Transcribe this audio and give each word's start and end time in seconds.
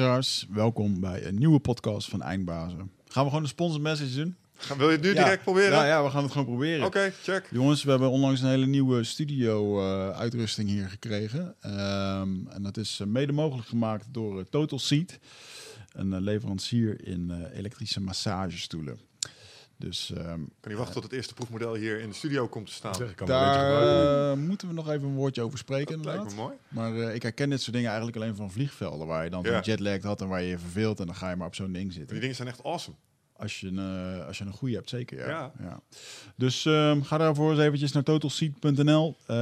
Trouwens, 0.00 0.46
welkom 0.50 1.00
bij 1.00 1.26
een 1.26 1.34
nieuwe 1.38 1.58
podcast 1.58 2.08
van 2.08 2.22
Eindbazen. 2.22 2.90
Gaan 3.08 3.22
we 3.22 3.28
gewoon 3.28 3.42
een 3.42 3.48
sponsor 3.48 3.80
message 3.80 4.14
doen? 4.16 4.36
Gaan- 4.56 4.78
Wil 4.78 4.86
je 4.90 4.92
het 4.96 5.02
nu 5.04 5.08
Ja. 5.14 5.22
direct 5.22 5.42
proberen? 5.42 5.70
Ja, 5.70 5.86
ja, 5.86 6.04
we 6.04 6.10
gaan 6.10 6.22
het 6.22 6.32
gewoon 6.32 6.46
proberen. 6.46 6.86
Oké, 6.86 7.12
check. 7.22 7.48
Jongens, 7.50 7.82
we 7.84 7.90
hebben 7.90 8.10
onlangs 8.10 8.40
een 8.40 8.48
hele 8.48 8.66
nieuwe 8.66 9.04
studio-uitrusting 9.04 10.68
hier 10.68 10.88
gekregen. 10.88 11.54
Ehm, 11.60 12.28
en 12.48 12.62
dat 12.62 12.76
is 12.76 13.00
eh, 13.00 13.06
mede 13.06 13.32
mogelijk 13.32 13.68
gemaakt 13.68 14.06
door 14.10 14.38
eh, 14.38 14.44
Total 14.50 14.78
Seat, 14.78 15.18
een 15.92 16.12
eh, 16.12 16.20
leverancier 16.20 17.06
in 17.06 17.30
eh, 17.30 17.58
elektrische 17.58 18.00
massagestoelen. 18.00 18.98
Dus 19.78 20.12
ehm, 20.12 20.24
Kan 20.24 20.70
niet 20.70 20.76
wachten 20.76 20.94
tot 20.94 21.02
het 21.02 21.12
eerste 21.12 21.34
proefmodel 21.34 21.74
hier 21.74 22.00
in 22.00 22.08
de 22.08 22.14
studio 22.14 22.48
komt 22.48 22.66
te 22.66 22.72
staan. 22.72 22.94
Zeg, 22.94 23.14
daar 23.14 24.30
eh, 24.30 24.36
moeten 24.36 24.68
we 24.68 24.74
nog 24.74 24.90
even 24.90 25.08
een 25.08 25.14
woordje 25.14 25.42
over 25.42 25.58
spreken. 25.58 25.96
Dat 25.96 26.04
lijkt 26.04 26.22
me 26.22 26.28
inderdaad. 26.30 26.46
mooi. 26.46 26.58
Maar 26.68 27.08
eh, 27.08 27.14
ik 27.14 27.22
herken 27.22 27.50
dit 27.50 27.60
soort 27.60 27.72
dingen 27.72 27.88
eigenlijk 27.88 28.18
alleen 28.18 28.36
van 28.36 28.50
vliegvelden, 28.50 29.06
waar 29.06 29.24
je 29.24 29.30
dan 29.30 29.44
zo'n 29.44 29.60
jetlag 29.60 30.02
had 30.02 30.20
en 30.20 30.28
waar 30.28 30.42
je 30.42 30.48
je 30.48 30.58
verveelt 30.58 31.00
en 31.00 31.06
dan 31.06 31.14
ga 31.14 31.30
je 31.30 31.36
maar 31.36 31.46
op 31.46 31.54
zo'n 31.54 31.72
ding 31.72 31.92
zitten. 31.92 32.10
Die 32.10 32.20
dingen 32.20 32.36
zijn 32.36 32.48
echt 32.48 32.64
awesome. 32.64 32.96
Als 33.38 33.60
je, 33.60 33.66
een, 33.66 34.18
eh, 34.18 34.26
als 34.26 34.38
je 34.38 34.44
een 34.44 34.52
goede 34.52 34.74
hebt, 34.74 34.88
zeker. 34.88 35.18
Ja. 35.18 35.28
Ja. 35.28 35.52
Ja. 35.60 35.80
Dus 36.36 36.64
ehm, 36.66 37.02
ga 37.02 37.18
daarvoor 37.18 37.50
eens 37.50 37.60
eventjes 37.60 37.92
naar 37.92 38.02
totalseat.nl. 38.02 39.16
Eh, 39.26 39.36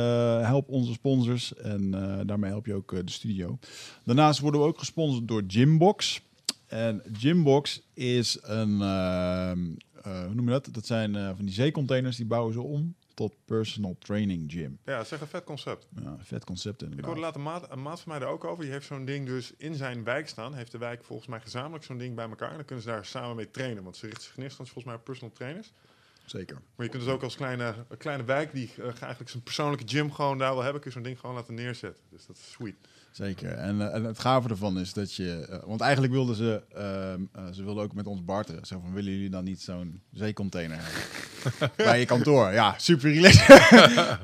help 0.47 0.69
onze 0.69 0.93
sponsors 0.93 1.55
en 1.55 1.95
eh, 1.95 2.21
daarmee 2.27 2.51
help 2.51 2.67
je 2.67 2.75
ook 2.75 2.91
de 3.07 3.13
studio. 3.13 3.59
Daarnaast 4.05 4.41
worden 4.41 4.61
we 4.61 4.67
ook 4.67 4.79
gesponsord 4.79 5.29
door 5.29 5.43
Gymbox. 5.47 6.21
En 6.67 7.03
Gymbox 7.13 7.81
is 7.95 8.39
een, 8.43 8.81
ehm, 8.83 9.59
eh, 9.67 9.94
hoe 10.11 10.35
noem 10.35 10.45
je 10.45 10.51
dat? 10.51 10.69
Dat 10.73 10.87
zijn 10.87 11.17
eh, 11.17 11.27
van 11.37 11.45
die 11.45 11.55
zeecontainers, 11.55 12.17
die 12.17 12.27
bouwen 12.27 12.53
ze 12.53 12.61
om 12.61 12.95
tot 13.15 13.35
personal 13.45 13.97
training 13.99 14.53
gym. 14.53 14.79
Ja, 14.85 14.97
dat 14.97 15.05
is 15.05 15.13
echt 15.13 15.21
een 15.21 15.27
vet 15.29 15.45
concept. 15.45 15.87
Ja, 16.03 16.17
vet 16.19 16.45
concept 16.45 16.75
Ik 16.83 16.89
inderdaad. 16.89 17.07
hoorde 17.07 17.21
later 17.21 17.41
maat, 17.41 17.71
een 17.71 17.83
maat 17.83 18.01
van 18.01 18.11
mij 18.11 18.19
daar 18.21 18.29
ook 18.29 18.45
over. 18.45 18.65
Die 18.65 18.73
heeft 18.73 18.87
zo'n 18.87 19.05
ding 19.05 19.27
dus 19.27 19.53
in 19.57 19.75
zijn 19.75 20.05
wijk 20.05 20.29
staan. 20.29 20.55
Heeft 20.55 20.73
de 20.73 20.79
wijk 20.79 21.05
volgens 21.05 21.29
mij 21.29 21.41
gezamenlijk 21.41 21.85
zo'n 21.85 21.99
ding 21.99 22.15
bij 22.15 22.29
elkaar. 22.29 22.51
En 22.51 22.57
dan 22.57 22.65
kunnen 22.65 22.85
ze 22.85 22.91
daar 22.91 23.05
samen 23.05 23.37
mee 23.37 23.51
trainen. 23.51 23.83
Want 23.83 23.97
ze 23.97 24.07
richten 24.07 24.23
zich 24.25 24.37
in 24.37 24.43
eerste 24.43 24.59
instantie 24.61 24.73
volgens 24.73 24.85
mij 24.85 24.95
op 24.95 25.05
personal 25.05 25.35
trainers. 25.35 25.73
Zeker. 26.25 26.55
Maar 26.77 26.87
je 26.87 26.93
kunt 26.93 27.05
dus 27.05 27.13
ook 27.13 27.23
als 27.23 27.37
kleine, 27.37 27.75
kleine 27.99 28.25
wijk 28.25 28.53
die 28.53 28.71
eh, 28.77 28.85
eigenlijk 28.85 29.31
zijn 29.31 29.43
persoonlijke 29.43 29.89
gym 29.89 30.13
gewoon 30.13 30.39
daar 30.39 30.53
wil 30.55 30.63
hebben. 30.63 30.81
Kun 30.81 30.91
je 30.91 30.97
zo'n 30.97 31.07
ding 31.07 31.21
gewoon 31.21 31.35
laten 31.35 31.55
neerzetten. 31.55 32.03
Dus 32.11 32.27
dat 32.27 32.37
is 32.37 32.51
sweet. 32.51 32.77
Zeker. 33.15 33.51
En, 33.53 33.81
eh, 33.81 33.95
en 33.95 34.05
het 34.05 34.19
gave 34.19 34.49
ervan 34.49 34.79
is 34.79 34.93
dat 34.93 35.15
je... 35.15 35.47
eh, 35.51 35.59
want 35.67 35.81
eigenlijk 35.81 36.13
wilden 36.13 36.37
ze... 36.37 36.63
ehm, 36.75 37.23
eh, 37.33 37.53
ze 37.53 37.65
wilden 37.65 37.83
ook 37.85 37.95
met 37.95 38.07
ons 38.07 38.25
barteren. 38.25 38.67
Zo 38.67 38.81
van, 38.81 38.93
willen 38.93 39.13
jullie 39.13 39.31
dan 39.31 39.45
niet 39.45 39.61
zo'n 39.61 40.03
zeecontainer 40.13 40.77
hebben? 40.81 41.71
Bij 41.87 41.99
je 41.99 42.07
kantoor. 42.07 42.53
Ja, 42.53 42.75
super 42.79 43.13
relaxed. 43.13 43.47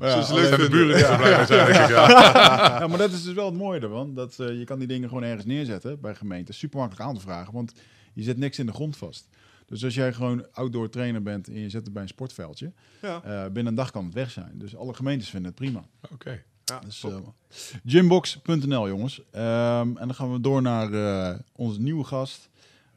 Ja, 0.00 0.32
leuk 0.32 0.56
de 0.56 0.68
buren 0.70 1.16
blij 1.16 1.46
zijn. 1.46 1.72
Ja. 1.72 2.08
ja, 2.80 2.86
maar 2.86 2.98
dat 2.98 3.12
is 3.12 3.22
dus 3.24 3.34
wel 3.34 3.46
het 3.46 3.54
mooie 3.54 3.80
ervan. 3.80 4.14
Dat 4.14 4.36
je 4.36 4.64
kan 4.64 4.78
die 4.78 4.88
dingen 4.88 5.08
gewoon 5.08 5.24
ergens 5.24 5.44
neerzetten 5.46 6.00
bij 6.00 6.14
gemeenten. 6.14 6.54
Super 6.54 6.78
makkelijk 6.78 7.08
aan 7.08 7.14
te 7.14 7.20
vragen, 7.20 7.52
want 7.52 7.72
je 8.12 8.22
zet 8.22 8.36
niks 8.36 8.58
in 8.58 8.66
de 8.66 8.72
grond 8.72 8.96
vast. 8.96 9.28
Dus 9.66 9.84
als 9.84 9.94
jij 9.94 10.12
gewoon 10.12 10.46
outdoor 10.52 10.88
trainer 10.88 11.22
bent 11.22 11.48
en 11.48 11.60
je 11.60 11.70
zet 11.70 11.84
het 11.84 11.92
bij 11.92 12.02
een 12.02 12.08
sportveldje, 12.08 12.72
Ja, 13.02 13.20
binnen 13.44 13.66
een 13.66 13.74
dag 13.74 13.90
kan 13.90 14.04
het 14.04 14.14
weg 14.14 14.30
zijn. 14.30 14.52
Dus 14.54 14.76
alle 14.76 14.94
gemeentes 14.94 15.28
vinden 15.30 15.50
het 15.50 15.60
prima. 15.60 15.84
Oké. 16.12 16.42
Ja 16.70 16.80
Dus, 16.84 17.04
eh, 17.04 17.16
gymbox.nl 17.84 18.88
jongens. 18.88 19.22
Ehm, 19.30 19.96
en 19.96 20.06
dan 20.06 20.14
gaan 20.14 20.32
we 20.32 20.40
door 20.40 20.62
naar 20.62 20.92
eh, 20.92 21.38
onze 21.56 21.80
nieuwe 21.80 22.04
gast. 22.04 22.48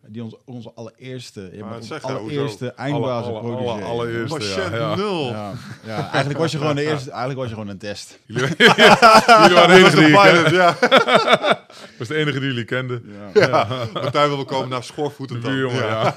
Die 0.07 0.23
ons, 0.23 0.35
onze 0.45 0.71
allereerste, 0.75 1.51
nou, 1.53 1.83
allereerste 2.01 2.75
Alle, 2.75 2.89
eindbazen 2.89 3.33
alle, 3.33 3.55
alle, 3.55 3.83
allereerste, 3.83 4.37
Patiënt 4.37 4.73
ja. 4.73 4.77
ja. 4.77 4.95
nul. 4.95 5.25
Ja, 5.25 5.53
ja, 5.85 6.09
eigenlijk 6.09 6.39
was 6.39 6.51
je 6.51 6.57
gewoon 6.57 6.75
de 6.75 6.81
eerste, 6.81 7.09
eigenlijk 7.09 7.39
was 7.39 7.47
je 7.47 7.53
gewoon 7.53 7.69
een 7.69 7.77
test. 7.77 8.19
Jullie, 8.25 8.47
jullie 8.57 9.55
waren 9.55 9.67
de 9.67 9.75
enige 9.75 9.95
die 9.95 10.07
ik 10.07 10.21
Pilot, 10.21 10.49
ja. 10.49 10.77
was 11.99 12.07
de 12.07 12.15
enige 12.15 12.39
die 12.39 12.47
jullie 12.47 12.65
kenden. 12.65 13.03
Ja. 13.33 13.47
ja. 13.47 13.87
Martijn 13.93 14.27
wil 14.27 14.35
wel 14.35 14.45
komen 14.45 14.69
naar 14.69 14.83
dan. 15.27 15.39
buurjongen, 15.39 15.85
ja. 15.85 16.15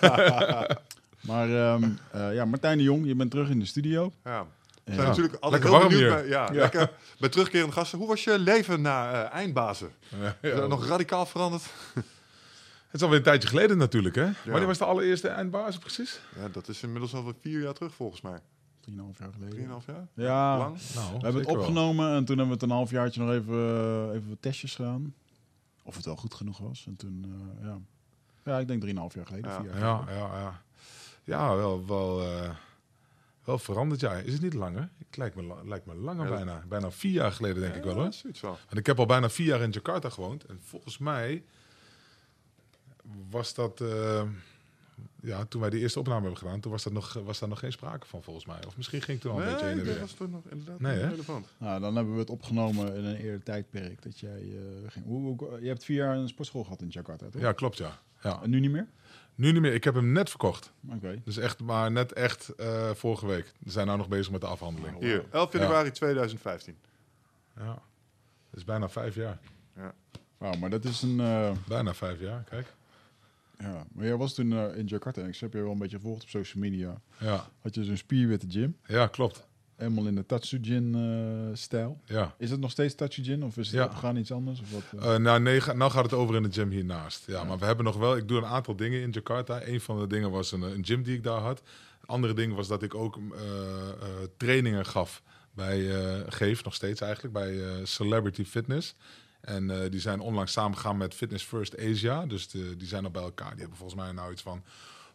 Maar 1.27 1.51
ehm, 1.51 1.83
eh, 2.11 2.35
ja, 2.35 2.45
Martijn 2.45 2.79
de 2.79 2.85
Jong, 2.85 3.07
je 3.07 3.15
bent 3.15 3.31
terug 3.31 3.49
in 3.49 3.59
de 3.59 3.67
studio. 3.67 4.13
Ja. 4.25 4.47
We 4.87 4.93
Ja. 4.93 4.97
zijn 4.99 5.09
natuurlijk 5.09 5.35
altijd 5.43 5.63
Lekker 5.63 5.71
heel 5.71 5.79
warm 5.89 5.89
benieuwd 6.01 6.13
hier. 6.15 6.23
bij, 6.23 6.29
ja, 6.29 6.53
Ja. 6.53 6.61
Lekker, 6.61 6.91
bij 7.19 7.29
terugkerende 7.29 7.73
gasten. 7.73 7.99
Hoe 7.99 8.09
was 8.09 8.25
je 8.25 8.39
leven 8.39 8.81
na 8.81 9.13
eh, 9.25 9.33
eindbazen? 9.35 9.91
Ja, 10.21 10.37
Is 10.41 10.51
ja. 10.51 10.57
dat 10.57 10.69
nog 10.69 10.87
radicaal 10.87 11.27
veranderd? 11.27 11.63
Het 11.95 12.05
is 12.95 13.03
alweer 13.03 13.19
een 13.19 13.25
tijdje 13.25 13.49
geleden 13.49 13.79
natuurlijk, 13.79 14.15
hè? 14.15 14.29
Wanneer 14.45 14.67
was 14.67 14.79
de 14.79 14.85
allereerste 14.85 15.29
eindbaas 15.29 15.79
precies? 15.79 16.21
Ja, 16.37 16.49
dat 16.49 16.69
is 16.69 16.83
inmiddels 16.83 17.15
al 17.15 17.33
vier 17.41 17.61
jaar 17.63 17.73
terug 17.75 17.95
volgens 17.95 18.21
mij. 18.21 18.39
3,5 18.81 19.19
jaar 19.19 19.33
geleden. 19.33 19.51
Drieënhalf 19.51 19.87
jaar? 19.87 20.07
Ja, 20.15 20.59
Lang? 20.59 20.79
Nou, 20.95 21.07
we 21.17 21.23
hebben 21.23 21.41
het 21.43 21.51
opgenomen 21.51 22.09
en 22.15 22.25
toen 22.25 22.39
hebben 22.39 22.47
we 22.47 22.53
het 22.53 22.63
een 22.63 22.71
halfjaartje 22.77 23.21
nog 23.25 23.31
even, 23.31 23.55
eh, 23.55 24.15
even 24.17 24.29
wat 24.29 24.39
testjes 24.43 24.75
gedaan. 24.75 25.15
Of 25.83 25.97
het 25.97 26.05
wel 26.05 26.17
goed 26.17 26.35
genoeg 26.35 26.59
was. 26.59 26.85
En 26.87 26.97
toen, 26.97 27.25
eh, 27.61 27.67
ja. 27.67 27.79
Ja, 28.45 28.59
ik 28.59 28.69
denk 28.69 28.81
3,5 28.81 29.15
jaar 29.15 29.27
geleden. 29.27 29.51
Ja. 29.51 29.61
vier 29.61 29.71
jaar 29.71 29.79
Ja, 29.81 29.97
geleden. 29.97 30.19
ja, 30.23 30.39
ja. 30.41 30.61
Ja, 31.25 31.57
wel, 31.57 31.87
wel, 31.87 32.23
eh, 32.23 32.51
wel 33.47 33.59
veranderd, 33.59 34.01
ja. 34.01 34.13
Is 34.13 34.33
het 34.33 34.43
niet 34.43 34.55
langer? 34.55 34.89
Het 35.09 35.17
lijkt 35.17 35.37
me, 35.37 35.55
lijkt 35.65 35.87
me 35.87 35.95
langer 35.95 36.25
Ja, 36.29 36.35
bijna. 36.35 36.65
Bijna 36.69 36.91
vier 36.91 37.13
jaar 37.13 37.33
geleden, 37.33 37.63
denk 37.63 37.75
ik 37.75 37.83
wel, 37.83 37.95
hoor. 37.95 38.13
zoiets 38.13 38.41
wel. 38.41 38.51
Want 38.67 38.77
ik 38.79 38.87
heb 38.87 38.99
al 38.99 39.07
bijna 39.07 39.31
vier 39.31 39.47
jaar 39.47 39.61
in 39.61 39.71
Jakarta 39.71 40.09
gewoond. 40.11 40.45
En 40.45 40.61
volgens 40.65 40.99
mij 40.99 41.43
was 43.31 43.55
dat... 43.55 43.81
eh, 43.81 44.23
ja, 45.23 45.45
toen 45.45 45.61
wij 45.61 45.71
die 45.71 45.81
eerste 45.81 45.99
opname 45.99 46.21
hebben 46.21 46.39
gedaan, 46.39 46.61
toen 46.61 46.73
was, 46.73 46.83
dat 46.83 46.93
nog, 46.93 47.13
was 47.25 47.39
daar 47.39 47.49
nog 47.49 47.59
geen 47.59 47.73
sprake 47.73 48.07
van, 48.07 48.23
volgens 48.23 48.47
mij. 48.47 48.67
Of 48.67 48.77
misschien 48.77 49.03
ging 49.03 49.23
het 49.23 49.31
toen 49.31 49.33
al 49.41 49.47
een 49.47 49.53
beetje 49.53 49.67
heen 49.67 49.77
Nee, 49.77 49.81
en 49.85 49.87
dat 49.87 49.95
weer. 49.97 50.05
was 50.05 50.13
toen 50.15 50.31
nog 50.31 50.45
inderdaad 50.51 50.81
Nee, 50.81 50.99
relevant. 51.09 51.49
Nou, 51.59 51.81
dan 51.81 51.97
hebben 51.97 52.13
we 52.15 52.21
het 52.21 52.31
opgenomen 52.31 52.95
in 52.95 53.05
een 53.05 53.17
eerder 53.17 53.43
tijdperk. 53.43 54.03
Dat 54.03 54.19
jij 54.19 54.41
eh, 54.41 54.91
ging. 54.91 55.05
Hoe, 55.05 55.37
hoe- 55.37 55.59
je 55.63 55.69
hebt 55.69 55.85
vier 55.85 55.97
jaar 55.97 56.17
een 56.17 56.29
sportschool 56.29 56.63
gehad 56.65 56.81
in 56.83 56.89
Jakarta, 56.89 57.29
toch? 57.31 57.41
Ja, 57.43 57.53
klopt, 57.53 57.77
ja. 57.79 57.99
ja. 58.23 58.43
En 58.43 58.51
nu 58.51 58.61
niet 58.61 58.71
meer? 58.71 58.89
Nu 59.37 59.53
niet 59.53 59.61
meer. 59.61 59.75
Ik 59.75 59.85
heb 59.85 59.95
hem 59.95 60.13
net 60.13 60.29
verkocht. 60.31 60.73
Oké. 60.93 61.21
Dus 61.25 61.37
echt, 61.37 61.61
maar 61.61 61.93
net 61.93 62.13
echt 62.13 62.49
eh, 62.49 62.91
vorige 62.91 63.27
week. 63.27 63.53
We 63.59 63.71
zijn 63.71 63.87
nou 63.87 63.99
nog 63.99 64.09
bezig 64.09 64.33
met 64.33 64.41
de 64.41 64.47
afhandeling. 64.47 64.99
Hier, 64.99 65.25
11 65.31 65.53
januari 65.53 65.91
2015. 65.91 66.77
Ja. 67.57 67.65
Dat 67.65 68.59
is 68.61 68.65
bijna 68.65 68.89
vijf 68.89 69.15
jaar. 69.15 69.39
Wauw, 70.39 70.55
maar 70.55 70.71
dat 70.71 70.85
is 70.85 71.03
een... 71.03 71.21
eh, 71.21 71.51
Bijna 71.69 71.95
vijf 71.95 72.21
jaar, 72.21 72.43
kijk. 72.43 72.75
ja. 73.59 73.87
Maar 73.93 74.05
jij 74.05 74.17
was 74.17 74.35
toen 74.35 74.53
eh, 74.53 74.77
in 74.79 74.87
Jakarta. 74.87 75.21
En 75.23 75.29
ik 75.29 75.37
heb 75.37 75.53
je 75.53 75.63
wel 75.63 75.73
een 75.73 75.79
beetje 75.79 75.97
gevolgd 75.97 76.23
op 76.23 76.29
social 76.29 76.63
media. 76.63 77.01
Ja, 77.19 77.47
Had 77.63 77.75
je 77.75 77.85
zo'n 77.85 77.97
spierwitte 77.97 78.47
gym. 78.51 78.77
ja 78.87 79.07
klopt. 79.07 79.47
Helemaal 79.77 80.07
in 80.07 80.15
de 80.15 80.27
Tatsujin-stijl. 80.27 82.01
Ja. 82.05 82.35
is 82.39 82.51
het 82.51 82.61
nog 82.61 82.71
steeds 82.71 82.95
Tatsujin 82.95 83.45
of 83.45 83.57
is 83.57 83.67
het 83.67 83.77
Ja. 83.77 83.85
opgegaan 83.85 84.17
iets 84.17 84.33
anders? 84.33 84.61
Of 84.61 84.71
wat, 84.73 84.83
eh? 85.03 85.15
Eh, 85.15 85.21
nou, 85.21 85.41
nee, 85.41 85.61
ga- 85.61 85.73
nou 85.73 85.91
gaat 85.91 86.05
het 86.05 86.13
over 86.13 86.37
in 86.37 86.43
de 86.43 86.53
gym 86.53 86.71
hiernaast. 86.71 87.25
Ja, 87.27 87.45
maar 87.45 87.59
we 87.59 87.65
hebben 87.65 87.85
nog 87.85 87.97
wel... 87.97 88.17
Ik 88.17 88.29
doe 88.29 88.39
een 88.39 88.47
aantal 88.47 88.77
dingen 88.77 89.01
in 89.03 89.11
Jakarta. 89.11 89.67
Een 89.67 89.81
van 89.81 89.99
de 89.99 90.07
dingen 90.07 90.31
was 90.31 90.53
een, 90.53 90.63
een 90.63 90.85
gym 90.85 91.03
die 91.03 91.15
ik 91.17 91.23
daar 91.23 91.41
had. 91.41 91.59
Een 92.01 92.09
andere 92.09 92.33
ding 92.35 92.55
was 92.55 92.69
dat 92.69 92.83
ik 92.83 92.95
ook 92.95 93.17
eh, 93.17 93.23
eh, 93.41 93.93
trainingen 94.37 94.87
gaf 94.87 95.23
bij... 95.55 96.05
eh, 96.05 96.21
geef 96.29 96.65
nog 96.65 96.75
steeds 96.75 97.01
eigenlijk, 97.01 97.33
bij 97.35 97.65
eh, 97.67 97.73
Celebrity 97.85 98.45
Fitness. 98.45 98.95
En 99.41 99.71
eh, 99.71 99.91
die 99.91 100.01
zijn 100.01 100.21
onlangs 100.21 100.53
samengegaan 100.53 100.97
met 100.97 101.15
Fitness 101.15 101.45
First 101.45 101.79
Asia. 101.79 102.27
Dus 102.27 102.49
de, 102.49 102.77
die 102.77 102.89
zijn 102.89 103.05
al 103.05 103.11
bij 103.11 103.23
elkaar. 103.23 103.51
Die 103.51 103.61
hebben 103.61 103.77
volgens 103.79 104.01
mij 104.01 104.13
nou 104.13 104.33
iets 104.33 104.43
van 104.43 104.65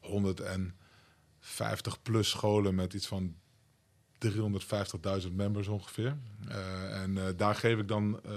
150 0.01 2.01
plus 2.01 2.29
scholen 2.29 2.75
met 2.75 2.93
iets 2.93 3.07
van 3.07 3.35
350.000 4.28 5.32
members 5.36 5.68
ongeveer. 5.68 6.18
Eh, 6.48 7.02
en 7.02 7.18
eh, 7.18 7.24
daar 7.38 7.56
geef 7.56 7.78
ik 7.78 7.88
dan 7.88 8.20
eh, 8.26 8.32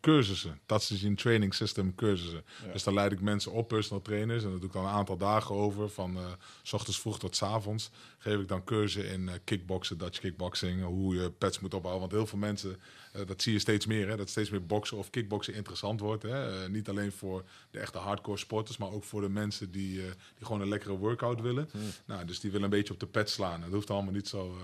cursussen. 0.00 0.60
Dat 0.66 0.80
is 0.90 1.02
een 1.02 1.16
training 1.16 1.54
system 1.54 1.94
cursussen. 1.94 2.44
Ja. 2.64 2.72
Dus 2.72 2.82
daar 2.82 2.94
leid 2.94 3.12
ik 3.12 3.20
mensen 3.20 3.52
op, 3.52 3.68
personal 3.68 4.02
trainers. 4.02 4.44
En 4.44 4.50
dat 4.50 4.58
doe 4.58 4.68
ik 4.68 4.74
dan 4.74 4.84
een 4.84 4.90
aantal 4.90 5.16
dagen 5.16 5.54
over. 5.54 5.88
Van 5.88 6.18
s 6.62 6.72
ochtends 6.72 7.00
vroeg 7.00 7.18
tot 7.18 7.36
s 7.36 7.42
avonds. 7.42 7.90
Geef 8.18 8.40
ik 8.40 8.48
dan 8.48 8.64
cursussen 8.64 9.12
in 9.12 9.30
kickboksen, 9.44 9.98
Dutch 9.98 10.20
kickboxing. 10.20 10.82
Hoe 10.82 11.14
je 11.14 11.30
pets 11.30 11.60
moet 11.60 11.74
opbouwen. 11.74 12.00
Want 12.00 12.12
heel 12.12 12.26
veel 12.26 12.38
mensen, 12.38 12.76
eh, 13.12 13.26
dat 13.26 13.42
zie 13.42 13.52
je 13.52 13.58
steeds 13.58 13.86
meer. 13.86 14.08
Hè, 14.08 14.16
dat 14.16 14.28
steeds 14.28 14.50
meer 14.50 14.66
boksen 14.66 14.96
of 14.96 15.10
kickboksen 15.10 15.54
interessant 15.54 16.00
wordt. 16.00 16.22
Hè. 16.22 16.62
Eh, 16.62 16.68
niet 16.68 16.88
alleen 16.88 17.12
voor 17.12 17.44
de 17.70 17.78
echte 17.78 17.98
hardcore 17.98 18.38
sporters. 18.38 18.76
Maar 18.76 18.90
ook 18.90 19.04
voor 19.04 19.20
de 19.20 19.28
mensen 19.28 19.70
die, 19.70 20.00
eh, 20.00 20.06
die 20.36 20.46
gewoon 20.46 20.60
een 20.60 20.68
lekkere 20.68 20.96
workout 20.96 21.40
willen. 21.40 21.70
Nou, 22.04 22.24
dus 22.24 22.40
die 22.40 22.50
willen 22.50 22.64
een 22.64 22.78
beetje 22.78 22.92
op 22.92 23.00
de 23.00 23.06
pet 23.06 23.30
slaan. 23.30 23.60
Dat 23.60 23.70
hoeft 23.70 23.90
allemaal 23.90 24.12
niet 24.12 24.28
zo, 24.28 24.56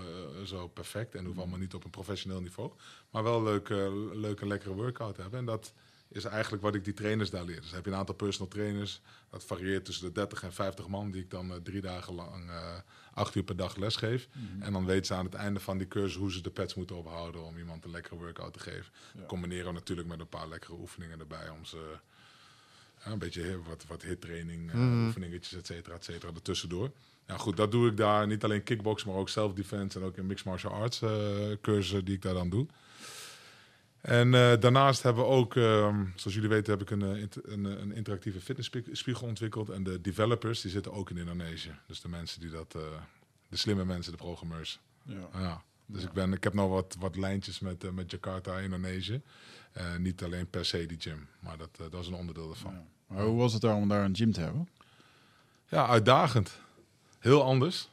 zo 0.45 0.67
perfect 0.67 1.15
en 1.15 1.25
hoeft 1.25 1.37
allemaal 1.37 1.59
niet 1.59 1.73
op 1.73 1.83
een 1.83 1.89
professioneel 1.89 2.41
niveau. 2.41 2.71
Maar 3.09 3.23
wel 3.23 3.43
leuk, 3.43 3.69
leuk 4.13 4.41
en 4.41 4.47
lekkere 4.47 4.73
workout 4.73 5.17
hebben. 5.17 5.39
En 5.39 5.45
dat 5.45 5.73
is 6.09 6.23
eigenlijk 6.23 6.63
wat 6.63 6.75
ik 6.75 6.83
die 6.83 6.93
trainers 6.93 7.29
daar 7.29 7.43
leer. 7.43 7.61
Dus 7.61 7.71
heb 7.71 7.85
je 7.85 7.91
een 7.91 7.97
aantal 7.97 8.15
personal 8.15 8.47
trainers. 8.47 9.01
Dat 9.29 9.43
varieert 9.43 9.85
tussen 9.85 10.05
de 10.05 10.11
30 10.11 10.43
en 10.43 10.53
50 10.53 10.87
man 10.87 11.11
die 11.11 11.21
ik 11.21 11.29
dan 11.29 11.59
drie 11.63 11.81
dagen 11.81 12.13
lang 12.13 12.51
acht 13.17 13.35
uur 13.35 13.43
per 13.43 13.55
dag 13.55 13.75
lesgeef. 13.75 14.27
En 14.59 14.73
dan 14.73 14.85
weten 14.85 15.05
ze 15.05 15.13
aan 15.13 15.25
het 15.25 15.33
einde 15.33 15.59
van 15.59 15.77
die 15.77 15.87
cursus 15.87 16.15
hoe 16.15 16.31
ze 16.31 16.41
de 16.41 16.49
pets 16.49 16.75
moeten 16.75 16.95
ophouden 16.97 17.43
om 17.43 17.57
iemand 17.57 17.83
een 17.85 17.91
lekkere 17.91 18.15
workout 18.15 18.53
te 18.53 18.59
geven. 18.59 18.91
Ja. 19.17 19.25
Combineren 19.25 19.65
we 19.65 19.71
natuurlijk 19.71 20.07
met 20.07 20.19
een 20.19 20.27
paar 20.27 20.47
lekkere 20.49 20.73
oefeningen 20.73 21.19
erbij 21.19 21.49
om 21.49 21.65
ze 21.65 21.95
ja, 23.05 23.11
een 23.11 23.19
beetje 23.19 23.61
wat, 23.67 23.85
wat 23.87 24.01
hit-training, 24.01 24.69
eh, 24.71 24.75
Mhm. 24.75 25.05
oefeningetjes, 25.05 25.53
et 25.59 25.65
cetera, 25.65 25.95
et 25.95 26.03
cetera, 26.03 26.31
ertussendoor. 26.33 26.91
Ja, 27.27 27.37
goed, 27.37 27.57
dat 27.57 27.71
doe 27.71 27.89
ik 27.89 27.97
daar. 27.97 28.27
Niet 28.27 28.43
alleen 28.43 28.63
kickbox, 28.63 29.03
maar 29.05 29.15
ook 29.15 29.29
self-defense 29.29 29.99
en 29.99 30.05
ook 30.05 30.17
in 30.17 30.25
mixed 30.25 30.45
martial 30.45 30.71
arts 30.73 31.01
eh, 31.01 31.11
cursussen 31.61 32.05
die 32.05 32.15
ik 32.15 32.21
daar 32.21 32.33
dan 32.33 32.49
doe. 32.49 32.65
En 34.07 34.33
eh, 34.33 34.59
daarnaast 34.59 35.03
hebben 35.03 35.23
we 35.23 35.29
ook, 35.29 35.55
ehm, 35.55 36.05
zoals 36.15 36.33
jullie 36.35 36.49
weten, 36.49 36.71
heb 36.73 36.81
ik 36.81 36.89
een, 36.89 37.01
eh, 37.01 37.27
een, 37.43 37.65
een 37.65 37.91
interactieve 37.91 38.41
fitnessspiegel 38.41 39.27
ontwikkeld. 39.27 39.69
En 39.69 39.83
de 39.83 40.01
developers, 40.01 40.61
die 40.61 40.71
zitten 40.71 40.93
ook 40.93 41.09
in 41.09 41.17
Indonesië. 41.17 41.71
Dus 41.87 42.01
de 42.01 42.09
mensen 42.09 42.39
die 42.39 42.49
dat, 42.49 42.75
eh, 42.75 42.81
de 43.49 43.57
slimme 43.57 43.85
mensen, 43.85 44.11
de 44.11 44.17
programmeurs. 44.17 44.79
Ja. 45.03 45.29
Ja. 45.33 45.63
Dus 45.89 46.03
Ik, 46.03 46.11
ben, 46.11 46.33
ik 46.33 46.43
heb 46.43 46.53
nog 46.53 46.69
wat, 46.69 46.95
wat 46.99 47.15
lijntjes 47.15 47.59
met, 47.59 47.83
eh, 47.83 47.91
met 47.91 48.11
Jakarta, 48.11 48.57
Indonesië. 48.57 49.21
Eh, 49.71 49.95
niet 49.95 50.23
alleen 50.23 50.49
per 50.49 50.65
se 50.65 50.85
die 50.85 50.99
gym, 50.99 51.27
maar 51.39 51.57
dat, 51.57 51.69
eh, 51.71 51.85
dat 51.89 52.01
is 52.01 52.07
een 52.07 52.13
onderdeel 52.13 52.49
ervan. 52.49 52.73
Ja. 52.73 52.83
Maar 53.07 53.25
hoe 53.25 53.37
was 53.37 53.53
het 53.53 53.61
daar 53.61 53.75
om 53.75 53.87
daar 53.87 54.03
een 54.05 54.15
gym 54.15 54.31
te 54.31 54.41
hebben? 54.41 54.69
Ja, 55.69 55.87
uitdagend. 55.87 56.59
Heel 57.19 57.43
anders. 57.43 57.89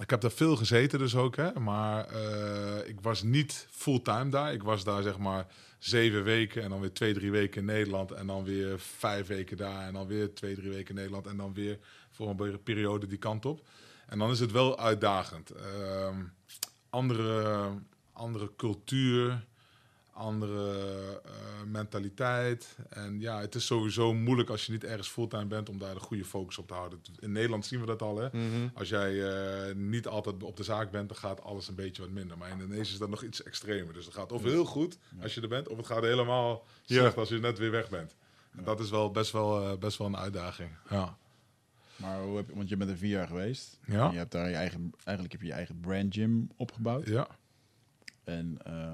Ik 0.00 0.10
heb 0.10 0.20
daar 0.20 0.30
veel 0.30 0.56
gezeten 0.56 0.98
dus 0.98 1.14
ook, 1.14 1.36
hè. 1.36 1.52
Maar 1.60 2.06
eh, 2.08 2.88
ik 2.88 3.00
was 3.00 3.22
niet 3.22 3.66
fulltime 3.70 4.28
daar. 4.28 4.52
Ik 4.52 4.62
was 4.62 4.84
daar 4.84 5.02
zeg 5.02 5.18
maar 5.18 5.46
zeven 5.78 6.22
weken 6.24 6.62
en 6.62 6.70
dan 6.70 6.80
weer 6.80 6.92
twee, 6.92 7.14
drie 7.14 7.30
weken 7.30 7.60
in 7.60 7.66
Nederland. 7.66 8.10
En 8.10 8.26
dan 8.26 8.44
weer 8.44 8.80
vijf 8.80 9.26
weken 9.26 9.56
daar 9.56 9.86
en 9.86 9.92
dan 9.92 10.06
weer 10.06 10.34
twee, 10.34 10.54
drie 10.54 10.70
weken 10.70 10.88
in 10.88 10.94
Nederland. 10.94 11.26
En 11.26 11.36
dan 11.36 11.54
weer 11.54 11.78
voor 12.10 12.28
een 12.28 12.36
pe- 12.36 12.58
periode 12.64 13.06
die 13.06 13.18
kant 13.18 13.44
op. 13.46 13.66
En 14.06 14.18
dan 14.18 14.30
is 14.30 14.40
het 14.40 14.52
wel 14.52 14.78
uitdagend. 14.78 15.50
Ehm, 15.50 16.16
andere, 16.90 17.68
andere 18.12 18.50
cultuur, 18.56 19.44
andere 20.16 21.20
eh, 21.24 21.30
mentaliteit. 21.66 22.76
En 22.88 23.20
ja, 23.20 23.40
het 23.40 23.54
is 23.54 23.66
sowieso 23.66 24.14
moeilijk 24.14 24.48
als 24.50 24.66
je 24.66 24.72
niet 24.72 24.84
ergens 24.84 25.08
fulltime 25.08 25.44
bent 25.46 25.68
om 25.68 25.78
daar 25.78 25.94
de 25.94 26.00
goede 26.00 26.24
focus 26.24 26.58
op 26.58 26.66
te 26.68 26.74
houden. 26.74 27.00
In 27.18 27.32
Nederland 27.32 27.66
zien 27.66 27.80
we 27.80 27.86
dat 27.86 28.02
al. 28.02 28.18
Hè? 28.18 28.28
Mhm. 28.32 28.68
Als 28.74 28.88
jij 28.88 29.22
eh, 29.68 29.74
niet 29.74 30.06
altijd 30.06 30.42
op 30.42 30.56
de 30.56 30.62
zaak 30.62 30.90
bent, 30.90 31.08
dan 31.08 31.18
gaat 31.18 31.42
alles 31.42 31.68
een 31.68 31.74
beetje 31.74 32.02
wat 32.02 32.10
minder. 32.10 32.38
Maar 32.38 32.48
in 32.50 32.60
Indonesië 32.60 32.92
is 32.92 32.98
dat 32.98 33.08
nog 33.10 33.22
iets 33.22 33.42
extremer. 33.42 33.94
Dus 33.94 34.04
het 34.04 34.14
gaat 34.14 34.32
of 34.32 34.42
heel 34.42 34.64
goed 34.64 34.98
als 35.22 35.34
je 35.34 35.40
er 35.40 35.48
bent, 35.48 35.68
of 35.68 35.76
het 35.76 35.86
gaat 35.86 36.02
helemaal 36.02 36.66
Ja. 36.84 37.00
slecht 37.00 37.16
als 37.16 37.28
je 37.28 37.38
net 37.38 37.58
weer 37.58 37.70
weg 37.70 37.88
bent. 37.88 38.14
En 38.56 38.64
dat 38.64 38.80
is 38.80 38.90
wel 38.90 39.10
best 39.10 39.32
wel, 39.32 39.62
eh, 39.70 39.78
best 39.78 39.98
wel 39.98 40.06
een 40.06 40.16
uitdaging. 40.16 40.70
Ja. 40.90 41.16
Maar 41.96 42.20
hoe 42.22 42.36
heb, 42.36 42.50
want 42.54 42.68
je 42.68 42.76
bent 42.76 42.90
er 42.90 42.96
vier 42.96 43.10
jaar 43.10 43.26
geweest. 43.26 43.78
Ja. 43.86 44.06
En 44.06 44.12
je 44.12 44.18
hebt 44.18 44.32
daar 44.32 44.48
je 44.48 44.54
eigen, 44.54 44.92
eigenlijk 45.04 45.32
heb 45.32 45.40
je 45.40 45.46
je 45.46 45.52
eigen 45.52 45.80
brand 45.80 46.14
gym 46.14 46.50
opgebouwd. 46.56 47.06
ja. 47.06 47.26
En 48.24 48.58
eh, 48.64 48.90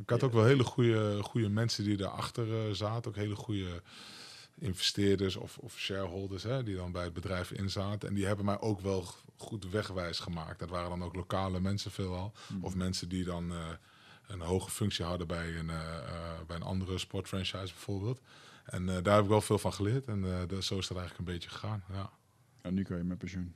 Ik 0.00 0.10
had 0.10 0.22
ook 0.22 0.32
wel 0.32 0.44
hele 0.44 0.64
goede, 0.64 1.22
goede 1.22 1.48
mensen 1.48 1.84
die 1.84 1.96
daarachter 1.96 2.66
eh 2.66 2.72
zaten. 2.72 3.10
Ook 3.10 3.16
hele 3.16 3.34
goede 3.34 3.82
investeerders 4.58 5.36
of, 5.36 5.58
of 5.58 5.78
shareholders 5.78 6.42
hè, 6.42 6.62
die 6.62 6.76
dan 6.76 6.92
bij 6.92 7.04
het 7.04 7.12
bedrijf 7.12 7.50
inzaten. 7.50 8.08
En 8.08 8.14
die 8.14 8.26
hebben 8.26 8.44
mij 8.44 8.60
ook 8.60 8.80
wel 8.80 9.04
goed 9.36 9.70
wegwijs 9.70 10.18
gemaakt. 10.18 10.58
Dat 10.58 10.70
waren 10.70 10.90
dan 10.90 11.04
ook 11.04 11.14
lokale 11.14 11.60
mensen 11.60 11.90
veelal. 11.90 12.32
Of 12.60 12.74
mensen 12.74 13.08
die 13.08 13.24
dan 13.24 13.52
eh, 13.52 13.58
een 14.26 14.40
hoge 14.40 14.70
functie 14.70 15.04
hadden 15.04 15.26
bij 15.26 15.58
een, 15.58 15.70
eh, 15.70 15.86
bij 16.46 16.56
een 16.56 16.62
andere 16.62 16.98
sportfranchise 16.98 17.72
bijvoorbeeld. 17.72 18.20
En 18.64 18.86
daar 18.86 19.14
heb 19.14 19.22
ik 19.22 19.28
wel 19.28 19.40
veel 19.40 19.58
van 19.58 19.72
geleerd. 19.72 20.06
En 20.06 20.46
dat, 20.46 20.64
zo 20.64 20.78
is 20.78 20.88
het 20.88 20.98
eigenlijk 20.98 21.18
een 21.18 21.34
beetje 21.34 21.50
gegaan. 21.50 21.84
Ja. 21.92 22.10
nou, 22.62 22.74
nu 22.74 22.82
kan 22.82 22.96
je 22.96 23.04
met 23.04 23.18
pensioen. 23.18 23.54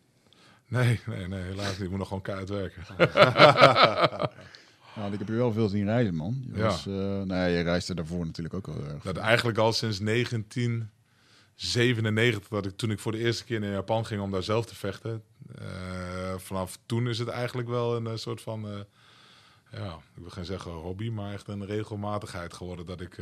Nee, 0.67 1.01
nee, 1.07 1.29
nee, 1.29 1.43
helaas 1.43 1.71
niet. 1.71 1.81
Ik 1.81 1.89
moet 1.91 1.99
nog 1.99 2.09
gewoon 2.09 2.23
keihard 2.23 2.49
werken. 2.49 2.83
Nou, 4.99 5.13
ik 5.13 5.19
heb 5.19 5.29
je 5.29 5.35
wel 5.35 5.53
veel 5.53 5.69
zien 5.69 5.85
reizen, 5.85 6.15
man. 6.15 6.45
Je, 6.53 6.59
Ja. 6.59 6.65
was, 6.65 6.87
eh, 6.87 6.93
nou 6.95 7.35
ja, 7.35 7.45
je 7.45 7.63
reisde 7.63 7.95
daarvoor 7.95 8.27
natuurlijk 8.27 8.55
ook 8.55 8.69
al 8.69 8.85
erg. 8.85 9.03
Dat 9.03 9.17
eigenlijk 9.17 9.59
al 9.59 9.73
sinds 9.73 10.01
1997, 10.01 12.49
dat 12.49 12.67
ik, 12.67 12.77
toen 12.77 12.91
ik 12.91 12.99
voor 12.99 13.13
de 13.13 13.19
eerste 13.19 13.45
keer 13.45 13.61
naar 13.61 13.71
Japan 13.71 14.07
ging 14.07 14.21
om 14.21 14.31
daar 14.31 14.43
zelf 14.43 14.67
te 14.67 14.75
vechten. 14.75 15.23
eh, 15.59 16.35
vanaf 16.39 16.79
toen 16.87 17.09
is 17.09 17.19
het 17.19 17.29
eigenlijk 17.29 17.69
wel 17.69 17.97
een 17.97 18.07
eh, 18.07 18.17
soort 18.17 18.41
van, 18.41 18.67
ja, 19.73 19.87
ik 19.95 20.21
wil 20.23 20.31
geen 20.31 20.45
zeggen 20.45 20.71
hobby, 20.71 21.11
maar 21.11 21.33
echt 21.33 21.49
een 21.49 21.67
regelmatigheid 21.67 22.55
geworden. 22.55 22.87
Dat 22.87 23.01
ik 23.01 23.19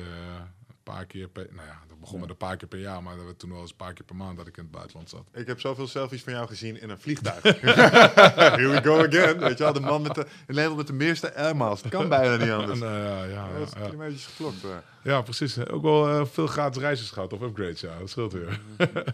paar 0.95 1.07
keer 1.07 1.29
per, 1.29 1.47
nou 1.51 1.67
ja, 1.67 1.79
dat 1.89 2.01
begon 2.01 2.21
met 2.21 2.29
een 2.31 2.37
paar 2.37 2.57
keer 2.57 2.69
per 2.69 2.79
jaar, 2.79 3.03
maar 3.03 3.17
dat 3.17 3.25
werd 3.25 3.39
toen 3.39 3.51
wel 3.51 3.61
eens 3.61 3.71
een 3.71 3.77
paar 3.77 3.93
keer 3.93 4.05
per 4.05 4.17
maand 4.17 4.37
dat 4.37 4.47
ik 4.47 4.57
in 4.57 4.63
het 4.63 4.73
buitenland 4.73 5.09
zat. 5.09 5.25
Ik 5.33 5.47
heb 5.47 5.61
zoveel 5.61 5.87
selfies 5.87 6.23
van 6.23 6.33
jou 6.33 6.47
gezien 6.47 6.81
in 6.81 6.91
een 6.91 6.99
vliegtuig. 7.01 7.43
Here 7.61 8.69
we 8.69 8.81
go 8.83 9.07
again. 9.07 9.39
Weet 9.39 9.59
je 9.59 9.65
wel, 9.65 9.73
de 9.73 9.81
man 9.81 10.03
met 10.03 10.15
de, 10.15 10.21
in 10.21 10.55
Nederland 10.55 10.77
met 10.77 10.87
de 10.87 10.93
meeste 10.93 11.35
air 11.35 11.57
miles. 11.57 11.81
Het 11.83 11.91
kan 11.91 12.09
bijna 12.09 12.37
niet 12.45 12.51
anders. 12.61 12.81
En, 12.81 12.87
eh, 12.87 12.93
ja, 13.05 13.25
ja, 13.25 13.49
Ja, 13.49 13.59
dat 13.59 13.67
is 13.69 13.73
ja. 13.79 13.85
kilometers 13.85 14.27
geklokt. 14.27 14.63
hoor. 14.63 14.83
Ja, 15.03 15.23
precies. 15.23 15.67
Ook 15.69 15.83
wel 15.83 16.09
eh, 16.09 16.25
veel 16.27 16.47
gratis 16.47 16.83
reisjes 16.83 17.11
gehad 17.11 17.33
of 17.33 17.41
upgrades, 17.41 17.81
ja, 17.81 17.99
dat 17.99 18.11
scheelt 18.11 18.33
weer. 18.33 18.61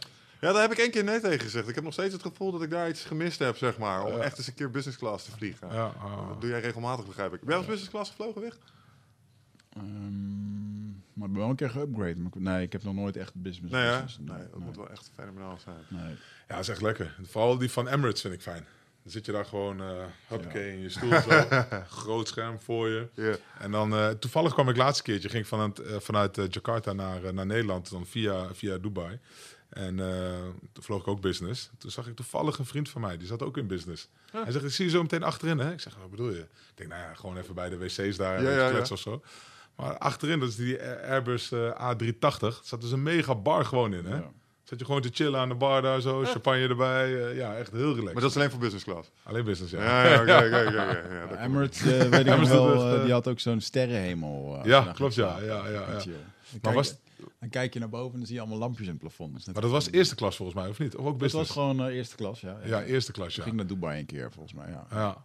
Ja, 0.40 0.52
daar 0.52 0.62
heb 0.62 0.72
ik 0.72 0.78
één 0.78 0.90
keer 0.90 1.04
nee 1.04 1.20
tegen 1.20 1.40
gezegd. 1.40 1.69
Ik 1.69 1.74
heb 1.74 1.84
nog 1.84 1.92
steeds 1.92 2.12
het 2.12 2.22
gevoel 2.22 2.52
dat 2.52 2.62
ik 2.62 2.70
daar 2.70 2.88
iets 2.88 3.04
gemist 3.04 3.38
heb, 3.38 3.56
zeg 3.56 3.78
maar. 3.78 4.04
Om 4.04 4.12
Ja. 4.12 4.19
echt 4.19 4.38
eens 4.38 4.46
een 4.46 4.54
keer 4.54 4.70
business 4.70 4.98
class 4.98 5.24
te 5.24 5.30
vliegen. 5.30 5.69
Ja, 5.72 5.92
ah. 6.02 6.28
Dat 6.28 6.40
doe 6.40 6.50
jij 6.50 6.60
regelmatig, 6.60 7.06
begrijp 7.06 7.34
ik. 7.34 7.40
Ben 7.42 7.58
je 7.58 7.64
business 7.64 7.90
class 7.90 8.10
gevlogen, 8.10 8.40
weg? 8.40 8.58
Ehm, 9.76 10.71
maar 11.12 11.26
ik 11.26 11.32
ben 11.32 11.40
wel 11.42 11.50
een 11.50 11.56
keer 11.56 11.70
geupgrade. 11.70 12.16
Maar 12.16 12.32
ik- 12.34 12.40
nee, 12.40 12.62
ik 12.62 12.72
heb 12.72 12.82
nog 12.82 12.94
nooit 12.94 13.16
echt 13.16 13.32
business. 13.34 13.72
Nee, 13.72 13.90
business. 13.90 14.18
Nee, 14.20 14.48
dat 14.50 14.58
moet 14.58 14.76
wel 14.76 14.90
echt 14.90 15.10
fenomenaal 15.14 15.58
zijn. 15.58 15.76
Nee. 15.88 16.10
Ja, 16.48 16.54
dat 16.54 16.58
is 16.58 16.68
echt 16.68 16.82
lekker. 16.82 17.16
Vooral 17.22 17.58
die 17.58 17.70
van 17.70 17.88
Emirates 17.88 18.20
vind 18.20 18.34
ik 18.34 18.42
fijn. 18.42 18.66
Dan 19.02 19.12
zit 19.12 19.26
je 19.26 19.32
daar 19.32 19.44
gewoon, 19.44 19.80
eh 19.80 20.04
Ja. 20.28 20.58
in 20.58 20.80
je 20.80 20.88
stoel 20.88 21.20
zo. 21.20 21.44
groot 22.02 22.28
scherm 22.28 22.60
voor 22.60 22.88
je. 22.88 23.08
Ja. 23.14 23.36
En 23.58 23.70
dan, 23.70 23.92
eh, 23.92 24.08
toevallig 24.10 24.52
kwam 24.52 24.68
ik 24.68 24.76
laatste 24.76 25.02
keertje, 25.02 25.28
ging 25.28 25.46
van 25.46 25.60
het, 25.60 25.78
eh, 25.78 25.96
vanuit 26.00 26.36
Jakarta 26.50 26.92
naar, 26.92 27.34
naar 27.34 27.46
Nederland, 27.46 27.90
dan 27.90 28.06
via, 28.06 28.54
via 28.54 28.78
Dubai. 28.78 29.18
En 29.68 30.00
eh, 30.00 30.40
toen 30.72 30.82
vloog 30.84 31.00
ik 31.00 31.08
ook 31.08 31.20
business. 31.20 31.70
Toen 31.78 31.90
zag 31.90 32.06
ik 32.06 32.16
toevallig 32.16 32.58
een 32.58 32.66
vriend 32.66 32.88
van 32.88 33.00
mij, 33.00 33.16
die 33.16 33.26
zat 33.26 33.42
ook 33.42 33.56
in 33.56 33.66
business. 33.66 34.08
Ah. 34.32 34.42
Hij 34.42 34.52
zegt, 34.52 34.64
ik 34.64 34.70
zie 34.70 34.84
je 34.84 34.90
zo 34.90 35.02
meteen 35.02 35.22
achterin, 35.22 35.58
hè? 35.58 35.72
Ik 35.72 35.80
zeg, 35.80 35.96
wat 35.96 36.10
bedoel 36.10 36.30
je? 36.30 36.40
Ik 36.40 36.48
denk, 36.74 36.90
nou 36.90 37.02
ja, 37.02 37.14
gewoon 37.14 37.36
even 37.36 37.54
bij 37.54 37.68
de 37.68 37.76
wc's 37.78 38.16
daar, 38.16 38.42
Ja, 38.42 38.50
ja, 38.50 38.56
ja, 38.64 38.70
kletsen 38.70 38.94
of 38.96 39.00
zo. 39.02 39.22
Maar 39.76 39.98
achterin, 39.98 40.38
dat 40.40 40.48
is 40.48 40.56
die 40.56 40.82
Airbus 40.82 41.52
eh, 41.52 41.92
A380, 41.94 42.62
zat 42.62 42.80
dus 42.80 42.90
een 42.90 43.02
mega 43.02 43.34
bar 43.34 43.64
gewoon 43.64 43.94
in, 43.94 44.04
hè? 44.04 44.14
Ja. 44.16 44.30
Zat 44.62 44.78
je 44.78 44.84
gewoon 44.84 45.00
te 45.00 45.10
chillen 45.12 45.40
aan 45.40 45.48
de 45.48 45.54
bar 45.54 45.82
daar 45.82 46.00
zo, 46.00 46.24
champagne 46.24 46.69
erbij. 46.69 47.28
eh, 47.28 47.36
ja, 47.36 47.56
echt 47.56 47.70
heel 47.72 47.80
relaxed. 47.88 48.12
Maar 48.12 48.22
dat 48.22 48.30
is 48.30 48.36
alleen 48.36 48.50
voor 48.50 48.58
business 48.60 48.84
class. 48.84 49.10
Alleen 49.22 49.44
business, 49.44 49.72
ja. 49.72 49.82
Ja, 50.06 50.22
ja, 50.22 50.42
ja, 50.42 50.84
dat 51.20 51.28
komt. 51.28 51.40
Emirates, 51.40 51.80
eh, 51.80 52.08
weet 52.08 52.26
ik 52.26 52.34
wel, 52.48 53.02
die 53.02 53.12
had 53.12 53.28
ook 53.28 53.40
zo'n 53.40 53.60
sterrenhemel. 53.60 54.60
Ja, 54.66 54.92
klopt, 54.94 55.14
ja, 55.14 55.38
ja, 55.40 55.44
ja, 55.44 55.69
ja. 55.69 55.82
Maar 55.88 56.60
kijk, 56.60 56.74
was- 56.74 56.88
je, 57.16 57.24
dan 57.40 57.48
kijk 57.48 57.72
je 57.72 57.78
naar 57.78 57.88
boven 57.88 58.12
en 58.12 58.16
dan 58.19 58.26
zie 58.26 58.34
je 58.34 58.40
allemaal 58.40 58.58
lampjes 58.58 58.86
in 58.86 58.92
het 58.92 59.00
plafond. 59.00 59.30
Dat 59.30 59.40
is 59.40 59.44
net 59.46 59.54
Maar 59.54 59.64
dat 59.64 59.72
was 59.72 59.90
eerste 59.90 60.14
klas 60.14 60.36
volgens 60.36 60.58
mij, 60.58 60.69
of 60.69 60.78
niet? 60.78 60.96
Of 60.96 61.04
ook 61.04 61.08
Het 61.10 61.19
business? 61.19 61.54
was 61.54 61.56
gewoon 61.64 61.86
eerste 61.88 62.16
klas, 62.16 62.40
ja. 62.40 62.56
Ja, 62.64 62.82
eerste 62.82 63.12
klas, 63.12 63.28
Ik 63.28 63.34
ja. 63.36 63.42
ging 63.42 63.56
naar 63.56 63.66
Dubai 63.66 63.98
een 64.00 64.06
keer, 64.06 64.30
volgens 64.32 64.54
mij, 64.54 64.70
ja. 64.90 65.24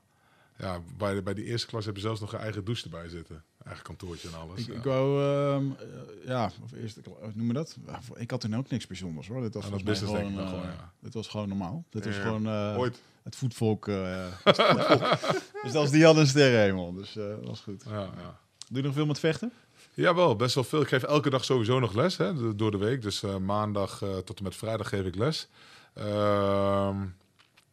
Ja, 0.58 0.74
ja 0.74 0.80
bij, 0.98 1.14
de, 1.14 1.22
bij 1.22 1.34
die 1.34 1.46
eerste 1.46 1.68
klas 1.68 1.86
heb 1.86 1.96
je 1.96 2.02
zelfs 2.02 2.20
nog 2.20 2.34
een 2.34 2.40
eigen 2.40 2.64
douche 2.66 2.84
erbij 2.84 3.10
zitten. 3.10 3.44
Eigen 3.64 3.84
kantoortje 3.84 4.28
en 4.28 4.34
alles. 4.40 4.60
Ik, 4.60 4.68
ja. 4.68 4.74
ik 4.74 4.84
wou, 4.84 5.22
ehm, 5.24 5.66
eh, 5.80 6.28
ja, 6.28 6.52
of 6.64 6.72
eerste 6.72 7.02
klas, 7.02 7.18
noem 7.34 7.48
je 7.48 7.54
dat? 7.54 7.78
Ja, 7.86 8.00
Ik 8.16 8.32
had 8.32 8.42
toen 8.42 8.56
ook 8.56 8.70
niks 8.70 8.88
bijzonders 8.88 9.28
hoor. 9.28 9.42
Dit 9.42 9.54
was 9.54 9.64
Ja, 9.64 9.70
dat 9.70 9.84
business, 9.84 10.14
gewoon, 10.16 10.34
denk 10.34 10.34
ik 10.34 10.46
eh, 10.46 10.52
nog 10.52 10.62
gewoon, 10.62 10.76
Dit 11.00 11.14
was 11.14 11.28
gewoon 11.28 11.48
normaal. 11.48 11.84
Dit 11.90 12.06
was 12.06 12.16
Ja. 12.16 12.22
gewoon 12.22 12.48
eh, 12.48 12.76
Ooit. 12.78 13.02
het 13.24 13.36
voetvolk. 13.36 13.88
eh 13.88 14.26
dus 15.64 15.74
als 15.74 15.92
die 15.92 16.04
hadden 16.06 16.24
een 16.24 16.30
sterrenhemel, 16.30 16.94
dus 16.94 17.14
dat 17.14 17.44
was 17.46 17.60
goed. 17.62 17.84
Ja, 17.90 18.00
ja. 18.00 18.40
Doe 18.70 18.78
je 18.78 18.82
nog 18.82 18.94
veel 18.94 19.06
met 19.06 19.20
vechten? 19.20 19.52
Jawel, 19.94 20.36
best 20.36 20.56
wel 20.56 20.64
veel. 20.64 20.82
Ik 20.82 20.88
geef 20.88 21.04
elke 21.04 21.30
dag 21.30 21.46
sowieso 21.46 21.80
nog 21.80 21.94
les 21.94 22.18
hè, 22.18 22.34
do- 22.34 22.56
door 22.56 22.72
de 22.72 22.78
week. 22.78 23.02
Dus 23.02 23.22
maandag 23.42 23.98
tot 24.26 24.38
en 24.38 24.44
met 24.44 24.56
vrijdag 24.56 24.90
geef 24.90 25.06
ik 25.06 25.16
les. 25.16 25.48
Ehm 25.94 26.98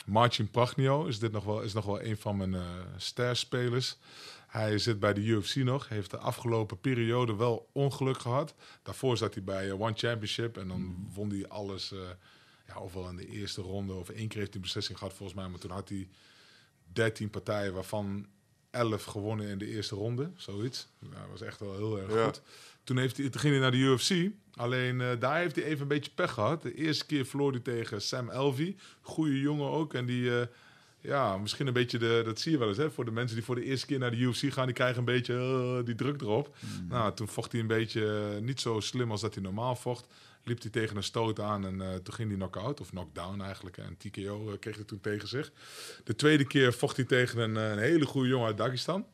Marcin 0.04 0.50
Pragnio 0.50 1.04
is, 1.04 1.18
dit 1.18 1.32
nog 1.32 1.44
wel, 1.44 1.61
is 1.62 1.73
nog 1.73 1.84
wel 1.84 2.02
een 2.02 2.16
van 2.16 2.37
mijn 2.37 2.54
eh 2.54 2.62
sterspelers. 2.96 3.96
Hij 4.46 4.78
zit 4.78 5.00
bij 5.00 5.14
de 5.14 5.20
UFC 5.20 5.54
nog. 5.54 5.88
Heeft 5.88 6.11
de 6.11 6.18
afgelopen 6.18 6.80
periode 6.80 7.37
wel 7.37 7.68
ongeluk 7.73 8.18
gehad. 8.18 8.54
Daarvoor 8.82 9.16
zat 9.16 9.34
hij 9.34 9.44
bij 9.44 9.68
eh, 9.70 9.80
One 9.80 9.92
Championship. 9.96 10.56
En 10.56 10.68
dan 10.68 11.08
won 11.14 11.30
hij 11.30 11.49
alles. 11.49 11.92
eh 11.92 11.99
ja, 12.66 12.78
ofwel 12.80 13.08
in 13.08 13.16
de 13.16 13.26
eerste 13.28 13.61
ronde. 13.62 13.92
Of 13.92 14.08
één 14.08 14.28
keer 14.28 14.37
heeft 14.38 14.46
hij 14.46 14.56
een 14.56 14.61
beslissing 14.61 14.99
gehad 14.99 15.14
volgens 15.14 15.38
mij. 15.38 15.49
Maar 15.49 15.58
toen 15.58 15.70
had 15.70 15.88
hij 15.88 16.08
13 16.92 17.30
partijen. 17.30 17.73
Waarvan 17.75 18.26
11 18.70 19.04
gewonnen 19.04 19.46
in 19.49 19.58
de 19.58 19.66
eerste 19.66 19.94
ronde. 19.94 20.30
Zoiets. 20.37 20.88
Dat 21.00 21.11
was 21.30 21.40
echt 21.40 21.61
wel 21.61 21.75
heel 21.76 21.99
erg 21.99 22.12
Ja. 22.14 22.25
goed. 22.25 22.42
Toen, 22.85 22.97
heeft 22.97 23.17
hij, 23.17 23.29
toen 23.29 23.41
ging 23.41 23.53
hij 23.53 23.62
naar 23.62 23.71
de 23.71 23.76
UFC. 23.76 24.31
Alleen 24.57 25.00
eh, 25.00 25.09
daar 25.19 25.38
heeft 25.38 25.57
hij 25.57 25.64
even 25.64 25.83
een 25.83 25.88
beetje 25.88 26.11
pech 26.14 26.31
gehad. 26.33 26.62
De 26.62 26.75
eerste 26.75 27.07
keer 27.07 27.26
verloor 27.26 27.50
hij 27.50 27.61
tegen 27.61 28.03
Sam 28.03 28.31
Elvey. 28.31 28.76
Goeie 29.00 29.41
jongen 29.41 29.71
ook. 29.71 29.95
En 29.95 30.07
die, 30.07 30.38
eh, 30.38 30.47
ja, 31.00 31.37
misschien 31.37 31.67
een 31.67 31.73
beetje, 31.73 31.99
de, 31.99 32.23
dat 32.25 32.41
zie 32.41 32.53
je 32.53 32.59
wel 32.59 32.69
eens. 32.69 32.76
Hè, 32.76 32.91
voor 32.91 33.05
de 33.05 33.11
mensen 33.11 33.37
die 33.37 33.45
voor 33.45 33.55
de 33.55 33.64
eerste 33.64 33.87
keer 33.87 33.99
naar 33.99 34.11
de 34.11 34.17
UFC 34.17 34.53
gaan, 34.53 34.67
die 34.67 34.75
krijgen 34.75 34.99
een 34.99 35.05
beetje 35.05 35.35
eh, 35.35 35.85
die 35.85 35.95
druk 35.95 36.21
erop. 36.21 36.57
Nou, 36.88 37.14
toen 37.14 37.29
vocht 37.29 37.53
hij 37.53 37.61
een 37.61 37.67
beetje 37.67 38.38
niet 38.43 38.61
zo 38.61 38.81
slim 38.81 39.11
als 39.11 39.21
dat 39.21 39.35
hij 39.35 39.43
normaal 39.43 39.76
vocht. 39.76 40.07
Liep 40.45 40.62
hij 40.62 40.71
tegen 40.71 40.97
een 40.97 41.03
stoot 41.03 41.41
aan 41.41 41.67
en 41.67 42.03
toen 42.03 42.14
ging 42.14 42.29
hij 42.29 42.37
knock-out, 42.37 42.81
of 42.81 42.91
knockdown 42.91 43.41
eigenlijk. 43.41 43.76
En 43.76 43.97
TKO 43.97 44.57
kreeg 44.61 44.75
hij 44.75 44.85
toen 44.85 45.00
tegen 45.00 45.29
zich. 45.29 45.53
De 46.05 46.14
tweede 46.14 46.47
keer 46.47 46.73
vocht 46.73 46.97
hij 46.97 47.05
tegen 47.05 47.38
een, 47.38 47.57
een 47.57 47.79
hele 47.79 48.07
goede 48.07 48.29
jongen 48.29 48.47
uit 48.47 48.57
Dagestan. 48.57 49.07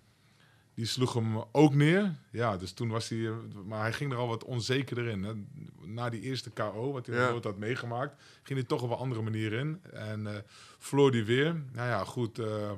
Die 0.80 0.88
sloeg 0.88 1.12
hem 1.14 1.44
ook 1.52 1.74
neer. 1.74 2.14
Ja, 2.30 2.56
dus 2.56 2.72
toen 2.72 2.88
was 2.88 3.08
hij... 3.08 3.18
eh, 3.26 3.32
Maar 3.66 3.80
hij 3.80 3.92
ging 3.92 4.12
er 4.12 4.18
al 4.18 4.28
wat 4.28 4.44
onzekerder 4.44 5.06
in. 5.06 5.22
Hè. 5.22 5.32
Na 5.84 6.08
die 6.10 6.20
eerste 6.20 6.50
KO, 6.50 6.92
wat 6.92 7.06
hij 7.06 7.16
Ja. 7.16 7.30
nooit 7.30 7.44
had 7.44 7.58
meegemaakt... 7.58 8.22
ging 8.42 8.58
hij 8.58 8.68
toch 8.68 8.82
op 8.82 8.90
een 8.90 8.96
andere 8.96 9.22
manier 9.22 9.52
in. 9.52 9.80
En 9.92 10.26
eh 10.26 10.34
verloor 10.78 11.10
hij 11.10 11.24
weer. 11.24 11.62
Nou 11.72 11.88
ja, 11.88 12.04
goed. 12.04 12.38
eh, 12.38 12.70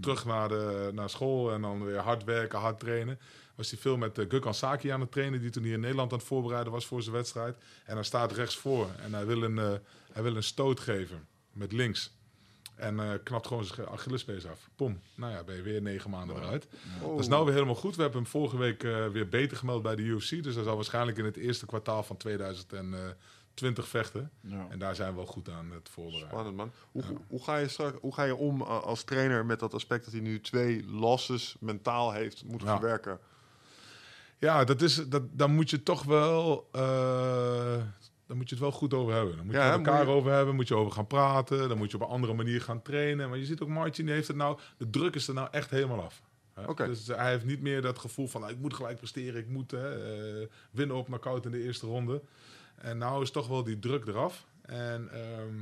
terug 0.00 0.24
naar, 0.24 0.48
de, 0.48 0.90
naar 0.94 1.10
school 1.10 1.52
en 1.52 1.60
dan 1.62 1.84
weer 1.84 1.98
hard 1.98 2.24
werken, 2.24 2.58
hard 2.58 2.78
trainen. 2.80 3.18
Was 3.54 3.70
hij 3.70 3.78
veel 3.80 3.96
met 3.96 4.18
uh, 4.18 4.24
Gökhan 4.28 4.50
Saki 4.54 4.88
aan 4.88 5.00
het 5.00 5.12
trainen, 5.12 5.40
die 5.40 5.50
toen 5.50 5.62
hier 5.62 5.72
in 5.74 5.80
Nederland 5.80 6.12
aan 6.12 6.18
het 6.18 6.26
voorbereiden 6.26 6.72
was 6.72 6.86
voor 6.86 7.02
zijn 7.02 7.14
wedstrijd. 7.14 7.56
En 7.84 7.94
hij 7.94 8.04
staat 8.04 8.32
rechts 8.32 8.56
voor 8.56 8.88
en 9.02 9.14
hij 9.14 9.26
wil 9.26 9.42
een, 9.42 9.56
uh, 9.56 9.72
hij 10.12 10.22
wil 10.22 10.36
een 10.36 10.42
stoot 10.42 10.80
geven 10.80 11.26
met 11.52 11.72
links. 11.72 12.17
En 12.78 12.94
uh, 12.98 13.10
knapt 13.22 13.46
gewoon 13.46 13.64
zijn 13.64 13.86
Achillespees 13.88 14.46
af. 14.46 14.68
Pom. 14.76 15.00
Nou 15.14 15.32
ja, 15.32 15.44
ben 15.44 15.56
je 15.56 15.62
weer 15.62 15.82
negen 15.82 16.10
maanden 16.10 16.36
Wow. 16.36 16.44
eruit. 16.44 16.66
Oh. 17.02 17.10
Dat 17.10 17.20
is 17.20 17.28
nou 17.28 17.44
weer 17.44 17.54
helemaal 17.54 17.74
goed. 17.74 17.96
We 17.96 18.02
hebben 18.02 18.20
hem 18.22 18.30
vorige 18.30 18.56
week 18.56 18.82
eh, 18.84 19.06
weer 19.06 19.28
beter 19.28 19.56
gemeld 19.56 19.82
bij 19.82 19.96
de 19.96 20.02
UFC. 20.02 20.42
Dus 20.42 20.54
hij 20.54 20.64
zal 20.64 20.74
waarschijnlijk 20.76 21.18
in 21.18 21.24
het 21.24 21.36
eerste 21.36 21.66
kwartaal 21.66 22.02
van 22.02 22.16
2020 22.16 23.88
vechten. 23.88 24.30
Ja. 24.40 24.66
En 24.70 24.78
daar 24.78 24.94
zijn 24.94 25.10
we 25.10 25.16
wel 25.16 25.26
goed 25.26 25.48
aan 25.48 25.70
het 25.70 25.88
voorbereiden. 25.88 26.30
Spannend 26.30 26.56
man. 26.56 26.70
Hoe, 26.92 27.04
hoe, 27.04 27.18
hoe 27.28 27.42
ga 27.44 27.56
je 27.56 27.68
straks, 27.68 27.98
hoe 28.00 28.14
ga 28.14 28.24
je 28.24 28.36
om 28.36 28.60
uh, 28.60 28.68
als 28.82 29.02
trainer 29.02 29.46
met 29.46 29.60
dat 29.60 29.74
aspect 29.74 30.04
dat 30.04 30.12
hij 30.12 30.22
nu 30.22 30.40
twee 30.40 30.86
losses 30.86 31.56
mentaal 31.60 32.12
heeft 32.12 32.44
moeten 32.44 32.68
Ja. 32.68 32.78
verwerken? 32.78 33.18
Ja, 34.38 34.64
dat 34.64 34.82
is, 34.82 35.08
dat, 35.08 35.22
daar 35.30 35.50
moet 35.50 35.70
je 35.70 35.82
toch 35.82 36.02
wel... 36.02 36.68
eh 38.28 38.34
daar 38.34 38.36
moet 38.36 38.48
je 38.48 38.54
het 38.54 38.64
wel 38.64 38.72
goed 38.72 38.94
over 38.94 39.14
hebben. 39.14 39.36
Dan 39.36 39.44
moet 39.46 39.54
Ja, 39.54 39.64
je 39.64 39.70
het 39.70 39.78
met 39.78 39.86
elkaar 39.86 40.04
je- 40.06 40.12
over 40.12 40.32
hebben, 40.32 40.54
moet 40.54 40.68
je 40.68 40.74
over 40.74 40.92
gaan 40.92 41.06
praten. 41.06 41.68
Dan 41.68 41.78
moet 41.78 41.90
je 41.90 41.96
op 41.96 42.02
een 42.02 42.08
andere 42.08 42.34
manier 42.34 42.60
gaan 42.60 42.82
trainen. 42.82 43.28
Maar 43.28 43.38
je 43.38 43.44
ziet 43.44 43.60
ook, 43.60 43.68
Martin 43.68 44.04
die 44.04 44.14
heeft 44.14 44.28
het 44.28 44.36
nou... 44.36 44.58
De 44.76 44.90
druk 44.90 45.14
is 45.14 45.28
er 45.28 45.34
nou 45.34 45.48
echt 45.50 45.70
helemaal 45.70 46.02
af. 46.02 46.22
Oké. 46.66 46.86
Dus 46.86 47.06
hij 47.06 47.30
heeft 47.30 47.44
niet 47.44 47.60
meer 47.60 47.82
dat 47.82 47.98
gevoel 47.98 48.26
van... 48.28 48.40
nou, 48.40 48.52
ik 48.52 48.58
moet 48.58 48.74
gelijk 48.74 48.96
presteren, 48.96 49.40
ik 49.40 49.48
moet 49.48 49.70
hè, 49.70 50.16
eh, 50.42 50.46
winnen 50.70 50.96
op 50.96 51.04
knockout 51.06 51.44
in 51.44 51.50
de 51.50 51.62
eerste 51.62 51.86
ronde. 51.86 52.22
En 52.74 52.98
nou 52.98 53.22
is 53.22 53.30
toch 53.30 53.48
wel 53.48 53.62
die 53.62 53.78
druk 53.78 54.06
eraf. 54.06 54.46
En 54.62 55.08
ehm, 55.12 55.54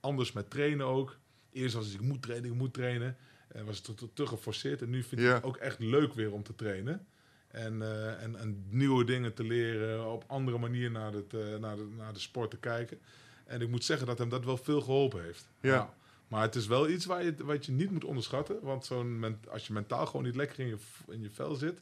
anders 0.00 0.32
met 0.32 0.50
trainen 0.50 0.86
ook. 0.86 1.16
Eerst 1.52 1.74
was 1.74 1.84
het, 1.84 1.94
ik 1.94 2.00
moet 2.00 2.22
trainen, 2.22 2.50
ik 2.50 2.56
moet 2.56 2.74
trainen. 2.74 3.16
En 3.48 3.64
was 3.64 3.76
het 3.76 3.84
te, 3.84 3.94
te, 3.94 4.08
te 4.12 4.26
geforceerd. 4.26 4.82
En 4.82 4.90
nu 4.90 5.02
vindt 5.02 5.24
Ja. 5.24 5.30
hij 5.30 5.36
het 5.36 5.44
ook 5.46 5.56
echt 5.56 5.78
leuk 5.78 6.12
weer 6.14 6.32
om 6.32 6.42
te 6.42 6.54
trainen. 6.54 7.06
En, 7.48 7.82
eh, 7.82 8.22
en, 8.22 8.36
en 8.36 8.64
nieuwe 8.68 9.04
dingen 9.04 9.34
te 9.34 9.44
leren, 9.44 10.12
op 10.12 10.24
andere 10.26 10.58
manier 10.58 10.90
naar, 10.90 11.12
het, 11.12 11.32
naar, 11.60 11.76
de, 11.76 11.88
naar 11.96 12.12
de 12.12 12.18
sport 12.18 12.50
te 12.50 12.58
kijken. 12.58 12.98
En 13.46 13.60
ik 13.60 13.68
moet 13.68 13.84
zeggen 13.84 14.06
dat 14.06 14.18
hem 14.18 14.28
dat 14.28 14.44
wel 14.44 14.56
veel 14.56 14.80
geholpen 14.80 15.22
heeft. 15.22 15.48
Ja. 15.60 15.94
Maar 16.28 16.42
het 16.42 16.54
is 16.54 16.66
wel 16.66 16.88
iets 16.88 17.04
waar 17.04 17.24
je, 17.24 17.34
wat 17.44 17.66
je 17.66 17.72
niet 17.72 17.90
moet 17.90 18.04
onderschatten. 18.04 18.58
Want 18.62 18.84
zo'n 18.84 19.38
als 19.48 19.66
je 19.66 19.72
mentaal 19.72 20.06
gewoon 20.06 20.22
niet 20.22 20.36
lekker 20.36 20.60
in 20.60 20.66
je, 20.66 20.76
in 21.08 21.22
je 21.22 21.30
vel 21.30 21.54
zit, 21.54 21.80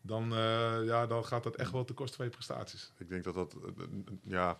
dan, 0.00 0.32
eh, 0.32 0.84
ja, 0.84 1.06
dan 1.06 1.24
gaat 1.24 1.42
dat 1.42 1.56
echt 1.56 1.72
wel 1.72 1.84
ten 1.84 1.94
koste 1.94 2.16
van 2.16 2.24
je 2.24 2.30
prestaties. 2.30 2.92
Ik 2.96 3.08
denk 3.08 3.24
dat 3.24 3.34
dat, 3.34 3.54
eh, 3.54 3.84
ja, 4.22 4.58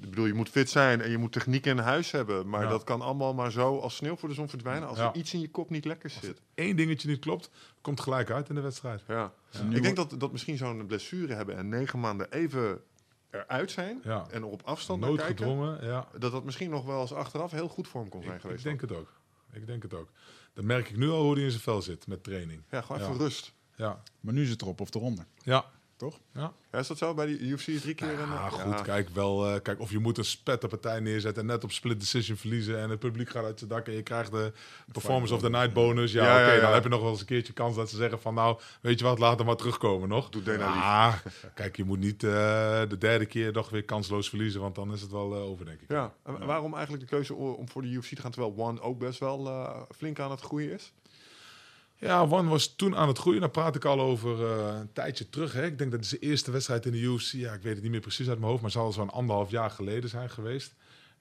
ik 0.00 0.10
bedoel, 0.10 0.26
je 0.26 0.34
moet 0.34 0.48
fit 0.48 0.70
zijn 0.70 1.00
en 1.00 1.10
je 1.10 1.18
moet 1.18 1.32
techniek 1.32 1.66
in 1.66 1.78
huis 1.78 2.10
hebben. 2.10 2.48
Maar 2.48 2.62
Ja. 2.62 2.68
dat 2.68 2.84
kan 2.84 3.00
allemaal 3.00 3.34
maar 3.34 3.50
zo 3.52 3.78
als 3.78 3.96
sneeuw 3.96 4.16
voor 4.16 4.28
de 4.28 4.34
zon 4.34 4.48
verdwijnen 4.48 4.88
als 4.88 4.98
Ja. 4.98 5.08
er 5.08 5.14
iets 5.16 5.34
in 5.34 5.40
je 5.40 5.50
kop 5.50 5.70
niet 5.70 5.84
lekker 5.84 6.10
zit. 6.10 6.40
Eén 6.54 6.76
dingetje 6.76 7.08
niet 7.08 7.18
klopt, 7.18 7.50
komt 7.80 8.00
gelijk 8.00 8.30
uit 8.30 8.48
in 8.48 8.54
de 8.54 8.60
wedstrijd. 8.60 9.02
Ja. 9.08 9.32
Ik 9.70 9.82
denk 9.82 9.96
dat, 9.96 10.14
dat 10.18 10.32
misschien 10.32 10.56
zo'n 10.56 10.86
blessure 10.86 11.34
hebben 11.34 11.56
en 11.56 11.68
negen 11.68 12.00
maanden 12.00 12.32
even 12.32 12.80
eruit 13.30 13.70
zijn 13.70 14.00
Ja. 14.04 14.26
en 14.30 14.44
op 14.44 14.62
afstand 14.64 15.00
kijken. 15.00 15.18
Noodgedwongen, 15.26 15.84
ja. 15.86 16.08
Dat 16.18 16.32
dat 16.32 16.44
misschien 16.44 16.70
nog 16.70 16.84
wel 16.84 17.00
eens 17.00 17.12
achteraf 17.12 17.50
heel 17.50 17.68
goed 17.68 17.88
voor 17.88 18.00
hem 18.00 18.10
kon 18.10 18.22
zijn 18.22 18.34
Ik, 18.34 18.40
geweest. 18.40 18.58
ik 18.58 18.64
denk 18.64 18.80
het 18.80 18.92
ook. 18.92 19.12
Ik 19.52 19.66
denk 19.66 19.82
het 19.82 19.94
ook. 19.94 20.08
Dan 20.52 20.66
merk 20.66 20.88
ik 20.90 20.96
nu 20.96 21.08
al 21.10 21.22
hoe 21.22 21.34
hij 21.34 21.42
in 21.42 21.50
zijn 21.50 21.62
vel 21.62 21.82
zit 21.82 22.06
met 22.06 22.24
training. 22.24 22.62
Ja, 22.70 22.80
gewoon 22.80 23.00
Ja. 23.00 23.06
even 23.08 23.18
rust. 23.18 23.52
Ja, 23.76 24.02
Maar 24.20 24.34
nu 24.34 24.42
is 24.42 24.50
het 24.50 24.62
erop 24.62 24.80
of 24.80 24.94
eronder, 24.94 25.24
ja. 25.42 25.64
Toch? 25.96 26.20
ja. 26.32 26.52
Ja, 26.74 26.80
is 26.80 26.86
dat 26.86 26.98
zo 26.98 27.14
bij 27.14 27.26
die 27.26 27.38
UFC 27.38 27.64
drie 27.64 27.94
keer? 27.94 28.20
en, 28.20 28.28
Ja, 28.28 28.46
eh, 28.46 28.52
goed. 28.52 28.82
Kijk, 28.82 29.08
wel, 29.08 29.48
eh, 29.48 29.60
kijk, 29.62 29.80
of 29.80 29.90
je 29.90 29.98
moet 29.98 30.18
een 30.18 30.24
spetterpartij 30.24 31.00
neerzetten 31.00 31.42
en 31.42 31.48
net 31.48 31.64
op 31.64 31.72
split 31.72 32.00
decision 32.00 32.36
verliezen 32.36 32.80
en 32.80 32.90
het 32.90 32.98
publiek 32.98 33.30
gaat 33.30 33.44
uit 33.44 33.58
zijn 33.58 33.70
dak 33.70 33.86
en 33.86 33.92
je 33.92 34.02
krijgt 34.02 34.30
de 34.30 34.52
performance 34.92 35.34
of 35.34 35.40
the 35.40 35.50
night 35.50 35.72
bonus. 35.72 36.12
Ja, 36.12 36.42
oké, 36.42 36.60
dan 36.60 36.72
heb 36.72 36.82
je 36.82 36.88
nog 36.88 37.00
wel 37.00 37.10
eens 37.10 37.20
een 37.20 37.26
keertje 37.26 37.52
kans 37.52 37.76
dat 37.76 37.90
ze 37.90 37.96
zeggen 37.96 38.20
van 38.20 38.34
nou, 38.34 38.58
weet 38.80 38.98
je 38.98 39.04
wat, 39.04 39.18
laat 39.18 39.38
hem 39.38 39.46
maar 39.46 39.56
terugkomen 39.56 40.08
nog. 40.08 40.30
Doe 40.30 40.42
Dana. 40.42 40.74
Ja, 40.74 41.22
kijk, 41.54 41.76
je 41.76 41.84
moet 41.84 41.98
niet 41.98 42.24
eh, 42.24 42.30
de 42.88 42.96
derde 42.98 43.26
keer 43.26 43.52
nog 43.52 43.70
weer 43.70 43.84
kansloos 43.84 44.28
verliezen, 44.28 44.60
want 44.60 44.74
dan 44.74 44.92
is 44.92 45.00
het 45.00 45.10
wel 45.10 45.34
eh, 45.34 45.42
over, 45.42 45.64
denk 45.64 45.80
ik. 45.80 45.90
Ja, 45.90 46.14
en 46.24 46.46
waarom 46.46 46.74
eigenlijk 46.74 47.02
de 47.02 47.08
keuze 47.08 47.34
om 47.34 47.68
voor 47.68 47.82
de 47.82 47.88
UFC 47.88 48.14
te 48.14 48.20
gaan, 48.20 48.30
terwijl 48.30 48.54
One 48.56 48.80
ook 48.80 48.98
best 48.98 49.18
wel 49.18 49.86
flink 49.96 50.18
aan 50.18 50.30
het 50.30 50.40
groeien 50.40 50.72
is? 50.72 50.92
Ja, 52.04 52.20
One 52.20 52.48
was 52.48 52.74
toen 52.74 52.96
aan 52.96 53.08
het 53.08 53.18
groeien. 53.18 53.40
Daar 53.40 53.50
praat 53.50 53.76
ik 53.76 53.84
al 53.84 54.00
over 54.00 54.44
eh, 54.44 54.78
een 54.80 54.92
tijdje 54.92 55.28
terug. 55.28 55.52
Hè. 55.52 55.64
Ik 55.64 55.78
denk 55.78 55.90
dat 55.90 56.00
het 56.00 56.08
zijn 56.08 56.20
eerste 56.20 56.50
wedstrijd 56.50 56.86
in 56.86 56.92
de 56.92 56.98
UFC, 56.98 57.32
ja, 57.32 57.52
ik 57.52 57.62
weet 57.62 57.74
het 57.74 57.82
niet 57.82 57.90
meer 57.92 58.00
precies 58.00 58.28
uit 58.28 58.38
mijn 58.38 58.50
hoofd, 58.50 58.62
maar 58.62 58.70
zal 58.70 58.92
zo'n 58.92 59.10
anderhalf 59.10 59.50
jaar 59.50 59.70
geleden 59.70 60.10
zijn 60.10 60.30
geweest. 60.30 60.74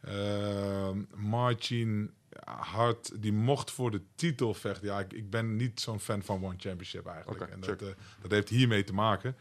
Uh, 0.07 0.89
Marcin 1.15 2.11
Hart, 2.45 3.21
die 3.21 3.33
mocht 3.33 3.71
voor 3.71 3.91
de 3.91 4.01
titel 4.15 4.53
vechten. 4.53 4.87
Ja, 4.87 4.99
ik, 4.99 5.13
ik 5.13 5.29
ben 5.29 5.55
niet 5.55 5.79
zo'n 5.79 5.99
fan 5.99 6.23
van 6.23 6.43
One 6.43 6.55
Championship 6.57 7.07
eigenlijk. 7.07 7.51
En 7.51 7.59
dat, 7.59 7.81
eh, 7.81 7.87
dat 8.21 8.31
heeft 8.31 8.49
hiermee 8.49 8.83
te 8.83 8.93
maken. 8.93 9.35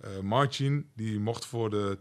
Eh 0.00 0.18
Marcin, 0.18 0.90
die 0.94 1.20
mocht 1.20 1.46
voor 1.46 1.70
de... 1.70 1.98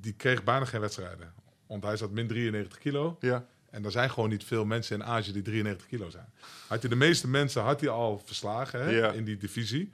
Die 0.00 0.12
kreeg 0.12 0.44
bijna 0.44 0.64
geen 0.64 0.80
wedstrijden. 0.80 1.32
Want 1.66 1.82
hij 1.82 1.96
zat 1.96 2.10
min 2.10 2.26
93 2.26 2.78
kilo. 2.78 3.16
Ja. 3.20 3.46
En 3.74 3.84
er 3.84 3.90
zijn 3.90 4.10
gewoon 4.10 4.28
niet 4.28 4.44
veel 4.44 4.64
mensen 4.64 4.96
in 4.96 5.04
Azië 5.04 5.32
die 5.32 5.42
93 5.42 5.86
kilo 5.86 6.10
zijn. 6.10 6.32
Had 6.68 6.80
hij 6.80 6.90
de 6.90 6.96
meeste 6.96 7.28
mensen 7.28 7.62
had 7.62 7.80
hij 7.80 7.88
al 7.88 8.22
verslagen 8.24 8.80
hè, 8.84 9.12
in 9.12 9.24
die 9.24 9.36
divisie. 9.36 9.92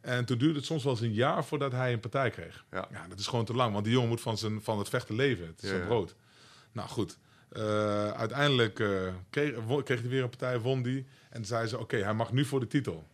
En 0.00 0.24
toen 0.24 0.38
duurde 0.38 0.56
het 0.56 0.64
soms 0.64 0.82
wel 0.84 0.92
eens 0.92 1.00
een 1.00 1.12
jaar 1.12 1.44
voordat 1.44 1.72
hij 1.72 1.92
een 1.92 2.00
partij 2.00 2.30
kreeg. 2.30 2.64
Ja. 2.70 2.88
Ja, 2.90 3.08
dat 3.08 3.18
is 3.18 3.26
gewoon 3.26 3.44
te 3.44 3.54
lang, 3.54 3.72
want 3.72 3.84
die 3.84 3.92
jongen 3.92 4.08
moet 4.08 4.20
van, 4.20 4.38
zijn, 4.38 4.62
van 4.62 4.78
het 4.78 4.88
vechten 4.88 5.14
leven. 5.14 5.46
Het 5.46 5.62
is 5.62 5.70
ja. 5.70 5.78
brood. 5.78 6.14
Nou 6.72 6.88
goed, 6.88 7.18
Eh, 7.48 8.10
uiteindelijk 8.10 8.80
eh, 8.80 8.88
kreeg, 9.30 9.54
kreeg 9.84 10.00
hij 10.00 10.08
weer 10.08 10.22
een 10.22 10.28
partij, 10.28 10.60
won 10.60 10.82
die. 10.82 11.06
En 11.30 11.44
zei 11.44 11.66
ze, 11.66 11.78
oké, 11.78 11.96
hij 11.96 12.14
mag 12.14 12.32
nu 12.32 12.44
voor 12.44 12.60
de 12.60 12.66
titel. 12.66 13.06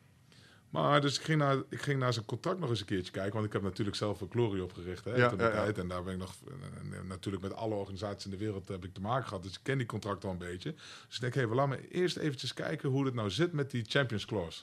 Maar 0.70 1.00
dus 1.00 1.18
ik 1.18 1.24
ging, 1.24 1.38
naar, 1.38 1.56
ik 1.68 1.82
ging 1.82 1.98
naar 1.98 2.12
zijn 2.12 2.24
contract 2.24 2.58
nog 2.58 2.70
eens 2.70 2.80
een 2.80 2.86
keertje 2.86 3.12
kijken. 3.12 3.32
Want 3.32 3.46
ik 3.46 3.52
heb 3.52 3.62
natuurlijk 3.62 3.96
zelf 3.96 4.20
een 4.20 4.30
Glory 4.30 4.60
opgericht 4.60 5.04
hè, 5.04 5.14
Ja, 5.14 5.28
toen 5.28 5.38
de 5.38 5.44
ja, 5.44 5.50
ja. 5.50 5.54
tijd. 5.54 5.78
En 5.78 5.88
daar 5.88 6.02
ben 6.02 6.12
ik 6.12 6.18
nog 6.18 6.34
en, 6.80 6.94
en 6.94 7.06
natuurlijk 7.06 7.42
met 7.42 7.54
alle 7.54 7.74
organisaties 7.74 8.24
in 8.24 8.30
de 8.30 8.36
wereld 8.36 8.68
heb 8.68 8.84
ik 8.84 8.94
te 8.94 9.00
maken 9.00 9.28
gehad. 9.28 9.42
Dus 9.42 9.52
ik 9.52 9.60
ken 9.62 9.78
die 9.78 9.86
contracten 9.86 10.28
al 10.28 10.34
een 10.34 10.40
beetje. 10.40 10.74
Dus 11.06 11.14
ik 11.14 11.20
denk, 11.20 11.34
hé, 11.34 11.40
hey, 11.40 11.54
laten 11.54 11.78
we 11.78 11.88
eerst 11.88 12.16
eventjes 12.16 12.54
kijken 12.54 12.88
hoe 12.88 13.04
het 13.04 13.14
nou 13.14 13.30
zit 13.30 13.52
met 13.52 13.70
die 13.70 13.84
Champions 13.88 14.24
Clause. 14.24 14.62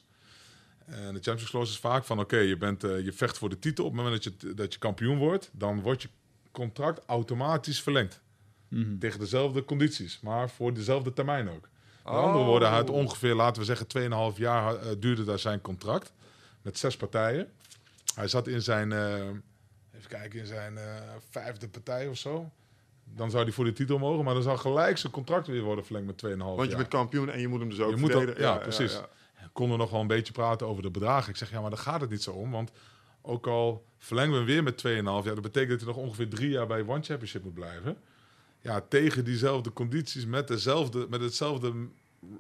En 0.86 1.14
de 1.14 1.20
Champions 1.22 1.50
Clause 1.50 1.72
is 1.72 1.80
vaak 1.80 2.04
van, 2.04 2.20
oké, 2.20 2.38
je 2.38 2.58
bent 2.58 2.84
eh, 2.84 3.04
je 3.04 3.14
vecht 3.14 3.38
voor 3.38 3.50
de 3.50 3.60
titel. 3.60 3.86
Op 3.86 3.92
het 3.92 4.02
moment 4.02 4.24
dat 4.24 4.42
je, 4.42 4.54
dat 4.54 4.74
je 4.74 4.80
kampioen 4.80 5.18
wordt, 5.18 5.50
dan 5.54 5.82
wordt 5.82 6.02
je 6.02 6.10
contract 6.52 7.06
automatisch 7.06 7.82
verlengd. 7.82 8.22
Mhm. 8.68 8.98
Tegen 8.98 9.20
dezelfde 9.20 9.66
condities, 9.66 10.20
maar 10.20 10.50
voor 10.50 10.74
dezelfde 10.74 11.14
termijn 11.14 11.50
ook. 11.50 11.70
Met 12.08 12.16
Oh. 12.16 12.24
andere 12.24 12.44
woorden, 12.46 12.68
hij 12.68 12.78
had 12.78 12.90
ongeveer, 12.90 13.36
laten 13.36 13.60
we 13.62 13.66
zeggen, 13.68 13.88
2,5 14.34 14.38
jaar 14.38 14.76
eh, 14.76 14.88
duurde 15.00 15.24
daar 15.24 15.40
zijn 15.40 15.62
contract. 15.62 16.14
Met 16.62 16.78
zes 16.78 16.98
partijen. 16.98 17.52
Hij 18.16 18.28
zat 18.28 18.48
in 18.48 18.62
zijn, 18.62 18.92
eh, 18.92 19.16
even 19.96 20.08
kijken, 20.10 20.40
in 20.40 20.46
zijn 20.46 20.78
eh, 20.78 20.84
vijfde 21.30 21.68
partij 21.70 22.08
of 22.08 22.18
zo. 22.18 22.50
Dan 23.04 23.30
zou 23.32 23.44
hij 23.44 23.52
voor 23.54 23.66
de 23.66 23.74
titel 23.74 23.98
mogen, 23.98 24.26
maar 24.26 24.34
dan 24.34 24.44
zou 24.44 24.58
gelijk 24.58 24.98
zijn 24.98 25.12
contract 25.14 25.48
weer 25.48 25.62
worden 25.62 25.84
verlengd 25.86 26.08
met 26.08 26.18
2,5 26.18 26.48
jaar. 26.48 26.56
Want 26.58 26.70
je 26.72 26.76
bent 26.78 26.88
kampioen 26.88 27.30
en 27.30 27.40
je 27.40 27.48
moet 27.48 27.60
hem 27.60 27.70
dus 27.70 27.80
ook 27.80 27.90
Je 27.90 27.96
moet 27.98 28.12
verdedigen. 28.12 28.48
ook- 28.50 28.56
ja, 28.56 28.62
precies. 28.62 29.00
konden 29.54 29.78
nog 29.78 29.90
wel 29.90 30.02
een 30.02 30.08
beetje 30.08 30.34
praten 30.34 30.68
over 30.68 30.84
de 30.84 30.90
bedragen. 30.92 31.30
Ik 31.30 31.36
zeg, 31.38 31.52
ja, 31.52 31.62
maar 31.62 31.70
daar 31.70 31.80
gaat 31.80 32.02
het 32.02 32.10
niet 32.10 32.24
zo 32.24 32.32
om. 32.32 32.52
Want 32.52 32.72
ook 33.22 33.48
al 33.48 33.86
verlengen 33.98 34.32
we 34.32 34.38
hem 34.38 34.46
weer 34.46 34.64
met 34.64 34.78
2,5 34.78 35.26
jaar... 35.26 35.34
dat 35.34 35.44
betekent 35.44 35.70
dat 35.70 35.80
hij 35.80 35.88
nog 35.88 35.98
ongeveer 36.06 36.30
drie 36.30 36.50
jaar 36.50 36.68
bij 36.68 36.82
One 36.82 37.04
Championship 37.04 37.44
moet 37.44 37.54
blijven. 37.54 37.98
Ja, 38.62 38.82
tegen 38.90 39.26
diezelfde 39.26 39.74
condities, 39.74 40.26
met, 40.26 40.48
dezelfde, 40.48 41.06
met 41.10 41.22
hetzelfde 41.22 41.74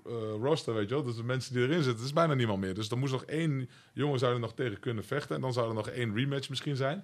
eh, 0.05 0.11
roster, 0.41 0.73
weet 0.73 0.89
je 0.89 0.95
wel. 0.95 1.03
Dus 1.03 1.15
de 1.15 1.23
mensen 1.23 1.53
die 1.53 1.63
erin 1.63 1.83
zitten, 1.83 2.05
is 2.05 2.13
bijna 2.13 2.33
niemand 2.33 2.59
meer. 2.59 2.73
Dus 2.73 2.89
er 2.89 2.97
moest 2.97 3.11
nog 3.11 3.23
één 3.23 3.69
jongen 3.93 4.19
zou 4.19 4.33
er 4.33 4.39
nog 4.39 4.53
tegen 4.53 4.79
kunnen 4.79 5.03
vechten. 5.05 5.35
En 5.35 5.41
dan 5.41 5.53
zou 5.53 5.67
er 5.67 5.73
nog 5.73 5.89
één 5.89 6.15
rematch 6.15 6.49
misschien 6.49 6.75
zijn. 6.75 7.03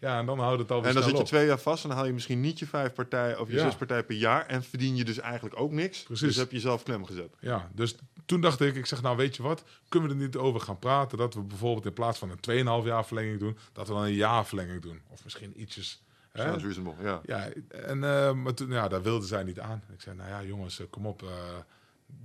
Ja, 0.00 0.18
en 0.18 0.26
dan 0.26 0.38
houdt 0.38 0.60
het 0.60 0.70
alweer 0.70 0.88
En 0.88 0.94
dan 0.94 1.02
zit 1.02 1.12
je 1.12 1.18
op. 1.18 1.26
twee 1.26 1.46
jaar 1.46 1.58
vast 1.58 1.82
en 1.82 1.88
dan 1.88 1.98
haal 1.98 2.06
je 2.06 2.12
misschien 2.12 2.40
niet 2.40 2.58
je 2.58 2.66
vijf 2.66 2.92
partijen 2.92 3.40
of 3.40 3.48
je 3.48 3.54
Ja. 3.56 3.62
zes 3.62 3.74
partijen 3.74 4.06
per 4.06 4.16
jaar 4.16 4.46
en 4.46 4.62
verdien 4.62 4.96
je 4.96 5.04
dus 5.04 5.18
eigenlijk 5.18 5.60
ook 5.60 5.72
niks. 5.72 6.02
Precies. 6.02 6.26
Dus 6.26 6.36
heb 6.36 6.50
je 6.50 6.56
jezelf 6.56 6.82
klem 6.82 7.04
gezet. 7.04 7.34
Ja, 7.40 7.70
dus 7.74 7.94
toen 8.26 8.40
dacht 8.40 8.60
ik, 8.60 8.74
ik 8.76 8.86
zeg 8.86 9.02
nou 9.02 9.16
weet 9.16 9.36
je 9.36 9.42
wat, 9.42 9.64
kunnen 9.88 10.08
we 10.08 10.14
er 10.14 10.20
niet 10.20 10.36
over 10.36 10.60
gaan 10.60 10.78
praten 10.78 11.18
dat 11.18 11.34
we 11.34 11.40
bijvoorbeeld 11.40 11.86
in 11.86 11.92
plaats 11.92 12.18
van 12.18 12.30
een 12.30 12.40
2,5 12.82 12.86
jaar 12.86 13.06
verlenging 13.06 13.38
doen, 13.38 13.58
dat 13.72 13.88
we 13.88 13.94
dan 13.94 14.02
een 14.02 14.12
jaar 14.14 14.46
verlenging 14.46 14.82
doen. 14.82 15.00
Of 15.08 15.24
misschien 15.24 15.60
ietsjes. 15.60 16.02
Hè? 16.38 16.44
Sounds 16.44 16.64
reasonable, 16.64 17.04
ja. 17.04 17.20
Ja, 17.24 17.48
en 17.68 18.04
eh, 18.04 18.32
maar 18.32 18.54
toen, 18.54 18.70
ja, 18.70 18.88
daar 18.88 19.02
wilden 19.02 19.28
zij 19.28 19.42
niet 19.42 19.60
aan. 19.60 19.82
Ik 19.92 20.00
zei, 20.00 20.16
nou 20.16 20.28
ja 20.28 20.42
jongens, 20.42 20.80
eh, 20.80 20.86
kom 20.90 21.06
op, 21.06 21.22
eh, 21.22 21.28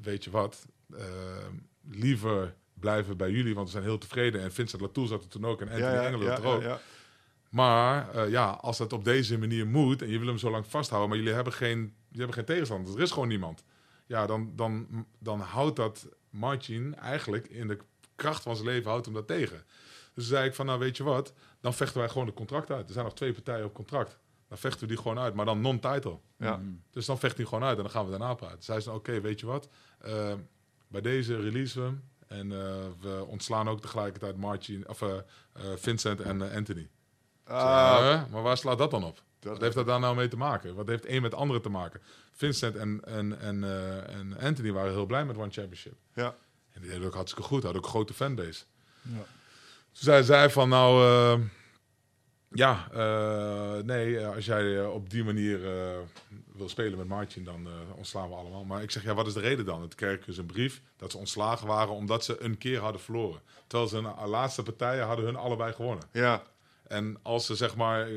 weet 0.02 0.24
je 0.24 0.32
wat, 0.32 0.66
liever 1.90 2.56
blijven 2.74 3.18
bij 3.18 3.32
jullie, 3.32 3.56
want 3.56 3.66
we 3.68 3.74
zijn 3.74 3.84
heel 3.84 3.98
tevreden. 3.98 4.42
En 4.42 4.52
Vincent 4.52 4.82
Latour 4.82 5.08
zat 5.08 5.24
er 5.24 5.30
toen 5.30 5.46
ook 5.46 5.62
en 5.62 5.68
Anthony 5.68 5.94
ja, 5.94 6.02
ja, 6.02 6.08
Engelen 6.08 6.26
ja, 6.26 6.38
er 6.38 6.46
ook. 6.46 6.80
Maar 7.50 8.30
ja, 8.30 8.50
als 8.50 8.78
dat 8.78 8.94
op 8.94 9.04
deze 9.04 9.38
manier 9.38 9.68
moet 9.68 10.02
en 10.02 10.10
je 10.10 10.18
wil 10.18 10.28
hem 10.28 10.38
zo 10.38 10.52
lang 10.52 10.68
vasthouden, 10.68 11.10
maar 11.10 11.18
jullie 11.18 11.34
hebben 11.34 11.54
geen, 11.54 11.78
jullie 11.80 11.94
hebben 12.10 12.34
geen 12.34 12.46
tegenstander, 12.46 12.96
er 12.96 13.02
is 13.02 13.12
gewoon 13.12 13.28
niemand. 13.28 13.64
Ja, 14.06 14.26
dan, 14.26 14.52
dan, 14.56 15.06
dan 15.20 15.40
houdt 15.40 15.76
dat 15.76 16.08
Martin 16.30 16.96
eigenlijk 16.96 17.48
in 17.48 17.68
de 17.68 17.78
kracht 18.16 18.44
van 18.44 18.56
zijn 18.56 18.68
leven 18.68 18.90
houdt 18.90 19.06
hem 19.06 19.14
dat 19.14 19.28
tegen. 19.28 19.64
Dus 20.14 20.28
zei 20.28 20.48
ik 20.48 20.56
van, 20.56 20.66
nou 20.66 20.80
weet 20.80 20.98
je 20.98 21.04
wat, 21.04 21.34
dan 21.64 21.74
vechten 21.74 22.00
wij 22.00 22.10
gewoon 22.10 22.26
de 22.28 22.34
contract 22.34 22.72
uit. 22.72 22.88
Er 22.88 22.94
zijn 22.94 23.06
nog 23.06 23.14
twee 23.16 23.34
partijen 23.34 23.66
op 23.66 23.74
contract. 23.74 24.18
Dan 24.48 24.58
vechten 24.58 24.82
we 24.82 24.88
die 24.88 24.98
gewoon 24.98 25.20
uit, 25.20 25.34
maar 25.34 25.46
dan 25.46 25.62
non-title. 25.62 26.20
Ja. 26.38 26.60
Dus 26.92 27.06
dan 27.06 27.20
vecht 27.20 27.38
hij 27.38 27.46
gewoon 27.46 27.64
uit 27.64 27.78
en 27.78 27.84
dan 27.84 27.92
gaan 27.92 28.04
we 28.06 28.10
daarna 28.12 28.34
praten. 28.34 28.64
Zij 28.64 28.82
zei, 28.82 28.96
oké, 28.96 29.22
weet 29.22 29.40
je 29.40 29.46
wat, 29.46 29.70
eh, 30.00 30.34
bij 30.88 31.02
deze 31.02 31.40
release 31.40 31.80
we 31.80 31.86
hem. 31.86 32.04
En 32.28 32.52
eh, 32.52 32.76
we 33.02 33.26
ontslaan 33.28 33.70
ook 33.70 33.82
tegelijkertijd 33.82 34.38
Martin, 34.38 34.90
of, 34.90 35.02
eh, 35.02 35.16
eh, 35.54 35.64
Vincent 35.76 36.20
en 36.22 36.52
Anthony. 36.56 36.90
Ah, 37.46 38.32
maar 38.32 38.42
waar 38.42 38.58
slaat 38.58 38.78
dat 38.78 38.92
dan 38.92 39.04
op? 39.04 39.22
Dat- 39.40 39.52
Wat 39.52 39.62
heeft 39.62 39.76
dat 39.76 39.86
daar 39.86 40.00
nou 40.00 40.16
mee 40.16 40.28
te 40.28 40.38
maken? 40.38 40.76
Wat 40.76 40.88
heeft 40.88 41.08
een 41.08 41.22
met 41.22 41.32
de 41.32 41.38
andere 41.38 41.60
te 41.60 41.70
maken? 41.70 42.02
Vincent 42.32 42.76
en, 42.76 43.02
en, 43.06 43.40
en, 43.40 43.64
eh, 43.64 44.16
en 44.16 44.38
Anthony 44.40 44.72
waren 44.72 44.92
heel 44.92 45.06
blij 45.06 45.26
met 45.26 45.38
One 45.38 45.52
Championship. 45.52 45.96
ja. 46.14 46.36
En 46.72 46.82
die 46.82 46.90
deden 46.90 47.08
ook 47.08 47.14
hartstikke 47.14 47.48
goed, 47.48 47.64
hadden 47.64 47.82
ook 47.82 47.88
een 47.88 47.94
grote 47.94 48.14
fanbase. 48.14 48.64
Ja. 49.02 49.24
Toen 49.94 50.04
zei 50.04 50.24
zij 50.24 50.50
van, 50.50 50.70
nou, 50.70 51.06
eh, 51.06 51.46
ja, 52.52 52.88
eh, 52.92 53.84
nee, 53.84 54.20
eh, 54.20 54.36
als 54.36 54.46
jij 54.46 54.86
op 54.86 55.10
die 55.10 55.24
manier 55.24 55.60
wil 56.54 56.70
spelen 56.70 56.98
met 56.98 57.08
Martin, 57.08 57.44
dan 57.44 57.68
ontslaan 57.96 58.30
we 58.30 58.36
allemaal. 58.36 58.64
Maar 58.64 58.82
ik 58.84 58.92
zeg, 58.92 59.04
ja, 59.04 59.14
wat 59.14 59.28
is 59.28 59.34
de 59.34 59.40
reden 59.40 59.66
dan? 59.66 59.82
Het 59.82 59.96
kreeg 59.96 60.26
dus 60.26 60.38
een 60.38 60.46
brief 60.46 60.82
dat 60.98 61.12
ze 61.12 61.18
ontslagen 61.18 61.68
waren 61.68 61.94
omdat 61.94 62.26
ze 62.26 62.44
een 62.44 62.58
keer 62.58 62.80
hadden 62.80 63.02
verloren. 63.02 63.42
Terwijl 63.68 63.90
ze 63.90 63.96
hun 63.96 64.30
laatste 64.30 64.64
partijen 64.64 65.06
hadden 65.06 65.26
hun 65.26 65.36
allebei 65.36 65.74
gewonnen. 65.74 66.06
ja. 66.12 66.44
En 66.84 67.18
als 67.22 67.46
ze 67.46 67.56
zeg 67.56 67.76
maar 67.76 68.08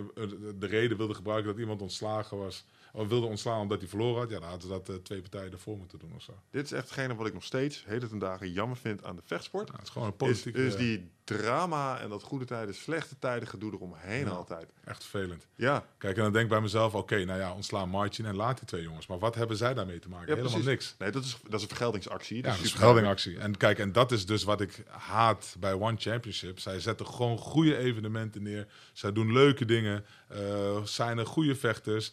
de 0.55 0.67
reden 0.67 0.97
wilden 0.97 1.17
gebruiken 1.17 1.51
dat 1.51 1.61
iemand 1.61 1.83
ontslagen 1.83 2.39
was, 2.39 2.65
of 2.97 3.09
wilde 3.09 3.27
ontslaan 3.27 3.61
omdat 3.61 3.79
hij 3.81 3.89
verloren 3.89 4.21
had, 4.21 4.31
ja, 4.31 4.39
dan 4.39 4.49
hadden 4.49 4.69
ze 4.69 4.75
dat 4.75 4.89
eh, 4.89 4.95
twee 4.95 5.21
partijen 5.21 5.53
ervoor 5.53 5.77
moeten 5.77 5.99
doen 5.99 6.13
of 6.15 6.23
zo. 6.23 6.33
Dit 6.51 6.65
is 6.65 6.73
echt 6.73 6.83
hetgene 6.83 7.15
wat 7.15 7.27
ik 7.27 7.33
nog 7.35 7.45
steeds, 7.45 7.85
heden 7.87 8.09
ten 8.09 8.19
dagen, 8.19 8.53
jammer 8.53 8.77
vind 8.77 9.05
aan 9.05 9.17
de 9.17 9.23
vechtsport. 9.25 9.67
Nou, 9.67 9.79
het 9.79 9.87
is 9.87 9.93
gewoon 9.93 10.09
een 10.09 10.15
Is, 10.15 10.19
politiek, 10.43 10.57
is 10.57 10.73
eh, 10.73 10.79
die 10.81 11.11
drama 11.25 11.99
en 11.99 12.09
dat 12.09 12.23
goede 12.23 12.45
tijden, 12.45 12.75
slechte 12.75 13.19
tijden 13.19 13.49
gedoe 13.49 13.73
eromheen 13.73 14.25
Ja. 14.25 14.31
altijd. 14.31 14.73
echt 14.85 15.05
vervelend. 15.05 15.47
Ja, 15.55 15.87
Kijk, 15.99 16.17
en 16.17 16.23
dan 16.23 16.33
denk 16.33 16.45
ik 16.45 16.51
bij 16.51 16.61
mezelf, 16.61 16.95
oké, 16.95 17.25
nou 17.25 17.39
ja, 17.41 17.53
ontslaan 17.53 17.89
Martin 17.89 18.27
en 18.27 18.37
laat 18.37 18.59
die 18.59 18.67
twee 18.67 18.83
jongens. 18.83 19.07
Maar 19.07 19.19
wat 19.19 19.35
hebben 19.35 19.57
zij 19.57 19.75
daarmee 19.75 19.99
te 19.99 20.09
maken? 20.09 20.27
Ja, 20.29 20.35
Helemaal 20.35 20.51
precies. 20.63 20.71
niks. 20.71 20.95
nee, 20.99 21.11
dat 21.11 21.25
is, 21.25 21.37
dat 21.43 21.55
is 21.55 21.63
een 21.63 21.69
vergeldingsactie. 21.69 22.37
Ja, 22.37 22.43
Dat 22.43 22.51
dat 22.53 22.61
is 22.65 22.67
een 22.73 22.77
vergeldingactie. 22.79 23.39
En 23.39 23.57
kijk, 23.57 23.79
en 23.79 23.93
dat 23.93 24.13
is 24.13 24.27
dus 24.27 24.43
wat 24.45 24.61
ik 24.61 24.85
haat 24.89 25.57
bij 25.59 25.73
One 25.73 25.97
Championship. 25.99 26.59
Zij 26.59 26.81
zetten 26.81 27.07
gewoon 27.07 27.39
goede 27.39 27.77
evenementen 27.77 28.43
neer. 28.43 28.67
Zij 28.93 29.13
doen 29.13 29.33
leuke 29.33 29.65
dingen. 29.65 30.05
eh 30.29 30.83
zijn 30.85 31.19
er 31.19 31.27
goede 31.27 31.55
vechters. 31.55 32.13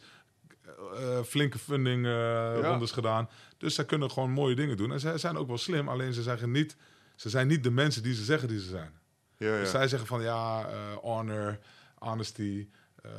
Eh, 0.98 1.24
flinke 1.24 1.60
funding 1.60 2.06
eh, 2.06 2.54
rondes 2.62 2.92
gedaan. 2.92 3.30
Dus 3.58 3.76
zij 3.76 3.86
kunnen 3.86 4.12
gewoon 4.12 4.32
mooie 4.32 4.56
dingen 4.56 4.78
doen. 4.78 4.92
En 4.92 5.00
zij 5.00 5.18
zijn 5.18 5.38
ook 5.38 5.48
wel 5.48 5.58
slim. 5.58 5.88
Alleen 5.90 6.14
ze 6.14 6.22
zeggen 6.22 6.52
niet, 6.52 6.76
ze 7.16 7.30
zijn 7.30 7.48
niet 7.48 7.64
de 7.64 7.72
mensen 7.72 8.04
die 8.04 8.14
ze 8.14 8.24
zeggen 8.24 8.48
die 8.48 8.60
ze 8.60 8.70
zijn. 8.70 8.92
Ja, 9.38 9.54
ja. 9.54 9.60
Dus 9.60 9.70
zij 9.72 9.88
zeggen 9.88 10.08
van 10.08 10.22
ja, 10.22 10.66
eh, 10.70 10.94
honor, 11.02 11.60
honesty, 11.98 12.68
eh, 13.04 13.10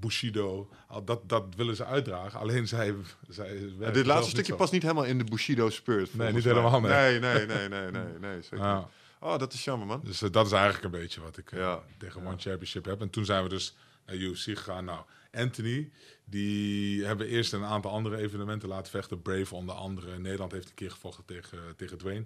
bushido. 0.00 0.68
Al 0.88 1.04
dat, 1.04 1.28
dat 1.28 1.44
willen 1.56 1.76
ze 1.76 1.84
uitdragen. 1.84 2.40
Alleen 2.40 2.68
zij, 2.68 2.94
zij 3.28 3.70
Ja, 3.78 3.90
dit 3.90 4.06
laatste 4.06 4.30
stukje 4.30 4.54
past 4.54 4.72
niet 4.72 4.82
helemaal 4.82 5.04
in 5.04 5.18
de 5.18 5.24
Bushido 5.24 5.70
spirit. 5.70 6.08
volgens 6.10 6.34
niet 6.34 6.44
mij. 6.44 6.54
helemaal, 6.54 6.80
nee. 6.80 7.20
Nee, 7.20 7.46
nee, 7.46 7.46
nee, 7.46 7.68
nee, 7.68 7.90
nee, 7.90 8.18
nee, 8.20 8.42
zeker 8.42 8.58
Ja. 8.66 8.76
niet. 8.78 8.86
Oh, 9.20 9.38
dat 9.38 9.52
is 9.52 9.64
jammer, 9.64 9.86
man. 9.86 10.00
Dus 10.04 10.22
eh, 10.22 10.30
dat 10.30 10.46
is 10.46 10.52
eigenlijk 10.52 10.84
een 10.84 11.00
beetje 11.00 11.20
wat 11.20 11.36
ik 11.36 11.52
eh, 11.52 11.58
Ja. 11.58 11.80
tegen 11.98 12.20
One 12.26 12.36
Championship 12.38 12.84
heb. 12.84 13.00
En 13.00 13.10
toen 13.10 13.24
zijn 13.24 13.42
we 13.42 13.48
dus 13.48 13.76
naar 14.06 14.16
UFC 14.16 14.42
gegaan. 14.44 14.84
Nou, 14.84 15.00
Anthony, 15.30 15.90
die 16.24 17.04
hebben 17.04 17.26
eerst 17.26 17.52
een 17.52 17.64
aantal 17.64 17.90
andere 17.90 18.16
evenementen 18.16 18.68
laten 18.68 18.90
vechten. 18.90 19.22
Brave 19.22 19.54
onder 19.54 19.74
andere. 19.74 20.18
Nederland 20.18 20.52
heeft 20.52 20.68
een 20.68 20.74
keer 20.74 20.90
gevochten 20.90 21.24
tegen, 21.24 21.58
tegen 21.76 21.98
Dwayne 21.98 22.24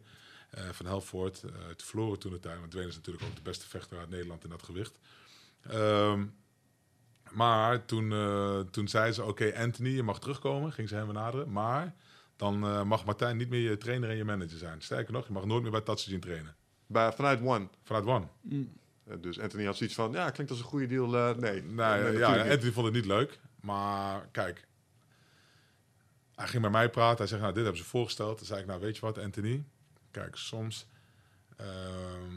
eh, 0.50 0.68
van 0.68 0.86
Helvoort. 0.86 1.42
eh 1.42 1.50
het 1.68 1.82
verloren 1.82 2.18
toen 2.18 2.32
de 2.32 2.40
tijd. 2.40 2.58
Want 2.58 2.70
Dwayne 2.70 2.90
is 2.90 2.96
natuurlijk 2.96 3.24
ook 3.24 3.36
de 3.36 3.42
beste 3.42 3.68
vechter 3.68 3.98
uit 3.98 4.10
Nederland 4.10 4.44
in 4.44 4.50
dat 4.50 4.62
gewicht. 4.62 4.98
Ehm, 5.62 6.24
maar 7.30 7.84
toen, 7.84 8.12
eh, 8.12 8.60
toen 8.60 8.88
zei 8.88 9.12
ze, 9.12 9.24
oké 9.24 9.52
Anthony, 9.56 9.88
je 9.88 10.02
mag 10.02 10.20
terugkomen. 10.20 10.72
Ging 10.72 10.88
ze 10.88 10.94
hem 10.94 11.06
benaderen. 11.06 11.52
Maar 11.52 11.94
dan 12.36 12.64
eh, 12.64 12.82
mag 12.82 13.04
Martijn 13.04 13.36
niet 13.36 13.48
meer 13.48 13.70
je 13.70 13.76
trainer 13.76 14.10
en 14.10 14.16
je 14.16 14.24
manager 14.24 14.58
zijn. 14.58 14.82
Sterker 14.82 15.12
nog, 15.12 15.26
je 15.26 15.32
mag 15.32 15.44
nooit 15.44 15.62
meer 15.62 15.70
bij 15.70 15.80
Tatsujin 15.80 16.20
trainen. 16.20 16.56
Bij, 16.86 17.12
vanuit 17.12 17.40
One. 17.40 17.68
Vanuit 17.82 18.06
One. 18.06 18.26
Eh, 18.50 18.58
Dus 19.20 19.40
Anthony 19.40 19.64
had 19.64 19.76
zoiets 19.76 19.94
van, 19.96 20.12
ja, 20.12 20.30
klinkt 20.30 20.52
als 20.52 20.60
een 20.60 20.66
goede 20.66 20.86
deal. 20.86 21.16
eh, 21.16 21.36
nee. 21.36 21.62
Nee, 21.62 22.02
Nee, 22.02 22.18
ja, 22.18 22.42
niet. 22.42 22.52
Anthony 22.52 22.72
vond 22.72 22.86
het 22.86 22.94
niet 22.94 23.06
leuk. 23.06 23.40
Maar 23.60 24.28
kijk, 24.32 24.66
hij 26.34 26.46
ging 26.46 26.62
met 26.62 26.72
mij 26.72 26.90
praten. 26.90 27.18
Hij 27.18 27.26
zegt, 27.26 27.40
nou, 27.40 27.52
dit 27.54 27.62
hebben 27.62 27.82
ze 27.82 27.88
voorgesteld. 27.88 28.38
Toen 28.38 28.46
zei 28.46 28.60
ik, 28.60 28.66
nou, 28.66 28.80
weet 28.80 28.94
je 28.94 29.00
wat, 29.00 29.18
Anthony? 29.18 29.64
Kijk, 30.10 30.36
soms 30.36 30.86
eh, 31.56 31.66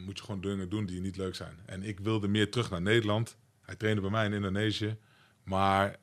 moet 0.05 0.17
je 0.17 0.23
gewoon 0.23 0.41
dingen 0.41 0.69
doen 0.69 0.85
die 0.85 1.01
niet 1.01 1.17
leuk 1.17 1.35
zijn. 1.35 1.59
En 1.65 1.83
ik 1.83 1.99
wilde 1.99 2.27
meer 2.27 2.51
terug 2.51 2.69
naar 2.69 2.81
Nederland. 2.81 3.37
Hij 3.61 3.75
trainde 3.75 4.01
bij 4.01 4.09
mij 4.09 4.25
in 4.25 4.33
Indonesië. 4.33 4.97
Maar 5.43 5.95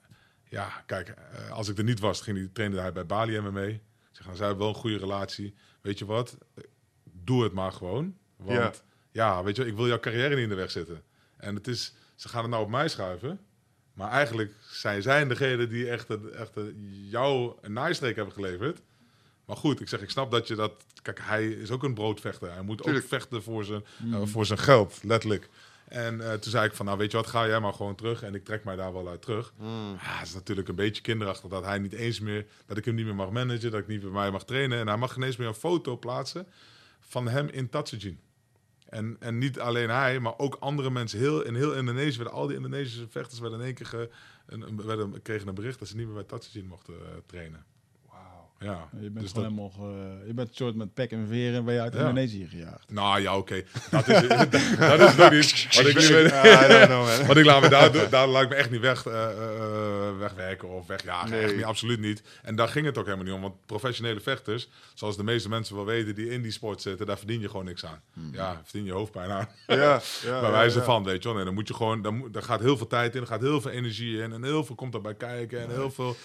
ja, 0.49 0.83
kijk, 0.87 1.09
eh, 1.09 1.51
als 1.51 1.69
ik 1.69 1.79
er 1.79 1.85
niet 1.85 2.01
was, 2.01 2.21
ging 2.21 2.37
hij, 2.39 2.49
trainde 2.53 2.81
hij 2.81 2.93
bij 2.93 3.07
Bali 3.07 3.37
en 3.37 3.43
me 3.43 3.53
mee. 3.53 3.73
Ik 3.73 3.81
zeg, 4.19 4.25
nou, 4.25 4.37
zij 4.37 4.47
hebben 4.47 4.65
wel 4.67 4.75
een 4.75 4.81
goede 4.81 4.97
relatie. 4.99 5.55
Weet 5.81 5.99
je 5.99 6.05
wat? 6.05 6.39
Doe 7.05 7.43
het 7.43 7.53
maar 7.53 7.73
gewoon. 7.73 8.17
Want 8.37 8.59
ja, 8.59 8.73
weet 9.13 9.57
je, 9.57 9.67
ik 9.67 9.77
wil 9.77 9.87
jouw 9.87 10.01
carrière 10.01 10.35
niet 10.35 10.43
in 10.43 10.49
de 10.49 10.55
weg 10.55 10.71
zitten. 10.71 11.03
En 11.37 11.55
het 11.55 11.67
is, 11.67 11.95
ze 12.15 12.29
gaan 12.29 12.43
het 12.43 12.51
nou 12.51 12.63
op 12.63 12.71
mij 12.71 12.89
schuiven. 12.89 13.41
Maar 13.95 14.11
eigenlijk 14.11 14.53
zijn 14.71 15.03
zij 15.03 15.27
degene 15.27 15.67
die 15.67 15.91
echt, 15.91 16.07
echt 16.33 16.53
jou 17.11 17.53
een 17.61 17.73
naaistreek 17.73 18.17
hebben 18.17 18.35
geleverd. 18.35 18.81
Maar 19.45 19.57
goed, 19.57 19.81
ik 19.81 19.89
zeg, 19.89 20.01
ik 20.01 20.11
snap 20.11 20.31
dat 20.31 20.49
je 20.49 20.55
dat... 20.55 20.73
Kijk, 21.03 21.21
hij 21.23 21.49
is 21.49 21.71
ook 21.71 21.83
een 21.83 21.95
broodvechter. 21.95 22.53
Hij 22.53 22.63
moet 22.63 22.83
Tuurlijk. 22.83 23.05
ook 23.05 23.11
vechten 23.11 23.43
voor 23.43 23.65
zijn, 23.65 23.85
eh, 24.13 24.21
voor 24.25 24.47
zijn 24.47 24.59
geld, 24.59 24.99
letterlijk. 25.03 25.49
En 25.85 26.21
eh, 26.21 26.33
toen 26.33 26.51
zei 26.51 26.67
ik 26.67 26.75
van, 26.75 26.87
nou 26.87 26.99
weet 26.99 27.11
je 27.11 27.17
wat, 27.17 27.27
ga 27.27 27.47
jij 27.47 27.61
maar 27.61 27.73
gewoon 27.73 27.95
terug. 27.95 28.23
En 28.23 28.35
ik 28.35 28.45
trek 28.45 28.65
mij 28.65 28.77
daar 28.77 28.93
wel 28.93 29.09
uit 29.09 29.23
terug. 29.23 29.53
Mm. 29.57 29.91
Ja, 30.03 30.19
het 30.19 30.27
is 30.29 30.35
natuurlijk 30.35 30.69
een 30.69 30.75
beetje 30.75 31.03
kinderachtig 31.03 31.51
dat 31.51 31.65
hij 31.65 31.79
niet 31.79 31.93
eens 31.93 32.21
meer... 32.21 32.47
Dat 32.67 32.77
ik 32.77 32.85
hem 32.85 32.95
niet 32.95 33.05
meer 33.05 33.15
mag 33.15 33.31
managen, 33.31 33.71
dat 33.71 33.81
ik 33.81 33.87
niet 33.87 34.01
bij 34.01 34.11
mij 34.11 34.31
mag 34.31 34.45
trainen. 34.45 34.79
En 34.79 34.87
hij 34.87 34.97
mag 34.97 35.13
geen 35.13 35.23
eens 35.23 35.37
meer 35.37 35.49
een 35.49 35.55
foto 35.55 35.97
plaatsen 35.97 36.47
van 37.01 37.29
hem 37.29 37.49
in 37.49 37.69
Tatsujin. 37.69 38.21
En, 38.93 39.17
en 39.21 39.39
niet 39.39 39.61
alleen 39.61 39.91
hij, 39.91 40.21
maar 40.21 40.39
ook 40.39 40.57
andere 40.61 40.91
mensen. 40.91 41.19
Heel, 41.19 41.43
in 41.43 41.55
heel 41.55 41.75
Indonesië 41.75 42.17
werden 42.17 42.37
al 42.37 42.47
die 42.47 42.57
Indonesische 42.57 43.09
vechters 43.09 43.41
werden 43.41 43.59
in 43.59 43.65
één 43.65 43.75
keer 43.75 43.87
ge, 43.87 44.11
een, 44.47 44.87
werden, 44.87 45.23
kregen 45.23 45.49
een 45.49 45.55
bericht 45.55 45.79
dat 45.79 45.89
ze 45.89 45.97
niet 45.97 46.07
meer 46.07 46.15
bij 46.15 46.25
Tatsujin 46.25 46.67
mochten 46.67 46.95
eh, 46.95 47.17
trainen. 47.27 47.65
Ja, 48.63 48.89
Je 49.01 49.11
bent 49.11 49.21
dus 49.21 49.31
gewoon 49.33 49.57
dat- 49.57 49.73
helemaal... 49.77 49.97
je 50.27 50.33
bent 50.35 50.49
een 50.49 50.55
soort 50.55 50.75
met 50.75 50.95
pek 50.95 51.11
en 51.11 51.27
veren 51.29 51.65
ben 51.65 51.75
je 51.75 51.81
uit 51.81 51.93
Ja. 51.93 51.99
Indonesië 51.99 52.47
gejaagd. 52.51 52.91
Nou 52.93 53.21
ja, 53.21 53.37
oké. 53.37 53.63
Dat 53.91 54.09
is, 54.09 54.29
dat 54.79 55.01
is 55.01 55.17
nog 55.17 55.31
niet. 55.31 55.69
Want 55.75 55.87
ik, 55.89 56.01
Ja, 56.31 56.65
I 56.65 56.69
don't 56.69 56.85
know, 56.87 57.07
man. 57.07 57.27
want 57.27 57.39
ik 57.39 57.45
laat 57.45 57.61
me 57.63 57.69
daar, 57.69 57.93
doen- 57.93 58.11
daar 58.11 58.27
laat 58.29 58.43
ik 58.43 58.49
me 58.49 58.55
echt 58.55 58.71
niet 58.71 58.81
weg, 58.81 59.07
eh, 59.07 59.31
eh, 59.31 60.19
wegwerken 60.19 60.69
of 60.69 60.87
wegjagen. 60.87 61.31
Nee. 61.31 61.41
Echt 61.43 61.55
niet, 61.57 61.65
absoluut 61.65 62.01
niet. 62.01 62.23
En 62.43 62.57
daar 62.57 62.69
ging 62.69 62.87
het 62.87 62.99
ook 62.99 63.05
helemaal 63.05 63.25
niet 63.27 63.35
om. 63.35 63.41
Want 63.41 63.55
professionele 63.67 64.21
vechters, 64.21 64.69
zoals 64.95 65.17
de 65.17 65.25
meeste 65.25 65.49
mensen 65.49 65.75
wel 65.75 65.85
weten 65.85 66.15
die 66.15 66.29
in 66.31 66.43
die 66.43 66.53
sport 66.53 66.83
zitten, 66.83 67.07
daar 67.07 67.19
verdien 67.19 67.41
je 67.41 67.49
gewoon 67.49 67.65
niks 67.65 67.85
aan. 67.87 68.01
Ja, 68.33 68.61
verdien 68.65 68.85
je 68.85 68.93
hoofdpijn 68.93 69.31
aan. 69.31 69.49
Ja, 69.67 70.01
ja, 70.25 70.41
bij 70.41 70.51
wijze 70.51 70.79
ja. 70.79 70.85
van, 70.85 71.05
weet 71.05 71.23
je 71.23 71.29
wel. 71.29 71.37
Nee, 71.37 71.45
dan 71.45 71.55
moet 71.55 71.69
je 71.69 71.75
gewoon, 71.75 72.03
dan, 72.03 72.29
daar 72.33 72.43
gaat 72.43 72.61
heel 72.61 72.77
veel 72.77 72.87
tijd 72.87 73.15
in, 73.15 73.21
er 73.21 73.27
gaat 73.27 73.41
heel 73.41 73.61
veel 73.61 73.71
energie 73.71 74.23
in 74.23 74.33
en 74.33 74.43
heel 74.45 74.65
veel 74.65 74.75
komt 74.75 74.95
erbij 74.95 75.15
kijken 75.15 75.61
en 75.61 75.71
heel 75.71 75.91
veel. 75.91 76.17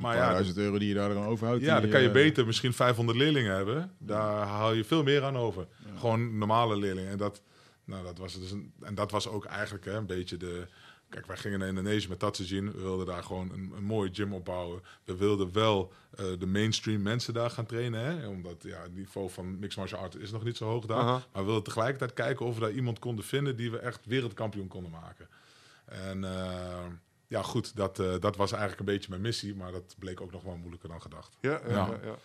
Maar 0.00 0.16
ja, 0.16 0.30
duizend 0.30 0.56
euro 0.56 0.78
die 0.78 0.88
je 0.88 0.94
daar 0.94 1.08
dan 1.14 1.24
overhoudt. 1.26 1.62
Ja, 1.66 1.80
dan 1.80 1.90
kan 1.90 2.00
je 2.00 2.06
eh, 2.06 2.12
beter 2.12 2.46
misschien 2.46 2.72
500 2.72 3.18
leerlingen 3.18 3.54
hebben. 3.54 3.92
Daar 3.98 4.46
haal 4.46 4.72
je 4.72 4.84
veel 4.84 5.02
meer 5.02 5.24
aan 5.24 5.36
over. 5.36 5.66
Gewoon 5.98 6.38
normale 6.38 6.76
leerlingen. 6.76 7.10
En 7.10 7.18
dat, 7.18 7.42
nou, 7.84 8.04
dat 8.04 8.18
was 8.18 8.38
dus 8.40 8.50
een, 8.50 8.72
en 8.80 8.94
dat 8.94 9.10
was 9.10 9.28
ook 9.28 9.44
eigenlijk 9.44 9.84
hè, 9.84 9.92
een 9.92 10.06
beetje 10.06 10.36
de. 10.36 10.66
Kijk, 11.08 11.26
wij 11.26 11.36
gingen 11.36 11.58
naar 11.58 11.68
Indonesië 11.68 12.08
met 12.08 12.18
Tatsujin. 12.18 12.72
We 12.72 12.80
wilden 12.80 13.06
daar 13.06 13.22
gewoon 13.22 13.50
een, 13.52 13.72
een 13.76 13.84
mooie 13.84 14.10
gym 14.12 14.34
opbouwen. 14.34 14.82
We 15.04 15.16
wilden 15.16 15.52
wel 15.52 15.92
eh, 16.16 16.24
de 16.38 16.46
mainstream 16.46 17.02
mensen 17.02 17.34
daar 17.34 17.50
gaan 17.50 17.66
trainen. 17.66 18.00
Hè? 18.00 18.26
Omdat 18.26 18.62
ja, 18.62 18.82
het 18.82 18.94
niveau 18.94 19.30
van 19.30 19.58
mixed 19.58 19.78
martial 19.78 20.00
arts 20.00 20.16
is 20.16 20.30
nog 20.30 20.44
niet 20.44 20.56
zo 20.56 20.64
hoog 20.64 20.86
daar. 20.86 21.04
Maar 21.04 21.26
we 21.32 21.42
wilden 21.42 21.62
tegelijkertijd 21.62 22.12
kijken 22.12 22.46
of 22.46 22.54
we 22.54 22.60
daar 22.60 22.70
iemand 22.70 22.98
konden 22.98 23.24
vinden 23.24 23.56
die 23.56 23.70
we 23.70 23.78
echt 23.78 24.06
wereldkampioen 24.06 24.68
konden 24.68 24.90
maken. 24.90 25.28
En 25.84 26.24
eh, 26.24 26.84
ja, 27.28 27.42
goed, 27.42 27.76
dat, 27.76 27.98
eh, 27.98 28.14
dat 28.20 28.36
was 28.36 28.50
eigenlijk 28.50 28.80
een 28.80 28.94
beetje 28.94 29.10
mijn 29.10 29.20
missie. 29.20 29.54
Maar 29.54 29.72
dat 29.72 29.94
bleek 29.98 30.20
ook 30.20 30.32
nog 30.32 30.42
wel 30.42 30.56
moeilijker 30.56 30.88
dan 30.88 31.02
gedacht. 31.02 31.36
Ja, 31.40 31.60
ja, 31.68 31.74
Ja. 32.02 32.18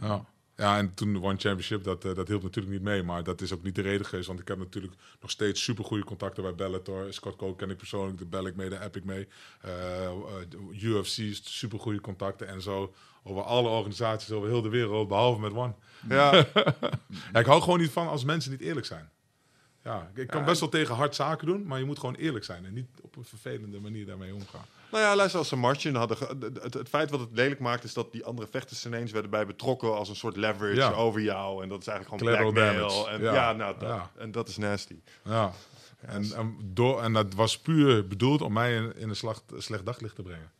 ja, 0.00 0.24
ja. 0.56 0.78
En 0.78 0.94
toen 0.94 1.12
de 1.12 1.22
One 1.22 1.38
Championship, 1.38 1.84
dat, 1.84 2.04
eh, 2.04 2.14
dat 2.14 2.28
hielp 2.28 2.42
natuurlijk 2.42 2.74
niet 2.74 2.82
mee. 2.82 3.02
Maar 3.02 3.24
dat 3.24 3.40
is 3.40 3.52
ook 3.52 3.62
niet 3.62 3.74
de 3.74 3.82
reden 3.82 4.06
geweest. 4.06 4.26
Want 4.26 4.40
ik 4.40 4.48
heb 4.48 4.58
natuurlijk 4.58 4.94
nog 5.20 5.30
steeds 5.30 5.62
super 5.62 5.84
goede 5.84 6.04
contacten 6.04 6.42
bij 6.42 6.54
Bellator. 6.54 7.12
Scott 7.12 7.36
Coke 7.36 7.56
ken 7.56 7.70
ik 7.70 7.76
persoonlijk, 7.76 8.18
de 8.18 8.26
bel 8.26 8.46
ik 8.46 8.56
mee, 8.56 8.68
de 8.68 8.78
app 8.78 8.96
ik 8.96 9.04
mee. 9.04 9.28
Eh, 9.60 10.04
eh, 10.04 10.12
UFC, 10.82 11.34
super 11.42 11.78
goede 11.78 12.00
contacten 12.00 12.48
en 12.48 12.62
zo. 12.62 12.94
Over 13.26 13.42
alle 13.42 13.68
organisaties 13.68 14.30
over 14.30 14.48
heel 14.48 14.62
de 14.62 14.68
wereld, 14.68 15.08
behalve 15.08 15.40
met 15.40 15.52
One. 15.52 15.74
Ja, 16.08 16.32
Ja, 17.32 17.38
ik 17.40 17.46
hou 17.46 17.62
gewoon 17.62 17.78
niet 17.78 17.90
van 17.90 18.08
als 18.08 18.24
mensen 18.24 18.50
niet 18.50 18.60
eerlijk 18.60 18.86
zijn. 18.86 19.10
Ja, 19.84 20.10
ik 20.14 20.26
kan 20.26 20.40
Ja, 20.40 20.46
best 20.46 20.60
wel 20.60 20.68
tegen 20.68 20.94
hard 20.94 21.14
zaken 21.14 21.46
doen, 21.46 21.66
maar 21.66 21.78
je 21.78 21.84
moet 21.84 21.98
gewoon 21.98 22.14
eerlijk 22.14 22.44
zijn. 22.44 22.64
En 22.64 22.72
niet 22.72 22.86
op 23.02 23.16
een 23.16 23.24
vervelende 23.24 23.80
manier 23.80 24.06
daarmee 24.06 24.34
omgaan. 24.34 24.64
nou 24.90 25.04
ja, 25.04 25.16
luister, 25.16 25.38
als 25.38 25.48
ze 25.48 25.56
Martin 25.56 25.94
hadden... 25.94 26.16
Het, 26.18 26.62
het, 26.62 26.74
het 26.74 26.88
feit 26.88 27.10
wat 27.10 27.20
het 27.20 27.28
lelijk 27.32 27.60
maakt, 27.60 27.84
is 27.84 27.94
dat 27.94 28.12
die 28.12 28.24
andere 28.24 28.48
vechters 28.50 28.86
ineens 28.86 29.12
werden 29.12 29.30
bij 29.30 29.46
betrokken 29.46 29.94
als 29.96 30.08
een 30.08 30.16
soort 30.16 30.36
leverage 30.36 30.74
Ja. 30.74 30.92
over 30.92 31.20
jou. 31.20 31.62
En 31.62 31.68
dat 31.68 31.80
is 31.80 31.86
eigenlijk 31.86 32.22
gewoon 32.24 32.36
blackmail. 32.36 32.88
damage. 32.88 33.10
En, 33.10 33.22
Ja. 33.22 33.32
ja. 33.34 33.52
nou, 33.52 33.78
dat, 33.78 33.88
Ja. 33.88 34.10
en 34.16 34.30
dat 34.32 34.48
is 34.48 34.56
nasty. 34.56 34.96
Ja. 35.24 35.52
En, 36.00 36.32
en, 36.36 36.56
door, 36.64 37.02
en 37.02 37.12
dat 37.12 37.34
was 37.34 37.58
puur 37.58 38.06
bedoeld 38.08 38.40
om 38.42 38.52
mij 38.52 38.74
in, 38.74 38.96
in 38.96 39.08
een 39.08 39.16
slacht, 39.16 39.42
slecht 39.56 39.86
daglicht 39.86 40.14
te 40.14 40.22
brengen. 40.22 40.50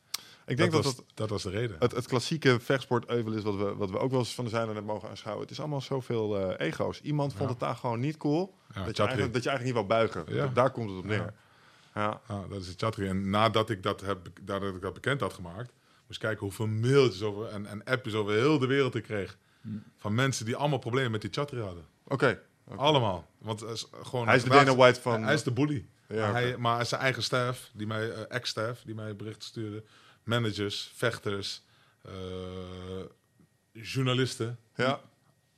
Ik 0.46 0.56
denk 0.56 0.72
dat, 0.72 0.84
was, 0.84 0.96
dat 0.96 1.04
dat 1.14 1.30
was 1.30 1.42
de 1.42 1.50
reden. 1.50 1.76
het, 1.78 1.92
het 1.92 2.06
klassieke 2.06 2.60
vechtsport-euvel 2.60 3.32
is 3.32 3.42
wat 3.42 3.56
we, 3.56 3.74
wat 3.74 3.90
we 3.90 3.98
ook 3.98 4.10
wel 4.10 4.18
eens 4.20 4.34
van 4.34 4.44
de 4.44 4.50
zijde 4.50 4.72
net 4.72 4.84
mogen 4.84 5.08
aanschouwen. 5.08 5.42
Het 5.42 5.52
is 5.52 5.60
allemaal 5.60 5.80
zoveel 5.80 6.38
eh, 6.38 6.66
ego's. 6.66 7.00
Iemand 7.00 7.30
vond 7.32 7.44
Ja. 7.44 7.48
het 7.50 7.60
daar 7.60 7.76
gewoon 7.76 8.00
niet 8.00 8.16
cool. 8.16 8.54
Ja, 8.74 8.84
dat, 8.84 8.96
je 8.96 9.02
eigenlijk, 9.02 9.32
dat 9.32 9.42
je 9.42 9.48
eigenlijk 9.48 9.78
niet 9.78 9.86
wou 9.86 10.00
buigen. 10.00 10.34
Ja. 10.34 10.46
Daar 10.54 10.70
komt 10.70 10.88
het 10.88 10.98
op 10.98 11.04
neer. 11.04 11.16
Ja. 11.18 11.32
Ja. 11.94 12.20
Ja, 12.28 12.44
dat 12.48 12.60
is 12.60 12.66
het 12.66 12.80
chattery. 12.80 13.08
En 13.08 13.30
nadat 13.30 13.70
ik 13.70 13.82
dat, 13.82 14.00
heb, 14.00 14.28
nadat 14.44 14.74
ik 14.74 14.80
dat 14.80 14.94
bekend 14.94 15.20
had 15.20 15.32
gemaakt, 15.32 15.72
moest 16.06 16.22
ik 16.22 16.26
kijken 16.26 16.40
hoeveel 16.40 16.66
mailtjes 16.66 17.22
over, 17.22 17.46
en, 17.48 17.66
en 17.66 17.84
appjes 17.84 18.14
over 18.14 18.32
heel 18.32 18.58
de 18.58 18.66
wereld 18.66 18.94
ik 18.94 19.02
kreeg. 19.02 19.36
Van 19.96 20.14
mensen 20.14 20.44
die 20.44 20.56
allemaal 20.56 20.78
problemen 20.78 21.10
met 21.10 21.20
die 21.20 21.30
chattery 21.32 21.60
hadden. 21.62 21.84
Oké. 22.06 22.40
Allemaal. 22.76 23.26
Want 23.38 23.62
eh, 23.62 23.70
gewoon 24.02 24.26
Hij 24.26 24.36
is 24.36 24.42
de 24.42 24.48
Dana 24.48 24.76
White 24.76 25.00
van... 25.00 25.22
Hij 25.22 25.34
is 25.34 25.42
de 25.42 25.52
bully. 25.52 25.86
Ja, 26.08 26.32
hij, 26.32 26.56
maar 26.56 26.86
zijn 26.86 27.00
eigen 27.00 27.22
staff, 27.22 27.70
die 27.72 27.86
mij, 27.86 28.10
eh, 28.10 28.20
ex-staff, 28.28 28.82
die 28.82 28.94
mij 28.94 29.16
berichten 29.16 29.42
stuurde. 29.48 29.84
Managers, 30.24 30.90
vechters, 30.94 31.62
eh, 32.02 32.12
journalisten. 33.72 34.58
Ja. 34.74 35.00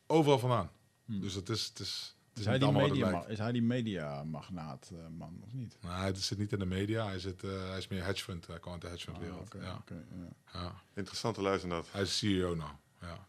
Overal 0.07 0.38
vandaan. 0.38 0.70
Dus 1.05 1.35
het 1.35 1.48
is, 1.48 1.66
het 1.66 1.79
is, 1.79 2.14
het 2.29 2.38
Is 2.38 2.40
is 2.40 2.46
hij, 2.46 2.59
die 2.59 2.72
media, 2.72 3.24
is 3.26 3.38
hij 3.38 3.52
die 3.52 3.62
mediamagnaat 3.62 4.90
eh, 4.92 4.98
man, 5.16 5.40
of 5.44 5.52
niet? 5.52 5.79
Nou, 5.81 6.00
hij 6.00 6.14
zit 6.14 6.38
niet 6.38 6.52
in 6.52 6.59
de 6.59 6.66
media. 6.66 7.07
Hij, 7.07 7.18
zit, 7.18 7.44
eh, 7.44 7.68
hij 7.68 7.79
is 7.79 7.88
meer 7.88 8.05
hedge 8.05 8.24
fund. 8.24 8.46
Hij 8.46 8.59
kwam 8.59 8.72
uit 8.72 8.83
de 8.83 8.88
hedge 8.88 9.05
fund 9.05 9.16
Ah, 9.16 9.22
wereld. 9.22 9.40
oké, 9.55 9.64
ja. 9.64 9.74
oké, 9.74 9.94
ja. 9.94 10.61
Ja. 10.61 10.74
Interessante 10.94 11.42
luister 11.42 11.68
dat. 11.68 11.87
Hij 11.90 12.02
is 12.02 12.18
CEO 12.18 12.55
nou. 12.55 12.70
Ja. 13.00 13.26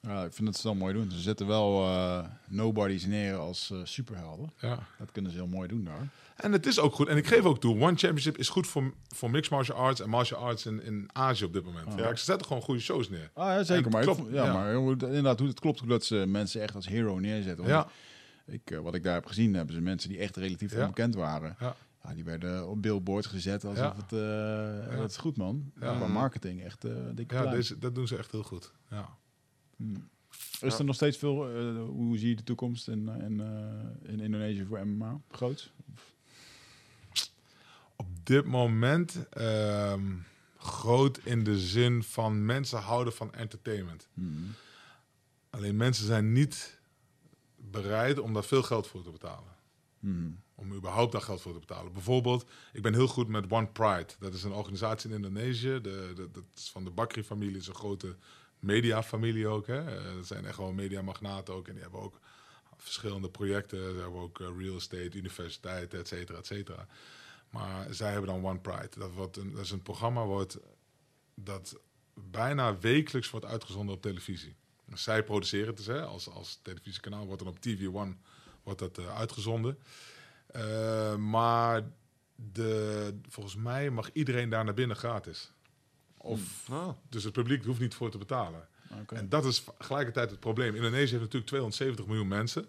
Ja, 0.00 0.24
ik 0.24 0.32
vind 0.32 0.46
dat 0.46 0.56
ze 0.56 0.66
dat 0.66 0.76
mooi 0.76 0.94
doen. 0.94 1.10
Ze 1.10 1.18
zetten 1.20 1.46
wel 1.46 1.82
eh, 1.84 2.24
nobodies 2.48 3.06
neer 3.06 3.36
als 3.36 3.70
eh, 3.70 3.78
superhelden. 3.84 4.52
ja. 4.60 4.78
Dat 4.98 5.12
kunnen 5.12 5.30
ze 5.30 5.36
heel 5.36 5.46
mooi 5.46 5.68
doen 5.68 5.84
daar. 5.84 6.08
En 6.36 6.52
het 6.52 6.66
is 6.66 6.78
ook 6.78 6.94
goed. 6.94 7.08
En 7.08 7.16
ik 7.16 7.26
geef 7.26 7.44
ook 7.44 7.60
toe, 7.60 7.74
One 7.74 7.96
Championship 7.96 8.38
is 8.38 8.48
goed 8.48 8.66
voor, 8.66 8.92
voor 9.14 9.30
mixed 9.30 9.50
martial 9.52 9.76
arts 9.78 10.00
en 10.00 10.08
martial 10.08 10.40
arts 10.40 10.66
in, 10.66 10.82
in 10.82 11.08
Azië 11.12 11.44
op 11.44 11.52
dit 11.52 11.64
moment. 11.64 11.86
Ah. 11.86 11.94
Kijk, 11.96 12.18
ze 12.18 12.24
zetten 12.24 12.46
gewoon 12.46 12.62
goede 12.62 12.80
shows 12.80 13.08
neer. 13.08 13.30
Ah, 13.34 13.46
ja, 13.46 13.62
zeker. 13.64 13.90
Maar, 13.90 14.02
klopt, 14.02 14.22
ja, 14.32 14.44
ja. 14.44 14.52
maar 14.52 14.72
inderdaad, 14.74 15.38
het 15.38 15.60
klopt 15.60 15.82
ook 15.82 15.88
dat 15.88 16.04
ze 16.04 16.24
mensen 16.28 16.60
echt 16.60 16.74
als 16.74 16.86
hero 16.88 17.18
neerzetten. 17.18 17.66
Ja, 17.66 17.88
ik, 18.46 18.70
eh, 18.70 18.78
wat 18.78 18.94
ik 18.94 19.02
daar 19.02 19.14
heb 19.14 19.26
gezien, 19.26 19.54
hebben 19.54 19.74
ze 19.74 19.80
mensen 19.80 20.08
die 20.08 20.18
echt 20.18 20.36
relatief 20.36 20.72
Ja. 20.72 20.80
onbekend 20.80 21.14
waren. 21.14 21.56
Ja. 21.60 21.76
Ja, 22.02 22.14
die 22.14 22.24
werden 22.24 22.68
op 22.68 22.82
billboards 22.82 23.26
gezet 23.26 23.64
alsof 23.64 23.84
Ja. 23.84 23.94
het... 23.96 24.96
Dat 24.98 25.10
is 25.10 25.16
goed, 25.16 25.36
man. 25.36 25.72
Ja. 25.80 25.94
Qua 25.96 26.06
marketing 26.06 26.62
echt 26.64 26.84
dikke 27.14 27.34
ja 27.34 27.46
deze, 27.46 27.78
dat 27.78 27.94
doen 27.94 28.06
ze 28.06 28.16
echt 28.16 28.32
heel 28.32 28.42
goed. 28.42 28.72
Ja. 28.90 29.08
Is 30.60 30.72
Ja. 30.72 30.78
er 30.78 30.84
nog 30.84 30.94
steeds 30.94 31.16
veel... 31.16 31.48
eh, 31.48 31.82
hoe 31.84 32.18
zie 32.18 32.28
je 32.28 32.36
de 32.36 32.42
toekomst 32.44 32.88
in, 32.88 33.08
eh, 33.08 33.24
in, 33.24 33.40
eh, 33.40 34.12
in 34.12 34.20
Indonesië 34.20 34.64
voor 34.68 34.86
MMA? 34.86 35.20
Groot? 35.30 35.72
Op 37.96 38.06
dit 38.22 38.44
moment 38.44 39.28
ehm, 39.30 40.14
groot 40.58 41.18
in 41.24 41.44
de 41.44 41.58
zin 41.58 42.02
van 42.02 42.44
mensen 42.44 42.78
houden 42.78 43.12
van 43.12 43.32
entertainment. 43.32 44.08
Hmm. 44.14 44.54
Alleen 45.50 45.76
mensen 45.76 46.06
zijn 46.06 46.32
niet 46.32 46.80
bereid 47.56 48.18
om 48.18 48.32
daar 48.32 48.44
veel 48.44 48.62
geld 48.62 48.86
voor 48.86 49.02
te 49.02 49.10
betalen. 49.10 49.54
Hmm. 50.00 50.40
Om 50.54 50.72
überhaupt 50.72 51.12
daar 51.12 51.20
geld 51.20 51.40
voor 51.40 51.52
te 51.52 51.58
betalen. 51.58 51.92
Bijvoorbeeld, 51.92 52.46
ik 52.72 52.82
ben 52.82 52.94
heel 52.94 53.08
goed 53.08 53.28
met 53.28 53.50
One 53.50 53.66
Pride. 53.66 54.06
Dat 54.18 54.34
is 54.34 54.42
een 54.42 54.52
organisatie 54.52 55.10
in 55.10 55.16
Indonesië. 55.16 55.78
De, 55.82 56.12
de, 56.14 56.28
dat 56.32 56.44
is 56.54 56.70
van 56.70 56.84
de 56.84 56.90
Bakri-familie. 56.90 57.56
Is 57.56 57.66
een 57.68 57.74
grote 57.74 58.16
mediafamilie 58.58 59.46
ook. 59.46 59.66
Hè. 59.66 60.14
Dat 60.14 60.26
zijn 60.26 60.44
echt 60.44 60.54
gewoon 60.54 60.74
mediamagnaten 60.74 61.54
ook. 61.54 61.66
En 61.66 61.72
die 61.72 61.82
hebben 61.82 62.00
ook 62.00 62.20
verschillende 62.76 63.30
projecten. 63.30 63.78
Ze 63.78 64.00
hebben 64.00 64.20
ook 64.20 64.40
eh, 64.40 64.46
real 64.58 64.76
estate, 64.76 65.18
universiteiten, 65.18 65.98
et 65.98 66.08
cetera, 66.08 66.38
et 66.38 66.46
cetera. 66.46 66.86
Maar 67.50 67.94
zij 67.94 68.10
hebben 68.10 68.30
dan 68.30 68.44
One 68.44 68.58
Pride. 68.58 68.98
Dat, 68.98 69.12
wordt 69.12 69.36
een, 69.36 69.52
dat 69.52 69.64
is 69.64 69.70
een 69.70 69.82
programma 69.82 70.24
wordt, 70.24 70.58
dat 71.34 71.80
bijna 72.14 72.78
wekelijks 72.78 73.30
wordt 73.30 73.46
uitgezonden 73.46 73.94
op 73.94 74.02
televisie. 74.02 74.56
Dus 74.84 75.02
zij 75.02 75.24
produceren 75.24 75.66
het 75.66 75.76
dus, 75.76 75.86
hè, 75.86 76.02
als, 76.02 76.28
als 76.30 76.58
televisiekanaal. 76.62 77.26
Wordt 77.26 77.42
dan 77.42 77.52
op 77.52 77.60
TV 77.60 77.86
One 77.92 78.16
wordt 78.62 78.78
dat, 78.78 78.98
eh, 78.98 79.16
uitgezonden. 79.16 79.78
Eh, 80.46 81.16
maar 81.16 81.90
de, 82.34 83.18
volgens 83.28 83.56
mij 83.56 83.90
mag 83.90 84.12
iedereen 84.12 84.48
daar 84.48 84.64
naar 84.64 84.74
binnen 84.74 84.96
gratis. 84.96 85.52
Of, 86.26 86.68
Oh. 86.70 86.88
Dus 87.08 87.24
het 87.24 87.32
publiek 87.32 87.64
hoeft 87.64 87.80
niet 87.80 87.94
voor 87.94 88.10
te 88.10 88.18
betalen. 88.18 88.68
En 89.06 89.28
dat 89.28 89.44
is 89.44 89.64
gelijkertijd 89.78 90.30
het 90.30 90.40
probleem. 90.40 90.74
Indonesië 90.74 91.10
heeft 91.10 91.22
natuurlijk 91.22 91.46
270 91.46 92.06
miljoen 92.06 92.28
mensen. 92.28 92.66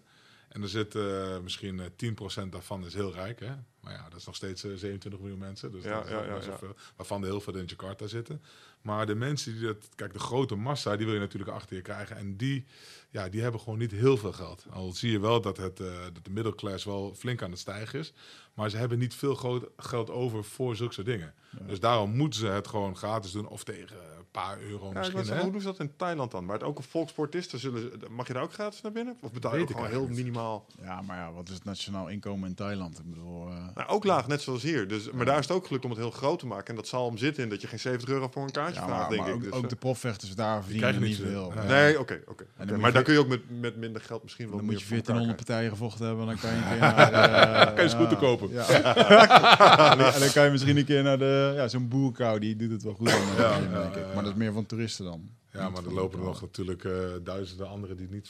En 0.50 0.62
er 0.62 0.70
zit 0.70 0.96
eh, 0.96 1.40
misschien 1.40 1.80
eh, 1.80 2.46
10% 2.46 2.50
daarvan 2.50 2.86
is 2.86 2.94
heel 2.94 3.14
rijk. 3.14 3.40
Hè? 3.40 3.54
Maar 3.88 3.96
ja, 3.96 4.10
dat 4.10 4.20
is 4.20 4.26
nog 4.26 4.36
steeds 4.36 4.64
eh, 4.64 4.72
27 4.76 5.20
miljoen 5.20 5.40
mensen. 5.40 5.72
Dus 5.72 5.84
Ja, 5.84 5.96
dat 5.96 6.06
is 6.06 6.12
ja, 6.12 6.18
ook 6.18 6.26
ja, 6.26 6.34
best 6.34 6.46
wel 6.46 6.54
ja. 6.54 6.60
veel. 6.60 6.76
Waarvan 6.96 7.22
er 7.22 7.28
heel 7.28 7.42
veel 7.42 7.56
in 7.56 7.66
Jakarta 7.66 8.08
zitten. 8.08 8.42
Maar 8.82 9.06
de 9.06 9.16
mensen 9.16 9.54
die 9.54 9.62
dat... 9.62 9.90
Kijk, 9.96 10.14
de 10.14 10.20
grote 10.20 10.56
massa, 10.56 10.96
die 10.96 11.06
wil 11.06 11.16
je 11.16 11.22
natuurlijk 11.22 11.52
achter 11.52 11.76
je 11.76 11.82
krijgen. 11.82 12.18
En 12.18 12.38
die, 12.38 12.66
ja, 13.10 13.30
die 13.30 13.42
hebben 13.42 13.60
gewoon 13.60 13.80
niet 13.80 13.92
heel 13.92 14.18
veel 14.18 14.34
geld. 14.34 14.66
Al 14.70 14.92
zie 14.92 15.12
je 15.12 15.20
wel 15.20 15.42
dat, 15.42 15.58
het, 15.58 15.80
eh, 15.80 16.04
dat 16.14 16.26
de 16.26 16.32
middelklas 16.32 16.84
wel 16.84 17.14
flink 17.16 17.42
aan 17.42 17.52
het 17.52 17.60
stijgen 17.60 18.00
is. 18.00 18.14
Maar 18.54 18.70
ze 18.70 18.78
hebben 18.78 19.00
niet 19.00 19.16
veel 19.16 19.36
groot 19.36 19.70
geld 19.78 20.10
over 20.10 20.44
voor 20.44 20.76
zulke 20.76 20.94
soort 20.94 21.08
dingen. 21.08 21.34
Dus 21.68 21.80
daarom 21.80 22.16
moeten 22.16 22.40
ze 22.40 22.48
het 22.48 22.68
gewoon 22.68 22.98
gratis 22.98 23.32
doen. 23.32 23.48
Of 23.48 23.64
tegen 23.64 23.98
paar 24.44 24.58
euro 24.70 24.90
Ja, 24.94 24.98
misschien. 24.98 25.26
zeggen, 25.26 25.44
hoe 25.44 25.52
doen 25.52 25.62
ze 25.62 25.68
dat 25.68 25.80
in 25.80 25.92
Thailand 25.96 26.32
dan? 26.32 26.46
Waar 26.46 26.58
het 26.58 26.66
ook 26.68 26.78
een 26.78 26.84
volkssport 26.84 27.36
is, 27.36 27.50
dan 27.50 27.60
zullen 27.60 27.82
ze, 27.82 27.92
mag 28.10 28.28
je 28.28 28.34
daar 28.34 28.44
ook 28.44 28.54
gratis 28.54 28.82
naar 28.82 28.92
binnen? 28.92 29.18
Of 29.22 29.32
betaal 29.32 29.56
je 29.56 29.62
ook 29.62 29.70
ik 29.70 29.76
gewoon 29.76 29.90
heel 29.92 30.08
minimaal? 30.08 30.66
Ja, 30.82 31.02
maar 31.02 31.18
ja, 31.18 31.32
wat 31.32 31.48
is 31.50 31.54
het 31.56 31.64
nationaal 31.64 32.08
inkomen 32.08 32.50
in 32.50 32.56
Thailand? 32.56 33.00
Ik 33.00 33.10
bedoel... 33.10 33.48
eh, 33.50 33.56
Nou, 33.76 33.88
ook 33.90 34.04
laag, 34.04 34.28
net 34.28 34.42
zoals 34.42 34.64
hier. 34.64 34.88
Dus, 34.88 35.12
maar 35.12 35.26
daar 35.26 35.40
is 35.40 35.48
het 35.48 35.56
ook 35.58 35.66
gelukt 35.68 35.84
om 35.84 35.90
het 35.92 36.00
heel 36.00 36.12
groot 36.12 36.40
te 36.40 36.46
maken. 36.48 36.68
En 36.68 36.76
dat 36.76 36.88
zal 36.88 37.08
hem 37.08 37.18
zitten 37.18 37.44
in 37.44 37.50
dat 37.50 37.62
je 37.62 37.68
geen 37.68 37.80
70 37.80 38.10
euro 38.10 38.28
voor 38.32 38.44
een 38.44 38.52
kaartje 38.52 38.80
ja, 38.82 38.86
vraagt, 38.88 39.00
maar, 39.02 39.10
denk 39.10 39.22
maar 39.22 39.30
ik. 39.30 39.36
ook, 39.36 39.44
Dus, 39.44 39.52
ook 39.52 39.64
eh, 39.64 39.70
de 39.70 39.76
profvechters 39.76 40.36
daar 40.36 40.64
verdienen 40.64 41.02
niet 41.02 41.18
veel. 41.18 41.54
Nee, 41.68 42.00
oké, 42.00 42.22
oké. 42.28 42.46
dan 42.66 42.80
Maar 42.80 42.94
daar 42.94 43.04
kun 43.04 43.14
je 43.14 43.20
ook 43.20 43.28
met, 43.28 43.42
met 43.60 43.76
minder 43.76 44.02
geld 44.02 44.24
misschien 44.24 44.48
wel 44.48 44.58
Dan 44.58 44.66
moet 44.66 44.80
je 44.80 44.86
voor 44.86 44.96
elkaar 44.98 45.14
1400 45.14 45.46
krijgen. 45.46 45.46
partijen 45.46 45.70
gevochten 45.70 46.06
hebben, 46.06 46.26
dan 46.26 46.40
kan 46.40 46.50
je 46.50 46.56
een 46.56 46.70
keer 46.70 46.80
naar 46.80 47.66
de... 47.66 47.74
Kan 47.78 47.84
je 47.84 47.90
scooter 47.90 48.18
kopen. 48.18 48.50
Ja. 48.52 48.68
en, 49.92 49.98
dan, 49.98 50.20
dan 50.20 50.32
kan 50.32 50.44
je 50.46 50.52
misschien 50.52 50.78
een 50.78 50.86
keer 50.86 51.04
naar 51.04 51.18
de... 51.18 51.52
Ja, 51.56 51.68
zo'n 51.68 51.88
boerkou, 51.88 52.40
die 52.40 52.56
doet 52.56 52.72
het 52.72 52.84
wel 52.84 52.94
goed. 52.94 53.10
Dan. 53.38 53.70
Maar 54.16 54.24
dat 54.28 54.38
is 54.38 54.44
meer 54.44 54.54
van 54.54 54.66
toeristen 54.66 55.06
dan. 55.06 55.30
Ja, 55.52 55.70
maar 55.70 55.86
er 55.86 55.94
lopen 55.94 56.20
er 56.20 56.26
nog 56.26 56.42
natuurlijk 56.42 56.84
eh, 56.84 56.94
duizenden 57.24 57.68
anderen 57.68 57.98
die 57.98 58.08
niet 58.10 58.30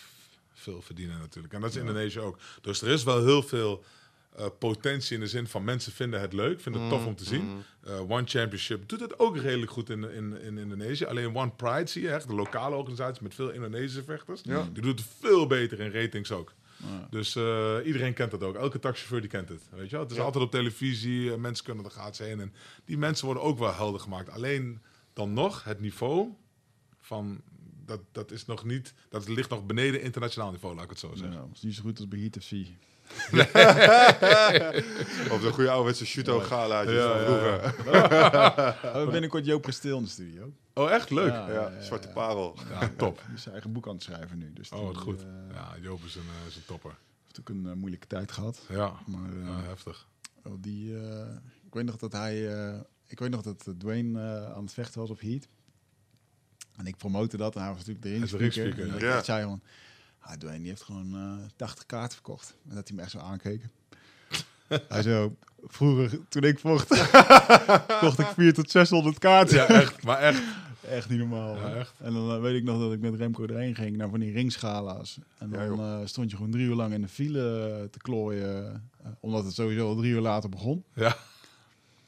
veel 0.53 0.81
verdienen 0.81 1.19
natuurlijk. 1.19 1.53
En 1.53 1.61
dat 1.61 1.69
is 1.69 1.75
Indonesië 1.75 2.19
ook. 2.19 2.37
Dus 2.61 2.81
er 2.81 2.87
is 2.87 3.03
wel 3.03 3.25
heel 3.25 3.43
veel 3.43 3.83
eh, 4.35 4.45
potentie 4.59 5.15
in 5.15 5.19
de 5.19 5.27
zin 5.27 5.47
van 5.47 5.63
mensen 5.63 5.91
vinden 5.91 6.21
het 6.21 6.33
leuk, 6.33 6.61
vinden 6.61 6.81
het 6.81 6.91
tof 6.91 7.05
om 7.05 7.15
te 7.15 7.23
zien. 7.23 7.63
Eh, 7.83 7.99
One 7.99 8.25
Championship 8.25 8.89
doet 8.89 8.99
het 8.99 9.19
ook 9.19 9.37
redelijk 9.37 9.71
goed 9.71 9.89
in, 9.89 10.11
in, 10.11 10.41
in 10.41 10.57
Indonesië. 10.57 11.05
Alleen 11.05 11.35
One 11.35 11.51
Pride 11.51 11.87
zie 11.89 12.01
je 12.01 12.11
echt, 12.11 12.27
de 12.27 12.35
lokale 12.35 12.75
organisatie 12.75 13.23
met 13.23 13.35
veel 13.35 13.49
Indonesische 13.49 14.03
vechters. 14.03 14.41
Ja. 14.43 14.69
Die 14.73 14.81
doet 14.81 14.99
het 14.99 15.09
veel 15.19 15.47
beter 15.47 15.79
in 15.79 15.91
ratings 15.91 16.31
ook. 16.31 16.53
Ja. 16.77 17.07
Dus 17.09 17.35
iedereen 17.85 18.13
kent 18.13 18.31
dat 18.31 18.43
ook. 18.43 18.55
Elke 18.55 18.79
taxichauffeur 18.79 19.21
die 19.21 19.29
kent 19.29 19.49
het. 19.49 19.61
Weet 19.69 19.89
je 19.89 19.95
wel? 19.95 20.05
Het 20.05 20.11
is 20.11 20.19
altijd 20.19 20.43
op 20.43 20.51
televisie. 20.51 21.37
mensen 21.37 21.65
kunnen 21.65 21.85
er 21.85 21.91
gratis 21.91 22.19
heen. 22.19 22.39
En 22.39 22.53
die 22.85 22.97
mensen 22.97 23.25
worden 23.25 23.43
ook 23.43 23.59
wel 23.59 23.73
helder 23.73 23.99
gemaakt. 23.99 24.29
Alleen 24.29 24.81
dan 25.17 25.33
nog 25.33 25.63
het 25.63 25.79
niveau 25.79 26.33
van... 26.99 27.41
Dat, 27.85 27.99
dat, 28.11 28.31
is 28.31 28.45
nog 28.45 28.63
niet, 28.65 28.93
dat 29.09 29.27
ligt 29.27 29.49
nog 29.49 29.65
beneden 29.65 30.01
internationaal 30.01 30.51
niveau, 30.51 30.75
laat 30.75 30.83
ik 30.83 30.89
het 30.89 30.99
zo 30.99 31.15
zeggen. 31.15 31.37
Dat 31.37 31.47
is 31.53 31.61
niet 31.61 31.75
zo 31.75 31.81
goed 31.81 31.97
als 31.99 32.07
bij 32.07 32.19
Heat 32.19 32.37
FC. 32.43 32.51
Of 35.33 35.41
de 35.41 35.49
goede 35.53 35.69
ouderwetse 35.69 36.05
Shuto 36.05 36.39
galaatjes 36.39 36.95
Ja, 36.95 37.19
ja, 37.19 37.25
vroeger. 37.25 37.61
We 38.81 38.81
hebben 38.81 39.11
binnenkort 39.11 39.45
Joop 39.45 39.61
Kasteel 39.63 39.97
in 39.97 40.03
de 40.03 40.09
studio. 40.09 40.51
Oh, 40.73 40.91
echt? 40.91 41.09
Leuk. 41.09 41.31
Ja. 41.31 41.81
Zwarte 41.81 42.07
parel. 42.07 42.57
Top. 42.97 43.21
Die 43.25 43.35
is 43.35 43.41
zijn 43.41 43.53
eigen 43.53 43.73
boek 43.73 43.87
aan 43.87 43.93
het 43.93 44.03
schrijven 44.03 44.37
nu. 44.37 44.53
Dus 44.53 44.71
Oh, 44.71 44.77
die, 44.77 44.87
wat 44.87 44.97
goed. 44.97 45.21
eh, 45.21 45.27
Ja, 45.53 45.75
Joop 45.81 46.03
is 46.03 46.15
een, 46.15 46.21
eh, 46.41 46.47
is 46.47 46.55
een 46.55 46.65
topper. 46.65 46.95
heeft 47.23 47.39
ook 47.39 47.49
een 47.49 47.65
eh, 47.67 47.73
moeilijke 47.73 48.07
tijd 48.07 48.31
gehad. 48.31 48.61
Ja, 48.69 48.93
Maar 49.05 49.29
heftig. 49.67 50.07
die, 50.59 50.95
ik 51.65 51.73
weet 51.73 51.85
nog 51.85 51.97
dat 51.97 52.11
hij... 52.11 52.45
ik 53.07 53.19
weet 53.19 53.29
nog 53.29 53.41
dat 53.41 53.67
eh, 53.67 53.73
Dwayne 53.77 54.19
eh, 54.19 54.53
aan 54.53 54.63
het 54.63 54.73
vechten 54.73 54.99
was 54.99 55.09
op 55.09 55.19
Heat. 55.19 55.47
En 56.75 56.85
ik 56.85 56.97
promote 56.97 57.37
dat. 57.37 57.55
En 57.55 57.61
hij 57.61 57.73
was 57.73 57.85
natuurlijk 57.85 58.05
de 58.05 58.37
ringspeaker. 58.37 58.89
En 58.93 58.99
ja. 58.99 59.17
ik 59.17 59.23
zei 59.23 59.43
van... 59.43 59.61
Ah, 60.19 60.33
Dwayne 60.33 60.59
die 60.59 60.69
heeft 60.69 60.81
gewoon 60.81 61.15
eh 61.15 61.49
80 61.55 61.85
kaarten 61.85 62.13
verkocht. 62.13 62.55
En 62.69 62.75
dat 62.75 62.87
hij 62.87 62.97
me 62.97 63.03
echt 63.03 63.11
zo 63.11 63.17
aankeek. 63.19 63.63
hij 64.87 65.01
zo... 65.01 65.35
Vroeger, 65.63 66.19
toen 66.27 66.43
ik 66.43 66.59
vocht, 66.59 66.87
kocht 67.99 68.19
ik 68.19 68.27
4 68.27 68.53
tot 68.53 68.71
600 68.71 69.19
kaarten. 69.19 69.55
Ja, 69.55 69.67
echt. 69.67 70.03
Maar 70.03 70.19
echt. 70.19 70.41
Echt 70.89 71.09
niet 71.09 71.19
normaal. 71.19 71.55
Ja, 71.55 71.75
echt. 71.75 71.93
En 71.97 72.13
dan 72.13 72.41
weet 72.41 72.55
ik 72.55 72.63
nog 72.63 72.79
dat 72.79 72.93
ik 72.93 72.99
met 72.99 73.15
Remco 73.15 73.43
erheen 73.43 73.75
ging 73.75 73.97
naar 73.97 74.09
van 74.09 74.19
die 74.19 74.31
ringschala's. 74.31 75.17
En 75.37 75.49
Ja, 75.49 75.67
dan 75.67 76.07
stond 76.07 76.29
je 76.29 76.35
gewoon 76.35 76.51
drie 76.51 76.65
uur 76.65 76.75
lang 76.75 76.93
in 76.93 77.01
de 77.01 77.07
file 77.07 77.87
te 77.91 77.97
klooien. 77.97 78.89
omdat 79.19 79.43
het 79.43 79.53
sowieso 79.53 79.87
al 79.87 79.95
drie 79.95 80.11
uur 80.11 80.21
later 80.21 80.49
begon. 80.49 80.83
Ja. 80.93 81.17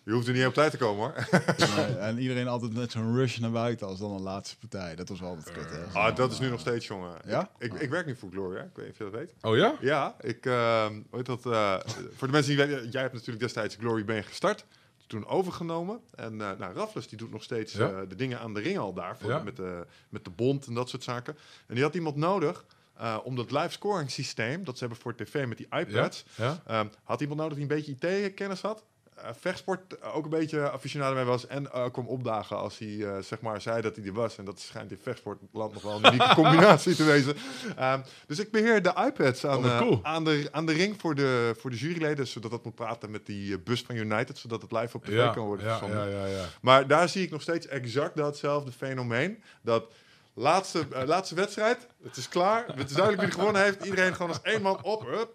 Je 0.10 0.16
hoeft 0.16 0.28
er 0.28 0.34
niet 0.34 0.46
op 0.46 0.54
tijd 0.54 0.72
te 0.72 0.78
komen 0.78 1.04
hoor. 1.04 1.40
En 2.00 2.18
iedereen 2.20 2.48
altijd 2.48 2.74
met 2.74 2.92
zo'n 2.92 3.16
rush 3.16 3.38
naar 3.38 3.52
buiten 3.52 3.88
als 3.88 4.00
dan 4.00 4.12
een 4.12 4.22
laatste 4.22 4.58
partij. 4.58 4.96
Dat 4.96 5.10
was 5.10 5.20
wel 5.20 5.30
altijd 5.30 5.52
kut, 5.56 5.70
hè? 5.72 5.84
Ah, 6.00 6.16
dat 6.16 6.32
is 6.32 6.40
nu 6.40 6.50
nog 6.50 6.60
steeds, 6.60 6.88
jongen. 6.88 7.18
Ja? 7.26 7.50
Ik, 7.58 7.74
ik, 7.74 7.80
ik 7.82 7.90
werk 7.90 8.06
nu 8.06 8.16
voor 8.16 8.30
Gloria. 8.32 8.62
Ik 8.62 8.70
weet 8.74 8.86
niet 8.86 8.92
of 8.94 8.98
je 8.98 9.04
dat 9.04 9.14
weet. 9.14 9.34
Oh 9.42 9.56
ja? 9.58 9.76
Ja, 9.82 10.16
ik, 10.22 10.46
ehm, 10.46 10.94
hoe 10.94 11.18
heet 11.18 11.26
dat, 11.26 11.46
eh, 11.46 11.76
voor 12.16 12.28
de 12.28 12.34
mensen 12.34 12.56
die 12.56 12.66
weten, 12.66 12.90
jij 12.90 13.02
hebt 13.02 13.14
natuurlijk 13.14 13.40
destijds 13.40 13.76
Glory 13.76 14.06
Ben 14.06 14.24
gestart. 14.24 14.66
toen 15.08 15.26
overgenomen. 15.28 16.00
En 16.16 16.34
uh, 16.34 16.52
nou, 16.58 16.74
Raffles 16.74 17.08
die 17.08 17.18
doet 17.18 17.32
nog 17.32 17.44
steeds 17.44 17.74
Ja. 17.74 17.90
eh, 17.90 18.00
de 18.10 18.16
dingen 18.16 18.40
aan 18.40 18.54
de 18.54 18.60
ring 18.60 18.78
al 18.78 18.94
daar. 18.94 19.18
Voor, 19.18 19.30
Ja. 19.30 19.44
met, 19.44 19.56
de, 19.56 19.86
met 20.10 20.24
de 20.24 20.30
bond 20.30 20.68
en 20.68 20.74
dat 20.74 20.90
soort 20.90 21.04
zaken. 21.04 21.38
En 21.68 21.76
die 21.76 21.84
had 21.84 21.96
iemand 21.96 22.16
nodig 22.16 22.66
eh, 22.98 23.18
om 23.24 23.36
dat 23.36 23.52
live 23.52 23.72
scoring 23.72 24.12
systeem... 24.12 24.64
dat 24.64 24.78
ze 24.78 24.84
hebben 24.84 25.02
voor 25.02 25.16
tv 25.16 25.46
met 25.46 25.58
die 25.58 25.68
iPads... 25.70 26.26
Ja? 26.36 26.62
Ehm, 26.68 26.88
had 27.04 27.22
iemand 27.22 27.40
nodig 27.40 27.54
die 27.58 27.70
een 27.70 27.76
beetje 27.98 28.22
IT-kennis 28.26 28.62
had? 28.62 28.84
Eh, 29.24 29.30
vechtsport 29.40 30.04
ook 30.04 30.24
een 30.24 30.30
beetje 30.30 30.72
aficionado 30.72 31.16
mee 31.16 31.24
was. 31.24 31.48
En 31.48 31.72
eh 31.72 31.86
kwam 31.92 32.08
opdagen 32.08 32.58
als 32.58 32.78
hij 32.78 33.00
eh, 33.02 33.18
zeg 33.22 33.42
maar 33.42 33.62
zei 33.62 33.82
dat 33.82 33.96
hij 33.96 34.06
er 34.06 34.14
was. 34.14 34.38
En 34.38 34.46
dat 34.46 34.60
schijnt 34.60 34.92
in 34.92 35.00
vechtsportland 35.02 35.74
nog 35.74 35.84
wel 35.84 35.96
een 35.96 36.14
unieke 36.14 36.36
combinatie 36.42 36.96
te 36.96 37.04
wezen. 37.04 37.36
Ehm, 37.76 38.02
dus 38.28 38.40
ik 38.40 38.52
beheer 38.52 38.82
de 38.82 38.94
iPads 39.08 39.46
aan, 39.46 39.66
Oh, 39.66 40.00
aan, 40.02 40.24
de, 40.24 40.48
aan 40.52 40.66
de 40.66 40.74
ring 40.74 41.00
voor 41.00 41.16
de, 41.16 41.56
voor 41.58 41.70
de 41.70 41.78
juryleden. 41.78 42.28
Zodat 42.28 42.52
dat 42.52 42.64
moet 42.64 42.76
praten 42.76 43.12
met 43.12 43.26
die 43.26 43.60
bus 43.60 43.82
van 43.82 43.96
United. 43.96 44.38
Zodat 44.38 44.62
het 44.62 44.72
live 44.72 44.98
op 44.98 45.06
tv 45.06 45.14
Ja, 45.14 45.34
kan 45.34 45.46
worden 45.46 45.66
ja, 45.66 46.26
ja. 46.26 46.46
Maar 46.62 46.88
daar 46.88 47.10
zie 47.10 47.24
ik 47.24 47.32
nog 47.32 47.42
steeds 47.42 47.68
exact 47.68 48.16
datzelfde 48.16 48.72
fenomeen. 48.72 49.44
Dat 49.62 49.92
laatste, 50.40 50.88
eh, 50.92 51.08
laatste 51.08 51.36
wedstrijd, 51.36 51.88
het 52.04 52.18
is 52.18 52.30
klaar. 52.30 52.66
Het 52.68 52.90
is 52.90 52.96
duidelijk 52.96 53.22
wie 53.22 53.32
er 53.32 53.38
gewonnen 53.40 53.64
heeft. 53.64 53.86
Iedereen 53.86 54.14
gewoon 54.16 54.28
als 54.32 54.42
één 54.42 54.62
man 54.62 54.84
op, 54.84 55.06
hup, 55.06 55.34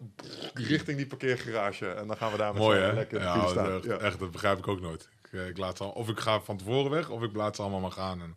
richting 0.54 0.96
die 0.96 1.06
parkeergarage. 1.06 1.86
En 1.88 2.06
dan 2.06 2.16
gaan 2.16 2.32
we 2.32 2.38
daar 2.38 2.52
met 2.52 2.62
Mooi 2.62 2.92
lekker 2.92 3.20
Ja, 3.20 3.48
staan. 3.48 3.74
echt, 3.76 3.84
Ja. 3.84 3.96
echt, 3.96 4.18
dat 4.18 4.30
begrijp 4.30 4.58
ik 4.58 4.68
ook 4.68 4.80
nooit. 4.80 5.08
Ik, 5.24 5.32
eh, 5.32 5.48
ik 5.48 5.58
laat 5.58 5.76
ze 5.76 5.82
al, 5.84 5.90
of 5.90 6.08
ik 6.08 6.20
ga 6.20 6.40
van 6.40 6.56
tevoren 6.56 6.90
weg, 6.90 7.08
of 7.08 7.22
ik 7.22 7.36
laat 7.36 7.56
ze 7.56 7.62
allemaal 7.62 7.80
maar 7.80 7.92
gaan. 7.92 8.20
En 8.22 8.36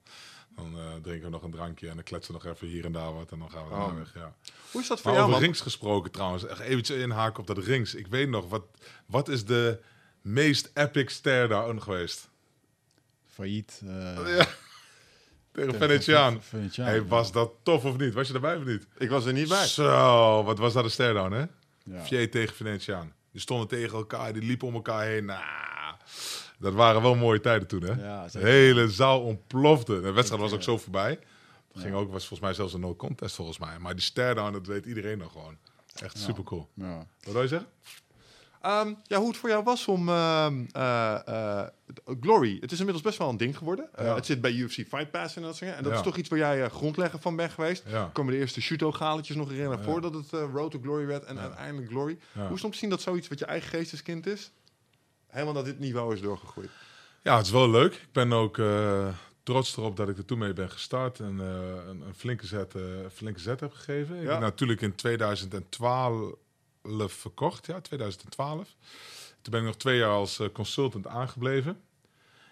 dan 0.55 0.73
eh, 0.77 0.83
drinken 1.01 1.23
we 1.25 1.29
nog 1.29 1.43
een 1.43 1.51
drankje 1.51 1.87
en 1.89 1.95
dan 1.95 2.03
kletsen 2.03 2.33
we 2.33 2.39
nog 2.43 2.53
even 2.53 2.67
hier 2.67 2.85
en 2.85 2.91
daar 2.91 3.13
wat. 3.13 3.31
En 3.31 3.39
dan 3.39 3.51
gaan 3.51 3.67
we 3.67 3.73
Oh. 3.73 3.95
weg, 3.97 4.13
ja. 4.15 4.33
Hoe 4.71 4.81
is 4.81 4.87
dat 4.87 4.97
voor 5.01 5.05
Maar 5.11 5.19
jou, 5.19 5.27
over 5.27 5.31
man? 5.31 5.39
rings 5.49 5.61
gesproken 5.61 6.11
trouwens. 6.11 6.45
Echt 6.45 6.59
eventjes 6.59 6.97
inhaken 6.97 7.39
op 7.39 7.47
dat 7.47 7.57
rings. 7.57 7.95
Ik 7.95 8.07
weet 8.07 8.29
nog, 8.29 8.49
wat, 8.49 8.63
wat 9.05 9.27
is 9.29 9.45
de 9.45 9.79
meest 10.21 10.69
epic 10.73 11.13
stare-down 11.13 11.79
geweest? 11.79 12.29
Failliet. 13.33 13.81
eh, 13.85 14.37
Ja. 14.37 14.45
Tegen 15.57 15.75
Venetiaan. 15.75 16.41
Venetiaan. 16.41 16.87
Hey, 16.87 17.05
was 17.05 17.31
dat 17.31 17.51
tof 17.63 17.85
of 17.85 17.97
niet? 17.97 18.13
Was 18.13 18.27
je 18.27 18.33
erbij 18.33 18.55
of 18.55 18.63
niet? 18.63 18.87
Ik 18.97 19.09
was 19.09 19.25
er 19.25 19.33
niet 19.33 19.47
bij. 19.49 19.65
Zo, 19.67 20.43
wat 20.43 20.57
was 20.57 20.73
dat 20.73 20.83
een 20.83 20.91
stare-down, 20.91 21.31
hè? 21.31 21.45
Ja. 21.83 22.05
Vier 22.05 22.31
tegen 22.31 22.55
Venetiaan. 22.55 23.13
Die 23.31 23.41
stonden 23.41 23.67
tegen 23.67 23.97
elkaar, 23.97 24.33
die 24.33 24.41
liepen 24.41 24.67
om 24.67 24.73
elkaar 24.73 25.05
heen. 25.05 25.25
Nou, 25.25 25.43
dat 26.59 26.73
waren 26.73 27.01
wel 27.01 27.15
mooie 27.15 27.39
tijden 27.39 27.67
toen, 27.67 27.81
hè? 27.83 28.05
Ja, 28.05 28.23
de 28.23 28.29
zeker. 28.29 28.47
hele 28.47 28.89
zaal 28.89 29.21
ontplofte. 29.21 30.01
De 30.01 30.11
wedstrijd 30.11 30.41
was 30.41 30.53
ook 30.53 30.63
zo 30.63 30.77
voorbij. 30.77 31.19
Het 31.73 31.81
ging 31.81 31.95
ook, 31.95 32.11
was 32.11 32.27
volgens 32.27 32.39
mij 32.39 32.53
zelfs 32.53 32.73
een 32.73 32.79
no-contest 32.79 33.35
volgens 33.35 33.59
mij. 33.59 33.79
Maar 33.79 33.93
die 33.93 34.03
stare-down, 34.03 34.53
dat 34.53 34.67
weet 34.67 34.85
iedereen 34.85 35.17
nog 35.17 35.31
gewoon. 35.31 35.57
Echt 35.95 36.17
super 36.17 36.43
cool. 36.43 36.69
Ja. 36.73 37.05
Wat 37.23 37.33
wil 37.33 37.41
je 37.41 37.47
zeggen? 37.47 37.67
Ehm, 38.61 38.93
ja, 39.03 39.17
hoe 39.17 39.27
het 39.27 39.37
voor 39.37 39.49
jou 39.49 39.63
was 39.63 39.87
om 39.87 40.09
ehm, 40.09 40.65
eh, 40.71 41.27
eh, 41.27 41.67
Glory. 42.21 42.57
Het 42.61 42.71
is 42.71 42.77
inmiddels 42.77 43.05
best 43.05 43.17
wel 43.17 43.29
een 43.29 43.37
ding 43.37 43.57
geworden. 43.57 43.89
Eh, 43.93 44.05
Ja. 44.05 44.15
het 44.15 44.25
zit 44.25 44.41
bij 44.41 44.51
UFC 44.51 44.73
Fight 44.87 45.11
Pass 45.11 45.35
en 45.35 45.41
dat 45.41 45.49
soort 45.51 45.59
dingen. 45.59 45.75
En 45.75 45.83
dat 45.83 45.91
Ja. 45.91 45.97
is 45.97 46.03
toch 46.03 46.17
iets 46.17 46.29
waar 46.29 46.39
jij 46.39 46.69
grondlegger 46.69 47.19
van 47.19 47.35
bent 47.35 47.51
geweest. 47.51 47.83
Ja. 47.87 48.09
Komen 48.13 48.33
de 48.33 48.39
eerste 48.39 48.61
shuto-galetjes 48.61 49.35
nog 49.35 49.49
herinneren 49.49 49.83
voordat 49.83 50.13
het 50.13 50.31
Road 50.31 50.71
to 50.71 50.79
Glory 50.81 51.05
werd 51.05 51.23
en 51.23 51.39
uiteindelijk 51.39 51.87
Glory. 51.91 52.17
Hoe 52.33 52.43
is 52.43 52.49
het 52.49 52.63
om 52.63 52.71
te 52.71 52.77
zien 52.77 52.89
dat 52.89 53.01
zoiets 53.01 53.27
wat 53.27 53.39
je 53.39 53.45
eigen 53.45 53.69
geesteskind 53.69 54.25
is, 54.27 54.51
helemaal 55.27 55.53
naar 55.53 55.63
dit 55.63 55.79
niveau 55.79 56.13
is 56.13 56.21
doorgegroeid? 56.21 56.69
Ja, 57.23 57.37
het 57.37 57.45
is 57.45 57.51
wel 57.51 57.69
leuk. 57.69 57.93
Ik 57.93 58.11
ben 58.11 58.33
ook 58.33 58.61
trots 59.43 59.77
erop 59.77 59.95
dat 59.95 60.09
ik 60.09 60.17
er 60.17 60.25
toen 60.25 60.37
mee 60.37 60.53
ben 60.53 60.69
gestart. 60.71 61.19
En 61.19 61.39
een, 61.39 62.01
een 62.01 62.15
flinke 62.15 62.45
zet, 62.45 62.73
flinke 63.13 63.39
zet 63.39 63.59
heb 63.59 63.73
gegeven. 63.73 64.15
Ik 64.21 64.27
ben 64.27 64.39
natuurlijk 64.39 64.81
in 64.81 64.95
2012 64.95 66.35
verkocht. 66.95 67.65
Ja, 67.65 67.81
2012. 67.81 68.75
Toen 69.41 69.51
ben 69.51 69.59
ik 69.59 69.65
nog 69.67 69.75
twee 69.77 69.97
jaar 69.97 70.09
als 70.11 70.39
eh, 70.39 70.47
consultant 70.53 71.07
aangebleven. 71.07 71.81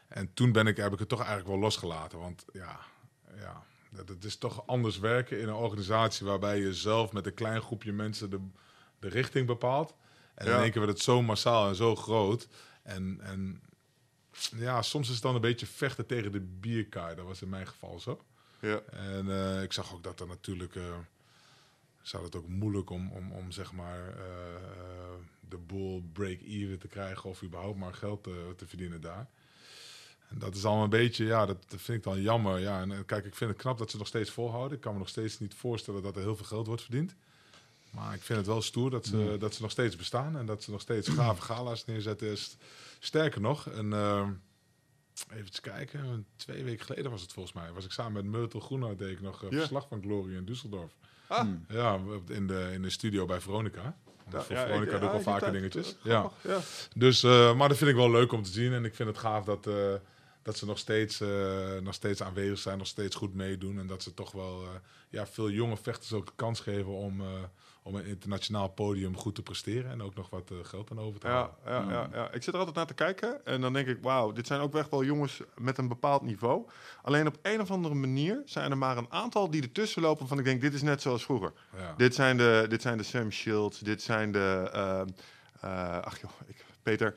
En 0.07 0.33
toen 0.33 0.51
ben 0.51 0.67
ik, 0.67 0.77
heb 0.77 0.93
ik 0.93 0.99
het 0.99 1.09
toch 1.09 1.19
eigenlijk 1.19 1.49
wel 1.49 1.59
losgelaten. 1.59 2.19
Want 2.19 2.45
ja, 2.53 2.79
ja 3.39 3.63
dat- 4.05 4.23
is 4.23 4.37
toch 4.37 4.67
anders 4.67 4.99
werken 4.99 5.39
in 5.39 5.47
een 5.47 5.53
organisatie... 5.53 6.25
waarbij 6.25 6.59
je 6.59 6.73
zelf 6.73 7.11
met 7.13 7.25
een 7.25 7.33
klein 7.33 7.61
groepje 7.61 7.91
mensen 7.93 8.29
de, 8.29 8.39
de 8.99 9.07
richting 9.07 9.47
bepaalt. 9.47 9.95
En 10.35 10.45
Ja. 10.47 10.55
in 10.55 10.61
één 10.61 10.71
keer 10.71 10.81
werd 10.81 10.93
het 10.93 11.01
zo 11.03 11.21
massaal 11.21 11.67
en 11.67 11.75
zo 11.75 11.95
groot. 11.95 12.47
En, 12.83 13.19
en 13.21 13.61
ja, 14.55 14.81
soms 14.81 15.07
is 15.07 15.13
het 15.13 15.23
dan 15.23 15.35
een 15.35 15.41
beetje 15.41 15.65
vechten 15.65 16.05
tegen 16.05 16.31
de 16.31 16.41
bierkaai. 16.41 17.15
Dat 17.15 17.25
was 17.25 17.41
in 17.41 17.49
mijn 17.49 17.67
geval 17.67 17.99
zo. 17.99 18.21
Ja. 18.59 18.79
En 18.91 19.29
eh, 19.31 19.61
ik 19.63 19.73
zag 19.73 19.93
ook 19.93 20.03
dat 20.03 20.19
er 20.19 20.27
natuurlijk... 20.27 20.75
eh 20.75 20.83
zou 22.07 22.23
het 22.23 22.35
ook 22.35 22.47
moeilijk 22.47 22.89
om, 22.89 23.11
om, 23.11 23.31
om 23.31 23.51
zeg 23.51 23.71
maar 23.71 24.17
eh, 24.17 24.55
eh, 24.55 25.13
de 25.49 25.57
boel 25.57 26.03
break-even 26.13 26.79
te 26.79 26.87
krijgen... 26.87 27.29
of 27.29 27.43
überhaupt 27.43 27.77
maar 27.77 27.93
geld 27.93 28.23
te, 28.23 28.53
te 28.57 28.67
verdienen 28.67 29.01
daar. 29.01 29.27
En 30.27 30.39
dat 30.39 30.55
is 30.55 30.65
allemaal 30.65 30.83
een 30.83 30.89
beetje, 30.89 31.25
ja, 31.25 31.45
dat, 31.45 31.57
dat 31.67 31.81
vind 31.81 31.97
ik 31.97 32.03
dan 32.03 32.21
jammer. 32.21 32.59
Ja, 32.59 32.81
en 32.81 32.91
eh, 32.91 32.99
kijk, 33.05 33.25
ik 33.25 33.35
vind 33.35 33.49
het 33.49 33.59
knap 33.59 33.77
dat 33.77 33.91
ze 33.91 33.97
nog 33.97 34.07
steeds 34.07 34.29
volhouden. 34.29 34.75
Ik 34.77 34.83
kan 34.83 34.93
me 34.93 34.99
nog 34.99 35.09
steeds 35.09 35.39
niet 35.39 35.53
voorstellen 35.53 36.03
dat 36.03 36.15
er 36.15 36.21
heel 36.21 36.35
veel 36.35 36.45
geld 36.45 36.67
wordt 36.67 36.81
verdiend. 36.81 37.15
Maar 37.89 38.13
ik 38.13 38.21
vind 38.21 38.37
het 38.37 38.47
wel 38.47 38.61
stoer 38.61 38.89
dat 38.89 39.05
ze, 39.05 39.35
dat 39.39 39.53
ze 39.53 39.61
nog 39.61 39.71
steeds 39.71 39.95
bestaan 39.95 40.37
en 40.37 40.45
dat 40.45 40.63
ze 40.63 40.71
nog 40.71 40.81
steeds 40.81 41.09
gave 41.09 41.41
gala's 41.51 41.85
neerzetten. 41.85 42.37
Sterker 42.99 43.41
nog, 43.41 43.65
een, 43.65 43.93
eh, 43.93 44.29
even 45.29 45.61
kijken, 45.61 46.25
twee 46.35 46.63
weken 46.63 46.85
geleden 46.85 47.11
was 47.11 47.21
het 47.21 47.33
volgens 47.33 47.55
mij. 47.55 47.71
Was 47.71 47.85
ik 47.85 47.91
samen 47.91 48.13
met 48.13 48.39
Myrtle 48.39 48.59
Groenhout, 48.59 48.97
deed 48.97 49.11
ik 49.11 49.21
nog 49.21 49.41
Ja. 49.41 49.49
verslag 49.49 49.87
van 49.87 50.01
Glory 50.01 50.35
in 50.35 50.45
Düsseldorf. 50.45 51.05
Ah, 51.27 51.39
Hmm. 51.39 51.65
Ja, 51.69 51.99
in 52.27 52.47
de, 52.47 52.69
in 52.73 52.81
de 52.81 52.89
studio 52.89 53.25
bij 53.25 53.41
Veronica. 53.41 53.97
Want 54.29 54.43
voor 54.45 54.55
ja, 54.55 54.65
Veronica 54.65 54.93
ik- 54.95 54.99
doe 54.99 55.09
ik 55.09 55.11
ja, 55.11 55.17
al 55.17 55.23
vaker 55.23 55.39
tijd- 55.41 55.53
dingetjes. 55.53 55.95
Ja. 56.03 56.19
grappig, 56.19 56.51
ja. 56.51 56.59
Dus, 56.95 57.23
eh, 57.23 57.55
maar 57.55 57.69
dat 57.69 57.77
vind 57.77 57.89
ik 57.89 57.95
wel 57.95 58.11
leuk 58.11 58.31
om 58.31 58.43
te 58.43 58.51
zien. 58.51 58.73
En 58.73 58.85
ik 58.85 58.95
vind 58.95 59.09
het 59.09 59.17
gaaf 59.17 59.45
dat, 59.45 59.67
eh, 59.67 59.93
dat 60.41 60.57
ze 60.57 60.65
nog 60.65 60.77
steeds, 60.77 61.21
eh, 61.21 61.77
nog 61.81 61.93
steeds 61.93 62.23
aanwezig 62.23 62.57
zijn, 62.59 62.77
nog 62.77 62.87
steeds 62.87 63.15
goed 63.15 63.33
meedoen. 63.33 63.79
En 63.79 63.87
dat 63.87 64.03
ze 64.03 64.13
toch 64.13 64.31
wel 64.31 64.61
eh, 64.63 64.69
ja, 65.09 65.27
veel 65.27 65.49
jonge 65.49 65.77
vechters 65.77 66.13
ook 66.13 66.25
de 66.25 66.31
kans 66.35 66.59
geven 66.59 66.91
om, 66.91 67.21
eh, 67.21 67.27
om 67.87 67.95
een 67.95 68.05
internationaal 68.05 68.67
podium 68.67 69.17
goed 69.17 69.35
te 69.35 69.41
presteren. 69.41 69.91
En 69.91 70.01
ook 70.01 70.15
nog 70.15 70.29
wat 70.29 70.51
eh, 70.51 70.57
geld 70.61 70.91
aan 70.91 70.99
over 70.99 71.19
te 71.19 71.27
halen. 71.27 71.51
Ja, 71.65 71.71
ja, 71.71 71.91
ja, 71.91 72.09
ja. 72.13 72.31
Ik 72.31 72.43
zit 72.43 72.53
er 72.53 72.59
altijd 72.59 72.75
naar 72.75 72.85
te 72.85 72.93
kijken 72.93 73.45
en 73.45 73.61
dan 73.61 73.73
denk 73.73 73.87
ik, 73.87 73.97
wauw, 74.01 74.31
dit 74.31 74.47
zijn 74.47 74.59
ook 74.59 74.75
echt 74.75 74.89
wel 74.89 75.03
jongens 75.03 75.41
met 75.57 75.77
een 75.77 75.87
bepaald 75.87 76.21
niveau. 76.21 76.67
Alleen 77.01 77.27
op 77.27 77.37
een 77.41 77.61
of 77.61 77.71
andere 77.71 77.95
manier 77.95 78.41
zijn 78.45 78.71
er 78.71 78.77
maar 78.77 78.97
een 78.97 79.11
aantal 79.11 79.49
die 79.49 79.61
ertussen 79.61 80.01
lopen 80.01 80.27
van 80.27 80.39
ik 80.39 80.45
denk, 80.45 80.61
dit 80.61 80.73
is 80.73 80.81
net 80.81 81.01
zoals 81.01 81.23
vroeger. 81.23 81.51
Ja. 81.77 81.93
Dit 81.97 82.15
zijn 82.15 82.37
de, 82.37 82.65
dit 82.69 82.81
zijn 82.81 82.97
de 82.97 83.03
Sam 83.03 83.31
Shields, 83.31 83.79
dit 83.79 84.01
zijn 84.01 84.31
de, 84.31 84.69
ehm, 84.73 85.07
eh, 85.61 85.99
ach 86.01 86.21
joh, 86.21 86.31
ik, 86.47 86.65
Peter, 86.83 87.15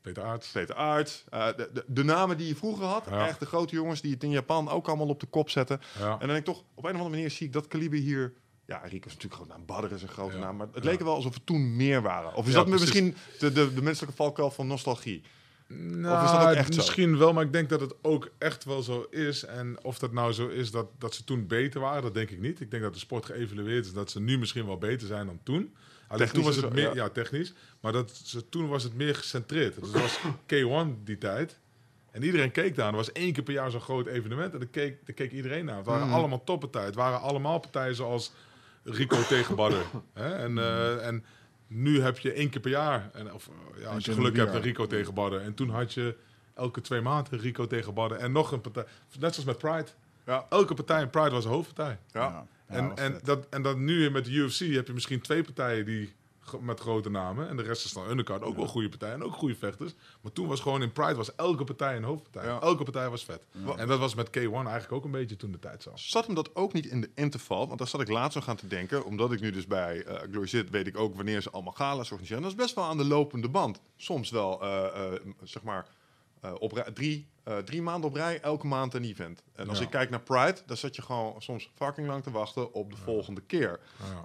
Peter 0.00 0.22
Aerts. 0.22 0.50
Peter 0.50 0.74
Aerts. 0.74 1.24
eh, 1.30 1.46
de, 1.46 1.70
de, 1.72 1.84
de 1.86 2.04
namen 2.04 2.36
die 2.36 2.48
je 2.48 2.56
vroeger 2.56 2.84
had, 2.84 3.04
Ja. 3.10 3.26
echt 3.26 3.38
de 3.40 3.46
grote 3.46 3.74
jongens 3.74 4.00
die 4.00 4.12
het 4.12 4.22
in 4.22 4.30
Japan 4.30 4.68
ook 4.68 4.88
allemaal 4.88 5.08
op 5.08 5.20
de 5.20 5.26
kop 5.26 5.50
zetten. 5.50 5.80
Ja. 5.98 6.12
En 6.12 6.18
dan 6.18 6.28
denk 6.28 6.38
ik 6.38 6.44
toch, 6.44 6.58
op 6.74 6.84
een 6.84 6.90
of 6.90 6.96
andere 6.96 7.08
manier 7.08 7.30
zie 7.30 7.46
ik 7.46 7.52
dat 7.52 7.66
kaliber 7.68 7.98
hier... 7.98 8.32
Ja, 8.72 8.80
Rico 8.88 9.06
is 9.06 9.14
natuurlijk 9.14 9.34
groot 9.34 9.48
naam, 9.48 9.66
Badr 9.66 9.94
is 9.94 10.02
een 10.02 10.08
grote 10.08 10.34
Ja. 10.36 10.40
naam, 10.40 10.56
maar 10.56 10.66
het 10.72 10.84
leek 10.84 10.98
er 10.98 11.04
wel 11.04 11.14
alsof 11.14 11.34
we 11.34 11.40
toen 11.44 11.76
meer 11.76 12.02
waren. 12.02 12.34
Of 12.34 12.46
is 12.46 12.52
dat 12.52 12.64
precies. 12.64 12.80
misschien 12.80 13.16
de, 13.38 13.52
de, 13.52 13.74
de 13.74 13.82
menselijke 13.82 14.16
valkuil 14.16 14.50
van 14.50 14.66
nostalgie? 14.66 15.22
Nou, 15.68 16.16
Of 16.16 16.24
is 16.24 16.30
dat 16.38 16.48
ook 16.48 16.54
echt 16.54 16.74
zo? 16.74 16.80
misschien 16.80 17.18
wel, 17.18 17.32
maar 17.32 17.44
ik 17.44 17.52
denk 17.52 17.68
dat 17.68 17.80
het 17.80 17.94
ook 18.02 18.30
echt 18.38 18.64
wel 18.64 18.82
zo 18.82 19.06
is. 19.10 19.44
En 19.44 19.78
of 19.82 19.98
dat 19.98 20.12
nou 20.12 20.32
zo 20.32 20.48
is 20.48 20.70
dat, 20.70 20.86
dat 20.98 21.14
ze 21.14 21.24
toen 21.24 21.46
beter 21.46 21.80
waren, 21.80 22.02
dat 22.02 22.14
denk 22.14 22.30
ik 22.30 22.40
niet. 22.40 22.60
Ik 22.60 22.70
denk 22.70 22.82
dat 22.82 22.92
de 22.92 22.98
sport 22.98 23.26
geëvalueerd 23.26 23.84
is 23.86 23.92
dat 23.92 24.10
ze 24.10 24.20
nu 24.20 24.38
misschien 24.38 24.66
wel 24.66 24.78
beter 24.78 25.06
zijn 25.06 25.26
dan 25.26 25.40
toen. 25.42 25.74
Alleen 26.08 26.26
Technisch 26.26 26.32
toen 26.32 26.42
was 26.54 26.56
het 26.56 26.72
meer, 26.72 26.88
ja. 26.88 26.94
ja. 27.04 27.08
technisch. 27.08 27.52
Maar 27.80 27.92
dat 27.92 28.20
ze, 28.24 28.48
toen 28.48 28.68
was 28.68 28.82
het 28.82 28.94
meer 28.94 29.14
gecentreerd. 29.14 29.74
Dus 29.80 29.92
het 29.92 30.00
was 30.02 30.18
K1 30.54 31.04
die 31.04 31.18
tijd. 31.18 31.58
En 32.10 32.22
iedereen 32.22 32.50
keek 32.50 32.74
daar. 32.76 32.88
Er 32.88 32.96
was 32.96 33.12
één 33.12 33.32
keer 33.32 33.42
per 33.42 33.52
jaar 33.54 33.70
zo'n 33.70 33.80
groot 33.80 34.06
evenement. 34.06 34.52
En 34.52 34.58
daar 34.58 34.68
keek, 34.68 35.06
daar 35.06 35.14
keek 35.14 35.32
iedereen 35.32 35.64
naar. 35.64 35.76
Het 35.76 35.86
waren 35.86 36.06
Mm. 36.06 36.12
allemaal 36.12 36.44
toppartijen. 36.44 36.86
Het 36.86 36.96
waren 36.96 37.20
allemaal 37.20 37.58
partijen 37.58 37.94
zoals 37.94 38.32
Rico 38.82 39.22
tegen 39.28 39.56
Badder. 39.56 39.84
Hè? 40.12 40.34
En, 40.34 40.58
eh, 40.58 41.06
en 41.06 41.24
nu 41.66 42.00
heb 42.00 42.18
je 42.18 42.32
één 42.32 42.50
keer 42.50 42.60
per 42.60 42.70
jaar. 42.70 43.10
En, 43.12 43.34
of, 43.34 43.50
ja, 43.78 43.88
als 43.88 44.04
je 44.04 44.12
geluk 44.12 44.36
hebt, 44.36 44.54
een. 44.54 44.60
Rico 44.60 44.86
tegen 44.86 45.14
Badder. 45.14 45.40
En 45.40 45.54
toen 45.54 45.68
had 45.68 45.94
je 45.94 46.16
elke 46.54 46.80
twee 46.80 47.00
maanden 47.00 47.38
Rico 47.38 47.66
tegen 47.66 47.94
Badder. 47.94 48.18
En 48.18 48.32
nog 48.32 48.52
een 48.52 48.60
partij. 48.60 48.84
Net 49.18 49.34
zoals 49.34 49.44
met 49.44 49.58
Pride. 49.58 49.90
Ja. 50.26 50.46
Elke 50.48 50.74
partij 50.74 51.02
in 51.02 51.10
Pride 51.10 51.30
was 51.30 51.44
een 51.44 51.50
hoofdpartij. 51.50 51.98
Ja. 52.12 52.46
Ja, 52.68 52.76
en, 52.78 52.96
en, 52.96 53.20
dat, 53.24 53.46
en 53.50 53.62
dat 53.62 53.76
nu 53.76 54.10
met 54.10 54.24
de 54.24 54.30
UFC 54.30 54.58
heb 54.58 54.86
je 54.86 54.92
misschien 54.92 55.20
twee 55.20 55.42
partijen 55.42 55.84
die 55.84 56.12
met 56.60 56.80
grote 56.80 57.10
namen. 57.10 57.48
En 57.48 57.56
de 57.56 57.62
rest 57.62 57.84
is 57.84 57.92
dan 57.92 58.08
undercard. 58.08 58.42
Ook 58.42 58.56
wel 58.56 58.66
goede 58.66 58.88
partijen 58.88 59.14
en 59.14 59.22
ook 59.24 59.32
goede 59.34 59.54
vechters. 59.54 59.94
Maar 60.20 60.32
toen 60.32 60.46
was 60.48 60.60
gewoon 60.60 60.82
in 60.82 60.92
Pride 60.92 61.14
was 61.14 61.34
elke 61.34 61.64
partij 61.64 61.96
een 61.96 62.02
hoofdpartij. 62.04 62.44
Ja. 62.44 62.60
Elke 62.60 62.82
partij 62.82 63.08
was 63.10 63.24
vet. 63.24 63.42
En 63.76 63.86
dat 63.88 63.98
was 63.98 64.14
met 64.14 64.28
K1 64.28 64.32
eigenlijk 64.52 64.92
ook 64.92 65.04
een 65.04 65.10
beetje 65.10 65.36
toen 65.36 65.52
de 65.52 65.58
tijd 65.58 65.82
zo. 65.82 65.90
Zat 65.94 66.26
hem 66.26 66.34
dat 66.34 66.54
ook 66.54 66.72
niet 66.72 66.86
in 66.86 67.00
de 67.00 67.10
interval? 67.14 67.66
Want 67.66 67.78
daar 67.78 67.88
zat 67.88 68.00
ik 68.00 68.08
laatst 68.08 68.34
nog 68.36 68.48
aan 68.48 68.56
te 68.56 68.66
denken. 68.66 69.04
Omdat 69.04 69.32
ik 69.32 69.40
nu 69.40 69.50
dus 69.50 69.66
bij 69.66 70.04
eh 70.04 70.30
Glory 70.30 70.46
zit, 70.46 70.70
weet 70.70 70.86
ik 70.86 70.96
ook 70.98 71.14
wanneer 71.14 71.40
ze 71.42 71.50
allemaal 71.50 71.72
galas 71.72 72.10
organiseren. 72.10 72.36
En 72.36 72.42
dat 72.48 72.52
is 72.58 72.64
best 72.64 72.74
wel 72.74 72.84
aan 72.84 72.96
de 72.96 73.04
lopende 73.04 73.48
band. 73.48 73.80
Soms 73.96 74.30
wel, 74.30 74.62
eh, 74.62 74.84
eh, 75.14 75.20
zeg 75.42 75.62
maar, 75.62 75.86
op 76.58 76.90
drie, 76.94 77.26
drie 77.64 77.82
maanden 77.82 78.10
op 78.10 78.16
rij, 78.16 78.40
elke 78.40 78.66
maand 78.66 78.94
een 78.94 79.04
event. 79.04 79.42
En 79.52 79.68
als 79.68 79.78
Ja. 79.78 79.84
ik 79.84 79.90
kijk 79.90 80.10
naar 80.10 80.20
Pride, 80.20 80.56
dan 80.66 80.76
zat 80.76 80.96
je 80.96 81.02
gewoon 81.02 81.42
soms 81.42 81.70
fucking 81.74 82.06
lang 82.06 82.22
te 82.22 82.30
wachten 82.30 82.72
op 82.74 82.90
de 82.90 82.96
volgende 82.96 83.40
keer. 83.40 83.80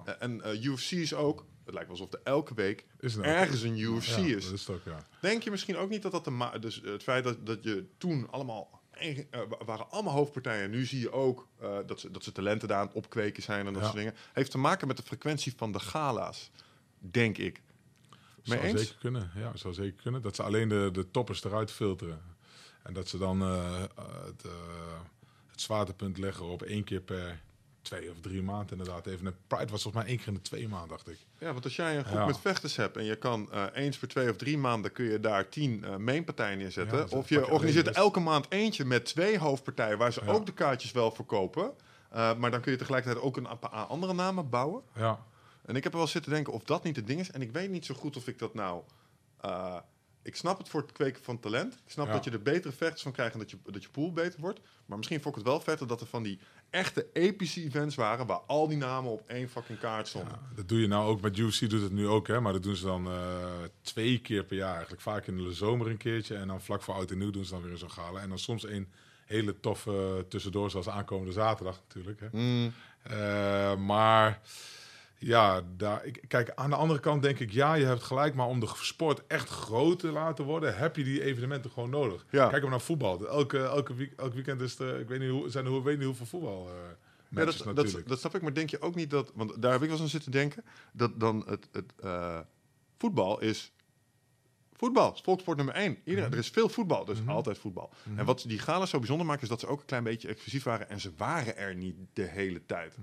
Ja. 0.06 0.16
En 0.18 0.42
UFC 0.62 0.90
is 0.90 1.14
ook 1.14 1.44
het 1.68 1.74
lijkt 1.76 1.90
wel 1.90 1.98
alsof 2.00 2.12
er 2.20 2.32
elke 2.32 2.54
week 2.54 2.84
Is 3.00 3.14
er 3.16 3.24
ergens 3.24 3.62
een 3.62 3.78
UFC 3.78 4.06
Ja, 4.16 4.36
is. 4.36 4.44
Dat 4.44 4.54
is 4.54 4.68
ook, 4.68 4.84
ja. 4.84 5.06
Denk 5.20 5.42
je 5.42 5.50
misschien 5.50 5.76
ook 5.76 5.88
niet 5.90 6.02
dat 6.02 6.12
dat 6.12 6.24
de 6.24 6.30
ma- 6.30 6.58
dus 6.58 6.80
het 6.84 7.02
feit 7.02 7.24
dat, 7.24 7.46
dat 7.46 7.62
je 7.64 7.84
toen 7.98 8.30
allemaal 8.30 8.80
eh, 8.90 9.18
wa- 9.30 9.64
waren 9.64 9.90
allemaal 9.90 10.14
hoofdpartijen. 10.14 10.70
Nu 10.70 10.84
zie 10.84 11.00
je 11.00 11.12
ook 11.12 11.46
eh, 11.60 11.76
dat, 11.86 12.00
ze, 12.00 12.10
dat 12.10 12.24
ze 12.24 12.32
talenten 12.32 12.68
daar 12.68 12.78
aan 12.78 12.86
het 12.86 12.94
opkweken 12.96 13.42
zijn 13.42 13.66
en 13.66 13.72
dat 13.72 13.82
Ja. 13.82 13.88
soort 13.88 13.98
dingen. 13.98 14.14
Heeft 14.32 14.50
te 14.50 14.58
maken 14.58 14.86
met 14.88 14.96
de 14.96 15.02
frequentie 15.02 15.52
van 15.56 15.72
de 15.72 15.80
gala's, 15.80 16.50
denk 16.98 17.38
ik. 17.38 17.60
Mee 18.44 18.58
Zou 18.58 18.60
eens? 18.70 18.80
zeker 18.80 18.96
kunnen. 19.00 19.30
Ja, 19.34 19.56
zou 19.56 19.74
zeker 19.74 20.02
kunnen. 20.02 20.22
Dat 20.22 20.36
ze 20.36 20.42
alleen 20.42 20.68
de, 20.68 20.88
de 20.92 21.10
toppers 21.10 21.44
eruit 21.44 21.70
filteren. 21.70 22.20
En 22.82 22.92
dat 22.94 23.08
ze 23.08 23.18
dan 23.18 23.42
eh, 23.42 23.82
eh, 23.82 23.88
het, 24.24 24.44
eh, 24.44 24.50
het 25.50 25.60
zwaartepunt 25.60 26.18
leggen 26.18 26.44
op 26.46 26.62
één 26.62 26.84
keer 26.84 27.00
per 27.00 27.40
twee 27.88 28.10
of 28.10 28.16
drie 28.20 28.42
maanden 28.42 28.78
inderdaad. 28.78 29.06
Even 29.06 29.26
een 29.26 29.34
Pride 29.46 29.70
was 29.70 29.82
volgens 29.82 30.02
mij 30.02 30.12
één 30.12 30.18
keer 30.18 30.28
in 30.28 30.34
de 30.34 30.40
twee 30.40 30.68
maanden, 30.68 30.88
dacht 30.88 31.08
ik. 31.08 31.18
Ja, 31.38 31.52
want 31.52 31.64
als 31.64 31.76
jij 31.76 31.96
een 31.96 32.04
groep 32.04 32.18
Ja. 32.18 32.26
met 32.26 32.38
vechters 32.38 32.76
hebt 32.76 32.96
en 32.96 33.04
je 33.04 33.16
kan 33.16 33.52
eh, 33.52 33.64
eens 33.74 33.98
per 33.98 34.08
twee 34.08 34.30
of 34.30 34.36
drie 34.36 34.58
maanden 34.58 34.92
kun 34.92 35.04
je 35.04 35.20
daar 35.20 35.48
tien 35.48 35.84
eh 35.84 35.96
mainpartijen 35.96 36.58
neerzetten. 36.58 36.98
Ja, 37.10 37.16
of 37.16 37.28
je 37.28 37.50
organiseert 37.50 37.84
dus- 37.86 37.94
elke 37.96 38.20
maand 38.20 38.46
eentje 38.48 38.84
met 38.84 39.04
twee 39.04 39.38
hoofdpartijen 39.38 39.98
waar 39.98 40.12
ze 40.12 40.20
Ja. 40.24 40.32
ook 40.32 40.46
de 40.46 40.52
kaartjes 40.54 40.92
wel 40.92 41.10
verkopen. 41.10 41.72
Eh, 42.10 42.34
maar 42.36 42.50
dan 42.50 42.60
kun 42.60 42.72
je 42.72 42.78
tegelijkertijd 42.78 43.24
ook 43.24 43.36
een 43.36 43.58
paar 43.60 43.70
andere 43.70 44.12
namen 44.12 44.48
bouwen. 44.48 44.82
Ja, 44.94 45.24
En 45.64 45.76
ik 45.76 45.82
heb 45.82 45.92
er 45.92 45.98
wel 45.98 46.06
zitten 46.08 46.32
denken 46.32 46.52
of 46.52 46.62
dat 46.64 46.82
niet 46.84 46.96
het 46.96 47.06
ding 47.06 47.20
is. 47.20 47.30
En 47.30 47.42
ik 47.42 47.52
weet 47.52 47.70
niet 47.70 47.84
zo 47.86 47.94
goed 47.94 48.16
of 48.16 48.28
ik 48.28 48.38
dat 48.38 48.54
nou. 48.54 48.82
ik 50.22 50.36
snap 50.36 50.58
het 50.58 50.68
voor 50.68 50.80
het 50.80 50.92
kweken 50.92 51.22
van 51.22 51.40
talent. 51.40 51.74
Ik 51.74 51.90
snap 51.90 52.06
Ja. 52.06 52.12
dat 52.12 52.24
je 52.24 52.30
er 52.30 52.42
betere 52.42 52.72
vechters 52.72 53.02
van 53.02 53.12
krijgt 53.12 53.32
en 53.32 53.38
dat 53.38 53.50
je, 53.50 53.56
dat 53.72 53.82
je 53.82 53.88
pool 53.88 54.12
beter 54.12 54.40
wordt. 54.40 54.60
Maar 54.86 54.96
misschien 54.96 55.20
vond 55.22 55.36
ik 55.36 55.40
het 55.42 55.50
wel 55.50 55.60
vetter 55.60 55.86
dat 55.86 56.00
er 56.00 56.06
van 56.06 56.22
die 56.22 56.38
echte 56.70 57.06
epische 57.12 57.62
events 57.64 57.94
waren. 57.94 58.26
waar 58.26 58.40
al 58.46 58.68
die 58.68 58.76
namen 58.76 59.10
op 59.10 59.22
één 59.28 59.48
fucking 59.48 59.78
kaart 59.78 60.08
stonden. 60.08 60.32
ja, 60.32 60.54
dat 60.56 60.68
doe 60.68 60.80
je 60.80 60.86
nou 60.86 61.08
ook. 61.08 61.20
Met 61.20 61.38
UFC 61.38 61.70
doet 61.70 61.82
het 61.82 61.92
nu 61.92 62.06
ook, 62.06 62.26
hè. 62.26 62.40
Maar 62.40 62.52
dat 62.52 62.62
doen 62.62 62.76
ze 62.76 62.84
dan 62.84 63.06
eh, 63.06 63.12
twee 63.80 64.18
keer 64.20 64.44
per 64.44 64.56
jaar 64.56 64.72
eigenlijk. 64.72 65.02
Vaak 65.02 65.26
in 65.26 65.36
de 65.36 65.52
zomer 65.52 65.86
een 65.86 65.96
keertje. 65.96 66.36
En 66.36 66.48
dan 66.48 66.60
vlak 66.62 66.82
voor 66.82 66.94
oud 66.94 67.10
en 67.10 67.18
nieuw 67.18 67.30
doen 67.30 67.44
ze 67.44 67.50
dan 67.50 67.62
weer 67.62 67.76
zo'n 67.76 67.90
gala. 67.90 68.20
En 68.20 68.28
dan 68.28 68.38
soms 68.38 68.62
een 68.68 68.88
hele 69.26 69.60
toffe 69.60 70.26
tussendoor, 70.28 70.70
zoals 70.70 70.88
aankomende 70.88 71.32
zaterdag 71.32 71.80
natuurlijk. 71.88 72.20
Hè. 72.20 72.26
Mm, 72.32 72.72
Eh, 73.02 73.76
maar 73.76 74.40
ja, 75.18 75.62
daar, 75.76 76.04
ik, 76.04 76.24
kijk, 76.28 76.52
aan 76.54 76.70
de 76.70 76.76
andere 76.76 77.00
kant 77.00 77.22
denk 77.22 77.38
ik, 77.38 77.50
ja, 77.50 77.74
je 77.74 77.84
hebt 77.84 78.02
gelijk, 78.02 78.34
maar 78.34 78.46
om 78.46 78.60
de 78.60 78.68
sport 78.74 79.22
echt 79.26 79.48
groot 79.48 79.98
te 79.98 80.12
laten 80.12 80.44
worden, 80.44 80.76
heb 80.76 80.96
je 80.96 81.04
die 81.04 81.22
evenementen 81.22 81.70
gewoon 81.70 81.90
nodig. 81.90 82.26
Ja. 82.30 82.48
Kijk 82.48 82.62
maar 82.62 82.70
naar 82.70 82.80
voetbal. 82.80 83.26
Elke, 83.26 83.58
elke, 83.58 83.94
week, 83.94 84.12
elk 84.16 84.34
weekend 84.34 84.60
is 84.60 84.78
er, 84.78 85.00
ik 85.00 85.08
weet 85.08 85.20
niet 85.20 85.30
hoe, 85.30 85.50
zijn 85.50 85.64
er, 85.64 85.70
hoe, 85.70 85.82
weet 85.82 85.96
niet 85.96 86.06
hoeveel 86.06 86.26
voetbal 86.26 86.68
eh 86.68 86.74
ja, 87.28 87.44
dat, 87.44 87.56
dat, 87.56 87.74
natuurlijk. 87.74 88.08
dat 88.08 88.18
snap 88.18 88.34
ik, 88.34 88.42
maar 88.42 88.54
denk 88.54 88.70
je 88.70 88.80
ook 88.80 88.94
niet 88.94 89.10
dat. 89.10 89.32
Want 89.34 89.62
daar 89.62 89.72
heb 89.72 89.82
ik 89.82 89.88
wel 89.88 89.96
eens 89.96 90.00
aan 90.00 90.08
zitten 90.08 90.32
denken. 90.32 90.64
Dat 90.92 91.20
dan 91.20 91.44
het, 91.46 91.68
het 91.72 91.92
eh, 92.02 92.38
voetbal 92.98 93.40
is. 93.40 93.72
Voetbal 94.78 95.12
is 95.14 95.20
volkssport 95.20 95.56
nummer 95.56 95.74
één. 95.74 95.98
Iedereen, 96.04 96.32
Er 96.32 96.38
is 96.38 96.48
veel 96.48 96.68
voetbal, 96.68 97.04
dus 97.04 97.18
altijd 97.26 97.58
voetbal. 97.58 97.90
En 98.16 98.24
wat 98.24 98.44
die 98.46 98.58
galas 98.58 98.90
zo 98.90 98.98
bijzonder 98.98 99.26
maakt, 99.26 99.42
is 99.42 99.48
dat 99.48 99.60
ze 99.60 99.66
ook 99.66 99.80
een 99.80 99.86
klein 99.86 100.02
beetje 100.04 100.28
exclusief 100.28 100.62
waren. 100.62 100.88
En 100.90 101.00
ze 101.00 101.10
waren 101.16 101.56
er 101.56 101.74
niet 101.74 101.94
de 102.12 102.22
hele 102.22 102.66
tijd. 102.66 102.94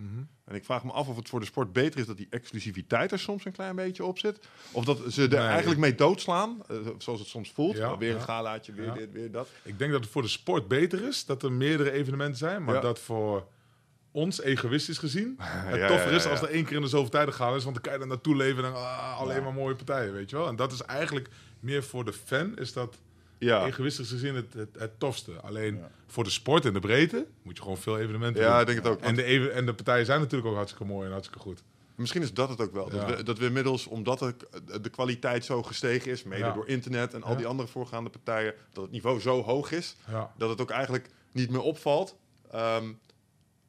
En 0.45 0.55
ik 0.55 0.65
vraag 0.65 0.83
me 0.83 0.91
af 0.91 1.07
of 1.07 1.15
het 1.15 1.29
voor 1.29 1.39
de 1.39 1.45
sport 1.45 1.73
beter 1.73 1.99
is 1.99 2.05
dat 2.05 2.17
die 2.17 2.27
exclusiviteit 2.29 3.11
er 3.11 3.19
soms 3.19 3.45
een 3.45 3.51
klein 3.51 3.75
beetje 3.75 4.05
op 4.05 4.19
zit. 4.19 4.47
Of 4.71 4.85
dat 4.85 4.99
ze 5.09 5.21
er 5.21 5.29
Nee. 5.29 5.37
eigenlijk 5.39 5.79
mee 5.79 5.95
doodslaan, 5.95 6.61
eh, 6.67 6.77
zoals 6.97 7.19
het 7.19 7.29
soms 7.29 7.51
voelt. 7.51 7.77
Ja, 7.77 7.97
weer 7.97 8.15
een 8.15 8.21
galaatje, 8.21 8.71
weer 8.73 8.85
Ja. 8.85 8.93
dit, 8.93 9.11
weer 9.11 9.31
dat. 9.31 9.49
Ik 9.63 9.79
denk 9.79 9.91
dat 9.91 10.01
het 10.01 10.09
voor 10.09 10.21
de 10.21 10.27
sport 10.27 10.67
beter 10.67 11.07
is 11.07 11.25
dat 11.25 11.43
er 11.43 11.51
meerdere 11.51 11.91
evenementen 11.91 12.37
zijn, 12.37 12.63
maar 12.63 12.81
dat 12.81 12.99
voor 12.99 13.47
ons 14.11 14.41
egoïstisch 14.41 14.97
gezien 14.97 15.35
het 15.39 15.79
Ja, 15.79 15.87
toffer 15.87 16.11
is 16.11 16.23
ja, 16.23 16.29
als 16.29 16.41
er 16.41 16.49
één 16.49 16.65
keer 16.65 16.75
in 16.75 16.81
de 16.81 16.87
zoveel 16.87 17.09
tijd 17.09 17.33
gaan 17.33 17.55
is, 17.55 17.63
want 17.63 17.75
dan 17.75 17.83
kan 17.83 17.93
je 17.93 17.99
er 17.99 18.07
naartoe 18.07 18.35
leven 18.35 18.63
en 18.65 18.71
dan 18.71 18.81
ah, 18.81 19.19
alleen 19.19 19.43
maar 19.43 19.53
mooie 19.53 19.75
partijen, 19.75 20.13
weet 20.13 20.29
je 20.29 20.35
wel. 20.35 20.47
En 20.47 20.55
dat 20.55 20.71
is 20.71 20.81
eigenlijk 20.81 21.29
meer 21.65 21.83
voor 21.83 22.05
de 22.05 22.13
fan 22.13 22.57
is 22.57 22.73
dat 22.73 22.97
Ja, 23.37 23.65
egoïstisch 23.65 24.09
gezien 24.09 24.35
het, 24.35 24.53
het, 24.53 24.69
het 24.77 24.99
tofste. 24.99 25.31
Alleen 25.41 25.75
Ja. 25.77 25.91
voor 26.07 26.23
de 26.23 26.29
sport 26.29 26.65
in 26.65 26.73
de 26.73 26.79
breedte 26.79 27.25
moet 27.41 27.55
je 27.57 27.61
gewoon 27.61 27.77
veel 27.77 27.99
evenementen 27.99 28.43
ja 28.43 28.51
doen. 28.51 28.59
ik 28.59 28.65
denk 28.65 28.77
het 28.77 28.87
ook. 28.87 28.99
En 29.01 29.15
de, 29.15 29.23
even- 29.23 29.53
en 29.53 29.65
de 29.65 29.73
partijen 29.73 30.05
zijn 30.05 30.19
natuurlijk 30.19 30.49
ook 30.49 30.55
hartstikke 30.55 30.85
mooi 30.87 31.05
en 31.05 31.11
hartstikke 31.11 31.41
goed. 31.43 31.63
Misschien 31.95 32.21
is 32.21 32.33
dat 32.33 32.49
het 32.49 32.61
ook 32.61 32.73
wel. 32.73 32.89
Dat, 32.89 33.05
we, 33.05 33.23
dat 33.23 33.37
we 33.37 33.45
inmiddels, 33.45 33.87
omdat 33.87 34.19
de, 34.19 34.35
de 34.81 34.89
kwaliteit 34.89 35.45
zo 35.45 35.63
gestegen 35.63 36.11
is, 36.11 36.23
mede 36.23 36.43
Ja. 36.43 36.51
door 36.53 36.67
internet 36.67 37.13
en 37.13 37.23
al 37.23 37.31
Ja. 37.31 37.37
die 37.37 37.45
andere 37.47 37.67
voorgaande 37.69 38.09
partijen, 38.09 38.53
dat 38.73 38.83
het 38.83 38.91
niveau 38.91 39.19
zo 39.19 39.41
hoog 39.43 39.71
is, 39.71 39.95
dat 40.37 40.49
het 40.49 40.61
ook 40.61 40.69
eigenlijk 40.69 41.09
niet 41.31 41.49
meer 41.49 41.61
opvalt. 41.61 42.15
ehm, 42.51 42.91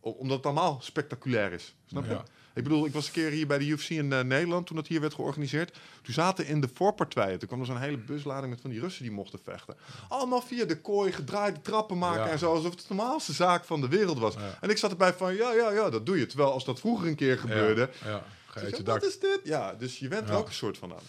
omdat 0.01 0.37
het 0.37 0.47
allemaal 0.47 0.79
spectaculair 0.83 1.53
is. 1.53 1.75
Snap 1.87 2.05
je? 2.05 2.19
Ik 2.57 2.63
bedoel, 2.63 2.87
ik 2.87 2.93
was 2.93 3.07
een 3.07 3.13
keer 3.13 3.31
hier 3.31 3.47
bij 3.47 3.59
de 3.59 3.67
UFC 3.67 3.89
in 3.89 4.13
eh, 4.13 4.21
Nederland 4.21 4.67
toen 4.67 4.77
dat 4.77 4.87
hier 4.87 5.01
werd 5.01 5.15
georganiseerd. 5.15 5.79
Toen 6.03 6.15
zaten 6.15 6.47
in 6.47 6.61
de 6.61 6.69
voorpartijen, 6.75 7.39
toen 7.39 7.49
kwam 7.49 7.61
er 7.61 7.67
zo'n 7.67 7.79
hele 7.79 7.99
buslading 7.99 8.51
met 8.53 8.61
van 8.61 8.71
die 8.71 8.81
Russen 8.81 9.03
die 9.03 9.13
mochten 9.13 9.39
vechten. 9.43 9.77
Allemaal 10.09 10.41
via 10.41 10.65
de 10.65 10.81
kooi 10.81 11.13
gedraaide 11.13 11.61
trappen 11.61 11.99
maken 11.99 12.25
Ja. 12.25 12.31
en 12.31 12.39
zo, 12.39 12.55
alsof 12.55 12.71
het 12.71 12.79
de 12.89 12.95
normaalste 12.95 13.33
zaak 13.33 13.65
van 13.65 13.81
de 13.81 13.89
wereld 13.89 14.19
was. 14.19 14.35
Ja. 14.35 14.59
En 14.61 14.71
ik 14.71 14.77
zat 14.77 14.91
erbij 14.91 15.15
van, 15.15 15.35
ja, 15.35 15.53
ja, 15.53 15.73
ja, 15.73 15.91
dat 15.91 16.07
doe 16.07 16.19
je. 16.19 16.27
Terwijl 16.27 16.53
als 16.53 16.65
dat 16.65 16.81
vroeger 16.81 17.09
een 17.09 17.15
keer 17.15 17.39
gebeurde, 17.39 17.91
Ja, 18.05 18.25
je 18.55 18.77
je 18.77 18.83
wat 18.83 19.05
is 19.05 19.19
dit? 19.19 19.41
Ja, 19.45 19.75
dus 19.75 19.99
je 19.99 20.09
bent 20.09 20.29
er 20.29 20.35
ook 20.37 20.47
een 20.47 20.55
soort 20.55 20.79
van 20.79 20.93
aan. 20.93 21.03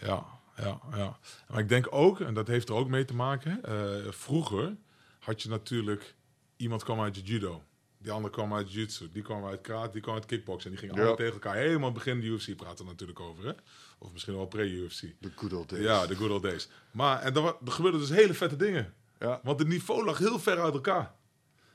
Ja, 0.00 0.24
ja, 0.56 0.80
ja. 0.96 1.18
Maar 1.48 1.58
ik 1.58 1.68
denk 1.68 1.86
ook, 1.90 2.20
en 2.20 2.34
dat 2.34 2.46
heeft 2.46 2.68
er 2.68 2.74
ook 2.74 2.88
mee 2.88 3.04
te 3.04 3.14
maken, 3.14 3.58
eh, 3.62 4.12
vroeger 4.12 4.76
had 5.18 5.42
je 5.42 5.48
natuurlijk, 5.48 6.14
iemand 6.56 6.84
kwam 6.84 7.00
uit 7.00 7.14
de 7.14 7.22
judo. 7.22 7.62
Die 8.04 8.12
andere 8.12 8.34
kwam 8.34 8.54
uit 8.54 8.72
jiu-jitsu, 8.72 9.08
die 9.12 9.22
kwam 9.22 9.44
uit 9.46 9.60
karate, 9.60 9.92
die 9.92 10.00
kwam 10.00 10.14
uit 10.14 10.26
kickboksen. 10.26 10.70
En 10.70 10.76
die 10.76 10.78
gingen 10.78 10.94
Ja. 10.94 11.00
allemaal 11.00 11.16
tegen 11.26 11.32
elkaar. 11.42 11.54
Helemaal 11.56 11.92
begin 11.92 12.20
de 12.20 12.26
UFC 12.26 12.56
praten 12.56 12.86
natuurlijk 12.86 13.20
over, 13.20 13.44
hè? 13.46 13.52
Of 13.98 14.12
misschien 14.12 14.34
wel 14.34 14.46
pre-UFC. 14.46 15.00
The 15.20 15.30
good 15.34 15.52
old 15.52 15.68
days. 15.68 15.82
Ja, 15.82 16.06
de 16.06 16.14
good 16.14 16.30
old 16.30 16.42
days. 16.42 16.68
Maar 16.90 17.22
en 17.22 17.34
er, 17.34 17.44
er 17.44 17.72
gebeurden 17.72 18.00
dus 18.00 18.10
hele 18.10 18.34
vette 18.34 18.56
dingen. 18.56 18.94
Ja. 19.18 19.40
Want 19.42 19.58
het 19.58 19.68
niveau 19.68 20.04
lag 20.04 20.18
heel 20.18 20.38
ver 20.38 20.60
uit 20.60 20.74
elkaar. 20.74 21.14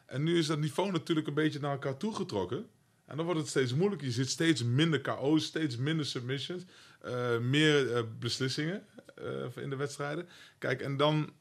En 0.06 0.24
nu 0.24 0.38
is 0.38 0.48
dat 0.48 0.60
niveau 0.60 0.92
natuurlijk 0.92 1.28
een 1.28 1.34
beetje 1.34 1.60
naar 1.60 1.72
elkaar 1.72 1.98
toegetrokken. 1.98 2.68
En 3.06 3.16
dan 3.16 3.26
wordt 3.26 3.40
het 3.40 3.50
steeds 3.50 3.74
moeilijker. 3.74 4.08
Je 4.08 4.14
ziet 4.14 4.30
steeds 4.30 4.64
minder 4.64 5.02
KO's, 5.02 5.46
steeds 5.46 5.78
minder 5.78 6.06
submissions, 6.06 6.64
eh, 7.02 7.38
meer 7.38 7.96
eh, 7.96 8.04
beslissingen 8.20 8.86
eh, 9.16 9.64
in 9.64 9.70
de 9.70 9.76
wedstrijden. 9.76 10.28
Kijk, 10.58 10.82
en 10.82 10.98
dan 10.98 11.34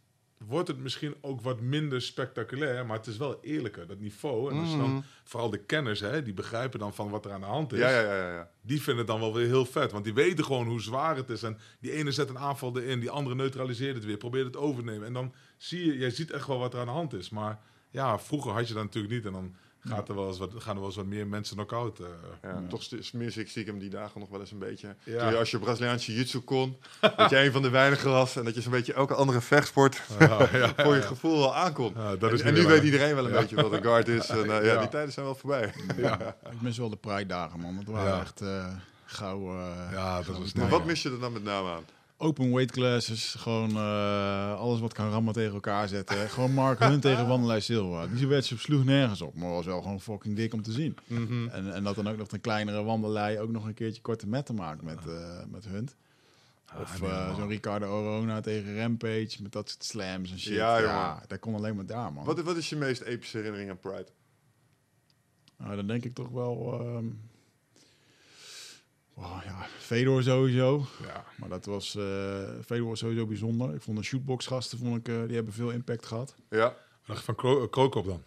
wordt 0.46 0.68
het 0.68 0.78
misschien 0.78 1.14
ook 1.20 1.40
wat 1.40 1.60
minder 1.60 2.02
spectaculair, 2.02 2.86
maar 2.86 2.96
het 2.96 3.06
is 3.06 3.16
wel 3.16 3.38
eerlijker, 3.42 3.86
dat 3.86 3.98
niveau. 3.98 4.50
En 4.50 4.70
je 4.70 4.76
dan, 4.76 5.04
vooral 5.24 5.50
de 5.50 5.64
kenners, 5.64 6.00
hè, 6.00 6.22
die 6.22 6.34
begrijpen 6.34 6.78
dan 6.78 6.94
van 6.94 7.10
wat 7.10 7.24
er 7.24 7.32
aan 7.32 7.40
de 7.40 7.46
hand 7.46 7.72
is 7.72 7.78
Ja, 7.78 7.90
ja, 7.90 8.00
ja, 8.00 8.16
ja, 8.16 8.32
ja. 8.32 8.50
die 8.60 8.82
vinden 8.82 8.96
het 8.96 9.06
dan 9.06 9.20
wel 9.20 9.34
weer 9.34 9.46
heel 9.46 9.64
vet. 9.64 9.92
Want 9.92 10.04
die 10.04 10.14
weten 10.14 10.44
gewoon 10.44 10.66
hoe 10.66 10.80
zwaar 10.80 11.16
het 11.16 11.30
is. 11.30 11.42
En 11.42 11.58
die 11.80 11.92
ene 11.92 12.12
zet 12.12 12.28
een 12.28 12.38
aanval 12.38 12.78
erin, 12.78 13.00
die 13.00 13.10
andere 13.10 13.36
neutraliseert 13.36 13.94
het 13.94 14.04
weer, 14.04 14.16
probeert 14.16 14.46
het 14.46 14.56
over 14.56 14.84
te 14.84 14.90
nemen. 14.90 15.06
En 15.06 15.12
dan 15.12 15.34
zie 15.56 15.86
je, 15.86 15.98
jij 15.98 16.10
ziet 16.10 16.30
echt 16.30 16.46
wel 16.46 16.58
wat 16.58 16.74
er 16.74 16.80
aan 16.80 16.86
de 16.86 16.92
hand 16.92 17.12
is. 17.12 17.30
Maar 17.30 17.60
ja, 17.90 18.18
vroeger 18.18 18.52
had 18.52 18.68
je 18.68 18.74
dat 18.74 18.82
natuurlijk 18.82 19.14
niet. 19.14 19.24
En 19.26 19.32
dan 19.32 19.54
gaat 19.88 20.08
er 20.08 20.14
wel 20.14 20.26
eens 20.28 20.38
wat, 20.38 20.50
gaan 20.58 20.72
er 20.74 20.78
wel 20.78 20.86
eens 20.86 20.96
wat 20.96 21.06
meer 21.06 21.26
mensen 21.26 21.56
knock-out. 21.56 21.98
eh. 21.98 22.06
Ja, 22.42 22.62
Toch 22.68 22.82
mis 23.12 23.36
ik 23.36 23.48
stiekem 23.48 23.78
die 23.78 23.90
dagen 23.90 24.20
nog 24.20 24.28
wel 24.28 24.40
eens 24.40 24.50
een 24.50 24.58
beetje. 24.58 24.94
Ja. 25.04 25.18
Toen 25.18 25.30
je 25.30 25.36
als 25.38 25.50
je 25.50 25.58
Braziliaanse 25.58 26.10
jiu-jitsu 26.12 26.38
kon, 26.40 26.76
dat 27.16 27.30
je 27.30 27.38
een 27.38 27.52
van 27.52 27.62
de 27.62 27.70
weinigen 27.70 28.10
was 28.10 28.36
en 28.36 28.44
dat 28.44 28.54
je 28.54 28.60
zo'n 28.60 28.72
beetje 28.72 28.92
elke 28.92 29.14
andere 29.14 29.40
vechtsport 29.40 30.02
Ja, 30.18 30.48
ja, 30.58 30.72
voor 30.76 30.94
je 30.94 31.02
gevoel 31.02 31.38
wel 31.38 31.54
aankon. 31.56 31.92
Ja, 31.96 32.16
dat 32.16 32.32
is 32.32 32.40
en 32.40 32.46
en 32.46 32.54
nu 32.54 32.66
weet 32.66 32.82
iedereen 32.82 33.14
wel 33.14 33.26
een 33.26 33.32
beetje 33.32 33.56
wat 33.56 33.72
een 33.72 33.82
guard 33.82 34.08
is. 34.08 34.28
En, 34.38 34.38
eh, 34.38 34.46
ja, 34.46 34.60
Ja. 34.72 34.78
die 34.78 34.88
tijden 34.88 35.12
zijn 35.12 35.26
wel 35.26 35.34
voorbij. 35.34 35.72
ja. 35.96 36.36
Ik 36.50 36.60
mis 36.60 36.78
wel 36.78 36.88
de 36.90 36.96
Pride-dagen, 36.96 37.60
man. 37.60 37.76
Dat 37.76 37.84
waren 37.94 38.12
Ja. 38.14 38.20
echt 38.20 38.40
eh 38.40 38.66
gauw... 39.04 39.52
ja, 39.92 40.16
dat 40.16 40.24
gauw 40.24 40.38
was. 40.40 40.52
Maar 40.52 40.68
wat 40.68 40.84
mis 40.84 41.02
je 41.02 41.10
er 41.10 41.20
dan 41.20 41.32
met 41.32 41.42
name 41.44 41.70
aan? 41.70 41.84
Open 42.20 42.52
weight 42.52 42.70
classes, 42.70 43.34
gewoon 43.34 43.70
eh, 43.70 44.58
alles 44.58 44.80
wat 44.80 44.92
kan 44.92 45.10
rammen 45.10 45.32
tegen 45.32 45.54
elkaar 45.54 45.88
zetten. 45.88 46.30
gewoon 46.30 46.52
Mark 46.52 46.78
Hunt 46.78 47.02
tegen 47.02 47.26
Wanderlei 47.32 47.60
Silva. 47.60 48.06
Die 48.06 48.26
wedstrijd 48.26 48.62
sloeg 48.62 48.84
nergens 48.84 49.20
op, 49.20 49.34
maar 49.34 49.48
was 49.48 49.66
wel 49.66 49.82
gewoon 49.82 50.00
fucking 50.00 50.36
dik 50.36 50.52
om 50.54 50.62
te 50.62 50.72
zien. 50.72 50.96
Mhm. 51.06 51.48
En, 51.48 51.74
en 51.74 51.84
dat 51.84 51.94
dan 51.94 52.08
ook 52.08 52.16
nog 52.16 52.32
een 52.32 52.40
kleinere 52.40 52.82
Wanderlei 52.82 53.38
ook 53.38 53.50
nog 53.50 53.66
een 53.66 53.74
keertje 53.74 54.02
korte 54.02 54.26
metten 54.26 54.54
maakt 54.54 54.82
met, 54.82 54.98
eh, 55.06 55.44
met 55.48 55.64
Hunt. 55.64 55.96
Of 56.80 57.00
nee, 57.00 57.10
eh, 57.10 57.36
zo'n 57.36 57.48
Ricardo 57.48 57.86
Orona 57.86 58.40
tegen 58.40 58.80
Rampage 58.80 59.36
met 59.42 59.52
dat 59.52 59.68
soort 59.70 59.84
slams 59.84 60.30
en 60.30 60.38
shit. 60.40 60.54
Ja, 60.54 60.78
Ja, 60.78 61.22
dat 61.26 61.38
kon 61.38 61.54
alleen 61.54 61.76
maar 61.76 61.86
daar, 61.86 62.12
man. 62.12 62.24
Wat, 62.24 62.40
wat 62.40 62.56
is 62.56 62.68
je 62.68 62.76
meest 62.76 63.02
epische 63.02 63.36
herinnering 63.36 63.70
aan 63.70 63.78
Pride? 63.78 64.08
Nou, 65.56 65.76
dan 65.76 65.86
denk 65.86 66.04
ik 66.04 66.14
toch 66.14 66.28
wel... 66.28 66.80
ehm 66.80 67.06
oh, 69.18 69.38
ja, 69.44 69.66
Fedor 69.78 70.22
sowieso. 70.22 70.86
Ja. 71.06 71.24
Maar 71.36 71.48
dat 71.48 71.64
was... 71.64 71.94
eh 71.96 72.02
Fedor 72.66 72.88
was 72.88 72.98
sowieso 72.98 73.26
bijzonder. 73.26 73.74
Ik 73.74 73.82
vond 73.82 73.96
de 73.98 74.04
shootbox 74.04 74.46
gasten, 74.46 74.78
vond 74.78 74.96
ik, 74.96 75.08
eh, 75.08 75.22
die 75.26 75.34
hebben 75.34 75.52
veel 75.54 75.70
impact 75.70 76.06
gehad. 76.06 76.34
Ja, 76.50 76.58
Wat 76.58 76.74
dacht 77.06 77.18
je 77.18 77.24
van 77.24 77.34
Kro 77.34 77.62
eh, 77.62 77.70
Krokop 77.70 78.06
dan? 78.06 78.22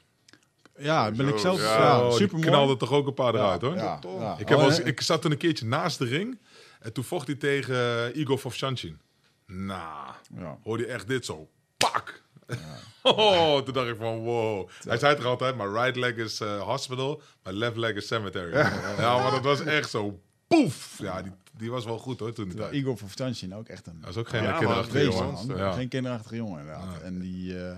Ja, 0.78 1.12
ben 1.12 1.28
ik 1.28 1.38
zelf 1.38 1.62
ja. 1.62 1.78
ja, 1.78 2.00
Oh, 2.02 2.08
die 2.10 2.18
super 2.18 2.38
mooi. 2.38 2.48
knalde 2.50 2.78
toch 2.78 2.92
ook 2.92 3.08
een 3.08 3.14
paar 3.14 3.36
eruit, 3.36 3.62
hoor. 3.62 3.76
Ja, 3.76 4.00
Toch? 4.00 4.20
ja. 4.22 4.36
Ik, 4.38 4.50
heb 4.50 4.58
Oh, 4.58 4.64
eens- 4.64 4.80
en- 4.80 4.86
ik 4.88 5.02
zat 5.02 5.22
toen 5.22 5.32
een 5.32 5.38
keertje 5.38 5.66
naast 5.66 5.98
de 5.98 6.06
ring. 6.06 6.40
En 6.80 6.94
toen 6.94 7.04
vocht 7.04 7.28
hij 7.28 7.36
tegen 7.36 8.20
Igor 8.20 8.40
Vovchanchin. 8.40 9.00
Nou, 9.46 10.14
ja. 10.38 10.58
hoorde 10.64 10.84
je 10.84 10.90
echt 10.90 11.08
dit 11.08 11.26
zo. 11.26 11.50
Pak! 11.78 12.22
Oh, 13.04 13.58
toen 13.62 13.74
dacht 13.74 13.88
ik 13.88 13.96
van 13.96 14.18
wow. 14.20 14.70
Hij 14.84 14.98
zei 14.98 15.14
het 15.14 15.22
er 15.24 15.28
altijd, 15.30 15.56
maar 15.56 15.72
right 15.72 15.96
leg 15.96 16.16
is 16.16 16.40
hospital, 16.40 17.22
maar 17.44 17.54
left 17.54 17.78
leg 17.78 17.94
is 17.96 18.08
cemetery. 18.08 18.58
Ja. 18.98 19.18
maar 19.22 19.32
dat 19.32 19.44
was 19.44 19.62
echt 19.64 19.90
zo. 19.90 20.20
Poef! 20.60 20.98
Ja, 21.02 21.22
die, 21.22 21.32
die 21.58 21.72
was 21.72 21.86
wel 21.86 21.98
goed 21.98 22.20
hoor 22.20 22.34
toen. 22.34 22.46
die 22.46 22.54
Terwijl. 22.56 22.76
Igor 22.76 22.98
Vovtanshin 22.98 23.56
ook 23.56 23.68
echt 23.68 23.88
een 23.88 23.98
Dat 24.02 24.10
is 24.10 24.18
ook 24.18 24.30
geen 24.30 24.44
Ja, 24.44 24.58
kinderachtige 24.58 25.04
jongen. 25.04 25.58
Ja. 25.58 25.72
Geen 25.72 25.88
kinderachtige 25.88 26.36
jongen 26.36 26.60
inderdaad. 26.60 26.96
Ja. 27.00 27.06
En 27.06 27.20
die... 27.20 27.66
eh, 27.66 27.76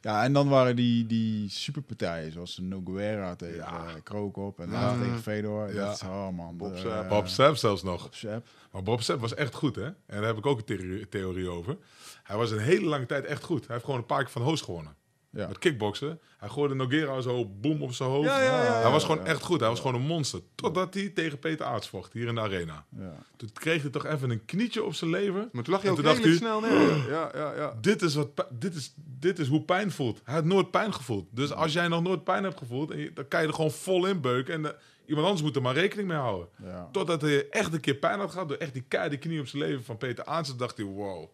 ja, 0.00 0.24
en 0.24 0.32
dan 0.32 0.48
waren 0.48 0.76
die, 0.76 1.06
die 1.06 1.50
superpartijen, 1.50 2.32
zoals 2.32 2.58
Noguera 2.62 3.34
tegen 3.36 3.56
Ja. 3.56 3.84
Krokop 4.02 4.60
en 4.60 4.70
Ja. 4.70 4.72
later 4.72 5.02
tegen 5.02 5.22
Fedor. 5.22 5.74
Ja. 5.74 5.84
Dat 5.86 5.94
is, 5.94 6.02
oh 6.02 6.28
man. 6.28 6.56
Bob 6.56 6.76
de-. 6.76 7.06
Bob 7.08 7.26
Sapp 7.26 7.56
zelfs 7.56 7.82
nog. 7.82 8.02
Bob. 8.22 8.42
Maar 8.72 8.82
Bob 8.82 9.02
Sepp 9.02 9.20
was 9.20 9.34
echt 9.34 9.54
goed, 9.54 9.76
hè? 9.76 9.84
En 9.84 9.94
daar 10.06 10.22
heb 10.24 10.36
ik 10.36 10.46
ook 10.46 10.58
een 10.58 10.64
theorie, 10.64 11.08
theorie 11.08 11.48
over. 11.48 11.76
Hij 12.22 12.36
was 12.36 12.50
een 12.50 12.58
hele 12.58 12.86
lange 12.86 13.06
tijd 13.06 13.24
echt 13.24 13.44
goed. 13.44 13.60
Hij 13.66 13.72
heeft 13.74 13.84
gewoon 13.84 14.00
een 14.00 14.06
paar 14.06 14.22
keer 14.22 14.32
van 14.32 14.42
host 14.42 14.64
gewonnen. 14.64 14.96
Ja. 15.30 15.46
Met 15.48 15.58
kickboksen. 15.58 16.20
Hij 16.38 16.48
gooide 16.48 16.74
Noguera 16.74 17.20
zo 17.20 17.44
boem 17.46 17.82
op 17.82 17.92
zijn 17.92 18.08
hoofd. 18.10 18.28
Ja, 18.28 18.42
ja, 18.42 18.64
ja, 18.64 18.80
hij 18.82 18.90
was 18.90 19.04
gewoon 19.04 19.24
ja. 19.24 19.24
echt 19.30 19.42
goed. 19.42 19.60
Hij 19.60 19.68
was 19.68 19.80
gewoon 19.80 19.94
een 19.94 20.06
monster. 20.06 20.40
Totdat 20.54 20.94
hij 20.94 21.08
tegen 21.08 21.38
Peter 21.38 21.66
Aarts 21.66 21.88
vocht, 21.88 22.12
hier 22.12 22.26
in 22.28 22.34
de 22.34 22.40
arena. 22.40 22.84
Ja. 22.98 23.12
Toen 23.36 23.50
kreeg 23.52 23.82
hij 23.82 23.90
toch 23.90 24.06
even 24.06 24.30
een 24.30 24.44
knietje 24.44 24.84
op 24.84 24.94
zijn 24.94 25.10
lever. 25.10 25.48
Maar 25.52 25.62
toen 25.64 25.72
lag 25.74 25.84
En 25.84 25.90
ook 25.90 25.96
redelijk 25.96 26.24
hij- 26.24 26.34
snel 26.34 26.60
neer. 26.60 27.10
Ja, 27.10 27.30
ja, 27.34 27.54
ja. 27.56 27.74
Dit 27.80 28.02
is, 28.02 28.14
wat, 28.14 28.28
dit, 28.50 28.74
is, 28.74 28.94
dit 28.96 29.38
is 29.38 29.48
hoe 29.48 29.62
pijn 29.62 29.90
voelt. 29.90 30.20
Hij 30.24 30.34
had 30.34 30.44
nooit 30.44 30.70
pijn 30.70 30.94
gevoeld. 30.94 31.26
Dus 31.30 31.52
als 31.52 31.72
jij 31.72 31.88
nog 31.88 32.02
nooit 32.02 32.24
pijn 32.24 32.44
hebt 32.44 32.58
gevoeld, 32.58 32.90
en 32.90 32.98
je- 32.98 33.12
dan 33.12 33.28
kan 33.28 33.40
je 33.42 33.46
er 33.48 33.54
gewoon 33.54 33.70
vol 33.70 34.06
in 34.06 34.20
beuken. 34.20 34.54
En 34.54 34.64
eh, 34.66 34.72
iemand 35.06 35.26
anders 35.26 35.44
moet 35.44 35.56
er 35.56 35.62
maar 35.62 35.74
rekening 35.74 36.08
mee 36.08 36.16
houden. 36.18 36.48
Ja. 36.64 36.88
Totdat 36.92 37.20
hij 37.20 37.48
echt 37.48 37.72
een 37.72 37.80
keer 37.80 37.94
pijn 37.94 38.18
had 38.18 38.30
gehad 38.30 38.48
door 38.48 38.56
echt 38.56 38.72
die 38.72 38.84
keiharde 38.88 39.16
knie 39.18 39.40
op 39.40 39.46
zijn 39.46 39.62
leven 39.62 39.84
van 39.84 39.96
Peter 39.96 40.24
Aartsen, 40.24 40.56
dacht 40.56 40.76
hij, 40.76 40.86
wow, 40.86 41.28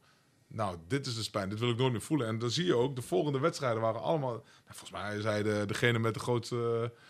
nou, 0.55 0.77
dit 0.89 1.07
is 1.07 1.15
dus 1.15 1.31
pijn. 1.31 1.49
Dit 1.49 1.59
wil 1.59 1.71
ik 1.71 1.77
nooit 1.77 1.93
meer 1.93 2.01
voelen. 2.01 2.27
En 2.27 2.39
dan 2.39 2.51
zie 2.51 2.65
je 2.65 2.75
ook, 2.75 2.97
de 2.97 3.03
volgende 3.03 3.39
wedstrijden 3.39 3.81
waren 3.81 4.01
allemaal... 4.01 4.33
Nou, 4.33 4.43
volgens 4.67 4.91
mij 4.91 5.21
zei 5.21 5.43
de, 5.43 5.65
degene 5.67 5.99
met 5.99 6.15
de 6.15 6.21
grootste 6.21 6.91
eh, 6.93 7.01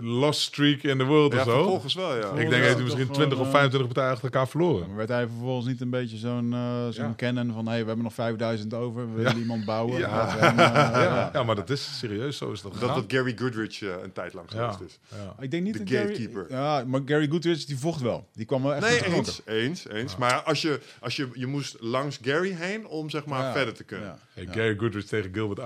lost 0.00 0.40
streak 0.40 0.82
in 0.82 0.98
de 0.98 1.04
world 1.04 1.32
Ja, 1.32 1.38
of 1.38 1.44
zo. 1.44 1.52
vervolgens 1.52 1.94
wel, 1.94 2.16
ja. 2.16 2.30
Ik 2.30 2.50
denk 2.50 2.62
dat 2.64 2.72
hij 2.74 2.82
misschien 2.82 3.06
Toch 3.06 3.14
20 3.16 3.38
of 3.38 3.46
gewoon, 3.46 3.50
25 3.50 3.86
partijen 3.86 4.10
achter 4.12 4.24
elkaar 4.32 4.48
verloren. 4.48 4.86
Maar 4.88 4.96
werd 4.96 5.08
hij 5.08 5.26
vervolgens 5.26 5.66
niet 5.66 5.80
een 5.80 5.90
beetje 5.90 6.16
zo'n 6.16 6.52
eh 6.52 6.88
zo'n 6.90 7.04
Ja. 7.06 7.12
kennen 7.16 7.52
van... 7.52 7.66
hey, 7.66 7.80
we 7.80 7.86
hebben 7.86 8.04
nog 8.04 8.14
5000 8.14 8.74
over, 8.74 9.08
we 9.08 9.14
willen 9.16 9.32
Ja. 9.34 9.38
iemand 9.38 9.64
bouwen? 9.64 9.98
Ja. 9.98 10.36
Eh, 10.36 10.56
Ja, 10.56 11.30
ja, 11.32 11.42
maar 11.42 11.54
dat 11.54 11.70
is 11.70 11.98
serieus, 11.98 12.36
zo 12.36 12.52
is 12.52 12.62
dat 12.62 12.80
Dat 12.80 12.94
dat 12.94 13.04
Gary 13.08 13.36
Goodrich 13.38 13.82
eh, 13.82 13.88
een 14.02 14.12
tijd 14.12 14.32
lang 14.34 14.52
ja, 14.52 14.72
geweest 14.72 14.90
is. 14.90 14.98
ja. 15.18 15.34
Ik 15.42 15.50
denk 15.50 15.62
niet 15.62 15.72
De 15.72 15.78
dat 15.78 15.88
Gary... 15.88 16.06
gatekeeper. 16.06 16.46
Ja, 16.48 16.84
maar 16.86 17.00
Gary 17.04 17.28
Goodrich, 17.28 17.64
die 17.64 17.78
vocht 17.78 18.00
wel. 18.00 18.28
Die 18.34 18.46
kwam 18.46 18.62
wel 18.62 18.74
echt 18.74 18.88
Nee, 19.04 19.14
eens, 19.16 19.40
eens, 19.44 19.88
eens. 19.88 20.16
Maar 20.16 20.42
als 20.42 20.62
je, 20.62 20.80
als 21.00 21.16
je, 21.16 21.28
je 21.32 21.46
moest 21.46 21.76
langs 21.80 22.18
Gary 22.22 22.52
heen 22.52 22.86
om 22.86 23.10
zeg 23.10 23.24
maar 23.24 23.42
Ja. 23.42 23.52
verder 23.52 23.74
te 23.74 23.84
kunnen. 23.84 24.06
Ja. 24.06 24.18
Ja, 24.34 24.44
Hey, 24.44 24.54
Gary 24.54 24.76
Goodrich 24.78 25.04
tegen 25.06 25.30
Gilbert 25.34 25.60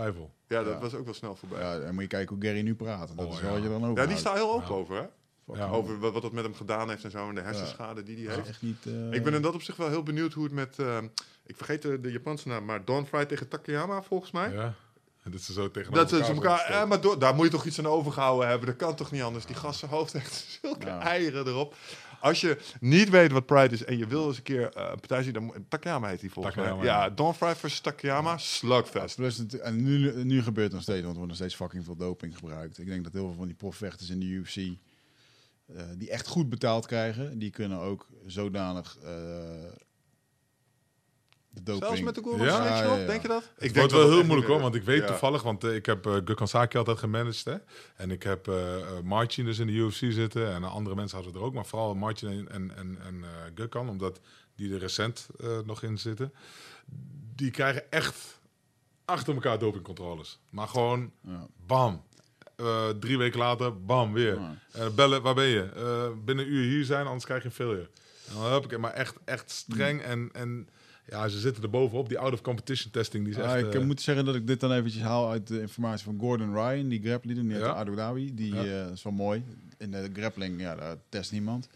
Eiffel. 0.49 0.65
dat 0.73 0.83
Ja. 0.83 0.89
was 0.91 0.95
ook 1.01 1.05
wel 1.05 1.15
snel 1.15 1.35
voorbij. 1.37 1.61
Ja, 1.61 1.73
Ja, 1.73 1.79
dan 1.81 1.93
moet 1.95 2.03
je 2.03 2.09
kijken 2.09 2.35
hoe 2.37 2.45
Gary 2.45 2.61
nu 2.61 2.75
praat. 2.75 3.09
Dat 3.17 3.27
Oh, 3.27 3.33
is 3.33 3.39
ja. 3.39 3.45
wel 3.45 3.53
wat 3.53 3.63
je 3.63 3.69
dan 3.69 3.85
over 3.87 4.09
die 4.09 4.17
staat 4.17 4.35
heel 4.35 4.53
open 4.53 4.69
Ja. 4.69 4.75
over, 4.75 4.97
hè? 4.97 5.07
Ja. 5.55 5.69
Over 5.69 5.99
wat, 5.99 6.13
wat 6.13 6.23
dat 6.23 6.33
met 6.33 6.45
hem 6.45 6.55
gedaan 6.55 6.89
heeft 6.89 7.05
en 7.05 7.11
zo. 7.11 7.29
En 7.29 7.35
de 7.35 7.41
hersenschade 7.41 8.03
die 8.03 8.27
hij 8.27 8.35
heeft. 8.35 8.49
Echt 8.49 8.63
niet... 8.63 8.87
eh, 8.87 9.13
Ik 9.13 9.25
ben 9.25 9.35
in 9.35 9.43
dat 9.43 9.55
opzicht 9.55 9.79
wel 9.79 9.89
heel 9.89 10.03
benieuwd 10.03 10.33
hoe 10.33 10.45
het 10.45 10.53
met... 10.53 10.79
eh, 10.79 10.99
ik 11.47 11.57
vergeet 11.57 11.83
de, 11.83 12.01
de 12.01 12.13
Japanse 12.13 12.49
naam, 12.49 12.65
maar 12.65 12.85
Don 12.85 13.07
Fry 13.07 13.25
tegen 13.25 13.49
Takayama 13.49 14.03
volgens 14.03 14.31
mij. 14.31 14.53
Ja. 14.53 14.75
En 15.23 15.31
dat 15.31 15.41
ze 15.41 15.53
zo 15.53 15.71
tegen 15.71 15.93
Dat 15.93 16.09
ze 16.09 16.17
elkaar 16.19 16.35
elkaar, 16.35 16.71
eh, 16.83 16.89
maar 16.89 17.01
door, 17.01 17.19
daar 17.19 17.35
moet 17.35 17.45
je 17.45 17.51
toch 17.51 17.65
iets 17.65 17.79
aan 17.79 17.87
overgehouden 17.87 18.49
hebben. 18.49 18.67
Dat 18.67 18.77
kan 18.77 18.95
toch 18.95 19.11
niet 19.11 19.23
anders. 19.23 19.47
Die 19.47 19.57
gasten 19.57 19.89
hoofd 19.89 20.13
heeft 20.13 20.35
zulke 20.63 20.87
Ja. 20.87 21.01
eieren 21.01 21.47
erop. 21.47 21.75
Als 22.25 22.41
je 22.41 22.59
niet 22.81 23.09
weet 23.11 23.33
wat 23.33 23.47
Pride 23.47 23.75
is 23.75 23.85
en 23.85 23.99
je 23.99 24.07
wil 24.07 24.27
eens 24.29 24.37
een 24.37 24.43
keer 24.43 24.73
eh, 24.73 24.83
een 24.91 24.99
partij 25.01 25.23
zien, 25.23 25.33
dan 25.33 25.55
Takayama 25.69 26.09
heet 26.09 26.21
die 26.21 26.31
volgens 26.31 26.55
Takayama, 26.55 26.81
mij. 26.83 26.91
Ja, 26.91 27.05
ja. 27.05 27.11
Don 27.11 27.35
Fry 27.35 27.55
versus 27.55 27.81
Takayama, 27.81 28.39
slugfest. 28.39 29.17
Plus, 29.17 29.37
het- 29.37 29.59
en 29.61 29.83
nu, 29.83 30.25
nu 30.25 30.43
gebeurt 30.43 30.67
het 30.67 30.73
nog 30.75 30.83
steeds, 30.83 31.01
want 31.01 31.11
er 31.13 31.19
wordt 31.19 31.29
nog 31.29 31.37
steeds 31.37 31.55
fucking 31.55 31.85
veel 31.85 31.97
doping 31.97 32.37
gebruikt. 32.37 32.79
Ik 32.79 32.87
denk 32.87 33.05
dat 33.05 33.13
heel 33.13 33.27
veel 33.27 33.37
van 33.37 33.47
die 33.47 33.57
profvechters 33.57 34.11
in 34.11 34.21
de 34.21 34.27
UFC, 34.27 34.57
eh, 34.57 34.73
die 35.97 36.11
echt 36.11 36.27
goed 36.27 36.49
betaald 36.49 36.87
krijgen, 36.87 37.39
die 37.39 37.51
kunnen 37.51 37.79
ook 37.79 38.07
zodanig 38.27 38.99
eh, 39.03 39.11
de 41.55 41.63
doping... 41.63 41.85
Zelfs 41.85 42.01
met 42.01 42.15
de 42.15 42.35
Ja, 42.45 42.65
ja, 42.65 42.97
ja. 42.97 43.07
denk 43.07 43.23
je 43.23 43.29
dat? 43.29 43.43
Ik 43.43 43.49
Het 43.49 43.61
denk 43.61 43.77
wordt 43.77 43.93
wel 43.93 44.11
heel 44.17 44.25
moeilijk 44.25 44.49
hoor, 44.49 44.61
want 44.61 44.75
ik 44.75 44.83
weet 44.83 45.01
Ja. 45.01 45.07
toevallig, 45.07 45.43
want 45.43 45.65
ik 45.65 45.87
heb 45.87 46.07
uh, 46.07 46.17
Gökhan 46.25 46.43
Saki 46.49 46.79
altijd 46.79 46.99
gemanaged. 46.99 47.45
Hè? 47.45 47.55
En 47.97 48.11
ik 48.11 48.23
heb 48.23 48.49
eh 48.49 48.81
eh, 48.81 49.01
Marcin 49.03 49.45
dus 49.45 49.59
in 49.59 49.67
de 49.67 49.73
UFC 49.73 49.99
zitten 50.13 50.55
en 50.55 50.65
andere 50.65 50.95
mensen 50.97 51.17
hadden 51.23 51.35
er 51.41 51.47
ook. 51.47 51.55
Maar 51.55 51.67
vooral 51.67 51.95
Marcin 51.95 52.49
en, 52.49 52.77
en, 52.77 52.99
en, 53.05 53.25
eh, 53.25 53.29
Gökhan, 53.55 53.89
omdat 53.89 54.21
die 54.57 54.73
er 54.73 54.79
recent 54.79 55.27
eh, 55.41 55.59
nog 55.65 55.83
in 55.83 55.99
zitten. 55.99 56.33
Die 57.35 57.51
krijgen 57.51 57.91
echt 57.91 58.39
achter 59.05 59.35
elkaar 59.35 59.59
dopingcontroles. 59.59 60.39
Maar 60.51 60.69
gewoon 60.69 61.13
Ja. 61.21 61.47
bam. 61.67 62.03
Eh, 62.57 62.89
drie 62.89 63.19
weken 63.19 63.39
later, 63.39 63.85
bam, 63.85 64.13
weer. 64.13 64.39
Eh, 64.73 64.89
bellen, 64.95 65.23
waar 65.23 65.35
ben 65.35 65.47
je? 65.47 65.63
Eh, 65.63 66.25
binnen 66.25 66.45
een 66.45 66.51
uur 66.53 66.65
hier 66.69 66.85
zijn, 66.85 67.07
anders 67.07 67.25
krijg 67.25 67.43
je 67.43 67.49
een 67.49 67.55
failure. 67.55 67.89
En 68.29 68.35
dan 68.35 68.53
heb 68.53 68.73
ik 68.73 68.79
maar 68.79 68.93
echt, 68.93 69.17
echt 69.25 69.51
streng 69.51 70.03
en... 70.03 70.31
en 70.33 70.69
ja, 71.09 71.29
ze 71.29 71.39
zitten 71.39 71.63
er 71.63 71.71
bovenop. 71.71 72.09
Die 72.09 72.19
out-of-competition 72.19 72.91
testing, 72.93 73.25
die 73.25 73.35
is 73.35 73.41
Ah, 73.41 73.55
echt... 73.59 73.67
ik 73.67 73.75
eh, 73.75 73.87
moet 73.87 74.01
zeggen 74.01 74.25
dat 74.25 74.35
ik 74.35 74.47
dit 74.47 74.61
dan 74.61 74.73
eventjes 74.73 75.03
haal 75.03 75.31
uit 75.31 75.47
de 75.47 75.61
informatie 75.61 76.05
van 76.05 76.19
Gordon 76.21 76.53
Ryan, 76.55 76.89
die 76.89 77.03
grappler, 77.03 77.35
die 77.35 77.53
uit 77.55 77.63
Ja. 77.65 77.75
Abu 77.75 77.97
Dhabi. 77.97 78.35
Die 78.35 78.55
Ja. 78.55 78.63
eh, 78.65 78.91
is 78.93 79.03
wel 79.03 79.13
mooi. 79.13 79.45
In 79.79 79.91
de 79.91 80.11
grappling, 80.13 80.61
ja, 80.61 80.75
daar 80.75 80.97
test 81.09 81.33
niemand. 81.33 81.69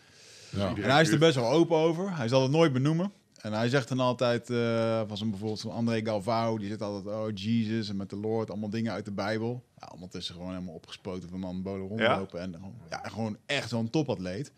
ja. 0.50 0.74
En 0.76 0.90
hij 0.90 1.02
is 1.02 1.10
er 1.10 1.18
best 1.18 1.34
wel 1.34 1.50
open 1.50 1.76
over. 1.76 2.16
Hij 2.16 2.28
zal 2.28 2.42
het 2.42 2.50
nooit 2.50 2.72
benoemen. 2.72 3.12
En 3.38 3.52
hij 3.52 3.68
zegt 3.68 3.88
dan 3.88 4.00
altijd, 4.00 4.50
eh 4.50 5.00
van 5.06 5.16
zo'n 5.16 5.30
bijvoorbeeld 5.30 5.60
zo'n 5.60 5.72
André 5.72 6.00
Galvao, 6.04 6.58
die 6.58 6.68
zit 6.68 6.82
altijd, 6.82 7.14
oh 7.16 7.28
Jesus 7.34 7.88
en 7.88 7.96
met 7.96 8.10
de 8.10 8.16
Lord, 8.16 8.50
allemaal 8.50 8.70
dingen 8.70 8.92
uit 8.92 9.04
de 9.04 9.10
Bijbel. 9.12 9.64
Ja, 9.78 9.88
ondertussen 9.94 10.34
gewoon 10.34 10.50
helemaal 10.50 10.74
opgespoten 10.74 11.28
van 11.28 11.38
man 11.38 11.62
bolen 11.62 11.88
rondlopen. 11.88 12.40
En 12.40 12.52
gewoon- 12.54 12.74
ja, 12.90 12.98
gewoon 13.08 13.36
echt 13.46 13.68
zo'n 13.68 13.90
topatleet. 13.90 14.52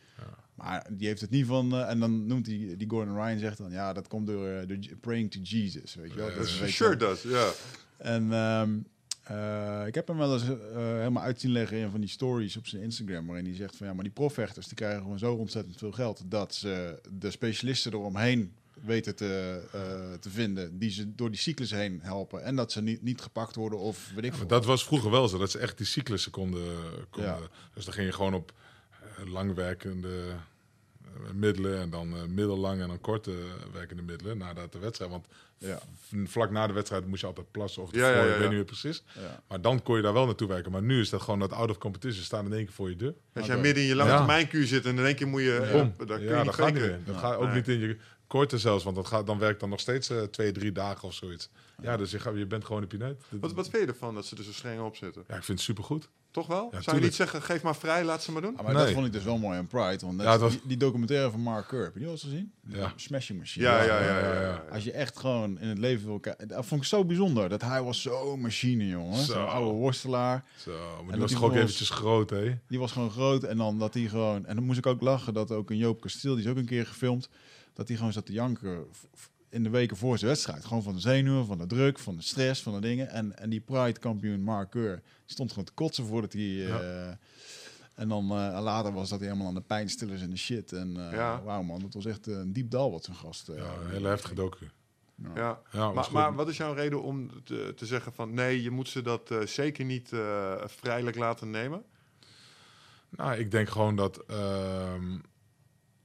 Maar 0.63 0.87
die 0.91 1.07
heeft 1.07 1.21
het 1.21 1.31
niet 1.31 1.47
van, 1.47 1.73
eh, 1.73 1.91
en 1.91 2.01
dan 2.01 2.27
noemt 2.27 2.47
hij, 2.47 2.75
die 2.77 2.91
Gordon 2.91 3.15
Ryan 3.15 3.39
zegt 3.39 3.59
dan, 3.59 3.71
ja, 3.71 3.93
dat 3.93 4.09
komt 4.09 4.27
door 4.27 4.49
eh, 4.49 4.67
de 4.67 4.97
praying 5.01 5.31
to 5.31 5.41
Jesus, 5.41 5.95
weet 5.95 6.11
je 6.11 6.17
wel. 6.17 6.35
Dat 6.35 6.45
is, 6.45 6.75
Sure 6.77 6.97
does, 6.97 7.23
ja. 7.23 7.51
En 7.97 8.33
ehm, 8.33 8.79
eh, 9.23 9.87
ik 9.87 9.95
heb 9.95 10.09
hem 10.09 10.17
wel 10.17 10.35
eens 10.35 10.45
helemaal 10.75 11.23
uit 11.23 11.41
zien 11.41 11.53
leggen 11.53 11.79
in 11.79 11.91
van 11.91 12.01
die 12.01 12.11
stories 12.11 12.57
op 12.57 12.67
zijn 12.67 12.83
Instagram, 12.83 13.27
waarin 13.27 13.45
hij 13.45 13.55
zegt 13.55 13.77
van 13.77 13.87
ja, 13.87 13.93
maar 13.93 14.05
die 14.05 14.13
profvechters 14.13 14.67
die 14.67 14.77
krijgen 14.77 15.03
gewoon 15.03 15.19
zo 15.19 15.35
ontzettend 15.35 15.77
veel 15.77 15.93
geld 15.93 16.23
dat 16.27 16.55
ze 16.55 17.01
de 17.19 17.31
specialisten 17.31 17.93
eromheen 17.93 18.53
weten 18.85 19.17
te, 19.17 19.63
te 20.21 20.31
vinden, 20.31 20.79
die 20.79 20.91
ze 20.91 21.15
door 21.15 21.31
die 21.31 21.41
cyclus 21.41 21.71
heen 21.71 21.99
helpen 22.03 22.45
en 22.45 22.57
dat 22.57 22.73
ze 22.73 22.83
niet, 22.83 23.03
niet 23.03 23.21
gepakt 23.21 23.57
worden 23.57 23.79
of 23.79 24.11
weet 24.15 24.25
ik 24.25 24.35
veel. 24.35 24.47
dat 24.47 24.65
was 24.65 24.85
vroeger 24.85 25.11
wel 25.11 25.29
zo, 25.29 25.39
dat 25.39 25.51
ze 25.51 25.59
echt 25.59 25.77
die 25.77 25.87
cyclussen 25.87 26.33
konden. 26.33 26.77
konden 27.11 27.31
Ja. 27.31 27.39
Dus 27.75 27.85
dan 27.85 27.95
ging 27.95 28.07
je 28.07 28.13
gewoon 28.13 28.35
op 28.35 28.53
langwerkende 29.25 30.35
middelen 31.35 31.79
en 31.81 31.91
dan 31.91 32.17
eh, 32.17 32.23
middellang 32.25 32.81
en 32.81 32.89
dan 32.89 33.01
korte 33.01 33.33
werkende 33.73 34.03
middelen 34.03 34.39
nadat 34.39 34.73
de 34.73 34.79
wedstrijd. 34.79 35.11
Want 35.11 35.27
Ja. 35.59 35.79
vlak 36.25 36.51
na 36.51 36.67
de 36.67 36.73
wedstrijd 36.73 37.07
moest 37.07 37.21
je 37.21 37.27
altijd 37.27 37.51
plassen 37.51 37.83
of 37.83 37.93
Ja, 37.95 37.99
ervoor, 38.09 38.15
ja, 38.23 38.25
ja, 38.27 38.33
ik 38.33 38.39
weet 38.39 38.49
niet 38.49 38.57
meer 38.57 38.65
precies. 38.65 39.03
Maar 39.49 39.61
dan 39.61 39.83
kon 39.83 39.97
je 39.97 40.03
daar 40.03 40.13
wel 40.13 40.27
naartoe 40.27 40.49
werken. 40.49 40.73
Maar 40.73 40.83
nu 40.83 41.01
is 41.01 41.11
dat 41.11 41.21
gewoon 41.23 41.39
dat 41.39 41.53
out 41.53 41.71
of 41.71 41.79
competition 41.79 42.25
staan 42.25 42.45
in 42.47 42.53
één 42.53 42.65
keer 42.65 42.75
voor 42.75 42.89
je 42.91 42.97
deur. 42.97 43.15
Als 43.35 43.47
jij 43.47 43.59
midden 43.59 43.83
in 43.83 43.89
je 43.89 43.95
lange 43.95 44.11
Ja. 44.11 44.17
termijnkuur 44.17 44.67
zit 44.67 44.85
en 44.87 44.99
in 44.99 45.05
één 45.05 45.15
keer 45.15 45.29
moet 45.29 45.41
je... 45.43 45.69
Ja, 45.73 46.05
daar 46.07 46.19
kun 46.19 46.39
je 46.39 46.45
dat 46.45 46.55
gaat 46.55 46.73
niet. 46.73 46.93
Dat 47.07 47.17
gaat 47.17 47.37
ook 47.37 47.53
niet 47.53 47.69
in 47.69 47.79
je 47.79 47.97
korte 48.27 48.59
zelfs, 48.59 48.85
want 48.85 48.97
dat 48.97 49.07
gaat, 49.07 49.27
dan 49.27 49.39
werkt 49.39 49.61
dan 49.61 49.69
nog 49.69 49.81
steeds 49.81 50.11
eh, 50.11 50.23
twee, 50.23 50.53
drie 50.53 50.73
dagen 50.73 51.09
of 51.09 51.15
zoiets. 51.15 51.49
Ja, 51.83 51.97
dus 51.97 52.11
je, 52.11 52.47
bent 52.47 52.65
gewoon 52.65 52.83
een 52.83 52.89
pineut. 52.89 53.23
Wat, 53.29 53.53
wat 53.53 53.69
vind 53.69 53.83
je 53.83 53.89
ervan 53.89 54.15
dat 54.15 54.27
ze 54.27 54.37
er 54.37 54.45
zo 54.45 54.53
streng 54.53 54.81
op 54.81 54.97
zitten? 54.97 55.25
Ja, 55.29 55.37
ik 55.37 55.45
vind 55.45 55.59
het 55.59 55.67
supergoed. 55.67 56.09
Toch 56.31 56.47
wel? 56.47 56.73
Zou 56.81 56.97
je 56.97 57.03
niet 57.03 57.15
zeggen, 57.15 57.43
geef 57.43 57.63
maar 57.63 57.77
vrij, 57.77 58.05
laat 58.05 58.23
ze 58.23 58.33
maar 58.33 58.43
doen? 58.43 58.57
Ah, 58.57 58.65
maar 58.65 58.75
dat 58.75 58.91
vond 58.91 59.07
ik 59.07 59.13
dus 59.13 59.25
wel 59.25 59.39
mooi 59.39 59.59
aan 59.59 59.67
Pride, 59.67 60.07
want 60.07 60.21
Ja, 60.23 60.39
was- 60.39 60.53
die, 60.53 60.61
die 60.65 60.77
documentaire 60.77 61.31
van 61.31 61.41
Mark 61.41 61.69
Kerr, 61.69 61.83
heb 61.83 61.93
je 61.93 61.99
die 61.99 62.07
al 62.09 62.15
eens 62.15 62.23
gezien? 62.23 62.53
Ja. 62.67 62.93
Smashing 62.97 63.39
Machine. 63.39 63.65
Ja, 63.65 63.83
ja, 63.83 64.01
Ja, 64.01 64.05
ja. 64.07 64.19
ja, 64.19 64.33
ja, 64.35 64.41
ja. 64.41 64.65
Als 64.71 64.85
je 64.85 64.93
echt 64.93 65.19
gewoon 65.19 65.59
in 65.59 65.69
het 65.69 65.79
leven 65.79 66.07
wil 66.07 66.21
kijken. 66.21 66.49
Dat 66.49 66.67
vond 66.67 66.81
ik 66.81 66.87
zo 66.87 67.05
bijzonder. 67.05 67.49
Dat 67.49 67.63
hij 67.63 67.83
was 67.83 68.03
zo'n 68.03 68.41
machine, 68.41 68.87
jongen. 68.89 69.17
Zo. 69.25 69.33
Zo'n 69.33 69.49
oude 69.49 69.71
worstelaar. 69.71 70.45
Zo, 70.57 70.71
maar 70.71 70.97
dat 70.97 71.11
die 71.13 71.21
was 71.21 71.29
die 71.31 71.37
toch 71.39 71.47
ook 71.47 71.53
volgens- 71.53 71.61
eventjes 71.63 71.91
groot, 71.91 72.31
hè? 72.31 72.59
Die 72.69 72.79
was 72.79 72.93
gewoon 72.93 73.11
groot. 73.11 73.43
En 73.43 73.57
dan 73.57 73.79
dat 73.79 73.95
hij 73.95 74.03
gewoon... 74.09 74.47
En 74.47 74.55
dan 74.55 74.65
moest 74.65 74.79
ik 74.79 74.87
ook 74.87 75.01
lachen 75.01 75.35
dat 75.35 75.51
ook 75.53 75.71
een 75.71 75.77
Joop 75.77 76.01
Kasteel, 76.01 76.35
die 76.35 76.45
is 76.45 76.51
ook 76.51 76.57
een 76.57 76.65
keer 76.65 76.87
gefilmd. 76.87 77.29
Dat 77.75 77.89
hij 77.89 77.97
gewoon 77.97 78.13
zat 78.13 78.27
te 78.27 78.33
janken 78.33 78.85
in 79.51 79.63
de 79.63 79.71
weken 79.71 79.97
voor 79.97 80.19
zijn 80.19 80.31
wedstrijd. 80.31 80.65
Gewoon 80.65 80.83
van 80.83 80.95
de 80.95 81.01
zenuwen, 81.01 81.47
van 81.47 81.59
de 81.59 81.67
druk, 81.67 81.99
van 81.99 82.17
de 82.17 82.23
stress, 82.23 82.63
van 82.63 82.73
de 82.73 82.81
dingen. 82.81 83.09
En, 83.09 83.39
en 83.39 83.51
die 83.51 83.61
Pride-kampioen 83.61 84.43
Mark 84.43 84.71
Keur, 84.71 85.03
stond 85.27 85.51
gewoon 85.51 85.65
te 85.65 85.73
kotsen 85.73 86.07
voordat 86.07 86.33
hij... 86.33 86.67
eh, 86.67 87.09
en 87.95 88.09
dan 88.09 88.23
eh, 88.31 88.59
later 88.63 88.93
was 88.93 89.09
dat 89.09 89.19
hij 89.19 89.29
helemaal 89.29 89.49
aan 89.49 89.55
de 89.55 89.61
pijnstillers 89.61 90.23
en 90.23 90.31
de 90.31 90.37
shit. 90.37 90.73
En 90.73 91.07
eh 91.07 91.13
Ja. 91.13 91.43
wauw 91.43 91.63
man, 91.63 91.81
dat 91.81 91.95
was 91.95 92.05
echt 92.05 92.27
een 92.27 92.53
diep 92.53 92.71
dal 92.71 92.91
wat 92.91 93.05
zijn 93.05 93.17
gast... 93.17 93.49
eh, 93.49 93.57
Ja, 93.57 93.75
een 93.85 93.91
hele 93.91 94.09
heftige 94.09 94.35
docu. 94.35 94.71
Ja. 95.35 95.61
Ja, 95.73 95.91
Maar, 95.93 96.09
maar 96.13 96.35
wat 96.35 96.49
is 96.49 96.57
jouw 96.57 96.73
reden 96.73 97.03
om 97.03 97.43
te, 97.45 97.73
te 97.77 97.87
zeggen 97.87 98.13
van... 98.13 98.35
nee, 98.35 98.63
je 98.63 98.71
moet 98.71 98.89
ze 98.89 99.03
dat 99.03 99.35
zeker 99.45 99.85
niet 99.85 100.13
eh, 100.13 100.55
vrijelijk 100.67 101.17
laten 101.17 101.51
nemen? 101.51 101.83
Nou, 103.09 103.35
ik 103.39 103.51
denk 103.51 103.69
gewoon 103.69 103.97
dat, 103.97 104.25
ehm, 104.27 105.19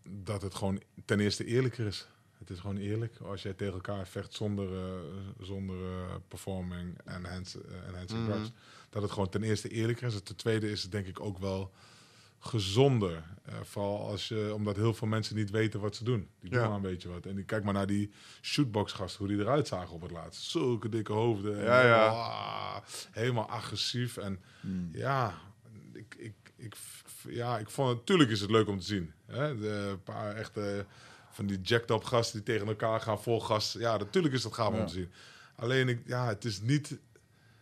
dat 0.10 0.41
het 0.41 0.56
gewoon 0.56 0.82
ten 1.06 1.20
eerste 1.20 1.46
eerlijker 1.46 1.86
is. 1.86 2.08
Het 2.48 2.54
is 2.56 2.60
gewoon 2.60 2.78
eerlijk. 2.78 3.18
Als 3.22 3.41
jij 3.41 3.54
tegen 3.54 3.74
elkaar 3.74 4.08
vecht 4.08 4.34
zonder, 4.34 4.74
eh, 4.78 5.00
zonder 5.39 5.76
eh, 5.76 6.16
performing 6.28 6.98
en 7.06 7.26
hands, 7.26 7.56
eh, 7.62 7.88
enhancing 7.88 8.22
Mhm. 8.22 8.32
drugs. 8.32 8.52
Dat 8.89 9.02
het 9.02 9.12
gewoon 9.12 9.30
ten 9.30 9.43
eerste 9.43 9.70
eerlijker 9.70 10.08
is. 10.08 10.14
En 10.16 10.24
ten 10.24 10.36
tweede 10.36 10.72
is 10.72 10.82
het 10.84 10.91
denk 10.91 11.08
ik 11.08 11.20
ook 11.20 11.38
wel 11.38 11.72
gezonder. 12.39 13.24
Vooral 13.64 14.08
als 14.10 14.28
je, 14.28 14.52
omdat 14.54 14.76
heel 14.76 14.93
veel 14.93 15.08
mensen 15.08 15.36
niet 15.36 15.50
weten 15.50 15.80
wat 15.80 15.96
ze 15.96 16.04
doen. 16.04 16.28
Die 16.39 16.50
doen 16.50 16.60
Ja. 16.60 16.66
maar 16.68 16.76
een 16.76 16.82
beetje 16.82 17.10
wat. 17.10 17.26
En 17.26 17.36
die, 17.36 17.46
kijk 17.46 17.64
maar 17.64 17.74
naar 17.74 17.88
die 17.88 18.12
shootbox 18.41 18.91
gasten, 18.91 19.20
hoe 19.20 19.28
die 19.36 19.39
eruit 19.46 19.68
zagen 19.68 19.93
op 19.96 20.02
het 20.02 20.12
laatst. 20.12 20.43
Zulke 20.43 20.89
dikke 20.89 21.14
hoofden. 21.14 21.64
Ja, 21.64 21.82
ja. 21.86 22.84
Helemaal 23.12 23.50
agressief. 23.50 24.18
En 24.18 24.39
ja, 24.91 25.34
ik, 25.93 26.16
ik, 26.18 26.34
ik, 26.56 26.76
ja, 27.28 27.58
ik 27.60 27.70
vond 27.70 27.89
het, 27.89 27.98
natuurlijk 27.98 28.30
is 28.30 28.41
het 28.41 28.50
leuk 28.52 28.68
om 28.68 28.80
te 28.80 28.86
zien. 28.86 29.12
Hè? 29.26 29.58
De 29.60 29.98
paar 30.04 30.36
echte 30.36 30.86
van 31.36 31.46
die 31.46 31.62
jacked 31.62 31.90
up 31.92 32.04
gasten 32.04 32.44
die 32.44 32.54
tegen 32.54 32.68
elkaar 32.68 33.02
gaan 33.02 33.22
vol 33.22 33.40
gas. 33.42 33.76
Ja, 33.80 33.98
natuurlijk 33.98 34.34
is 34.34 34.42
dat 34.42 34.54
gaaf 34.54 34.74
om 34.74 34.86
te 34.86 34.94
zien. 34.94 35.12
Alleen, 35.56 35.88
ik, 35.90 36.00
ja, 36.06 36.28
het 36.28 36.46
is 36.46 36.62
niet... 36.62 36.98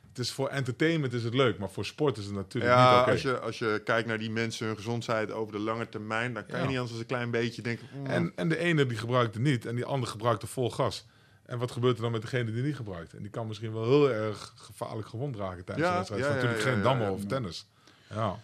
Het 0.10 0.22
is 0.26 0.32
voor 0.32 0.48
entertainment 0.48 1.14
is 1.14 1.24
het 1.24 1.34
leuk, 1.34 1.58
maar 1.58 1.70
voor 1.70 1.86
sport 1.86 2.18
is 2.18 2.26
het 2.26 2.34
natuurlijk 2.34 2.74
Ja, 2.74 2.92
niet 2.92 3.02
oké. 3.02 3.12
als, 3.12 3.22
je, 3.22 3.40
als 3.40 3.60
je 3.60 3.82
kijkt 3.86 4.08
naar 4.08 4.18
die 4.18 4.30
mensen, 4.30 4.68
hun 4.68 4.76
gezondheid 4.76 5.32
over 5.32 5.54
de 5.54 5.60
lange 5.60 5.90
termijn, 5.90 6.34
dan 6.34 6.46
kan 6.46 6.60
je 6.62 6.66
niet 6.68 6.74
anders 6.76 6.92
dan 6.92 7.00
een 7.02 7.06
klein 7.06 7.32
beetje 7.32 7.62
denken. 7.62 7.88
mm, 7.94 8.06
En, 8.06 8.32
en 8.36 8.50
de 8.50 8.58
ene 8.58 8.86
die 8.86 8.98
gebruikt 8.98 9.34
het 9.34 9.44
niet 9.44 9.66
en 9.66 9.76
die 9.76 9.86
andere 9.86 10.12
gebruikt 10.12 10.42
het 10.42 10.52
vol 10.52 10.70
gas. 10.72 11.06
En 11.46 11.58
wat 11.58 11.72
gebeurt 11.72 11.96
er 11.96 12.02
dan 12.02 12.12
met 12.12 12.22
degene 12.22 12.52
die 12.52 12.64
niet 12.64 12.76
gebruikt? 12.76 13.14
En 13.14 13.22
die 13.22 13.32
kan 13.32 13.48
misschien 13.48 13.74
wel 13.74 13.84
heel 13.84 14.12
erg 14.12 14.54
gevaarlijk 14.56 15.08
gewond 15.08 15.36
raken 15.36 15.66
tijdens 15.66 15.88
Ja, 15.88 15.92
de 15.92 15.98
wedstrijd. 15.98 16.24
ja, 16.24 16.30
natuurlijk 16.34 16.62
ja, 16.64 16.68
geen 16.70 16.78
ja, 16.78 16.84
dammen 16.84 17.06
ja. 17.06 17.12
of 17.12 17.26
tennis. 17.26 17.68
Ja. 18.10 18.40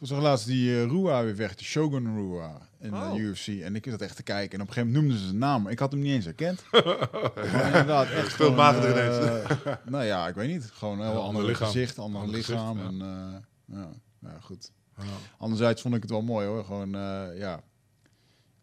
Zag 0.00 0.20
laatst 0.20 0.46
die 0.46 0.74
eh 0.76 0.84
Rua 0.86 1.24
weer 1.24 1.36
weg, 1.36 1.54
de 1.54 1.64
Shogun 1.64 2.14
Rua 2.16 2.68
in 2.82 2.90
de 2.90 2.96
Oh. 2.96 3.16
UFC. 3.18 3.46
En 3.46 3.74
ik 3.76 3.86
zat 3.90 4.00
echt 4.00 4.16
te 4.16 4.22
kijken. 4.22 4.58
En 4.58 4.60
op 4.64 4.68
een 4.68 4.72
gegeven 4.74 4.92
moment 4.94 4.94
noemden 5.08 5.18
ze 5.18 5.24
zijn 5.26 5.38
naam. 5.50 5.68
Ik 5.68 5.78
had 5.78 5.92
hem 5.92 6.00
niet 6.00 6.12
eens 6.12 6.24
herkend. 6.24 6.62
Inderdaad, 7.66 8.10
echt 8.10 8.32
Veel 8.32 8.52
magerder 8.52 8.96
eh, 8.96 9.72
nou 9.92 10.04
ja, 10.04 10.28
ik 10.28 10.34
weet 10.34 10.48
niet. 10.48 10.70
Gewoon 10.72 10.94
een 11.00 11.04
heel 11.06 11.10
ander 11.14 11.26
ander 11.26 11.44
lichaam. 11.44 11.66
gezicht, 11.66 11.98
ander, 11.98 12.20
Ander 12.20 12.36
lichaam. 12.36 12.76
gezicht, 12.76 12.92
en, 13.00 13.00
eh, 13.00 13.76
ja. 13.76 13.88
ja, 14.20 14.36
goed. 14.40 14.70
Ja. 14.96 15.04
Anderzijds 15.38 15.82
vond 15.82 15.94
ik 15.94 16.02
het 16.02 16.10
wel 16.10 16.22
mooi 16.22 16.46
hoor. 16.46 16.64
Gewoon, 16.64 16.94
eh, 16.94 17.38
ja, 17.38 17.60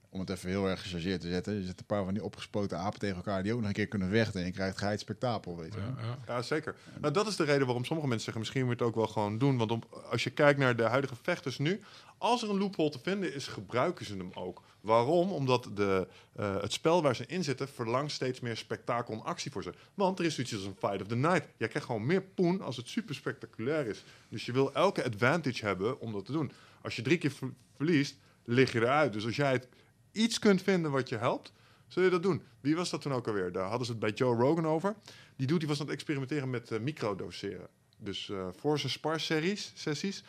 om 0.09 0.19
het 0.19 0.29
even 0.29 0.49
heel 0.49 0.67
erg 0.67 0.81
gechargeerd 0.81 1.21
te 1.21 1.29
zetten. 1.29 1.53
Je 1.53 1.65
zet 1.65 1.79
een 1.79 1.85
paar 1.85 2.03
van 2.03 2.13
die 2.13 2.23
opgespoten 2.23 2.77
apen 2.77 2.99
tegen 2.99 3.15
elkaar 3.15 3.43
die 3.43 3.53
ook 3.53 3.59
nog 3.59 3.67
een 3.67 3.73
keer 3.73 3.87
kunnen 3.87 4.09
vechten. 4.09 4.39
En 4.39 4.45
je 4.45 4.51
krijgt 4.53 4.77
geheid 4.77 4.99
spektakel, 4.99 5.57
weet 5.57 5.73
je. 5.73 5.79
Ja, 5.79 5.93
ja. 6.03 6.17
Ja, 6.27 6.41
zeker. 6.41 6.75
Nou, 7.01 7.13
dat 7.13 7.27
is 7.27 7.35
de 7.35 7.43
reden 7.43 7.65
waarom 7.65 7.85
sommige 7.85 8.07
mensen 8.07 8.25
zeggen, 8.25 8.39
misschien 8.43 8.65
moet 8.65 8.77
je 8.77 8.83
het 8.85 8.93
ook 8.93 8.99
wel 8.99 9.07
gewoon 9.13 9.37
doen. 9.37 9.57
Want 9.57 9.71
om, 9.71 9.83
als 10.11 10.23
je 10.23 10.29
kijkt 10.29 10.59
naar 10.59 10.75
de 10.75 10.83
huidige 10.83 11.15
vechters 11.21 11.57
nu, 11.57 11.81
als 12.17 12.43
er 12.43 12.49
een 12.49 12.57
loophole 12.57 12.89
te 12.89 12.99
vinden 13.03 13.33
is, 13.33 13.47
gebruiken 13.47 14.05
ze 14.05 14.17
hem 14.17 14.31
ook. 14.33 14.61
Waarom? 14.81 15.31
Omdat 15.31 15.69
de, 15.73 16.07
eh, 16.35 16.61
het 16.61 16.73
spel 16.73 17.01
waar 17.01 17.15
ze 17.15 17.25
in 17.25 17.43
zitten 17.43 17.67
verlangt 17.69 18.11
steeds 18.11 18.39
meer 18.39 18.57
spektakel 18.57 19.13
en 19.13 19.23
actie 19.23 19.51
voor 19.51 19.63
ze. 19.63 19.73
Want 19.93 20.19
er 20.19 20.25
is 20.25 20.35
zoiets 20.35 20.53
als 20.53 20.63
een 20.63 20.75
fight 20.79 21.01
of 21.01 21.07
the 21.07 21.15
night. 21.15 21.47
Jij 21.57 21.67
krijgt 21.67 21.87
gewoon 21.87 22.05
meer 22.05 22.21
poen 22.21 22.61
als 22.61 22.77
het 22.77 22.87
super 22.87 23.15
spectaculair 23.15 23.87
is. 23.87 24.03
Dus 24.29 24.45
je 24.45 24.51
wil 24.51 24.73
elke 24.73 25.03
advantage 25.05 25.65
hebben 25.65 25.99
om 25.99 26.11
dat 26.11 26.25
te 26.25 26.31
doen. 26.31 26.51
Als 26.81 26.95
je 26.95 27.01
drie 27.01 27.17
keer 27.17 27.31
ver- 27.31 27.53
verliest, 27.75 28.15
lig 28.45 28.71
je 28.71 28.79
eruit. 28.79 29.13
Dus 29.13 29.25
als 29.25 29.35
jij 29.35 29.51
het 29.51 29.67
iets 30.11 30.39
kunt 30.39 30.61
vinden 30.61 30.91
wat 30.91 31.09
je 31.09 31.17
helpt, 31.17 31.51
zul 31.87 32.03
je 32.03 32.09
dat 32.09 32.23
doen. 32.23 32.41
Wie 32.61 32.75
was 32.75 32.89
dat 32.89 33.01
toen 33.01 33.13
ook 33.13 33.27
alweer? 33.27 33.51
Daar 33.51 33.67
hadden 33.67 33.85
ze 33.85 33.91
het 33.91 34.01
bij 34.01 34.11
Joe 34.11 34.35
Rogan 34.35 34.67
over. 34.67 34.95
Die 35.35 35.47
doet, 35.47 35.59
die 35.59 35.67
was 35.67 35.79
aan 35.79 35.85
het 35.85 35.95
experimenteren 35.95 36.49
met 36.49 36.71
eh, 36.71 36.79
microdoseren. 36.79 37.67
Dus 37.97 38.29
eh, 38.29 38.47
voor 38.57 38.79
zijn 38.79 38.91
spar-series, 38.91 39.71
sessies, 39.75 40.23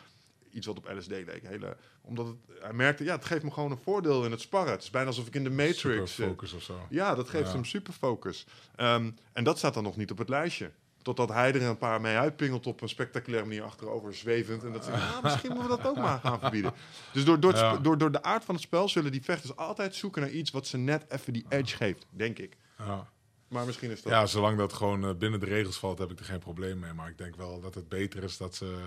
iets 0.51 0.65
wat 0.67 0.77
op 0.77 0.91
LSD 0.97 1.09
leek. 1.09 1.41
Hele, 1.47 1.77
omdat 2.01 2.27
het, 2.27 2.35
hij 2.59 2.73
merkte, 2.73 3.03
ja, 3.03 3.15
het 3.15 3.25
geeft 3.25 3.43
me 3.43 3.51
gewoon 3.51 3.71
een 3.71 3.77
voordeel 3.83 4.25
in 4.25 4.31
het 4.31 4.41
sparren. 4.41 4.71
Het 4.71 4.81
is 4.83 4.89
bijna 4.89 5.07
alsof 5.07 5.27
ik 5.27 5.35
in 5.35 5.43
de 5.43 5.49
Matrix 5.49 5.79
Super 5.79 6.07
zit. 6.07 6.25
focus 6.27 6.53
of 6.53 6.63
zo. 6.63 6.85
Ja, 6.89 7.15
dat 7.15 7.29
geeft 7.29 7.47
Ja. 7.47 7.53
hem 7.53 7.65
super 7.65 7.93
focus. 7.93 8.45
Ehm, 8.75 9.11
en 9.33 9.43
dat 9.43 9.57
staat 9.57 9.73
dan 9.73 9.83
nog 9.83 9.97
niet 9.97 10.11
op 10.11 10.17
het 10.17 10.29
lijstje. 10.29 10.71
Totdat 11.01 11.29
hij 11.29 11.53
er 11.53 11.61
een 11.61 11.77
paar 11.77 12.01
mee 12.01 12.15
uitpingelt 12.17 12.67
op 12.67 12.81
een 12.81 12.89
spectaculaire 12.89 13.47
manier 13.47 13.63
achterover 13.63 14.13
zwevend. 14.15 14.63
En 14.63 14.71
dat 14.71 14.85
ze, 14.85 14.91
ah, 14.91 15.23
misschien 15.23 15.51
moeten 15.53 15.69
we 15.69 15.77
dat 15.77 15.87
ook 15.87 15.97
maar 15.97 16.19
gaan 16.19 16.39
verbieden. 16.39 16.73
Dus 17.13 17.25
door, 17.25 17.39
door, 17.39 17.55
Ja. 17.55 17.77
door, 17.77 17.97
door 17.97 18.11
de 18.11 18.23
aard 18.23 18.43
van 18.43 18.55
het 18.55 18.63
spel 18.63 18.89
zullen 18.89 19.11
die 19.11 19.23
vechters 19.23 19.55
altijd 19.55 19.95
zoeken 19.95 20.21
naar 20.21 20.31
iets 20.31 20.51
wat 20.51 20.67
ze 20.67 20.77
net 20.77 21.05
even 21.09 21.33
die 21.33 21.45
edge 21.49 21.75
geeft, 21.75 22.05
denk 22.09 22.39
ik. 22.39 22.57
Ja. 22.77 23.07
Maar 23.47 23.65
misschien 23.65 23.91
is 23.91 24.01
dat... 24.01 24.11
Ja, 24.11 24.25
zolang 24.25 24.57
dat 24.57 24.73
gewoon 24.73 25.03
eh, 25.07 25.13
binnen 25.15 25.39
de 25.39 25.45
regels 25.45 25.79
valt, 25.79 25.97
heb 25.99 26.11
ik 26.11 26.19
er 26.19 26.25
geen 26.25 26.39
probleem 26.39 26.79
mee. 26.79 26.93
Maar 26.93 27.09
ik 27.09 27.17
denk 27.17 27.35
wel 27.35 27.61
dat 27.61 27.75
het 27.75 27.89
beter 27.89 28.23
is 28.23 28.37
dat 28.37 28.55
ze 28.55 28.77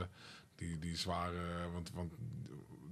die, 0.55 0.79
die 0.79 0.97
zware, 0.97 1.41
want, 1.73 1.91
want 1.95 2.13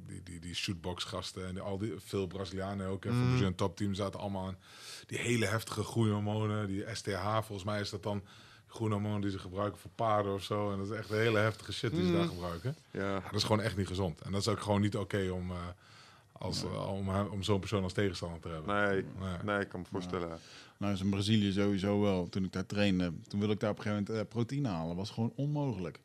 die, 0.06 0.22
die, 0.22 0.40
die 0.40 0.54
shootbox 0.54 1.04
gasten 1.04 1.46
en 1.46 1.60
al 1.60 1.78
die, 1.78 1.92
veel 1.98 2.26
Brazilianen 2.26 2.86
ook, 2.86 3.04
en 3.04 3.12
Mm. 3.14 3.36
voor 3.36 3.46
een 3.46 3.54
topteam 3.54 3.94
zaten 3.94 4.20
allemaal 4.20 4.46
aan 4.46 4.58
die 5.06 5.18
hele 5.18 5.46
heftige 5.46 5.82
groeihormonen, 5.82 6.66
die 6.66 6.84
STH, 6.92 7.32
volgens 7.32 7.64
mij 7.64 7.80
is 7.80 7.90
dat 7.90 8.02
dan 8.02 8.22
groeihormonen 8.74 9.20
die 9.20 9.30
ze 9.30 9.38
gebruiken 9.38 9.80
voor 9.80 9.90
paarden 9.94 10.32
of 10.34 10.42
zo. 10.42 10.72
En 10.72 10.78
dat 10.78 10.90
is 10.90 10.96
echt 10.96 11.10
een 11.10 11.18
hele 11.18 11.38
heftige 11.38 11.72
shit 11.72 11.90
die 11.90 12.00
ze 12.04 12.10
Mm. 12.10 12.16
daar 12.16 12.26
gebruiken. 12.28 12.74
Ja. 12.90 13.12
Dat 13.20 13.34
is 13.34 13.42
gewoon 13.42 13.60
echt 13.60 13.76
niet 13.76 13.86
gezond. 13.86 14.20
En 14.20 14.32
dat 14.32 14.40
is 14.40 14.48
ook 14.48 14.60
gewoon 14.60 14.80
niet 14.80 14.96
oké 14.96 15.30
om, 15.30 15.50
eh, 15.50 15.56
als, 16.32 16.62
eh, 16.64 16.92
om, 16.92 17.08
om 17.30 17.42
zo'n 17.42 17.58
persoon 17.60 17.82
als 17.82 17.92
tegenstander 17.92 18.40
te 18.40 18.48
hebben. 18.48 18.74
Nee, 18.74 19.04
Nee. 19.20 19.36
nee, 19.44 19.60
ik 19.60 19.68
kan 19.68 19.80
me 19.80 19.86
voorstellen. 19.90 20.38
Nou, 20.76 20.92
is 20.92 21.00
in 21.00 21.10
Brazilië 21.10 21.52
sowieso 21.52 22.00
wel. 22.00 22.28
Toen 22.28 22.44
ik 22.44 22.52
daar 22.52 22.66
trainde, 22.66 23.12
toen 23.28 23.38
wilde 23.38 23.54
ik 23.54 23.60
daar 23.60 23.70
op 23.70 23.76
een 23.76 23.82
gegeven 23.82 24.04
moment 24.04 24.24
eh, 24.26 24.32
proteïne 24.32 24.68
halen. 24.68 24.86
Dat 24.88 24.96
was 24.96 25.10
gewoon 25.10 25.32
onmogelijk. 25.36 26.00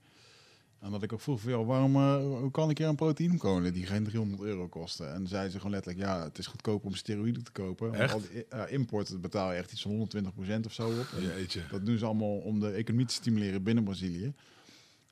En 0.80 0.91
dat 0.91 1.03
ik 1.03 1.13
ook 1.13 1.21
vroeg 1.21 1.39
van, 1.39 1.51
joh, 1.51 1.67
waarom, 1.67 1.95
eh, 1.95 2.15
hoe 2.15 2.51
kan 2.51 2.69
ik 2.69 2.78
hier 2.78 2.88
een 2.88 2.95
proteïne 2.95 3.38
kolen 3.38 3.73
die 3.73 3.86
geen 3.86 4.03
300 4.03 4.41
euro 4.41 4.67
kosten? 4.67 5.13
En 5.13 5.28
zeiden 5.28 5.51
ze 5.51 5.57
gewoon 5.57 5.71
letterlijk, 5.71 6.05
ja, 6.05 6.23
het 6.23 6.38
is 6.38 6.47
goedkoper 6.47 6.88
om 6.88 6.95
steroïden 6.95 7.43
te 7.43 7.51
kopen. 7.51 7.93
Echt? 7.93 8.13
al 8.13 8.21
die 8.21 8.45
import 8.67 9.21
betaal 9.21 9.51
je 9.51 9.57
echt 9.57 9.71
iets 9.71 9.82
van 9.82 9.91
120% 9.91 10.65
of 10.65 10.73
zo 10.73 10.88
op. 10.88 11.07
Jeetje. 11.19 11.61
dat 11.71 11.86
doen 11.86 11.97
ze 11.97 12.05
allemaal 12.05 12.38
om 12.38 12.59
de 12.59 12.71
economie 12.71 13.05
te 13.05 13.13
stimuleren 13.13 13.63
binnen 13.63 13.84
Brazilië. 13.84 14.34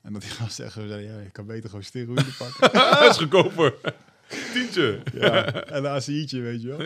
En 0.01 0.13
dat 0.13 0.21
die 0.21 0.31
gasten 0.39 0.71
zeggen, 0.71 0.87
ja, 0.87 1.19
je 1.19 1.31
kan 1.31 1.45
beter 1.45 1.69
gewoon 1.69 1.83
steroïden 1.83 2.35
pakken. 2.59 2.73
Dat 2.73 3.09
is 3.09 3.17
goedkoper. 3.17 3.75
Tientje. 4.53 5.01
ja, 5.13 5.45
en 5.53 5.83
een 5.83 5.91
ACI'tje, 5.91 6.41
weet 6.41 6.61
je 6.61 6.67
wel. 6.67 6.79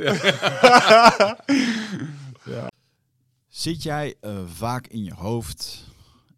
Zit 3.48 3.84
jij 3.84 4.16
eh, 4.20 4.38
vaak 4.46 4.88
in 4.88 5.04
je 5.04 5.14
hoofd? 5.14 5.89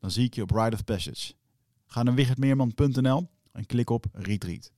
Dan 0.00 0.10
zie 0.10 0.24
ik 0.24 0.34
je 0.34 0.42
op 0.42 0.50
Ride 0.50 0.76
of 0.76 0.84
Passage. 0.84 1.34
Ga 1.86 2.02
naar 2.02 2.14
wichertmeerman.nl 2.14 3.28
en 3.52 3.66
klik 3.66 3.90
op 3.90 4.06
Retreat. 4.12 4.72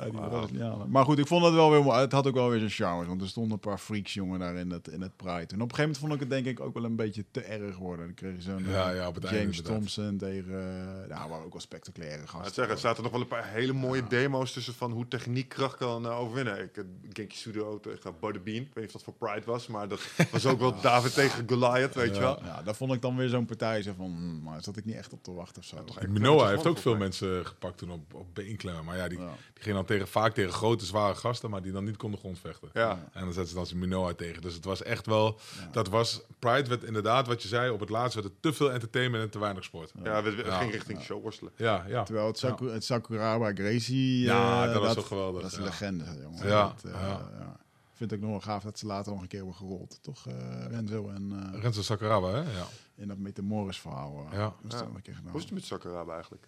Uit 0.00 0.10
die. 0.12 0.20
Brazilianen. 0.20 0.90
Maar 0.90 1.04
goed, 1.04 1.18
ik 1.18 1.26
vond 1.26 1.44
het 1.44 1.54
wel 1.54 1.70
weer 1.70 1.82
mooi. 1.82 1.98
Het 1.98 2.12
had 2.12 2.26
ook 2.26 2.34
wel 2.34 2.48
weer 2.48 2.58
zijn 2.58 2.70
charme. 2.70 3.06
Want 3.06 3.20
er 3.22 3.28
stonden 3.28 3.52
een 3.52 3.58
paar 3.58 3.78
freaks, 3.78 4.14
jongen, 4.14 4.38
daar 4.38 4.54
in 4.56 4.70
het, 4.70 4.88
in 4.88 5.00
het 5.00 5.16
Pride. 5.16 5.32
En 5.32 5.38
op 5.40 5.48
een 5.50 5.58
gegeven 5.58 5.80
moment 5.80 5.98
vond 5.98 6.12
ik 6.12 6.20
het 6.20 6.30
denk 6.30 6.46
ik 6.46 6.60
ook 6.60 6.74
wel 6.74 6.84
een 6.84 6.96
beetje 6.96 7.24
te 7.30 7.40
erg 7.40 7.76
worden. 7.76 8.04
Dan 8.06 8.14
kreeg 8.14 8.34
je 8.36 8.42
zo'n 8.42 8.64
eh, 8.66 8.72
Ja, 8.72 8.90
ja, 8.90 9.08
op 9.08 9.14
het 9.14 9.24
einde 9.24 9.38
James. 9.40 9.62
Thompson 9.62 10.16
tegen... 10.16 10.52
eh 10.52 11.08
nou, 11.16 11.30
waren 11.30 11.44
ook 11.44 11.52
wel 11.52 11.60
spectaculaire 11.60 12.22
Ik 12.22 12.28
gasten. 12.28 12.54
zeggen, 12.54 12.74
er 12.74 12.80
zaten 12.80 13.02
nog 13.02 13.12
wel 13.12 13.20
een 13.20 13.26
paar 13.26 13.48
hele 13.48 13.72
mooie 13.72 14.06
demo's 14.08 14.52
tussen 14.52 14.74
van 14.74 14.90
hoe 14.92 15.08
techniek 15.08 15.48
kracht 15.48 15.76
kan 15.76 16.06
eh, 16.06 16.18
overwinnen. 16.20 16.58
Ik, 16.62 16.76
uh, 16.76 16.84
Genki 17.12 17.36
Sudo 17.36 17.80
tegen 17.80 18.14
Bean. 18.20 18.36
Ik 18.44 18.44
weet 18.44 18.74
niet 18.74 18.84
of 18.86 18.92
dat 18.92 19.02
voor 19.02 19.14
Pride 19.14 19.46
was, 19.46 19.66
maar 19.66 19.88
dat 19.88 20.00
was 20.30 20.46
ook 20.46 20.58
wel 20.58 20.80
David 20.82 21.14
tegen 21.14 21.44
Goliath, 21.48 21.94
weet 21.94 22.14
je 22.14 22.20
wel. 22.20 22.38
Ja, 22.44 22.62
daar 22.62 22.74
vond 22.74 22.92
ik 22.92 23.02
dan 23.02 23.16
weer 23.16 23.28
zo'n 23.28 23.44
partij 23.46 23.82
zo 23.82 23.92
van... 23.96 24.10
hm, 24.16 24.42
maar 24.42 24.62
zat 24.62 24.76
ik 24.76 24.84
niet 24.84 24.96
echt 24.96 25.12
op 25.12 25.22
te 25.22 25.32
wachten 25.32 25.62
of 25.62 25.68
zo. 25.68 25.76
Minoa 26.08 26.48
heeft 26.48 26.66
ook 26.66 26.78
veel 26.78 26.96
mensen 26.96 27.46
gepakt 27.46 27.78
toen 27.78 27.90
op, 27.90 28.14
op 28.14 28.34
beenklemmen. 28.34 28.84
Maar 28.84 28.96
ja, 28.96 29.08
die, 29.08 29.18
Ja. 29.18 29.24
die 29.54 29.62
gingen 29.62 29.76
dan 29.76 29.84
tegen, 29.90 30.08
vaak 30.08 30.34
tegen 30.34 30.52
grote, 30.52 30.84
zware 30.84 31.14
gasten, 31.14 31.50
maar 31.50 31.62
die 31.62 31.72
dan 31.72 31.84
niet 31.84 31.96
konden 31.96 32.18
grondvechten. 32.20 32.68
Ja. 32.72 32.90
En 33.12 33.20
dan 33.24 33.32
zetten 33.32 33.46
ze 33.48 33.54
dan 33.54 33.66
zijn 33.66 33.78
Minoa 33.78 34.12
tegen. 34.14 34.42
Dus 34.42 34.54
het 34.54 34.64
was 34.64 34.82
echt 34.82 35.06
wel... 35.06 35.38
Dat 35.72 35.88
was... 35.88 36.20
Pride 36.38 36.68
werd 36.68 36.82
inderdaad, 36.82 37.26
wat 37.26 37.42
je 37.42 37.48
zei, 37.48 37.70
op 37.70 37.80
het 37.80 37.88
laatst 37.88 38.14
werd 38.14 38.26
het 38.26 38.42
te 38.42 38.52
veel 38.52 38.72
entertainment 38.72 39.24
en 39.24 39.30
te 39.30 39.38
weinig 39.38 39.64
sport. 39.64 39.92
Ja, 40.02 40.22
we, 40.22 40.34
we 40.34 40.44
Ja. 40.44 40.58
ging 40.58 40.72
richting 40.72 41.00
showworstelen. 41.02 41.52
Ja, 41.56 41.84
ja. 41.88 42.02
Terwijl 42.02 42.26
het, 42.26 42.38
Saku, 42.38 42.70
het 42.70 42.84
Sakuraba 42.84 43.52
Gracie... 43.54 44.20
Ja, 44.24 44.66
eh, 44.66 44.72
dat 44.72 44.82
was 44.82 44.94
toch 44.94 45.06
geweldig, 45.06 45.42
Dat 45.42 45.50
is 45.50 45.56
een 45.56 45.62
ja. 45.64 45.68
legende, 45.68 46.04
jongen. 46.22 46.46
Ja, 46.46 46.62
Dat, 46.82 46.84
eh, 46.84 47.00
ja. 47.00 47.30
ja. 47.38 47.56
Ik 47.90 47.96
vind 48.08 48.12
ook 48.14 48.20
nog 48.20 48.30
wel 48.30 48.54
gaaf 48.54 48.62
dat 48.62 48.78
ze 48.78 48.86
later 48.86 49.12
nog 49.12 49.20
een 49.22 49.28
keer 49.28 49.38
hebben 49.38 49.56
gerold. 49.56 49.98
Toch, 50.02 50.26
eh 50.26 50.66
Renzo 50.68 51.08
en 51.08 51.52
eh, 51.54 51.60
Renzo 51.60 51.82
Sakuraba, 51.82 52.28
hè? 52.30 52.38
Ja. 52.58 52.66
in 52.94 53.08
dat 53.08 53.18
Metamoris 53.18 53.80
verhaal. 53.80 54.26
eh, 54.30 54.38
Ja. 54.38 54.54
Ja. 54.68 54.86
Hoe 55.30 55.36
is 55.38 55.42
het 55.44 55.52
met 55.52 55.64
Sakuraba 55.64 56.12
eigenlijk? 56.12 56.42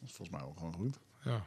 Dat 0.00 0.08
is 0.08 0.14
volgens 0.14 0.36
mij 0.38 0.46
wel 0.46 0.54
gewoon 0.58 0.74
goed. 0.74 0.98
ja. 1.24 1.46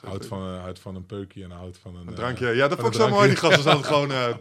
Houdt 0.00 0.26
van, 0.26 0.54
houdt 0.54 0.78
van 0.78 0.94
een 0.94 1.06
peukje 1.06 1.44
en 1.44 1.50
houdt 1.50 1.78
van 1.78 1.96
een... 1.96 2.00
Een 2.00 2.08
eh, 2.08 2.14
drankje. 2.14 2.48
Ja, 2.48 2.68
dat 2.68 2.80
vond 2.80 2.94
ik 2.94 3.00
zo 3.00 3.08
mooi. 3.08 3.28
Die 3.28 3.36
gast 3.36 3.56
was 3.56 3.66
altijd 3.66 3.86
gewoon... 3.86 4.12
eh, 4.12 4.34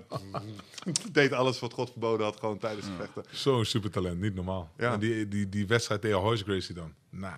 deed 1.12 1.34
alles 1.34 1.60
wat 1.60 1.74
God 1.74 1.92
verboden 1.92 2.26
had, 2.26 2.40
gewoon 2.40 2.58
tijdens 2.58 2.86
de 2.86 2.92
vechten. 2.98 3.24
Zo'n 3.32 3.66
supertalent, 3.66 4.20
niet 4.20 4.36
normaal. 4.36 4.72
Ja. 4.78 4.94
En 4.94 5.00
die, 5.00 5.28
die, 5.28 5.50
die 5.50 5.68
wedstrijd 5.68 6.02
tegen 6.02 6.18
Horace 6.18 6.44
Gracie 6.44 6.76
dan. 6.76 6.94
Nou, 7.10 7.34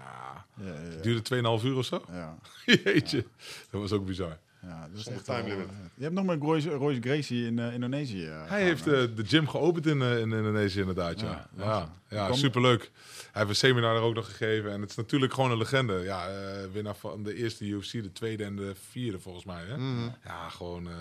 Ja, 0.55 0.65
ja, 0.65 0.73
ja. 0.73 1.01
duurde 1.01 1.59
2,5 1.59 1.65
uur 1.65 1.77
of 1.77 1.85
zo. 1.85 2.03
ja. 2.11 2.37
Jeetje, 2.83 3.25
dat 3.69 3.81
was 3.81 3.91
ook 3.91 4.05
bizar. 4.05 4.37
Ja, 4.63 4.87
dat 4.89 4.99
is 4.99 5.07
echt 5.07 5.25
time 5.25 5.47
limit. 5.47 5.67
eh, 5.69 5.75
Je 5.95 6.03
hebt 6.03 6.15
nog 6.15 6.25
met 6.25 6.41
Royce, 6.41 6.69
Royce 6.69 7.01
Gracie 7.01 7.45
in 7.45 7.59
eh, 7.59 7.73
Indonesië. 7.73 8.25
eh, 8.25 8.49
Hij 8.49 8.63
heeft 8.63 8.87
eh, 8.87 8.93
de 9.15 9.25
gym 9.25 9.47
geopend 9.47 9.85
in, 9.85 10.01
eh, 10.01 10.11
in 10.19 10.31
Indonesië 10.31 10.79
inderdaad, 10.79 11.19
ja. 11.19 11.49
Ja, 11.57 11.63
Ja, 11.65 11.93
ja, 12.09 12.33
superleuk. 12.33 12.91
Hij 13.31 13.31
heeft 13.31 13.49
een 13.49 13.55
seminar 13.55 13.95
er 13.95 14.01
ook 14.01 14.13
nog 14.15 14.25
gegeven. 14.25 14.71
En 14.71 14.81
het 14.81 14.89
is 14.89 14.95
natuurlijk 14.95 15.33
gewoon 15.33 15.51
een 15.51 15.57
legende. 15.57 15.93
Ja, 15.93 16.27
eh, 16.29 16.65
winnaar 16.71 16.95
van 16.95 17.23
de 17.23 17.35
eerste 17.35 17.65
UFC, 17.65 17.91
de 17.91 18.11
tweede 18.11 18.43
en 18.43 18.55
de 18.55 18.75
vierde 18.89 19.19
volgens 19.19 19.45
mij. 19.45 19.63
Hè? 19.65 19.77
Mhm. 19.77 20.09
Ja, 20.25 20.49
gewoon 20.49 20.87
eh, 20.87 20.93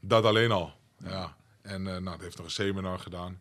dat 0.00 0.24
alleen 0.24 0.50
al. 0.50 0.72
Ja. 1.04 1.36
En 1.62 1.86
eh, 1.86 1.92
nou, 1.96 2.16
hij 2.16 2.24
heeft 2.24 2.36
nog 2.36 2.46
een 2.46 2.52
seminar 2.52 2.98
gedaan. 2.98 3.38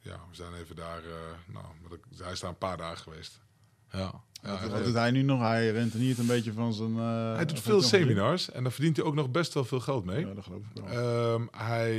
Ja, 0.00 0.16
we 0.30 0.34
zijn 0.34 0.54
even 0.54 0.76
daar. 0.76 0.98
eh, 1.04 1.12
nou, 1.46 1.64
hij 2.22 2.32
is 2.32 2.40
daar 2.40 2.50
een 2.50 2.58
paar 2.58 2.76
dagen 2.76 2.98
geweest. 2.98 3.40
Ja. 3.92 4.12
Ja 4.42 4.68
Wat, 4.68 4.84
doet 4.84 4.94
hij 4.94 5.10
nu 5.10 5.22
nog? 5.22 5.40
Hij 5.40 5.70
renteniert 5.70 6.18
een 6.18 6.26
beetje 6.26 6.52
van 6.52 6.72
zijn... 6.72 6.96
eh, 6.96 7.34
hij 7.34 7.44
doet 7.46 7.60
veel 7.60 7.82
seminars 7.82 8.50
en 8.50 8.62
daar 8.62 8.72
verdient 8.72 8.96
hij 8.96 9.04
ook 9.06 9.14
nog 9.14 9.30
best 9.30 9.54
wel 9.54 9.64
veel 9.64 9.80
geld 9.80 10.04
mee. 10.04 10.26
Ja, 10.26 10.34
dat 10.34 10.44
geloof 10.44 10.60
ik 10.74 10.82
wel. 10.82 10.88
Ehm, 11.34 11.46
hij, 11.50 11.92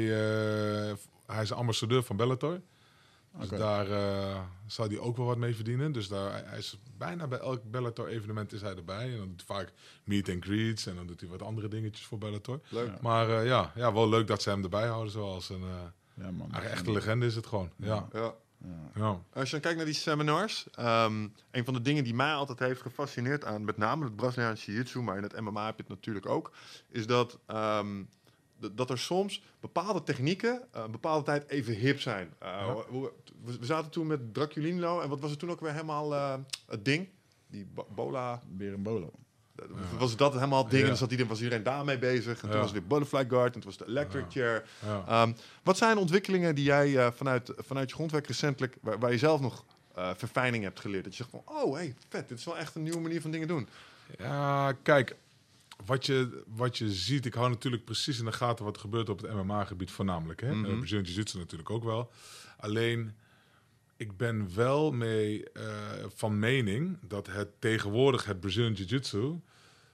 eh, 0.90 0.94
hij 1.26 1.42
is 1.44 1.52
ambassadeur 1.54 2.04
van 2.04 2.16
Bellator. 2.16 2.62
Dus 3.40 3.50
daar 3.50 3.92
eh, 3.92 4.40
zal 4.68 4.88
hij 4.88 5.00
ook 5.00 5.18
wel 5.18 5.26
wat 5.26 5.38
mee 5.38 5.56
verdienen. 5.56 5.92
Dus 5.92 6.08
daar, 6.08 6.46
hij- 6.46 6.58
is 6.58 6.80
bijna 6.98 7.28
bij 7.28 7.40
elk 7.40 7.62
Bellator-evenement 7.72 8.54
is 8.54 8.62
hij 8.62 8.76
erbij. 8.76 9.12
En 9.12 9.18
dan 9.18 9.28
doet 9.28 9.44
hij 9.48 9.56
vaak 9.58 9.72
meet 10.04 10.30
and 10.30 10.44
greets. 10.44 10.86
En 10.86 10.96
dan 10.96 11.08
doet 11.08 11.20
hij 11.20 11.30
wat 11.30 11.42
andere 11.42 11.68
dingetjes 11.68 12.06
voor 12.06 12.18
Bellator. 12.18 12.60
Leuk. 12.70 12.88
Ja. 12.88 12.98
Maar 13.02 13.30
eh, 13.30 13.46
ja, 13.46 13.72
ja, 13.76 13.94
wel 13.94 14.10
leuk 14.10 14.28
dat 14.28 14.42
ze 14.42 14.50
hem 14.50 14.64
erbij 14.64 14.88
houden. 14.88 15.12
Zoals 15.12 15.50
een 15.50 15.62
eh, 15.62 16.24
ja, 16.26 16.32
man. 16.32 16.52
echte 16.54 16.92
legende 16.92 17.26
is 17.26 17.36
het 17.36 17.46
gewoon. 17.48 17.70
Ja. 17.76 18.08
Ja. 18.14 18.34
Ja. 18.64 18.92
Ja. 18.96 19.22
Als 19.34 19.46
je 19.46 19.52
dan 19.52 19.60
kijkt 19.60 19.78
naar 19.78 19.86
die 19.86 19.94
seminars, 19.96 20.68
ehm, 20.72 21.28
een 21.52 21.66
van 21.66 21.74
de 21.74 21.82
dingen 21.82 22.04
die 22.04 22.14
mij 22.14 22.34
altijd 22.34 22.60
heeft 22.60 22.82
gefascineerd 22.82 23.46
aan 23.46 23.64
met 23.64 23.78
name 23.78 24.04
het 24.06 24.16
Braziliaanse 24.16 24.66
jiu-jitsu, 24.72 25.02
maar 25.02 25.18
in 25.18 25.24
het 25.24 25.40
MMA 25.42 25.66
heb 25.66 25.76
je 25.76 25.82
het 25.82 25.92
natuurlijk 25.92 26.26
ook, 26.26 26.52
is 26.90 27.08
dat, 27.08 27.40
ehm, 27.46 28.04
dat 28.74 28.90
er 28.90 28.98
soms 29.00 29.44
bepaalde 29.60 30.04
technieken 30.04 30.68
eh, 30.72 30.84
een 30.84 30.92
bepaalde 30.92 31.26
tijd 31.26 31.50
even 31.50 31.74
hip 31.76 32.00
zijn. 32.00 32.34
Eh, 32.40 32.48
Ja. 32.50 32.74
we, 32.76 33.12
we 33.60 33.66
zaten 33.66 33.92
toen 33.92 34.08
met 34.08 34.34
Draculino 34.34 35.00
en 35.02 35.10
wat 35.10 35.20
was 35.20 35.30
het 35.30 35.40
toen 35.40 35.52
ook 35.52 35.60
weer 35.62 35.72
helemaal 35.72 36.14
eh, 36.14 36.34
het 36.68 36.86
ding? 36.86 37.10
Die 37.48 37.66
bo- 37.74 37.88
bola, 37.96 38.42
Berimbolo. 38.48 39.12
Was 39.98 40.16
dat 40.16 40.34
helemaal 40.34 40.62
het 40.62 40.70
ding 40.70 40.82
Ja. 40.82 40.84
en 40.84 40.90
dan 40.90 40.98
zat 40.98 41.12
iedereen, 41.12 41.32
was 41.32 41.42
iedereen 41.42 41.64
daarmee 41.64 41.98
bezig. 41.98 42.42
En 42.42 42.50
toen 42.50 42.60
was 42.60 42.72
het 42.72 42.80
weer 42.80 42.88
butterfly 42.88 43.26
guard 43.30 43.56
en 43.56 43.62
toen 43.62 43.70
was 43.70 43.78
de 43.78 43.88
electric 43.88 44.26
chair. 44.30 44.64
Ehm, 45.08 45.34
wat 45.64 45.78
zijn 45.78 45.98
ontwikkelingen 45.98 46.56
die 46.56 46.64
jij 46.66 46.98
eh, 46.98 47.12
vanuit, 47.16 47.52
vanuit 47.58 47.90
je 47.90 47.96
grondwerk 47.96 48.28
recentelijk, 48.28 48.76
waar, 48.82 49.00
waar 49.00 49.12
je 49.12 49.18
zelf 49.18 49.42
nog 49.42 49.64
eh, 49.96 50.10
verfijning 50.18 50.64
hebt 50.64 50.80
geleerd? 50.80 51.04
Dat 51.04 51.16
je 51.16 51.24
zegt 51.24 51.44
van, 51.46 51.56
oh 51.56 51.74
hey, 51.74 51.96
vet, 52.10 52.30
dit 52.30 52.38
is 52.38 52.46
wel 52.46 52.58
echt 52.58 52.76
een 52.76 52.84
nieuwe 52.84 53.00
manier 53.00 53.22
van 53.22 53.32
dingen 53.32 53.48
doen. 53.48 53.68
Ja, 54.18 54.72
kijk, 54.84 55.16
wat 55.86 56.06
je, 56.06 56.44
wat 56.56 56.78
je 56.78 56.92
ziet, 56.92 57.26
ik 57.26 57.34
hou 57.34 57.50
natuurlijk 57.50 57.86
precies 57.86 58.20
in 58.20 58.26
de 58.26 58.32
gaten 58.32 58.66
wat 58.66 58.76
er 58.76 58.82
gebeurt 58.82 59.10
op 59.10 59.22
het 59.22 59.34
MMA-gebied 59.34 59.92
voornamelijk. 59.92 60.42
Hè? 60.42 60.54
Mm 60.54 60.62
Brazilian 60.78 61.04
Jiu-Jitsu 61.06 61.38
natuurlijk 61.38 61.70
ook 61.70 61.84
wel. 61.84 62.12
Alleen, 62.58 63.14
ik 64.00 64.18
ben 64.18 64.56
wel 64.56 64.92
mee 64.92 65.52
eh, 65.52 65.64
van 66.16 66.40
mening 66.40 66.98
dat 67.02 67.28
het 67.28 67.48
tegenwoordig 67.60 68.26
het 68.26 68.40
Brazilian 68.40 68.74
Jiu-Jitsu, 68.74 69.40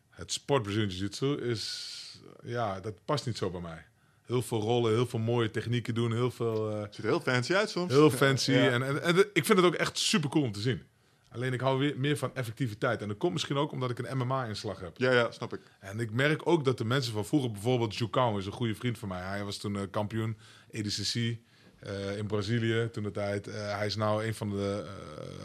het 0.10 0.32
sport 0.32 0.62
Brazilian 0.62 0.90
Jiu-Jitsu, 0.90 1.38
is, 1.42 2.22
ja, 2.44 2.80
dat 2.80 3.06
past 3.06 3.26
niet 3.26 3.38
zo 3.38 3.50
bij 3.50 3.62
mij. 3.62 3.86
Heel 4.22 4.42
veel 4.42 4.62
rollen, 4.62 4.94
heel 4.94 5.08
veel 5.08 5.20
mooie 5.20 5.52
technieken 5.52 5.94
doen, 5.94 6.12
heel 6.12 6.32
veel... 6.32 6.70
Het 6.70 6.96
ziet 6.96 7.04
er 7.04 7.10
heel 7.10 7.20
fancy 7.20 7.54
uit 7.54 7.70
soms. 7.70 7.94
Heel 7.94 8.12
fancy. 8.12 8.52
Ja. 8.52 8.70
En, 8.70 8.84
en, 8.84 9.02
en 9.02 9.18
ik 9.18 9.46
vind 9.46 9.58
het 9.58 9.66
ook 9.66 9.74
echt 9.74 9.98
super 9.98 10.30
cool 10.30 10.46
om 10.46 10.52
te 10.52 10.60
zien. 10.60 10.84
Alleen 11.30 11.54
ik 11.54 11.62
hou 11.62 11.80
weer 11.80 12.00
meer 12.00 12.18
van 12.18 12.36
effectiviteit. 12.36 13.02
En 13.02 13.08
dat 13.08 13.18
komt 13.18 13.34
misschien 13.34 13.58
ook 13.58 13.72
omdat 13.72 13.90
ik 13.90 14.00
een 14.00 14.18
MMA-inslag 14.18 14.80
heb. 14.80 14.98
Ja, 14.98 15.12
ja, 15.12 15.32
snap 15.32 15.54
ik. 15.54 15.62
En 15.80 16.00
ik 16.00 16.12
merk 16.12 16.48
ook 16.48 16.66
dat 16.66 16.78
de 16.78 16.86
mensen 16.86 17.14
van 17.14 17.26
vroeger, 17.26 17.52
bijvoorbeeld 17.52 17.96
Jucão 17.96 18.38
is 18.38 18.46
een 18.46 18.52
goede 18.52 18.76
vriend 18.76 18.98
van 18.98 19.08
mij. 19.08 19.22
Hij 19.22 19.44
was 19.44 19.58
toen 19.58 19.76
eh, 19.76 19.82
kampioen 19.92 20.38
EDCC 20.72 21.38
eh, 21.86 22.18
in 22.18 22.28
Brazilië 22.28 22.90
toen 22.92 23.04
de 23.04 23.12
tijd. 23.12 23.48
Eh, 23.48 23.78
hij 23.78 23.86
is 23.86 23.96
nou 23.96 24.26
een 24.26 24.36
van 24.36 24.50
de 24.50 24.86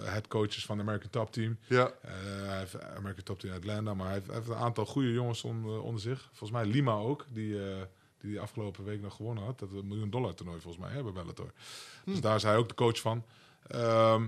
eh 0.03 0.12
headcoaches 0.12 0.64
van 0.66 0.76
de 0.76 0.82
American 0.82 1.11
Top 1.11 1.32
Team. 1.32 1.59
Ja, 1.66 1.93
hij 2.47 2.59
heeft 2.59 2.80
American 2.82 3.24
Top 3.24 3.41
Team 3.41 3.53
in 3.55 3.59
Atlanta, 3.61 3.95
maar 3.95 4.07
hij 4.07 4.14
heeft, 4.14 4.26
hij 4.26 4.36
heeft 4.36 4.49
een 4.49 4.55
aantal 4.55 4.86
goede 4.86 5.12
jongens 5.12 5.43
on- 5.45 5.80
onder 5.80 6.01
zich. 6.01 6.20
Volgens 6.32 6.51
mij 6.51 6.64
Lima 6.66 6.93
ook, 6.93 7.24
die, 7.32 7.53
die 8.20 8.30
die 8.30 8.41
afgelopen 8.41 8.84
week 8.84 9.01
nog 9.03 9.16
gewonnen 9.16 9.45
had. 9.45 9.59
Dat 9.59 9.72
een 9.72 9.88
miljoen 9.88 10.11
dollar 10.11 10.34
toernooi 10.34 10.61
volgens 10.61 10.84
mij 10.84 10.93
hè, 10.93 11.03
bij 11.03 11.12
Bellator. 11.12 11.53
Dus 12.05 12.20
daar 12.20 12.36
is 12.36 12.43
hij 12.43 12.57
ook 12.57 12.68
de 12.68 12.74
coach 12.74 13.01
van. 13.01 13.24
Ehm, 13.66 14.26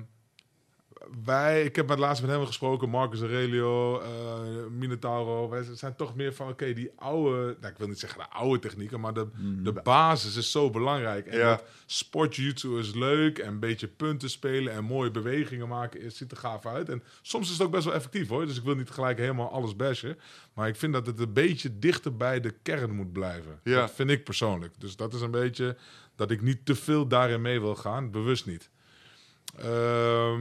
wij, 1.24 1.64
ik 1.64 1.76
heb 1.76 1.88
met 1.88 1.98
laatst 1.98 2.22
met 2.22 2.30
hem 2.30 2.46
gesproken, 2.46 2.88
Marcus 2.88 3.20
Aurelio, 3.20 4.00
eh 4.00 4.40
Minotauro. 4.70 5.48
Wij 5.48 5.64
zijn 5.72 5.96
toch 5.96 6.14
meer 6.14 6.34
van, 6.34 6.48
oké, 6.48 6.72
die 6.72 6.90
oude, 6.96 7.56
nou, 7.60 7.72
ik 7.72 7.78
wil 7.78 7.88
niet 7.88 7.98
zeggen 7.98 8.18
de 8.20 8.30
oude 8.30 8.58
technieken, 8.58 9.00
maar 9.00 9.14
de, 9.14 9.26
de 9.62 9.72
basis 9.82 10.36
is 10.36 10.50
zo 10.50 10.70
belangrijk. 10.70 11.26
En 11.26 11.38
Ja. 11.38 11.60
sport 11.86 12.36
jiu-jitsu 12.36 12.78
is 12.78 12.94
leuk 12.94 13.38
en 13.38 13.48
een 13.48 13.58
beetje 13.58 13.88
punten 13.88 14.30
spelen 14.30 14.72
en 14.72 14.84
mooie 14.84 15.10
bewegingen 15.10 15.68
maken, 15.68 16.00
is, 16.00 16.16
ziet 16.16 16.30
er 16.30 16.36
gaaf 16.36 16.66
uit. 16.66 16.88
En 16.88 17.02
soms 17.22 17.46
is 17.46 17.52
het 17.52 17.62
ook 17.66 17.72
best 17.72 17.84
wel 17.84 17.94
effectief 17.94 18.28
hoor, 18.28 18.46
dus 18.46 18.56
ik 18.56 18.64
wil 18.64 18.74
niet 18.76 18.90
gelijk 18.90 19.18
helemaal 19.18 19.50
alles 19.50 19.76
bashen. 19.76 20.18
Maar 20.54 20.68
ik 20.68 20.76
vind 20.76 20.92
dat 20.92 21.06
het 21.06 21.18
een 21.20 21.32
beetje 21.32 21.78
dichter 21.78 22.16
bij 22.16 22.40
de 22.40 22.54
kern 22.62 22.90
moet 22.94 23.12
blijven. 23.12 23.60
Ja. 23.64 23.80
Dat 23.80 23.90
vind 23.90 24.10
ik 24.10 24.24
persoonlijk. 24.24 24.74
Dus 24.78 24.96
dat 24.96 25.14
is 25.14 25.20
een 25.20 25.30
beetje 25.30 25.76
dat 26.16 26.30
ik 26.30 26.42
niet 26.42 26.66
te 26.66 26.74
veel 26.74 27.06
daarin 27.06 27.40
mee 27.42 27.60
wil 27.60 27.74
gaan, 27.76 28.10
bewust 28.10 28.46
niet. 28.46 28.70
Ehm, 29.58 30.40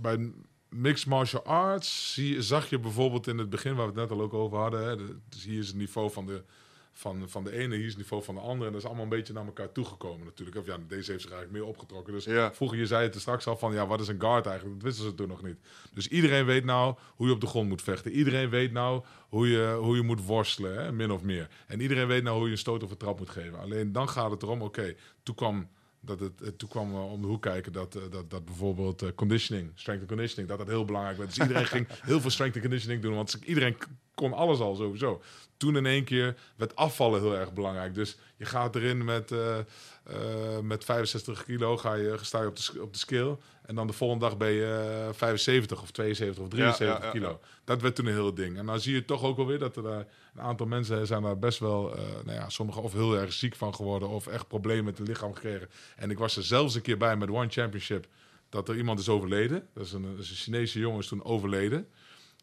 bij 0.00 0.32
mixed 0.68 1.06
martial 1.06 1.42
arts 1.44 2.12
zie, 2.14 2.42
zag 2.42 2.70
je 2.70 2.78
bijvoorbeeld 2.78 3.26
in 3.26 3.38
het 3.38 3.50
begin, 3.50 3.74
waar 3.74 3.92
we 3.92 4.00
het 4.00 4.08
net 4.08 4.18
al 4.18 4.24
ook 4.24 4.34
over 4.34 4.58
hadden. 4.58 4.84
Hè, 4.88 4.96
de- 4.96 5.16
dus 5.28 5.44
hier 5.44 5.58
is 5.58 5.66
het 5.66 5.76
niveau 5.76 6.10
van 6.10 6.26
de, 6.26 6.42
van, 6.92 7.28
van 7.28 7.44
de 7.44 7.52
ene, 7.52 7.74
hier 7.74 7.84
is 7.84 7.88
het 7.90 7.96
niveau 7.98 8.22
van 8.22 8.34
de 8.34 8.40
andere. 8.40 8.66
En 8.66 8.72
dat 8.72 8.80
is 8.80 8.86
allemaal 8.86 9.02
een 9.04 9.08
beetje 9.10 9.32
naar 9.32 9.46
elkaar 9.46 9.72
toegekomen 9.72 10.24
natuurlijk. 10.26 10.56
Of 10.56 10.66
ja, 10.66 10.76
deze 10.88 11.10
heeft 11.10 11.22
zich 11.22 11.32
eigenlijk 11.32 11.52
meer 11.62 11.64
opgetrokken. 11.70 12.12
Dus 12.12 12.24
Ja. 12.24 12.52
vroeger, 12.52 12.78
je 12.78 12.86
zei 12.86 13.02
het 13.04 13.14
er 13.14 13.20
straks 13.20 13.46
al 13.46 13.56
van, 13.56 13.72
ja, 13.72 13.86
wat 13.86 14.00
is 14.00 14.08
een 14.08 14.20
guard 14.20 14.46
eigenlijk? 14.46 14.76
Dat 14.80 14.88
wisten 14.88 15.04
ze 15.10 15.14
toen 15.14 15.28
nog 15.28 15.42
niet. 15.42 15.56
Dus 15.92 16.08
iedereen 16.08 16.44
weet 16.46 16.64
nou 16.64 16.96
hoe 17.16 17.26
je 17.26 17.32
op 17.32 17.40
de 17.40 17.46
grond 17.46 17.68
moet 17.68 17.82
vechten. 17.82 18.10
Iedereen 18.10 18.50
weet 18.50 18.72
nou 18.72 19.04
hoe 19.28 19.48
je, 19.48 19.76
hoe 19.80 19.96
je 19.96 20.02
moet 20.02 20.24
worstelen, 20.26 20.82
hè, 20.84 20.92
min 20.92 21.10
of 21.10 21.22
meer. 21.22 21.48
En 21.66 21.80
iedereen 21.80 22.06
weet 22.06 22.22
nou 22.22 22.36
hoe 22.36 22.46
je 22.46 22.52
een 22.52 22.58
stoot 22.58 22.82
of 22.82 22.90
een 22.90 22.96
trap 22.96 23.18
moet 23.18 23.30
geven. 23.30 23.58
Alleen 23.58 23.92
dan 23.92 24.08
gaat 24.08 24.30
het 24.30 24.42
erom, 24.42 24.62
oké, 24.62 24.94
toen 25.22 25.34
kwam 25.34 25.68
dat 26.06 26.20
het, 26.20 26.40
het- 26.40 26.58
toen 26.58 26.68
kwam 26.68 26.94
om 26.94 27.20
de 27.20 27.26
hoek 27.26 27.42
kijken 27.42 27.72
dat, 27.72 27.94
eh, 27.94 28.02
dat, 28.10 28.30
dat 28.30 28.44
bijvoorbeeld 28.44 29.02
eh, 29.02 29.08
conditioning, 29.14 29.70
strength 29.74 30.00
and 30.02 30.10
conditioning, 30.10 30.48
dat 30.48 30.58
dat 30.58 30.68
heel 30.68 30.84
belangrijk 30.84 31.16
werd. 31.18 31.34
Dus 31.34 31.38
iedereen 31.46 31.66
ging 31.76 31.86
heel 32.02 32.20
veel 32.20 32.30
strength 32.30 32.54
and 32.54 32.64
conditioning 32.64 33.02
doen, 33.02 33.14
want 33.14 33.38
iedereen 33.44 33.76
kon 34.16 34.32
alles 34.32 34.58
al 34.58 34.74
sowieso. 34.74 35.22
Toen 35.56 35.76
in 35.76 35.86
één 35.86 36.04
keer 36.04 36.36
werd 36.56 36.76
afvallen 36.76 37.20
heel 37.20 37.36
erg 37.36 37.52
belangrijk. 37.52 37.94
Dus 37.94 38.16
je 38.36 38.44
gaat 38.44 38.76
erin 38.76 39.04
met, 39.04 39.32
eh, 39.32 39.58
eh, 39.58 39.64
met 40.62 40.84
65 40.84 41.44
kilo, 41.44 41.76
ga 41.76 41.94
je, 41.94 42.16
sta 42.20 42.40
je 42.40 42.46
op 42.46 42.56
de, 42.56 42.82
op 42.82 42.92
de 42.92 42.98
scale. 42.98 43.38
En 43.66 43.74
dan 43.74 43.86
de 43.86 43.92
volgende 43.92 44.24
dag 44.24 44.36
ben 44.36 44.50
je 44.50 45.04
eh, 45.08 45.14
75 45.14 45.82
of 45.82 45.90
72 45.90 46.42
of 46.44 46.48
73 46.48 46.98
ja, 46.98 47.04
ja, 47.04 47.10
kilo. 47.10 47.40
Dat 47.64 47.82
werd 47.82 47.94
toen 47.94 48.06
een 48.06 48.12
heel 48.12 48.34
ding. 48.34 48.58
En 48.58 48.66
dan 48.66 48.80
zie 48.80 48.94
je 48.94 49.04
toch 49.04 49.22
ook 49.22 49.36
wel 49.36 49.46
weer 49.46 49.58
dat 49.58 49.76
er 49.76 49.82
daar 49.82 50.06
een 50.34 50.40
aantal 50.40 50.66
mensen 50.66 51.06
zijn 51.06 51.22
daar 51.22 51.38
best 51.38 51.58
wel, 51.58 51.96
eh, 51.96 52.02
nou 52.24 52.38
ja, 52.38 52.48
sommigen 52.48 52.82
of 52.82 52.92
heel 52.92 53.16
erg 53.16 53.32
ziek 53.32 53.56
van 53.56 53.74
geworden 53.74 54.08
of 54.08 54.26
echt 54.26 54.48
problemen 54.48 54.84
met 54.84 54.98
het 54.98 55.08
lichaam 55.08 55.34
gekregen. 55.34 55.68
En 55.96 56.10
ik 56.10 56.18
was 56.18 56.36
er 56.36 56.42
zelfs 56.42 56.74
een 56.74 56.82
keer 56.82 56.96
bij 56.96 57.16
met 57.16 57.30
One 57.30 57.48
Championship 57.48 58.06
dat 58.48 58.68
er 58.68 58.76
iemand 58.76 58.98
is 58.98 59.08
overleden. 59.08 59.68
Dat 59.74 59.86
is 59.86 59.92
een, 59.92 60.02
dat 60.02 60.24
is 60.24 60.30
een 60.30 60.36
Chinese 60.36 60.78
jongen 60.78 60.98
is 60.98 61.06
toen 61.06 61.24
overleden. 61.24 61.88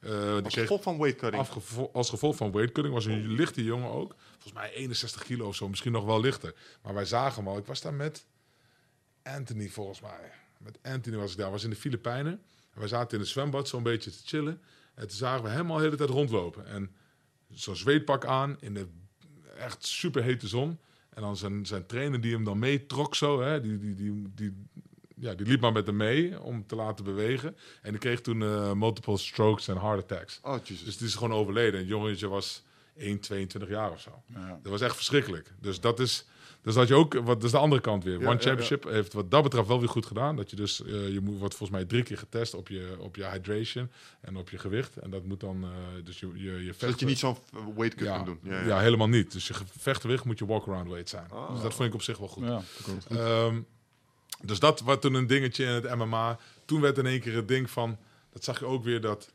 Eh, 0.04 0.44
Als 0.44 0.54
gevolg 0.54 0.82
van 0.84 0.98
weight 0.98 1.20
cutting. 1.20 1.42
afgevo- 1.42 1.90
als 1.94 2.10
gevolg 2.10 2.36
van 2.36 2.52
weightcutting 2.52 2.94
was 2.96 3.06
een 3.06 3.28
lichte 3.28 3.64
jongen 3.64 3.90
ook. 3.90 4.16
Volgens 4.32 4.54
mij 4.54 4.72
61 4.74 5.24
kilo 5.24 5.48
of 5.48 5.56
zo, 5.56 5.70
misschien 5.70 5.92
nog 5.92 6.06
wel 6.06 6.20
lichter. 6.20 6.54
Maar 6.82 6.94
wij 6.94 7.06
zagen 7.06 7.44
hem 7.44 7.48
al. 7.54 7.58
Ik 7.58 7.66
was 7.66 7.82
daar 7.82 7.94
met 7.94 8.26
Anthony 9.24 9.70
volgens 9.70 10.02
mij. 10.02 10.32
Met 10.58 10.80
Anthony 10.82 11.18
was 11.18 11.32
ik 11.32 11.38
daar. 11.38 11.52
was 11.52 11.64
in 11.64 11.70
de 11.70 11.76
Filipijnen. 11.76 12.32
En 12.74 12.80
wij 12.80 12.88
zaten 12.88 13.14
in 13.14 13.20
het 13.20 13.30
zwembad 13.32 13.68
zo'n 13.68 13.84
beetje 13.84 14.12
te 14.12 14.18
chillen. 14.26 14.62
En 14.96 15.08
toen 15.08 15.18
zagen 15.18 15.44
we 15.44 15.50
hem 15.50 15.72
al 15.72 15.78
de 15.78 15.84
hele 15.84 15.96
tijd 15.96 16.10
rondlopen. 16.10 16.66
En 16.68 16.92
zo'n 17.54 17.76
zweetpak 17.76 18.26
aan 18.26 18.58
in 18.60 18.74
de 18.74 18.88
echt 19.58 19.86
superhete 19.86 20.48
zon. 20.48 20.80
En 21.10 21.22
dan 21.22 21.38
zijn, 21.38 21.66
zijn 21.66 21.86
trainer 21.86 22.22
die 22.22 22.34
hem 22.34 22.44
dan 22.44 22.60
meetrok 22.60 23.16
zo. 23.16 23.42
Hè, 23.42 23.62
die, 23.62 23.78
die, 23.80 23.96
die, 23.96 24.32
die, 24.36 24.54
ja, 25.16 25.34
die 25.34 25.48
liep 25.48 25.62
maar 25.62 25.72
met 25.72 25.86
hem 25.86 25.98
mee 25.98 26.42
om 26.42 26.66
te 26.68 26.76
laten 26.76 27.06
bewegen. 27.06 27.56
En 27.82 27.90
die 27.92 28.00
kreeg 28.00 28.22
toen 28.22 28.42
eh, 28.44 28.72
multiple 28.74 29.18
strokes 29.18 29.68
en 29.68 29.78
heart 29.78 30.00
attacks. 30.12 30.40
Oh, 30.44 30.56
Jesus. 30.64 30.84
Dus 30.86 30.94
het 30.94 31.04
is 31.04 31.16
gewoon 31.16 31.34
overleden. 31.40 31.80
Het 31.80 31.90
jongetje 31.90 32.28
was 32.28 32.64
1, 32.98 33.20
22 33.20 33.70
jaar 33.70 33.92
of 33.92 34.02
zo. 34.02 34.24
Ja. 34.34 34.60
Dat 34.64 34.72
was 34.72 34.82
echt 34.82 34.96
verschrikkelijk. 34.96 35.52
Dus 35.60 35.80
dat 35.80 36.00
is, 36.00 36.26
dus 36.62 36.74
dat 36.74 36.88
je 36.88 36.94
ook, 36.96 37.14
wat, 37.14 37.26
dat 37.26 37.44
is 37.44 37.52
de 37.52 37.58
andere 37.58 37.82
kant 37.82 38.04
weer. 38.04 38.20
Ja, 38.20 38.26
One 38.28 38.36
ja, 38.36 38.42
Championship 38.42 38.84
heeft 38.84 39.14
wat 39.14 39.32
dat 39.32 39.44
betreft 39.44 39.68
wel 39.68 39.80
weer 39.80 39.90
goed 39.90 40.06
gedaan. 40.06 40.36
Dat 40.36 40.50
je 40.50 40.56
dus, 40.56 40.84
eh, 40.84 41.14
je 41.14 41.20
moet, 41.22 41.40
wordt 41.40 41.56
volgens 41.56 41.80
mij 41.80 41.88
drie 41.88 42.04
keer 42.04 42.18
getest 42.18 42.54
op 42.54 42.68
je, 42.68 42.96
op 43.00 43.16
je 43.16 43.26
hydration 43.30 43.92
en 44.22 44.36
op 44.38 44.50
je 44.50 44.58
gewicht. 44.58 44.98
En 44.98 45.10
dat 45.10 45.24
moet 45.26 45.40
dan, 45.40 45.64
eh, 45.64 45.70
dus 46.04 46.20
je, 46.20 46.28
je, 46.36 46.44
je 46.52 46.60
Zodat 46.64 46.76
vecht- 46.78 47.00
je 47.00 47.06
niet 47.06 47.20
zo'n 47.20 47.38
weight 47.76 47.96
cut 47.98 48.08
ja, 48.08 48.16
kan 48.16 48.26
doen. 48.26 48.40
ja, 48.44 48.60
Ja, 48.62 48.66
ja. 48.68 48.80
helemaal 48.80 49.08
niet. 49.10 49.32
Dus 49.32 49.48
je 49.48 49.54
vechtgewicht 49.80 50.26
moet 50.26 50.40
je 50.40 50.46
walk-around 50.46 50.88
weight 50.90 51.10
zijn. 51.10 51.30
Ah. 51.30 51.52
Dus 51.54 51.62
dat 51.62 51.74
vond 51.74 51.88
ik 51.88 51.94
op 51.94 52.02
zich 52.02 52.18
wel 52.18 52.28
goed. 52.28 52.44
Ja, 52.44 52.62
dat. 53.08 53.18
Ehm, 53.20 53.60
dus 54.46 54.60
dat 54.60 54.80
was 54.82 54.98
toen 55.00 55.14
een 55.14 55.28
dingetje 55.28 55.66
in 55.66 55.72
het 55.72 55.96
MMA. 55.96 56.40
Toen 56.66 56.82
werd 56.82 56.98
in 56.98 57.06
één 57.06 57.20
keer 57.20 57.36
het 57.36 57.48
ding 57.48 57.70
van... 57.70 57.98
Dat 58.32 58.44
zag 58.44 58.60
je 58.60 58.66
ook 58.66 58.84
weer 58.84 59.02
dat 59.02 59.32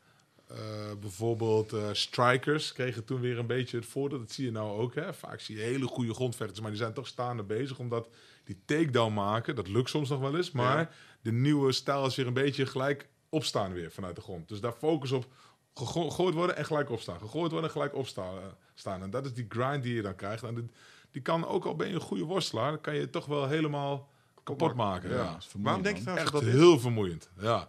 eh, 0.49 0.57
bijvoorbeeld 1.01 1.73
eh, 1.73 1.89
strikers 1.93 2.73
kregen 2.73 3.05
toen 3.05 3.21
weer 3.21 3.39
een 3.39 3.47
beetje 3.47 3.77
het 3.77 3.87
voordeel. 3.87 4.19
Dat 4.19 4.31
zie 4.33 4.45
je 4.45 4.51
nou 4.51 4.81
ook. 4.81 4.95
Hè? 4.95 5.15
Vaak 5.15 5.41
zie 5.41 5.57
je 5.57 5.63
hele 5.63 5.87
goede 5.87 6.15
grondvechters, 6.15 6.61
maar 6.61 6.71
die 6.71 6.79
zijn 6.79 6.93
toch 6.93 7.07
staande 7.07 7.43
bezig. 7.43 7.79
Omdat 7.79 8.09
die 8.45 8.59
takedown 8.65 9.13
maken, 9.15 9.55
dat 9.55 9.69
lukt 9.69 9.91
soms 9.91 10.09
nog 10.09 10.21
wel 10.21 10.37
eens. 10.37 10.51
Maar 10.51 10.79
Ja. 10.79 10.91
de 11.23 11.33
nieuwe 11.33 11.73
stijl 11.73 12.07
is 12.07 12.17
weer 12.17 12.27
een 12.27 12.33
beetje 12.33 12.67
gelijk 12.67 13.09
opstaan 13.29 13.73
weer 13.73 13.91
vanuit 13.93 14.17
de 14.17 14.23
grond. 14.23 14.49
Dus 14.49 14.61
daar 14.61 14.73
focus 14.73 15.13
op 15.13 15.27
gego- 15.75 16.09
gegooid 16.11 16.35
worden 16.35 16.57
en 16.57 16.65
gelijk 16.65 16.91
opstaan. 16.91 17.19
Gegooid 17.19 17.51
worden 17.51 17.69
en 17.71 17.77
gelijk 17.77 17.95
opstaan. 17.95 18.37
eh, 18.39 18.45
staan. 18.75 19.03
En 19.03 19.11
dat 19.11 19.25
is 19.25 19.35
die 19.35 19.47
grind 19.49 19.83
die 19.83 19.95
je 19.95 20.03
dan 20.03 20.15
krijgt. 20.15 20.43
En 20.43 20.55
die, 20.55 20.71
die 21.11 21.23
kan 21.23 21.47
ook 21.47 21.65
al 21.65 21.77
ben 21.77 21.89
je 21.89 21.95
een 21.95 22.01
goede 22.01 22.25
worstelaar, 22.25 22.71
dan 22.71 22.81
kan 22.81 22.95
je 22.95 23.11
toch 23.11 23.27
wel 23.27 23.49
helemaal 23.49 24.09
kapot 24.57 24.75
maken. 24.75 25.11
Ja, 25.11 25.39
Waarom 25.59 25.83
denk 25.83 25.97
je 25.97 26.03
man. 26.05 26.15
trouwens 26.15 26.23
Echt 26.23 26.33
dat 26.33 26.43
is? 26.43 26.61
heel 26.61 26.79
vermoeiend. 26.79 27.31
Ja. 27.41 27.69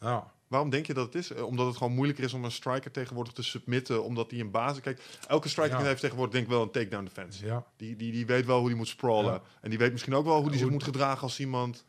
ja. 0.00 0.32
Waarom 0.48 0.70
denk 0.70 0.86
je 0.86 0.94
dat 0.94 1.06
het 1.06 1.14
is? 1.14 1.32
Eh, 1.32 1.44
Omdat 1.46 1.66
het 1.66 1.76
gewoon 1.76 1.92
moeilijker 1.92 2.24
is 2.24 2.32
om 2.32 2.44
een 2.44 2.50
striker 2.50 2.90
tegenwoordig 2.90 3.32
te 3.32 3.42
submitten, 3.42 4.04
omdat 4.04 4.30
hij 4.30 4.40
een 4.40 4.50
basis... 4.50 4.80
Kijk, 4.80 5.02
elke 5.28 5.48
striker 5.48 5.78
Ja. 5.78 5.84
heeft 5.84 6.00
tegenwoordig 6.00 6.34
denk 6.34 6.46
ik 6.46 6.52
wel 6.52 6.62
een 6.62 6.70
takedown 6.70 7.04
defense. 7.04 7.46
ja. 7.46 7.64
Die, 7.76 7.96
die, 7.96 8.12
die 8.12 8.26
weet 8.26 8.46
wel 8.46 8.58
hoe 8.58 8.68
hij 8.68 8.76
moet 8.76 8.88
sprawlen. 8.88 9.40
En 9.60 9.70
die 9.70 9.78
weet 9.78 9.92
misschien 9.92 10.14
ook 10.14 10.24
wel 10.24 10.40
hoe 10.40 10.48
hij 10.48 10.58
zich 10.58 10.70
moet 10.70 10.82
gedragen 10.84 11.22
als 11.22 11.40
iemand 11.40 11.84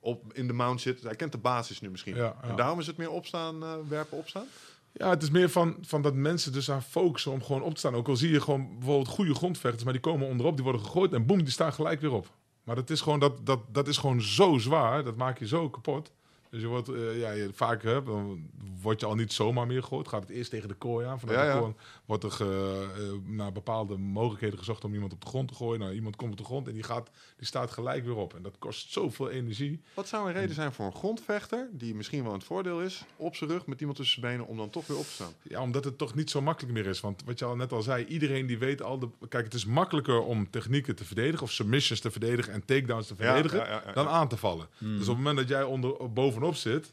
op, 0.00 0.32
in 0.32 0.46
de 0.46 0.52
mount 0.52 0.80
zit. 0.80 1.02
Hij 1.02 1.16
kent 1.16 1.32
de 1.32 1.38
basis 1.38 1.80
nu 1.80 1.90
misschien. 1.90 2.16
En 2.16 2.56
daarom 2.56 2.78
is 2.80 2.86
het 2.86 2.96
meer 2.96 3.10
opstaan, 3.10 3.62
eh, 3.62 3.72
werpen, 3.88 4.18
opstaan? 4.18 4.46
Ja, 4.92 5.10
het 5.10 5.22
is 5.22 5.30
meer 5.30 5.48
van, 5.50 5.76
van 5.80 6.02
dat 6.02 6.14
mensen 6.14 6.52
dus 6.52 6.70
aan 6.70 6.82
focussen 6.82 7.32
om 7.32 7.42
gewoon 7.42 7.62
op 7.62 7.72
te 7.72 7.78
staan. 7.78 7.94
Ook 7.94 8.08
al 8.08 8.16
zie 8.16 8.30
je 8.30 8.40
gewoon 8.40 8.78
bijvoorbeeld 8.78 9.08
goede 9.08 9.34
grondvechters, 9.34 9.84
maar 9.84 9.92
die 9.92 10.02
komen 10.02 10.28
onderop, 10.28 10.54
die 10.54 10.64
worden 10.64 10.82
gegooid 10.84 11.12
en 11.12 11.26
boem, 11.26 11.38
die 11.38 11.50
staan 11.50 11.72
gelijk 11.72 12.00
weer 12.00 12.12
op. 12.12 12.30
Maar 12.70 12.78
dat 12.78 12.90
is 12.90 13.00
gewoon, 13.00 13.18
dat, 13.18 13.46
dat, 13.46 13.60
dat 13.72 13.88
is 13.88 13.96
gewoon 13.96 14.22
zo 14.22 14.58
zwaar, 14.58 15.04
dat 15.04 15.16
maak 15.16 15.38
je 15.38 15.46
zo 15.46 15.70
kapot. 15.70 16.12
Dus 16.50 16.60
je 16.60 16.66
wordt, 16.66 16.88
eh, 16.88 17.20
ja, 17.20 17.30
je, 17.30 17.50
vaak 17.52 17.82
hè, 17.82 18.02
dan 18.02 18.50
word 18.82 19.00
je 19.00 19.06
al 19.06 19.14
niet 19.14 19.32
zomaar 19.32 19.66
meer 19.66 19.82
gegooid. 19.82 20.08
Gaat 20.08 20.20
het 20.20 20.30
eerst 20.30 20.50
tegen 20.50 20.68
de 20.68 20.74
kooi 20.74 21.06
aan. 21.06 21.20
Vanuit 21.20 21.38
Ja, 21.38 21.44
de 21.44 21.50
ja. 21.50 21.58
kooi 21.58 21.72
wordt 22.10 22.24
er 22.24 22.30
ge- 22.30 22.88
eh, 22.96 23.30
naar 23.36 23.52
bepaalde 23.52 23.96
mogelijkheden 23.96 24.58
gezocht 24.58 24.84
om 24.84 24.94
iemand 24.94 25.12
op 25.12 25.20
de 25.20 25.26
grond 25.26 25.48
te 25.48 25.54
gooien. 25.54 25.80
Nou, 25.80 25.92
iemand 25.92 26.16
komt 26.16 26.30
op 26.32 26.36
de 26.38 26.44
grond 26.44 26.68
en 26.68 26.74
die, 26.74 26.82
gaat, 26.82 27.10
die 27.36 27.46
staat 27.46 27.70
gelijk 27.70 28.04
weer 28.04 28.16
op. 28.16 28.34
En 28.34 28.42
dat 28.42 28.58
kost 28.58 28.92
zoveel 28.92 29.30
energie. 29.30 29.80
Wat 29.94 30.08
zou 30.08 30.26
een 30.28 30.32
reden 30.34 30.54
zijn 30.54 30.72
voor 30.72 30.86
een 30.86 30.94
grondvechter, 30.94 31.68
die 31.72 31.94
misschien 31.94 32.22
wel 32.24 32.32
het 32.32 32.44
voordeel 32.44 32.80
is, 32.80 33.04
op 33.16 33.34
zijn 33.36 33.50
rug 33.50 33.66
met 33.66 33.80
iemand 33.80 33.98
tussen 33.98 34.20
zijn 34.20 34.32
benen, 34.32 34.50
om 34.50 34.56
dan 34.56 34.70
toch 34.70 34.86
weer 34.86 34.96
op 34.98 35.04
te 35.04 35.10
staan? 35.12 35.32
Ja, 35.42 35.62
omdat 35.62 35.84
het 35.84 35.98
toch 35.98 36.14
niet 36.14 36.30
zo 36.30 36.40
makkelijk 36.42 36.74
meer 36.74 36.86
is. 36.86 37.00
Want 37.00 37.22
wat 37.24 37.38
je 37.38 37.44
al 37.44 37.56
net 37.56 37.72
al 37.72 37.82
zei, 37.82 38.04
iedereen 38.04 38.46
die 38.46 38.58
weet 38.58 38.82
al 38.82 38.98
de. 38.98 39.08
Kijk, 39.28 39.44
het 39.44 39.54
is 39.54 39.64
makkelijker 39.64 40.20
om 40.22 40.50
technieken 40.50 40.96
te 40.96 41.04
verdedigen, 41.04 41.42
of 41.42 41.52
submissions 41.52 42.00
te 42.00 42.10
verdedigen 42.10 42.52
en 42.52 42.64
takedowns 42.64 43.06
te 43.06 43.14
Ja, 43.18 43.24
verdedigen, 43.24 43.58
ja, 43.58 43.66
ja, 43.66 43.82
ja. 43.86 43.92
dan 43.92 44.08
aan 44.08 44.28
te 44.28 44.36
vallen. 44.36 44.66
Dus 44.78 45.00
op 45.00 45.06
het 45.06 45.16
moment 45.16 45.36
dat 45.36 45.48
jij 45.48 45.62
onder, 45.62 46.12
bovenop 46.12 46.54
zit 46.54 46.92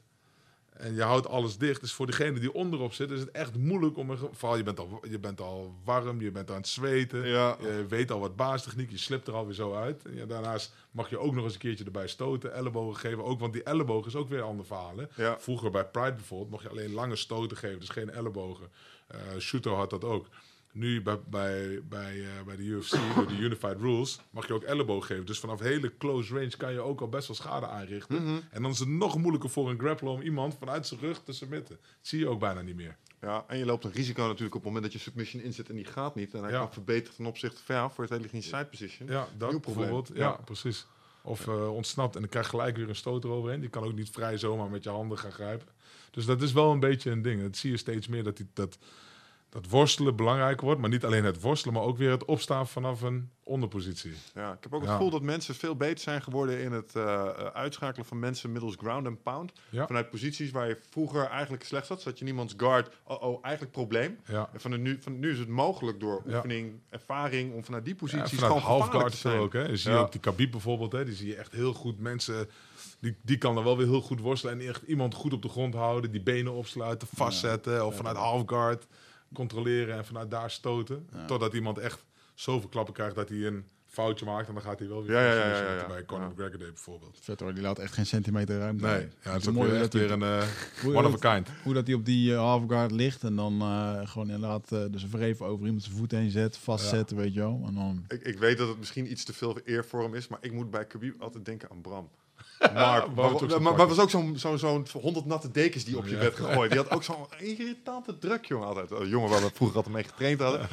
en 0.78 0.96
je 0.96 1.02
houdt 1.02 1.28
alles 1.28 1.58
dicht, 1.58 1.82
is 1.82 1.94
voor 1.94 2.06
degene 2.06 2.40
die 2.40 2.54
onderop 2.54 2.94
zit, 2.94 3.12
is 3.12 3.20
het 3.20 3.32
echt 3.32 3.58
moeilijk 3.58 3.98
om 3.98 4.10
een 4.10 4.18
geval. 4.18 4.58
Je 4.58 4.64
bent 4.64 4.80
al, 4.80 5.02
je 5.10 5.20
bent 5.20 5.42
al 5.42 5.76
warm, 5.84 6.22
je 6.22 6.32
bent 6.32 6.50
aan 6.52 6.58
het 6.58 6.68
zweten, 6.68 7.28
Ja. 7.28 7.58
je 7.62 7.86
weet 7.90 8.12
al 8.12 8.20
wat 8.20 8.36
baastechniek, 8.36 8.92
je 8.92 8.98
slipt 8.98 9.28
er 9.28 9.34
alweer 9.34 9.54
zo 9.56 9.74
uit. 9.76 10.06
En 10.06 10.16
ja, 10.16 10.26
daarnaast 10.26 10.74
mag 10.92 11.10
je 11.10 11.18
ook 11.18 11.34
nog 11.34 11.44
eens 11.44 11.54
een 11.54 11.60
keertje 11.60 11.86
erbij 11.86 12.08
stoten, 12.08 12.54
ellebogen 12.54 13.00
geven, 13.00 13.24
ook, 13.24 13.40
want 13.40 13.54
die 13.54 13.64
elleboog 13.64 14.06
is 14.06 14.16
ook 14.16 14.30
weer 14.30 14.40
een 14.40 14.46
ander 14.46 14.66
verhaal. 14.66 14.96
Ja. 15.16 15.40
Vroeger 15.40 15.72
bij 15.72 15.86
Pride 15.86 16.14
bijvoorbeeld 16.14 16.50
mocht 16.50 16.64
je 16.64 16.70
alleen 16.70 16.94
lange 16.94 17.16
stoten 17.16 17.58
geven, 17.58 17.80
dus 17.80 17.90
geen 17.90 18.10
ellebogen. 18.10 18.70
Eh 19.08 19.20
Shooter 19.40 19.72
had 19.72 19.90
dat 19.90 20.04
ook. 20.04 20.28
Nu 20.78 21.02
bij, 21.02 21.20
bij, 21.30 21.82
bij, 21.90 22.20
eh, 22.22 22.44
bij 22.46 22.56
de 22.56 22.64
UFC, 22.64 22.98
door 23.16 23.28
de 23.28 23.38
Unified 23.46 23.78
Rules, 23.80 24.20
mag 24.30 24.48
je 24.48 24.54
ook 24.54 24.64
elleboog 24.64 25.06
geven. 25.06 25.26
Dus 25.26 25.40
vanaf 25.40 25.60
hele 25.60 25.98
close 25.98 26.34
range 26.34 26.58
kan 26.58 26.72
je 26.74 26.80
ook 26.80 27.02
al 27.02 27.08
best 27.10 27.28
wel 27.28 27.36
schade 27.36 27.68
aanrichten. 27.68 28.24
Mhm. 28.24 28.40
En 28.52 28.62
dan 28.62 28.72
is 28.72 28.80
het 28.80 28.88
nog 28.88 29.18
moeilijker 29.18 29.50
voor 29.50 29.70
een 29.70 29.80
grappler 29.80 30.12
om 30.12 30.22
iemand 30.22 30.56
vanuit 30.60 30.88
zijn 30.88 31.00
rug 31.00 31.24
te 31.24 31.32
submitten. 31.32 31.78
Dat 31.82 31.90
zie 32.02 32.20
je 32.20 32.28
ook 32.28 32.40
bijna 32.40 32.62
niet 32.62 32.76
meer. 32.76 32.98
Ja, 33.22 33.44
en 33.48 33.58
je 33.58 33.66
loopt 33.66 33.84
een 33.84 33.92
risico 33.92 34.22
natuurlijk 34.22 34.56
op 34.56 34.64
het 34.64 34.72
moment 34.74 34.84
dat 34.84 34.94
je 34.94 35.00
submission 35.00 35.44
inzet 35.44 35.70
en 35.70 35.76
die 35.76 35.86
gaat 35.86 36.16
niet. 36.16 36.34
En 36.34 36.42
hij 36.42 36.52
Ja. 36.52 36.60
kan 36.60 36.74
verbeteren 36.74 37.16
ten 37.16 37.26
opzichte 37.26 37.64
van 37.64 37.76
ja, 37.76 37.90
voor 37.90 38.04
het 38.04 38.14
hele 38.14 38.28
je 38.32 38.42
side 38.42 38.66
position. 38.66 39.10
Ja, 39.10 39.28
dat 39.38 39.50
Nieuw 39.50 39.60
bijvoorbeeld. 39.60 40.08
Ja, 40.14 40.20
Ja. 40.20 40.32
precies. 40.46 40.86
Of 41.22 41.48
eh, 41.48 41.74
ontsnapt 41.74 42.16
en 42.16 42.22
dan 42.22 42.30
krijg 42.30 42.46
je 42.46 42.52
gelijk 42.52 42.78
weer 42.78 42.90
een 42.90 42.96
stoot 42.96 43.24
eroverheen. 43.24 43.60
Die 43.60 43.70
kan 43.70 43.84
ook 43.84 43.94
niet 43.96 44.10
vrij 44.10 44.38
zomaar 44.38 44.70
met 44.70 44.84
je 44.84 44.90
handen 44.90 45.18
gaan 45.18 45.32
grijpen. 45.32 45.68
Dus 46.12 46.26
dat 46.26 46.42
is 46.42 46.52
wel 46.52 46.72
een 46.72 46.80
beetje 46.80 47.12
een 47.12 47.22
ding. 47.22 47.42
Dat 47.42 47.58
zie 47.58 47.72
je 47.72 47.78
steeds 47.78 48.08
meer, 48.08 48.24
dat, 48.24 48.38
die, 48.38 48.48
dat, 48.54 48.78
dat 49.50 49.70
worstelen 49.70 50.16
belangrijk 50.16 50.62
wordt. 50.62 50.82
Maar 50.82 50.90
niet 50.90 51.06
alleen 51.06 51.24
het 51.24 51.42
worstelen, 51.42 51.74
maar 51.76 51.84
ook 51.84 51.98
weer 51.98 52.12
het 52.12 52.26
opstaan 52.26 52.68
vanaf 52.68 53.02
een 53.02 53.30
onderpositie. 53.44 54.14
Ja, 54.34 54.52
ik 54.52 54.58
heb 54.64 54.74
ook 54.74 54.80
het 54.82 54.90
Ja. 54.90 54.96
gevoel 54.96 55.12
dat 55.12 55.22
mensen 55.22 55.56
veel 55.56 55.76
beter 55.76 56.00
zijn 56.00 56.22
geworden 56.22 56.60
in 56.60 56.72
het 56.72 56.96
eh, 56.96 57.04
eh, 57.04 57.30
uitschakelen 57.54 58.06
van 58.06 58.20
mensen 58.20 58.52
middels 58.52 58.76
ground 58.80 59.08
and 59.08 59.24
pound. 59.24 59.52
Ja. 59.70 59.88
Vanuit 59.88 60.10
posities 60.10 60.52
waar 60.52 60.68
je 60.68 60.78
vroeger 60.90 61.26
eigenlijk 61.26 61.64
slecht 61.64 61.88
zat, 61.88 62.02
zat 62.02 62.20
je 62.20 62.26
niemands 62.26 62.54
guard, 62.58 62.96
oh 63.04 63.24
oh, 63.24 63.40
eigenlijk 63.42 63.74
probleem. 63.74 64.18
Ja. 64.28 64.50
En 64.54 64.60
van 64.60 64.82
nu, 64.82 64.98
van 65.02 65.20
nu 65.20 65.32
is 65.32 65.40
het 65.40 65.48
mogelijk 65.48 66.00
door 66.00 66.24
oefening, 66.28 66.80
ervaring, 66.90 67.54
om 67.54 67.64
vanuit 67.64 67.86
die 67.86 67.94
Ja, 67.94 68.00
posities 68.00 68.40
vanuit 68.40 68.62
gewoon 68.62 68.62
gevaarlijk 68.62 68.92
halfguard 68.92 69.12
te 69.12 69.18
zijn. 69.18 69.40
ook. 69.40 69.54
Hè. 69.54 69.64
Je 69.66 69.78
ziet 69.78 69.94
ook 69.94 70.12
die 70.12 70.22
Khabib 70.22 70.52
bijvoorbeeld. 70.52 70.92
Hè. 70.92 71.06
Die 71.06 71.16
zie 71.16 71.28
je 71.28 71.36
echt 71.36 71.52
heel 71.52 71.74
goed 71.74 72.00
mensen... 72.00 72.50
Die, 73.00 73.16
die 73.22 73.38
kan 73.38 73.56
dan 73.56 73.64
wel 73.64 73.78
weer 73.78 73.88
heel 73.88 74.02
goed 74.02 74.20
worstelen. 74.20 74.60
En 74.60 74.68
echt 74.68 74.82
iemand 74.82 75.14
goed 75.14 75.34
op 75.34 75.42
de 75.42 75.50
grond 75.50 75.74
houden. 75.74 76.12
Die 76.12 76.22
benen 76.22 76.54
opsluiten, 76.54 77.08
vastzetten. 77.16 77.86
Of 77.86 77.96
vanuit 77.96 78.18
halfguard 78.18 78.88
controleren 79.34 79.96
en 79.98 80.06
vanuit 80.06 80.32
daar 80.32 80.52
stoten. 80.52 81.08
Ja. 81.14 81.26
Totdat 81.26 81.54
iemand 81.54 81.78
echt 81.78 82.04
zoveel 82.34 82.70
klappen 82.70 82.94
krijgt 82.94 83.16
dat 83.16 83.30
hij 83.30 83.38
een 83.38 83.66
foutje 83.88 84.26
maakt. 84.26 84.48
En 84.48 84.54
dan 84.54 84.64
gaat 84.64 84.80
hij 84.80 84.88
wel 84.88 85.04
weer 85.04 85.16
Ja, 85.16 85.34
ja, 85.34 85.48
ja, 85.48 85.74
ja. 85.76 85.88
Bij 85.88 86.06
Conor 86.06 86.24
Ja. 86.24 86.30
McGregor 86.30 86.58
deed 86.58 86.74
bijvoorbeeld. 86.74 87.18
Vet 87.22 87.40
hoor, 87.40 87.54
die 87.54 87.64
laat 87.64 87.80
echt 87.80 87.94
geen 87.94 88.06
centimeter 88.06 88.58
ruimte. 88.60 88.86
Nee, 88.86 89.08
ja, 89.24 89.32
het 89.32 89.42
is 89.42 89.48
ook 89.48 89.54
mooie 89.54 89.70
weer 89.70 89.80
dat 89.80 89.94
echt 89.96 90.04
weer 90.04 90.12
een 90.12 90.24
eh, 90.84 90.96
one 90.96 91.08
of 91.08 91.26
a 91.26 91.34
kind. 91.34 91.50
Hoe 91.64 91.74
dat 91.74 91.88
hij 91.88 91.96
op 91.96 92.06
die 92.06 92.32
uh, 92.32 92.38
halfguard 92.38 92.92
ligt 92.92 93.24
en 93.24 93.36
dan 93.36 93.62
eh, 93.62 94.08
gewoon 94.08 94.30
inderdaad 94.30 94.72
uh, 94.72 94.84
dus 94.92 95.08
wreven 95.10 95.46
over 95.46 95.66
iemand 95.66 95.84
zijn 95.84 95.96
voet 95.96 96.12
heen 96.12 96.30
zet, 96.30 96.58
vastzetten, 96.58 97.18
weet 97.18 97.34
je 97.34 97.40
wel. 97.40 97.64
En 97.68 97.74
dan, 97.74 98.06
Ik, 98.08 98.22
ik 98.22 98.38
weet 98.38 98.58
dat 98.58 98.68
het 98.68 98.78
misschien 98.78 99.12
iets 99.12 99.24
te 99.24 99.34
veel 99.34 99.60
eer 99.66 99.86
voor 99.86 100.04
hem 100.04 100.14
is, 100.14 100.28
maar 100.28 100.40
ik 100.42 100.52
moet 100.54 100.72
bij 100.72 100.86
Khabib 100.86 101.22
altijd 101.22 101.46
denken 101.46 101.70
aan 101.70 101.82
Bram. 101.82 102.10
Maar, 102.60 103.12
maar, 103.16 103.30
zo 103.78 103.88
was 103.88 104.00
ook 104.00 104.10
zo'n 104.10 104.38
zo'n 104.38 104.58
zo'n 104.58 104.88
100 104.94 105.26
natte 105.26 105.52
dekens 105.52 105.84
die 105.84 105.98
op 105.98 106.06
je 106.06 106.12
Ja. 106.16 106.20
bed 106.20 106.36
gegooid. 106.36 106.72
Die 106.72 106.80
had 106.80 106.90
ook 106.92 107.04
zo'n 107.14 107.26
irritante 107.40 108.18
druk, 108.18 108.46
jongen, 108.46 108.68
altijd. 108.68 108.92
Een 108.92 109.08
jongen 109.10 109.30
waar 109.30 109.42
we 109.42 109.50
vroeger 109.54 109.78
altijd 109.78 109.96
mee 109.96 110.04
getraind 110.04 110.40
hadden. 110.40 110.68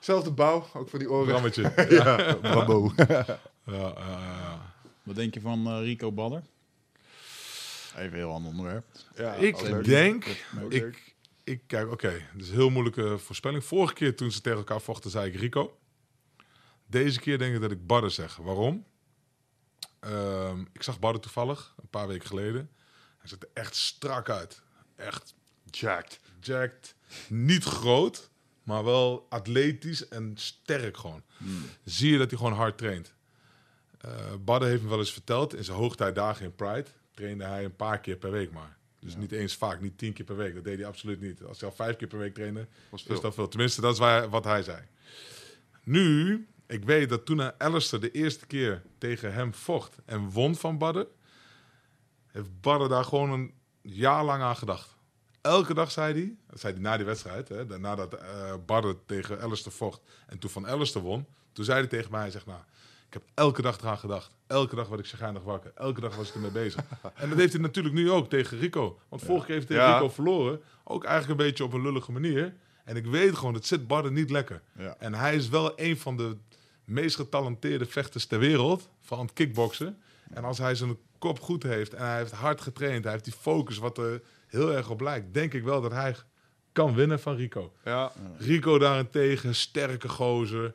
Zelfde 0.00 0.30
bouw, 0.30 0.66
ook 0.74 0.88
voor 0.88 0.98
die 0.98 1.10
oren. 1.10 1.26
Brammetje. 1.26 1.62
Ja, 3.64 4.72
wat 5.02 5.14
denk 5.16 5.34
je 5.34 5.40
van 5.40 5.66
eh, 5.66 5.78
Rico 5.80 6.12
Badder? 6.12 6.42
Even 7.96 8.04
een 8.12 8.14
heel 8.14 8.32
ander 8.32 8.50
onderwerp. 8.50 8.84
Ja, 9.16 9.34
Ik 9.34 9.84
denk, 9.84 10.24
ik, 10.68 11.14
ik 11.44 11.62
kijk, 11.66 11.90
oké, 11.92 12.12
dus 12.34 12.50
heel 12.50 12.70
moeilijke 12.70 13.18
voorspelling. 13.18 13.64
Vorige 13.64 13.94
keer 13.94 14.16
toen 14.16 14.30
ze 14.30 14.40
tegen 14.40 14.58
elkaar 14.58 14.80
vochten, 14.80 15.10
zei 15.10 15.30
ik 15.30 15.40
Rico. 15.40 15.76
Deze 16.86 17.20
keer 17.20 17.38
denk 17.38 17.54
ik 17.54 17.60
dat 17.60 17.70
ik 17.70 17.86
Barre 17.86 18.08
zeg. 18.08 18.36
Waarom? 18.36 18.84
Ehm, 20.02 20.60
ik 20.72 20.82
zag 20.82 20.98
Barre 20.98 21.20
toevallig, 21.20 21.74
een 21.82 21.88
paar 21.88 22.06
weken 22.08 22.26
geleden. 22.26 22.70
Hij 23.18 23.28
ziet 23.28 23.42
er 23.42 23.48
echt 23.52 23.76
strak 23.76 24.28
uit. 24.28 24.62
Echt 24.96 25.34
Jacked. 25.70 26.20
jacked. 26.40 26.94
Niet 27.28 27.64
groot, 27.64 28.30
maar 28.62 28.84
wel 28.84 29.26
atletisch 29.28 30.08
en 30.08 30.32
sterk 30.34 30.96
gewoon. 30.96 31.22
Zie 31.84 32.12
je 32.12 32.18
dat 32.18 32.30
hij 32.30 32.38
gewoon 32.38 32.52
hard 32.52 32.78
traint. 32.78 33.12
Badde 34.40 34.66
heeft 34.66 34.82
me 34.82 34.88
wel 34.88 34.98
eens 34.98 35.12
verteld, 35.12 35.54
in 35.54 35.64
zijn 35.64 35.76
hoogtijdagen 35.76 36.44
in 36.44 36.54
Pride 36.54 36.86
trainde 37.14 37.44
hij 37.44 37.64
een 37.64 37.76
paar 37.76 38.00
keer 38.00 38.16
per 38.16 38.30
week 38.30 38.52
maar. 38.52 38.76
Dus 39.00 39.16
niet 39.16 39.32
eens 39.32 39.56
vaak, 39.56 39.80
niet 39.80 39.98
tien 39.98 40.12
keer 40.12 40.24
per 40.24 40.36
week. 40.36 40.54
Dat 40.54 40.64
deed 40.64 40.78
hij 40.78 40.86
absoluut 40.86 41.20
niet. 41.20 41.44
Als 41.44 41.60
hij 41.60 41.68
al 41.68 41.74
vijf 41.74 41.96
keer 41.96 42.08
per 42.08 42.18
week 42.18 42.34
trainde, 42.34 42.66
Was 42.88 43.04
is 43.06 43.20
dat 43.20 43.34
veel. 43.34 43.48
Tenminste, 43.48 43.80
dat 43.80 43.92
is 43.92 43.98
waar, 43.98 44.28
wat 44.28 44.44
hij 44.44 44.62
zei. 44.62 44.82
Nu, 45.84 46.46
ik 46.72 46.84
weet 46.84 47.08
dat 47.08 47.26
toen 47.26 47.60
Alistair 47.60 48.00
de 48.02 48.10
eerste 48.10 48.46
keer 48.46 48.82
tegen 48.98 49.32
hem 49.32 49.54
vocht 49.54 49.96
en 50.04 50.30
won 50.30 50.54
van 50.54 50.78
Badde, 50.78 51.08
heeft 52.26 52.60
Badde 52.60 52.88
daar 52.88 53.04
gewoon 53.04 53.30
een 53.30 53.54
jaar 53.82 54.24
lang 54.24 54.42
aan 54.42 54.56
gedacht. 54.56 54.96
Elke 55.40 55.74
dag 55.74 55.90
zei 55.90 56.12
hij, 56.12 56.34
dat 56.50 56.60
zei 56.60 56.72
hij 56.72 56.82
na 56.82 56.96
die 56.96 57.06
wedstrijd, 57.06 57.48
hè, 57.48 57.66
da- 57.66 57.76
nadat 57.76 58.14
eh 58.14 58.54
Badde 58.66 58.96
tegen 59.06 59.40
Alistair 59.40 59.74
vocht 59.74 60.00
en 60.26 60.38
toen 60.38 60.50
van 60.50 60.66
Alistair 60.68 61.04
won, 61.04 61.26
toen 61.52 61.64
zei 61.64 61.78
hij 61.78 61.88
tegen 61.88 62.10
mij, 62.10 62.20
hij 62.20 62.30
zegt, 62.30 62.46
nou, 62.46 62.60
ik 63.06 63.12
heb 63.12 63.22
elke 63.34 63.62
dag 63.62 63.78
eraan 63.80 63.98
gedacht. 63.98 64.30
Elke 64.46 64.74
dag 64.76 64.88
werd 64.88 65.00
ik 65.00 65.06
chagrijnig 65.06 65.42
wakker. 65.42 65.72
Elke 65.74 66.00
dag 66.00 66.16
was 66.16 66.28
ik 66.28 66.34
ermee 66.34 66.50
bezig. 66.50 66.84
en 67.14 67.28
dat 67.28 67.38
heeft 67.38 67.52
hij 67.52 67.62
natuurlijk 67.62 67.94
nu 67.94 68.10
ook 68.10 68.28
tegen 68.30 68.58
Rico. 68.58 68.98
Want 69.08 69.22
vorige 69.22 69.46
keer 69.46 69.54
heeft 69.54 69.68
hij 69.68 69.76
tegen 69.76 69.92
Ja. 69.92 69.98
Rico 69.98 70.12
verloren. 70.12 70.60
Ook 70.84 71.04
eigenlijk 71.04 71.40
een 71.40 71.46
beetje 71.46 71.64
op 71.64 71.72
een 71.72 71.82
lullige 71.82 72.12
manier. 72.12 72.54
En 72.84 72.96
ik 72.96 73.06
weet 73.06 73.36
gewoon, 73.36 73.54
het 73.54 73.66
zit 73.66 73.86
Badde 73.86 74.10
niet 74.10 74.30
lekker. 74.30 74.62
Ja. 74.78 74.96
En 74.98 75.14
hij 75.14 75.34
is 75.36 75.48
wel 75.48 75.72
een 75.80 75.96
van 75.98 76.16
de 76.16 76.36
meest 76.92 77.16
getalenteerde 77.16 77.86
vechters 77.86 78.26
ter 78.26 78.38
wereld. 78.38 78.88
Van 79.00 79.18
het 79.20 79.32
kickboksen. 79.32 79.98
En 80.34 80.44
als 80.44 80.58
hij 80.58 80.74
zijn 80.74 80.96
kop 81.18 81.40
goed 81.40 81.62
heeft 81.62 81.94
en 81.94 82.06
hij 82.06 82.18
heeft 82.18 82.32
hard 82.32 82.60
getraind. 82.60 83.02
Hij 83.04 83.12
heeft 83.12 83.24
die 83.24 83.32
focus 83.32 83.78
wat 83.78 83.98
er 83.98 84.22
heel 84.46 84.72
erg 84.72 84.90
op 84.90 85.00
lijkt. 85.00 85.34
Denk 85.34 85.54
ik 85.54 85.62
wel 85.62 85.80
dat 85.80 85.92
hij 85.92 86.16
kan 86.72 86.94
winnen 86.94 87.20
van 87.20 87.36
Rico. 87.36 87.72
Ja. 87.84 88.12
Rico 88.38 88.78
daarentegen, 88.78 89.54
sterke 89.54 90.08
gozer. 90.08 90.74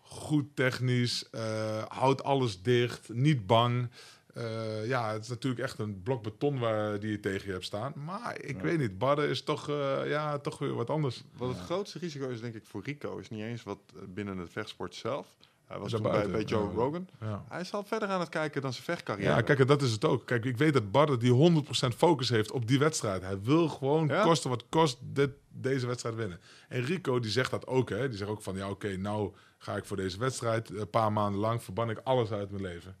Goed 0.00 0.46
technisch. 0.54 1.30
eh, 1.30 1.82
houdt 1.88 2.22
alles 2.22 2.62
dicht. 2.62 3.08
Niet 3.12 3.46
bang. 3.46 3.90
Eh, 4.34 4.86
ja, 4.86 5.12
het 5.12 5.22
is 5.22 5.28
natuurlijk 5.28 5.62
echt 5.62 5.78
een 5.78 6.02
blok 6.02 6.22
beton 6.22 6.58
waar 6.58 7.00
die 7.00 7.10
je 7.10 7.20
tegen 7.20 7.46
je 7.46 7.52
hebt 7.52 7.64
staan. 7.64 7.92
Maar 8.04 8.40
ik 8.42 8.60
weet 8.60 8.78
niet, 8.78 8.98
Badde 8.98 9.28
is 9.28 9.42
toch, 9.42 9.68
eh, 9.68 10.00
ja, 10.04 10.38
toch 10.38 10.58
weer 10.58 10.74
wat 10.74 10.90
anders. 10.90 11.22
Wat 11.36 11.48
het 11.48 11.58
grootste 11.58 11.98
risico 11.98 12.28
is, 12.28 12.40
denk 12.40 12.54
ik, 12.54 12.64
voor 12.64 12.82
Rico, 12.84 13.18
is 13.18 13.30
niet 13.30 13.42
eens 13.42 13.62
wat 13.62 13.78
binnen 14.08 14.38
het 14.38 14.50
vechtsport 14.50 14.94
zelf. 14.94 15.26
Hij 15.70 15.78
was 15.78 15.90
toen 15.90 16.02
bij, 16.02 16.30
bij 16.30 16.42
Joe. 16.42 16.72
Rogan. 16.72 17.08
Ja. 17.20 17.44
Hij 17.48 17.60
is 17.60 17.72
al 17.72 17.82
verder 17.82 18.08
aan 18.08 18.20
het 18.20 18.28
kijken 18.28 18.62
dan 18.62 18.72
zijn 18.72 18.84
vechtcarrière. 18.84 19.34
Ja, 19.34 19.40
kijk, 19.40 19.66
dat 19.66 19.82
is 19.82 19.92
het 19.92 20.04
ook. 20.04 20.26
Kijk, 20.26 20.44
ik 20.44 20.56
weet 20.56 20.72
dat 20.72 20.90
Badde 20.90 21.16
die 21.16 21.62
100% 21.92 21.96
focus 21.96 22.28
heeft 22.28 22.50
op 22.50 22.66
die 22.66 22.78
wedstrijd. 22.78 23.22
Hij 23.22 23.40
wil 23.40 23.68
gewoon 23.68 24.06
Ja? 24.06 24.22
kosten 24.22 24.50
wat 24.50 24.64
kost 24.68 24.98
dit, 25.02 25.30
deze 25.48 25.86
wedstrijd 25.86 26.14
winnen. 26.14 26.40
En 26.68 26.84
Rico 26.84 27.20
die 27.20 27.30
zegt 27.30 27.50
dat 27.50 27.66
ook, 27.66 27.88
hè. 27.88 28.08
Die 28.08 28.18
zegt 28.18 28.30
ook 28.30 28.42
van, 28.42 28.56
ja 28.56 28.70
oké, 28.70 28.96
nou 28.96 29.34
ga 29.58 29.76
ik 29.76 29.84
voor 29.84 29.96
deze 29.96 30.18
wedstrijd 30.18 30.70
een 30.70 30.90
paar 30.90 31.12
maanden 31.12 31.40
lang 31.40 31.62
verban 31.62 31.90
ik 31.90 32.00
alles 32.04 32.30
uit 32.30 32.50
mijn 32.50 32.62
leven. 32.62 32.96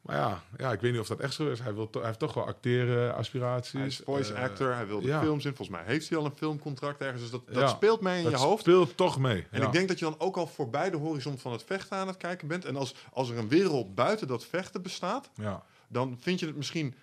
Maar 0.00 0.16
ja, 0.16 0.42
ja, 0.58 0.72
ik 0.72 0.80
weet 0.80 0.92
niet 0.92 1.00
of 1.00 1.06
dat 1.06 1.20
echt 1.20 1.34
zo 1.34 1.50
is. 1.50 1.60
Hij, 1.60 1.74
wil 1.74 1.88
hij 1.92 2.02
heeft 2.04 2.18
toch 2.18 2.34
wel 2.34 2.46
acteren 2.46 3.14
aspiraties. 3.14 3.72
Hij 3.72 3.86
is 3.86 4.00
voice 4.04 4.34
Eh, 4.34 4.42
actor, 4.42 4.74
hij 4.74 4.86
wil 4.86 5.00
de 5.00 5.06
ja. 5.06 5.20
films 5.20 5.44
in. 5.44 5.54
Volgens 5.56 5.76
mij 5.78 5.86
heeft 5.86 6.08
hij 6.08 6.18
al 6.18 6.24
een 6.24 6.34
filmcontract 6.36 7.00
ergens. 7.00 7.20
Dus 7.22 7.30
dat, 7.30 7.46
dat 7.46 7.56
Ja. 7.56 7.66
speelt 7.68 8.00
mee 8.00 8.18
in 8.18 8.30
dat 8.30 8.32
je 8.40 8.46
hoofd. 8.46 8.60
speelt 8.60 8.96
toch 8.96 9.18
mee. 9.18 9.46
En 9.50 9.60
ja. 9.60 9.66
ik 9.66 9.72
denk 9.72 9.88
dat 9.88 9.98
je 9.98 10.04
dan 10.04 10.14
ook 10.18 10.36
al 10.36 10.46
voorbij 10.46 10.90
de 10.90 10.96
horizon 10.96 11.38
van 11.38 11.52
het 11.52 11.64
vechten 11.64 11.96
aan 11.96 12.06
het 12.06 12.16
kijken 12.16 12.48
bent. 12.48 12.64
En 12.64 12.76
als, 12.76 12.94
als 13.12 13.30
er 13.30 13.38
een 13.38 13.48
wereld 13.48 13.94
buiten 13.94 14.26
dat 14.28 14.44
vechten 14.44 14.82
bestaat, 14.82 15.30
Ja. 15.34 15.64
dan 15.88 16.16
vind 16.20 16.40
je 16.40 16.46
het 16.46 16.56
misschien 16.56 16.94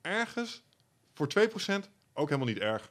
ergens 0.00 0.62
voor 1.14 1.26
2% 1.28 1.88
ook 2.14 2.28
helemaal 2.28 2.48
niet 2.48 2.58
erg. 2.58 2.90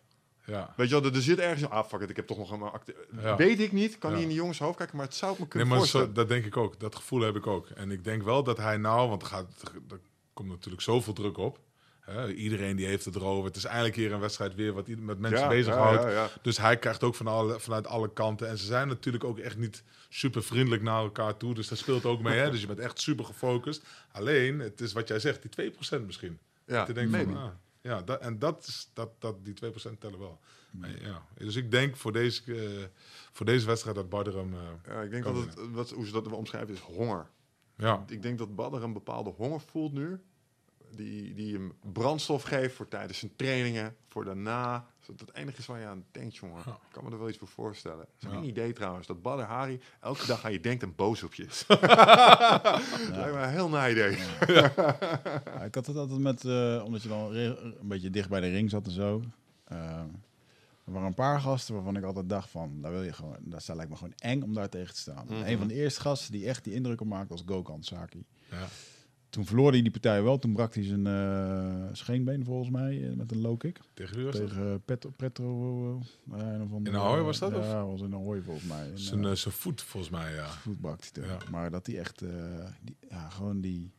Ja. 0.50 0.74
Weet 0.76 0.90
je 0.90 1.02
wel, 1.02 1.12
er, 1.12 1.22
zit 1.22 1.40
ergens... 1.40 1.70
Ah, 1.70 1.86
fuck 1.86 2.02
it, 2.02 2.10
ik 2.10 2.16
heb 2.16 2.28
toch 2.28 2.38
nog 2.38 2.52
een 2.52 2.62
acte. 2.62 2.96
Ja. 3.22 3.36
Weet 3.36 3.60
ik 3.60 3.72
niet, 3.72 3.98
kan 3.98 4.10
Ja. 4.10 4.16
niet 4.16 4.24
in 4.24 4.30
die 4.30 4.40
jongens 4.40 4.60
hoofd 4.60 4.78
kijken, 4.78 4.98
maar 4.98 5.06
het 5.06 5.16
zou 5.16 5.32
me 5.32 5.38
Nee, 5.40 5.48
kunnen 5.48 5.68
maar 5.68 5.86
zo, 5.86 6.12
dat 6.12 6.28
denk 6.28 6.46
ik 6.46 6.58
ook. 6.58 6.80
Dat 6.80 6.96
gevoel 6.96 7.22
heb 7.22 7.36
ik 7.36 7.48
ook. 7.48 7.68
En 7.68 7.92
ik 7.92 8.04
denk 8.04 8.24
wel 8.24 8.44
dat 8.44 8.58
hij 8.58 8.78
nou, 8.78 9.10
want 9.10 9.22
er, 9.22 9.28
gaat, 9.28 9.46
er 9.90 10.00
komt 10.34 10.50
natuurlijk 10.50 10.84
zoveel 10.84 11.14
druk 11.14 11.38
op. 11.38 11.60
Hè, 12.00 12.34
iedereen 12.34 12.76
die 12.76 12.86
heeft 12.86 13.06
het 13.06 13.16
erover. 13.16 13.46
Het 13.46 13.56
is 13.56 13.64
eigenlijk 13.64 13.96
hier 13.96 14.12
een 14.14 14.20
wedstrijd 14.20 14.56
weer 14.56 14.74
wat 14.74 14.88
met 14.88 15.20
mensen 15.20 15.40
Ja, 15.40 15.48
bezighoudt. 15.48 16.40
Dus 16.42 16.58
hij 16.58 16.78
krijgt 16.78 17.04
ook 17.04 17.16
van 17.16 17.28
alle, 17.28 17.60
vanuit 17.60 17.88
alle 17.88 18.14
kanten. 18.14 18.48
En 18.48 18.58
ze 18.58 18.66
zijn 18.66 18.88
natuurlijk 18.88 19.24
ook 19.24 19.40
echt 19.40 19.58
niet 19.58 19.84
super 20.10 20.44
vriendelijk 20.44 20.82
naar 20.82 21.02
elkaar 21.02 21.38
toe. 21.38 21.54
Dus 21.54 21.68
dat 21.68 21.78
speelt 21.78 22.06
ook 22.06 22.22
mee. 22.22 22.38
Hè? 22.38 22.50
Dus 22.52 22.62
je 22.62 22.68
bent 22.68 22.80
echt 22.80 23.00
super 23.02 23.26
gefocust. 23.26 23.86
Alleen, 24.12 24.60
het 24.60 24.82
is 24.82 24.94
wat 24.94 25.08
jij 25.08 25.20
zegt, 25.20 25.56
die 25.56 25.72
2% 25.72 26.06
misschien. 26.06 26.40
Ja, 26.66 26.86
denkt 26.86 27.16
van, 27.16 27.38
ah, 27.38 27.50
ja, 27.82 28.02
dat, 28.02 28.22
en 28.22 28.40
dat 28.40 28.68
is, 28.68 28.90
dat, 28.94 29.22
dat, 29.22 29.46
die 29.46 29.54
2% 29.94 29.98
tellen 30.00 30.20
wel. 30.20 30.40
Maar 30.72 31.02
ja, 31.02 31.26
dus 31.38 31.56
ik 31.56 31.72
denk 31.72 31.96
voor 31.96 32.12
deze, 32.12 32.56
eh, 32.56 32.86
voor 33.32 33.46
deze 33.46 33.66
wedstrijd 33.66 33.96
dat 33.96 34.10
Barderum... 34.10 34.54
eh, 34.54 34.60
Ja, 34.86 35.02
ik 35.02 35.12
denk 35.12 35.24
dat 35.24 35.36
het, 35.36 35.72
wat, 35.72 35.90
hoe 35.90 36.06
ze 36.06 36.12
dat 36.12 36.32
omschrijven, 36.32 36.74
is 36.74 36.80
honger. 36.80 37.30
ja, 37.78 38.04
Ik 38.08 38.22
denk 38.22 38.38
dat 38.38 38.56
Badder 38.56 38.84
een 38.84 38.94
bepaalde 38.94 39.30
honger 39.30 39.62
voelt 39.62 39.94
nu. 39.94 40.20
Die, 40.92 41.34
die 41.34 41.54
hem 41.54 41.74
brandstof 41.94 42.44
geeft 42.44 42.76
voor 42.76 42.88
tijdens 42.88 43.20
zijn 43.20 43.36
trainingen, 43.36 43.96
voor 44.08 44.26
daarna. 44.26 44.88
Dat 45.18 45.20
het 45.28 45.36
enige 45.36 45.58
is 45.58 45.66
waar 45.66 45.80
je 45.80 45.86
aan 45.86 46.06
denkt, 46.12 46.36
jongen. 46.36 46.62
Ja. 46.66 46.72
Ik 46.72 46.92
kan 46.92 47.04
me 47.04 47.12
er 47.12 47.20
wel 47.20 47.30
iets 47.30 47.38
voor 47.38 47.48
voorstellen. 47.48 48.06
Ja. 48.18 48.30
een 48.32 48.44
idee 48.44 48.74
trouwens, 48.74 49.08
dat 49.08 49.22
Badder 49.22 49.46
Hari 49.46 49.82
elke 50.02 50.26
dag 50.26 50.46
aan 50.46 50.52
je 50.52 50.60
denkt 50.60 50.84
en 50.84 50.96
boos 50.96 51.24
op 51.24 51.34
je 51.34 51.46
is. 51.46 51.66
Lijkt 51.68 53.34
me 53.34 53.40
een 53.42 53.50
heel 53.50 53.70
na 53.70 53.90
idee. 53.90 54.18
Ja, 54.48 55.64
ik 55.64 55.76
had 55.76 55.86
het 55.86 55.96
altijd 55.96 56.20
met, 56.20 56.46
eh, 56.46 56.82
omdat 56.86 57.02
je 57.02 57.10
dan 57.10 57.36
een 57.36 57.88
beetje 57.88 58.10
dicht 58.10 58.30
bij 58.30 58.40
de 58.40 58.50
ring 58.50 58.70
zat 58.70 58.86
en 58.86 58.92
zo. 58.92 59.22
Eh, 59.64 59.78
er 60.86 60.96
waren 60.96 61.08
een 61.08 61.14
paar 61.14 61.40
gasten 61.40 61.74
waarvan 61.74 61.96
ik 61.98 62.04
altijd 62.04 62.30
dacht 62.30 62.50
van, 62.50 62.82
daar 62.82 62.92
wil 62.92 63.04
je 63.04 63.14
gewoon, 63.14 63.38
dat 63.40 63.68
lijkt 63.68 63.90
me 63.92 63.98
gewoon 63.98 64.14
eng 64.18 64.42
om 64.42 64.54
daar 64.54 64.70
tegen 64.70 64.94
te 64.94 65.00
staan. 65.00 65.26
Mhm. 65.26 65.46
Een 65.46 65.58
van 65.58 65.68
de 65.68 65.74
eerste 65.74 66.02
gasten 66.02 66.32
die 66.32 66.48
echt 66.48 66.64
die 66.64 66.74
indruk 66.74 67.02
op 67.02 67.08
maakte 67.08 67.34
was 67.34 67.44
Gokhan 67.46 67.84
Saki. 67.84 68.26
ja. 68.50 68.68
Toen 69.30 69.46
verloor 69.46 69.72
hij 69.72 69.82
die 69.82 69.92
partij 69.92 70.24
wel, 70.24 70.40
toen 70.40 70.54
brak 70.54 70.74
hij 70.76 70.84
zijn 70.84 71.08
eh, 71.08 71.88
scheenbeen 71.92 72.44
volgens 72.46 72.70
mij 72.70 73.10
eh, 73.10 73.16
met 73.16 73.32
een 73.32 73.42
low 73.42 73.58
kick. 73.58 73.80
Tegen 73.94 74.16
wie 74.16 74.26
was? 74.26 74.36
Tegen 74.36 74.82
Petro, 74.86 75.10
Petro 75.16 75.90
eh, 76.32 76.38
een 76.38 76.62
of 76.62 76.72
andere- 76.74 76.96
In 76.96 77.02
Ahoy 77.02 77.22
was 77.22 77.40
dat, 77.40 77.52
Ja, 77.52 77.84
of? 77.86 77.92
was 77.92 78.02
in 78.02 78.14
Ahoy 78.14 78.42
volgens 78.42 78.66
mij. 78.68 78.92
Zijn, 78.94 79.24
eh, 79.24 79.30
eh, 79.32 79.36
zijn 79.36 79.54
voet, 79.54 79.82
volgens 79.82 80.12
mij, 80.12 80.34
ja. 80.34 80.48
voet 80.48 80.80
bakt 80.80 81.10
hij. 81.16 81.26
Ja. 81.28 81.38
Maar 81.52 81.72
dat 81.72 81.86
hij 81.88 82.00
echt, 82.00 82.22
eh, 82.22 82.30
die, 82.82 82.98
ja, 83.10 83.30
gewoon 83.30 83.62
die... 83.62 83.92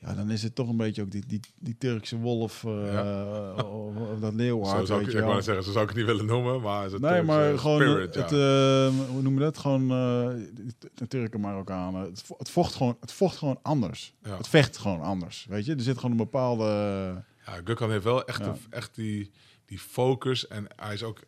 Ja, 0.00 0.14
dan 0.14 0.30
is 0.30 0.42
het 0.42 0.54
toch 0.54 0.68
een 0.68 0.76
beetje 0.76 1.02
ook 1.02 1.10
die, 1.10 1.24
die, 1.26 1.40
die 1.58 1.76
Turkse 1.78 2.16
wolf, 2.18 2.64
eh, 2.64 2.92
Ja. 2.92 3.52
of, 3.54 3.96
of 3.96 4.18
dat 4.20 4.30
Zo 4.30 4.36
leeuwhard, 4.36 4.86
zou 4.86 5.00
ik, 5.02 5.06
ik 5.12 5.20
wou 5.20 5.42
zeggen, 5.42 5.64
zo 5.64 5.70
zou 5.70 5.82
ik 5.82 5.88
het 5.88 5.98
niet 5.98 6.06
willen 6.06 6.26
noemen, 6.26 6.60
maar... 6.60 6.82
het 6.82 6.92
is 6.92 6.98
Nee, 7.00 7.10
Turkse 7.10 7.26
maar 7.26 7.58
gewoon 7.58 7.80
spirit, 7.80 8.14
het, 8.14 8.30
ja. 8.30 8.36
eh, 8.86 8.94
hoe 9.08 9.22
noemen 9.22 9.34
we 9.34 9.40
dat? 9.40 9.58
Gewoon 9.58 9.82
eh, 9.82 10.28
de 10.94 11.06
Turken, 11.08 11.40
Marokkanen. 11.40 12.00
Het, 12.02 12.22
vo- 12.22 12.34
het, 12.38 12.50
vocht 12.50 12.74
gewoon, 12.74 12.96
het 13.00 13.12
vocht 13.12 13.36
gewoon 13.36 13.58
anders. 13.62 14.14
Ja. 14.22 14.36
Het 14.36 14.48
vecht 14.48 14.76
gewoon 14.78 15.00
anders, 15.00 15.46
weet 15.48 15.64
je? 15.64 15.74
Er 15.74 15.80
zit 15.80 15.96
gewoon 15.96 16.10
een 16.10 16.16
bepaalde... 16.16 16.64
Ja, 17.46 17.60
Gökhan 17.64 17.90
heeft 17.90 18.04
wel 18.04 18.24
echt, 18.24 18.40
een- 18.40 18.56
echt 18.70 18.94
die, 18.94 19.30
die 19.66 19.78
focus. 19.78 20.46
En 20.48 20.66
hij 20.76 20.94
is 20.94 21.02
ook 21.02 21.20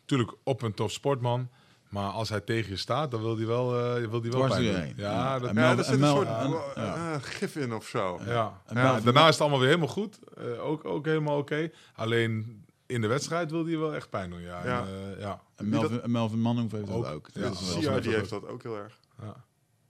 natuurlijk 0.00 0.34
op 0.42 0.62
een 0.62 0.74
tof 0.74 0.92
sportman. 0.92 1.48
Maar 1.94 2.10
als 2.10 2.28
hij 2.28 2.40
tegen 2.40 2.70
je 2.70 2.76
staat, 2.76 3.10
dan 3.10 3.20
wil 3.22 3.36
hij 3.36 3.46
wel, 3.46 3.74
eh 3.78 3.82
wil 3.82 3.92
hij 4.00 4.08
wel 4.10 4.20
doen. 4.20 4.30
doorheen. 4.48 4.92
Ja, 4.96 5.10
Ja. 5.10 5.38
dat, 5.38 5.54
ja, 5.54 5.60
Ja, 5.70 5.76
er 5.78 5.84
zit 5.84 5.94
en 5.94 6.02
een 6.02 6.08
soort 6.08 6.28
ja. 6.74 7.18
gif 7.18 7.56
in 7.56 7.74
of 7.74 7.86
zo. 7.86 8.20
ja. 8.26 8.60
Ja, 8.74 9.00
daarna 9.00 9.22
is 9.26 9.32
het 9.32 9.40
allemaal 9.40 9.58
weer 9.58 9.68
helemaal 9.68 9.88
goed. 9.88 10.18
Eh, 10.36 10.64
ook, 10.66 10.84
ook 10.84 11.04
helemaal 11.04 11.38
oké. 11.38 11.70
Alleen 11.94 12.64
in 12.86 13.00
de 13.00 13.06
wedstrijd 13.06 13.50
wil 13.50 13.66
hij 13.66 13.78
wel 13.78 13.94
echt 13.94 14.10
pijn 14.10 14.30
doen. 14.30 14.40
Ja, 14.40 14.64
Ja. 14.66 14.80
En, 14.86 15.14
eh, 15.16 15.20
ja. 15.20 15.40
En 15.56 15.68
Melvin, 15.68 16.00
Melvin 16.10 16.40
Manhoef 16.40 16.72
heeft 16.72 16.86
dat 16.86 16.96
Ook. 16.96 17.06
ook. 17.06 17.28
Ja. 17.32 17.40
Dat 17.40 17.60
wel 17.60 17.68
Sia, 17.80 17.94
zo. 17.94 18.00
die 18.00 18.14
heeft 18.14 18.30
dat 18.30 18.46
ook 18.48 18.62
heel 18.62 18.76
erg. 18.76 18.98
ja. 19.22 19.34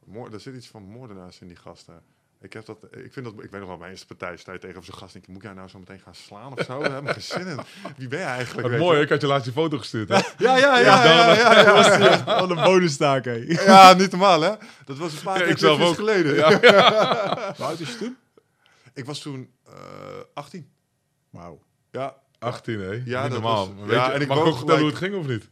Moor, 0.04 0.32
er 0.32 0.40
zit 0.40 0.54
iets 0.54 0.68
van 0.68 0.82
moordenaars 0.82 1.40
in 1.40 1.46
die 1.46 1.56
gasten. 1.56 1.94
Ik, 2.44 2.52
heb 2.52 2.64
dat, 2.66 2.78
ik, 2.90 3.12
vind 3.12 3.24
dat, 3.24 3.34
ik 3.44 3.50
weet 3.50 3.60
nog 3.60 3.68
wel, 3.68 3.76
mijn 3.78 3.90
eerste 3.90 4.06
partij 4.06 4.36
sta 4.36 4.52
je 4.52 4.58
tegenover 4.58 4.90
zo'n 4.90 4.98
gast. 4.98 5.12
Denk, 5.12 5.24
ik, 5.26 5.32
moet 5.32 5.42
jij 5.42 5.52
nou 5.52 5.68
zo 5.68 5.78
meteen 5.78 6.00
gaan 6.00 6.14
slaan 6.14 6.52
of 6.52 6.64
zo? 6.64 6.78
Daar 6.82 6.92
heb 6.92 7.04
ik 7.04 7.10
geen 7.12 7.22
zin 7.22 7.46
in. 7.46 7.58
Wie 7.96 8.08
ben 8.08 8.18
je 8.18 8.24
eigenlijk? 8.24 8.68
Weet 8.68 8.78
mooi, 8.78 8.96
je? 8.98 9.02
ik 9.04 9.08
had 9.08 9.20
je 9.20 9.26
laatst 9.26 9.44
die 9.44 9.52
foto 9.52 9.78
gestuurd. 9.78 10.08
Hè? 10.08 10.14
Ja, 10.14 10.22
ja, 10.38 10.56
ja, 10.56 10.78
ja, 10.78 11.04
ja, 11.04 11.34
ja, 11.34 11.60
ja. 11.60 12.24
Wat 12.40 12.50
een 12.50 12.62
bonustaak, 12.64 13.24
hé. 13.24 13.32
Ja, 13.48 13.92
niet 13.92 14.10
normaal, 14.10 14.40
hè? 14.40 14.52
Dat 14.84 14.96
was 14.98 15.12
een 15.12 15.22
paar 15.22 15.38
Ja, 15.38 15.44
ik 15.44 15.58
zelf 15.58 15.80
ook. 15.80 15.94
geleden. 15.94 16.34
Ja. 16.36 16.50
Hoe 17.56 17.66
oud 17.66 17.80
is 17.80 17.90
je 17.90 17.96
toen? 17.98 18.16
Ik 18.94 19.04
was 19.04 19.18
toen 19.20 19.50
eh 19.66 19.72
18. 20.34 20.68
Wauw. 21.30 21.62
Ja, 21.90 22.16
18, 22.38 22.80
hè? 22.80 22.90
Ja, 22.90 22.92
Niet 22.94 23.06
dat 23.12 23.30
normaal. 23.30 23.74
was- 23.74 23.86
Weet 23.86 23.94
ja, 23.96 24.06
je, 24.06 24.12
en 24.12 24.20
ik 24.20 24.28
mag 24.28 24.38
ook 24.38 24.56
vertellen 24.56 24.80
hoe 24.80 24.90
het 24.90 24.98
ging 24.98 25.14
of 25.14 25.26
niet? 25.26 25.48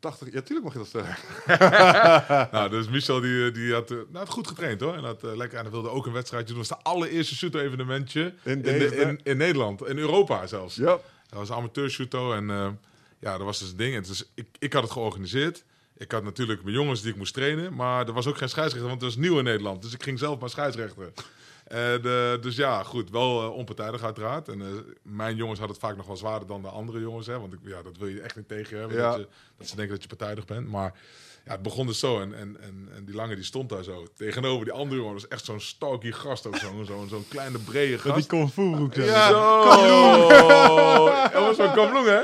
80. 0.00 0.32
Ja, 0.32 0.40
tuurlijk 0.40 0.64
mag 0.64 0.72
je 0.72 0.78
dat 0.78 0.88
stellen. 0.88 1.16
Nou, 2.52 2.68
dus 2.70 2.88
Michel 2.88 3.20
die, 3.20 3.50
die 3.50 3.72
had, 3.72 3.90
eh, 3.90 3.96
nou, 4.12 4.26
goed 4.26 4.46
getraind 4.48 4.80
hoor. 4.80 4.94
En, 4.94 5.04
had, 5.04 5.24
eh, 5.24 5.36
lekker, 5.36 5.56
en 5.58 5.62
hij 5.64 5.72
wilde 5.72 5.88
ook 5.90 6.06
een 6.06 6.12
wedstrijdje 6.12 6.52
doen. 6.54 6.62
Dat 6.62 6.68
was 6.68 6.78
het 6.78 6.86
allereerste 6.86 7.34
shooter-evenementje 7.34 8.20
in, 8.42 8.52
In 8.52 8.62
de- 8.62 8.70
Deventer. 8.78 9.08
in, 9.08 9.20
in 9.22 9.36
Nederland. 9.36 9.86
In 9.86 9.98
Europa 9.98 10.46
zelfs. 10.46 10.74
Ja. 10.76 10.84
Dat 11.28 11.38
was 11.38 11.50
amateur 11.50 11.90
shooto 11.90 12.32
en 12.32 12.50
eh, 12.50 12.68
ja, 13.18 13.36
dat 13.36 13.46
was 13.46 13.58
dus 13.58 13.68
het 13.68 13.78
ding. 13.78 13.94
En 13.94 14.02
dus 14.02 14.30
ik, 14.34 14.46
ik 14.58 14.72
had 14.72 14.82
het 14.82 14.92
georganiseerd. 14.92 15.64
Ik 15.96 16.12
had 16.12 16.22
natuurlijk 16.24 16.62
mijn 16.62 16.74
jongens 16.74 17.00
die 17.02 17.10
ik 17.10 17.16
moest 17.16 17.34
trainen, 17.34 17.74
maar 17.74 18.06
er 18.06 18.12
was 18.12 18.26
ook 18.26 18.36
geen 18.38 18.48
scheidsrechter, 18.48 18.88
want 18.90 19.02
het 19.02 19.14
was 19.14 19.20
nieuw 19.22 19.38
in 19.38 19.44
Nederland. 19.44 19.82
Dus 19.82 19.92
ik 19.92 20.02
ging 20.02 20.18
zelf 20.18 20.40
maar 20.40 20.50
scheidsrechteren. 20.50 21.12
En, 21.66 22.00
eh, 22.04 22.40
dus 22.40 22.56
ja, 22.56 22.82
goed, 22.82 23.10
wel 23.10 23.42
eh, 23.42 23.54
onpartijdig 23.54 24.02
uiteraard. 24.04 24.48
En 24.48 24.60
eh, 24.60 24.66
mijn 25.02 25.36
jongens 25.36 25.58
hadden 25.58 25.76
het 25.76 25.86
vaak 25.86 25.96
nog 25.96 26.06
wel 26.06 26.16
zwaarder 26.16 26.48
dan 26.48 26.62
de 26.62 26.68
andere 26.68 27.00
jongens. 27.00 27.26
Hè, 27.26 27.40
want 27.40 27.52
ik, 27.52 27.58
ja, 27.62 27.82
dat 27.82 27.96
wil 27.98 28.08
je 28.08 28.20
echt 28.20 28.36
niet 28.36 28.48
tegen 28.48 28.78
hebben, 28.78 28.96
Ja. 28.96 29.10
dat, 29.10 29.18
je, 29.20 29.28
dat 29.58 29.68
ze 29.68 29.76
denken 29.76 29.94
dat 29.94 30.02
je 30.02 30.16
partijdig 30.16 30.44
bent. 30.44 30.68
Maar 30.68 30.92
ja, 31.44 31.52
het 31.52 31.62
begon 31.62 31.86
dus 31.86 31.98
zo. 31.98 32.20
En, 32.20 32.34
en, 32.34 32.56
en, 32.60 32.88
en 32.96 33.04
die 33.04 33.14
lange 33.14 33.34
die 33.34 33.44
stond 33.44 33.68
daar 33.68 33.82
zo. 33.82 34.06
Tegenover 34.16 34.64
die 34.64 34.74
andere 34.74 35.00
jongen. 35.00 35.12
Dat 35.12 35.22
was 35.22 35.30
echt 35.30 35.44
zo'n 35.44 35.60
stalky 35.60 36.10
gast 36.12 36.46
ook. 36.46 36.56
Zo'n 36.56 36.84
zo'n 36.84 37.08
zo'n 37.08 37.24
kleine 37.28 37.58
brede 37.58 37.98
gast. 37.98 38.14
die 38.16 38.26
kung 38.26 38.50
fu. 38.52 38.88
Ja. 38.92 39.30
Dat 41.32 41.44
was 41.46 41.56
zo'n 41.56 41.72
kamploeng, 41.72 42.06
hè? 42.06 42.14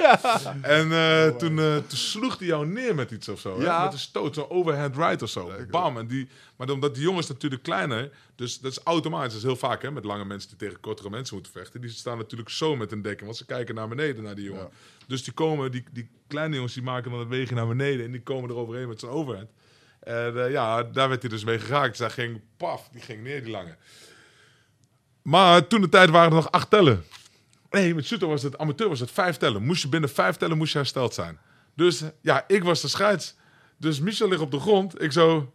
En 0.62 0.92
eh, 0.92 1.36
toen, 1.36 1.56
toen 1.56 1.98
sloeg 1.98 2.38
hij 2.38 2.46
jou 2.46 2.66
neer 2.66 2.94
met 2.94 3.10
iets 3.10 3.28
of 3.28 3.40
zo. 3.40 3.60
hè? 3.60 3.82
Met 3.84 3.92
een 3.92 3.98
stoot, 3.98 4.34
zo'n 4.34 4.50
overhand 4.50 4.96
right 4.96 5.22
of 5.22 5.28
zo. 5.28 5.52
Bam! 5.70 5.98
En 5.98 6.06
die, 6.06 6.28
maar 6.66 6.74
omdat 6.74 6.94
die 6.94 7.02
jongens 7.02 7.28
natuurlijk 7.28 7.62
kleiner... 7.62 8.10
Dus 8.34 8.60
dat 8.60 8.72
is 8.72 8.78
automatisch. 8.78 9.32
Dat 9.32 9.36
is 9.36 9.42
heel 9.42 9.56
vaak 9.56 9.82
hè, 9.82 9.90
met 9.90 10.04
lange 10.04 10.24
mensen 10.24 10.48
die 10.48 10.58
tegen 10.58 10.80
kortere 10.80 11.10
mensen 11.10 11.34
moeten 11.34 11.52
vechten. 11.52 11.80
Die 11.80 11.90
staan 11.90 12.18
natuurlijk 12.18 12.50
zo 12.50 12.76
met 12.76 12.92
een 12.92 13.02
dekking. 13.02 13.24
Want 13.24 13.36
ze 13.36 13.44
kijken 13.44 13.74
naar 13.74 13.88
beneden 13.88 14.22
naar 14.22 14.34
die 14.34 14.44
jongen. 14.44 14.68
Dus 15.06 15.24
die 15.24 15.32
komen, 15.32 15.70
die, 15.70 15.84
die 15.92 16.10
kleine 16.26 16.54
jongens 16.54 16.74
die 16.74 16.82
maken 16.82 17.10
dan 17.10 17.20
het 17.20 17.28
wegen 17.28 17.56
naar 17.56 17.68
beneden. 17.68 18.04
En 18.04 18.12
die 18.12 18.22
komen 18.22 18.50
er 18.50 18.56
overheen 18.56 18.88
met 18.88 19.00
zijn 19.00 19.12
overhand. 19.12 19.50
En 20.00 20.44
eh, 20.44 20.50
ja, 20.50 20.82
daar 20.82 21.08
werd 21.08 21.20
hij 21.22 21.30
dus 21.30 21.44
mee 21.44 21.58
geraakt. 21.58 21.90
Dus 21.90 21.98
hij 21.98 22.10
ging, 22.10 22.40
paf, 22.56 22.88
die 22.92 23.00
ging 23.00 23.22
neer, 23.22 23.42
die 23.42 23.52
lange. 23.52 23.76
Maar 25.22 25.66
toen 25.66 25.80
de 25.80 25.88
tijd 25.88 26.10
waren 26.10 26.28
er 26.28 26.34
nog 26.34 26.50
acht 26.50 26.70
tellen. 26.70 27.04
Nee, 27.70 27.94
met 27.94 28.06
shooter 28.06 28.28
was 28.28 28.42
het, 28.42 28.58
amateur 28.58 28.88
was 28.88 29.00
het 29.00 29.10
vijf 29.10 29.36
tellen. 29.36 29.62
Moest 29.62 29.82
je 29.82 29.88
binnen 29.88 30.10
vijf 30.10 30.36
tellen 30.36 30.56
moest 30.56 30.72
je 30.72 30.78
hersteld 30.78 31.14
zijn. 31.14 31.38
Dus 31.74 32.02
ja, 32.20 32.44
ik 32.46 32.64
was 32.64 32.80
de 32.80 32.88
scheids. 32.88 33.34
Dus 33.76 34.00
Michel 34.00 34.28
ligt 34.28 34.40
op 34.40 34.50
de 34.50 34.60
grond. 34.60 35.02
Ik 35.02 35.12
zo, 35.12 35.52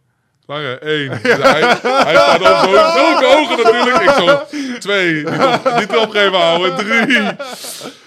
lange, 0.48 0.78
één. 0.78 1.08
Dus 1.22 1.36
hij, 1.36 1.60
hij 1.60 2.14
staat 2.14 2.40
op 2.40 2.96
zulke 2.98 3.26
ogen 3.36 3.62
natuurlijk. 3.62 4.02
Ik 4.02 4.10
zo, 4.10 4.78
twee. 4.78 5.14
Niet, 5.14 5.44
op, 5.44 5.78
niet 5.78 5.96
opgeven 5.96 6.38
houden. 6.40 6.76
Drie. 6.76 7.28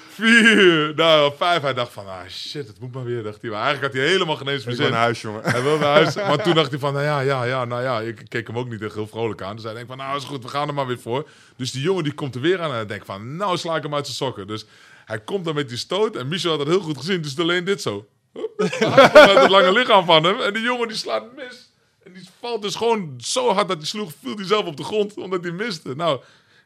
Vier. 0.09 0.93
Nou, 0.95 1.33
vijf. 1.37 1.61
Hij 1.61 1.73
dacht 1.73 1.93
van, 1.93 2.07
ah 2.07 2.27
shit, 2.29 2.67
het 2.67 2.79
moet 2.79 2.93
maar 2.93 3.03
weer. 3.03 3.23
Dacht 3.23 3.41
hij. 3.41 3.49
Maar 3.49 3.63
eigenlijk 3.63 3.93
had 3.93 4.03
hij 4.03 4.11
helemaal 4.11 4.35
geen 4.35 4.47
eens 4.47 4.59
Ik 4.59 4.65
ben 4.65 4.75
verzin. 4.75 4.93
naar 4.93 5.01
huis, 5.03 5.21
jongen. 5.21 5.41
Hij 5.43 5.61
wilde 5.61 5.79
naar 5.79 5.93
huis. 5.93 6.15
Maar 6.27 6.43
toen 6.43 6.53
dacht 6.53 6.69
hij 6.69 6.79
van, 6.79 6.93
nou 6.93 7.05
ja, 7.05 7.19
ja, 7.19 7.43
ja, 7.43 7.65
nou 7.65 7.83
ja. 7.83 7.99
Ik 7.99 8.21
keek 8.27 8.47
hem 8.47 8.57
ook 8.57 8.69
niet 8.69 8.81
echt 8.81 8.93
heel 8.93 9.07
vrolijk 9.07 9.41
aan. 9.41 9.55
Dus 9.55 9.63
hij 9.63 9.73
denkt 9.73 9.87
van, 9.87 9.97
nou 9.97 10.17
is 10.17 10.23
goed, 10.23 10.43
we 10.43 10.49
gaan 10.49 10.67
er 10.67 10.73
maar 10.73 10.87
weer 10.87 10.99
voor. 10.99 11.29
Dus 11.55 11.71
die 11.71 11.81
jongen 11.81 12.03
die 12.03 12.13
komt 12.13 12.35
er 12.35 12.41
weer 12.41 12.61
aan 12.61 12.69
en 12.69 12.75
hij 12.75 12.85
denkt 12.85 13.05
van, 13.05 13.35
nou 13.35 13.57
sla 13.57 13.75
ik 13.75 13.83
hem 13.83 13.95
uit 13.95 14.05
zijn 14.05 14.17
sokken. 14.17 14.47
Dus 14.47 14.65
hij 15.05 15.19
komt 15.19 15.45
dan 15.45 15.55
met 15.55 15.69
die 15.69 15.77
stoot 15.77 16.15
en 16.15 16.27
Michel 16.27 16.49
had 16.49 16.59
dat 16.59 16.67
heel 16.67 16.79
goed 16.81 16.97
gezien. 16.97 17.21
Dus 17.21 17.39
alleen 17.39 17.63
dit 17.63 17.81
zo. 17.81 18.07
Met 18.57 18.69
het 19.13 19.49
lange 19.49 19.71
lichaam 19.73 20.05
van 20.05 20.23
hem. 20.23 20.39
En 20.39 20.53
die 20.53 20.63
jongen 20.63 20.87
die 20.87 20.97
slaat 20.97 21.23
mis. 21.35 21.70
En 22.03 22.13
die 22.13 22.27
valt 22.39 22.61
dus 22.61 22.75
gewoon 22.75 23.13
zo 23.17 23.49
hard 23.53 23.67
dat 23.67 23.77
hij 23.77 23.85
sloeg, 23.87 24.11
viel 24.23 24.35
hij 24.35 24.45
zelf 24.45 24.65
op 24.65 24.77
de 24.77 24.83
grond, 24.83 25.17
omdat 25.17 25.43
hij 25.43 25.51
miste. 25.51 25.95
Nou, 25.95 26.21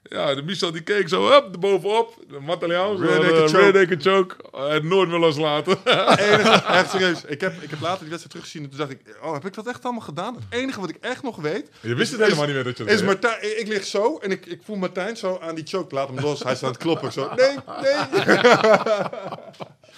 ja, 0.10 0.36
de 0.36 0.42
Michel 0.44 0.72
die 0.72 0.82
keek 0.82 1.10
zo, 1.10 1.30
hup, 1.32 1.54
erbovenop. 1.54 2.16
De 2.30 2.40
Mataliaan, 2.40 3.00
naked 3.00 4.02
choke. 4.02 4.36
Het 4.58 4.84
nooit 4.84 5.10
meer 5.10 5.20
loslaten. 5.20 5.78
enige, 6.18 6.50
echt 6.80 6.90
serieus. 6.92 7.24
Ik 7.26 7.42
heb, 7.42 7.62
ik 7.62 7.70
heb 7.70 7.82
later 7.82 8.00
die 8.00 8.10
wedstrijd 8.10 8.30
teruggezien 8.30 8.64
en 8.64 8.70
toen 8.70 8.78
dacht 8.80 8.92
ik, 8.92 9.00
oh, 9.24 9.34
heb 9.34 9.46
ik 9.46 9.54
dat 9.54 9.68
echt 9.68 9.84
allemaal 9.84 10.02
gedaan? 10.02 10.36
Het 10.36 10.44
enige 10.50 10.80
wat 10.80 10.90
ik 10.90 10.98
echt 11.02 11.24
nog 11.24 11.36
weet, 11.36 11.70
Je 11.82 11.96
wist 11.96 12.12
het 12.12 12.20
Is- 12.20 12.26
helemaal 12.26 12.46
niet 12.46 12.56
meer 12.56 12.64
dat 12.64 12.78
je 12.78 12.84
dat 12.84 12.94
is 12.94 13.00
deed. 13.00 13.08
Martijn, 13.08 13.60
ik 13.60 13.68
lig 13.68 13.86
zo 13.86 14.18
en 14.18 14.32
ik, 14.32 14.46
ik 14.46 14.62
voel 14.64 14.76
Martijn 14.76 15.18
zo 15.18 15.38
aan 15.42 15.56
die 15.56 15.68
choke, 15.68 15.96
laat 15.96 16.08
hem 16.08 16.20
los. 16.20 16.44
Hij 16.44 16.56
staat 16.56 16.64
aan 16.68 16.74
het 16.74 16.82
kloppen. 16.82 17.12
Zo, 17.12 17.30
nee, 17.36 17.56
nee. 17.82 18.38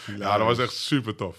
Ja, 0.19 0.37
dat 0.37 0.47
was 0.47 0.57
echt 0.59 0.73
super 0.73 1.15
tof. 1.15 1.37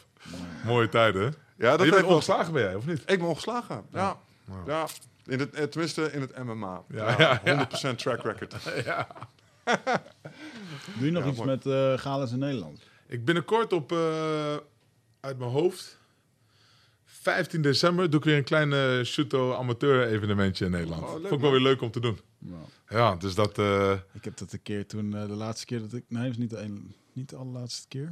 Mooie 0.64 0.88
tijden, 0.88 1.22
hè? 1.22 1.28
Ja, 1.58 1.70
je 1.70 1.76
dat 1.76 1.78
bent 1.78 1.90
heeft 1.90 2.02
wel... 2.04 2.14
ongeslagen 2.14 2.52
ben 2.52 2.62
jij, 2.62 2.74
of 2.74 2.86
niet? 2.86 3.00
Ik 3.06 3.18
ben 3.18 3.28
ongeslagen. 3.28 3.84
Ja. 3.92 4.18
ja. 4.66 4.86
In 5.26 5.38
het, 5.38 5.54
eh, 5.54 5.64
tenminste 5.64 6.12
in 6.12 6.20
het 6.20 6.44
MMA. 6.44 6.82
Ja, 6.88 7.14
Ja, 7.20 7.40
ja, 7.44 7.68
100% 7.92 7.94
track 7.96 8.22
record. 8.22 8.54
Doe 10.98 11.06
je 11.06 11.10
nog 11.10 11.22
Ja, 11.24 11.28
iets 11.28 11.38
mooi. 11.38 11.50
met 11.50 11.66
eh 11.66 11.98
galas 11.98 12.32
in 12.32 12.38
Nederland? 12.38 12.80
Ik 13.06 13.24
binnenkort 13.24 13.72
op, 13.72 13.92
eh, 13.92 14.56
uit 15.20 15.38
mijn 15.38 15.50
hoofd, 15.50 15.98
15 17.04 17.62
december 17.62 18.10
doe 18.10 18.18
ik 18.20 18.24
weer 18.26 18.36
een 18.36 18.44
klein 18.44 18.72
eh 18.72 19.02
Shuto 19.04 19.54
amateur 19.54 20.06
evenementje 20.06 20.64
in 20.64 20.70
Nederland. 20.70 21.02
Oh, 21.02 21.12
leuk, 21.12 21.20
Vond 21.22 21.32
ik 21.34 21.40
wel 21.40 21.50
weer 21.50 21.60
leuk 21.60 21.80
om 21.80 21.90
te 21.90 22.00
doen. 22.00 22.18
Ja, 22.88 23.16
dus 23.16 23.34
dat... 23.34 23.58
eh, 23.58 23.92
ik 24.12 24.24
heb 24.24 24.36
dat 24.36 24.52
een 24.52 24.62
keer 24.62 24.86
toen, 24.86 25.10
de 25.10 25.16
laatste 25.28 25.66
keer 25.66 25.80
dat 25.80 25.92
ik... 25.92 26.04
Nee, 26.08 26.22
het 26.22 26.32
is 26.32 26.38
niet 26.38 26.50
de, 26.50 26.58
een, 26.58 26.94
niet 27.12 27.28
de 27.30 27.36
allerlaatste 27.36 27.88
keer. 27.88 28.10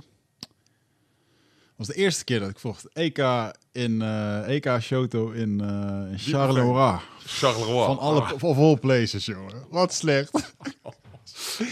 Het 1.76 1.86
was 1.86 1.96
de 1.96 2.02
eerste 2.02 2.24
keer 2.24 2.40
dat 2.40 2.48
ik 2.48 2.58
vocht. 2.58 2.88
EK 2.92 3.18
in 3.72 4.02
eh, 4.02 4.48
EK 4.54 4.76
Shoto 4.80 5.30
in, 5.30 5.60
eh 5.60 6.10
in 6.12 6.18
Charleroi. 6.18 6.98
Charleroi. 7.26 7.84
Van 7.86 7.98
alle 7.98 8.34
of 8.40 8.58
all 8.58 8.76
places, 8.76 9.26
jongen. 9.26 9.52
Wat 9.70 9.94
slecht. 9.94 10.30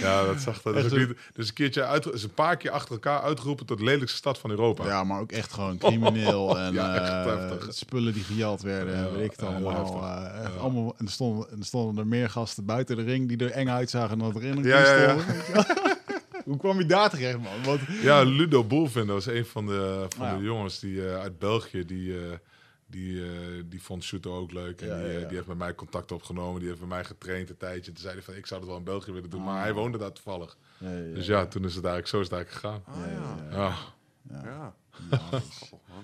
Ja, 0.00 0.24
dat 0.24 0.40
zag 0.40 0.62
dat. 0.62 0.74
een- 0.92 0.98
niet, 0.98 1.16
dus 1.34 1.48
een 1.48 1.55
keertje 1.55 1.84
uit, 1.84 2.07
is 2.12 2.22
een 2.22 2.34
paar 2.34 2.57
keer 2.57 2.70
achter 2.70 2.92
elkaar 2.92 3.20
uitgeroepen 3.22 3.66
tot 3.66 3.78
de 3.78 3.84
lelijkste 3.84 4.16
stad 4.18 4.38
van 4.38 4.50
Europa. 4.50 4.86
Ja, 4.86 5.05
maar 5.05 5.20
ook 5.20 5.32
echt 5.32 5.52
gewoon 5.52 5.78
crimineel. 5.78 6.59
En 6.59 6.72
Ja, 6.72 7.24
eh, 7.26 7.52
spullen 7.68 8.12
die 8.12 8.22
gejat 8.24 8.62
werden. 8.62 8.96
Ja, 8.96 9.11
weet 9.11 9.24
ik 9.24 9.30
het 9.30 9.42
allemaal. 9.42 9.72
heftig. 10.02 10.42
echt 10.44 10.55
Ja. 10.55 10.61
allemaal 10.61 10.94
en, 10.98 11.07
er 11.07 11.12
stonden, 11.12 11.50
en 11.50 11.59
er 11.59 11.64
stonden 11.64 11.98
er 11.98 12.07
meer 12.07 12.30
gasten 12.30 12.64
buiten 12.64 12.96
de 12.96 13.02
ring 13.02 13.28
die 13.28 13.38
er 13.38 13.50
eng 13.50 13.68
uitzagen 13.68 14.18
dan 14.18 14.32
dat 14.32 14.42
er 14.42 14.48
in 14.48 14.62
de 14.62 14.68
Ja, 14.68 14.82
ring 14.82 14.88
ja, 14.88 15.02
ja. 15.02 15.18
stonden. 15.62 15.92
Hoe 16.49 16.57
kwam 16.57 16.78
je 16.78 16.86
daar 16.86 17.11
terecht, 17.11 17.38
man? 17.38 17.62
Want, 17.64 17.80
Ja, 18.03 18.22
Ludo 18.22 18.64
Boelvin, 18.64 19.07
dat 19.07 19.14
was 19.24 19.34
een 19.34 19.47
van 19.47 19.66
de, 19.66 20.07
van 20.09 20.26
Ah, 20.26 20.32
de 20.32 20.38
ja. 20.38 20.45
jongens 20.45 20.78
die, 20.78 21.09
eh, 21.09 21.18
uit 21.20 21.38
België. 21.38 21.84
Die, 21.84 22.18
eh, 22.18 22.36
die, 22.86 23.22
eh, 23.24 23.30
die 23.66 23.82
vond 23.82 24.05
Shuto 24.05 24.36
ook 24.38 24.53
leuk. 24.53 24.80
En 24.80 24.86
Ja, 24.88 24.97
die, 25.03 25.12
ja, 25.12 25.18
ja. 25.18 25.26
die 25.26 25.36
heeft 25.36 25.49
met 25.49 25.59
mij 25.59 25.74
contact 25.74 26.12
opgenomen. 26.12 26.59
Die 26.61 26.68
heeft 26.68 26.80
met 26.80 26.88
mij 26.88 27.05
getraind 27.05 27.51
een 27.51 27.57
tijdje. 27.57 27.92
Toen 27.92 28.01
zei 28.03 28.14
hij 28.14 28.22
van, 28.22 28.34
ik 28.34 28.47
zou 28.47 28.61
het 28.61 28.68
wel 28.68 28.78
in 28.78 28.84
België 28.84 29.12
willen 29.12 29.30
doen. 29.30 29.42
Maar 29.45 29.57
Ah. 29.57 29.62
hij 29.62 29.72
woonde 29.72 29.99
daar 29.99 30.12
toevallig. 30.12 30.57
ja, 30.78 30.90
ja, 30.90 30.97
ja. 30.97 31.14
Dus 31.14 31.26
ja, 31.26 31.47
toen 31.47 31.64
is 31.64 31.74
het 31.74 31.84
eigenlijk, 31.84 32.09
zo 32.14 32.20
is 32.20 32.28
het 32.30 32.34
eigenlijk 32.36 32.64
gegaan. 32.64 32.82
Ah, 32.86 33.51
ja. 33.51 33.57
Ja. 33.57 33.74
Ja. 34.40 34.74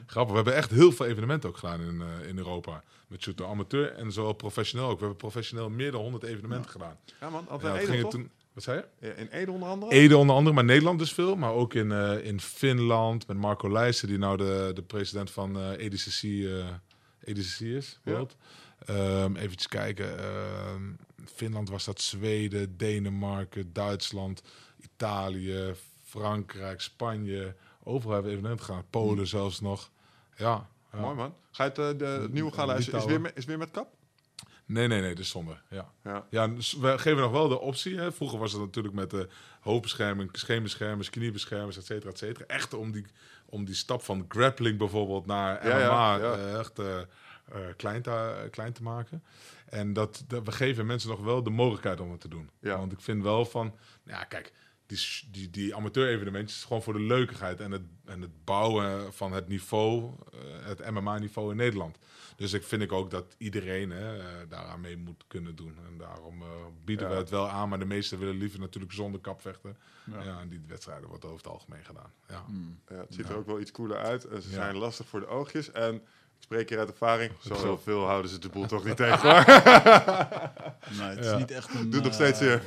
Grappig, 0.06 0.30
we 0.30 0.36
hebben 0.36 0.54
echt 0.54 0.70
heel 0.70 0.92
veel 0.92 1.06
evenementen 1.06 1.48
ook 1.48 1.56
gedaan 1.56 1.80
in, 1.80 2.02
eh, 2.02 2.28
in 2.28 2.38
Europa. 2.38 2.82
Met 3.08 3.22
Shuto 3.22 3.46
amateur 3.50 3.92
en 3.92 4.12
zowel 4.12 4.32
professioneel 4.32 4.86
ook. 4.86 4.92
We 4.94 4.98
hebben 4.98 5.16
professioneel 5.16 5.70
meer 5.70 5.90
dan 5.92 6.00
100 6.00 6.22
evenementen 6.24 6.70
gedaan. 6.70 6.96
Ja, 7.20 7.30
man. 7.30 7.42
Ja, 7.46 7.50
Altijd 7.50 7.74
dat 7.80 7.88
ging 7.88 8.02
toch? 8.02 8.10
toen, 8.10 8.30
wat 8.64 8.74
zei 8.74 8.84
je? 9.00 9.06
Ja, 9.08 9.14
In 9.14 9.28
Ede 9.30 9.50
onder 9.50 9.68
andere? 9.68 9.92
Ede 9.92 10.16
onder 10.16 10.36
andere, 10.36 10.54
maar 10.54 10.64
Nederland 10.64 10.98
dus 10.98 11.12
veel. 11.12 11.36
Maar 11.36 11.52
ook 11.52 11.74
in, 11.74 11.92
eh, 11.92 12.24
in 12.24 12.40
Finland 12.40 13.26
met 13.26 13.36
Marco 13.36 13.72
Leijsen, 13.72 14.08
die 14.08 14.18
nou 14.18 14.36
de, 14.36 14.70
de 14.74 14.82
president 14.82 15.30
van 15.30 15.58
eh 15.58 15.84
EDCC, 15.84 16.22
EDCC 17.24 17.60
is. 17.60 17.98
Ja. 18.04 18.12
World. 18.12 18.36
Ehm, 18.86 19.36
eventjes 19.36 19.68
kijken. 19.68 20.18
ehm, 20.18 20.82
Finland 21.34 21.68
was 21.68 21.84
dat 21.84 22.00
Zweden, 22.00 22.76
Denemarken, 22.76 23.72
Duitsland, 23.72 24.42
Italië, 24.80 25.74
Frankrijk, 26.02 26.80
Spanje. 26.80 27.54
Overal 27.82 28.12
hebben 28.12 28.30
we 28.30 28.36
evenementen 28.36 28.66
gedaan. 28.66 28.84
Polen 28.90 29.26
zelfs 29.26 29.60
nog. 29.60 29.90
Ja. 30.36 30.68
ja. 30.92 31.00
Mooi, 31.00 31.14
man. 31.14 31.34
Ga 31.50 31.64
je 31.64 31.70
het, 31.70 31.78
eh, 31.78 31.98
de, 31.98 32.04
het 32.04 32.32
nieuwe 32.32 32.52
gala, 32.52 32.74
is, 32.74 32.88
is, 32.88 33.04
weer 33.04 33.30
is 33.34 33.44
weer 33.44 33.58
met 33.58 33.70
kap? 33.70 33.88
Nee, 34.70 34.86
nee, 34.86 35.00
nee, 35.00 35.08
dat 35.08 35.18
is 35.18 35.30
zonde. 35.30 35.56
Ja. 35.68 35.92
Ja. 36.04 36.26
Ja, 36.30 36.48
dus 36.48 36.72
we 36.72 36.98
geven 36.98 37.20
nog 37.20 37.30
wel 37.30 37.48
de 37.48 37.60
optie. 37.60 37.98
Hè. 37.98 38.12
Vroeger 38.12 38.38
was 38.38 38.52
het 38.52 38.60
natuurlijk 38.60 38.94
met 38.94 39.10
de 39.10 39.28
hoofdbescherming, 39.60 40.28
scheenbeschermers, 40.32 41.10
kniebeschermers, 41.10 41.76
et 41.76 41.84
cetera, 41.86 42.10
et 42.10 42.18
cetera. 42.18 42.44
Echt 42.46 42.74
om 42.74 42.92
die, 42.92 43.06
om 43.46 43.64
die 43.64 43.74
stap 43.74 44.02
van 44.02 44.24
grappling 44.28 44.78
bijvoorbeeld 44.78 45.26
naar 45.26 45.60
MMA 45.64 45.70
ja, 45.70 46.16
ja. 46.16 46.34
eh, 46.34 46.58
echt 46.58 46.78
eh, 46.78 46.98
eh, 46.98 47.06
klein, 47.76 48.02
te, 48.02 48.48
klein 48.50 48.72
te 48.72 48.82
maken. 48.82 49.22
En 49.68 49.92
dat, 49.92 50.24
dat, 50.26 50.44
we 50.44 50.52
geven 50.52 50.86
mensen 50.86 51.10
nog 51.10 51.20
wel 51.20 51.42
de 51.42 51.50
mogelijkheid 51.50 52.00
om 52.00 52.10
het 52.10 52.20
te 52.20 52.28
doen. 52.28 52.50
Ja. 52.60 52.78
Want 52.78 52.92
ik 52.92 53.00
vind 53.00 53.22
wel 53.22 53.44
van, 53.44 53.74
ja 54.02 54.24
kijk, 54.24 54.52
die, 54.90 55.28
die, 55.30 55.50
die 55.50 55.74
amateur-evenementjes 55.76 56.64
gewoon 56.64 56.82
voor 56.82 56.92
de 56.92 57.00
leukigheid 57.00 57.60
en 57.60 57.70
het, 57.70 57.82
en 58.04 58.20
het 58.20 58.44
bouwen 58.44 59.12
van 59.12 59.32
het 59.32 59.48
niveau, 59.48 60.10
eh, 60.32 60.38
het 60.66 60.90
MMA-niveau 60.90 61.50
in 61.50 61.56
Nederland. 61.56 61.98
Dus 62.36 62.52
ik 62.52 62.62
vind 62.62 62.82
ik 62.82 62.92
ook 62.92 63.10
dat 63.10 63.34
iedereen 63.38 63.90
hè, 63.90 64.18
eh, 64.18 64.24
daaraan 64.48 64.80
mee 64.80 64.96
moet 64.96 65.24
kunnen 65.26 65.56
doen. 65.56 65.76
En 65.86 65.98
daarom 65.98 66.42
eh, 66.42 66.48
bieden 66.84 67.06
Ja. 67.08 67.12
we 67.12 67.18
het 67.18 67.30
wel 67.30 67.48
aan, 67.48 67.68
maar 67.68 67.78
de 67.78 67.84
meesten 67.84 68.18
willen 68.18 68.36
liever 68.36 68.60
natuurlijk 68.60 68.92
zonder 68.92 69.20
kap 69.20 69.40
vechten. 69.40 69.76
Ja. 70.04 70.22
Ja. 70.22 70.40
en 70.40 70.48
die 70.48 70.60
wedstrijden 70.66 71.08
wordt 71.08 71.24
over 71.24 71.36
het 71.36 71.46
algemeen 71.46 71.84
gedaan. 71.84 72.12
Ja. 72.28 72.44
Ja, 72.88 72.96
het 72.96 73.14
ziet 73.14 73.28
er 73.28 73.36
ook 73.36 73.46
wel 73.46 73.60
iets 73.60 73.70
cooler 73.72 73.96
uit. 73.98 74.24
En 74.24 74.42
ze 74.42 74.48
Ja. 74.48 74.54
zijn 74.54 74.76
lastig 74.76 75.06
voor 75.06 75.20
de 75.20 75.26
oogjes. 75.26 75.70
En 75.72 75.94
ik 75.94 76.02
spreek 76.46 76.68
hier 76.68 76.78
uit 76.78 76.88
ervaring. 76.90 77.32
Zo 77.46 77.54
Zo. 77.54 77.62
heel 77.62 77.78
veel 77.78 78.04
houden 78.06 78.30
ze 78.30 78.38
de 78.38 78.48
boel 78.48 78.66
toch 78.74 78.84
niet 78.84 78.96
tegen. 78.96 79.30
hoor. 79.30 79.44
Nee, 80.98 81.08
het 81.08 81.18
is 81.18 81.26
Ja. 81.30 81.36
niet 81.38 81.50
echt 81.50 81.74
een... 81.74 81.90
Doet 81.90 82.02
nog 82.02 82.14
steeds 82.14 82.38
zeer. 82.38 82.62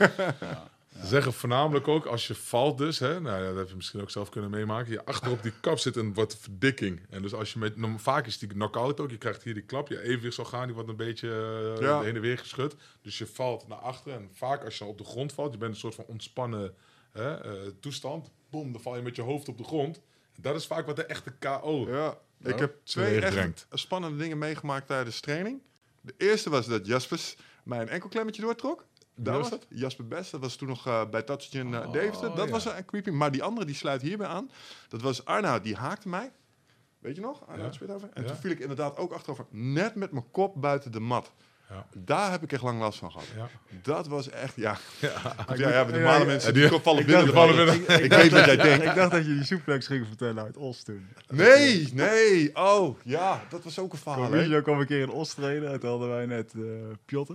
Ze 1.01 1.07
zeggen 1.07 1.33
voornamelijk 1.33 1.87
ook 1.87 2.05
als 2.05 2.27
je 2.27 2.35
valt 2.35 2.77
dus, 2.77 2.99
hè, 2.99 3.19
nou 3.21 3.41
ja, 3.41 3.47
dat 3.47 3.57
heb 3.57 3.69
je 3.69 3.75
misschien 3.75 4.01
ook 4.01 4.09
zelf 4.09 4.29
kunnen 4.29 4.49
meemaken. 4.49 4.91
Je 4.91 5.05
achterop 5.05 5.41
die 5.43 5.51
kap 5.61 5.77
zit 5.79 5.95
een 5.95 6.13
wat 6.13 6.37
verdikking. 6.39 7.01
En 7.09 7.21
dus 7.21 7.33
als 7.33 7.53
je 7.53 7.59
met, 7.59 7.77
nou, 7.77 7.99
vaak 7.99 8.25
is 8.27 8.37
die 8.37 8.47
knock-out 8.49 8.99
ook, 8.99 9.09
je 9.09 9.17
krijgt 9.17 9.43
hier 9.43 9.53
die 9.53 9.63
klap, 9.63 9.87
je 9.87 10.01
evenwichtsorgaan 10.01 10.65
die 10.65 10.73
wordt 10.73 10.89
een 10.89 10.95
beetje 10.95 11.29
eh, 11.77 11.81
Ja. 11.81 12.01
heen 12.01 12.15
en 12.15 12.21
weer 12.21 12.37
geschud. 12.37 12.75
Dus 13.01 13.17
je 13.17 13.27
valt 13.27 13.67
naar 13.67 13.77
achteren 13.77 14.17
en 14.19 14.29
vaak 14.33 14.63
als 14.65 14.77
je 14.77 14.85
op 14.85 14.97
de 14.97 15.03
grond 15.03 15.33
valt, 15.33 15.51
je 15.53 15.57
bent 15.57 15.73
een 15.73 15.79
soort 15.79 15.95
van 15.95 16.05
ontspannen 16.07 16.73
hè, 17.11 17.33
eh, 17.35 17.51
toestand. 17.79 18.31
Boom, 18.49 18.71
dan 18.71 18.81
val 18.81 18.95
je 18.95 19.01
met 19.01 19.15
je 19.15 19.21
hoofd 19.21 19.47
op 19.47 19.57
de 19.57 19.63
grond. 19.63 20.01
Dat 20.39 20.55
is 20.55 20.65
vaak 20.65 20.85
wat 20.85 20.95
de 20.95 21.05
echte 21.05 21.31
KO. 21.39 21.85
Ja, 21.89 22.17
ik 22.41 22.53
Ja, 22.53 22.55
heb 22.59 22.75
twee 22.83 23.21
echt 23.21 23.67
spannende 23.71 24.17
dingen 24.17 24.37
meegemaakt 24.37 24.87
tijdens 24.87 25.19
training. 25.19 25.61
De 26.01 26.13
eerste 26.17 26.49
was 26.49 26.65
dat 26.67 26.85
Jaspers 26.85 27.35
mij 27.63 27.81
een 27.81 27.89
enkelklemmetje 27.89 28.41
doortrok. 28.41 28.85
Daar 29.15 29.37
was 29.37 29.49
het. 29.49 29.65
Jasper 29.69 30.07
Best, 30.07 30.31
dat 30.31 30.39
was 30.41 30.55
toen 30.55 30.67
nog 30.67 30.87
eh, 30.87 31.09
bij 31.09 31.21
Tatsugen 31.21 31.67
uh, 31.71 31.79
Oh, 31.79 31.91
Deventer. 31.91 32.35
Dat 32.35 32.45
ja. 32.45 32.51
was 32.51 32.65
een 32.65 32.85
creepy. 32.85 33.09
Maar 33.09 33.31
die 33.31 33.43
andere, 33.43 33.65
die 33.65 33.75
sluit 33.75 34.01
hierbij 34.01 34.27
aan. 34.27 34.49
Dat 34.89 35.01
was 35.01 35.25
Arnoud, 35.25 35.63
die 35.63 35.75
haakte 35.75 36.09
mij. 36.09 36.31
Weet 36.99 37.15
je 37.15 37.21
nog? 37.21 37.47
Arnoud 37.47 37.65
Ja. 37.67 37.71
Spithover. 37.73 38.09
En 38.13 38.21
Ja. 38.21 38.27
toen 38.27 38.37
viel 38.37 38.51
ik 38.51 38.59
inderdaad 38.59 38.97
ook 38.97 39.11
achterover. 39.11 39.45
Net 39.49 39.95
met 39.95 40.11
mijn 40.11 40.31
kop 40.31 40.61
buiten 40.61 40.91
de 40.91 40.99
mat. 40.99 41.31
Ja. 41.69 41.85
Daar 41.97 42.31
heb 42.31 42.43
ik 42.43 42.51
echt 42.51 42.61
lang 42.61 42.79
last 42.79 42.99
van 42.99 43.11
gehad. 43.11 43.27
Ja. 43.35 43.47
Dat 43.81 44.07
was 44.07 44.29
echt, 44.29 44.55
ja. 44.55 44.77
Ja. 44.99 45.11
Ja, 45.55 45.69
ja, 45.69 45.83
normale 45.83 46.25
mensen 46.25 46.53
die- 46.53 46.67
vallen 46.69 46.99
ik 47.01 47.05
binnen. 47.05 47.25
dacht, 47.25 47.37
vallen 47.37 47.65
de 47.65 47.71
binnen. 47.71 48.03
Ik 48.03 48.11
weet 48.13 48.31
wat 48.31 48.45
jij 48.45 48.55
denkt. 48.57 48.85
Ik 48.85 48.95
dacht 48.95 49.11
dat 49.11 49.25
je 49.25 49.33
die 49.33 49.43
suplex 49.43 49.87
ging 49.87 50.07
vertellen 50.07 50.43
uit 50.43 50.57
Os 50.57 50.83
toen. 50.83 51.07
Nee, 51.29 51.89
nee. 51.93 52.55
Oh, 52.55 52.97
ja, 53.03 53.43
dat 53.49 53.63
was 53.63 53.79
ook 53.79 53.91
een 53.93 53.97
verhaal. 53.99 54.25
Commisio 54.25 54.61
kwam 54.61 54.79
een 54.79 54.85
keer 54.85 55.01
in 55.01 55.09
Os 55.09 55.33
trainen. 55.33 55.71
en 55.71 55.79
Toen 55.79 55.89
hadden 55.89 56.09
wij 56.09 56.25
net 56.25 56.53
Piotr. 57.05 57.33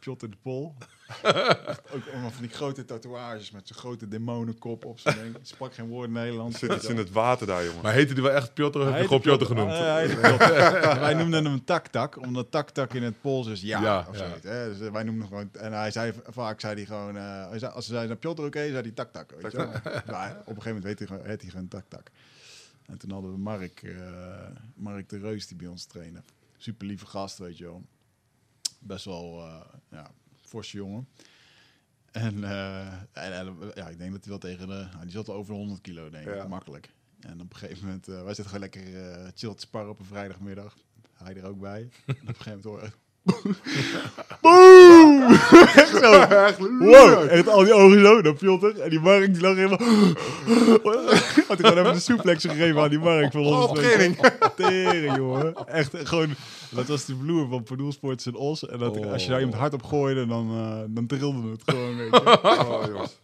Piotr 0.00 0.26
de 0.26 0.36
Pol. 0.42 0.74
ook 1.94 2.06
allemaal 2.12 2.30
van 2.30 2.42
die 2.42 2.50
grote 2.50 2.84
tatoeages 2.84 3.50
met 3.50 3.68
zo'n 3.68 3.76
grote 3.76 4.08
demonenkop 4.08 4.84
op 4.84 4.98
zijn 5.00 5.16
ding. 5.22 5.36
Sprak 5.42 5.74
geen 5.74 5.88
woord 5.88 6.10
Nederlands. 6.10 6.58
Zit 6.58 6.72
iets 6.72 6.84
in 6.88 6.96
het 6.96 7.10
water 7.10 7.46
daar, 7.46 7.64
jongen. 7.64 7.82
Maar 7.82 7.92
heette 7.92 8.14
die 8.14 8.22
wel 8.22 8.32
echt 8.32 8.54
Piotr 8.54 8.78
of 8.78 8.84
heb 8.84 8.96
je 8.96 9.02
gewoon 9.02 9.20
Piotr 9.20 9.44
genoemd? 9.44 9.70
Ja, 9.70 10.06
wij 11.00 11.14
noemden 11.14 11.44
hem 11.44 11.64
tak-tak, 11.64 12.16
omdat 12.16 12.50
tak-tak 12.50 12.94
in 12.94 13.02
het 13.02 13.20
Pools 13.20 13.46
is 13.46 13.60
ja, 13.60 13.80
Ja, 13.82 14.06
of 14.08 14.18
ja. 14.18 14.26
zoiets. 14.28 14.44
Hè? 14.44 14.68
Dus 14.68 14.80
eh, 14.86 14.92
wij 14.92 15.02
noemden 15.02 15.20
hem 15.22 15.28
gewoon... 15.28 15.48
En 15.52 15.72
hij 15.72 15.90
zei 15.90 16.12
vaak, 16.26 16.60
zei 16.60 16.74
hij 16.74 16.84
gewoon... 16.84 17.16
eh, 17.16 17.48
hij 17.48 17.58
zei- 17.58 17.72
als 17.72 17.86
ze 17.86 17.92
zeiden, 17.92 18.18
Piotr 18.18 18.42
oké, 18.42 18.60
zei 18.68 18.80
hij 18.80 18.90
tak-tak. 18.90 19.34
Weet 19.40 19.52
je 19.52 19.56
wel? 19.56 19.70
Maar 20.06 20.30
op 20.30 20.56
een 20.56 20.62
gegeven 20.62 20.74
moment 20.82 20.84
weet 20.84 21.08
hij, 21.08 21.18
heet 21.22 21.40
hij 21.40 21.50
gewoon 21.50 21.68
tak-tak. 21.68 22.10
En 22.86 22.98
toen 22.98 23.10
hadden 23.10 23.32
we 23.32 23.38
Mark, 23.38 23.82
eh, 23.82 23.96
Mark 24.74 25.08
de 25.08 25.18
Reus 25.18 25.46
die 25.46 25.56
bij 25.56 25.66
ons 25.66 25.84
trainde. 25.84 26.20
Super 26.56 26.86
lieve 26.86 27.06
gast, 27.06 27.38
weet 27.38 27.58
je 27.58 27.64
wel. 27.64 27.82
Best 28.80 29.04
wel, 29.04 29.38
eh 29.46 29.54
ja, 29.90 30.10
forse 30.46 30.76
jongen. 30.76 31.08
En, 32.12 32.44
eh, 32.44 32.86
en, 33.12 33.32
en, 33.32 33.56
ja, 33.74 33.88
ik 33.88 33.98
denk 33.98 34.12
dat 34.12 34.20
hij 34.24 34.28
wel 34.30 34.38
tegen 34.38 34.66
de... 34.68 34.72
Nou, 34.92 35.02
die 35.02 35.10
zat 35.10 35.28
al 35.28 35.34
over 35.34 35.52
de 35.52 35.58
100 35.58 35.80
kilo, 35.80 36.10
denk 36.10 36.26
ik. 36.26 36.34
Ja. 36.34 36.46
Makkelijk. 36.48 36.90
En 37.20 37.40
op 37.40 37.52
een 37.52 37.58
gegeven 37.58 37.84
moment... 37.84 38.08
eh, 38.08 38.14
wij 38.14 38.34
zitten 38.34 38.44
gewoon 38.44 38.60
lekker 38.60 39.02
eh 39.12 39.28
chill 39.34 39.54
te 39.54 39.60
sparren 39.60 39.90
op 39.90 39.98
een 39.98 40.04
vrijdagmiddag. 40.04 40.76
Hij 41.22 41.36
er 41.36 41.44
ook 41.46 41.60
bij. 41.60 41.88
en 42.06 42.14
op 42.22 42.28
een 42.28 42.34
gegeven 42.34 42.60
moment 42.62 42.80
hoor. 42.82 42.98
Boom! 44.40 45.22
Echt 45.82 45.88
zo. 45.96 46.26
Wow, 46.78 47.28
echt 47.30 47.48
al 47.48 47.64
die 47.64 47.72
ogen 47.72 48.00
zo 48.00 48.20
naar 48.20 48.34
Piotr. 48.34 48.80
En 48.80 48.90
die 48.90 49.00
Mark 49.00 49.32
die 49.34 49.42
lag 49.42 49.54
helemaal... 49.56 49.78
Had 51.48 51.58
hij 51.58 51.68
gewoon 51.68 51.78
even 51.78 51.86
een 51.94 52.00
suplex 52.00 52.44
gegeven 52.44 52.80
aan 52.82 52.88
die 52.88 52.98
Mark. 52.98 53.32
Van 53.32 53.44
Oh, 53.46 53.62
op 53.62 53.76
training. 53.76 54.16
Tering, 54.56 55.16
jongen. 55.16 55.66
Echt 55.66 55.96
gewoon... 56.08 56.34
Dat 56.70 56.86
was 56.86 57.04
de 57.04 57.16
vloer 57.16 57.48
van 57.48 57.62
Pardoelsports 57.62 58.26
in 58.26 58.34
Os. 58.34 58.66
En 58.68 58.78
dat, 58.78 59.06
als 59.06 59.22
je 59.24 59.28
daar 59.30 59.38
iemand 59.40 59.58
hard 59.58 59.72
op 59.72 59.82
gooide, 59.82 60.26
dan, 60.26 60.50
eh, 60.50 60.82
dan 60.88 61.06
trilde 61.06 61.50
het 61.50 61.62
gewoon, 61.64 61.96
weet 61.96 62.10
je. 62.10 62.38
Oh, 62.68 62.86
jongens. 62.86 63.18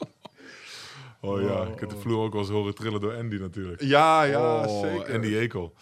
Oh 1.20 1.40
ja, 1.40 1.61
Oh, 1.62 1.68
ik 1.72 1.80
heb 1.80 1.88
de 1.88 1.94
oh. 1.94 2.01
vloer 2.01 2.24
ook 2.24 2.32
wel 2.32 2.40
eens 2.42 2.51
horen 2.51 2.74
trillen 2.74 3.01
door 3.01 3.16
Andy 3.16 3.36
natuurlijk. 3.36 3.80
Ja, 3.82 4.22
ja, 4.22 4.64
oh, 4.66 4.80
zeker. 4.80 5.14
Andy 5.14 5.34
Ekel. 5.36 5.74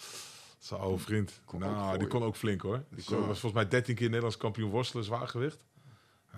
Zijn 0.58 0.80
oude 0.80 0.98
vriend. 0.98 1.40
Kon 1.44 1.60
nou, 1.60 1.72
die 1.74 1.84
gooien. 1.92 2.08
kon 2.08 2.22
ook 2.22 2.36
flink 2.36 2.60
hoor. 2.60 2.84
Die 2.90 3.04
kon, 3.04 3.16
was 3.18 3.40
volgens 3.40 3.52
mij 3.52 3.68
13 3.68 3.94
keer 3.94 4.06
Nederlands 4.06 4.36
kampioen 4.36 4.70
worstelen, 4.70 5.04
zwaargewicht. 5.04 5.64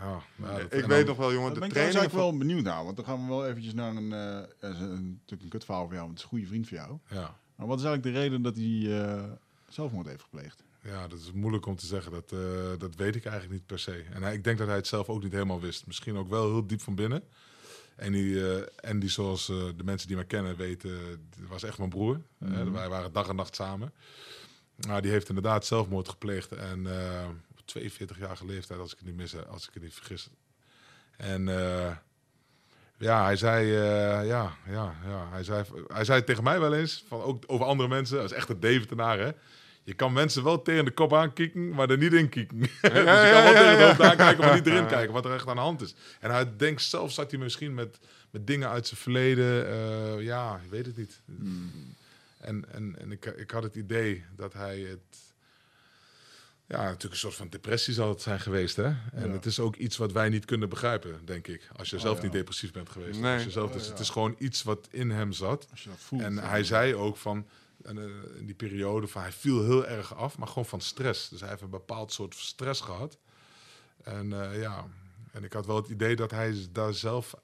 Ja, 0.00 0.20
nou, 0.36 0.52
dat- 0.62 0.62
ik 0.62 0.84
weet 0.84 0.88
dan- 0.88 1.04
nog 1.06 1.16
wel, 1.16 1.32
jongen, 1.32 1.54
de 1.54 1.60
ben 1.60 1.68
ik 1.70 1.76
eigenlijk 1.76 2.12
wel 2.12 2.36
benieuwd 2.36 2.62
naar. 2.62 2.84
Want 2.84 2.96
dan 2.96 3.04
gaan 3.04 3.22
we 3.22 3.28
wel 3.28 3.46
eventjes 3.46 3.74
naar 3.74 3.96
een... 3.96 4.12
eh, 4.12 4.40
dat 4.60 4.72
is 4.74 4.78
een 4.80 5.08
natuurlijk 5.10 5.42
een 5.42 5.48
kutverhaal 5.48 5.84
voor 5.84 5.94
jou, 5.94 6.06
want 6.06 6.10
het 6.10 6.18
is 6.18 6.22
een 6.24 6.28
goede 6.28 6.46
vriend 6.46 6.68
van 6.68 6.76
jou. 6.76 6.98
Ja. 7.20 7.34
Maar 7.56 7.66
wat 7.66 7.78
is 7.78 7.84
eigenlijk 7.84 8.14
de 8.16 8.22
reden 8.22 8.42
dat 8.42 8.56
hij 8.56 9.02
eh, 9.02 9.22
zelfmoord 9.68 10.06
heeft 10.06 10.22
gepleegd? 10.22 10.64
Ja, 10.86 11.08
dat 11.08 11.18
is 11.18 11.32
moeilijk 11.32 11.66
om 11.66 11.76
te 11.76 11.86
zeggen. 11.86 12.12
Dat, 12.12 12.32
eh, 12.32 12.38
dat 12.78 12.94
weet 12.94 13.16
ik 13.16 13.24
eigenlijk 13.24 13.54
niet 13.54 13.66
per 13.66 13.78
se. 13.78 14.04
En 14.12 14.22
hij, 14.22 14.34
ik 14.34 14.44
denk 14.44 14.58
dat 14.58 14.66
hij 14.66 14.76
het 14.76 14.86
zelf 14.86 15.08
ook 15.08 15.22
niet 15.22 15.32
helemaal 15.32 15.60
wist. 15.60 15.86
Misschien 15.86 16.16
ook 16.16 16.28
wel 16.28 16.50
heel 16.50 16.66
diep 16.66 16.80
van 16.80 16.94
binnen. 16.94 17.22
En 17.96 18.12
die, 18.12 18.56
eh, 18.56 18.66
en 18.80 18.98
die 18.98 19.10
zoals 19.10 19.48
eh, 19.48 19.56
de 19.76 19.84
mensen 19.84 20.08
die 20.08 20.16
mij 20.16 20.26
kennen 20.26 20.56
weten, 20.56 20.98
was 21.48 21.62
echt 21.62 21.78
mijn 21.78 21.90
broer. 21.90 22.20
Mhm. 22.38 22.72
wij 22.72 22.88
waren 22.88 23.12
dag 23.12 23.28
en 23.28 23.36
nacht 23.36 23.54
samen. 23.54 23.92
Nou, 24.76 25.00
die 25.00 25.10
heeft 25.10 25.28
inderdaad 25.28 25.66
zelfmoord 25.66 26.08
gepleegd. 26.08 26.52
En 26.52 26.86
op 27.50 27.60
42-jarige 27.64 28.46
leeftijd, 28.46 28.80
als 28.80 28.92
ik 28.92 28.98
het 28.98 29.06
niet 29.06 29.16
mis, 29.16 29.46
als 29.46 29.68
ik 29.68 29.74
het 29.74 29.82
niet 29.82 29.94
vergis. 29.94 30.28
En 31.16 31.48
ja, 32.98 33.24
hij 33.24 33.36
zei, 33.36 33.74
eh, 33.74 34.26
ja, 34.26 34.56
ja, 34.68 34.94
ja, 35.06 35.28
hij 35.30 35.44
zei, 35.44 35.64
hij 35.86 36.04
zei 36.04 36.24
tegen 36.24 36.42
mij 36.42 36.60
wel 36.60 36.74
eens, 36.74 37.04
van 37.08 37.22
ook 37.22 37.44
over 37.46 37.66
andere 37.66 37.88
mensen, 37.88 38.16
dat 38.16 38.30
is 38.30 38.36
echt 38.36 38.48
een 38.48 38.60
Deventenaar, 38.60 39.18
hè. 39.18 39.30
Je 39.86 39.94
kan 39.94 40.12
mensen 40.12 40.44
wel 40.44 40.62
tegen 40.62 40.84
de 40.84 40.90
kop 40.90 41.14
aankieken, 41.14 41.68
maar 41.68 41.90
er 41.90 41.98
niet 41.98 42.12
in 42.12 42.28
kieken. 42.28 42.58
dus 42.60 42.70
je 42.70 42.80
kan 42.90 43.04
wel 43.42 43.52
tegen 43.52 43.78
de 43.78 43.84
hoofd 43.84 44.00
aankijken, 44.00 44.44
maar 44.44 44.54
niet 44.54 44.66
erin 44.66 44.86
kijken, 44.86 45.12
wat 45.12 45.24
er 45.24 45.34
echt 45.34 45.46
aan 45.48 45.54
de 45.56 45.60
hand 45.62 45.80
is. 45.82 45.94
En 46.20 46.30
hij 46.30 46.56
denkt 46.56 46.82
zelf, 46.82 47.12
zat 47.12 47.30
hij 47.30 47.40
misschien 47.40 47.74
met, 47.74 47.98
met 48.30 48.46
dingen 48.46 48.68
uit 48.68 48.86
zijn 48.86 49.00
verleden. 49.00 49.66
eh, 49.68 50.22
ja, 50.24 50.60
ik 50.64 50.70
weet 50.70 50.86
het 50.86 50.96
niet. 50.96 51.20
En, 52.38 52.64
en, 52.72 52.94
en 52.98 53.10
ik, 53.12 53.24
ik 53.24 53.50
had 53.50 53.62
het 53.62 53.74
idee 53.76 54.24
dat 54.36 54.52
hij 54.52 54.78
het... 54.80 55.24
Ja, 56.68 56.82
natuurlijk 56.82 57.12
een 57.12 57.18
soort 57.18 57.34
van 57.34 57.48
depressie 57.48 57.94
zal 57.94 58.08
het 58.08 58.22
zijn 58.22 58.40
geweest, 58.40 58.76
hè? 58.76 58.84
En 58.84 59.26
Ja. 59.26 59.28
het 59.28 59.46
is 59.46 59.58
ook 59.60 59.76
iets 59.76 59.96
wat 59.96 60.12
wij 60.12 60.28
niet 60.28 60.44
kunnen 60.44 60.68
begrijpen, 60.68 61.20
denk 61.24 61.46
ik. 61.46 61.68
Als 61.76 61.90
je 61.90 61.96
Oh, 61.96 62.02
zelf 62.02 62.16
ja. 62.16 62.22
niet 62.22 62.32
depressief 62.32 62.72
bent 62.72 62.88
geweest. 62.90 63.20
Nee. 63.20 63.34
Als 63.34 63.44
je 63.44 63.50
zelf, 63.50 63.68
Oh, 63.68 63.72
dus 63.76 63.84
ja. 63.84 63.90
Het 63.90 64.00
is 64.00 64.10
gewoon 64.10 64.34
iets 64.38 64.62
wat 64.62 64.88
in 64.90 65.10
hem 65.10 65.32
zat. 65.32 65.66
Als 65.70 65.82
je 65.82 65.88
dat 65.88 65.98
voelt. 65.98 66.22
En 66.22 66.38
hij 66.38 66.64
zei 66.64 66.94
ook 66.94 67.16
van, 67.16 67.46
en, 67.86 67.98
eh, 67.98 68.38
in 68.38 68.46
die 68.46 68.54
periode, 68.54 69.06
van 69.06 69.22
hij 69.22 69.32
viel 69.32 69.64
heel 69.64 69.86
erg 69.86 70.14
af, 70.14 70.38
maar 70.38 70.48
gewoon 70.48 70.66
van 70.66 70.80
stress. 70.80 71.28
Dus 71.28 71.40
hij 71.40 71.48
heeft 71.48 71.62
een 71.62 71.70
bepaald 71.70 72.12
soort 72.12 72.34
stress 72.34 72.80
gehad. 72.80 73.18
En 74.02 74.42
eh, 74.52 74.60
ja, 74.60 74.86
en 75.32 75.44
ik 75.44 75.52
had 75.52 75.66
wel 75.66 75.76
het 75.76 75.88
idee 75.88 76.16
dat 76.16 76.30
hij 76.30 76.66
daar 76.72 76.94
zelf, 76.94 77.34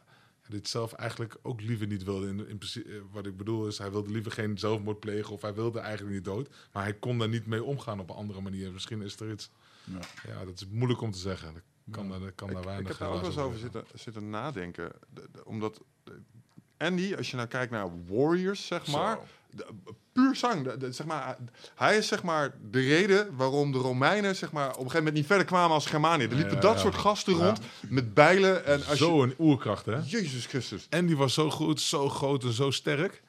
dit 0.49 0.68
zelf 0.68 0.93
eigenlijk 0.93 1.36
ook 1.43 1.61
liever 1.61 1.86
niet 1.86 2.05
wilde. 2.05 2.26
In, 2.28 2.49
in 2.49 2.61
eh, 2.61 2.93
wat 3.11 3.26
ik 3.26 3.36
bedoel 3.36 3.66
is, 3.66 3.78
hij 3.78 3.90
wilde 3.90 4.11
liever 4.11 4.32
geen 4.32 4.59
zelfmoord 4.59 5.01
plegen 5.01 5.32
of 5.32 5.43
hij 5.43 5.55
wilde 5.55 5.78
eigenlijk 5.78 6.14
niet 6.14 6.24
dood. 6.24 6.49
Maar 6.72 6.82
hij 6.82 6.95
kon 6.95 7.18
daar 7.18 7.28
niet 7.28 7.47
mee 7.47 7.62
omgaan 7.64 8.01
op 8.01 8.11
een 8.11 8.16
andere 8.16 8.40
manier. 8.40 8.72
Misschien 8.72 9.03
is 9.03 9.20
er 9.20 9.30
iets, 9.30 9.51
Ja. 9.84 9.99
ja, 10.26 10.45
dat 10.45 10.55
is 10.55 10.66
moeilijk 10.68 11.01
om 11.01 11.11
te 11.11 11.18
zeggen. 11.18 11.55
Dat 11.55 11.62
kan, 11.95 12.09
daar- 12.09 12.20
dat 12.20 12.34
kan 12.34 12.53
daar 12.53 12.64
weinig 12.64 12.82
ik 12.82 12.88
heb 12.88 12.99
daar 12.99 13.09
ook 13.09 13.20
wel 13.20 13.30
eens 13.30 13.38
over 13.40 13.59
zitten, 13.59 13.84
zitten 13.95 14.30
nadenken. 14.30 14.93
De- 15.14 15.28
de- 15.32 15.45
omdat 15.45 15.80
de- 16.05 16.20
Andy, 16.76 17.14
als 17.16 17.30
je 17.30 17.36
nou 17.36 17.49
kijkt 17.49 17.72
naar 17.72 18.05
Warriors, 18.07 18.66
zeg 18.66 18.84
Zo. 18.86 18.93
Maar. 19.57 19.67
de- 19.85 19.93
puur 20.13 20.37
zang. 20.37 20.65
de- 20.65 20.77
de- 20.77 20.93
zeg 20.93 21.07
maar, 21.07 21.37
hij 21.75 21.97
is 21.97 22.07
zeg 22.07 22.23
maar 22.23 22.55
de 22.71 22.81
reden 22.81 23.37
waarom 23.37 23.73
de 23.73 23.79
Romeinen 23.79 24.37
zeg 24.37 24.53
maar, 24.53 24.65
op 24.67 24.71
een 24.71 24.77
gegeven 24.79 24.99
moment 24.99 25.15
niet 25.17 25.27
verder 25.27 25.47
kwamen 25.47 25.71
als 25.75 25.87
Germanië. 25.87 26.25
Er 26.25 26.35
liepen 26.35 26.55
Ja, 26.55 26.61
dat 26.61 26.75
ja. 26.75 26.81
soort 26.81 26.95
gasten 26.95 27.37
Ja. 27.37 27.45
rond 27.45 27.61
met 27.89 28.15
bijlen. 28.15 28.65
En 28.67 28.87
als 28.87 28.99
Zo 28.99 29.23
een 29.23 29.35
oerkracht, 29.39 29.87
hè? 29.87 29.93
je, 29.95 30.03
Jezus 30.05 30.47
Christus. 30.47 30.87
En 30.91 31.07
die 31.07 31.17
was 31.17 31.35
zo 31.35 31.51
goed, 31.51 31.81
zo 31.81 32.09
groot 32.09 32.45
en 32.45 32.53
zo 32.53 32.71
sterk. 32.71 33.23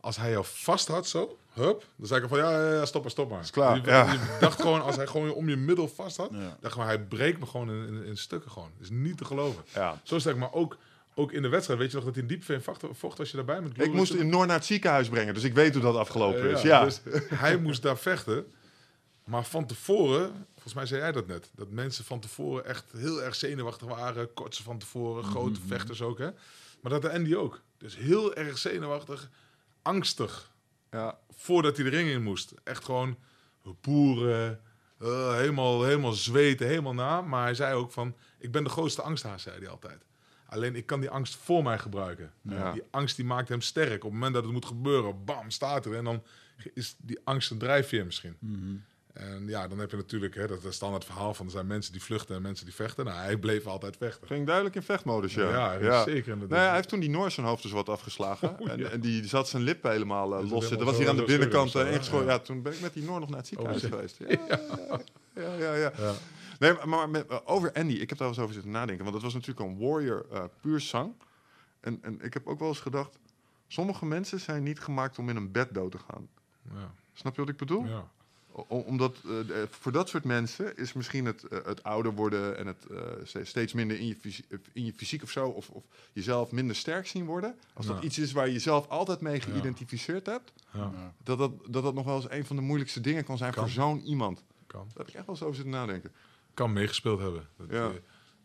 Als 0.00 0.16
hij 0.16 0.30
jou 0.30 0.44
vast 0.48 0.88
had, 0.88 1.06
zo, 1.08 1.38
hup, 1.52 1.84
dan 1.96 2.06
zei 2.06 2.22
ik 2.22 2.28
van 2.28 2.38
ja, 2.38 2.50
ja, 2.50 2.72
ja, 2.74 2.86
stop 2.86 3.02
maar, 3.02 3.10
stop 3.10 3.30
maar. 3.30 3.40
Is 3.40 3.50
klaar, 3.50 3.76
Je, 3.76 3.82
ja. 3.86 4.12
je 4.12 4.36
dacht 4.40 4.60
gewoon, 4.60 4.82
als 4.82 4.96
hij 4.96 5.06
gewoon 5.06 5.26
je 5.26 5.34
om 5.34 5.48
je 5.48 5.56
middel 5.56 5.88
vast 5.88 6.16
had, 6.16 6.28
Ja. 6.32 6.56
dacht 6.60 6.72
gewoon, 6.72 6.88
hij 6.88 7.00
breekt 7.00 7.38
me 7.40 7.46
gewoon 7.46 7.70
in, 7.70 7.86
in, 7.86 8.04
in 8.04 8.16
stukken 8.16 8.50
gewoon. 8.50 8.70
is 8.80 8.90
niet 8.90 9.16
te 9.18 9.24
geloven. 9.24 9.64
Ja. 9.74 10.00
Zo 10.02 10.18
sterk, 10.18 10.36
maar 10.36 10.52
ook, 10.52 10.76
ook 11.14 11.32
in 11.32 11.42
de 11.42 11.48
wedstrijd, 11.48 11.80
weet 11.80 11.90
je 11.90 11.96
nog 11.96 12.04
dat 12.04 12.14
hij 12.14 12.22
in 12.22 12.28
diepveen 12.28 12.62
vocht, 12.62 12.84
vocht 12.92 13.18
als 13.18 13.30
je 13.30 13.36
daarbij 13.36 13.60
met 13.60 13.80
Ik 13.80 13.92
moest 13.92 14.12
in 14.14 14.28
Noor 14.28 14.46
naar 14.46 14.56
het 14.56 14.64
ziekenhuis 14.64 15.08
brengen, 15.08 15.34
dus 15.34 15.44
ik 15.44 15.54
weet 15.54 15.72
hoe 15.74 15.82
dat 15.82 15.96
afgelopen 15.96 16.42
Eh, 16.42 16.50
is. 16.50 16.62
Ja. 16.62 16.84
Dus 16.84 17.00
hij 17.28 17.56
moest 17.56 17.82
daar 17.82 17.98
vechten. 17.98 18.52
Maar 19.24 19.44
van 19.44 19.66
tevoren, 19.66 20.46
volgens 20.52 20.74
mij 20.74 20.86
zei 20.86 21.00
jij 21.00 21.12
dat 21.12 21.26
net, 21.26 21.50
dat 21.54 21.70
mensen 21.70 22.04
van 22.04 22.20
tevoren 22.20 22.64
echt 22.64 22.92
heel 22.96 23.22
erg 23.22 23.34
zenuwachtig 23.34 23.88
waren. 23.88 24.34
Kortse 24.34 24.62
van 24.62 24.78
tevoren, 24.78 25.24
grote 25.24 25.60
vechters 25.66 26.02
ook, 26.02 26.18
hè. 26.18 26.30
Maar 26.80 26.92
dat 26.92 27.02
de 27.02 27.12
Andy 27.12 27.34
ook. 27.34 27.60
Dus 27.78 27.96
heel 27.96 28.34
erg 28.34 28.58
zenuwachtig, 28.58 29.30
angstig, 29.82 30.50
ja. 30.90 31.18
voordat 31.30 31.76
hij 31.76 31.90
de 31.90 31.96
ring 31.96 32.08
in 32.08 32.22
moest. 32.22 32.54
Echt 32.64 32.84
gewoon 32.84 33.16
boeren, 33.80 34.60
eh, 34.98 35.34
helemaal, 35.34 35.84
helemaal 35.84 36.12
zweten, 36.12 36.66
helemaal 36.66 36.94
na. 36.94 37.20
Maar 37.20 37.42
hij 37.42 37.54
zei 37.54 37.74
ook 37.74 37.92
van, 37.92 38.16
ik 38.38 38.52
ben 38.52 38.64
de 38.64 38.70
grootste 38.70 39.02
angsthaas, 39.02 39.42
zei 39.42 39.58
hij 39.58 39.68
altijd. 39.68 40.04
Alleen 40.50 40.76
ik 40.76 40.86
kan 40.86 41.00
die 41.00 41.10
angst 41.10 41.36
voor 41.36 41.62
mij 41.62 41.78
gebruiken. 41.78 42.32
Ja. 42.42 42.72
Die 42.72 42.82
angst 42.90 43.16
die 43.16 43.24
maakt 43.24 43.48
hem 43.48 43.60
sterk. 43.60 43.94
Op 44.04 44.10
het 44.10 44.12
moment 44.12 44.34
dat 44.34 44.42
het 44.42 44.52
moet 44.52 44.64
gebeuren, 44.66 45.24
bam, 45.24 45.50
staat 45.50 45.86
er. 45.86 45.94
En 45.94 46.04
dan 46.04 46.22
is 46.74 46.96
die 46.98 47.18
angst 47.24 47.50
een 47.50 47.58
drijfveer 47.58 48.04
misschien. 48.04 48.36
En 49.12 49.48
ja, 49.48 49.68
dan 49.68 49.78
heb 49.78 49.90
je 49.90 49.96
natuurlijk 49.96 50.34
hè, 50.34 50.46
dat, 50.46 50.62
dat 50.62 50.74
standaard 50.74 51.04
verhaal 51.04 51.34
van 51.34 51.46
er 51.46 51.52
zijn 51.52 51.66
mensen 51.66 51.92
die 51.92 52.02
vluchten 52.02 52.36
en 52.36 52.42
mensen 52.42 52.64
die 52.64 52.74
vechten. 52.74 53.04
Nou, 53.04 53.18
hij 53.18 53.36
bleef 53.36 53.66
altijd 53.66 53.96
vechten. 53.96 54.26
Ging 54.26 54.46
duidelijk 54.46 54.76
in 54.76 54.82
vechtmodus, 54.82 55.34
ja. 55.34 55.72
Ja, 55.80 56.04
zeker. 56.04 56.36
Nee, 56.36 56.46
hij 56.58 56.74
heeft 56.74 56.88
toen 56.88 57.00
die 57.00 57.10
Noor 57.10 57.30
zijn 57.30 57.46
hoofd 57.46 57.62
dus 57.62 57.72
wat 57.72 57.88
afgeslagen. 57.88 58.48
Oh, 58.60 58.66
ja. 58.66 58.72
en, 58.72 58.90
en 58.90 59.00
die 59.00 59.26
zat 59.26 59.48
zijn 59.48 59.62
lippen 59.62 59.90
helemaal 59.90 60.34
eh, 60.34 60.40
Dus 60.40 60.50
los 60.50 60.60
dat 60.60 60.68
zitten. 60.68 60.86
helemaal 60.86 60.92
was 60.92 61.00
hier 61.00 61.08
aan 61.08 61.16
de 61.16 61.24
binnenkant 61.38 61.74
eh, 61.74 61.92
ingeschoten. 61.92 62.26
ja. 62.26 62.38
Toen 62.38 62.62
ben 62.62 62.72
ik 62.72 62.80
met 62.80 62.92
die 62.94 63.02
Noor 63.02 63.20
nog 63.20 63.28
naar 63.28 63.38
het 63.38 63.46
ziekenhuis 63.46 63.84
Oh, 63.84 63.90
geweest. 63.90 64.16
Ja, 65.34 65.54
ja, 65.58 65.74
ja. 65.74 65.74
ja, 65.74 65.92
Ja. 65.98 66.12
Nee, 66.60 66.74
maar- 66.86 67.08
met, 67.08 67.26
eh, 67.26 67.38
over 67.44 67.72
Andy, 67.72 67.92
ik 67.92 68.08
heb 68.08 68.08
daar 68.08 68.18
wel 68.18 68.28
eens 68.28 68.38
over 68.38 68.52
zitten 68.54 68.70
nadenken. 68.72 69.02
Want 69.04 69.14
het 69.14 69.24
was 69.24 69.34
natuurlijk 69.34 69.60
een 69.66 69.78
warrior 69.78 70.26
eh, 70.32 70.44
puur 70.60 70.80
zang. 70.80 71.12
En, 71.80 71.98
en 72.02 72.20
ik 72.22 72.34
heb 72.34 72.46
ook 72.46 72.58
wel 72.58 72.68
eens 72.68 72.80
gedacht, 72.80 73.18
sommige 73.68 74.06
mensen 74.06 74.40
zijn 74.40 74.62
niet 74.62 74.80
gemaakt 74.80 75.18
om 75.18 75.28
in 75.28 75.36
een 75.36 75.50
bed 75.52 75.74
dood 75.74 75.90
te 75.90 75.98
gaan. 75.98 76.28
Ja. 76.74 76.94
Snap 77.12 77.34
je 77.34 77.40
wat 77.40 77.50
ik 77.50 77.56
bedoel? 77.56 77.84
Ja. 77.86 78.08
O- 78.52 78.64
omdat 78.78 79.16
eh, 79.26 79.62
voor 79.70 79.92
dat 79.92 80.08
soort 80.08 80.24
mensen 80.24 80.76
is 80.76 80.92
misschien 80.92 81.24
het, 81.24 81.44
het 81.64 81.82
ouder 81.82 82.12
worden 82.14 82.56
en 82.56 82.66
het 82.66 82.86
eh, 82.90 82.98
ste- 83.22 83.44
steeds 83.44 83.72
minder 83.72 83.98
in 83.98 84.06
je, 84.06 84.16
fysie- 84.16 84.44
in 84.72 84.84
je 84.84 84.92
fysiek 84.92 85.22
of 85.22 85.30
zo, 85.30 85.48
of, 85.48 85.68
of 85.70 85.84
jezelf 86.12 86.50
minder 86.52 86.76
sterk 86.76 87.06
zien 87.06 87.24
worden. 87.24 87.58
Als 87.74 87.86
dat 87.86 88.02
iets 88.04 88.18
is 88.18 88.32
waar 88.32 88.46
je 88.46 88.52
jezelf 88.52 88.88
altijd 88.88 89.20
mee 89.20 89.40
geïdentificeerd 89.40 90.26
hebt, 90.26 90.52
Ja. 90.72 90.80
Ja. 90.80 91.12
dat 91.22 91.38
dat, 91.38 91.52
dat 91.68 91.82
dat 91.82 91.94
nog 91.94 92.04
wel 92.04 92.16
eens 92.16 92.30
een 92.30 92.44
van 92.46 92.56
de 92.56 92.62
moeilijkste 92.62 93.00
dingen 93.00 93.24
kan 93.24 93.38
zijn 93.38 93.52
Kan. 93.52 93.62
voor 93.62 93.72
zo'n 93.72 94.00
iemand. 94.00 94.44
Kan. 94.66 94.84
Daar 94.88 94.96
heb 94.96 95.08
ik 95.08 95.14
echt 95.14 95.26
wel 95.26 95.34
eens 95.34 95.44
over 95.44 95.56
zitten 95.56 95.72
nadenken. 95.74 96.12
Kan 96.60 96.72
meegespeeld 96.72 97.20
hebben. 97.20 97.48
Dat, 97.56 97.66
Ja. 97.70 97.86
eh, 97.88 97.92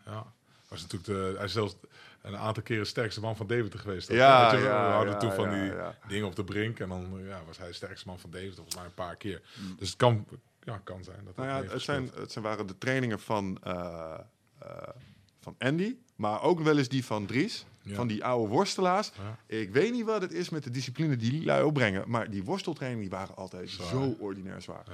ja. 0.06 0.34
Was 0.68 0.82
natuurlijk 0.82 1.06
de, 1.06 1.34
hij 1.36 1.46
is 1.46 1.52
zelfs 1.52 1.76
een 2.22 2.38
aantal 2.38 2.64
keren 2.64 2.88
sterkste 2.88 3.20
man 3.20 3.36
van 3.36 3.48
Deventer 3.48 3.80
geweest. 3.80 4.12
Ja, 4.12 4.54
je, 4.54 4.64
ja, 4.64 4.88
we 4.88 4.94
hadden 4.94 5.14
ja, 5.14 5.20
toen 5.20 5.32
van 5.32 5.50
die 5.50 5.72
dingen 6.08 6.28
op 6.28 6.36
de 6.36 6.44
brink 6.44 6.80
en 6.80 6.90
dan 6.90 7.22
ja, 7.26 7.42
was 7.46 7.58
hij 7.58 7.68
de 7.68 7.74
sterkste 7.74 8.08
man 8.08 8.20
van 8.20 8.30
Deventer 8.30 8.56
volgens 8.56 8.76
mij 8.76 8.86
een 8.86 8.94
paar 8.94 9.16
keer. 9.16 9.42
Dus 9.78 9.88
het 9.88 9.98
kan, 9.98 10.28
ja, 10.64 10.82
kan 10.84 11.04
zijn. 11.04 11.20
Dat 11.26 11.36
Nou 11.36 11.68
het, 11.68 11.82
zijn, 11.82 12.10
het 12.16 12.32
zijn, 12.32 12.44
waren 12.46 12.68
de 12.68 12.78
trainingen 12.78 13.20
van, 13.20 13.58
eh, 13.64 14.20
eh, 14.60 14.68
van 15.40 15.56
Andy, 15.58 15.96
maar 16.16 16.42
ook 16.42 16.60
wel 16.60 16.78
eens 16.78 16.90
die 16.90 17.06
van 17.06 17.26
Dries. 17.26 17.66
Van 17.94 18.08
die 18.08 18.24
oude 18.26 18.54
worstelaars. 18.54 19.12
Ik 19.46 19.70
weet 19.72 19.92
niet 19.92 20.06
wat 20.06 20.22
het 20.22 20.32
is 20.32 20.50
met 20.50 20.64
de 20.64 20.70
discipline 20.70 21.16
die 21.16 21.32
die 21.32 21.46
lui 21.46 21.64
opbrengen. 21.64 22.10
Maar 22.10 22.30
die 22.30 22.44
worsteltrainingen 22.44 23.10
die 23.10 23.18
waren 23.18 23.36
altijd 23.36 23.70
Zwaar. 23.70 23.88
zo 23.88 24.16
ordinair 24.20 24.62
zwaar. 24.62 24.86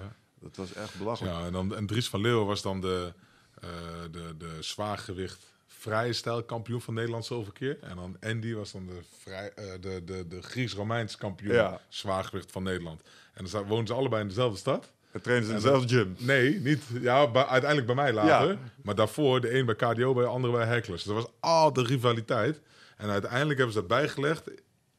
Dat 0.42 0.56
was 0.56 0.74
echt 0.74 0.98
belachelijk. 0.98 1.36
Ja, 1.36 1.46
en, 1.46 1.52
dan, 1.52 1.76
en 1.76 1.86
Dries 1.86 2.10
van 2.10 2.22
Leeuwen 2.22 2.46
was 2.46 2.62
dan 2.62 2.82
de, 2.82 3.14
eh 3.62 3.70
de, 4.12 4.36
de 4.38 4.58
zwaargewicht 4.60 5.50
vrije 5.68 6.14
stijl 6.14 6.44
kampioen 6.44 6.82
van 6.82 6.94
Nederland 6.94 7.26
zoveel 7.26 7.52
keer. 7.54 7.78
En 7.82 7.96
dan 7.96 8.18
Andy 8.22 8.54
was 8.54 8.72
dan 8.72 8.86
de, 8.86 9.00
vrij, 9.20 9.52
eh, 9.56 9.66
de, 9.82 10.04
de, 10.06 10.28
de 10.28 10.42
Gries-Romeins 10.42 11.18
kampioen 11.18 11.54
Ja. 11.54 11.82
zwaargewicht 11.90 12.52
van 12.52 12.64
Nederland. 12.64 13.02
En 13.34 13.46
dan 13.52 13.64
woonden 13.66 13.88
ze 13.88 13.94
allebei 13.94 14.22
in 14.22 14.28
dezelfde 14.28 14.58
stad. 14.58 14.92
Het 15.12 15.24
trainen 15.24 15.48
ze 15.48 15.52
in 15.54 15.58
En 15.58 15.64
dezelfde 15.64 15.96
gym. 15.96 16.16
Nee, 16.18 16.60
niet. 16.60 16.84
Ja, 17.02 17.32
bij- 17.32 17.46
uiteindelijk 17.46 17.86
bij 17.94 17.96
mij 18.04 18.14
later. 18.14 18.50
Ja. 18.52 18.58
Maar 18.84 18.96
daarvoor 18.96 19.42
de 19.42 19.58
een 19.58 19.66
bij 19.66 19.76
KDO, 19.76 20.14
bij 20.14 20.24
de 20.24 20.30
andere 20.30 20.54
bij 20.54 20.66
Hecklers. 20.66 21.04
Dus 21.04 21.12
er 21.16 21.22
was 21.22 21.32
altijd 21.40 21.88
rivaliteit. 21.88 22.60
En 22.98 23.10
uiteindelijk 23.10 23.58
hebben 23.58 23.74
ze 23.76 23.80
dat 23.80 23.90
bijgelegd 23.98 24.50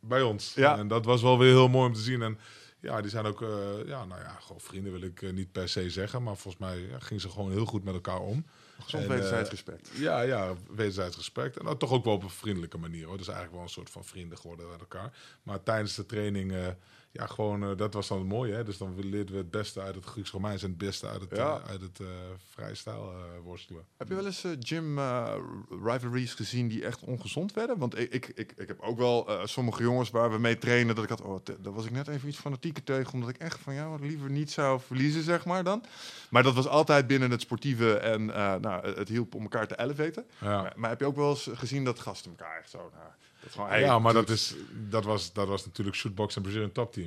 bij 0.01 0.23
ons. 0.23 0.53
Ja. 0.55 0.79
En 0.79 0.89
dat 0.89 1.05
was 1.05 1.23
wel 1.23 1.39
weer 1.39 1.49
heel 1.53 1.69
mooi 1.69 1.87
om 1.89 1.95
te 1.95 2.01
zien. 2.01 2.23
En 2.23 2.39
ja, 2.83 3.01
die 3.01 3.11
zijn 3.11 3.25
ook, 3.25 3.43
eh, 3.43 3.49
ja, 3.87 4.05
nou 4.05 4.21
ja, 4.21 4.37
gewoon 4.41 4.61
vrienden 4.61 4.93
wil 4.93 5.03
ik 5.03 5.23
eh, 5.23 5.33
niet 5.33 5.53
per 5.53 5.69
se 5.69 5.91
zeggen. 5.91 6.23
Maar 6.23 6.37
volgens 6.37 6.63
mij 6.63 6.79
ja, 6.79 6.99
gingen 6.99 7.23
ze 7.23 7.29
gewoon 7.29 7.51
heel 7.51 7.65
goed 7.65 7.85
met 7.85 7.95
elkaar 7.95 8.21
om. 8.21 8.45
Gezond 8.83 9.03
En, 9.03 9.09
wederzijds 9.09 9.49
eh, 9.49 9.51
respect. 9.51 9.91
Ja, 9.93 10.21
ja, 10.21 10.55
wederzijds 10.75 11.17
respect. 11.17 11.57
En 11.57 11.65
dat 11.65 11.79
toch 11.79 11.91
ook 11.91 12.05
wel 12.05 12.15
op 12.15 12.23
een 12.23 12.31
vriendelijke 12.31 12.79
manier. 12.79 13.07
Hoor. 13.07 13.17
Dus 13.17 13.27
eigenlijk 13.27 13.57
wel 13.57 13.65
een 13.65 13.73
soort 13.73 13.91
van 13.91 14.05
vrienden 14.05 14.39
geworden 14.39 14.71
met 14.71 14.81
elkaar. 14.81 15.13
Maar 15.43 15.63
tijdens 15.63 15.95
de 15.95 16.07
training, 16.07 16.53
eh, 16.53 16.67
ja, 17.13 17.27
gewoon, 17.27 17.63
eh, 17.63 17.77
dat 17.77 17.95
was 17.95 18.09
dan 18.09 18.19
het 18.19 18.27
mooie. 18.27 18.55
Hè? 18.55 18.65
Dus 18.65 18.79
dan 18.79 18.95
leerden 18.99 19.35
we 19.35 19.41
het 19.41 19.51
beste 19.51 19.81
uit 19.81 19.95
het 19.95 20.05
Grieks-Romeins 20.05 20.63
en 20.63 20.69
het 20.69 20.79
beste 20.79 21.09
uit 21.09 21.21
het, 21.21 21.37
Ja. 21.37 21.61
eh, 21.65 21.71
uit 21.71 21.81
het 21.81 22.01
eh 22.01 22.07
vrijstijl 22.55 23.13
worstelen. 23.43 23.85
Heb 23.97 24.09
je 24.09 24.15
wel 24.15 24.27
eens 24.27 24.45
gym 24.61 24.99
rivalries 25.85 26.35
gezien 26.35 26.69
die 26.69 26.85
echt 26.85 27.01
ongezond 27.01 27.53
werden? 27.53 27.79
Want 27.79 27.99
ik, 27.99 28.13
ik, 28.13 28.29
ik, 28.35 28.53
ik 28.57 28.69
heb 28.69 28.81
ook 28.81 28.99
wel 28.99 29.29
sommige 29.45 29.83
jongens 29.83 30.11
waar 30.11 30.31
we 30.31 30.39
mee 30.39 30.59
trainen 30.59 30.95
dat 30.95 31.05
ik 31.05 31.11
had, 31.11 31.21
oh, 31.21 31.45
daar 31.61 31.73
was 31.73 31.85
ik 31.85 31.91
net 31.91 32.09
even 32.09 32.29
iets 32.29 32.39
fanatieker 32.39 32.85
tegen, 32.85 33.13
omdat 33.13 33.29
ik 33.29 33.37
echt 33.39 33.59
van 33.59 33.75
ja, 33.75 33.95
liever 33.95 34.31
niet 34.31 34.51
zou 34.51 34.81
verliezen, 34.81 35.23
zeg 35.23 35.45
maar 35.45 35.65
dan. 35.65 35.85
Maar 36.31 36.43
dat 36.43 36.55
was 36.55 36.67
altijd 36.67 37.07
binnen 37.07 37.31
het 37.31 37.41
sportieve 37.41 37.97
en 37.97 38.25
nou, 38.61 38.87
het 38.95 39.09
hielp 39.09 39.35
om 39.35 39.43
elkaar 39.43 39.67
te 39.67 39.79
elevaten. 39.79 40.25
Ja. 40.41 40.63
Maar, 40.63 40.73
maar 40.77 40.91
heb 40.91 41.01
je 41.01 41.07
ook 41.07 41.17
wel 41.17 41.31
eens 41.31 41.49
gezien 41.53 41.85
dat 41.85 42.01
gasten 42.01 42.31
elkaar 42.31 42.59
echt 42.59 42.71
zo, 42.71 42.79
nou, 42.79 43.09
dat 43.43 43.53
gewoon, 43.53 43.69
hey, 43.69 43.81
ja, 43.81 43.99
maar 43.99 44.13
dat, 44.13 44.29
is, 44.29 44.55
dat, 44.89 45.05
was, 45.05 45.33
dat 45.33 45.49
was 45.49 45.65
natuurlijk 45.65 45.97
Shootbox 45.97 46.37
en 46.37 46.43
Brazilian 46.43 46.73
Top 46.73 46.93
Team. 46.93 47.02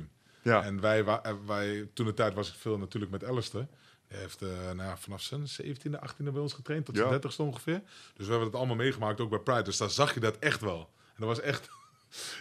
Ja. 0.46 0.62
En 0.62 0.80
wij, 0.80 1.04
eh, 1.04 1.32
wij, 1.46 1.88
toen 1.94 2.06
de 2.06 2.14
tijd 2.14 2.34
was 2.34 2.48
ik 2.48 2.54
veel 2.54 2.78
natuurlijk 2.78 3.12
met 3.12 3.24
Alistair. 3.24 3.66
Hij 4.08 4.18
heeft 4.18 4.42
eh, 4.42 4.70
nou, 4.74 4.98
vanaf 4.98 5.22
zijn 5.22 5.46
17e, 5.62 5.98
18e 6.10 6.32
bij 6.32 6.42
ons 6.42 6.52
getraind, 6.52 6.84
tot 6.84 6.96
zijn 6.96 7.08
Ja. 7.08 7.18
30ste 7.18 7.36
ongeveer. 7.36 7.82
Dus 8.14 8.24
we 8.24 8.30
hebben 8.30 8.46
het 8.48 8.56
allemaal 8.56 8.76
meegemaakt, 8.76 9.20
ook 9.20 9.30
bij 9.30 9.38
Pride. 9.38 9.62
Dus 9.62 9.76
daar 9.76 9.90
zag 9.90 10.14
je 10.14 10.20
dat 10.20 10.38
echt 10.38 10.60
wel. 10.60 10.90
En 11.06 11.14
dat 11.16 11.28
was 11.28 11.40
echt... 11.40 11.68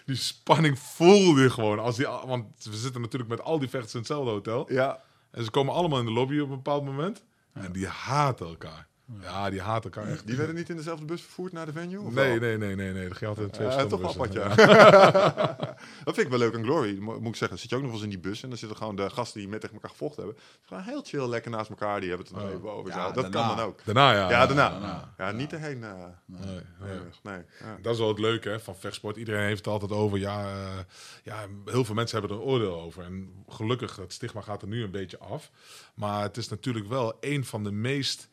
Die 0.05 0.15
spanning 0.15 0.79
voelde 0.79 1.41
je 1.41 1.49
gewoon. 1.49 1.79
Als 1.79 1.95
die, 1.95 2.07
want 2.07 2.63
we 2.63 2.75
zitten 2.75 3.01
natuurlijk 3.01 3.29
met 3.29 3.41
al 3.41 3.59
die 3.59 3.69
vechters 3.69 3.93
in 3.93 3.99
hetzelfde 3.99 4.31
hotel. 4.31 4.71
ja, 4.71 5.01
En 5.31 5.43
ze 5.43 5.51
komen 5.51 5.73
allemaal 5.73 5.99
in 5.99 6.05
de 6.05 6.11
lobby 6.11 6.39
op 6.39 6.49
een 6.49 6.55
bepaald 6.55 6.83
moment. 6.85 7.23
En 7.53 7.71
die 7.71 7.87
haten 7.87 8.47
elkaar. 8.47 8.87
Ja, 9.21 9.49
die 9.49 9.61
haten 9.61 9.91
elkaar 9.91 10.11
echt. 10.11 10.27
die 10.27 10.35
werden 10.35 10.55
niet 10.55 10.69
in 10.69 10.75
dezelfde 10.75 11.05
bus 11.05 11.21
vervoerd 11.21 11.51
naar 11.51 11.65
de 11.65 11.71
venue? 11.71 11.99
Of 12.01 12.13
Nee, 12.13 12.39
nee, 12.39 12.57
nee, 12.57 12.75
nee, 12.75 12.93
nee. 12.93 13.07
Dat 13.07 13.17
ging 13.17 13.29
altijd 13.29 13.47
in 13.47 13.53
twee 13.53 13.67
Ja, 13.67 13.73
verschillende 13.73 14.05
toch 14.07 14.15
wel 14.15 14.25
apart, 14.27 14.57
ja. 14.57 15.55
dat 16.03 16.13
vind 16.15 16.17
ik 16.17 16.29
wel 16.29 16.39
leuk 16.39 16.55
aan 16.55 16.63
Glory, 16.63 16.97
mo- 16.97 17.19
moet 17.19 17.29
ik 17.29 17.35
zeggen. 17.35 17.59
Zit 17.59 17.69
je 17.69 17.75
ook 17.75 17.81
nog 17.81 17.91
wel 17.91 17.99
eens 18.03 18.13
in 18.13 18.21
die 18.21 18.29
bus 18.29 18.43
en 18.43 18.49
dan 18.49 18.57
zitten 18.57 18.77
gewoon 18.77 18.95
de 18.95 19.09
gasten 19.09 19.39
die 19.39 19.49
met 19.49 19.59
tegen 19.61 19.75
elkaar 19.75 19.89
gevochten 19.91 20.23
hebben. 20.23 20.41
Gewoon 20.65 20.83
heel 20.83 21.01
chill, 21.03 21.27
lekker 21.27 21.51
naast 21.51 21.69
elkaar, 21.69 21.99
die 21.99 22.09
hebben 22.09 22.27
het 22.27 22.35
er 22.35 22.41
nog 22.41 22.51
Oh. 22.51 22.57
even 22.57 22.71
over. 22.71 22.91
Dat 22.91 23.13
daarna. 23.15 23.29
kan 23.29 23.57
dan 23.57 23.65
ook. 23.65 23.79
Daarna, 23.85 24.11
ja. 24.13 24.29
Ja, 24.29 24.45
daarna. 24.45 24.69
daarna. 24.69 25.13
Ja, 25.17 25.31
niet 25.31 25.53
erheen. 25.53 25.83
eh, 25.83 25.91
Nee, 26.25 26.39
nee, 26.45 26.61
nee. 26.79 26.99
nee. 27.23 27.41
ja. 27.59 27.77
Dat 27.81 27.93
is 27.93 27.99
wel 27.99 28.07
het 28.07 28.19
leuke 28.19 28.49
hè, 28.49 28.59
van 28.59 28.75
vechtsport. 28.75 29.17
Iedereen 29.17 29.45
heeft 29.45 29.57
het 29.65 29.67
altijd 29.73 29.91
over. 29.91 30.17
Ja, 30.17 30.43
eh, 30.45 30.77
ja, 31.23 31.45
heel 31.65 31.85
veel 31.85 31.95
mensen 31.95 32.19
hebben 32.19 32.37
er 32.37 32.43
een 32.43 32.49
oordeel 32.49 32.81
over. 32.81 33.03
En 33.03 33.43
gelukkig, 33.47 33.95
het 33.95 34.13
stigma 34.13 34.41
gaat 34.41 34.61
er 34.61 34.67
nu 34.67 34.83
een 34.83 34.91
beetje 34.91 35.19
af. 35.19 35.51
Maar 35.95 36.21
het 36.21 36.37
is 36.37 36.47
natuurlijk 36.49 36.87
wel 36.87 37.17
een 37.19 37.45
van 37.45 37.63
de 37.63 37.71
meest 37.71 38.27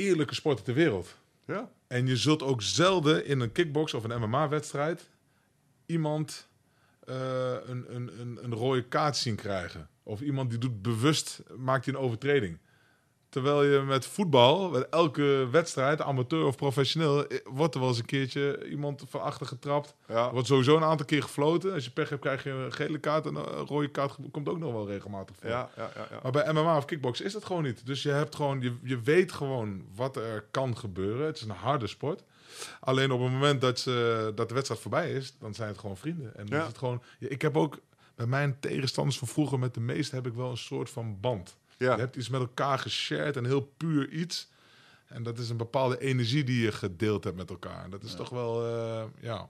eerlijke 0.00 0.34
sporten 0.34 0.64
ter 0.64 0.74
wereld. 0.74 1.16
Ja. 1.46 1.70
En 1.86 2.06
je 2.06 2.16
zult 2.16 2.42
ook 2.42 2.62
zelden 2.62 3.26
in 3.26 3.40
een 3.40 3.52
kickbox 3.52 3.94
of 3.94 4.04
een 4.04 4.20
MMA-wedstrijd 4.20 5.08
iemand 5.86 6.48
eh, 7.00 7.56
een, 7.64 7.94
een, 7.94 8.20
een, 8.20 8.38
een 8.42 8.54
rode 8.54 8.84
kaart 8.88 9.16
zien 9.16 9.36
krijgen. 9.36 9.88
Of 10.02 10.20
iemand 10.20 10.50
die 10.50 10.58
doet 10.58 10.82
bewust, 10.82 11.42
maakt 11.56 11.84
hij 11.84 11.94
een 11.94 12.00
overtreding. 12.00 12.58
Terwijl 13.30 13.62
je 13.62 13.80
met 13.80 14.06
voetbal, 14.06 14.70
met 14.70 14.88
elke 14.88 15.48
wedstrijd, 15.50 16.00
amateur 16.00 16.44
of 16.44 16.56
professioneel, 16.56 17.26
eh, 17.26 17.38
wordt 17.44 17.74
er 17.74 17.80
wel 17.80 17.88
eens 17.88 17.98
een 17.98 18.04
keertje 18.04 18.68
iemand 18.68 19.04
van 19.08 19.22
achter 19.22 19.46
getrapt. 19.46 19.94
Ja. 20.08 20.32
Wordt 20.32 20.46
sowieso 20.46 20.76
een 20.76 20.84
aantal 20.84 21.06
keer 21.06 21.22
gefloten. 21.22 21.72
Als 21.72 21.84
je 21.84 21.90
pech 21.90 22.08
hebt, 22.08 22.20
krijg 22.20 22.44
je 22.44 22.50
een 22.50 22.72
gele 22.72 22.98
kaart. 22.98 23.26
En 23.26 23.34
een 23.34 23.44
rode 23.44 23.88
kaart 23.88 24.16
komt 24.30 24.48
ook 24.48 24.58
nog 24.58 24.72
wel 24.72 24.86
regelmatig 24.86 25.36
voor. 25.36 25.50
Ja, 25.50 25.70
ja, 25.76 25.90
ja, 25.94 26.06
ja. 26.10 26.18
Maar 26.22 26.32
bij 26.32 26.52
MMA 26.52 26.76
of 26.76 26.84
kickboxen 26.84 27.24
is 27.24 27.32
dat 27.32 27.44
gewoon 27.44 27.62
niet. 27.62 27.86
Dus 27.86 28.02
je, 28.02 28.10
hebt 28.10 28.34
gewoon, 28.34 28.60
je, 28.60 28.76
je 28.82 29.00
weet 29.00 29.32
gewoon 29.32 29.84
wat 29.94 30.16
er 30.16 30.44
kan 30.50 30.76
gebeuren. 30.76 31.26
Het 31.26 31.36
is 31.36 31.42
een 31.42 31.50
harde 31.50 31.86
sport. 31.86 32.22
Alleen 32.80 33.10
op 33.10 33.20
het 33.20 33.30
moment 33.30 33.60
dat, 33.60 33.78
ze, 33.78 34.32
dat 34.34 34.48
de 34.48 34.54
wedstrijd 34.54 34.82
voorbij 34.82 35.12
is, 35.12 35.36
dan 35.38 35.54
zijn 35.54 35.68
het 35.68 35.78
gewoon 35.78 35.96
vrienden. 35.96 36.36
En 36.36 36.46
dan 36.46 36.60
is 36.60 36.66
het 36.66 36.78
gewoon, 36.78 37.02
ik 37.18 37.42
heb 37.42 37.56
ook 37.56 37.78
bij 38.14 38.26
mijn 38.26 38.56
tegenstanders 38.60 39.18
van 39.18 39.28
vroeger 39.28 39.58
met 39.58 39.74
de 39.74 39.80
meeste 39.80 40.14
heb 40.14 40.26
ik 40.26 40.34
wel 40.34 40.50
een 40.50 40.56
soort 40.56 40.90
van 40.90 41.20
band. 41.20 41.56
Ja. 41.86 41.94
Je 41.94 42.00
hebt 42.00 42.16
iets 42.16 42.28
met 42.28 42.40
elkaar 42.40 42.78
geshared 42.78 43.36
en 43.36 43.44
heel 43.44 43.72
puur 43.76 44.08
iets. 44.10 44.48
En 45.06 45.22
dat 45.22 45.38
is 45.38 45.48
een 45.50 45.56
bepaalde 45.56 45.98
energie 46.00 46.44
die 46.44 46.62
je 46.62 46.72
gedeeld 46.72 47.24
hebt 47.24 47.36
met 47.36 47.50
elkaar. 47.50 47.84
En 47.84 47.90
dat 47.90 48.02
is 48.02 48.14
toch 48.14 48.28
wel, 48.28 48.66
eh, 48.66 49.04
ja. 49.20 49.48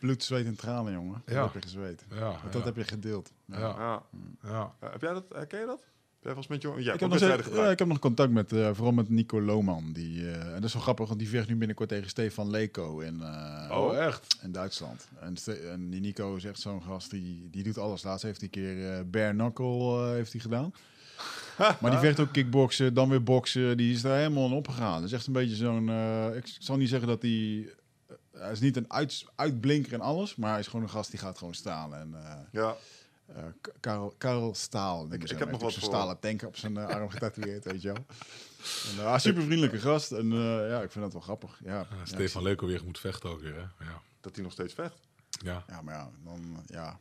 Bloed, 0.00 0.24
zweet 0.24 0.46
en 0.46 0.56
tranen, 0.56 0.92
jongen. 0.92 1.22
Dat 1.24 1.34
Ja. 1.34 1.42
heb 1.42 1.52
je 1.52 1.60
gezweet. 1.62 2.04
ja, 2.10 2.40
Dat 2.50 2.52
ja, 2.60 2.62
heb 2.64 2.76
je 2.76 2.84
gedeeld. 2.84 3.32
ja, 3.44 3.58
Ja. 3.58 3.76
ja. 3.78 4.02
Ja, 4.50 4.74
Heb 4.90 5.00
jij 5.00 5.12
dat? 5.12 5.24
Herken 5.32 5.60
je 5.60 5.66
dat? 5.66 5.82
Jij 6.22 6.34
met 6.48 6.62
jongen? 6.62 6.82
Ja, 6.82 6.92
ik, 6.92 7.00
heb 7.00 7.08
nog 7.08 7.18
steeds- 7.18 7.48
ja, 7.48 7.70
ik 7.70 7.78
heb 7.78 7.88
nog 7.88 7.98
contact 7.98 8.32
met, 8.32 8.52
eh, 8.52 8.70
vooral 8.72 8.92
met 8.92 9.08
Nico 9.08 9.40
Lohman. 9.42 9.92
Die, 9.92 10.30
eh, 10.30 10.46
en 10.46 10.52
dat 10.54 10.64
is 10.64 10.72
wel 10.72 10.82
grappig, 10.82 11.06
want 11.06 11.18
die 11.18 11.28
vecht 11.28 11.48
nu 11.48 11.56
binnenkort 11.56 11.88
tegen 11.88 12.08
Stefan 12.08 12.50
Leko 12.50 12.98
in, 12.98 13.22
eh, 13.22 13.68
Oh, 13.78 13.96
echt? 13.96 14.38
in 14.42 14.52
Duitsland. 14.52 15.08
En, 15.20 15.90
die 15.90 16.00
Nico 16.00 16.34
is 16.36 16.44
echt 16.44 16.60
zo'n 16.60 16.82
gast, 16.82 17.10
die, 17.10 17.48
die 17.50 17.62
doet 17.62 17.78
alles. 17.78 18.02
Laatst 18.02 18.22
heeft 18.24 18.40
hij 18.40 18.48
een 18.52 18.62
keer 18.62 18.92
eh 18.92 19.00
bare 19.06 19.32
knuckle 19.32 20.04
eh, 20.06 20.10
heeft 20.10 20.32
hij 20.32 20.40
gedaan. 20.40 20.72
Maar 21.80 21.90
die 21.90 21.98
vecht 22.00 22.20
ook 22.20 22.32
kickboksen, 22.32 22.94
dan 22.94 23.08
weer 23.08 23.22
boksen. 23.22 23.76
Die 23.76 23.92
is 23.92 24.02
daar 24.02 24.16
helemaal 24.16 24.46
in 24.46 24.52
opgegaan. 24.52 24.94
Dat 25.00 25.04
is 25.10 25.12
echt 25.16 25.26
een 25.26 25.32
beetje 25.32 25.56
zo'n... 25.56 25.88
eh, 25.88 26.36
ik 26.36 26.56
zal 26.58 26.76
niet 26.76 26.88
zeggen 26.88 27.08
dat 27.08 27.22
hij... 27.22 27.66
eh, 28.08 28.14
hij 28.40 28.52
is 28.52 28.60
niet 28.60 28.76
een 28.76 28.92
uit, 28.92 29.24
uitblinker 29.34 29.92
en 29.92 30.00
alles, 30.00 30.36
maar 30.36 30.50
hij 30.50 30.58
is 30.60 30.66
gewoon 30.66 30.82
een 30.82 30.90
gast 30.90 31.10
die 31.10 31.20
gaat 31.20 31.38
gewoon 31.38 31.54
staan. 31.54 31.94
En, 31.94 32.14
eh, 32.14 32.34
Ja. 32.52 32.76
eh, 33.26 33.42
K- 33.60 33.72
Karel, 33.80 34.14
Karel 34.18 34.54
Staal. 34.54 35.12
Ik- 35.12 35.28
heb 35.28 35.50
nog 35.50 35.60
wat 35.60 35.72
voor- 35.74 35.82
stalen 35.82 36.18
tank 36.20 36.42
op 36.42 36.56
zijn 36.56 36.76
arm 36.76 37.10
getatoeëerd, 37.10 37.64
weet 37.64 37.82
je 37.82 37.88
wel. 37.92 38.04
En, 38.98 39.04
eh, 39.04 39.18
super 39.18 39.42
vriendelijke 39.42 39.78
gast. 39.78 40.12
En 40.12 40.32
eh, 40.32 40.68
ja, 40.68 40.80
ik 40.82 40.90
vind 40.90 41.04
dat 41.04 41.12
wel 41.12 41.22
grappig. 41.22 41.60
Ja, 41.64 41.70
Ja, 41.74 41.86
ja, 41.90 42.04
Stefan 42.04 42.42
Leko 42.42 42.66
weer 42.66 42.82
moet 42.84 42.98
vechten 42.98 43.30
ook 43.30 43.40
weer, 43.40 43.54
hè? 43.54 43.84
Ja. 43.84 44.00
Dat 44.20 44.34
hij 44.34 44.44
nog 44.44 44.52
steeds 44.52 44.74
vecht. 44.74 44.96
ja. 45.44 45.64
Ja, 45.68 45.82
maar 45.82 45.94
ja, 45.94 46.10
dan, 46.24 46.62
ja. 46.66 46.98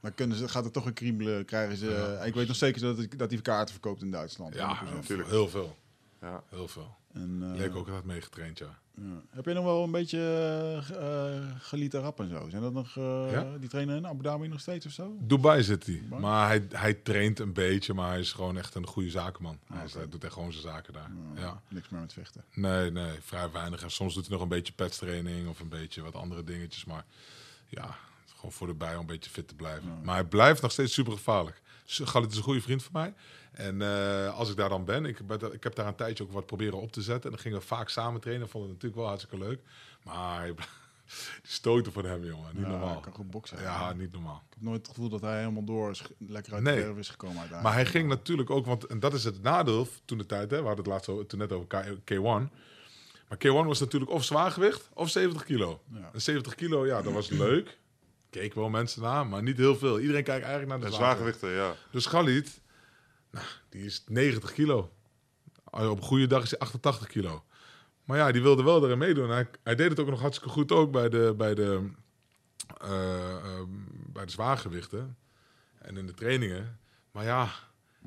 Dan 0.00 0.14
kunnen 0.14 0.36
ze, 0.36 0.48
gaat 0.48 0.64
het 0.64 0.72
toch 0.72 0.86
een 0.86 0.92
kriebelen. 0.92 1.44
Krijgen 1.44 1.76
ze, 1.76 2.20
ik 2.24 2.34
weet 2.34 2.46
nog 2.46 2.56
zeker 2.56 2.80
dat, 2.80 2.98
ik- 2.98 3.18
dat 3.18 3.30
hij 3.30 3.40
kaarten 3.40 3.72
verkoopt 3.74 4.02
in 4.02 4.10
Duitsland. 4.10 4.54
Ja, 4.54 4.78
100%. 4.84 4.94
natuurlijk. 4.94 5.28
Heel 5.28 5.48
veel. 5.48 5.76
Ja. 6.20 6.42
Heel 6.48 6.68
veel. 6.68 6.96
En, 7.12 7.38
eh, 7.42 7.58
Leek 7.58 7.74
ook 7.76 7.86
altijd 7.86 8.04
meegetraind, 8.04 8.58
ja. 8.58 8.78
ja. 8.94 9.02
Heb 9.30 9.44
je 9.44 9.52
nog 9.52 9.64
wel 9.64 9.82
een 9.84 9.90
beetje 9.90 10.18
uh, 10.92 11.56
gelieten 11.58 12.00
rap 12.00 12.20
en 12.20 12.28
zo? 12.28 12.48
Zijn 12.48 12.62
dat 12.62 12.72
nog, 12.72 12.96
uh, 12.96 13.26
Ja? 13.30 13.46
die 13.58 13.68
trainen 13.68 13.96
in 13.96 14.06
Abu 14.06 14.22
Dhabi 14.22 14.48
nog 14.48 14.60
steeds 14.60 14.86
of 14.86 14.92
zo? 14.92 15.16
Dubai 15.20 15.62
zit 15.62 15.86
hij. 15.86 16.02
Maar 16.20 16.46
hij, 16.48 16.66
hij 16.70 16.94
traint 16.94 17.38
een 17.38 17.52
beetje, 17.52 17.94
maar 17.94 18.10
hij 18.10 18.20
is 18.20 18.32
gewoon 18.32 18.58
echt 18.58 18.74
een 18.74 18.86
goede 18.86 19.10
zakenman. 19.10 19.58
hij, 19.66 19.86
oké. 19.86 19.98
hij 19.98 20.08
doet 20.08 20.24
echt 20.24 20.32
gewoon 20.32 20.52
zijn 20.52 20.64
zaken 20.64 20.92
daar. 20.92 21.10
Ja, 21.34 21.40
Ja. 21.42 21.60
Niks 21.68 21.88
meer 21.88 22.00
met 22.00 22.12
vechten. 22.12 22.44
Nee, 22.54 22.90
nee, 22.90 23.18
vrij 23.20 23.50
weinig. 23.50 23.82
En 23.82 23.90
soms 23.90 24.14
doet 24.14 24.22
hij 24.26 24.32
nog 24.32 24.42
een 24.42 24.48
beetje 24.48 24.72
petstraining 24.72 25.48
of 25.48 25.60
een 25.60 25.68
beetje 25.68 26.02
wat 26.02 26.14
andere 26.14 26.44
dingetjes. 26.44 26.84
Maar 26.84 27.04
ja, 27.68 27.96
gewoon 28.40 28.52
voor 28.52 28.66
de 28.66 28.74
bij 28.74 28.94
om 28.94 29.00
een 29.00 29.06
beetje 29.06 29.30
fit 29.30 29.48
te 29.48 29.54
blijven. 29.54 30.00
Maar 30.02 30.14
hij 30.14 30.24
blijft 30.24 30.62
nog 30.62 30.72
steeds 30.72 30.92
super 30.94 31.12
gevaarlijk. 31.12 31.60
Galit 31.86 32.30
is 32.30 32.36
een 32.36 32.42
goede 32.42 32.60
vriend 32.60 32.82
van 32.82 32.92
mij. 32.92 33.14
En 33.52 33.82
eh, 33.82 34.34
als 34.38 34.50
ik 34.50 34.56
daar 34.56 34.68
dan 34.68 34.84
ben, 34.84 35.04
ik, 35.04 35.18
ik 35.52 35.62
heb 35.62 35.74
daar 35.74 35.86
een 35.86 35.94
tijdje 35.94 36.24
ook 36.24 36.32
wat 36.32 36.46
proberen 36.46 36.80
op 36.80 36.92
te 36.92 37.02
zetten. 37.02 37.24
En 37.24 37.30
dan 37.30 37.38
gingen 37.38 37.58
we 37.58 37.64
vaak 37.66 37.88
samen 37.88 38.20
trainen. 38.20 38.48
Vond 38.48 38.64
het 38.64 38.72
natuurlijk 38.72 39.00
wel 39.00 39.08
hartstikke 39.10 39.44
leuk. 39.44 39.60
Maar 40.02 40.38
hij- 40.38 40.54
die 41.42 41.50
stoten 41.50 41.92
van 41.92 42.04
hem, 42.04 42.24
jongen. 42.24 42.50
Niet 42.54 42.64
Ja, 42.64 42.70
normaal. 42.70 42.92
hij 42.92 43.00
kan 43.00 43.12
goed 43.14 43.30
boksen. 43.30 43.60
Ja, 43.62 43.92
niet 43.92 44.12
normaal. 44.12 44.42
Ik 44.48 44.54
heb 44.54 44.62
nooit 44.62 44.78
het 44.78 44.88
gevoel 44.88 45.08
dat 45.08 45.20
hij 45.20 45.38
helemaal 45.38 45.64
door 45.64 45.90
is, 45.90 46.02
lekker 46.18 46.54
uit 46.54 46.62
Nee. 46.62 46.76
de 46.76 46.82
verf 46.82 46.96
is 46.96 47.08
gekomen 47.08 47.38
uiteindelijk. 47.38 47.76
Maar 47.76 47.84
hij 47.84 47.92
ging 47.92 48.08
natuurlijk 48.08 48.50
ook, 48.50 48.66
want 48.66 48.86
en 48.86 49.00
dat 49.00 49.14
is 49.14 49.24
het 49.24 49.42
nadeel 49.42 49.88
toen 50.04 50.18
de 50.18 50.26
tijd, 50.26 50.50
hè, 50.50 50.56
we 50.60 50.66
hadden 50.66 50.84
het 50.84 50.92
laatst 50.92 51.08
over, 51.08 51.26
toen 51.26 51.38
net 51.38 51.52
over 51.52 51.66
K, 51.66 51.84
K1. 52.14 52.50
Maar 53.28 53.38
K1 53.38 53.66
was 53.66 53.80
natuurlijk 53.80 54.10
of 54.10 54.24
zwaargewicht 54.24 54.88
of 54.94 55.08
70 55.08 55.44
kilo. 55.44 55.82
Ja. 55.92 56.10
En 56.12 56.20
70 56.22 56.54
kilo, 56.54 56.86
ja, 56.86 57.02
dat 57.02 57.12
was 57.12 57.28
leuk. 57.28 57.78
Keek 58.30 58.54
wel 58.54 58.68
mensen 58.68 59.02
naar, 59.02 59.26
maar 59.26 59.42
niet 59.42 59.56
heel 59.56 59.76
veel. 59.76 60.00
Iedereen 60.00 60.24
kijkt 60.24 60.44
eigenlijk 60.44 60.70
naar 60.70 60.80
de 60.80 60.86
En 60.86 60.92
zwaargewicht. 61.00 61.38
zwaargewichten, 61.38 61.76
ja. 61.84 61.90
Dus 61.90 62.06
Galit, 62.06 62.60
nou, 63.30 63.46
die 63.68 63.84
is 63.84 64.04
90 64.06 64.52
kilo. 64.52 64.92
Op 65.70 65.96
een 65.96 66.02
goede 66.02 66.26
dag 66.26 66.42
is 66.42 66.50
hij 66.50 66.58
88 66.58 67.06
kilo. 67.06 67.44
Maar 68.04 68.18
ja, 68.18 68.32
die 68.32 68.42
wilde 68.42 68.62
wel 68.62 68.84
erin 68.84 68.98
meedoen. 68.98 69.30
Hij, 69.30 69.48
hij 69.62 69.74
deed 69.74 69.90
het 69.90 70.00
ook 70.00 70.08
nog 70.08 70.20
hartstikke 70.20 70.52
goed 70.52 70.72
ook 70.72 70.90
bij 70.92 71.08
de, 71.08 71.34
bij 71.36 71.54
de, 71.54 71.90
eh, 72.80 73.34
ehm, 73.36 73.68
bij 73.88 74.24
de 74.24 74.30
zwaargewichten. 74.30 75.16
En 75.78 75.96
in 75.96 76.06
de 76.06 76.14
trainingen. 76.14 76.78
Maar 77.10 77.24
ja, 77.24 77.50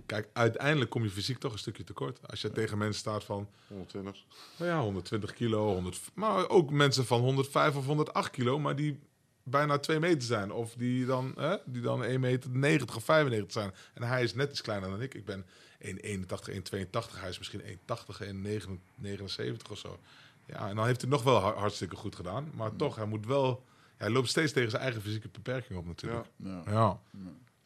kijk, 0.05 0.29
uiteindelijk 0.33 0.89
kom 0.91 1.03
je 1.03 1.09
fysiek 1.09 1.37
toch 1.37 1.51
een 1.51 1.59
stukje 1.59 1.83
tekort. 1.83 2.27
Als 2.27 2.41
je 2.41 2.51
tegen 2.51 2.77
mensen 2.77 2.99
staat 2.99 3.23
van, 3.23 3.49
120. 3.67 4.23
nou 4.57 4.71
ja, 4.71 4.79
120 4.79 5.33
kilo, 5.33 5.73
100, 5.73 5.99
maar 6.13 6.49
ook 6.49 6.71
mensen 6.71 7.05
van 7.05 7.19
105 7.19 7.75
of 7.75 7.85
108 7.85 8.29
kilo, 8.29 8.59
maar 8.59 8.75
die 8.75 8.99
bijna 9.43 9.77
2 9.79 9.99
meter 9.99 10.21
zijn. 10.21 10.51
Of 10.51 10.73
die 10.73 11.05
dan, 11.05 11.33
hè, 11.37 11.55
die 11.65 11.81
dan 11.81 12.03
1 12.03 12.19
meter 12.19 12.49
90 12.49 12.95
of 12.95 13.03
95 13.03 13.51
zijn. 13.51 13.71
En 13.93 14.03
hij 14.03 14.23
is 14.23 14.33
net 14.33 14.49
iets 14.51 14.61
kleiner 14.61 14.89
dan 14.89 15.01
ik. 15.01 15.13
Ik 15.13 15.25
ben 15.25 15.45
1,81, 15.79 16.49
1,82. 16.49 17.19
Hij 17.19 17.29
is 17.29 17.37
misschien 17.37 17.61
1,80, 17.61 18.21
1,79 18.21 19.71
of 19.71 19.77
zo. 19.77 19.99
Ja, 20.45 20.69
en 20.69 20.75
dan 20.75 20.85
heeft 20.85 21.01
hij 21.01 21.09
nog 21.09 21.23
wel 21.23 21.39
har- 21.39 21.57
hartstikke 21.57 21.95
goed 21.95 22.15
gedaan. 22.15 22.51
Maar 22.53 22.75
toch, 22.75 22.95
hij 22.95 23.05
moet 23.05 23.25
wel... 23.25 23.63
Hij 23.97 24.09
loopt 24.09 24.29
steeds 24.29 24.51
tegen 24.51 24.69
zijn 24.69 24.81
eigen 24.81 25.01
fysieke 25.01 25.29
beperking 25.31 25.79
op 25.79 25.85
natuurlijk. 25.85 26.27
Ja. 26.35 26.63
Ja. 26.65 26.99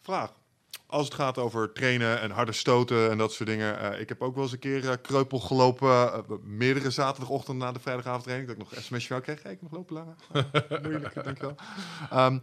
Vraag. 0.01 0.33
Als 0.85 1.05
het 1.05 1.13
gaat 1.13 1.37
over 1.37 1.71
trainen 1.71 2.21
en 2.21 2.31
harde 2.31 2.51
stoten 2.51 3.09
en 3.11 3.17
dat 3.17 3.33
soort 3.33 3.49
dingen. 3.49 3.79
eh, 3.79 3.99
ik 3.99 4.09
heb 4.09 4.21
ook 4.21 4.33
wel 4.35 4.43
eens 4.43 4.53
een 4.53 4.59
keer 4.59 4.89
eh, 4.89 4.95
kreupel 5.01 5.39
gelopen. 5.39 6.13
eh, 6.13 6.19
meerdere 6.43 6.91
zaterdagochtend 6.91 7.57
na 7.57 7.71
de 7.71 7.79
vrijdagavondtraining. 7.79 8.49
Dat 8.49 8.57
ik 8.57 8.63
nog 8.63 8.75
een 8.77 8.83
sms'je 8.83 9.13
van 9.13 9.21
kreeg. 9.21 9.43
Hey, 9.43 9.51
ik 9.51 9.61
nog 9.61 9.71
lopen, 9.71 9.95
Lara. 9.95 10.15
Moeilijk, 10.83 11.23
dankjewel. 11.23 11.55
Ehm 12.09 12.37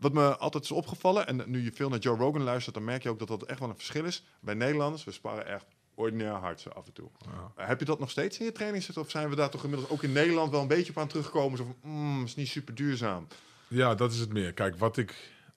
wat 0.00 0.12
me 0.12 0.36
altijd 0.36 0.64
is 0.64 0.70
opgevallen, 0.70 1.26
en 1.26 1.42
nu 1.46 1.64
je 1.64 1.72
veel 1.72 1.88
naar 1.88 1.98
Joe 1.98 2.16
Rogan 2.16 2.42
luistert, 2.42 2.74
dan 2.74 2.84
merk 2.84 3.02
je 3.02 3.08
ook 3.08 3.18
dat 3.18 3.28
dat 3.28 3.42
echt 3.42 3.58
wel 3.58 3.68
een 3.68 3.76
verschil 3.76 4.04
is. 4.04 4.24
Bij 4.40 4.54
Nederlanders, 4.54 5.04
we 5.04 5.12
sparren 5.12 5.46
echt 5.46 5.64
ordinair 5.94 6.32
hard 6.32 6.60
zo 6.60 6.68
af 6.68 6.86
en 6.86 6.92
toe. 6.92 7.08
Ja. 7.56 7.64
Heb 7.64 7.78
je 7.78 7.84
dat 7.84 7.98
nog 7.98 8.10
steeds 8.10 8.38
in 8.38 8.44
je 8.44 8.52
training 8.52 8.82
zitten? 8.82 9.02
Of 9.02 9.10
zijn 9.10 9.28
we 9.28 9.36
daar 9.36 9.50
toch 9.50 9.64
inmiddels 9.64 9.90
ook 9.90 10.02
in 10.02 10.12
Nederland 10.12 10.50
wel 10.50 10.60
een 10.60 10.68
beetje 10.68 10.92
op 10.92 10.98
aan 10.98 11.08
teruggekomen? 11.08 11.58
Zo 11.58 11.64
van, 11.64 11.90
mm, 11.90 12.24
is 12.24 12.34
niet 12.34 12.48
super 12.48 12.74
duurzaam. 12.74 13.26
Ja, 13.68 13.94
dat 13.94 14.12
is 14.12 14.18
het 14.18 14.32
meer. 14.32 14.52
Kijk, 14.52 14.78
wat 14.78 14.96
ik 14.96 15.14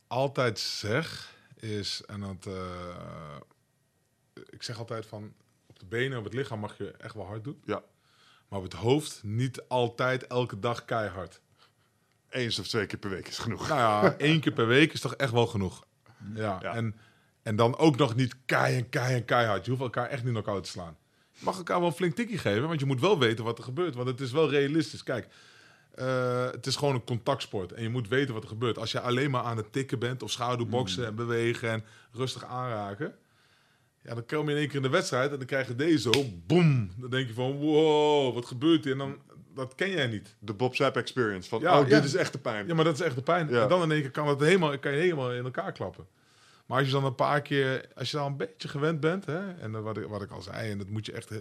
altijd 0.08 0.60
zeg 0.60 1.33
is, 1.64 2.02
en 2.06 2.20
dat, 2.20 2.46
eh, 2.54 3.36
ik 4.50 4.64
zeg 4.64 4.78
altijd 4.78 5.06
van, 5.06 5.34
op 5.66 5.80
de 5.80 5.86
benen, 5.86 6.18
op 6.18 6.24
het 6.24 6.34
lichaam 6.34 6.60
mag 6.60 6.78
je 6.78 6.92
echt 6.92 7.16
wel 7.16 7.26
hard 7.26 7.44
doen. 7.44 7.62
Ja. 7.66 7.84
Maar 8.48 8.60
op 8.60 8.66
het 8.66 8.74
hoofd 8.74 9.24
niet 9.24 9.64
altijd 9.68 10.28
elke 10.28 10.60
dag 10.60 10.86
keihard. 10.86 11.42
Eens 12.30 12.60
of 12.60 12.68
twee 12.68 12.86
keer 12.86 13.00
per 13.00 13.10
week 13.10 13.28
is 13.28 13.38
genoeg. 13.38 13.68
Nou 13.68 13.80
ja, 13.80 14.16
één 14.18 14.40
keer 14.40 14.54
per 14.54 14.68
week 14.68 14.94
is 14.94 15.02
toch 15.02 15.16
echt 15.16 15.32
wel 15.32 15.48
genoeg. 15.48 15.86
Ja, 16.34 16.58
Ja. 16.62 16.74
En, 16.74 16.96
en 17.44 17.56
dan 17.56 17.78
ook 17.78 17.98
nog 17.98 18.16
niet 18.16 18.36
kei 18.46 18.78
en 18.78 18.90
kei 18.90 19.16
en 19.16 19.26
keihard. 19.26 19.66
Je 19.66 19.72
hoeft 19.72 19.84
elkaar 19.84 20.10
echt 20.10 20.24
niet 20.24 20.32
knock-out 20.32 20.64
te 20.64 20.70
slaan. 20.70 20.98
Je 21.32 21.46
mag 21.46 21.58
elkaar 21.58 21.80
wel 21.80 21.88
een 21.88 21.96
flink 21.96 22.16
tikkie 22.16 22.38
geven, 22.38 22.68
want 22.68 22.80
je 22.80 22.86
moet 22.86 23.00
wel 23.00 23.20
weten 23.20 23.44
wat 23.44 23.58
er 23.58 23.64
gebeurt. 23.64 23.96
Want 23.96 24.08
het 24.08 24.22
is 24.22 24.32
wel 24.32 24.50
realistisch. 24.50 25.04
Kijk, 25.04 25.28
eh, 25.94 26.52
het 26.52 26.66
is 26.66 26.76
gewoon 26.76 26.94
een 26.94 27.04
contactsport. 27.04 27.72
En 27.72 27.84
je 27.84 27.90
moet 27.90 28.08
weten 28.08 28.34
wat 28.34 28.44
er 28.44 28.50
gebeurt. 28.50 28.78
Als 28.78 28.92
je 28.92 29.00
alleen 29.00 29.32
maar 29.32 29.44
aan 29.44 29.58
het 29.58 29.74
tikken 29.74 30.00
bent 30.00 30.24
of 30.24 30.32
schaduwboksen 30.32 31.06
en 31.06 31.16
bewegen 31.16 31.70
en 31.70 31.84
rustig 32.12 32.46
aanraken. 32.46 33.16
Ja, 34.04 34.14
dan 34.14 34.26
kom 34.26 34.46
je 34.46 34.52
in 34.52 34.58
één 34.58 34.68
keer 34.68 34.76
in 34.76 34.82
de 34.82 34.90
wedstrijd 34.90 35.32
en 35.32 35.38
dan 35.38 35.46
krijg 35.46 35.68
je 35.68 35.76
deze 35.76 36.12
zo, 36.12 36.26
boem. 36.48 36.92
Dan 36.98 37.10
denk 37.10 37.28
je 37.28 37.34
van, 37.34 37.58
wow, 37.58 38.34
wat 38.34 38.46
gebeurt 38.46 38.84
hier? 38.84 38.94
En 38.94 39.00
dan, 39.00 39.18
dat 39.54 39.76
ken 39.76 39.90
jij 39.90 40.08
niet. 40.08 40.36
De 40.40 40.54
Bob 40.54 40.76
Sapp 40.76 40.98
experience. 40.98 41.50
Van, 41.50 41.60
Ja, 41.60 41.80
oh, 41.80 41.88
ja. 41.88 41.96
dit 41.96 42.04
is 42.04 42.16
echt 42.16 42.34
de 42.34 42.40
pijn. 42.40 42.68
Ja, 42.68 42.74
maar 42.74 42.86
dat 42.86 42.94
is 42.94 43.02
echt 43.02 43.16
de 43.16 43.22
pijn. 43.22 43.50
Ja. 43.50 43.62
En 43.62 43.70
dan 43.70 43.84
in 43.84 43.92
één 43.92 44.02
keer 44.02 44.12
kan, 44.12 44.28
het 44.28 44.40
helemaal, 44.40 44.80
kan 44.80 44.92
je 44.92 45.00
helemaal 45.00 45.34
in 45.34 45.44
elkaar 45.44 45.72
klappen. 45.72 46.08
Maar 46.66 46.78
als 46.78 46.88
je 46.88 46.94
dan 46.94 47.06
een 47.06 47.16
paar 47.16 47.42
keer, 47.42 47.88
als 47.96 48.12
je 48.12 48.18
dan 48.18 48.26
een 48.26 48.38
beetje 48.38 48.68
gewend 48.68 49.00
bent, 49.00 49.26
hè, 49.26 49.54
en 49.54 49.84
wat 49.84 49.98
ik, 49.98 50.08
wat 50.08 50.22
ik 50.22 50.32
al 50.32 50.42
zei, 50.42 50.72
en 50.72 50.78
dat 50.78 50.90
moet 50.90 51.06
je 51.06 51.12
echt, 51.12 51.32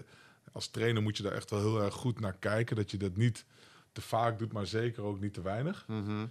als 0.52 0.68
trainer 0.68 1.02
moet 1.02 1.16
je 1.16 1.22
daar 1.22 1.32
echt 1.32 1.50
wel 1.50 1.60
heel 1.60 1.82
erg 1.82 1.94
goed 1.94 2.20
naar 2.20 2.36
kijken, 2.38 2.76
dat 2.76 2.90
je 2.90 2.96
dat 2.96 3.16
niet 3.16 3.44
te 3.92 4.00
vaak 4.00 4.38
doet, 4.38 4.52
maar 4.52 4.66
zeker 4.66 5.02
ook 5.02 5.20
niet 5.20 5.34
te 5.34 5.42
weinig. 5.42 5.84
Mhm. 5.88 6.26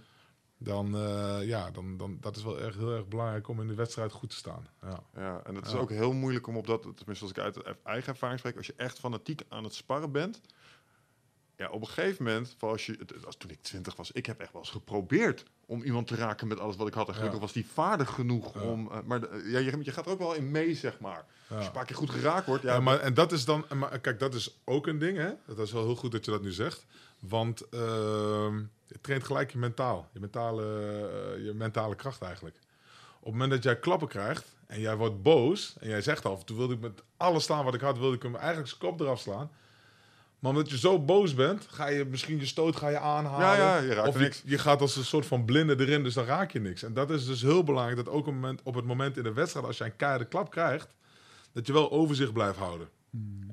Dan, 0.58 0.94
eh, 0.96 1.38
ja, 1.42 1.70
dan, 1.70 1.96
dan, 1.96 2.16
dat 2.20 2.36
is 2.36 2.42
wel 2.42 2.60
echt 2.60 2.76
heel 2.76 2.92
erg 2.94 3.08
belangrijk 3.08 3.48
om 3.48 3.60
in 3.60 3.66
de 3.66 3.74
wedstrijd 3.74 4.12
goed 4.12 4.30
te 4.30 4.36
staan. 4.36 4.66
Ja. 4.82 5.02
Ja, 5.14 5.40
en 5.44 5.54
het 5.54 5.66
is 5.66 5.72
Ja. 5.72 5.78
ook 5.78 5.90
heel 5.90 6.12
moeilijk 6.12 6.46
om 6.46 6.56
op 6.56 6.66
dat, 6.66 6.82
tenminste 6.82 7.24
als 7.24 7.30
ik 7.30 7.38
uit 7.38 7.62
eigen 7.82 8.12
ervaring 8.12 8.38
spreek, 8.38 8.56
als 8.56 8.66
je 8.66 8.74
echt 8.76 8.98
fanatiek 8.98 9.42
aan 9.48 9.64
het 9.64 9.74
sparren 9.74 10.12
bent. 10.12 10.40
Ja, 11.56 11.68
op 11.70 11.80
een 11.80 11.86
gegeven 11.88 12.24
moment, 12.24 12.56
als 12.58 12.86
je, 12.86 12.98
als 13.24 13.36
toen 13.36 13.50
ik 13.50 13.62
twintig 13.62 13.96
was, 13.96 14.12
ik 14.12 14.26
heb 14.26 14.40
echt 14.40 14.52
wel 14.52 14.62
eens 14.62 14.70
geprobeerd 14.70 15.44
om 15.66 15.82
iemand 15.82 16.06
te 16.06 16.14
raken 16.14 16.48
met 16.48 16.60
alles 16.60 16.76
wat 16.76 16.86
ik 16.86 16.94
had. 16.94 17.08
En 17.08 17.14
gelukkig 17.14 17.38
Ja. 17.38 17.44
was 17.44 17.52
die 17.52 17.66
vaardig 17.66 18.10
genoeg 18.10 18.54
Ja. 18.54 18.60
om, 18.60 18.90
eh, 18.90 18.98
maar 19.04 19.20
de- 19.20 19.42
ja, 19.46 19.58
je, 19.58 19.78
je 19.84 19.92
gaat 19.92 20.06
er 20.06 20.12
ook 20.12 20.18
wel 20.18 20.34
in 20.34 20.50
mee, 20.50 20.74
zeg 20.74 21.00
maar. 21.00 21.24
Als 21.48 21.60
je 21.60 21.66
een 21.66 21.72
paar 21.72 21.84
keer 21.84 21.96
goed 21.96 22.10
geraakt 22.10 22.46
wordt, 22.46 22.62
ja, 22.62 22.80
maar 22.80 22.98
en 23.00 23.14
dat 23.14 23.32
is 23.32 23.44
dan, 23.44 23.64
maar, 23.74 23.98
kijk, 24.00 24.18
dat 24.18 24.34
is 24.34 24.60
ook 24.64 24.86
een 24.86 24.98
ding, 24.98 25.16
hè? 25.18 25.30
Dat 25.46 25.58
is 25.58 25.72
wel 25.72 25.84
heel 25.84 25.96
goed 25.96 26.12
dat 26.12 26.24
je 26.24 26.30
dat 26.30 26.42
nu 26.42 26.50
zegt. 26.52 26.86
Want 27.28 27.68
ehm 27.68 28.62
het 28.92 29.02
traint 29.02 29.24
gelijk 29.24 29.52
je 29.52 29.58
mentaal, 29.58 30.08
je 30.12 30.20
mentale, 30.20 30.62
eh, 30.62 31.44
je 31.44 31.52
mentale 31.54 31.94
kracht 31.94 32.22
eigenlijk. 32.22 32.56
Op 33.18 33.24
het 33.24 33.32
moment 33.32 33.50
dat 33.50 33.62
jij 33.62 33.78
klappen 33.78 34.08
krijgt 34.08 34.56
en 34.66 34.80
jij 34.80 34.96
wordt 34.96 35.22
boos 35.22 35.76
en 35.80 35.88
jij 35.88 36.02
zegt 36.02 36.24
al, 36.24 36.44
toen 36.44 36.56
wilde 36.56 36.74
ik 36.74 36.80
met 36.80 37.02
alles 37.16 37.44
slaan 37.44 37.64
wat 37.64 37.74
ik 37.74 37.80
had, 37.80 37.98
wilde 37.98 38.16
ik 38.16 38.22
hem 38.22 38.36
eigenlijk 38.36 38.68
zijn 38.68 38.80
kop 38.80 39.00
eraf 39.00 39.20
slaan. 39.20 39.50
Maar 40.38 40.50
omdat 40.50 40.70
je 40.70 40.78
zo 40.78 40.98
boos 40.98 41.34
bent, 41.34 41.66
ga 41.70 41.86
je 41.86 42.04
misschien 42.04 42.38
je 42.38 42.46
stoot 42.46 42.76
ga 42.76 42.88
je 42.88 42.98
aanhalen. 42.98 43.46
Ja, 43.46 43.54
ja, 43.54 43.76
je 43.76 43.94
raakt 43.94 44.08
of 44.08 44.14
je, 44.14 44.20
niks. 44.20 44.42
je 44.44 44.58
gaat 44.58 44.80
als 44.80 44.96
een 44.96 45.04
soort 45.04 45.26
van 45.26 45.44
blinde 45.44 45.80
erin, 45.80 46.02
dus 46.02 46.14
dan 46.14 46.24
raak 46.24 46.50
je 46.50 46.60
niks. 46.60 46.82
En 46.82 46.94
dat 46.94 47.10
is 47.10 47.26
dus 47.26 47.42
heel 47.42 47.64
belangrijk, 47.64 47.96
dat 47.96 48.08
ook 48.08 48.18
op 48.18 48.24
het 48.26 48.34
moment, 48.34 48.60
op 48.62 48.74
het 48.74 48.84
moment 48.84 49.16
in 49.16 49.22
de 49.22 49.32
wedstrijd, 49.32 49.66
als 49.66 49.78
jij 49.78 49.86
een 49.86 49.96
keiharde 49.96 50.24
klap 50.24 50.50
krijgt, 50.50 50.94
dat 51.52 51.66
je 51.66 51.72
wel 51.72 51.90
overzicht 51.90 52.32
blijft 52.32 52.58
houden. 52.58 52.88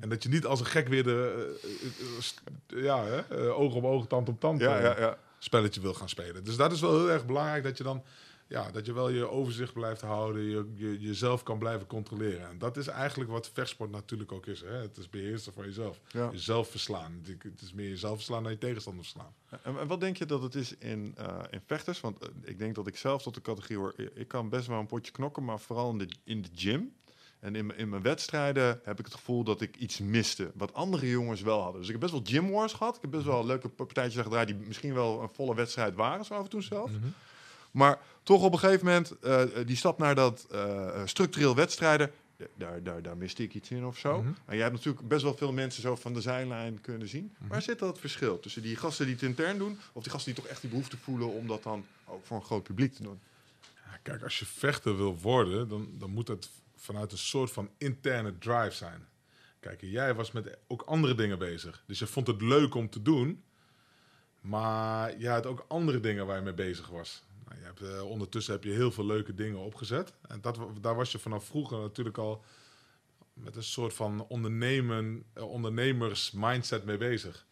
En 0.00 0.08
dat 0.08 0.22
je 0.22 0.28
niet 0.28 0.46
als 0.46 0.60
een 0.60 0.66
gek 0.66 0.88
weer 0.88 1.02
de 1.02 1.56
eh, 1.62 1.68
eh, 1.88 2.78
eh, 2.78 2.84
ja, 2.84 3.04
hè, 3.04 3.50
oog 3.52 3.74
op 3.74 3.84
oog, 3.84 4.06
tand 4.06 4.28
op 4.28 4.40
tand 4.40 4.60
ja, 4.60 4.80
ja, 4.80 4.98
ja. 5.00 5.18
spelletje 5.38 5.80
wil 5.80 5.94
gaan 5.94 6.08
spelen. 6.08 6.44
Dus 6.44 6.56
dat 6.56 6.72
is 6.72 6.80
wel 6.80 6.98
heel 6.98 7.10
erg 7.10 7.26
belangrijk 7.26 7.62
dat 7.62 7.78
je 7.78 7.84
dan 7.84 8.02
ja, 8.46 8.70
dat 8.70 8.86
je 8.86 8.92
wel 8.92 9.08
je 9.08 9.28
overzicht 9.28 9.72
blijft 9.72 10.00
houden, 10.00 10.42
je, 10.42 10.72
je, 10.74 11.00
jezelf 11.00 11.42
kan 11.42 11.58
blijven 11.58 11.86
controleren. 11.86 12.48
En 12.48 12.58
dat 12.58 12.76
is 12.76 12.86
eigenlijk 12.86 13.30
wat 13.30 13.50
vechtsport 13.52 13.90
natuurlijk 13.90 14.32
ook 14.32 14.46
is. 14.46 14.60
Hè? 14.60 14.72
Het 14.76 14.96
is 14.96 15.08
beheersen 15.08 15.52
van 15.52 15.64
jezelf. 15.64 16.00
Ja. 16.08 16.28
Jezelf 16.32 16.68
verslaan. 16.70 17.20
Het- 17.42 17.62
is 17.62 17.72
meer 17.72 17.88
jezelf 17.88 18.14
verslaan 18.16 18.42
dan 18.42 18.52
je 18.52 18.58
tegenstander 18.58 19.04
verslaan. 19.04 19.34
En, 19.62 19.78
en 19.78 19.86
wat 19.86 20.00
denk 20.00 20.16
je 20.16 20.26
dat 20.26 20.42
het 20.42 20.54
is 20.54 20.76
in, 20.78 21.14
in 21.50 21.60
vechters? 21.66 22.00
Want 22.00 22.18
ik 22.44 22.58
denk 22.58 22.74
dat 22.74 22.86
ik 22.86 22.96
zelf 22.96 23.22
tot 23.22 23.34
de 23.34 23.40
categorie 23.40 23.76
hoor. 23.78 23.92
Ik- 23.96 24.10
Ik 24.14 24.28
kan 24.28 24.48
best 24.48 24.66
wel 24.66 24.78
een 24.78 24.86
potje 24.86 25.12
knokken, 25.12 25.44
maar 25.44 25.60
vooral 25.60 25.90
in 25.90 25.98
de, 25.98 26.08
in 26.24 26.42
de 26.42 26.48
gym. 26.54 26.92
En 27.40 27.54
in, 27.54 27.66
mijn- 27.66 27.78
in 27.78 27.88
mijn 27.88 28.02
wedstrijden 28.02 28.80
heb 28.84 28.98
ik 28.98 29.04
het 29.04 29.14
gevoel 29.14 29.44
dat 29.44 29.60
ik 29.60 29.76
iets 29.76 29.98
miste. 29.98 30.50
Wat 30.54 30.74
andere 30.74 31.08
jongens 31.08 31.40
wel 31.42 31.60
hadden. 31.60 31.80
Dus 31.80 31.86
ik 31.90 32.00
heb 32.00 32.10
best 32.10 32.12
wel 32.12 32.22
gym 32.42 32.50
wars 32.50 32.72
gehad. 32.72 32.96
Ik 32.96 33.02
heb 33.02 33.10
best 33.10 33.24
wel 33.24 33.46
leuke 33.46 33.68
partijtjes 33.68 34.22
gedraaid 34.22 34.46
die 34.46 34.56
misschien 34.56 34.94
wel 34.94 35.22
een 35.22 35.28
volle 35.28 35.54
wedstrijd 35.54 35.94
waren, 35.94 36.24
zo 36.24 36.34
af 36.34 36.42
en 36.44 36.50
toe 36.50 36.62
zelf. 36.62 36.90
Maar 37.70 37.98
toch 38.22 38.42
op 38.42 38.52
een 38.52 38.58
gegeven 38.58 38.86
moment, 38.86 39.18
eh, 39.18 39.42
die 39.66 39.76
stap 39.76 39.98
naar 39.98 40.14
dat 40.14 40.46
eh, 40.50 41.02
structureel 41.04 41.54
wedstrijden, 41.54 42.10
daar, 42.54 42.82
daar, 42.82 43.02
daar 43.02 43.16
miste 43.16 43.42
ik 43.42 43.54
iets 43.54 43.70
in 43.70 43.84
of 43.84 43.98
zo. 43.98 44.18
Mhm. 44.18 44.26
En 44.46 44.54
jij 44.54 44.62
hebt 44.62 44.74
natuurlijk 44.76 45.08
best 45.08 45.22
wel 45.22 45.34
veel 45.36 45.52
mensen 45.52 45.82
zo 45.82 45.96
van 45.96 46.14
de 46.14 46.20
zijlijn 46.20 46.80
kunnen 46.80 47.08
zien. 47.08 47.34
Waar 47.48 47.62
zit 47.62 47.78
dat 47.78 47.98
verschil 47.98 48.40
tussen 48.40 48.62
die 48.62 48.76
gasten 48.76 49.04
die 49.06 49.14
het 49.14 49.24
intern 49.24 49.58
doen, 49.58 49.78
of 49.92 50.02
die 50.02 50.12
gasten 50.12 50.34
die 50.34 50.42
toch 50.42 50.50
echt 50.52 50.60
die 50.60 50.70
behoefte 50.70 50.96
voelen 50.96 51.32
om 51.32 51.46
dat 51.46 51.62
dan 51.62 51.84
ook 52.06 52.26
voor 52.26 52.36
een 52.36 52.44
groot 52.44 52.62
publiek 52.62 52.94
te 52.94 53.02
doen? 53.02 53.20
Ja, 53.74 53.98
kijk, 54.02 54.22
als 54.22 54.38
je 54.38 54.46
vechter 54.46 54.96
wil 54.96 55.18
worden, 55.18 55.68
dan, 55.68 55.88
dan 55.98 56.10
moet 56.10 56.28
het 56.28 56.48
vanuit 56.80 57.12
een 57.12 57.18
soort 57.18 57.50
van 57.50 57.70
interne 57.78 58.38
drive 58.38 58.74
zijn. 58.74 59.08
Kijk, 59.60 59.80
jij 59.80 60.14
was 60.14 60.32
met 60.32 60.58
ook 60.66 60.82
andere 60.82 61.14
dingen 61.14 61.38
bezig. 61.38 61.82
Dus 61.86 61.98
je 61.98 62.06
vond 62.06 62.26
het 62.26 62.42
leuk 62.42 62.74
om 62.74 62.90
te 62.90 63.02
doen. 63.02 63.44
Maar 64.40 65.18
je 65.18 65.28
had 65.28 65.46
ook 65.46 65.64
andere 65.68 66.00
dingen 66.00 66.26
waar 66.26 66.36
je 66.36 66.42
mee 66.42 66.54
bezig 66.54 66.88
was. 66.88 67.22
Nou, 67.44 67.58
je 67.58 67.64
hebt, 67.64 67.80
eh, 67.80 68.08
ondertussen 68.08 68.52
heb 68.52 68.64
je 68.64 68.70
heel 68.70 68.92
veel 68.92 69.06
leuke 69.06 69.34
dingen 69.34 69.58
opgezet. 69.58 70.12
En 70.28 70.40
dat, 70.40 70.58
daar 70.80 70.94
was 70.94 71.12
je 71.12 71.18
vanaf 71.18 71.44
vroeger 71.44 71.78
natuurlijk 71.78 72.18
al 72.18 72.44
met 73.32 73.56
een 73.56 73.62
soort 73.62 73.94
van 73.94 74.26
ondernemen, 74.28 75.24
eh, 75.32 75.50
ondernemers 75.50 76.30
mindset 76.30 76.84
mee 76.84 76.96
bezig. 76.96 77.46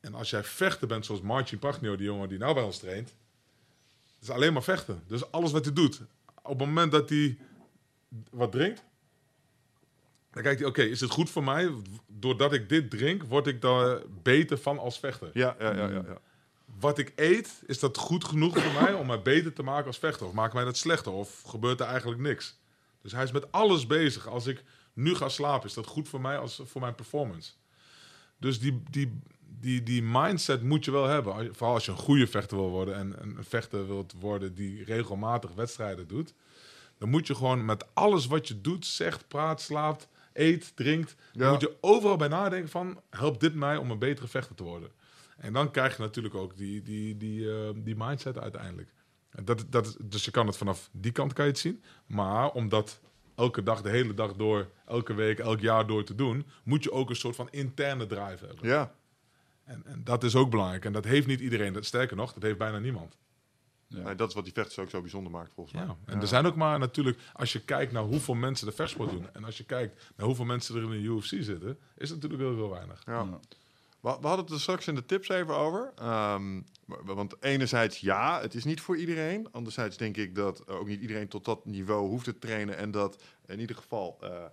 En 0.00 0.14
als 0.14 0.30
jij 0.30 0.44
vechter 0.44 0.88
bent, 0.88 1.06
zoals 1.06 1.20
Marcin 1.20 1.58
Pagnio, 1.58 1.96
die 1.96 2.06
jongen 2.06 2.28
die 2.28 2.38
nou 2.38 2.54
bij 2.54 2.62
ons 2.62 2.78
traint, 2.78 3.14
is 4.20 4.30
alleen 4.30 4.52
maar 4.52 4.62
vechten. 4.62 5.02
Dus 5.06 5.30
alles 5.30 5.52
wat 5.52 5.64
hij 5.64 5.74
doet, 5.74 6.00
op 6.42 6.58
het 6.58 6.68
moment 6.68 6.92
dat 6.92 7.08
hij 7.08 7.38
wat 8.30 8.52
drinkt, 8.52 8.84
dan 10.30 10.42
kijkt 10.42 10.58
hij, 10.60 10.68
oké, 10.68 10.82
is 10.82 11.00
het 11.00 11.10
goed 11.10 11.30
voor 11.30 11.44
mij? 11.44 11.70
Doordat 12.06 12.52
ik 12.52 12.68
dit 12.68 12.90
drink, 12.90 13.22
word 13.22 13.46
ik 13.46 13.60
daar 13.60 14.00
beter 14.22 14.58
van 14.58 14.78
als 14.78 14.98
vechter. 14.98 15.30
Ja, 15.32 15.56
ja, 15.58 15.74
ja, 15.74 15.88
ja. 15.88 16.02
ja. 16.06 16.18
Wat 16.80 16.98
ik 16.98 17.12
eet, 17.16 17.62
is 17.66 17.78
dat 17.78 17.96
goed 17.96 18.24
genoeg 18.24 18.58
voor 18.58 18.82
mij 18.82 18.92
om 18.94 19.06
mij 19.06 19.22
beter 19.22 19.52
te 19.52 19.62
maken 19.62 19.86
als 19.86 19.98
vechter? 19.98 20.26
Of 20.26 20.32
maakt 20.32 20.54
mij 20.54 20.64
dat 20.64 20.76
slechter? 20.76 21.12
Of 21.12 21.42
gebeurt 21.42 21.80
er 21.80 21.86
eigenlijk 21.86 22.20
niks? 22.20 22.58
Dus 23.02 23.12
hij 23.12 23.22
is 23.24 23.32
met 23.32 23.52
alles 23.52 23.86
bezig. 23.86 24.26
Als 24.28 24.46
ik 24.46 24.64
nu 24.92 25.14
ga 25.14 25.28
slapen, 25.28 25.68
is 25.68 25.74
dat 25.74 25.86
goed 25.86 26.08
voor 26.08 26.20
mij 26.20 26.38
als 26.38 26.60
voor 26.64 26.80
mijn 26.80 26.94
performance? 26.94 27.52
Dus 28.38 28.60
die, 28.60 28.82
die, 28.90 29.18
die, 29.60 29.82
die 29.82 30.02
mindset 30.02 30.62
moet 30.62 30.84
je 30.84 30.90
wel 30.90 31.06
hebben. 31.06 31.32
Als 31.34 31.42
je- 31.42 31.54
Vooral 31.54 31.74
als 31.74 31.84
je 31.84 31.90
een 31.90 31.96
goede 31.96 32.26
vechter 32.26 32.56
wil 32.56 32.70
worden 32.70 32.94
en 32.94 33.14
een 33.22 33.44
vechter 33.44 33.86
wilt 33.86 34.12
worden 34.20 34.54
die 34.54 34.84
regelmatig 34.84 35.50
wedstrijden 35.54 36.08
doet. 36.08 36.34
Dan 37.02 37.10
moet 37.10 37.26
je 37.26 37.34
gewoon 37.34 37.64
met 37.64 37.94
alles 37.94 38.26
wat 38.26 38.48
je 38.48 38.60
doet, 38.60 38.86
zegt, 38.86 39.28
praat, 39.28 39.60
slaapt, 39.60 40.08
eet, 40.32 40.72
drinkt. 40.76 41.16
Dan 41.32 41.42
Ja. 41.46 41.50
moet 41.52 41.60
je 41.60 41.76
overal 41.80 42.16
bij 42.16 42.28
nadenken 42.28 42.70
van, 42.70 43.00
helpt 43.10 43.40
dit 43.40 43.54
mij 43.54 43.76
om 43.76 43.90
een 43.90 43.98
betere 43.98 44.28
vechter 44.28 44.54
te 44.54 44.62
worden? 44.62 44.90
En 45.36 45.52
dan 45.52 45.70
krijg 45.70 45.96
je 45.96 46.02
natuurlijk 46.02 46.34
ook 46.34 46.56
die, 46.56 46.82
die, 46.82 47.16
die, 47.16 47.50
eh, 47.52 47.70
die 47.74 47.96
mindset 47.96 48.38
uiteindelijk. 48.38 48.92
Dat, 49.44 49.64
dat, 49.68 49.96
dus 50.02 50.24
je 50.24 50.30
kan 50.30 50.46
het 50.46 50.56
vanaf 50.56 50.88
die 50.92 51.12
kant 51.12 51.32
kan 51.32 51.44
je 51.44 51.50
het 51.50 51.60
zien. 51.60 51.82
Maar 52.06 52.50
om 52.50 52.68
dat 52.68 53.00
elke 53.34 53.62
dag, 53.62 53.82
de 53.82 53.90
hele 53.90 54.14
dag 54.14 54.32
door, 54.32 54.68
elke 54.86 55.14
week, 55.14 55.38
elk 55.38 55.60
jaar 55.60 55.86
door 55.86 56.04
te 56.04 56.14
doen, 56.14 56.46
moet 56.64 56.82
je 56.82 56.92
ook 56.92 57.10
een 57.10 57.16
soort 57.16 57.36
van 57.36 57.48
interne 57.50 58.06
drive 58.06 58.46
hebben. 58.46 58.68
ja. 58.68 58.94
En, 59.64 59.82
en 59.86 60.04
dat 60.04 60.24
is 60.24 60.34
ook 60.34 60.50
belangrijk. 60.50 60.84
En 60.84 60.92
dat 60.92 61.04
heeft 61.04 61.26
niet 61.26 61.40
iedereen. 61.40 61.72
Dat, 61.72 61.84
sterker 61.84 62.16
nog, 62.16 62.32
dat 62.32 62.42
heeft 62.42 62.58
bijna 62.58 62.78
niemand. 62.78 63.16
Ja. 63.94 64.02
Nee, 64.02 64.14
dat 64.14 64.28
is 64.28 64.34
wat 64.34 64.44
die 64.44 64.52
vechters 64.52 64.78
ook 64.78 64.90
zo 64.90 65.00
bijzonder 65.00 65.32
maakt, 65.32 65.52
volgens 65.54 65.76
mij. 65.76 65.84
Ja. 65.84 65.96
En 66.04 66.20
er 66.20 66.26
zijn 66.26 66.46
ook 66.46 66.56
maar 66.56 66.78
natuurlijk, 66.78 67.18
als 67.32 67.52
je 67.52 67.60
kijkt 67.64 67.92
naar 67.92 68.02
hoeveel 68.02 68.34
mensen 68.34 68.66
de 68.66 68.72
vechtsport 68.72 69.10
doen. 69.10 69.26
En 69.32 69.44
als 69.44 69.56
je 69.56 69.64
kijkt 69.64 70.12
naar 70.16 70.26
hoeveel 70.26 70.44
mensen 70.44 70.76
er 70.76 70.82
in 70.82 70.90
de 70.90 70.96
UFC 70.96 71.44
zitten, 71.44 71.78
is 71.96 72.10
het 72.10 72.22
natuurlijk 72.22 72.50
heel, 72.50 72.54
heel 72.54 72.70
weinig. 72.70 73.02
Ja. 73.06 73.12
Ja. 73.12 73.40
We, 74.02 74.16
we 74.20 74.26
hadden 74.26 74.44
het 74.44 74.54
er 74.54 74.60
straks 74.60 74.86
in 74.86 74.94
de 74.94 75.06
tips 75.06 75.28
even 75.28 75.56
over. 75.56 75.92
Ehm, 75.96 76.60
want 77.04 77.34
enerzijds 77.40 77.98
ja, 77.98 78.40
het 78.40 78.54
is 78.54 78.64
niet 78.64 78.80
voor 78.80 78.96
iedereen. 78.96 79.52
Anderzijds 79.52 79.96
denk 79.96 80.16
ik 80.16 80.34
dat 80.34 80.68
ook 80.68 80.86
niet 80.86 81.00
iedereen 81.00 81.28
tot 81.28 81.44
dat 81.44 81.64
niveau 81.64 82.08
hoeft 82.08 82.24
te 82.24 82.38
trainen. 82.38 82.76
En 82.76 82.90
dat 82.90 83.22
in 83.46 83.60
ieder 83.60 83.76
geval 83.76 84.18
eh, 84.20 84.44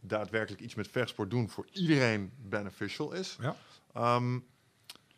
daadwerkelijk 0.00 0.62
iets 0.62 0.74
met 0.74 0.88
vechtsport 0.88 1.30
doen 1.30 1.50
voor 1.50 1.66
iedereen 1.72 2.32
beneficial 2.36 3.12
is. 3.12 3.36
Ja. 3.40 3.56
Ehm, 3.92 4.38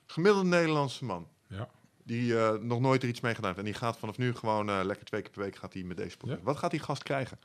gemiddelde 0.07 0.49
Nederlandse 0.49 1.05
man. 1.05 1.29
Ja. 1.47 1.69
Die 2.07 2.39
eh, 2.39 2.55
nog 2.61 2.81
nooit 2.81 3.03
er 3.03 3.09
iets 3.09 3.21
mee 3.21 3.35
gedaan 3.35 3.51
heeft. 3.51 3.67
En 3.67 3.73
die 3.73 3.81
gaat 3.81 3.99
vanaf 3.99 4.19
nu 4.19 4.35
gewoon 4.35 4.69
eh, 4.69 4.81
lekker 4.85 5.07
twee 5.07 5.23
keer 5.23 5.31
per 5.31 5.43
week 5.43 5.57
gaat 5.57 5.73
hij 5.73 5.83
met 5.83 5.97
deze. 5.97 6.17
Ja. 6.21 6.35
doen. 6.35 6.43
Wat 6.43 6.57
gaat 6.57 6.71
die 6.71 6.81
gast 6.81 7.03
krijgen? 7.03 7.39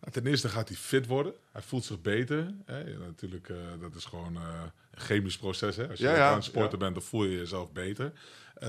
Nou, 0.00 0.12
ten 0.12 0.26
eerste 0.26 0.48
gaat 0.48 0.68
hij 0.68 0.76
fit 0.76 1.06
worden. 1.06 1.32
Hij 1.52 1.62
voelt 1.62 1.84
zich 1.84 2.00
beter. 2.00 2.54
Hè. 2.64 2.78
Ja, 2.78 2.98
natuurlijk, 2.98 3.48
eh, 3.48 3.56
dat 3.80 3.94
is 3.94 4.04
gewoon 4.04 4.36
een 4.36 4.70
chemisch 4.94 5.38
proces. 5.38 5.76
Hè. 5.76 5.88
Als 5.88 5.98
je 5.98 6.04
Ja, 6.04 6.28
aan 6.28 6.34
het 6.34 6.44
sporten 6.44 6.78
bent, 6.78 6.94
dan 6.94 7.02
voel 7.02 7.24
je 7.24 7.36
jezelf 7.36 7.72
beter. 7.72 8.12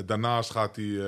Daarnaast 0.06 0.52
gaat 0.52 0.76
hij 0.76 1.00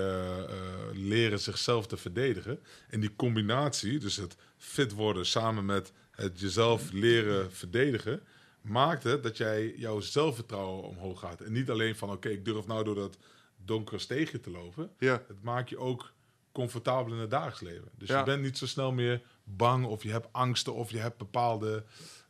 leren 0.93 1.39
zichzelf 1.39 1.87
te 1.87 1.97
verdedigen. 1.97 2.59
En 2.89 2.99
die 2.99 3.15
combinatie, 3.15 3.99
dus 3.99 4.15
het 4.15 4.35
fit 4.57 4.91
worden 4.91 5.25
samen 5.25 5.65
met 5.65 5.91
het 6.11 6.39
jezelf 6.39 6.91
leren 6.91 7.51
verdedigen, 7.51 8.21
maakt 8.61 9.03
het 9.03 9.23
dat 9.23 9.37
jij 9.37 9.73
jouw 9.77 9.99
zelfvertrouwen 9.99 10.83
omhoog 10.83 11.19
gaat. 11.19 11.41
En 11.41 11.51
niet 11.51 11.69
alleen 11.69 11.95
van, 11.95 12.11
oké, 12.11 12.29
ik 12.29 12.45
durf 12.45 12.67
nou 12.67 12.83
door 12.83 12.95
dat 12.95 13.17
donkere 13.65 13.99
steegje 13.99 14.39
te 14.39 14.49
lopen. 14.49 14.89
Ja. 14.99 15.11
Het 15.27 15.43
maakt 15.43 15.69
je 15.69 15.77
ook 15.77 16.11
comfortabel 16.51 17.13
in 17.13 17.19
het 17.19 17.29
dagelijks 17.29 17.61
leven. 17.61 17.89
Dus 17.97 18.07
Ja. 18.09 18.19
je 18.19 18.25
bent 18.25 18.41
niet 18.41 18.57
zo 18.57 18.65
snel 18.67 18.91
meer 18.91 19.21
bang 19.43 19.85
of 19.85 20.03
je 20.03 20.11
hebt 20.11 20.27
angsten 20.31 20.73
of 20.73 20.91
je 20.91 20.97
hebt 20.99 21.17
bepaalde 21.17 21.83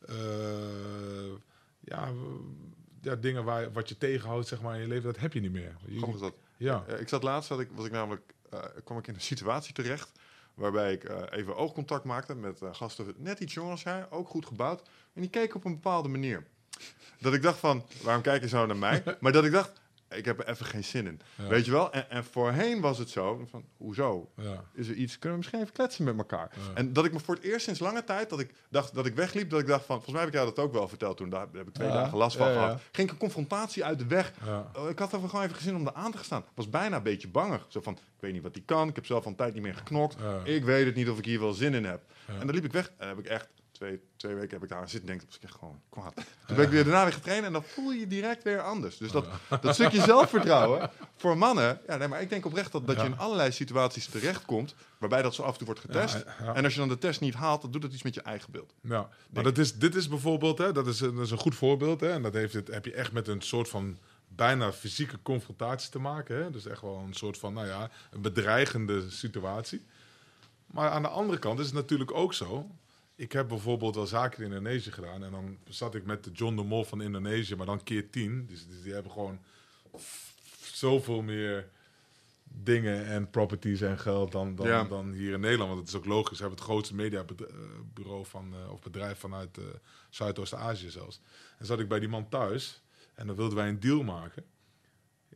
eh, 0.07 0.15
ja, 1.79 2.11
ja, 3.01 3.15
dingen 3.15 3.43
waar, 3.43 3.71
wat 3.71 3.89
je 3.89 3.97
tegenhoudt 3.97 4.47
zeg 4.47 4.61
maar, 4.61 4.75
in 4.75 4.81
je 4.81 4.87
leven. 4.87 5.03
Dat 5.13 5.21
heb 5.21 5.33
je 5.33 5.39
niet 5.39 5.51
meer. 5.51 5.75
Je- 5.85 6.17
dat. 6.19 6.33
ja. 6.57 6.83
Eh, 6.87 6.99
ik 6.99 7.07
zat 7.09 7.23
laatst, 7.23 7.47
zat 7.47 7.59
ik, 7.59 7.69
was 7.75 7.85
ik 7.85 7.91
namelijk, 7.91 8.33
eh, 8.49 8.59
kwam 8.83 8.97
ik 8.97 9.07
in 9.07 9.13
een 9.13 9.21
situatie 9.21 9.73
terecht 9.73 10.11
waarbij 10.53 10.93
ik 10.93 11.09
even 11.31 11.55
oogcontact 11.55 12.03
maakte 12.03 12.35
met 12.35 12.59
gasten 12.71 13.13
net 13.17 13.39
iets 13.39 13.53
jonger 13.53 13.71
als 13.71 13.83
jij, 13.83 14.09
ook 14.09 14.27
goed 14.29 14.45
gebouwd. 14.45 14.81
En 15.13 15.21
die 15.21 15.29
keken 15.29 15.55
op 15.55 15.65
een 15.65 15.73
bepaalde 15.73 16.09
manier. 16.09 16.45
Dat 17.19 17.33
ik 17.33 17.41
dacht 17.41 17.59
van, 17.59 17.85
waarom 18.03 18.21
kijk 18.21 18.41
je 18.41 18.47
zo 18.47 18.65
naar 18.65 18.77
mij? 18.77 19.03
Maar 19.19 19.31
dat 19.31 19.45
ik 19.45 19.51
dacht, 19.51 19.71
ik 20.15 20.25
heb 20.25 20.39
er 20.39 20.47
even 20.47 20.65
geen 20.65 20.83
zin 20.83 21.07
in. 21.07 21.21
Ja. 21.35 21.47
Weet 21.47 21.65
je 21.65 21.71
wel? 21.71 21.91
En, 21.91 22.09
en 22.09 22.23
voorheen 22.23 22.81
was 22.81 22.97
het 22.97 23.09
zo, 23.09 23.45
van, 23.49 23.65
hoezo? 23.77 24.31
Ja. 24.35 24.63
Is 24.73 24.87
er 24.87 24.95
iets, 24.95 25.19
kunnen 25.19 25.31
we 25.31 25.37
misschien 25.37 25.59
even 25.59 25.73
kletsen 25.73 26.03
met 26.03 26.17
elkaar? 26.17 26.51
Ja. 26.55 26.73
En 26.73 26.93
dat 26.93 27.05
ik 27.05 27.13
me 27.13 27.19
voor 27.19 27.35
het 27.35 27.43
eerst 27.43 27.65
sinds 27.65 27.79
lange 27.79 28.03
tijd, 28.03 28.29
dat 28.29 28.39
ik 28.39 28.53
dacht 28.69 28.93
dat 28.93 29.05
ik 29.05 29.15
wegliep, 29.15 29.49
dat 29.49 29.59
ik 29.59 29.67
dacht 29.67 29.85
van, 29.85 29.95
volgens 29.95 30.13
mij 30.13 30.23
heb 30.23 30.29
ik 30.29 30.35
jou 30.35 30.53
dat 30.55 30.65
ook 30.65 30.73
wel 30.73 30.87
verteld 30.87 31.17
toen, 31.17 31.29
daar 31.29 31.47
heb 31.53 31.67
ik 31.67 31.73
twee 31.73 31.87
dagen 31.87 32.17
last 32.17 32.37
van 32.37 32.47
gehad. 32.47 32.81
Ging 32.91 33.07
ik 33.07 33.13
een 33.13 33.19
confrontatie 33.19 33.85
uit 33.85 33.99
de 33.99 34.07
weg. 34.07 34.33
Oh, 34.77 34.89
ik 34.89 34.99
had 34.99 35.13
er 35.13 35.19
gewoon 35.19 35.43
even 35.43 35.55
gezin 35.55 35.75
om 35.75 35.87
er 35.87 35.93
aan 35.93 36.11
te 36.11 36.17
gaan 36.17 36.25
staan. 36.25 36.45
Was 36.53 36.69
bijna 36.69 36.97
een 36.97 37.03
beetje 37.03 37.27
bangig. 37.27 37.65
Zo 37.67 37.81
van, 37.81 37.93
ik 37.93 37.99
weet 38.19 38.33
niet 38.33 38.43
wat 38.43 38.53
die 38.53 38.63
kan. 38.65 38.87
Ik 38.87 38.95
heb 38.95 39.05
zelf 39.05 39.23
al 39.23 39.29
een 39.29 39.37
tijd 39.37 39.53
niet 39.53 39.63
meer 39.63 39.75
geknokt. 39.75 40.15
Ik 40.43 40.63
weet 40.63 40.85
het 40.85 40.95
niet 40.95 41.09
of 41.09 41.17
ik 41.17 41.25
hier 41.25 41.39
wel 41.39 41.53
zin 41.53 41.73
in 41.73 41.85
heb. 41.85 42.01
En 42.27 42.45
dan 42.45 42.55
liep 42.55 42.65
ik 42.65 42.71
weg. 42.71 42.91
En 42.97 43.07
heb 43.07 43.19
ik 43.19 43.25
echt 43.25 43.49
twee, 43.73 44.01
twee 44.15 44.35
weken 44.35 44.49
heb 44.49 44.63
ik 44.63 44.69
daar 44.69 44.79
aan 44.79 44.89
zitten 44.89 45.07
denken. 45.07 45.27
was 45.27 45.35
ik 45.35 45.43
echt 45.43 45.53
gewoon 45.53 45.81
kwaad. 45.89 46.13
Toen 46.47 46.55
ben 46.55 46.65
ik 46.65 46.71
weer 46.71 46.83
daarna 46.83 47.03
weer 47.03 47.13
getraind. 47.13 47.45
En 47.45 47.53
dan 47.53 47.63
voel 47.63 47.91
je 47.91 47.99
je 47.99 48.07
direct 48.07 48.43
weer 48.43 48.61
anders. 48.61 48.97
Dus 48.97 49.11
dat, 49.11 49.25
dat 49.61 49.73
stukje 49.73 50.01
zelfvertrouwen 50.13 50.89
voor 51.15 51.37
mannen. 51.37 51.79
Ja, 51.87 51.97
nee, 51.97 52.07
maar 52.07 52.21
ik 52.21 52.29
denk 52.29 52.45
oprecht 52.45 52.71
dat, 52.71 52.87
dat 52.87 52.99
je 52.99 53.05
in 53.05 53.17
allerlei 53.17 53.51
situaties 53.51 54.05
terechtkomt. 54.05 54.75
Waarbij 54.97 55.21
dat 55.21 55.35
zo 55.35 55.41
af 55.41 55.51
en 55.51 55.57
toe 55.57 55.65
wordt 55.65 55.81
getest. 55.81 56.25
En 56.53 56.63
als 56.63 56.73
je 56.73 56.79
dan 56.79 56.89
de 56.89 56.97
test 56.97 57.21
niet 57.21 57.33
haalt, 57.33 57.61
dan 57.61 57.71
doet 57.71 57.81
dat 57.81 57.93
iets 57.93 58.03
met 58.03 58.13
je 58.13 58.21
eigen 58.21 58.51
beeld. 58.51 58.73
Ja, 58.81 59.09
maar 59.29 59.43
dat 59.43 59.57
is, 59.57 59.77
dit 59.77 59.95
is 59.95 60.07
bijvoorbeeld, 60.07 60.57
hè, 60.57 60.71
dat, 60.71 60.87
is 60.87 60.99
een, 60.99 61.15
dat 61.15 61.25
is 61.25 61.31
een 61.31 61.37
goed 61.37 61.55
voorbeeld. 61.55 61.99
Hè, 62.01 62.11
en 62.11 62.21
dat 62.21 62.33
heeft 62.33 62.53
het, 62.53 62.67
heb 62.67 62.85
je 62.85 62.93
echt 62.93 63.11
met 63.11 63.27
een 63.27 63.41
soort 63.41 63.69
van 63.69 63.97
bijna 64.27 64.73
fysieke 64.73 65.21
confrontatie 65.21 65.89
te 65.89 65.99
maken. 65.99 66.43
Hè? 66.43 66.49
Dus 66.49 66.65
echt 66.65 66.81
wel 66.81 67.03
een 67.07 67.13
soort 67.13 67.37
van, 67.37 67.53
nou 67.53 67.67
ja, 67.67 67.89
een 68.11 68.21
bedreigende 68.21 69.09
situatie. 69.09 69.85
Maar 70.65 70.89
aan 70.89 71.01
de 71.01 71.07
andere 71.07 71.39
kant 71.39 71.59
is 71.59 71.65
het 71.65 71.75
natuurlijk 71.75 72.13
ook 72.13 72.33
zo. 72.33 72.69
Ik 73.23 73.31
heb 73.31 73.47
bijvoorbeeld 73.47 73.95
wel 73.95 74.07
zaken 74.07 74.43
in 74.43 74.47
Indonesië 74.47 74.91
gedaan. 74.91 75.23
En 75.23 75.31
dan 75.31 75.57
zat 75.69 75.95
ik 75.95 76.05
met 76.05 76.23
de 76.23 76.31
John 76.31 76.55
de 76.55 76.63
Mol 76.63 76.83
van 76.83 77.01
Indonesië, 77.01 77.55
maar 77.55 77.65
dan 77.65 77.83
keer 77.83 78.09
tien. 78.09 78.45
Dus, 78.45 78.67
dus 78.67 78.81
die 78.81 78.93
hebben 78.93 79.11
gewoon 79.11 79.39
zoveel 80.61 81.21
meer 81.21 81.69
dingen 82.43 83.05
en 83.05 83.29
properties 83.29 83.81
en 83.81 83.99
geld 83.99 84.31
dan, 84.31 84.55
dan, 84.55 84.67
Ja. 84.67 84.83
dan 84.83 85.11
hier 85.11 85.33
in 85.33 85.39
Nederland. 85.39 85.69
Want 85.69 85.79
het 85.81 85.89
is 85.89 85.95
ook 85.95 86.05
logisch. 86.05 86.37
Ze 86.37 86.41
hebben 86.43 86.59
het 86.59 86.69
grootste 86.69 86.95
mediabureau 86.95 88.25
van, 88.25 88.53
eh, 88.53 88.71
of 88.71 88.81
bedrijf 88.81 89.19
vanuit 89.19 89.57
eh, 89.57 89.63
Zuidoost-Azië 90.09 90.89
zelfs. 90.89 91.21
En 91.57 91.65
zat 91.65 91.79
ik 91.79 91.87
bij 91.87 91.99
die 91.99 92.09
man 92.09 92.29
thuis 92.29 92.81
en 93.15 93.27
dan 93.27 93.35
wilden 93.35 93.57
wij 93.57 93.67
een 93.69 93.79
deal 93.79 94.03
maken. 94.03 94.45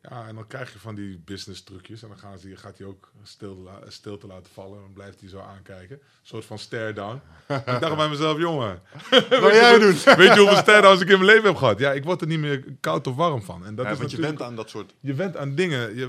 Ja, 0.09 0.27
en 0.27 0.35
dan 0.35 0.47
krijg 0.47 0.73
je 0.73 0.79
van 0.79 0.95
die 0.95 1.19
business 1.25 1.63
trucjes. 1.63 2.01
En 2.01 2.07
dan 2.07 2.17
gaan 2.17 2.39
ze, 2.39 2.55
gaat 2.55 2.77
hij 2.77 2.87
ook 2.87 3.11
stil, 3.87 4.17
te 4.17 4.27
laten 4.27 4.51
vallen. 4.53 4.75
En 4.75 4.83
dan 4.83 4.93
blijft 4.93 5.19
hij 5.19 5.29
zo 5.29 5.39
aankijken. 5.39 5.95
Een 5.95 6.07
soort 6.21 6.45
van 6.45 6.59
stare 6.59 6.93
down. 6.93 7.21
ik 7.65 7.79
dacht 7.79 7.95
bij 7.95 8.09
mezelf, 8.09 8.37
jongen. 8.37 8.81
Wat 9.29 9.53
jij 9.53 9.79
doen? 9.79 9.93
Weet 10.23 10.33
je 10.33 10.39
hoeveel 10.39 10.55
stare 10.55 10.81
downs 10.81 11.01
ik 11.01 11.09
in 11.09 11.19
mijn 11.19 11.31
leven 11.31 11.45
heb 11.45 11.55
gehad? 11.55 11.79
Ja, 11.79 11.91
ik 11.91 12.03
word 12.03 12.21
er 12.21 12.27
niet 12.27 12.39
meer 12.39 12.63
koud 12.79 13.07
of 13.07 13.15
warm 13.15 13.41
van. 13.41 13.65
En 13.65 13.75
dat 13.75 13.85
Ja, 13.85 13.91
is 13.91 13.97
want 13.97 14.11
je 14.11 14.19
bent 14.19 14.41
aan 14.41 14.55
dat 14.55 14.69
soort... 14.69 14.93
je 14.99 15.13
went 15.13 15.37
aan 15.37 15.55
dingen. 15.55 15.95
Je, 15.95 16.03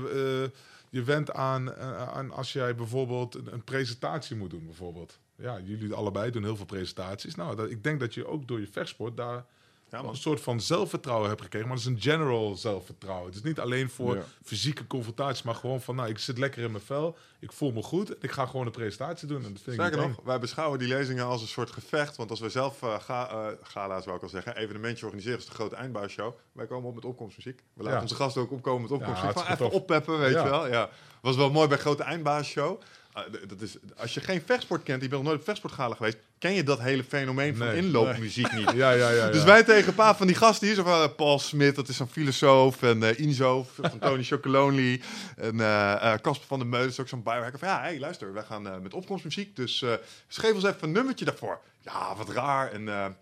eh, 0.51 0.59
je 0.89 1.03
went 1.03 1.31
aan, 1.33 1.73
eh, 1.73 2.07
aan 2.09 2.31
als 2.31 2.53
jij 2.53 2.75
bijvoorbeeld 2.75 3.35
een, 3.35 3.53
een 3.53 3.63
presentatie 3.63 4.35
moet 4.35 4.49
doen, 4.49 4.65
bijvoorbeeld. 4.65 5.19
Ja, 5.35 5.59
jullie 5.63 5.93
allebei 5.93 6.31
doen 6.31 6.43
heel 6.43 6.55
veel 6.55 6.65
presentaties. 6.65 7.35
Nou, 7.35 7.55
dat, 7.55 7.69
ik 7.69 7.83
denk 7.83 7.99
dat 7.99 8.13
je 8.13 8.27
ook 8.27 8.47
door 8.47 8.59
je 8.59 8.67
vechtsport 8.67 9.17
daar 9.17 9.45
Ja, 9.91 10.03
een 10.03 10.15
soort 10.15 10.41
van 10.41 10.61
zelfvertrouwen 10.61 11.29
hebt 11.29 11.41
gekregen. 11.41 11.67
Maar 11.67 11.77
dat 11.77 11.85
is 11.85 11.91
een 11.93 12.01
general 12.01 12.55
zelfvertrouwen. 12.55 13.25
Het 13.25 13.35
is 13.35 13.41
niet 13.43 13.59
alleen 13.59 13.89
voor 13.89 14.15
Ja. 14.15 14.23
fysieke 14.43 14.87
confrontaties, 14.87 15.43
maar 15.43 15.55
gewoon 15.55 15.81
van, 15.81 15.95
nou, 15.95 16.09
ik 16.09 16.17
zit 16.19 16.37
lekker 16.37 16.63
in 16.63 16.71
mijn 16.71 16.83
vel. 16.83 17.17
Ik 17.39 17.51
voel 17.51 17.71
me 17.71 17.83
goed. 17.83 18.23
Ik 18.23 18.31
ga 18.31 18.45
gewoon 18.45 18.65
een 18.65 18.71
presentatie 18.71 19.27
doen. 19.27 19.43
En 19.45 19.53
dat 19.53 19.61
vind 19.61 19.67
ik 19.67 19.73
Sterker 19.85 20.07
niet 20.07 20.15
nog, 20.17 20.25
wij 20.25 20.39
beschouwen 20.39 20.79
die 20.79 20.87
lezingen 20.87 21.25
als 21.25 21.41
een 21.41 21.47
soort 21.47 21.71
gevecht. 21.71 22.15
Want 22.17 22.29
als 22.29 22.39
wij 22.39 22.49
zelf 22.49 22.81
eh, 22.83 22.99
ga, 22.99 23.29
eh, 23.29 23.47
gala's, 23.61 24.05
wou 24.05 24.17
ik 24.17 24.23
al 24.23 24.29
zeggen, 24.29 24.55
evenementje 24.55 25.05
organiseren, 25.05 25.37
is 25.39 25.45
de 25.45 25.51
grote 25.51 25.75
eindbouwshow. 25.75 26.33
Wij 26.51 26.65
komen 26.67 26.89
op 26.89 26.95
met 26.95 27.05
opkomstmuziek. 27.05 27.63
We 27.73 27.81
laten 27.83 27.95
Ja. 27.95 28.01
onze 28.01 28.15
gasten 28.15 28.41
ook 28.41 28.51
opkomen 28.51 28.81
met 28.81 28.91
opkomstmuziek. 28.91 29.33
Hartstikke 29.35 29.63
even 29.63 29.75
oppeppen, 29.79 30.19
weet 30.19 30.33
Ja. 30.33 30.43
je 30.43 30.49
wel. 30.49 30.67
Ja. 30.67 30.89
Was 31.21 31.35
wel 31.35 31.51
mooi 31.51 31.67
bij 31.67 31.77
grote 31.77 32.03
eindbouwshow. 32.03 32.81
Ah, 33.13 33.23
dat 33.47 33.61
is, 33.61 33.75
als 33.97 34.13
je 34.13 34.19
geen 34.21 34.41
vechtsport 34.45 34.83
kent, 34.83 35.01
je 35.01 35.07
bent 35.07 35.21
nog 35.21 35.29
nooit 35.29 35.39
op 35.39 35.45
vechtsportgala 35.45 35.95
geweest, 35.95 36.17
ken 36.37 36.53
je 36.53 36.63
dat 36.63 36.79
hele 36.79 37.03
fenomeen 37.03 37.55
van 37.55 37.67
Nee. 37.67 37.77
inloopmuziek 37.77 38.53
niet. 38.53 38.71
Ja, 38.81 38.91
ja, 38.91 39.09
ja. 39.09 39.29
Dus 39.29 39.43
wij 39.43 39.63
tegen 39.63 39.87
een 39.87 39.95
paar 39.95 40.15
van 40.17 40.27
die 40.27 40.35
gasten 40.35 40.67
hier, 40.67 40.75
zo 40.75 40.83
van 40.83 41.01
eh, 41.01 41.15
Paul 41.15 41.39
Smit, 41.39 41.75
dat 41.75 41.87
is 41.87 41.97
zo'n 41.97 42.07
filosoof, 42.07 42.81
en 42.83 43.03
eh 43.03 43.19
Inzo 43.19 43.67
van 43.81 43.99
Tony 43.99 44.23
Chocolonely, 44.23 45.01
en 45.37 45.59
eh, 45.59 46.13
Casper 46.21 46.47
van 46.47 46.59
der 46.59 46.67
Meulen 46.67 46.89
is 46.89 46.99
ook 46.99 47.07
zo'n 47.07 47.23
biohacker. 47.23 47.59
Van, 47.59 47.67
ja, 47.67 47.79
hey, 47.81 47.99
luister, 47.99 48.33
wij 48.33 48.43
gaan 48.43 48.81
met 48.81 48.93
opkomstmuziek, 48.93 49.55
dus 49.55 49.83
geef 50.27 50.53
ons 50.53 50.63
even 50.63 50.77
een 50.81 50.91
nummertje 50.91 51.25
daarvoor. 51.25 51.59
Ja, 51.81 52.15
wat 52.15 52.29
raar, 52.29 52.71
en 52.71 53.15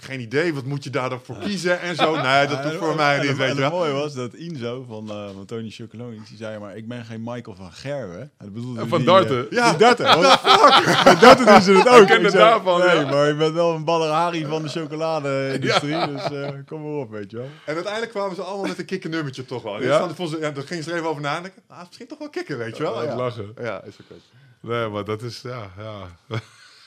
geen 0.00 0.20
idee, 0.20 0.54
wat 0.54 0.64
moet 0.64 0.84
je 0.84 0.90
daar 0.90 1.08
dan 1.10 1.20
voor 1.24 1.36
kiezen 1.38 1.80
en 1.80 1.96
zo. 1.96 2.20
Nee, 2.20 2.46
dat 2.46 2.62
doet 2.64 2.74
voor 2.74 2.94
mij 2.94 3.20
niet, 3.26 3.36
weet 3.36 3.54
je 3.54 3.60
wel. 3.60 3.70
mooie 3.70 3.92
was 3.92 4.14
dat 4.14 4.34
Inzo 4.34 4.84
van, 4.88 5.08
eh, 5.10 5.28
van 5.34 5.44
Tony 5.46 5.70
Chocolonely, 5.70 6.20
die 6.28 6.36
zei 6.36 6.58
maar, 6.58 6.76
ik 6.76 6.88
ben 6.88 7.04
geen 7.04 7.20
Michael 7.24 7.56
van 7.56 7.72
Gerwen. 7.72 8.20
En 8.20 8.30
dat 8.38 8.52
bedoelde 8.52 8.86
Van 8.88 8.98
die, 8.98 9.06
Darten. 9.06 9.50
eh, 9.50 9.56
Ja. 9.56 9.68
die 9.70 9.78
Darten. 9.78 10.04
What 10.04 10.42
the 10.42 10.48
fuck? 11.04 11.20
Darten 11.20 11.46
doen 11.46 11.62
ze 11.62 11.72
het 11.72 11.88
ook. 11.88 12.06
ken 12.06 12.24
het 12.24 12.32
Ik 12.32 12.38
daarvan, 12.38 12.78
Nee, 12.80 12.96
ja. 12.96 13.10
maar 13.10 13.26
je 13.28 13.34
bent 13.34 13.54
wel 13.54 13.74
een 13.74 13.84
ballerari 13.84 14.44
van 14.46 14.62
de 14.62 14.68
chocolade-industrie, 14.68 16.06
dus 16.06 16.22
eh, 16.30 16.48
kom 16.66 16.82
maar 16.82 16.90
op, 17.00 17.10
weet 17.10 17.30
je 17.30 17.36
wel. 17.36 17.48
En 17.66 17.74
uiteindelijk 17.74 18.12
kwamen 18.12 18.34
ze 18.36 18.42
allemaal 18.42 18.66
met 18.66 18.78
een 18.78 18.84
kikker 18.84 19.10
nummertje 19.10 19.44
toch 19.44 19.62
wel. 19.62 19.82
Ja? 19.82 19.88
Ja? 19.88 19.98
Dan, 19.98 20.14
vonden 20.14 20.38
ze, 20.38 20.44
ja, 20.44 20.50
dan 20.50 20.62
gingen 20.64 20.84
ze 20.84 20.90
er 20.90 20.96
even 20.96 21.08
over 21.08 21.22
nadenken. 21.22 21.62
Ah, 21.68 21.78
misschien 21.86 22.06
toch 22.06 22.18
wel 22.18 22.28
kikken, 22.30 22.58
weet 22.58 22.76
je 22.76 22.82
wel. 22.82 23.04
Ja. 23.04 23.16
lachen. 23.16 23.52
Ja, 23.60 23.82
is 23.84 23.94
oké. 24.00 24.14
Nee, 24.62 24.88
maar 24.88 25.04
dat 25.04 25.22
is, 25.22 25.40
ja, 25.42 25.70
ja. 25.78 26.36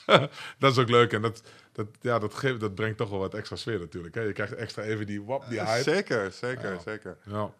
dat 0.58 0.72
is 0.72 0.78
ook 0.78 0.88
leuk. 0.88 1.12
En 1.12 1.22
dat, 1.22 1.42
dat, 1.74 1.86
ja, 2.00 2.18
dat, 2.18 2.34
geeft, 2.34 2.60
dat 2.60 2.74
brengt 2.74 2.96
toch 2.98 3.10
wel 3.10 3.18
wat 3.18 3.34
extra 3.34 3.56
sfeer 3.56 3.78
natuurlijk. 3.78 4.14
Hè? 4.14 4.20
Je 4.20 4.32
krijgt 4.32 4.54
extra 4.54 4.82
even 4.82 5.06
die 5.06 5.22
wap, 5.22 5.48
die 5.48 5.60
hype. 5.60 5.82
Zeker, 5.82 6.32
zeker, 6.32 6.72
Ja. 6.72 6.78
zeker. 6.80 7.16
Ja. 7.24 7.52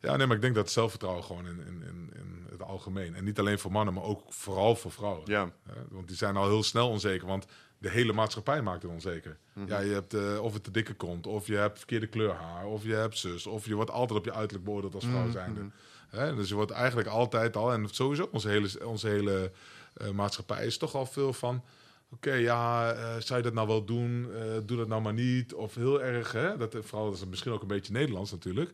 Ja, 0.00 0.16
nee, 0.16 0.26
maar 0.26 0.36
ik 0.36 0.42
denk 0.42 0.54
dat 0.54 0.70
zelfvertrouwen 0.70 1.24
gewoon 1.24 1.46
in, 1.46 1.60
in, 1.66 1.82
in, 1.82 2.10
in 2.14 2.46
het 2.50 2.62
algemeen. 2.62 3.14
En 3.14 3.24
niet 3.24 3.38
alleen 3.38 3.58
voor 3.58 3.72
mannen, 3.72 3.94
maar 3.94 4.02
ook 4.02 4.22
vooral 4.32 4.76
voor 4.76 4.92
vrouwen. 4.92 5.22
Ja. 5.24 5.50
Want 5.88 6.08
die 6.08 6.16
zijn 6.16 6.36
al 6.36 6.46
heel 6.48 6.62
snel 6.62 6.88
onzeker, 6.88 7.26
want 7.26 7.46
de 7.78 7.90
hele 7.90 8.12
maatschappij 8.12 8.62
maakt 8.62 8.82
het 8.82 8.90
onzeker. 8.92 9.38
Mhm. 9.52 9.68
Ja, 9.68 9.78
je 9.78 9.92
hebt 9.92 10.14
eh, 10.14 10.42
of 10.42 10.52
het 10.52 10.64
te 10.64 10.70
dikke 10.70 10.94
komt, 10.94 11.26
of 11.26 11.46
je 11.46 11.54
hebt 11.56 11.78
verkeerde 11.78 12.06
kleur 12.06 12.32
haar, 12.32 12.66
of 12.66 12.84
je 12.84 12.94
hebt 12.94 13.18
zus, 13.18 13.46
of 13.46 13.66
je 13.66 13.74
wordt 13.74 13.90
altijd 13.90 14.18
op 14.18 14.24
je 14.24 14.32
uiterlijk 14.32 14.64
beoordeeld 14.64 14.94
als 14.94 15.04
vrouw 15.04 15.22
Mhm, 15.22 15.32
zijnde. 15.32 15.60
Hè, 16.08 16.34
dus 16.34 16.48
je 16.48 16.54
wordt 16.54 16.70
eigenlijk 16.70 17.08
altijd 17.08 17.56
al, 17.56 17.72
en 17.72 17.88
sowieso 17.88 18.28
onze 18.32 18.48
hele, 18.48 18.86
onze 18.86 19.08
hele 19.08 19.52
eh, 19.94 20.10
maatschappij 20.10 20.66
is 20.66 20.78
toch 20.78 20.94
al 20.94 21.06
veel 21.06 21.32
van... 21.32 21.64
Oké, 22.10 22.32
ja, 22.32 22.92
eh, 22.92 23.16
zou 23.20 23.38
je 23.38 23.44
dat 23.44 23.54
nou 23.54 23.66
wel 23.66 23.84
doen? 23.84 24.28
Eh, 24.34 24.40
doe 24.64 24.76
dat 24.76 24.88
nou 24.88 25.02
maar 25.02 25.12
niet. 25.12 25.54
Of 25.54 25.74
heel 25.74 26.02
erg, 26.02 26.32
hè? 26.32 26.56
Dat, 26.56 26.76
vooral 26.80 27.04
dat 27.10 27.14
is 27.18 27.26
misschien 27.26 27.52
ook 27.52 27.62
een 27.62 27.68
beetje 27.68 27.92
Nederlands 27.92 28.30
natuurlijk. 28.30 28.72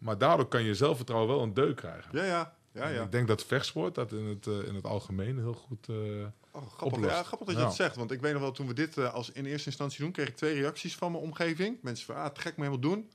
Maar 0.00 0.18
daardoor 0.18 0.48
kan 0.48 0.62
je 0.62 0.74
zelfvertrouwen 0.74 1.28
wel 1.34 1.42
een 1.42 1.54
deuk 1.54 1.76
krijgen. 1.76 2.10
Ja, 2.12 2.24
ja. 2.24 2.54
ja, 2.72 2.82
En 2.82 2.92
ja. 2.92 3.02
Ik 3.02 3.12
denk 3.12 3.28
dat 3.28 3.44
vechtsport 3.44 3.94
dat 3.94 4.12
in 4.12 4.24
het, 4.24 4.46
eh, 4.46 4.68
in 4.68 4.74
het 4.74 4.84
algemeen 4.84 5.38
heel 5.38 5.54
goed... 5.54 5.88
eh, 5.88 5.96
Oh, 6.52 6.66
grappig. 6.66 6.82
oplost. 6.98 7.14
Ja, 7.14 7.22
grappig 7.22 7.46
dat 7.46 7.56
je 7.56 7.62
Ja. 7.62 7.66
dat 7.68 7.76
zegt. 7.76 7.96
Want 7.96 8.10
ik 8.10 8.20
weet 8.20 8.32
nog 8.32 8.42
wel, 8.42 8.52
toen 8.52 8.66
we 8.66 8.74
dit 8.74 8.96
eh, 8.98 9.14
als 9.14 9.30
in 9.32 9.46
eerste 9.46 9.66
instantie 9.68 10.00
doen, 10.02 10.12
kreeg 10.12 10.28
ik 10.28 10.36
twee 10.36 10.54
reacties 10.54 10.96
van 10.96 11.12
mijn 11.12 11.24
omgeving. 11.24 11.78
Mensen 11.82 12.06
van, 12.06 12.14
ah, 12.14 12.24
het 12.24 12.38
gek 12.38 12.56
me 12.56 12.64
helemaal 12.64 12.90
doen. 12.90 13.10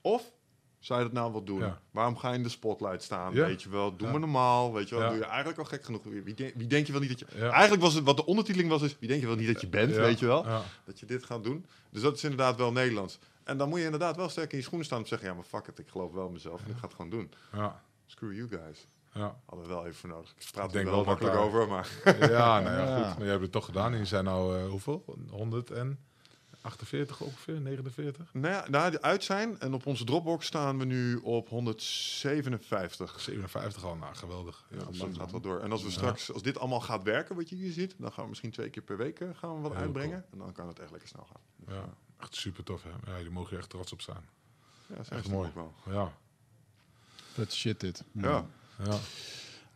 Of, 0.00 0.32
zou 0.80 0.98
je 1.00 1.04
dat 1.04 1.14
nou 1.14 1.32
wel 1.32 1.44
doen? 1.44 1.58
Ja. 1.58 1.80
Waarom 1.90 2.16
ga 2.16 2.28
je 2.30 2.36
in 2.36 2.42
de 2.42 2.48
spotlight 2.48 3.02
staan? 3.02 3.34
Ja. 3.34 3.46
Weet 3.46 3.62
je 3.62 3.68
wel, 3.68 3.96
doe 3.96 4.06
Ja. 4.06 4.10
maar 4.12 4.20
normaal. 4.20 4.72
Weet 4.72 4.88
je 4.88 4.98
wel, 4.98 5.08
doe 5.08 5.18
je 5.18 5.24
eigenlijk 5.24 5.58
al 5.58 5.64
gek 5.64 5.84
genoeg. 5.84 6.02
Wie, 6.04 6.34
denk- 6.34 6.54
wie 6.56 6.66
denk 6.66 6.86
je 6.86 6.92
wel 6.92 7.00
niet 7.00 7.10
dat 7.10 7.18
je... 7.18 7.48
Eigenlijk 7.48 7.82
was 7.82 7.94
het, 7.94 8.04
wat 8.04 8.16
de 8.16 8.26
ondertiteling 8.26 8.70
was, 8.70 8.82
is, 8.82 8.96
wie 8.98 9.08
denk 9.08 9.20
je 9.20 9.26
wel 9.26 9.36
niet 9.36 9.46
dat 9.52 9.60
je 9.60 9.68
bent, 9.68 9.94
weet 9.94 10.18
je 10.18 10.26
wel? 10.26 10.46
Dat 10.84 11.00
je 11.00 11.06
dit 11.06 11.24
gaat 11.24 11.44
doen. 11.44 11.66
Dus 11.90 12.02
dat 12.02 12.16
is 12.16 12.22
inderdaad 12.22 12.56
wel 12.56 12.72
Nederlands. 12.72 13.18
En 13.44 13.56
dan 13.56 13.68
moet 13.68 13.78
je 13.78 13.84
inderdaad 13.84 14.16
wel 14.16 14.28
sterk 14.28 14.50
in 14.52 14.58
je 14.58 14.64
schoenen 14.64 14.86
staan 14.86 14.98
om 14.98 15.02
te 15.04 15.10
zeggen, 15.10 15.28
ja, 15.28 15.34
maar 15.34 15.44
fuck 15.44 15.66
it, 15.66 15.78
ik 15.78 15.88
geloof 15.88 16.12
wel 16.12 16.26
in 16.26 16.32
mezelf 16.32 16.64
en 16.64 16.70
ik 16.70 16.76
ga 16.76 16.82
het 16.86 16.94
gewoon 16.94 17.10
doen. 17.10 17.32
ja, 17.52 17.82
Screw 18.06 18.34
you 18.34 18.48
guys. 18.48 18.86
ja. 19.12 19.36
Hadden 19.46 19.66
we 19.68 19.72
wel 19.74 19.82
even 19.84 19.94
voor 19.98 20.08
nodig. 20.08 20.30
Ik 20.38 20.48
praat 20.52 20.64
Ik 20.68 20.70
er 20.74 20.76
denk 20.82 20.94
wel 20.94 21.04
makkelijk 21.04 21.34
daar- 21.34 21.44
over, 21.44 21.68
maar... 21.68 21.88
ja, 22.20 22.60
nou 22.60 22.76
ja, 22.76 22.94
goed. 22.96 23.04
Maar 23.06 23.18
jij 23.18 23.28
hebt 23.28 23.42
het 23.42 23.52
toch 23.52 23.64
gedaan. 23.64 23.92
En 23.92 23.98
je 23.98 24.04
zijn 24.04 24.24
nou, 24.24 24.58
eh, 24.58 24.68
hoeveel? 24.68 25.04
148 26.62 27.20
ongeveer? 27.20 27.60
49? 27.60 28.28
Nou 28.32 28.54
ja, 28.54 28.64
na 28.68 28.90
de 28.90 29.02
uit 29.02 29.24
zijn 29.24 29.60
en 29.60 29.74
op 29.74 29.86
onze 29.86 30.04
Dropbox 30.04 30.46
staan 30.46 30.78
we 30.78 30.84
nu 30.84 31.16
op 31.16 31.48
157. 31.48 33.20
57 33.20 33.84
al, 33.84 33.96
nou 33.96 34.14
geweldig. 34.14 34.64
Ja, 34.70 34.76
Ja, 34.78 34.84
dus 34.84 34.98
dat 34.98 35.08
dat 35.08 35.16
gaat 35.18 35.30
wel 35.30 35.40
door. 35.40 35.60
En 35.60 35.70
als 35.72 35.80
we 35.82 35.86
Ja. 35.88 35.92
straks, 35.92 36.32
als 36.32 36.42
dit 36.42 36.58
allemaal 36.58 36.80
gaat 36.80 37.02
werken, 37.02 37.36
wat 37.36 37.48
je 37.48 37.56
hier 37.56 37.72
ziet, 37.72 37.94
dan 37.98 38.12
gaan 38.12 38.22
we 38.22 38.28
misschien 38.28 38.50
twee 38.50 38.70
keer 38.70 38.82
per 38.82 38.96
week 38.96 39.20
eh, 39.20 39.28
gaan 39.34 39.54
we 39.54 39.60
wat 39.60 39.72
Heel 39.72 39.80
uitbrengen. 39.80 40.24
En 40.32 40.38
dan 40.38 40.52
kan 40.52 40.68
het 40.68 40.78
echt 40.78 40.90
lekker 40.90 41.08
snel 41.08 41.26
gaan. 41.32 41.74
ja, 41.76 41.84
echt 42.18 42.34
super 42.34 42.64
tof. 42.64 42.82
Hè? 42.82 43.12
Ja, 43.12 43.18
die 43.18 43.30
mogen 43.30 43.50
je 43.52 43.58
echt 43.58 43.70
trots 43.70 43.92
op 43.92 44.00
zijn. 44.00 44.28
Ja, 44.86 44.94
dat 44.96 45.04
is 45.04 45.08
Echt 45.10 45.28
mooi. 45.30 45.50
Wel. 45.54 45.74
Ja, 45.90 46.12
Vet 47.32 47.52
shit 47.52 47.80
dit. 47.80 48.04
Ja. 48.12 48.46
ja. 48.84 48.98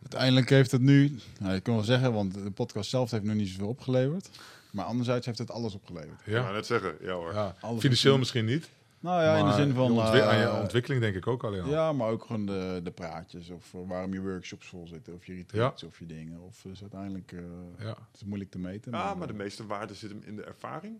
Uiteindelijk 0.01 0.49
heeft 0.49 0.71
het 0.71 0.81
nu, 0.81 1.19
nou, 1.39 1.53
je 1.53 1.59
kan 1.59 1.75
wel 1.75 1.83
zeggen, 1.83 2.13
want 2.13 2.33
de 2.33 2.51
podcast 2.51 2.89
zelf 2.89 3.11
heeft 3.11 3.23
nog 3.23 3.35
niet 3.35 3.47
zoveel 3.49 3.67
opgeleverd. 3.67 4.29
Maar 4.75 4.85
anderzijds 4.85 5.25
heeft 5.25 5.37
het 5.37 5.51
alles 5.51 5.73
opgeleverd. 5.75 6.21
Ja, 6.25 6.31
ja. 6.39 6.51
net 6.51 6.65
zeggen. 6.65 6.95
Ja 7.01 7.13
hoor. 7.13 7.33
ja. 7.33 7.55
Financieel 7.79 8.13
is- 8.13 8.19
misschien 8.19 8.45
niet. 8.45 8.69
Nou 8.99 9.21
ja, 9.23 9.31
in 9.31 9.37
de 9.37 9.43
maar 9.43 9.53
zin 9.53 9.73
van... 9.73 9.93
je 9.93 9.99
ontwi- 9.99 10.19
aan 10.21 10.37
je 10.37 10.43
eh, 10.43 10.59
ontwikkeling 10.61 11.01
denk 11.01 11.15
ik 11.15 11.27
ook 11.27 11.43
alleen 11.43 11.61
al. 11.61 11.69
Ja, 11.69 11.91
maar 11.93 12.09
ook 12.09 12.25
gewoon 12.25 12.45
de, 12.45 12.79
de 12.83 12.91
praatjes. 12.91 13.49
Of 13.49 13.73
eh, 13.73 13.79
waarom 13.87 14.13
je 14.13 14.21
workshops 14.21 14.67
vol 14.67 14.87
zitten. 14.87 15.13
Of 15.13 15.25
je 15.25 15.33
retreats 15.33 15.83
of 15.83 15.99
je 15.99 16.05
dingen. 16.05 16.39
Of 16.41 16.61
dus 16.63 16.81
uiteindelijk... 16.81 17.31
eh, 17.31 17.39
Ja. 17.79 17.85
Het 17.87 18.15
is 18.15 18.23
moeilijk 18.23 18.51
te 18.51 18.59
meten. 18.59 18.91
Ja, 18.91 19.13
maar 19.13 19.21
eh, 19.21 19.27
de 19.27 19.43
meeste 19.43 19.65
waarde 19.65 19.93
zit 19.93 20.09
hem 20.09 20.21
in 20.25 20.35
de 20.35 20.43
ervaring. 20.43 20.99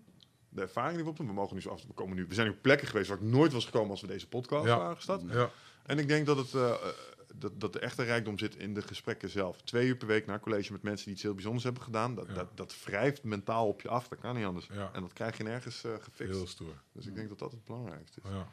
De 0.50 0.62
ervaring 0.62 0.94
die 0.96 1.04
we 1.04 1.10
opdoen. 1.10 1.28
We 1.28 1.34
mogen 1.34 1.56
nu 1.56 1.62
zo 1.62 1.70
af. 1.70 1.82
We 1.88 1.94
komen 1.94 2.16
nu. 2.16 2.26
We 2.28 2.34
zijn 2.34 2.50
op 2.50 2.62
plekken 2.62 2.88
geweest 2.88 3.08
waar 3.10 3.18
ik 3.18 3.24
nooit 3.24 3.54
was 3.54 3.66
gekomen 3.66 3.90
als 3.90 4.02
we 4.02 4.08
deze 4.08 4.28
podcast 4.28 4.66
Ja. 4.66 4.78
waren 4.78 4.96
gestart. 4.96 5.22
Ja, 5.32 5.50
En 5.86 6.00
ik 6.00 6.08
denk 6.08 6.26
dat, 6.26 6.38
het, 6.38 6.54
dat, 7.40 7.60
dat 7.60 7.74
de 7.74 7.80
echte 7.80 8.04
rijkdom 8.04 8.38
zit 8.40 8.56
in 8.56 8.74
de 8.74 8.82
gesprekken 8.82 9.30
zelf. 9.30 9.62
Twee 9.62 9.88
uur 9.88 9.96
per 9.98 10.08
week 10.08 10.26
naar 10.26 10.40
college 10.40 10.72
met 10.72 10.82
mensen 10.84 11.06
die 11.06 11.14
iets 11.14 11.24
heel 11.24 11.34
bijzonders 11.34 11.64
hebben 11.64 11.84
gedaan. 11.84 12.16
Dat, 12.16 12.28
Ja. 12.28 12.34
dat, 12.34 12.58
dat 12.58 12.84
wrijft 12.84 13.24
mentaal 13.24 13.68
op 13.68 13.82
je 13.82 13.90
af. 13.90 14.08
Dat 14.08 14.20
kan 14.20 14.36
niet 14.36 14.46
anders. 14.46 14.68
Ja. 14.74 14.90
En 14.94 15.02
dat 15.02 15.14
krijg 15.14 15.38
je 15.38 15.44
nergens 15.44 15.84
eh, 15.84 15.92
gefixt. 16.00 16.34
heel 16.36 16.48
stoer. 16.48 16.82
Dus 16.92 17.06
ik 17.06 17.16
denk 17.16 17.30
dat 17.30 17.40
dat 17.40 17.52
het 17.52 17.66
belangrijkste 17.66 18.20
is. 18.24 18.30
Ja. 18.30 18.48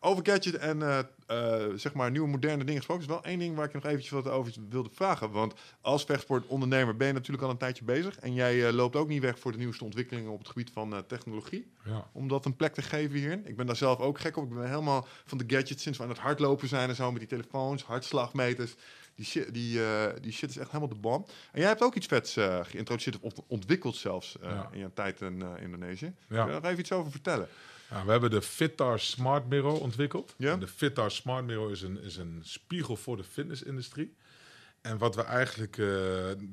Over 0.00 0.26
gadget 0.26 0.54
en 0.54 0.82
eh, 0.82 0.98
eh, 1.26 1.72
zeg 1.76 1.94
maar 1.94 2.10
nieuwe 2.10 2.28
moderne 2.28 2.64
dingen 2.64 2.76
gesproken. 2.76 3.04
is 3.04 3.10
wel 3.10 3.24
één 3.24 3.38
ding 3.38 3.56
waar 3.56 3.64
ik 3.66 3.72
nog 3.72 3.84
eventjes 3.84 4.10
wat 4.10 4.28
over 4.28 4.52
wilde 4.68 4.90
vragen. 4.92 5.30
Want 5.30 5.54
als 5.80 6.04
vechtsportondernemer 6.04 6.96
ben 6.96 7.06
je 7.06 7.12
natuurlijk 7.12 7.42
al 7.42 7.50
een 7.50 7.56
tijdje 7.56 7.84
bezig. 7.84 8.18
En 8.18 8.34
jij 8.34 8.66
eh, 8.66 8.72
loopt 8.72 8.96
ook 8.96 9.08
niet 9.08 9.22
weg 9.22 9.38
voor 9.38 9.52
de 9.52 9.58
nieuwste 9.58 9.84
ontwikkelingen 9.84 10.30
op 10.30 10.38
het 10.38 10.48
gebied 10.48 10.70
van 10.70 11.04
technologie. 11.06 11.70
Ja. 11.84 12.08
Om 12.12 12.28
dat 12.28 12.44
een 12.44 12.56
plek 12.56 12.74
te 12.74 12.82
geven 12.82 13.16
hierin. 13.18 13.46
Ik 13.46 13.56
ben 13.56 13.66
daar 13.66 13.76
zelf 13.76 13.98
ook 13.98 14.18
gek 14.18 14.36
op. 14.36 14.44
Ik 14.44 14.54
ben 14.54 14.68
helemaal 14.68 15.06
van 15.26 15.38
de 15.38 15.44
gadgets 15.46 15.82
sinds 15.82 15.98
we 15.98 16.04
aan 16.04 16.10
het 16.10 16.18
hardlopen 16.18 16.68
zijn 16.68 16.88
en 16.88 16.94
zo. 16.94 17.10
Met 17.10 17.20
die 17.20 17.28
telefoons, 17.28 17.82
hartslagmeters. 17.82 18.74
Die 19.14 19.26
shit, 19.26 19.54
die, 19.54 19.80
die 20.20 20.32
shit 20.32 20.50
is 20.50 20.56
echt 20.56 20.66
helemaal 20.70 20.88
de 20.88 21.00
bom. 21.00 21.26
En 21.52 21.60
jij 21.60 21.68
hebt 21.68 21.82
ook 21.82 21.94
iets 21.94 22.06
vets 22.06 22.36
geïntroduceerd 22.62 23.18
of 23.20 23.32
ontwikkeld 23.46 23.96
zelfs 23.96 24.36
Ja. 24.42 24.68
in 24.72 24.78
je 24.78 24.92
tijd 24.94 25.20
in 25.20 25.42
Indonesië. 25.60 26.14
Ja. 26.28 26.44
Kun 26.44 26.54
je 26.54 26.60
daar 26.60 26.70
even 26.70 26.80
iets 26.82 26.92
over 26.92 27.10
vertellen? 27.10 27.48
Ja, 27.90 28.04
we 28.04 28.10
hebben 28.10 28.30
de 28.30 28.42
Fitar 28.42 29.00
Smart 29.00 29.48
Mirror 29.48 29.80
ontwikkeld. 29.80 30.34
Ja. 30.36 30.52
En 30.52 30.60
de 30.60 30.66
Fitar 30.66 31.10
Smart 31.10 31.44
Mirror 31.44 31.70
is 31.70 31.82
een, 31.82 32.00
is 32.00 32.16
een 32.16 32.40
spiegel 32.42 32.96
voor 32.96 33.16
de 33.16 33.24
fitnessindustrie. 33.24 34.16
En 34.80 34.98
wat 34.98 35.14
we 35.14 35.22
eigenlijk... 35.22 35.78
eh, 35.78 35.86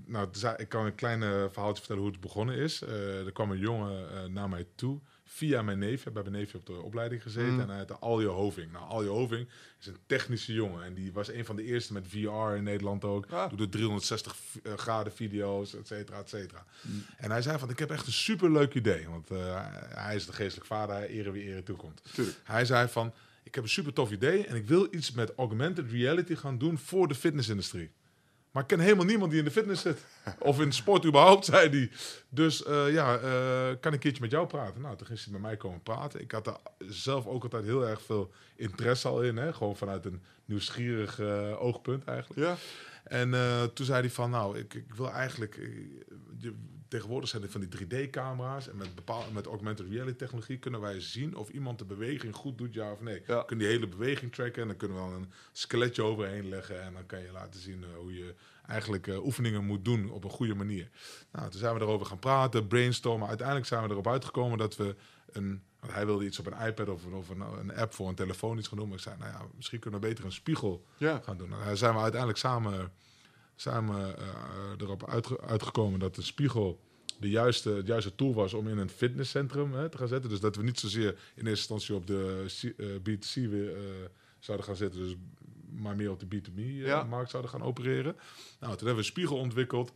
nou, 0.06 0.30
ik 0.58 0.70
kan 0.70 0.86
een 0.86 0.96
klein 0.96 1.20
verhaaltje 1.22 1.84
vertellen 1.84 2.02
hoe 2.02 2.12
het 2.12 2.22
begonnen 2.22 2.56
is. 2.56 2.82
Eh, 2.82 3.26
er 3.26 3.32
kwam 3.32 3.52
een 3.52 3.58
jongen 3.58 4.10
eh, 4.12 4.24
naar 4.26 4.50
mij 4.50 4.66
toe 4.76 5.00
via 5.36 5.62
mijn 5.62 5.80
neefje. 5.80 6.12
Bij 6.12 6.22
mijn 6.24 6.36
neefje 6.36 6.58
op 6.58 6.66
de 6.66 6.82
opleiding 6.82 7.22
gezeten. 7.22 7.54
Mm. 7.54 7.60
En 7.60 7.68
hij 7.70 7.78
heette 7.78 7.94
Aljo 7.98 8.34
Hoving. 8.34 8.72
Nou, 8.72 8.86
Aljo 8.90 9.14
Hoving 9.14 9.48
is 9.80 9.86
een 9.88 9.98
technische 10.06 10.54
jongen. 10.54 10.84
En 10.84 10.94
die 10.94 11.14
was 11.14 11.32
een 11.32 11.46
van 11.46 11.56
de 11.56 11.64
eerste 11.64 11.94
met 11.94 12.08
VR 12.08 12.56
in 12.56 12.64
Nederland 12.64 13.04
ook. 13.04 13.26
Ah. 13.32 13.50
Doet 13.50 13.58
de 13.60 13.70
360 13.70 14.36
v- 14.36 14.56
eh, 14.64 14.74
graden 14.74 15.14
video's, 15.14 15.76
et 15.76 15.88
cetera, 15.88 16.20
et 16.20 16.30
cetera. 16.30 16.66
En 17.18 17.32
hij 17.32 17.42
zei 17.42 17.58
van, 17.60 17.70
ik 17.70 17.80
heb 17.80 17.92
echt 17.92 18.08
een 18.08 18.14
superleuk 18.14 18.74
idee. 18.74 19.08
Want 19.10 19.32
eh, 19.32 19.66
hij 19.90 20.16
is 20.16 20.26
de 20.26 20.34
geestelijk 20.34 20.68
vader, 20.68 20.96
hij 20.96 21.08
ere 21.08 21.32
wie 21.32 21.44
ere 21.44 21.64
toekomt. 21.64 22.02
Tuurlijk. 22.14 22.38
Hij 22.44 22.66
zei 22.66 22.88
van, 22.88 23.14
ik 23.44 23.56
heb 23.56 23.64
een 23.64 23.70
super 23.70 23.94
tof 23.94 24.12
idee 24.12 24.46
en 24.48 24.56
ik 24.56 24.68
wil 24.68 24.88
iets 24.92 25.12
met 25.12 25.34
augmented 25.36 25.92
reality 25.92 26.36
gaan 26.36 26.58
doen 26.58 26.78
voor 26.78 27.08
de 27.08 27.16
fitnessindustrie. 27.16 27.92
Maar 28.56 28.64
ik 28.64 28.70
ken 28.70 28.80
helemaal 28.80 29.06
niemand 29.06 29.30
die 29.32 29.40
in 29.40 29.46
de 29.46 29.52
fitness 29.52 29.82
zit. 29.82 30.06
Of 30.40 30.62
in 30.62 30.72
sport 30.72 31.06
überhaupt, 31.06 31.46
zei 31.56 31.70
hij. 31.70 31.90
Dus 32.30 32.64
eh, 32.64 32.94
ja, 32.94 33.18
eh, 33.18 33.68
kan 33.68 33.74
ik 33.76 33.94
een 33.94 34.00
keertje 34.00 34.22
met 34.22 34.32
jou 34.32 34.48
praten? 34.48 34.82
Nou, 34.82 34.96
toen 34.98 35.08
ging 35.08 35.20
hij 35.24 35.32
met 35.32 35.42
mij 35.42 35.58
komen 35.58 35.82
praten. 35.84 36.22
Ik 36.22 36.32
had 36.32 36.48
er 36.48 36.58
zelf 36.88 37.26
ook 37.28 37.44
altijd 37.44 37.64
heel 37.64 37.88
erg 37.88 38.02
veel 38.02 38.32
interesse 38.56 39.08
al 39.08 39.22
in. 39.24 39.38
Hè? 39.38 39.54
Gewoon 39.54 39.76
vanuit 39.76 40.06
een 40.06 40.22
nieuwsgierig 40.46 41.20
eh, 41.20 41.62
oogpunt 41.62 42.04
eigenlijk. 42.06 42.42
Ja? 42.42 42.56
En 43.04 43.30
toen 43.74 43.86
zei 43.86 44.00
hij 44.00 44.10
van, 44.10 44.30
nou, 44.30 44.58
ik, 44.58 44.74
ik 44.74 44.94
wil 44.96 45.12
eigenlijk... 45.12 45.56
je- 46.38 46.54
tegenwoordig 46.88 47.30
zijn 47.30 47.44
er 47.44 47.50
van 47.50 47.62
die 47.62 47.70
3D-camera's... 48.10 48.68
en 48.70 48.78
met, 48.78 48.96
bepaalde, 48.96 49.32
met 49.32 49.46
augmented 49.46 49.88
reality 49.90 50.18
technologie 50.18 50.58
kunnen 50.58 50.82
wij 50.82 51.00
zien... 51.02 51.36
of 51.36 51.50
iemand 51.50 51.80
de 51.80 51.86
beweging 51.86 52.36
goed 52.36 52.58
doet, 52.58 52.74
ja 52.74 52.92
of 52.92 53.02
nee. 53.02 53.22
Ja. 53.28 53.40
We 53.40 53.46
kunnen 53.46 53.66
die 53.66 53.74
hele 53.76 53.88
beweging 53.88 54.34
tracken... 54.34 54.62
en 54.62 54.68
dan 54.68 54.78
kunnen 54.78 54.98
we 54.98 55.10
dan 55.12 55.14
een 55.22 55.32
skeletje 55.52 56.04
overheen 56.04 56.50
leggen... 56.50 56.82
en 56.82 56.94
dan 56.94 57.06
kan 57.06 57.20
je 57.22 57.32
laten 57.32 57.60
zien 57.60 57.84
eh, 57.84 57.90
hoe 57.98 58.14
je 58.14 58.36
eigenlijk 58.68 59.08
eh, 59.08 59.26
oefeningen 59.26 59.66
moet 59.66 59.86
doen 59.86 60.10
op 60.12 60.24
een 60.24 60.30
goede 60.30 60.56
manier. 60.56 60.90
Nou, 61.32 61.50
toen 61.50 61.60
zijn 61.60 61.74
we 61.76 61.82
erover 61.82 62.06
gaan 62.06 62.20
praten, 62.20 62.68
brainstormen. 62.68 63.28
Uiteindelijk 63.28 63.68
zijn 63.68 63.84
we 63.84 63.90
erop 63.90 64.08
uitgekomen 64.08 64.58
dat 64.58 64.76
we 64.76 64.96
een... 65.32 65.64
Want 65.80 65.94
hij 65.98 66.06
wilde 66.06 66.26
iets 66.26 66.40
op 66.40 66.46
een 66.46 66.68
iPad 66.68 66.90
of, 66.90 67.04
een- 67.06 67.14
of 67.14 67.30
een, 67.30 67.42
een 67.42 67.76
app 67.76 67.94
voor 67.94 68.10
een 68.10 68.16
telefoon 68.16 68.58
iets 68.58 68.68
gaan 68.68 68.78
doen. 68.78 68.88
Maar 68.88 68.98
ik 68.98 69.04
zei, 69.04 69.16
nou 69.20 69.32
ja, 69.32 69.42
misschien 69.56 69.80
kunnen 69.80 70.00
we 70.02 70.08
beter 70.08 70.26
een 70.26 70.32
spiegel 70.32 70.86
Ja. 70.98 71.22
gaan 71.24 71.38
doen. 71.38 71.50
Nou, 71.50 71.64
daar 71.64 71.78
zijn 71.78 71.94
we 71.94 72.00
uiteindelijk 72.00 72.40
samen 72.40 72.92
zijn 73.56 73.88
we 73.96 74.14
eh, 74.14 74.26
erop 74.78 75.10
uitge- 75.10 75.42
uitgekomen 75.42 76.00
dat 76.00 76.16
de 76.16 76.22
spiegel 76.22 76.80
de 77.20 77.30
juiste, 77.30 77.70
het 77.70 77.88
juiste 77.88 78.16
tool 78.16 78.34
was 78.34 78.54
om 78.54 78.68
in 78.68 78.78
een 78.78 78.90
fitnesscentrum 78.90 79.74
hè, 79.74 79.90
te 79.90 79.98
gaan 79.98 80.08
zetten. 80.08 80.30
Dus 80.30 80.40
dat 80.40 80.56
we 80.56 80.64
niet 80.64 80.80
zozeer 80.80 81.10
in 81.36 81.48
eerste 81.48 81.74
instantie 81.74 81.96
op 81.96 82.08
de 82.08 82.46
eh, 82.78 82.86
B2C 82.88 83.50
weer, 83.50 83.76
eh, 83.76 83.82
zouden 84.40 84.66
gaan 84.66 84.76
zetten, 84.76 85.00
dus 85.02 85.16
maar 85.72 85.96
meer 85.96 86.12
op 86.12 86.20
de 86.20 86.26
B2B-markt 86.26 87.10
Ja. 87.10 87.26
zouden 87.30 87.52
gaan 87.52 87.64
opereren. 87.64 88.16
Nou, 88.60 88.60
toen 88.60 88.70
hebben 88.70 88.90
we 88.94 88.98
een 88.98 89.04
spiegel 89.04 89.38
ontwikkeld. 89.38 89.94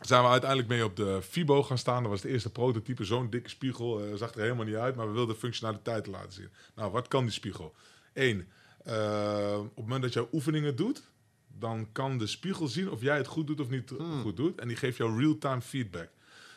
Zijn 0.00 0.22
we 0.22 0.28
uiteindelijk 0.28 0.68
mee 0.70 0.84
op 0.84 0.96
de 0.96 1.18
Fibo 1.22 1.62
gaan 1.62 1.78
staan. 1.78 2.02
Dat 2.02 2.10
was 2.12 2.22
het 2.22 2.30
eerste 2.30 2.50
prototype. 2.50 3.04
Zo'n 3.04 3.30
dikke 3.30 3.48
spiegel. 3.48 4.04
eh, 4.04 4.14
zag 4.14 4.34
er 4.34 4.40
helemaal 4.40 4.64
niet 4.64 4.74
uit, 4.74 4.96
maar 4.96 5.06
we 5.06 5.12
wilden 5.12 5.36
functionaliteit 5.36 6.06
laten 6.06 6.32
zien. 6.32 6.48
Nou, 6.74 6.92
wat 6.92 7.08
kan 7.08 7.22
die 7.22 7.32
spiegel? 7.32 7.74
Eén, 8.12 8.48
eh, 8.84 9.56
op 9.58 9.64
het 9.76 9.76
moment 9.76 10.02
dat 10.02 10.12
jij 10.12 10.26
oefeningen 10.32 10.76
doet, 10.76 11.10
dan 11.58 11.88
kan 11.92 12.18
de 12.18 12.26
spiegel 12.26 12.66
zien 12.68 12.90
of 12.90 13.02
jij 13.02 13.16
het 13.16 13.26
goed 13.26 13.46
doet 13.46 13.60
of 13.60 13.68
niet 13.68 13.92
goed 14.22 14.36
doet. 14.36 14.60
En 14.60 14.68
die 14.68 14.76
geeft 14.76 14.96
jou 14.96 15.20
real-time 15.20 15.60
feedback. 15.60 16.08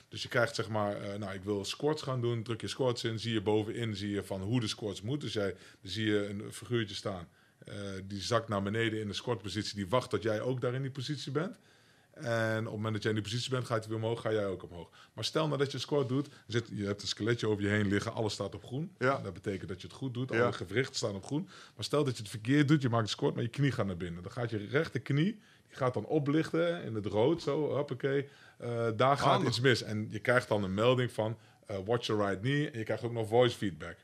Dus 0.10 0.22
je 0.24 0.30
krijgt 0.30 0.56
zeg 0.56 0.70
maar, 0.70 1.02
eh, 1.02 1.20
nou 1.20 1.34
ik 1.34 1.44
wil 1.44 1.66
squats 1.66 2.02
gaan 2.02 2.22
doen, 2.22 2.44
druk 2.44 2.62
je 2.62 2.68
squats 2.68 3.04
in, 3.04 3.20
zie 3.20 3.34
je 3.34 3.42
bovenin, 3.42 3.96
zie 3.96 4.10
je 4.10 4.24
van 4.24 4.42
hoe 4.42 4.60
de 4.60 4.68
squats 4.68 5.02
moet. 5.02 5.22
Dus 5.22 5.34
jij, 5.34 5.56
zie 5.82 6.06
je 6.06 6.28
een 6.28 6.54
figuurtje 6.54 6.96
staan, 6.96 7.28
eh, 7.58 7.76
die 8.04 8.22
zakt 8.22 8.48
naar 8.48 8.62
beneden 8.62 9.00
in 9.00 9.08
de 9.08 9.14
squatpositie, 9.14 9.76
die 9.76 9.88
wacht 9.88 10.10
tot 10.10 10.24
jij 10.24 10.42
ook 10.42 10.62
daar 10.62 10.74
in 10.74 10.82
die 10.82 10.92
positie 10.92 11.32
bent. 11.32 11.58
En 12.16 12.58
op 12.60 12.64
het 12.66 12.74
moment 12.74 12.94
dat 12.94 13.02
jij 13.04 13.12
in 13.12 13.18
die 13.22 13.30
positie 13.32 13.52
bent, 13.52 13.66
gaat 13.66 13.80
hij 13.86 13.88
weer 13.94 14.04
omhoog, 14.04 14.22
ga 14.22 14.32
jij 14.32 14.48
ook 14.48 14.64
omhoog. 14.64 14.90
Maar 15.14 15.24
stel 15.24 15.46
nou 15.48 15.58
dat 15.60 15.68
je 15.68 15.74
een 15.74 15.80
squat 15.80 16.10
doet, 16.10 16.28
zit, 16.48 16.68
je 16.74 16.86
hebt 16.86 17.02
een 17.02 17.08
skeletje 17.08 17.48
over 17.48 17.64
je 17.64 17.70
heen 17.70 17.88
liggen, 17.88 18.14
alles 18.14 18.34
staat 18.34 18.56
op 18.56 18.66
groen. 18.66 18.96
Ja. 19.00 19.20
Dat 19.24 19.34
betekent 19.34 19.70
dat 19.70 19.82
je 19.82 19.88
het 19.88 19.96
goed 19.96 20.14
doet, 20.14 20.32
Ja. 20.34 20.44
alle 20.44 20.54
gewrichten 20.54 20.96
staan 20.96 21.16
op 21.16 21.26
groen. 21.26 21.44
Maar 21.76 21.84
stel 21.84 22.04
dat 22.04 22.16
je 22.16 22.22
het 22.22 22.32
verkeerd 22.32 22.68
doet, 22.68 22.82
je 22.82 22.90
maakt 22.90 23.04
een 23.04 23.10
squat, 23.10 23.34
maar 23.34 23.44
je 23.44 23.50
knie 23.50 23.72
gaat 23.72 23.86
naar 23.86 23.98
binnen. 23.98 24.24
Dan 24.24 24.32
gaat 24.32 24.50
je 24.50 24.58
rechterknie, 24.58 25.24
die 25.68 25.76
gaat 25.78 25.94
dan 25.94 26.06
oplichten 26.06 26.84
in 26.84 26.96
het 26.96 27.06
rood, 27.06 27.42
zo, 27.42 27.74
hoppakee. 27.74 28.28
Eh, 28.58 28.88
daar 28.96 29.18
gaat 29.18 29.28
Handig. 29.28 29.48
iets 29.50 29.60
mis. 29.60 29.84
En 29.84 30.08
je 30.10 30.20
krijgt 30.20 30.48
dan 30.48 30.64
een 30.64 30.74
melding 30.74 31.12
van, 31.12 31.38
eh, 31.68 31.78
watch 31.86 32.06
your 32.06 32.26
right 32.26 32.42
knee. 32.42 32.70
En 32.72 32.78
je 32.78 32.84
krijgt 32.86 33.04
ook 33.04 33.12
nog 33.12 33.28
voice 33.28 33.58
feedback. 33.58 33.96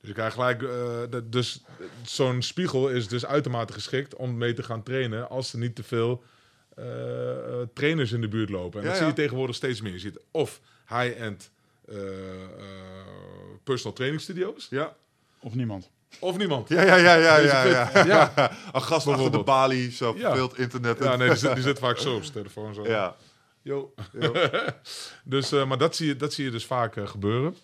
Dus 0.00 0.08
je 0.08 0.12
krijgt 0.12 0.34
gelijk, 0.34 0.62
eh, 0.62 1.00
dat- 1.10 1.32
dus 1.32 1.62
zo'n 2.02 2.42
spiegel 2.42 2.88
is 2.88 3.08
dus 3.08 3.26
uitermate 3.26 3.72
geschikt 3.72 4.14
om 4.14 4.36
mee 4.36 4.52
te 4.52 4.62
gaan 4.62 4.82
trainen 4.82 5.28
als 5.28 5.52
er 5.52 5.58
niet 5.58 5.74
te 5.74 5.82
veel 5.82 6.22
trainers 7.74 8.12
in 8.12 8.20
de 8.20 8.28
buurt 8.28 8.50
lopen. 8.50 8.80
En 8.80 8.84
Ja, 8.86 8.90
dat 8.92 8.98
ja. 8.98 9.04
zie 9.06 9.14
je 9.14 9.20
tegenwoordig 9.22 9.56
steeds 9.56 9.80
meer. 9.80 9.92
Je 9.92 9.98
ziet 9.98 10.18
of 10.30 10.60
high-end 10.88 11.50
eh, 11.88 11.96
eh, 11.96 12.40
personal 13.64 13.92
training 13.96 14.22
studio's, 14.22 14.66
Ja, 14.70 14.96
Of 15.40 15.54
niemand. 15.54 15.90
of 16.20 16.36
niemand. 16.38 16.68
ja, 16.68 16.82
ja, 16.82 16.96
ja, 16.96 17.14
ja. 17.14 17.36
Deze 17.36 17.48
ja, 17.48 17.90
ja. 17.94 18.04
ja. 18.04 18.50
Een 18.72 18.82
gast 18.82 19.06
achter 19.06 19.32
de 19.32 19.42
balie, 19.42 19.90
zo 19.90 20.14
Ja. 20.16 20.28
verveeld 20.28 20.58
internet. 20.58 20.98
Ja, 20.98 21.16
nee, 21.16 21.28
die 21.28 21.36
zit, 21.38 21.54
die 21.54 21.62
zit 21.62 21.78
vaak 21.86 21.98
zo 21.98 22.14
op 22.14 22.20
zijn 22.22 22.32
telefoon. 22.34 22.74
Zo. 22.74 22.86
Ja. 22.86 23.16
Yo. 23.62 23.94
Dus, 25.24 25.52
eh, 25.52 25.66
maar 25.66 25.78
dat 25.78 25.96
zie, 25.96 26.06
je, 26.06 26.16
dat 26.16 26.32
zie 26.32 26.44
je 26.44 26.50
dus 26.50 26.66
vaak 26.66 26.96
eh, 26.96 27.06
gebeuren. 27.06 27.56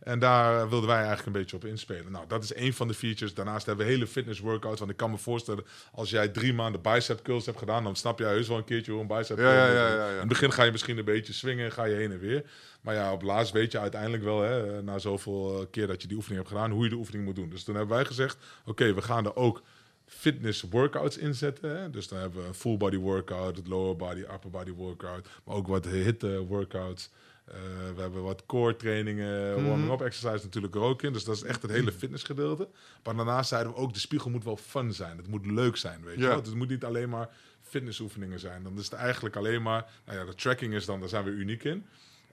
En 0.00 0.18
daar 0.18 0.68
wilden 0.68 0.88
wij 0.88 0.96
eigenlijk 0.96 1.26
een 1.26 1.32
beetje 1.32 1.56
op 1.56 1.64
inspelen. 1.64 2.12
Nou, 2.12 2.24
dat 2.28 2.42
is 2.42 2.52
één 2.52 2.72
van 2.72 2.88
de 2.88 2.94
features. 2.94 3.34
Daarnaast 3.34 3.66
hebben 3.66 3.86
we 3.86 3.92
hele 3.92 4.06
fitness 4.06 4.40
workouts. 4.40 4.78
Want 4.78 4.90
ik 4.90 4.96
kan 4.96 5.10
me 5.10 5.18
voorstellen, 5.18 5.64
als 5.92 6.10
jij 6.10 6.28
drie 6.28 6.54
maanden 6.54 6.82
bicep 6.82 7.22
curls 7.22 7.46
hebt 7.46 7.58
gedaan, 7.58 7.84
dan 7.84 7.96
snap 7.96 8.18
jij 8.18 8.28
heus 8.28 8.48
wel 8.48 8.56
een 8.56 8.64
keertje 8.64 8.92
hoe 8.92 9.00
een 9.00 9.06
bicep 9.06 9.36
curl 9.36 9.52
ja, 9.52 9.72
ja, 9.72 9.94
ja. 9.94 10.10
In 10.10 10.18
het 10.18 10.28
begin 10.28 10.52
ga 10.52 10.62
je 10.62 10.70
misschien 10.70 10.98
een 10.98 11.04
beetje 11.04 11.32
swingen, 11.32 11.72
ga 11.72 11.84
je 11.84 11.94
heen 11.94 12.12
en 12.12 12.18
weer. 12.18 12.44
Maar 12.80 12.94
ja, 12.94 13.12
op 13.12 13.22
laatst 13.22 13.52
weet 13.52 13.72
je 13.72 13.78
uiteindelijk 13.78 14.22
wel, 14.22 14.40
hè, 14.40 14.82
na 14.82 14.98
zoveel 14.98 15.60
eh, 15.60 15.66
keer 15.70 15.86
dat 15.86 16.02
je 16.02 16.08
die 16.08 16.16
oefening 16.16 16.42
hebt 16.42 16.54
gedaan, 16.54 16.70
hoe 16.70 16.84
je 16.84 16.90
de 16.90 16.96
oefening 16.96 17.24
moet 17.24 17.36
doen. 17.36 17.50
Dus 17.50 17.64
toen 17.64 17.74
hebben 17.74 17.96
wij 17.96 18.04
gezegd, 18.04 18.36
oké, 18.64 18.94
we 18.94 19.02
gaan 19.02 19.24
er 19.24 19.36
ook 19.36 19.62
fitness 20.06 20.64
workouts 20.70 21.18
inzetten. 21.18 21.80
Hè? 21.80 21.90
Dus 21.90 22.08
dan 22.08 22.18
hebben 22.18 22.42
we 22.42 22.48
een 22.48 22.54
full 22.54 22.76
body 22.76 22.96
workout, 22.96 23.56
het 23.56 23.68
lower 23.68 23.96
body, 23.96 24.20
upper 24.20 24.50
body 24.50 24.72
workout, 24.72 25.28
maar 25.44 25.56
ook 25.56 25.66
wat 25.66 25.84
hitte 25.84 26.44
workouts. 26.46 27.10
Eh, 27.50 27.56
we 27.94 28.00
hebben 28.00 28.22
wat 28.22 28.46
core 28.46 28.76
trainingen, 28.76 29.64
warming 29.66 29.92
up 29.92 30.00
exercise 30.00 30.44
natuurlijk 30.44 30.74
er 30.74 30.80
ook 30.80 31.02
in. 31.02 31.12
Dus 31.12 31.24
dat 31.24 31.36
is 31.36 31.42
echt 31.42 31.62
het 31.62 31.70
hele 31.70 31.92
fitnessgedeelte. 31.92 32.68
Maar 33.04 33.16
daarnaast 33.16 33.48
zeiden 33.48 33.72
we 33.72 33.78
ook, 33.78 33.92
de 33.92 33.98
spiegel 34.00 34.30
moet 34.30 34.44
wel 34.44 34.56
fun 34.56 34.92
zijn. 34.92 35.16
Het 35.16 35.26
moet 35.28 35.46
leuk 35.46 35.76
zijn, 35.76 36.02
weet 36.04 36.14
je 36.16 36.20
Ja. 36.22 36.28
wel. 36.28 36.36
Het 36.36 36.54
moet 36.54 36.68
niet 36.68 36.84
alleen 36.84 37.08
maar 37.08 37.28
fitnessoefeningen 37.62 38.40
zijn. 38.40 38.62
Dan 38.62 38.78
is 38.78 38.84
het 38.84 38.92
eigenlijk 38.92 39.36
alleen 39.36 39.62
maar, 39.62 39.90
nou 40.06 40.18
ja, 40.18 40.24
de 40.24 40.34
tracking 40.34 40.74
is 40.74 40.84
dan, 40.84 41.00
daar 41.00 41.08
zijn 41.08 41.24
we 41.24 41.30
uniek 41.30 41.64
in. 41.64 41.84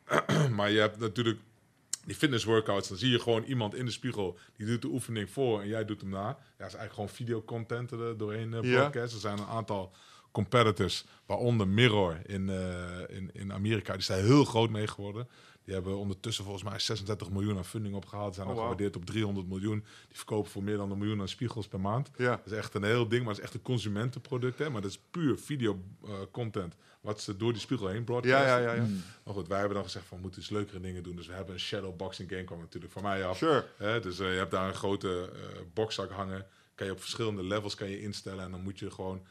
maar 0.56 0.72
je 0.72 0.80
hebt 0.80 1.00
natuurlijk 1.00 1.40
die 2.06 2.16
fitness 2.16 2.44
workouts, 2.44 2.88
dan 2.88 2.98
zie 2.98 3.12
je 3.12 3.20
gewoon 3.20 3.44
iemand 3.44 3.76
in 3.76 3.86
de 3.86 3.92
spiegel 3.92 4.38
die 4.58 4.66
doet 4.68 4.82
de 4.82 4.88
oefening 4.88 5.30
voor 5.30 5.62
en 5.62 5.68
jij 5.68 5.86
doet 5.86 6.02
hem 6.02 6.10
na. 6.10 6.28
Ja, 6.28 6.34
dat 6.58 6.68
is 6.68 6.74
eigenlijk 6.74 6.94
gewoon 6.94 7.10
videocontent 7.10 7.92
er 7.92 8.18
doorheen 8.18 8.52
uh, 8.54 8.62
Ja. 8.62 8.78
broadcast. 8.78 9.14
Er 9.14 9.20
zijn 9.20 9.38
een 9.38 9.46
aantal 9.48 9.92
competitors, 10.42 11.06
waaronder 11.26 11.68
Mirror 11.68 12.20
in, 12.26 12.50
eh, 12.50 13.16
in, 13.18 13.30
in 13.34 13.54
Amerika, 13.54 13.94
die 13.94 14.02
zijn 14.02 14.24
heel 14.26 14.46
groot 14.46 14.70
mee 14.70 14.88
geworden. 14.88 15.28
Die 15.64 15.74
hebben 15.76 15.98
ondertussen 15.98 16.44
volgens 16.44 16.64
mij 16.64 16.80
36 16.80 17.30
miljoen 17.30 17.58
aan 17.58 17.66
funding 17.66 17.96
opgehaald. 17.96 18.36
Zijn 18.36 18.46
Oh, 18.48 18.52
al 18.54 18.58
wauw. 18.60 18.70
gewaardeerd 18.72 18.96
op 18.96 19.06
300 19.06 19.48
miljoen. 19.48 19.80
Die 20.08 20.18
verkopen 20.18 20.52
voor 20.52 20.64
meer 20.64 20.78
dan 20.78 20.92
een 20.92 20.98
miljoen 20.98 21.20
aan 21.22 21.28
spiegels 21.28 21.68
per 21.68 21.80
maand. 21.80 22.10
Ja. 22.18 22.30
Dat 22.30 22.46
is 22.46 22.52
echt 22.52 22.74
een 22.74 22.84
heel 22.84 23.08
ding, 23.08 23.22
maar 23.22 23.30
het 23.30 23.38
is 23.38 23.44
echt 23.44 23.54
een 23.54 23.62
consumentenproduct. 23.62 24.60
Hè? 24.60 24.70
Maar 24.70 24.82
dat 24.82 24.92
is 24.92 25.00
puur 25.12 25.38
video 25.38 25.80
eh, 26.06 26.12
content. 26.32 26.76
Wat 27.02 27.22
ze 27.22 27.38
door 27.38 27.52
die 27.52 27.62
spiegel 27.62 27.88
heen 27.88 28.04
broadcasten. 28.04 28.40
Ja, 28.48 28.58
ja, 28.58 28.74
ja, 28.74 28.74
ja. 28.74 28.88
Maar 29.24 29.34
goed, 29.34 29.48
wij 29.48 29.58
hebben 29.58 29.76
dan 29.76 29.86
gezegd 29.86 30.06
van 30.06 30.18
we 30.18 30.24
moeten 30.24 30.42
eens 30.42 30.50
leukere 30.50 30.80
dingen 30.80 31.04
doen. 31.04 31.16
Dus 31.16 31.28
we 31.28 31.34
hebben 31.34 31.54
een 31.54 31.60
shadowboxing 31.60 32.30
game 32.30 32.44
kwam 32.44 32.60
natuurlijk 32.60 32.94
voor 32.94 33.02
mij 33.02 33.26
af. 33.26 33.38
Sure. 33.38 33.66
Hè, 33.78 34.00
dus 34.00 34.20
eh, 34.20 34.32
je 34.32 34.38
hebt 34.38 34.52
daar 34.52 34.68
een 34.68 34.76
grote 34.76 35.30
bokszak 35.74 36.12
hangen. 36.12 36.46
Kan 36.76 36.86
je 36.88 36.94
op 36.94 37.00
verschillende 37.00 37.44
levels 37.44 37.76
kan 37.76 37.90
je 37.90 38.02
instellen. 38.02 38.44
En 38.44 38.52
dan 38.52 38.62
moet 38.62 38.80
je 38.80 38.92
gewoon 38.92 39.22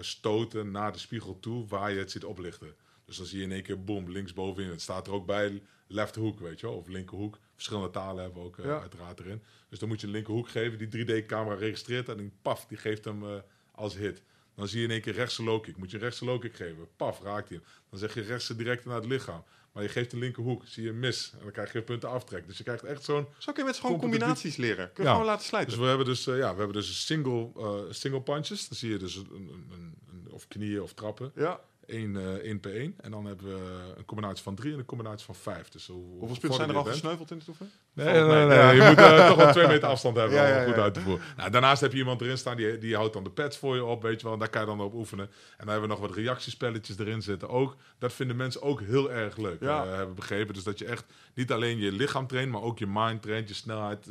stoten 0.00 0.70
naar 0.70 0.92
de 0.92 0.98
spiegel 0.98 1.40
toe 1.40 1.66
waar 1.66 1.92
je 1.92 1.98
het 1.98 2.10
ziet 2.10 2.24
oplichten. 2.24 2.74
Dus 3.04 3.16
dan 3.16 3.26
zie 3.26 3.38
je 3.38 3.44
in 3.44 3.52
één 3.52 3.62
keer 3.62 3.84
boom, 3.84 4.10
linksbovenin. 4.10 4.70
Het 4.70 4.80
staat 4.80 5.06
er 5.06 5.12
ook 5.12 5.26
bij 5.26 5.62
left 5.86 6.14
hoek, 6.14 6.38
weet 6.40 6.60
je 6.60 6.66
wel. 6.66 6.76
Of 6.76 6.88
linkerhoek. 6.88 7.38
Verschillende 7.54 7.90
talen 7.90 8.22
hebben 8.22 8.40
we 8.42 8.46
ook 8.48 8.58
eh, 8.58 8.64
Ja. 8.64 8.80
uiteraard 8.80 9.20
erin. 9.20 9.42
Dus 9.68 9.78
dan 9.78 9.88
moet 9.88 10.00
je 10.00 10.06
een 10.06 10.12
linkerhoek 10.12 10.48
geven. 10.48 10.78
Die 10.78 11.06
3D-camera 11.06 11.54
registreert. 11.54 12.08
En 12.08 12.32
paf, 12.42 12.66
die 12.66 12.78
geeft 12.78 13.04
hem 13.04 13.22
eh, 13.24 13.36
als 13.72 13.94
hit. 13.96 14.22
Dan 14.54 14.68
zie 14.68 14.78
je 14.78 14.84
in 14.84 14.90
één 14.90 15.00
keer 15.00 15.12
rechtse 15.12 15.42
low 15.44 15.62
kick. 15.62 15.76
Moet 15.76 15.90
je 15.90 15.96
een 15.96 16.02
rechtse 16.02 16.24
low 16.24 16.40
kick 16.40 16.54
geven. 16.56 16.88
Paf, 16.96 17.22
raakt 17.22 17.48
hij 17.48 17.58
hem. 17.58 17.66
Dan 17.90 17.98
zeg 17.98 18.14
je 18.14 18.20
rechtse 18.20 18.56
direct 18.56 18.84
naar 18.84 18.96
het 18.96 19.06
lichaam. 19.06 19.44
Maar 19.74 19.82
je 19.82 19.88
geeft 19.88 20.10
de 20.10 20.16
linkerhoek, 20.16 20.62
zie 20.66 20.84
je 20.84 20.92
mis. 20.92 21.30
En 21.32 21.38
dan 21.42 21.50
krijg 21.52 21.72
je 21.72 21.82
punten 21.82 22.08
aftrek. 22.10 22.46
Dus 22.46 22.58
je 22.58 22.64
krijgt 22.64 22.84
echt 22.84 23.04
zo'n... 23.04 23.26
Zo 23.38 23.52
kun 23.52 23.62
je 23.62 23.68
met 23.68 23.78
gewoon 23.78 23.98
combinaties 23.98 24.56
leren. 24.56 24.92
Kun 24.92 25.02
je 25.02 25.08
Ja. 25.08 25.14
gewoon 25.14 25.30
laten 25.30 25.46
slijten. 25.46 25.70
Dus 25.70 25.78
we 25.80 25.86
hebben 25.86 26.06
dus, 26.06 26.26
eh, 26.26 26.36
ja, 26.38 26.50
we 26.52 26.58
hebben 26.58 26.72
dus 26.76 26.88
een 26.88 26.94
single, 26.94 27.50
eh, 27.56 27.80
single 27.90 28.20
punches. 28.22 28.68
Dan 28.68 28.78
zie 28.78 28.90
je 28.90 28.96
dus 28.98 29.16
een, 29.16 29.66
een- 29.70 29.92
of 30.30 30.48
knieën 30.48 30.82
of 30.82 30.92
trappen. 30.92 31.32
ja. 31.34 31.60
Eén, 31.86 32.16
eh, 32.16 32.32
één 32.34 32.60
per 32.60 32.74
één. 32.76 32.94
En 33.00 33.10
dan 33.10 33.24
hebben 33.24 33.46
we 33.46 33.92
een 33.96 34.04
combinatie 34.04 34.42
van 34.42 34.54
drie 34.54 34.72
en 34.72 34.78
een 34.78 34.84
combinatie 34.84 35.24
van 35.24 35.34
vijf. 35.34 35.68
Dus 35.68 35.86
hoe, 35.86 36.18
Hoeveel 36.18 36.36
spelers 36.36 36.56
zijn 36.58 36.70
er 36.70 36.76
al 36.76 36.84
gesneuveld 36.84 37.30
in 37.30 37.38
het 37.38 37.48
oefenen? 37.48 37.70
Nee, 37.92 38.06
nee, 38.06 38.22
nee, 38.22 38.46
nee. 38.46 38.74
Je 38.76 38.88
moet 38.88 38.98
eh, 38.98 39.26
toch 39.28 39.36
wel 39.36 39.52
twee 39.52 39.66
meter 39.74 39.88
afstand 39.88 40.16
hebben 40.16 40.36
Ja, 40.36 40.42
om 40.42 40.48
ja, 40.48 40.54
het 40.54 40.66
goed 40.66 40.74
ja. 40.76 40.82
uit 40.82 40.94
te 40.94 41.00
voeren. 41.00 41.24
Nou, 41.36 41.50
daarnaast 41.50 41.80
heb 41.80 41.92
je 41.92 41.98
iemand 41.98 42.20
erin 42.20 42.38
staan, 42.38 42.56
die, 42.56 42.78
die 42.78 42.94
houdt 42.96 43.12
dan 43.12 43.24
de 43.24 43.30
pads 43.30 43.56
voor 43.58 43.74
je 43.76 43.84
op, 43.84 44.02
weet 44.02 44.16
je 44.20 44.22
wel. 44.24 44.32
En 44.32 44.38
daar 44.38 44.48
kan 44.50 44.60
je 44.60 44.66
dan 44.66 44.80
op 44.80 44.94
oefenen. 44.94 45.24
En 45.26 45.32
dan 45.56 45.68
hebben 45.68 45.88
we 45.88 45.94
nog 45.94 46.06
wat 46.06 46.16
reactiespelletjes 46.16 46.98
erin 46.98 47.22
zitten 47.22 47.48
ook. 47.48 47.76
Dat 47.98 48.12
vinden 48.12 48.36
mensen 48.36 48.62
ook 48.62 48.80
heel 48.80 49.12
erg 49.12 49.36
leuk, 49.36 49.60
Ja. 49.60 49.82
eh, 49.82 49.88
hebben 49.88 50.08
we 50.08 50.14
begrepen. 50.14 50.54
Dus 50.54 50.64
dat 50.64 50.78
je 50.78 50.84
echt 50.84 51.04
niet 51.34 51.52
alleen 51.52 51.78
je 51.78 51.92
lichaam 51.92 52.26
traint, 52.26 52.52
maar 52.52 52.62
ook 52.62 52.78
je 52.78 52.86
mind 52.86 53.22
traint, 53.22 53.48
je 53.48 53.54
snelheid, 53.54 54.08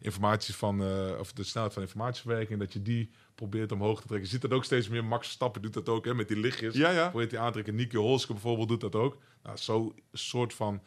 informatie 0.00 0.54
van, 0.54 0.82
eh, 0.82 1.18
of 1.18 1.32
de 1.32 1.42
snelheid 1.44 1.74
van 1.74 1.82
informatieverwerking, 1.82 2.58
dat 2.58 2.72
je 2.72 2.82
die 2.82 3.10
probeert 3.38 3.72
omhoog 3.72 4.00
te 4.00 4.06
trekken. 4.06 4.26
Je 4.26 4.32
ziet 4.32 4.42
dat 4.42 4.52
ook 4.52 4.64
steeds 4.64 4.88
meer. 4.88 5.04
Max 5.04 5.30
Stappen 5.30 5.62
doet 5.62 5.74
dat 5.74 5.88
ook, 5.88 6.04
hè, 6.04 6.14
met 6.14 6.28
die 6.28 6.36
lichtjes. 6.36 6.74
Ja, 6.74 6.90
ja. 6.90 7.08
Probeert 7.08 7.30
die 7.30 7.38
aantrekken. 7.38 7.74
Nicky 7.74 7.96
Holske 7.96 8.32
bijvoorbeeld 8.32 8.68
doet 8.68 8.80
dat 8.80 8.94
ook. 8.94 9.16
Nou, 9.42 9.56
Zo'n 9.58 9.94
soort 10.12 10.54
van 10.54 10.82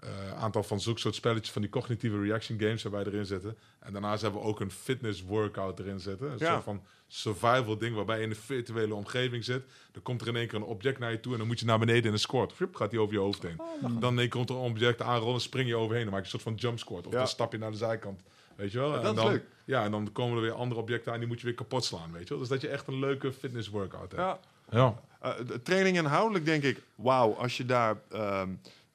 eh, 0.00 0.32
aantal 0.42 0.62
van 0.62 0.80
zulke 0.80 1.00
soort 1.00 1.14
spelletjes 1.14 1.50
van 1.50 1.62
die 1.62 1.70
cognitieve 1.70 2.20
reaction 2.20 2.58
games 2.60 2.82
hebben 2.82 3.04
wij 3.04 3.12
erin 3.12 3.26
zitten. 3.26 3.56
En 3.78 3.92
daarnaast 3.92 4.22
hebben 4.22 4.40
we 4.40 4.46
ook 4.46 4.60
een 4.60 4.70
fitness 4.70 5.22
workout 5.22 5.78
erin 5.78 6.00
zitten. 6.00 6.30
Een 6.30 6.38
Ja. 6.38 6.52
soort 6.52 6.64
van 6.64 6.82
survival 7.08 7.78
ding 7.78 7.94
waarbij 7.96 8.16
je 8.16 8.22
in 8.22 8.30
een 8.30 8.36
virtuele 8.36 8.94
omgeving 8.94 9.44
zit. 9.44 9.62
Dan 9.92 10.02
komt 10.02 10.20
er 10.20 10.28
in 10.28 10.36
één 10.36 10.46
keer 10.48 10.58
een 10.58 10.64
object 10.64 10.98
naar 10.98 11.10
je 11.10 11.20
toe 11.20 11.32
en 11.32 11.38
dan 11.38 11.46
moet 11.46 11.60
je 11.60 11.66
naar 11.66 11.78
beneden 11.78 12.04
in 12.04 12.12
een 12.12 12.18
squat. 12.18 12.52
Flip, 12.52 12.74
gaat 12.74 12.90
die 12.90 13.00
over 13.00 13.14
je 13.14 13.20
hoofd 13.20 13.42
heen. 13.42 13.60
dan 14.00 14.18
één 14.18 14.28
keer 14.28 14.28
komt 14.28 14.50
er 14.50 14.56
een 14.56 14.70
object 14.70 15.02
aanrollen, 15.02 15.40
spring 15.40 15.68
je 15.68 15.76
overheen. 15.76 16.02
Dan 16.04 16.12
maak 16.12 16.24
je 16.26 16.32
een 16.32 16.40
soort 16.40 16.42
van 16.42 16.54
jump 16.54 16.78
squat. 16.78 17.06
Of 17.06 17.12
Ja. 17.12 17.18
dan 17.18 17.28
stap 17.28 17.52
je 17.52 17.58
naar 17.58 17.70
de 17.70 17.76
zijkant. 17.76 18.20
Weet 18.60 18.72
je 18.72 18.78
wel? 18.78 18.90
dat 18.90 19.04
en 19.04 19.10
is 19.10 19.16
dan, 19.16 19.30
leuk. 19.30 19.44
Ja, 19.64 19.84
en 19.84 19.90
dan 19.90 20.12
komen 20.12 20.36
er 20.36 20.42
weer 20.42 20.52
andere 20.52 20.80
objecten 20.80 21.12
aan 21.12 21.18
die 21.18 21.28
moet 21.28 21.40
je 21.40 21.46
weer 21.46 21.54
kapot 21.54 21.84
slaan. 21.84 22.12
Weet 22.12 22.22
je 22.22 22.28
wel? 22.28 22.38
Dus 22.38 22.48
dat 22.48 22.60
je 22.60 22.68
echt 22.68 22.86
een 22.86 22.98
leuke 22.98 23.32
fitness 23.32 23.68
workout 23.68 24.12
hebt. 24.12 24.22
Ja. 24.22 24.38
ja. 24.70 25.00
Eh, 25.20 25.46
de 25.46 25.62
training 25.62 25.96
inhoudelijk 25.96 26.44
denk 26.44 26.62
ik, 26.62 26.82
wauw, 26.94 27.34
als 27.34 27.56
je 27.56 27.64
daar 27.64 27.96
ehm, 28.10 28.48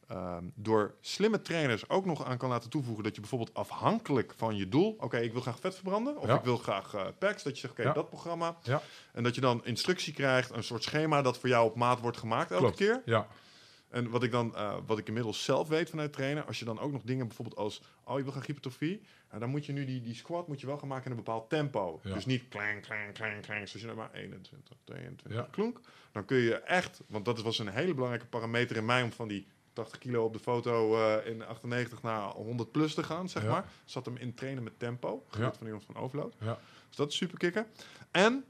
ehm, 0.08 0.44
door 0.56 0.94
slimme 1.02 1.42
trainers 1.42 1.90
ook 1.90 2.06
nog 2.06 2.26
aan 2.26 2.38
kan 2.38 2.50
laten 2.50 2.70
toevoegen 2.70 3.04
dat 3.04 3.16
je 3.16 3.22
bijvoorbeeld 3.22 3.54
afhankelijk 3.54 4.34
van 4.38 4.56
je 4.56 4.70
doel, 4.70 4.96
oké, 5.00 5.18
ik 5.18 5.32
wil 5.32 5.42
graag 5.42 5.60
vet 5.60 5.74
verbranden 5.74 6.18
of 6.18 6.28
Ja. 6.28 6.36
ik 6.36 6.44
wil 6.44 6.58
graag 6.58 6.94
eh 6.94 7.06
packs, 7.20 7.44
dat 7.44 7.54
je 7.54 7.60
zegt, 7.60 7.74
oké, 7.74 7.84
Ja. 7.84 7.94
dat 7.94 8.10
programma. 8.10 8.58
Ja. 8.64 8.82
En 9.14 9.24
dat 9.24 9.36
je 9.36 9.42
dan 9.42 9.66
instructie 9.66 10.14
krijgt, 10.14 10.56
een 10.56 10.64
soort 10.64 10.84
schema 10.84 11.22
dat 11.22 11.38
voor 11.38 11.50
jou 11.50 11.66
op 11.66 11.76
maat 11.76 12.00
wordt 12.00 12.18
gemaakt 12.18 12.52
elke 12.52 12.74
keer. 12.76 13.02
Ja. 13.06 13.28
En 13.90 14.10
wat 14.10 14.24
ik 14.24 14.32
dan, 14.32 14.56
eh, 14.56 14.74
wat 14.86 14.98
ik 14.98 15.08
inmiddels 15.08 15.44
zelf 15.44 15.68
weet 15.68 15.90
vanuit 15.90 16.14
trainen, 16.14 16.46
als 16.48 16.60
je 16.60 16.66
dan 16.66 16.80
ook 16.80 16.92
nog 16.92 17.02
dingen 17.02 17.28
bijvoorbeeld 17.28 17.58
als, 17.58 17.82
oh 18.04 18.18
je 18.18 18.24
wil 18.24 18.32
gaan 18.34 18.44
hypertrofie, 18.46 19.02
dan 19.40 19.50
moet 19.50 19.66
je 19.66 19.72
nu 19.72 19.86
die, 19.86 20.02
die 20.02 20.16
squat 20.16 20.48
moet 20.48 20.60
je 20.62 20.68
wel 20.68 20.78
gaan 20.78 20.88
maken 20.88 21.06
in 21.06 21.12
een 21.12 21.24
bepaald 21.24 21.50
tempo. 21.50 22.00
Ja. 22.04 22.14
Dus 22.14 22.26
niet 22.26 22.48
klang, 22.48 22.82
klang, 22.82 23.14
klang, 23.14 23.42
klang, 23.42 23.68
zoals 23.68 23.72
je 23.74 23.86
nou 23.86 23.98
maar 23.98 24.14
21, 24.14 24.76
22, 24.84 25.34
Ja. 25.38 25.48
klonk. 25.52 25.80
Dan 26.12 26.26
kun 26.26 26.38
je 26.38 26.56
echt, 26.56 27.02
want 27.08 27.26
dat 27.26 27.42
was 27.42 27.60
een 27.60 27.68
hele 27.68 27.94
belangrijke 27.94 28.28
parameter 28.28 28.76
in 28.76 28.86
mij 28.86 29.02
om 29.04 29.12
van 29.12 29.28
die 29.28 29.48
80 29.74 29.98
kilo 29.98 30.24
op 30.26 30.34
de 30.34 30.40
foto 30.40 30.98
eh, 30.98 31.28
in 31.32 31.44
98 31.46 32.02
naar 32.02 32.22
100 32.30 32.72
plus 32.72 32.94
te 32.94 33.04
gaan, 33.04 33.30
zeg 33.30 33.44
Ja. 33.44 33.50
maar. 33.50 33.70
Zat 33.86 34.06
hem 34.06 34.18
in 34.18 34.34
trainen 34.34 34.64
met 34.64 34.80
tempo, 34.80 35.26
Ja. 35.38 35.54
van 35.54 35.66
iemand 35.66 35.86
van 35.86 35.96
Overload. 35.96 36.36
Ja. 36.40 36.60
Dus 36.88 36.96
dat 36.98 37.10
is 37.12 37.18
super 37.18 37.38
kicken. 37.38 37.68
En 38.12 38.46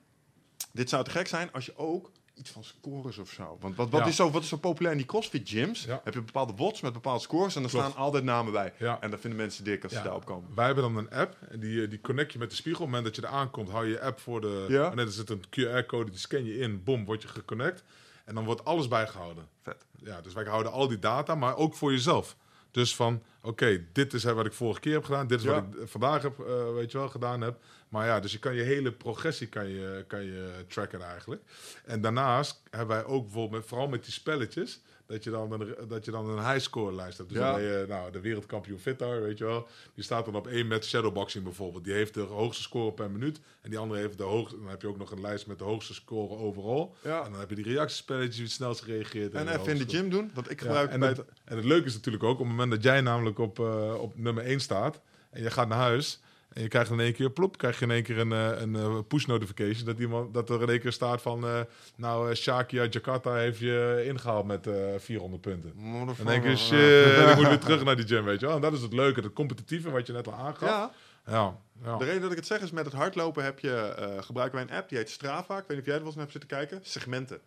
dit 0.71 0.89
zou 0.89 1.03
te 1.03 1.09
gek 1.09 1.27
zijn 1.27 1.51
als 1.51 1.65
je 1.65 1.77
ook 1.77 2.11
iets 2.35 2.49
van 2.51 2.63
scores 2.63 3.17
of 3.17 3.29
zo. 3.29 3.57
Want 3.59 3.75
wat, 3.75 3.89
wat, 3.89 4.01
Ja. 4.01 4.07
is, 4.07 4.15
zo, 4.15 4.31
wat 4.31 4.41
is 4.43 4.49
zo 4.49 4.57
populair 4.57 4.91
in 4.91 4.97
die 4.97 5.07
CrossFit 5.07 5.49
gyms? 5.49 5.83
Ja. 5.83 6.01
Heb 6.03 6.13
je 6.13 6.21
bepaalde 6.21 6.53
watts 6.55 6.81
met 6.81 6.93
bepaalde 6.93 7.19
scores 7.21 7.55
en 7.55 7.61
Klopt. 7.67 7.75
staan 7.85 7.95
altijd 7.95 8.23
namen 8.23 8.51
bij. 8.51 8.73
Ja. 8.79 9.01
En 9.01 9.11
dat 9.11 9.19
vinden 9.19 9.39
mensen 9.39 9.63
dik 9.63 9.83
als 9.83 9.93
ze 9.93 10.01
daarop 10.01 10.25
komen. 10.25 10.49
Wij 10.55 10.65
hebben 10.65 10.83
dan 10.83 10.97
een 10.97 11.09
app, 11.11 11.37
en 11.49 11.59
die, 11.59 11.83
eh, 11.83 11.89
die 11.89 12.01
connect 12.01 12.31
je 12.33 12.39
met 12.39 12.49
de 12.49 12.55
spiegel. 12.55 12.83
Op 12.85 12.91
het 12.91 12.95
moment 12.95 13.15
dat 13.15 13.25
je 13.25 13.31
er 13.31 13.37
aankomt, 13.39 13.69
hou 13.69 13.85
je 13.85 13.91
je 13.91 14.01
app 14.01 14.19
voor 14.19 14.41
de... 14.41 14.65
Ja. 14.69 14.91
En 14.91 14.97
er 14.99 15.11
zit 15.11 15.29
een 15.29 15.43
QR-code, 15.49 16.09
die 16.09 16.19
scan 16.19 16.45
je 16.45 16.57
in, 16.57 16.83
bom, 16.83 17.05
word 17.05 17.21
je 17.21 17.27
geconnect. 17.27 17.83
En 18.25 18.35
dan 18.35 18.45
wordt 18.45 18.65
alles 18.65 18.87
bijgehouden. 18.87 19.47
Vet. 19.61 19.85
Ja, 20.03 20.21
dus 20.21 20.33
wij 20.33 20.43
houden 20.45 20.71
al 20.71 20.87
die 20.87 20.99
data, 20.99 21.35
maar 21.35 21.55
ook 21.57 21.73
voor 21.75 21.91
jezelf. 21.91 22.35
Dus 22.71 22.95
van, 22.95 23.21
oké, 23.41 23.85
dit 23.93 24.13
is 24.13 24.23
wat 24.23 24.45
ik 24.45 24.53
vorige 24.53 24.79
keer 24.79 24.93
heb 24.93 25.03
gedaan. 25.03 25.27
Dit 25.27 25.39
is 25.39 25.45
wat 25.45 25.57
ik 25.57 25.87
vandaag 25.87 26.21
heb, 26.21 26.39
eh, 26.39 26.73
weet 26.73 26.91
je 26.91 26.97
wel, 26.97 27.09
gedaan 27.09 27.41
heb. 27.41 27.57
Maar 27.95 28.05
ja, 28.05 28.19
dus 28.19 28.31
je 28.31 28.39
kan 28.39 28.55
je 28.55 28.61
hele 28.61 28.91
progressie 28.91 29.47
kan 29.47 29.67
je, 29.67 30.03
kan 30.07 30.23
je 30.23 30.51
tracken 30.67 31.01
eigenlijk. 31.01 31.41
En 31.85 32.01
daarnaast 32.01 32.61
hebben 32.69 32.95
wij 32.95 33.05
ook 33.05 33.23
bijvoorbeeld, 33.23 33.61
met, 33.61 33.69
vooral 33.69 33.87
met 33.87 34.03
die 34.03 34.13
spelletjes... 34.13 34.79
Dat 35.07 35.23
je, 35.23 35.29
dan 35.29 35.51
een, 35.51 35.75
dat 35.87 36.05
je 36.05 36.11
dan 36.11 36.29
een 36.29 36.51
highscore 36.51 36.95
lijst 36.95 37.17
hebt. 37.17 37.29
Dus 37.29 37.37
Ja. 37.37 37.51
dan 37.51 37.61
ben 37.61 37.69
je, 37.69 37.85
nou, 37.87 38.11
de 38.11 38.19
wereldkampioen 38.19 38.79
Vitar, 38.79 39.21
weet 39.21 39.37
je 39.37 39.43
wel. 39.45 39.67
Die 39.93 40.03
staat 40.03 40.25
dan 40.25 40.35
op 40.35 40.47
één 40.47 40.67
met 40.67 40.85
shadowboxing 40.85 41.43
bijvoorbeeld. 41.43 41.83
Die 41.83 41.93
heeft 41.93 42.13
de 42.13 42.21
hoogste 42.21 42.63
score 42.63 42.91
per 42.91 43.11
minuut. 43.11 43.39
En 43.61 43.69
die 43.69 43.79
andere 43.79 43.99
heeft 43.99 44.17
de 44.17 44.23
hoogste... 44.23 44.57
Dan 44.57 44.69
heb 44.69 44.81
je 44.81 44.87
ook 44.87 44.97
nog 44.97 45.11
een 45.11 45.21
lijst 45.21 45.47
met 45.47 45.57
de 45.57 45.63
hoogste 45.63 45.93
score 45.93 46.35
overal. 46.35 46.95
Ja. 47.01 47.23
En 47.25 47.31
dan 47.31 47.39
heb 47.39 47.49
je 47.49 47.55
die 47.55 47.65
reactiespelletjes, 47.65 48.35
wie 48.35 48.45
het 48.45 48.53
snelst 48.53 48.81
gereageerd. 48.81 49.33
En 49.33 49.45
de 49.45 49.51
even 49.51 49.71
in 49.71 49.77
de 49.77 49.97
gym 49.97 50.09
doen, 50.09 50.31
want 50.33 50.51
ik 50.51 50.59
ja, 50.59 50.65
gebruik 50.65 50.91
en, 50.91 50.99
bij 50.99 51.09
het, 51.09 51.23
en 51.43 51.55
het 51.55 51.65
leuke 51.65 51.85
is 51.85 51.93
natuurlijk 51.93 52.23
ook, 52.23 52.39
op 52.39 52.39
het 52.39 52.47
moment 52.47 52.71
dat 52.71 52.83
jij 52.83 53.01
namelijk 53.01 53.39
op, 53.39 53.59
eh, 53.59 53.93
op 54.01 54.17
nummer 54.17 54.43
1 54.43 54.59
staat 54.59 55.01
en 55.29 55.41
je 55.41 55.51
gaat 55.51 55.67
naar 55.67 55.77
huis 55.77 56.19
en 56.55 56.61
je 56.61 56.67
krijgt 56.67 56.91
in 56.91 56.99
één 56.99 57.13
keer, 57.13 57.29
plop, 57.29 57.57
krijg 57.57 57.79
je 57.79 57.85
in 57.85 57.91
één 57.91 58.03
keer 58.03 58.17
een, 58.17 58.31
eh, 58.31 58.61
een 58.61 58.75
eh, 58.75 58.99
push 59.07 59.25
notification 59.25 59.85
dat, 59.85 59.99
iemand, 59.99 60.33
dat 60.33 60.49
er 60.49 60.61
in 60.61 60.69
één 60.69 60.79
keer 60.79 60.91
staat 60.91 61.21
van, 61.21 61.45
eh, 61.45 61.59
nou, 61.95 62.35
Shaki 62.35 62.79
uit 62.79 62.93
Jakarta 62.93 63.35
heeft 63.35 63.59
je 63.59 64.03
ingehaald 64.07 64.45
met 64.45 64.67
eh 64.67 64.73
400 64.97 65.41
punten. 65.41 65.73
En 65.77 66.05
dan 66.05 66.25
denk 66.25 66.43
je, 66.43 66.55
shit, 66.55 67.29
ik 67.29 67.35
moet 67.35 67.47
weer 67.47 67.59
terug 67.59 67.83
naar 67.83 67.95
die 67.95 68.07
gym, 68.07 68.23
weet 68.23 68.39
je 68.39 68.45
wel. 68.45 68.55
En 68.55 68.61
dat 68.61 68.73
is 68.73 68.81
het 68.81 68.93
leuke, 68.93 69.21
het 69.21 69.33
competitieve 69.33 69.91
wat 69.91 70.07
je 70.07 70.13
net 70.13 70.27
al 70.27 70.33
aangaf. 70.33 70.69
Ja, 70.69 70.91
ja. 71.25 71.57
ja. 71.83 71.97
de 71.97 72.05
reden 72.05 72.21
dat 72.21 72.31
ik 72.31 72.37
het 72.37 72.45
zeg 72.47 72.61
is 72.61 72.71
met 72.71 72.85
het 72.85 72.93
hardlopen 72.93 73.43
heb 73.43 73.59
je, 73.59 73.93
gebruiken 74.19 74.59
wij 74.59 74.67
een 74.67 74.77
app 74.77 74.89
die 74.89 74.97
heet 74.97 75.09
Strava. 75.09 75.57
Ik 75.57 75.63
weet 75.67 75.77
niet 75.77 75.79
of 75.79 75.85
jij 75.85 75.95
er 75.95 75.99
wel 75.99 76.07
eens 76.07 76.15
naar 76.15 76.27
hebt 76.27 76.31
zitten 76.31 76.57
kijken. 76.57 76.79
Segmenten. 76.81 77.39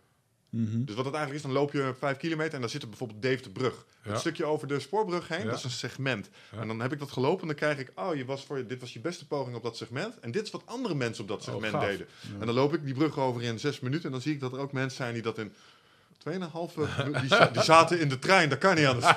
Mhm. 0.51 0.85
Dus 0.85 0.95
wat 0.95 1.05
het 1.05 1.15
eigenlijk 1.15 1.45
is, 1.45 1.51
dan 1.53 1.61
loop 1.61 1.73
je 1.73 1.95
5 1.99 2.17
kilometer 2.17 2.55
en 2.55 2.61
dan 2.61 2.71
zit 2.71 2.83
er 2.83 2.89
bijvoorbeeld 2.89 3.23
Dave 3.23 3.43
de 3.43 3.51
Brug. 3.51 3.85
Ja. 4.03 4.11
Een 4.11 4.19
stukje 4.19 4.45
over 4.45 4.69
de 4.69 4.81
spoorbrug 4.81 5.29
heen, 5.29 5.39
Ja. 5.39 5.45
dat 5.45 5.59
is 5.59 5.65
een 5.65 5.71
segment. 5.71 6.29
Ja. 6.53 6.59
En 6.61 6.67
dan 6.67 6.81
heb 6.81 6.93
ik 6.93 6.99
dat 6.99 7.11
gelopen 7.11 7.41
en 7.41 7.47
dan 7.47 7.57
krijg 7.57 7.79
ik, 7.79 7.91
oh, 7.95 8.15
je 8.15 8.25
was 8.25 8.45
voor, 8.45 8.67
dit 8.67 8.81
was 8.81 8.93
je 8.93 9.01
beste 9.01 9.27
poging 9.27 9.57
op 9.57 9.63
dat 9.63 9.77
segment. 9.77 10.19
En 10.21 10.31
dit 10.31 10.43
is 10.45 10.51
wat 10.51 10.63
andere 10.65 10.95
mensen 10.95 11.23
op 11.23 11.29
dat 11.29 11.39
Oh, 11.39 11.45
segment 11.55 11.81
deden. 11.81 12.07
En 12.41 12.47
dan 12.47 12.55
loop 12.55 12.75
ik 12.75 12.85
die 12.85 12.95
brug 12.95 13.19
over 13.19 13.43
in 13.43 13.59
6 13.59 13.81
minuten 13.81 14.05
en 14.05 14.11
dan 14.11 14.21
zie 14.21 14.33
ik 14.33 14.41
dat 14.41 14.53
er 14.53 14.59
ook 14.59 14.73
mensen 14.73 14.97
zijn 14.97 15.13
die 15.15 15.23
dat 15.23 15.39
in 15.39 15.53
2,5 16.19 16.35
die, 17.21 17.51
die 17.53 17.63
zaten 17.63 18.01
in 18.01 18.09
de 18.09 18.19
trein, 18.19 18.49
dat 18.49 18.59
kan 18.59 18.75
niet 18.75 18.87
anders. 18.87 19.17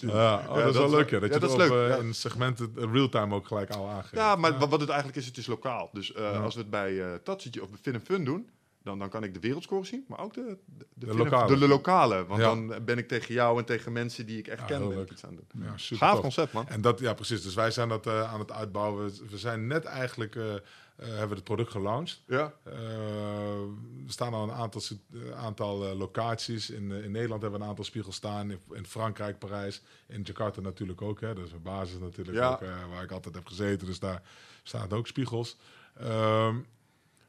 Ja, 0.00 0.44
oh, 0.48 0.54
dat 0.54 0.74
is 0.74 0.80
wel 0.80 0.90
leuk, 0.90 1.10
ja. 1.10 1.18
Dat 1.18 1.34
je 1.34 1.38
dat 1.40 1.50
is 1.50 1.56
leuk, 1.56 1.90
eh, 1.90 1.98
in 2.04 2.14
segmenten 2.14 2.72
eh, 2.76 2.84
real-time 2.92 3.34
ook 3.34 3.46
gelijk 3.46 3.70
al 3.70 3.88
aangeeft. 3.88 4.14
Ja, 4.14 4.36
maar 4.36 4.58
Wat, 4.58 4.80
het 4.80 4.88
eigenlijk 4.88 5.18
is, 5.18 5.26
het 5.26 5.36
is 5.36 5.46
lokaal. 5.46 5.90
Dus 5.92 6.12
eh, 6.12 6.42
als 6.42 6.54
we 6.54 6.60
het 6.60 6.70
bij 6.70 7.20
Tatsitje 7.24 7.62
of 7.62 7.68
bij 7.70 7.78
Fin 7.82 8.00
Fun 8.00 8.24
doen, 8.24 8.48
dan, 8.84 8.98
dan 8.98 9.08
kan 9.08 9.24
ik 9.24 9.34
de 9.34 9.40
wereldscore 9.40 9.84
zien, 9.84 10.04
maar 10.08 10.18
ook 10.20 10.34
de, 10.34 10.58
de, 10.64 10.86
de, 10.94 11.14
lokale. 11.14 11.58
de, 11.58 11.68
lokale. 11.68 12.26
Want 12.26 12.40
Ja. 12.40 12.46
dan 12.54 12.84
ben 12.84 12.98
ik 12.98 13.08
tegen 13.08 13.34
jou 13.34 13.58
en 13.58 13.64
tegen 13.64 13.92
mensen 13.92 14.26
die 14.26 14.38
ik 14.38 14.46
echt 14.46 14.60
Ja, 14.60 14.66
ken, 14.66 14.88
ben 14.88 14.98
ik 14.98 15.10
iets 15.10 15.24
aan 15.24 15.34
doen. 15.34 15.62
Ja, 15.64 15.76
super 15.76 16.06
Gaaf 16.06 16.20
concept, 16.20 16.52
man. 16.52 16.68
En 16.68 16.80
dat, 16.80 16.98
ja, 17.00 17.14
precies. 17.14 17.42
Dus 17.42 17.54
wij 17.54 17.70
zijn 17.70 17.88
dat 17.88 18.06
eh, 18.06 18.32
aan 18.32 18.38
het 18.40 18.52
uitbouwen. 18.52 19.04
We- 19.28 19.38
zijn 19.38 19.66
net 19.66 19.84
eigenlijk, 19.84 20.36
eh, 20.36 20.54
eh, 20.54 20.60
hebben 20.96 21.28
we 21.28 21.34
het 21.34 21.44
product 21.44 21.70
gelaunched. 21.70 22.20
Ja. 22.26 22.52
Er 22.64 24.12
staan 24.12 24.34
al 24.34 24.42
een 24.42 24.52
aantal, 24.52 24.80
aantal 25.36 25.76
locaties. 25.96 26.70
In, 26.70 26.90
in 26.92 27.10
Nederland 27.10 27.42
hebben 27.42 27.58
we 27.58 27.64
een 27.64 27.70
aantal 27.70 27.84
spiegels 27.84 28.16
staan. 28.16 28.50
In, 28.50 28.60
in 28.72 28.86
Frankrijk, 28.86 29.38
Parijs. 29.38 29.82
In 30.06 30.20
Jakarta 30.22 30.60
natuurlijk 30.60 31.02
ook. 31.02 31.20
Hè. 31.20 31.34
Dat 31.34 31.46
is 31.46 31.52
een 31.52 31.62
basis 31.62 31.98
natuurlijk 31.98 32.36
ook, 32.44 32.60
waar 32.90 33.02
ik 33.02 33.10
altijd 33.10 33.34
heb 33.34 33.46
gezeten. 33.46 33.86
Dus 33.86 33.98
daar 33.98 34.22
staan 34.62 34.90
ook 34.90 35.06
spiegels. 35.06 35.56
Ehm, 35.96 36.56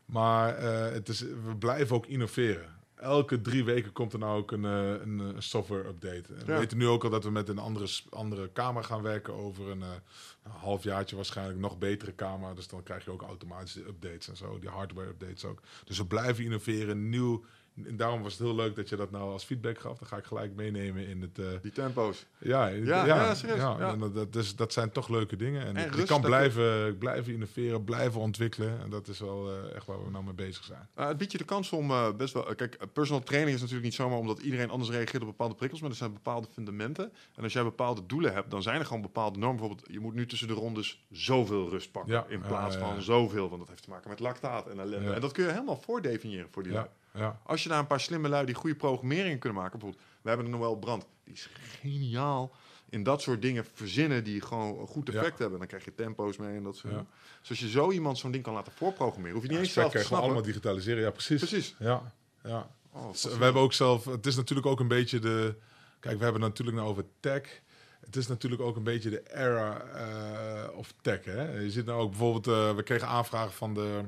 maar 0.05 0.55
eh, 0.55 0.93
het 0.93 1.09
is, 1.09 1.19
we 1.21 1.55
blijven 1.59 1.95
ook 1.95 2.05
innoveren. 2.05 2.73
Elke 2.95 3.41
drie 3.41 3.63
weken 3.63 3.91
komt 3.91 4.13
er 4.13 4.19
nou 4.19 4.37
ook 4.37 4.51
een, 4.51 4.65
eh, 4.65 4.89
een, 4.89 5.19
eh, 5.19 5.27
software 5.37 5.87
update. 5.87 6.33
En 6.33 6.45
We 6.45 6.57
weten 6.57 6.77
nu 6.77 6.87
ook 6.87 7.03
al 7.03 7.09
dat 7.09 7.23
we 7.23 7.29
met 7.31 7.49
een 7.49 7.57
andere, 7.57 7.87
andere 8.09 8.51
camera 8.53 8.85
gaan 8.85 9.01
werken 9.01 9.33
over 9.33 9.69
een, 9.69 9.81
een 9.81 10.51
halfjaartje 10.51 11.15
waarschijnlijk. 11.15 11.59
Nog 11.59 11.77
betere 11.77 12.15
camera. 12.15 12.53
Dus 12.53 12.67
dan 12.67 12.83
krijg 12.83 13.05
je 13.05 13.11
ook 13.11 13.21
automatische 13.21 13.87
updates 13.87 14.27
en 14.27 14.37
zo. 14.37 14.59
Die 14.59 14.69
hardware 14.69 15.09
updates 15.09 15.45
ook. 15.45 15.61
Dus 15.85 15.97
we 15.97 16.05
blijven 16.05 16.43
innoveren. 16.43 17.09
Nieuw. 17.09 17.43
En 17.83 17.97
daarom 17.97 18.21
was 18.21 18.33
het 18.33 18.41
heel 18.41 18.55
leuk 18.55 18.75
dat 18.75 18.89
je 18.89 18.95
dat 18.95 19.11
nou 19.11 19.31
als 19.31 19.43
feedback 19.43 19.79
gaf. 19.79 19.97
Dan 19.97 20.07
ga 20.07 20.17
ik 20.17 20.23
gelijk 20.25 20.55
meenemen 20.55 21.07
in 21.07 21.21
het... 21.21 21.39
eh, 21.39 21.45
Die 21.61 21.71
tempo's. 21.71 22.25
ja, 22.37 22.67
Ja, 22.67 23.05
ja, 23.05 23.05
ja, 23.05 23.35
serieus, 23.35 23.57
ja. 23.57 23.77
En 23.91 23.99
dat, 23.99 24.15
dat, 24.15 24.33
dus, 24.33 24.55
dat 24.55 24.73
zijn 24.73 24.91
toch 24.91 25.09
leuke 25.09 25.35
dingen. 25.35 25.65
En, 25.65 25.75
En 25.75 25.97
je 25.97 26.03
kan 26.03 26.21
blijven, 26.21 26.97
blijven 26.97 27.33
innoveren, 27.33 27.83
blijven 27.83 28.21
ontwikkelen. 28.21 28.79
En 28.81 28.89
dat 28.89 29.07
is 29.07 29.19
wel 29.19 29.49
eh, 29.51 29.75
echt 29.75 29.85
waar 29.85 30.03
we 30.05 30.11
nou 30.11 30.23
mee 30.23 30.33
bezig 30.33 30.63
zijn. 30.63 30.87
Uh, 30.99 31.07
het 31.07 31.17
biedt 31.17 31.31
je 31.31 31.37
de 31.37 31.43
kans 31.43 31.71
om 31.71 31.91
best 32.17 32.33
wel... 32.33 32.55
kijk, 32.55 32.77
personal 32.93 33.23
training 33.23 33.53
is 33.55 33.59
natuurlijk 33.61 33.87
niet 33.87 33.95
zomaar 33.95 34.17
omdat 34.17 34.39
iedereen 34.39 34.69
anders 34.69 34.89
reageert 34.91 35.21
op 35.21 35.27
bepaalde 35.27 35.55
prikkels, 35.55 35.81
maar 35.81 35.89
er 35.89 35.95
zijn 35.95 36.13
bepaalde 36.13 36.47
fundamenten. 36.53 37.11
En 37.35 37.43
als 37.43 37.53
jij 37.53 37.63
bepaalde 37.63 38.05
doelen 38.05 38.33
hebt, 38.33 38.51
dan 38.51 38.61
zijn 38.61 38.79
er 38.79 38.85
gewoon 38.85 39.01
bepaalde 39.01 39.39
normen. 39.39 39.57
Bijvoorbeeld, 39.59 39.87
je 39.91 39.99
moet 39.99 40.13
nu 40.13 40.25
tussen 40.25 40.47
de 40.47 40.53
rondes 40.53 41.05
zoveel 41.11 41.69
rust 41.69 41.91
pakken 41.91 42.25
in 42.27 42.41
plaats 42.41 42.75
van 42.75 43.01
zoveel, 43.01 43.47
want 43.47 43.59
dat 43.59 43.69
heeft 43.69 43.83
te 43.83 43.89
maken 43.89 44.09
met 44.09 44.19
lactaat 44.19 44.67
en 44.67 44.79
ellende. 44.79 45.13
En 45.13 45.21
dat 45.21 45.31
kun 45.31 45.43
je 45.43 45.51
helemaal 45.51 45.81
voordefiniëren 45.81 46.47
voor 46.51 46.63
die 46.63 46.71
lui. 46.71 46.87
Ja. 47.15 47.39
Als 47.43 47.63
je 47.63 47.69
daar 47.69 47.79
een 47.79 47.87
paar 47.87 47.99
slimme 47.99 48.29
lui 48.29 48.45
die 48.45 48.55
goede 48.55 48.75
programmering 48.75 49.39
kunnen 49.39 49.59
maken, 49.61 49.79
bijvoorbeeld, 49.79 50.09
we 50.21 50.27
hebben 50.29 50.51
de 50.51 50.57
Noël 50.57 50.75
Brand, 50.77 51.05
die 51.23 51.33
is 51.33 51.49
geniaal 51.79 52.51
in 52.89 53.03
dat 53.03 53.21
soort 53.21 53.41
dingen 53.41 53.65
verzinnen 53.73 54.23
die 54.23 54.41
gewoon 54.41 54.79
een 54.79 54.87
goed 54.87 55.07
Ja. 55.11 55.13
effect 55.19 55.39
hebben. 55.39 55.57
Dan 55.59 55.67
krijg 55.67 55.85
je 55.85 55.95
tempo's 55.95 56.37
mee 56.37 56.55
en 56.57 56.63
dat 56.63 56.75
soort 56.75 56.93
Ja. 56.93 56.97
dingen. 56.99 57.07
Dus 57.39 57.49
als 57.49 57.59
je 57.59 57.69
zo 57.69 57.91
iemand 57.91 58.17
zo'n 58.17 58.31
ding 58.31 58.43
kan 58.43 58.53
laten 58.53 58.71
voorprogrammeren, 58.73 59.33
hoef 59.35 59.43
je 59.45 59.49
niet 59.49 59.59
eens 59.59 59.73
zelf 59.73 59.91
te 59.91 59.97
snappen. 59.99 60.21
allemaal 60.21 60.41
digitaliseren. 60.43 61.03
Ja, 61.03 61.11
precies. 61.11 61.39
Precies. 61.39 61.75
Ja, 61.79 62.11
ja. 62.43 62.69
Oh, 62.91 63.11
Dus 63.11 63.23
we 63.23 63.43
hebben 63.43 63.61
ook 63.61 63.73
zelf... 63.73 64.05
Het 64.05 64.25
is 64.25 64.35
natuurlijk 64.35 64.67
ook 64.67 64.79
een 64.79 64.87
beetje 64.87 65.19
de... 65.19 65.55
Kijk, 65.99 66.17
we 66.17 66.23
hebben 66.23 66.41
het 66.41 66.49
natuurlijk 66.51 66.77
nou 66.77 66.89
over 66.89 67.05
tech. 67.19 67.61
Het 67.99 68.15
is 68.15 68.27
natuurlijk 68.27 68.61
ook 68.61 68.75
een 68.75 68.83
beetje 68.83 69.09
de 69.09 69.23
era 69.33 69.81
eh, 69.81 70.77
of 70.77 70.93
tech. 71.01 71.25
Hè? 71.25 71.59
Je 71.59 71.71
ziet 71.71 71.85
nou 71.85 72.01
ook 72.01 72.09
bijvoorbeeld... 72.09 72.47
eh, 72.47 72.75
we 72.75 72.83
kregen 72.83 73.07
aanvragen 73.07 73.51
van 73.53 73.73
de 73.73 74.01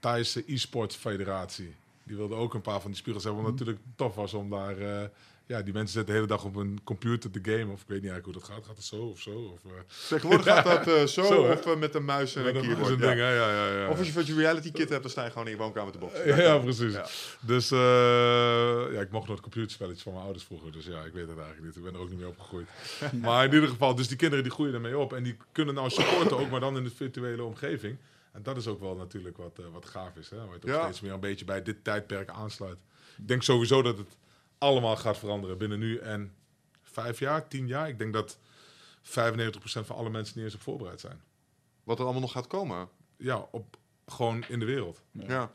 Thaise 0.00 0.42
e-sports 0.46 0.96
federatie. 0.96 1.74
Die 2.06 2.16
wilden 2.16 2.38
ook 2.38 2.54
een 2.54 2.60
paar 2.60 2.80
van 2.80 2.90
die 2.90 3.00
spiegels 3.00 3.24
hebben. 3.24 3.42
Wat 3.42 3.50
natuurlijk 3.52 3.78
tof 3.96 4.14
was 4.14 4.34
om 4.34 4.50
daar... 4.50 4.78
eh, 4.78 5.08
ja, 5.48 5.62
die 5.62 5.72
mensen 5.72 5.92
zitten 5.92 6.06
de 6.14 6.20
hele 6.20 6.26
dag 6.32 6.44
op 6.44 6.56
een 6.56 6.80
computer 6.84 7.30
te 7.30 7.38
gamen. 7.42 7.72
Of 7.72 7.80
ik 7.80 7.88
weet 7.88 8.02
niet 8.02 8.10
eigenlijk 8.10 8.24
hoe 8.24 8.32
dat 8.32 8.42
gaat. 8.56 8.66
Gaat 8.66 8.76
het 8.76 8.84
zo 8.84 8.96
of 8.96 9.20
zo? 9.20 9.30
Of, 9.30 9.64
eh, 9.64 9.70
Tegenwoordig 10.08 10.46
gaat 10.46 10.64
dat 10.64 10.86
eh, 10.86 11.04
zo, 11.04 11.22
of 11.52 11.76
met 11.76 11.94
een 11.94 12.04
muis 12.04 12.34
en 12.36 12.42
met 12.44 12.54
een 12.54 12.60
een- 12.60 12.66
keyboard. 12.66 12.88
zo'n 12.88 12.98
ja. 12.98 13.06
ding? 13.06 13.18
Ja, 13.20 13.30
ja, 13.30 13.72
ja. 13.80 13.88
Of 13.88 13.98
als 13.98 14.06
je 14.06 14.12
virtual 14.12 14.38
reality 14.38 14.72
kit 14.72 14.88
hebt, 14.88 15.02
dan 15.02 15.10
sta 15.10 15.24
je 15.24 15.30
gewoon 15.30 15.46
in 15.46 15.52
je 15.52 15.58
woonkamer 15.58 15.92
te 15.92 15.98
boksen. 15.98 16.26
Ja, 16.26 16.40
ja, 16.40 16.58
precies. 16.58 16.94
Dus 17.40 17.68
ja, 17.68 19.00
ik 19.00 19.10
mocht 19.10 19.28
nog 19.28 19.40
computerspelletjes 19.40 20.02
van 20.02 20.12
mijn 20.12 20.24
ouders 20.24 20.44
vroeger. 20.44 20.72
Dus 20.72 20.84
ja, 20.86 21.02
ik 21.04 21.12
weet 21.12 21.28
het 21.28 21.38
eigenlijk 21.38 21.66
niet. 21.66 21.76
Ik 21.76 21.82
ben 21.82 21.94
er 21.94 22.00
ook 22.00 22.08
niet 22.10 22.18
mee 22.18 22.28
opgegroeid. 22.28 22.66
maar 23.22 23.44
in 23.44 23.52
ieder 23.54 23.68
geval, 23.68 23.94
dus 23.94 24.08
die 24.08 24.16
kinderen 24.16 24.44
die 24.44 24.52
groeien 24.52 24.74
ermee 24.74 24.98
op. 24.98 25.12
En 25.12 25.22
die 25.22 25.36
kunnen 25.52 25.74
nou 25.74 25.90
supporten 25.90 26.38
ook, 26.38 26.50
maar 26.50 26.60
dan 26.60 26.76
in 26.76 26.84
de 26.84 26.90
virtuele 26.90 27.42
omgeving. 27.44 27.96
En 28.36 28.42
dat 28.42 28.56
is 28.56 28.66
ook 28.66 28.80
wel 28.80 28.96
natuurlijk 28.96 29.36
wat, 29.36 29.58
eh, 29.58 29.64
wat 29.72 29.84
gaaf 29.86 30.16
is. 30.16 30.30
Hè? 30.30 30.36
Waar 30.36 30.52
het 30.54 30.64
ook 30.64 30.70
Ja. 30.70 30.82
steeds 30.82 31.00
meer 31.00 31.12
een 31.12 31.20
beetje 31.20 31.44
bij 31.44 31.62
dit 31.62 31.84
tijdperk 31.84 32.28
aansluit. 32.28 32.78
Ik 33.16 33.28
denk 33.28 33.42
sowieso 33.42 33.82
dat 33.82 33.98
het 33.98 34.16
allemaal 34.58 34.96
gaat 34.96 35.18
veranderen 35.18 35.58
binnen 35.58 35.78
nu 35.78 35.98
en 35.98 36.34
vijf 36.82 37.18
jaar, 37.18 37.48
tien 37.48 37.66
jaar. 37.66 37.88
Ik 37.88 37.98
denk 37.98 38.12
dat 38.12 38.38
95% 39.02 39.86
van 39.86 39.96
alle 39.96 40.10
mensen 40.10 40.34
niet 40.36 40.44
eens 40.44 40.54
op 40.54 40.60
voorbereid 40.60 41.00
zijn. 41.00 41.20
Wat 41.84 41.98
er 41.98 42.04
allemaal 42.04 42.20
nog 42.22 42.32
gaat 42.32 42.46
komen. 42.46 42.88
Ja, 43.16 43.46
op, 43.50 43.76
gewoon 44.06 44.44
in 44.48 44.58
de 44.58 44.64
wereld. 44.66 45.02
Ja. 45.12 45.24
Ja. 45.28 45.52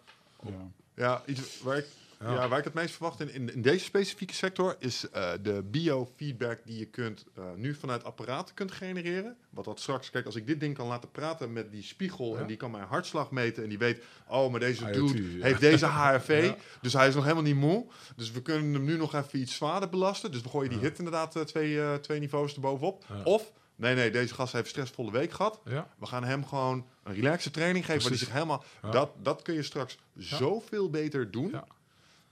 Ja, 1.02 1.22
iets 1.26 1.61
waar 1.61 1.78
ik 1.78 1.86
Ja. 2.19 2.34
Ja. 2.34 2.48
waar 2.48 2.57
ik 2.60 2.64
het 2.64 2.73
meest 2.73 2.95
verwacht 2.95 3.19
in, 3.19 3.34
in, 3.34 3.53
in 3.53 3.61
deze 3.61 3.86
specifieke 3.86 4.34
sector 4.34 4.76
is 4.80 5.10
eh, 5.10 5.32
de 5.41 5.64
biofeedback 5.64 6.60
die 6.65 6.80
je 6.80 6.86
kunt, 6.86 7.26
eh, 7.36 7.44
nu 7.56 7.73
vanuit 7.73 8.03
apparaten 8.03 8.56
kunt 8.56 8.72
genereren. 8.72 9.36
Wat 9.49 9.65
dat 9.65 9.80
straks, 9.80 10.10
kijk, 10.10 10.26
als 10.26 10.36
ik 10.36 10.48
dit 10.48 10.60
ding 10.60 10.76
kan 10.76 10.88
laten 10.88 11.11
praten 11.11 11.53
met 11.53 11.72
die 11.72 11.84
spiegel 11.84 12.34
Ja. 12.34 12.41
en 12.41 12.48
die 12.48 12.57
kan 12.57 12.72
mijn 12.72 12.84
hartslag 12.84 13.32
meten 13.32 13.64
en 13.64 13.69
die 13.69 13.78
weet, 13.78 14.03
oh, 14.28 14.52
maar 14.52 14.60
deze 14.60 14.84
IoT, 14.84 14.94
dude 14.94 15.38
ja. 15.38 15.44
heeft 15.44 15.60
deze 15.60 15.86
HRV, 15.98 16.53
dus 16.82 16.94
hij 16.94 17.07
is 17.07 17.15
nog 17.15 17.23
helemaal 17.23 17.44
niet 17.44 17.56
moe. 17.56 17.86
Dus 18.15 18.32
we 18.32 18.41
kunnen 18.41 18.73
hem 18.73 18.84
nu 18.84 18.98
nog 18.98 19.14
even 19.15 19.40
iets 19.40 19.56
zwaarder 19.56 19.90
belasten. 19.90 20.32
Dus 20.32 20.41
we 20.41 20.49
gooien 20.49 20.69
die 20.69 20.80
hit 20.80 20.98
inderdaad 20.98 21.36
eh, 21.36 21.41
twee, 21.41 21.99
twee 21.99 22.19
niveaus 22.19 22.53
erbovenop. 22.53 23.06
Of, 23.23 23.52
nee, 23.82 23.95
nee, 23.95 24.12
deze 24.12 24.34
gast 24.34 24.53
heeft 24.53 24.66
een 24.66 24.72
stressvolle 24.72 25.12
week 25.12 25.32
gehad. 25.32 25.62
Ja. 25.66 25.88
We 25.98 26.06
gaan 26.06 26.24
hem 26.24 26.45
gewoon 26.45 26.86
een 27.03 27.14
relaxe 27.14 27.52
training 27.52 27.86
geven 27.86 28.02
waar 28.02 28.10
hij 28.10 28.20
zich 28.20 28.32
helemaal... 28.32 28.64
Ja. 28.82 28.91
Dat, 28.91 29.12
dat 29.22 29.41
kun 29.41 29.53
je 29.53 29.64
straks 29.64 29.98
zoveel 30.16 30.90
beter 30.90 31.32
doen. 31.32 31.49
Ja. 31.49 31.66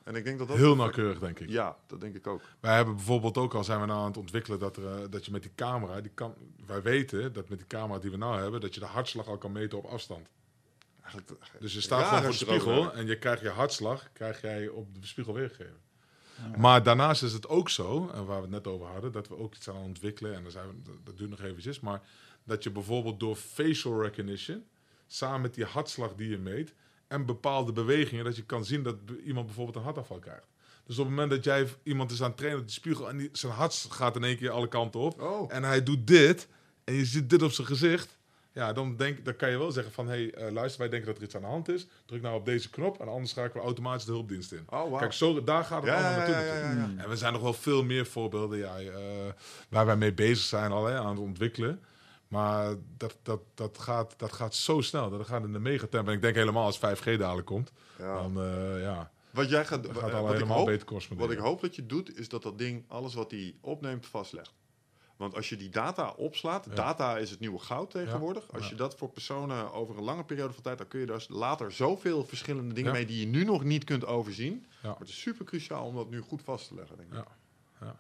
En 0.04 0.16
ik 0.16 0.24
denk 0.24 0.40
dat 0.40 0.48
dat... 0.48 0.58
Heel 0.58 0.76
nauwkeurig, 0.76 1.20
denk 1.20 1.40
ik. 1.40 1.50
Ja, 1.50 1.78
dat 1.88 2.02
denk 2.02 2.16
ik 2.16 2.28
ook. 2.28 2.42
Wij 2.60 2.76
hebben 2.76 2.96
bijvoorbeeld 2.96 3.38
ook 3.38 3.54
al 3.54 3.64
zijn 3.64 3.80
we 3.80 3.86
nou 3.86 4.00
aan 4.00 4.08
het 4.08 4.18
ontwikkelen 4.18 4.60
dat, 4.60 4.78
er, 4.78 4.86
eh, 4.86 5.02
dat 5.10 5.26
je 5.26 5.32
met 5.32 5.42
die 5.42 5.52
camera, 5.56 6.02
die 6.02 6.12
kan, 6.14 6.34
wij 6.66 6.82
weten 6.82 7.34
dat 7.34 7.50
met 7.50 7.58
die 7.58 7.68
camera 7.68 8.00
die 8.00 8.12
we 8.12 8.18
nou 8.18 8.42
hebben, 8.42 8.62
dat 8.62 8.74
je 8.74 8.80
de 8.80 8.86
hartslag 8.86 9.28
al 9.28 9.38
kan 9.38 9.52
meten 9.52 9.78
op 9.78 9.86
afstand. 9.86 10.28
Dus 11.60 11.74
je 11.74 11.82
staat 11.82 12.06
gewoon 12.06 12.22
voor 12.22 12.32
de 12.32 12.38
spiegel 12.38 12.94
en 12.94 13.06
je 13.06 13.18
krijgt 13.18 13.42
je 13.42 13.50
hartslag, 13.50 14.10
krijg 14.14 14.42
jij 14.42 14.68
op 14.68 15.02
de 15.02 15.08
spiegel 15.08 15.34
weergegeven. 15.34 15.78
Maar 16.58 16.84
daarnaast 16.84 17.24
is 17.24 17.34
het 17.34 17.48
ook 17.48 17.70
zo, 17.70 18.10
en 18.14 18.26
waar 18.26 18.36
we 18.36 18.42
het 18.42 18.50
net 18.52 18.68
over 18.68 18.88
hadden, 18.88 19.12
dat 19.12 19.28
we 19.28 19.38
ook 19.38 19.56
iets 19.56 19.70
aan 19.70 19.76
ontwikkelen, 19.76 20.36
en 20.36 20.42
daar 20.44 20.52
zijn 20.52 20.68
we, 20.68 20.92
dat, 21.04 21.18
duurt 21.18 21.30
nog 21.30 21.42
eventjes, 21.42 21.80
maar 21.80 22.02
dat 22.44 22.64
je 22.64 22.70
bijvoorbeeld 22.70 23.20
door 23.20 23.36
facial 23.36 24.02
recognition, 24.02 24.64
samen 25.08 25.42
met 25.42 25.54
die 25.54 25.66
hartslag 25.66 26.16
die 26.16 26.30
je 26.30 26.38
meet, 26.38 26.74
en 27.08 27.26
bepaalde 27.26 27.72
bewegingen, 27.72 28.26
dat 28.26 28.36
je 28.36 28.44
kan 28.44 28.66
zien 28.66 28.84
dat 28.84 28.96
iemand 29.26 29.46
bijvoorbeeld 29.46 29.76
een 29.78 29.84
hartaanval 29.84 30.20
krijgt. 30.20 30.48
Dus 30.86 30.98
op 30.98 31.06
het 31.06 31.14
moment 31.16 31.32
dat 31.32 31.44
jij 31.44 31.68
iemand 31.84 32.12
is 32.12 32.22
aan 32.22 32.28
het 32.28 32.38
trainen 32.38 32.62
op 32.62 32.68
de 32.68 32.74
spiegel 32.74 33.10
en 33.10 33.18
die, 33.18 33.30
zijn 33.32 33.54
hart 33.54 33.88
gaat 33.90 34.16
in 34.16 34.24
één 34.24 34.38
keer 34.38 34.50
alle 34.50 34.68
kanten 34.68 35.00
op, 35.00 35.22
Oh. 35.22 35.54
en 35.54 35.64
hij 35.64 35.84
doet 35.84 36.08
dit, 36.08 36.48
en 36.84 36.94
je 36.94 37.06
ziet 37.06 37.30
dit 37.30 37.42
op 37.42 37.52
zijn 37.52 37.68
gezicht, 37.68 38.18
ja, 38.54 38.74
dan, 38.74 38.96
denk, 38.96 39.26
dan 39.26 39.36
kan 39.36 39.50
je 39.50 39.58
wel 39.58 39.72
zeggen 39.72 39.94
van, 39.94 40.08
hé, 40.08 40.12
hey, 40.16 40.34
eh, 40.34 40.52
luister, 40.52 40.80
wij 40.80 40.90
denken 40.90 41.08
dat 41.08 41.18
er 41.18 41.24
iets 41.24 41.36
aan 41.36 41.42
de 41.42 41.48
hand 41.48 41.70
is, 41.70 41.88
druk 42.06 42.22
nou 42.22 42.36
op 42.36 42.46
deze 42.46 42.70
knop, 42.70 43.00
en 43.00 43.08
anders 43.08 43.30
schakelen 43.30 43.58
we 43.58 43.64
automatisch 43.64 44.06
de 44.06 44.12
hulpdienst 44.12 44.52
in. 44.52 44.64
Oh, 44.70 44.90
wow. 44.90 45.00
Kijk, 45.00 45.14
zo, 45.14 45.44
daar 45.44 45.64
gaat 45.64 45.82
het 45.84 45.92
Ja, 45.92 45.96
allemaal 45.98 46.18
naartoe 46.18 46.36
ja, 46.36 46.42
ja, 46.42 46.54
natuurlijk. 46.54 46.88
ja, 46.88 46.94
ja. 46.98 47.04
En 47.04 47.10
we 47.10 47.18
zijn 47.18 47.34
nog 47.34 47.42
wel 47.42 47.54
veel 47.54 47.84
meer 47.84 48.06
voorbeelden 48.06 48.58
ja, 48.58 48.80
eh, 48.80 48.92
waar 49.70 49.86
wij 49.86 49.96
mee 49.96 50.14
bezig 50.14 50.46
zijn 50.46 50.72
al 50.72 50.86
hè, 50.86 50.98
aan 50.98 51.10
het 51.10 51.20
ontwikkelen. 51.20 51.84
Maar 52.28 52.76
dat, 52.98 53.18
dat, 53.24 53.42
dat, 53.56 53.78
gaat, 53.78 54.14
dat 54.18 54.34
gaat 54.34 54.56
zo 54.56 54.82
snel. 54.82 55.10
Dat 55.10 55.28
gaat 55.28 55.44
in 55.44 55.54
de 55.54 55.60
megatempo. 55.60 56.10
En 56.10 56.16
ik 56.16 56.22
denk 56.22 56.36
helemaal 56.36 56.66
als 56.66 56.78
5G 56.78 57.04
dadelijk 57.18 57.48
komt, 57.48 57.72
Ja. 57.98 58.14
dan 58.16 58.42
eh, 58.42 58.82
ja, 58.82 59.12
Wat 59.32 59.50
jij 59.50 59.66
gaat, 59.66 59.86
gaat 59.86 59.96
wat, 59.96 60.04
ik 60.06 60.34
helemaal 60.34 60.58
hoop, 60.58 61.10
wat 61.18 61.32
ik 61.32 61.38
hoop 61.38 61.62
dat 61.62 61.76
je 61.76 61.86
doet, 61.86 62.18
is 62.18 62.30
dat 62.30 62.44
dat 62.44 62.58
ding 62.58 62.84
alles 62.88 63.14
wat 63.14 63.32
hij 63.32 63.56
opneemt 63.62 64.06
vastlegt. 64.08 64.54
Want 65.20 65.36
als 65.36 65.50
je 65.50 65.58
die 65.58 65.70
data 65.70 66.10
opslaat, 66.10 66.66
Ja. 66.70 66.74
data 66.76 67.18
is 67.18 67.30
het 67.32 67.40
nieuwe 67.40 67.60
goud 67.60 67.92
tegenwoordig. 67.92 68.54
Als 68.54 68.64
Ja. 68.64 68.70
je 68.70 68.76
dat 68.76 68.96
voor 68.96 69.10
personen 69.10 69.74
over 69.74 69.98
een 69.98 70.04
lange 70.04 70.24
periode 70.24 70.54
van 70.54 70.64
tijd, 70.64 70.78
dan 70.78 70.88
kun 70.88 71.00
je 71.00 71.06
dus 71.06 71.28
later 71.28 71.72
zoveel 71.72 72.24
verschillende 72.26 72.74
dingen 72.74 72.92
mee 72.92 73.06
die 73.06 73.20
je 73.20 73.26
nu 73.26 73.44
nog 73.44 73.64
niet 73.64 73.84
kunt 73.84 74.06
overzien. 74.06 74.66
Maar 74.84 74.96
het 75.00 75.10
is 75.10 75.20
super 75.22 75.46
cruciaal 75.46 75.86
om 75.86 75.96
dat 75.96 76.10
nu 76.10 76.22
goed 76.22 76.42
vast 76.42 76.68
te 76.68 76.76
leggen, 76.76 76.98
denk 76.98 77.14
ik. 77.14 77.24
Ja. 77.82 77.96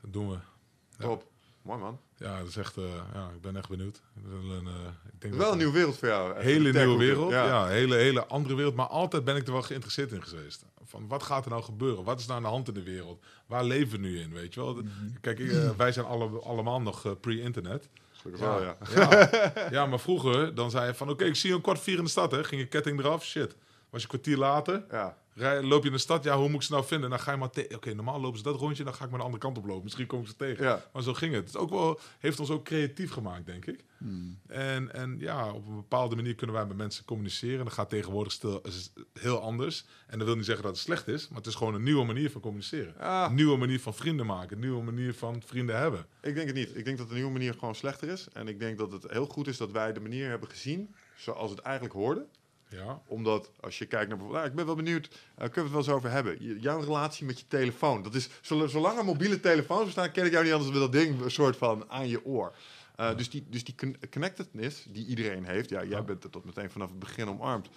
Dat 0.00 0.12
doen 0.12 0.28
we. 0.30 0.34
Ja. 0.34 1.04
Top. 1.04 1.30
Mooi 1.62 1.78
man. 1.78 1.98
Ja, 2.16 2.38
dat 2.38 2.48
is 2.48 2.56
echt, 2.56 2.76
eh, 2.76 2.84
ja, 3.14 3.30
ik 3.34 3.40
ben 3.40 3.56
echt 3.56 3.68
benieuwd. 3.68 4.00
Een, 4.24 4.66
eh, 4.66 4.72
ik 5.12 5.20
denk 5.20 5.34
Wel 5.34 5.52
een 5.52 5.56
nieuwe 5.58 5.72
wereld 5.72 5.98
voor 5.98 6.08
jou. 6.08 6.40
hele 6.40 6.72
nieuwe 6.72 6.98
wereld. 6.98 7.30
Ja, 7.30 7.66
hele, 7.66 7.94
hele 7.94 8.26
andere 8.26 8.54
wereld. 8.54 8.74
Maar 8.74 8.86
altijd 8.86 9.24
ben 9.24 9.36
ik 9.36 9.46
er 9.46 9.52
wel 9.52 9.62
geïnteresseerd 9.62 10.12
in 10.12 10.22
geweest. 10.24 10.64
Van 10.84 11.08
wat 11.08 11.22
gaat 11.22 11.44
er 11.44 11.50
nou 11.50 11.62
gebeuren? 11.62 12.04
Wat 12.04 12.20
is 12.20 12.26
nou 12.26 12.36
aan 12.38 12.44
de 12.44 12.48
hand 12.50 12.68
in 12.68 12.74
de 12.74 12.82
wereld? 12.82 13.24
Waar 13.46 13.64
leven 13.64 13.92
we 14.00 14.06
nu 14.06 14.18
in? 14.20 14.32
Weet 14.32 14.54
je 14.54 14.60
wel? 14.60 14.82
Kijk, 15.20 15.38
ik, 15.38 15.50
eh, 15.50 15.70
wij 15.76 15.92
zijn 15.92 16.06
alle, 16.06 16.40
allemaal 16.40 16.80
nog 16.80 17.04
eh, 17.04 17.12
pre-internet. 17.20 17.88
Gelukkig 18.12 18.46
wel, 18.46 18.62
ja. 18.62 18.76
Ja. 18.94 19.30
ja, 19.76 19.86
maar 19.86 20.00
vroeger 20.00 20.54
dan 20.54 20.70
zei 20.70 20.86
je 20.86 20.94
van... 20.94 21.10
Oké, 21.10 21.24
ik 21.24 21.36
zie 21.36 21.50
je 21.50 21.56
een 21.56 21.62
kwart 21.62 21.80
vier 21.80 21.98
in 21.98 22.04
de 22.04 22.10
stad. 22.10 22.30
Hè. 22.30 22.44
Ging 22.44 22.60
je 22.60 22.66
ketting 22.66 22.98
eraf? 22.98 23.24
Shit. 23.24 23.56
Was 23.90 24.02
je 24.02 24.08
een 24.08 24.08
kwartier 24.08 24.36
later? 24.36 24.84
ja. 24.90 25.16
Rij, 25.34 25.62
loop 25.62 25.80
je 25.82 25.86
in 25.88 25.94
de 25.94 26.00
stad? 26.00 26.24
Ja, 26.24 26.36
hoe 26.36 26.48
moet 26.48 26.60
ik 26.60 26.66
ze 26.66 26.72
nou 26.72 26.84
vinden? 26.84 27.10
Dan 27.10 27.20
ga 27.20 27.30
je 27.32 27.36
maar... 27.36 27.50
te- 27.50 27.68
Oké, 27.74 27.94
normaal 27.94 28.20
lopen 28.20 28.38
ze 28.38 28.44
dat 28.44 28.56
rondje. 28.60 28.84
Dan 28.84 28.94
ga 28.94 29.04
ik 29.04 29.10
maar 29.10 29.18
de 29.18 29.24
andere 29.24 29.42
kant 29.42 29.58
op 29.58 29.66
lopen. 29.66 29.82
Misschien 29.84 30.06
kom 30.06 30.20
ik 30.20 30.26
ze 30.26 30.36
tegen. 30.36 30.64
Ja. 30.64 30.84
Maar 30.92 31.02
zo 31.02 31.14
ging 31.14 31.34
het. 31.34 31.40
Het 31.44 31.54
is 31.54 31.60
ook 31.60 31.70
wel, 31.70 32.00
heeft 32.18 32.40
ons 32.40 32.50
ook 32.50 32.64
creatief 32.64 33.10
gemaakt, 33.10 33.46
denk 33.46 33.66
ik. 33.66 33.84
Hmm. 33.98 34.38
En, 34.46 34.94
en 34.94 35.16
ja, 35.18 35.52
op 35.52 35.66
een 35.66 35.74
bepaalde 35.76 36.16
manier 36.16 36.34
kunnen 36.34 36.56
wij 36.56 36.66
met 36.66 36.76
mensen 36.76 37.04
communiceren. 37.04 37.64
Dat 37.64 37.74
gaat 37.74 37.88
tegenwoordig 37.90 38.32
stil, 38.32 38.60
is 38.62 38.92
heel 39.20 39.40
anders. 39.40 39.84
En 40.06 40.18
dat 40.18 40.26
wil 40.26 40.36
niet 40.36 40.44
zeggen 40.44 40.64
dat 40.64 40.72
het 40.72 40.82
slecht 40.82 41.08
is, 41.08 41.28
maar 41.28 41.38
het 41.38 41.46
is 41.46 41.54
gewoon 41.54 41.74
een 41.74 41.82
nieuwe 41.82 42.04
manier 42.04 42.30
van 42.30 42.40
communiceren. 42.40 42.98
Ah. 42.98 43.26
Een 43.28 43.34
nieuwe 43.34 43.56
manier 43.56 43.80
van 43.80 43.94
vrienden 43.94 44.26
maken, 44.26 44.54
een 44.56 44.62
nieuwe 44.62 44.82
manier 44.82 45.14
van 45.14 45.42
vrienden 45.46 45.76
hebben. 45.78 46.06
Ik 46.22 46.34
denk 46.34 46.46
het 46.46 46.56
niet. 46.56 46.76
Ik 46.76 46.84
denk 46.84 46.98
dat 46.98 47.08
de 47.08 47.14
nieuwe 47.14 47.30
manier 47.32 47.54
gewoon 47.54 47.74
slechter 47.74 48.08
is. 48.08 48.28
En 48.32 48.48
ik 48.48 48.58
denk 48.58 48.78
dat 48.78 48.92
het 48.92 49.10
heel 49.10 49.26
goed 49.26 49.46
is 49.48 49.56
dat 49.56 49.70
wij 49.70 49.92
de 49.92 50.00
manier 50.00 50.28
hebben 50.28 50.48
gezien 50.48 50.94
zoals 51.16 51.50
het 51.50 51.58
eigenlijk 51.60 51.94
hoorde. 51.94 52.26
Ja, 52.72 53.00
Omdat 53.06 53.50
als 53.60 53.78
je 53.78 53.86
kijkt 53.86 54.08
naar 54.08 54.16
bijvoorbeeld, 54.18 54.32
nou, 54.38 54.46
ik 54.50 54.54
ben 54.54 54.66
wel 54.66 54.84
benieuwd, 54.84 55.06
eh, 55.06 55.14
kunnen 55.36 55.54
we 55.54 55.60
het 55.60 55.70
wel 55.70 55.78
eens 55.78 55.88
over 55.88 56.10
hebben? 56.10 56.60
Jouw 56.60 56.80
relatie 56.80 57.26
met 57.26 57.38
je 57.38 57.44
telefoon. 57.48 58.02
Dat 58.02 58.14
is, 58.14 58.28
zol- 58.40 58.68
zolang 58.68 58.98
er 58.98 59.04
mobiele 59.04 59.40
telefoons 59.40 59.84
bestaan, 59.84 60.10
ken 60.12 60.24
ik 60.26 60.32
jou 60.32 60.44
niet 60.44 60.52
anders 60.52 60.70
dan 60.70 60.80
dat 60.80 60.92
ding 60.92 61.20
een 61.20 61.30
soort 61.30 61.56
van 61.56 61.90
aan 61.90 62.08
je 62.08 62.24
oor. 62.24 62.54
Eh, 62.96 63.16
Dus 63.16 63.30
die, 63.30 63.46
dus 63.48 63.64
die 63.64 63.74
con- 63.74 63.96
connectedness 64.10 64.84
die 64.88 65.06
iedereen 65.06 65.44
heeft, 65.44 65.68
ja, 65.70 65.78
jij 65.80 65.88
Ja. 65.88 66.02
bent 66.02 66.24
er 66.24 66.30
tot 66.30 66.44
meteen 66.44 66.70
vanaf 66.70 66.88
het 66.88 66.98
begin 66.98 67.28
omarmd. 67.28 67.68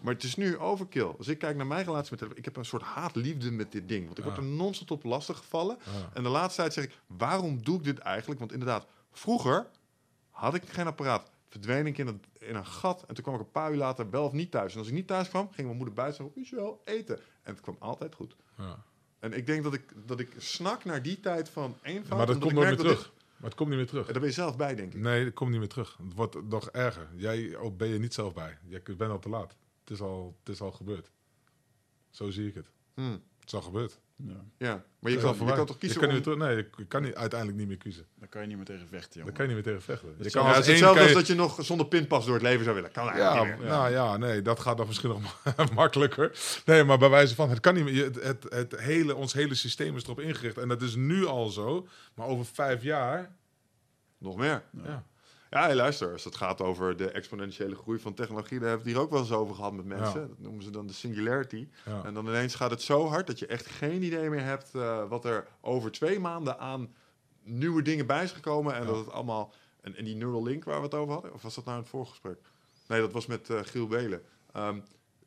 Maar 0.00 0.14
het 0.14 0.22
is 0.22 0.36
nu 0.36 0.58
overkill. 0.58 1.12
Als 1.18 1.28
ik 1.28 1.38
kijk 1.38 1.56
naar 1.56 1.66
mijn 1.66 1.84
relatie 1.84 2.08
met 2.10 2.18
telefoon, 2.18 2.38
ik 2.38 2.44
heb 2.44 2.56
een 2.56 2.64
soort 2.64 2.82
haatliefde 2.82 3.50
met 3.50 3.72
dit 3.72 3.88
ding. 3.88 4.04
Want 4.04 4.18
ik 4.18 4.24
Ja. 4.24 4.30
word 4.30 4.42
er 4.42 4.48
non-stop 4.52 4.90
op 4.90 5.04
lastig 5.04 5.36
gevallen. 5.38 5.78
En 6.12 6.22
de 6.22 6.28
laatste 6.28 6.60
tijd 6.60 6.72
zeg 6.72 6.84
ik, 6.84 6.98
waarom 7.06 7.62
doe 7.64 7.76
ik 7.78 7.84
dit 7.84 7.98
eigenlijk? 7.98 8.40
Want 8.40 8.52
inderdaad, 8.52 8.86
vroeger 9.12 9.66
had 10.30 10.54
ik 10.54 10.62
geen 10.68 10.86
apparaat. 10.86 11.30
Verdween 11.52 11.86
ik 11.86 11.98
in 11.98 12.06
een, 12.06 12.22
in 12.38 12.54
een 12.54 12.66
gat. 12.66 13.04
En 13.06 13.14
toen 13.14 13.24
kwam 13.24 13.34
ik 13.34 13.40
een 13.40 13.50
paar 13.50 13.70
uur 13.70 13.76
later 13.76 14.10
wel 14.10 14.24
of 14.24 14.32
niet 14.32 14.50
thuis. 14.50 14.72
En 14.72 14.78
als 14.78 14.88
ik 14.88 14.94
niet 14.94 15.06
thuis 15.06 15.28
kwam, 15.28 15.46
ging 15.50 15.66
mijn 15.66 15.76
moeder 15.76 15.94
buiten 15.94 16.16
zeggen, 16.24 16.40
Michel, 16.40 16.82
eten. 16.84 17.16
En 17.42 17.52
het 17.52 17.60
kwam 17.60 17.76
altijd 17.78 18.14
goed. 18.14 18.36
ja. 18.58 18.84
En 19.18 19.32
ik 19.32 19.46
denk 19.46 19.62
dat 19.62 19.74
ik, 19.74 19.92
dat 20.06 20.20
ik 20.20 20.34
snak 20.38 20.84
naar 20.84 21.02
die 21.02 21.20
tijd 21.20 21.48
van 21.48 21.76
eenvoud. 21.82 22.18
Maar 22.18 22.26
dat 22.26 22.38
komt 22.38 22.52
nooit 22.52 22.66
meer 22.68 22.76
dat 22.76 22.86
terug. 22.86 23.12
Maar 23.36 23.50
het 23.50 23.54
komt 23.58 23.68
niet 23.68 23.78
meer 23.78 23.86
terug. 23.88 24.04
dit- 24.04 24.12
daar 24.12 24.22
ben 24.22 24.30
je 24.32 24.36
zelf 24.36 24.56
bij, 24.56 24.74
denk 24.74 24.94
ik. 24.94 25.00
Nee, 25.00 25.24
dat 25.24 25.34
komt 25.34 25.50
niet 25.50 25.58
meer 25.58 25.68
terug. 25.68 25.96
Het 26.04 26.14
wordt 26.14 26.48
nog 26.48 26.70
erger. 26.70 27.08
Jij 27.16 27.56
ook 27.56 27.76
ben 27.76 27.88
je 27.88 27.98
niet 27.98 28.14
zelf 28.14 28.34
bij. 28.34 28.58
Je 28.68 28.80
bent 28.96 29.10
al 29.10 29.18
te 29.18 29.28
laat. 29.28 29.56
Het 29.80 29.90
is 29.90 30.00
al, 30.00 30.36
het 30.38 30.48
is 30.48 30.60
al 30.60 30.72
gebeurd. 30.72 31.10
Zo 32.10 32.30
zie 32.30 32.48
ik 32.48 32.54
het. 32.54 32.70
Hmm, 32.94 33.12
Het 33.12 33.46
is 33.46 33.54
al 33.54 33.62
gebeurd. 33.62 33.98
Ja. 34.26 34.34
ja, 34.58 34.84
maar 34.98 35.10
je 35.12 35.18
kan, 35.18 35.36
je 35.46 35.52
kan 35.52 35.66
toch 35.66 35.78
kiezen 35.78 36.00
je 36.00 36.06
kan 36.06 36.16
om... 36.16 36.38
niet 36.38 36.38
Nee, 36.48 36.56
je 36.76 36.84
kan 36.86 37.02
niet, 37.02 37.14
uiteindelijk 37.14 37.58
niet 37.58 37.68
meer 37.68 37.76
kiezen. 37.76 38.06
Daar 38.18 38.28
kan 38.28 38.40
je 38.40 38.46
niet 38.46 38.56
meer 38.56 38.66
tegen 38.66 38.86
vechten, 38.88 39.20
jongen. 39.20 39.26
Daar 39.26 39.34
kan 39.34 39.48
je 39.48 39.54
niet 39.54 39.64
meer 39.64 39.74
tegen 39.74 39.94
vechten. 39.94 40.14
Je 40.18 40.24
is 40.24 40.32
kan 40.32 40.42
Ja, 40.42 40.48
als 40.48 40.56
het 40.56 40.66
hetzelfde 40.66 41.00
je- 41.00 41.06
als 41.06 41.14
dat 41.16 41.26
je 41.26 41.34
nog 41.34 41.58
zonder 41.64 41.86
pinpas 41.86 42.24
door 42.24 42.34
het 42.34 42.42
leven 42.42 42.62
zou 42.64 42.74
willen. 42.76 42.92
Kan 42.92 43.08
eigenlijk 43.08 43.36
Ja, 43.44 43.50
niet 43.50 43.58
meer. 43.58 43.68
nou 43.68 43.90
ja, 43.90 44.16
nee, 44.16 44.42
dat 44.42 44.60
gaat 44.60 44.76
dan 44.76 44.86
misschien 44.86 45.08
nog 45.10 45.42
makkelijker. 45.74 46.38
Nee, 46.64 46.84
maar 46.84 46.98
bij 46.98 47.10
wijze 47.10 47.34
van, 47.34 47.50
het 47.50 47.60
kan 47.60 47.74
niet 47.74 47.84
meer. 47.84 48.04
Het, 48.04 48.22
het, 48.22 48.46
het 48.48 48.80
hele, 48.80 49.14
ons 49.14 49.32
hele 49.32 49.54
systeem 49.54 49.96
is 49.96 50.02
erop 50.04 50.20
ingericht. 50.20 50.58
En 50.58 50.68
dat 50.68 50.82
is 50.82 50.94
nu 50.94 51.26
al 51.26 51.48
zo. 51.48 51.86
Maar 52.14 52.26
over 52.26 52.44
vijf 52.46 52.82
jaar, 52.82 53.34
Nog 54.18 54.36
meer. 54.36 54.62
ja. 54.84 55.04
Ja, 55.52 55.60
hey, 55.62 55.74
luister, 55.74 56.12
als 56.12 56.24
het 56.24 56.36
gaat 56.36 56.60
over 56.60 56.96
de 56.96 57.10
exponentiële 57.10 57.74
groei 57.74 57.98
van 57.98 58.14
technologie, 58.14 58.58
daar 58.58 58.68
hebben 58.68 58.84
we 58.86 58.90
het 58.90 58.98
hier 58.98 59.06
ook 59.06 59.10
wel 59.12 59.20
eens 59.20 59.32
over 59.32 59.54
gehad 59.54 59.72
met 59.72 59.84
mensen. 59.84 60.20
Ja. 60.20 60.26
Dat 60.26 60.38
noemen 60.38 60.62
ze 60.62 60.70
dan 60.70 60.86
de 60.86 60.92
singularity. 60.92 61.68
ja. 61.84 62.04
En 62.04 62.14
dan 62.14 62.26
ineens 62.26 62.54
gaat 62.54 62.70
het 62.70 62.82
zo 62.82 63.06
hard 63.06 63.26
dat 63.26 63.38
je 63.38 63.46
echt 63.46 63.66
geen 63.66 64.02
idee 64.02 64.30
meer 64.30 64.44
hebt 64.44 64.74
eh, 64.74 65.08
wat 65.08 65.24
er 65.24 65.48
over 65.60 65.90
twee 65.90 66.18
maanden 66.20 66.58
aan 66.58 66.94
nieuwe 67.42 67.82
dingen 67.82 68.06
bij 68.06 68.22
is 68.24 68.32
gekomen. 68.32 68.74
En 68.74 68.80
Ja. 68.80 68.86
dat 68.86 68.96
het 68.96 69.10
allemaal. 69.10 69.52
En, 69.80 69.96
en 69.96 70.04
die 70.04 70.14
Neuralink 70.16 70.64
waar 70.64 70.76
we 70.78 70.82
het 70.84 70.94
over 70.94 71.12
hadden, 71.12 71.32
of 71.32 71.42
was 71.42 71.54
dat 71.54 71.64
nou 71.64 71.76
in 71.76 71.82
het 71.82 71.92
voorgesprek? 71.92 72.38
Nee, 72.88 73.00
dat 73.00 73.12
was 73.12 73.26
met 73.26 73.50
eh, 73.50 73.60
Giel 73.62 73.86
Belen. 73.86 74.22
Ehm, 74.52 74.80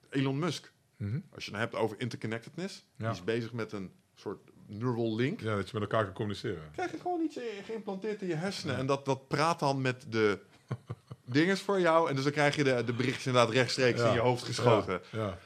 Elon 0.10 0.39
Musk. 0.39 0.72
Mhm. 0.97 1.19
Als 1.34 1.45
je 1.45 1.52
het 1.52 1.60
hebt 1.60 1.76
over 1.76 1.99
interconnectedness, 1.99 2.85
die 2.97 3.07
is 3.10 3.23
bezig 3.23 3.53
met 3.53 3.72
een 3.72 3.91
soort 4.15 4.49
neural 4.68 5.16
link. 5.16 5.42
ja, 5.42 5.56
dat 5.56 5.70
je 5.70 5.80
met 5.80 5.82
elkaar 5.82 6.04
kan 6.06 6.14
communiceren. 6.14 6.62
Krijg 6.74 6.92
je 6.92 6.98
gewoon 7.02 7.22
iets 7.22 7.38
eh, 7.38 7.44
geïmplanteerd 7.66 8.22
in 8.22 8.28
je 8.28 8.36
hersenen. 8.36 8.74
Ja. 8.74 8.80
En 8.82 8.86
dat, 8.86 9.06
dat 9.06 9.28
praat 9.28 9.60
dan 9.60 9.82
met 9.82 10.06
de 10.10 10.40
dinges 11.26 11.62
voor 11.62 11.80
jou. 11.80 12.10
En 12.10 12.16
dus 12.16 12.24
dan 12.24 12.34
krijg 12.34 12.56
je 12.56 12.64
de, 12.64 12.84
de 12.86 12.94
berichtjes 12.94 13.26
inderdaad 13.26 13.54
rechtstreeks 13.54 14.00
Ja. 14.00 14.08
in 14.08 14.14
je 14.14 14.20
hoofd 14.20 14.44
geschoten. 14.44 15.02
Ja, 15.12 15.20
ja. 15.20 15.38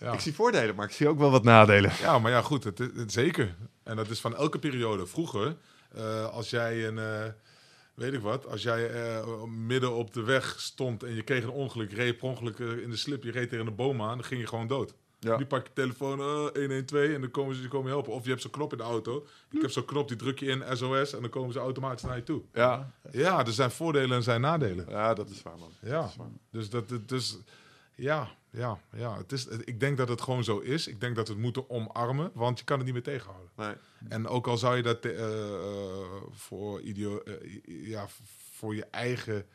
Ja. 0.00 0.12
Ik 0.12 0.20
zie 0.20 0.34
voordelen, 0.34 0.74
maar 0.74 0.86
ik 0.86 0.92
zie 0.92 1.08
ook 1.08 1.18
wel 1.18 1.30
wat 1.30 1.44
nadelen. 1.44 1.92
Ja, 2.00 2.18
maar 2.18 2.30
ja, 2.30 2.42
goed, 2.42 2.64
het, 2.64 2.78
het- 2.78 3.12
zeker. 3.12 3.54
En 3.82 3.96
dat 3.96 4.10
is 4.10 4.20
van 4.20 4.36
elke 4.36 4.58
periode. 4.58 5.06
Vroeger, 5.06 5.56
eh, 5.94 6.28
als 6.32 6.50
jij 6.50 6.86
een, 6.86 6.98
eh, 6.98 7.24
weet 7.94 8.12
ik 8.12 8.20
wat, 8.20 8.46
als 8.46 8.62
jij 8.62 8.90
eh, 8.90 9.42
midden 9.44 9.94
op 9.94 10.12
de 10.12 10.22
weg 10.22 10.54
stond 10.60 11.02
en 11.02 11.14
je 11.14 11.22
kreeg 11.22 11.42
een 11.42 11.50
ongeluk, 11.50 11.92
reed 11.92 12.16
per 12.16 12.28
ongeluk 12.28 12.58
in 12.58 12.90
de 12.90 12.96
slip, 12.96 13.22
je 13.24 13.30
reed 13.30 13.48
tegen 13.48 13.66
een 13.66 13.74
boom 13.74 14.02
aan, 14.02 14.16
dan 14.18 14.24
ging 14.26 14.40
je 14.40 14.46
gewoon 14.46 14.66
dood. 14.66 14.94
Ja. 15.18 15.36
Nu 15.36 15.46
pak 15.46 15.66
je 15.66 15.72
telefoon, 15.72 16.20
eh 16.20 16.62
112, 16.62 17.14
en 17.14 17.20
dan 17.20 17.30
komen 17.30 17.54
ze 17.54 17.62
je 17.62 17.68
komen 17.68 17.86
je 17.86 17.92
helpen. 17.92 18.12
Of 18.12 18.24
je 18.24 18.30
hebt 18.30 18.42
zo'n 18.42 18.50
knop 18.50 18.72
in 18.72 18.78
de 18.78 18.84
auto. 18.84 19.26
Ik 19.50 19.60
heb 19.62 19.70
zo'n 19.70 19.84
knop, 19.84 20.08
die 20.08 20.16
druk 20.16 20.38
je 20.38 20.46
in, 20.46 20.62
SOS, 20.76 21.14
en 21.14 21.20
dan 21.20 21.30
komen 21.30 21.52
ze 21.52 21.58
automatisch 21.58 22.02
naar 22.02 22.16
je 22.16 22.22
toe. 22.22 22.42
Ja. 22.52 22.92
Ja, 23.10 23.46
er 23.46 23.52
zijn 23.52 23.70
voordelen 23.70 24.16
en 24.16 24.22
zijn 24.22 24.40
nadelen. 24.40 24.86
ja, 24.88 25.14
dat 25.14 25.28
is 25.28 25.42
waar, 25.42 25.58
man. 25.58 25.72
Ja, 25.80 26.10
waar. 26.16 26.28
dus 26.50 26.70
dat, 26.70 27.08
dus, 27.08 27.38
Ja, 27.94 28.28
ja, 28.50 28.78
ja. 28.92 29.16
Het 29.16 29.32
is, 29.32 29.46
ik 29.46 29.80
denk 29.80 29.96
dat 29.96 30.08
het 30.08 30.20
gewoon 30.20 30.44
zo 30.44 30.58
is. 30.58 30.86
Ik 30.86 31.00
denk 31.00 31.16
dat 31.16 31.26
we 31.28 31.32
het 31.32 31.42
moeten 31.42 31.70
omarmen, 31.70 32.30
want 32.34 32.58
je 32.58 32.64
kan 32.64 32.76
het 32.76 32.84
niet 32.84 32.94
meer 32.94 33.02
tegenhouden. 33.02 33.50
Nee. 33.56 33.74
En 34.08 34.28
ook 34.28 34.46
al 34.46 34.56
zou 34.58 34.76
je 34.76 34.82
dat 34.82 35.04
eh, 35.04 35.18
eh, 35.18 36.06
voor, 36.30 36.80
ideo 36.80 37.18
eh, 37.18 37.32
ja, 37.64 38.06
voor 38.50 38.74
je 38.74 38.86
eigen, 38.90 39.46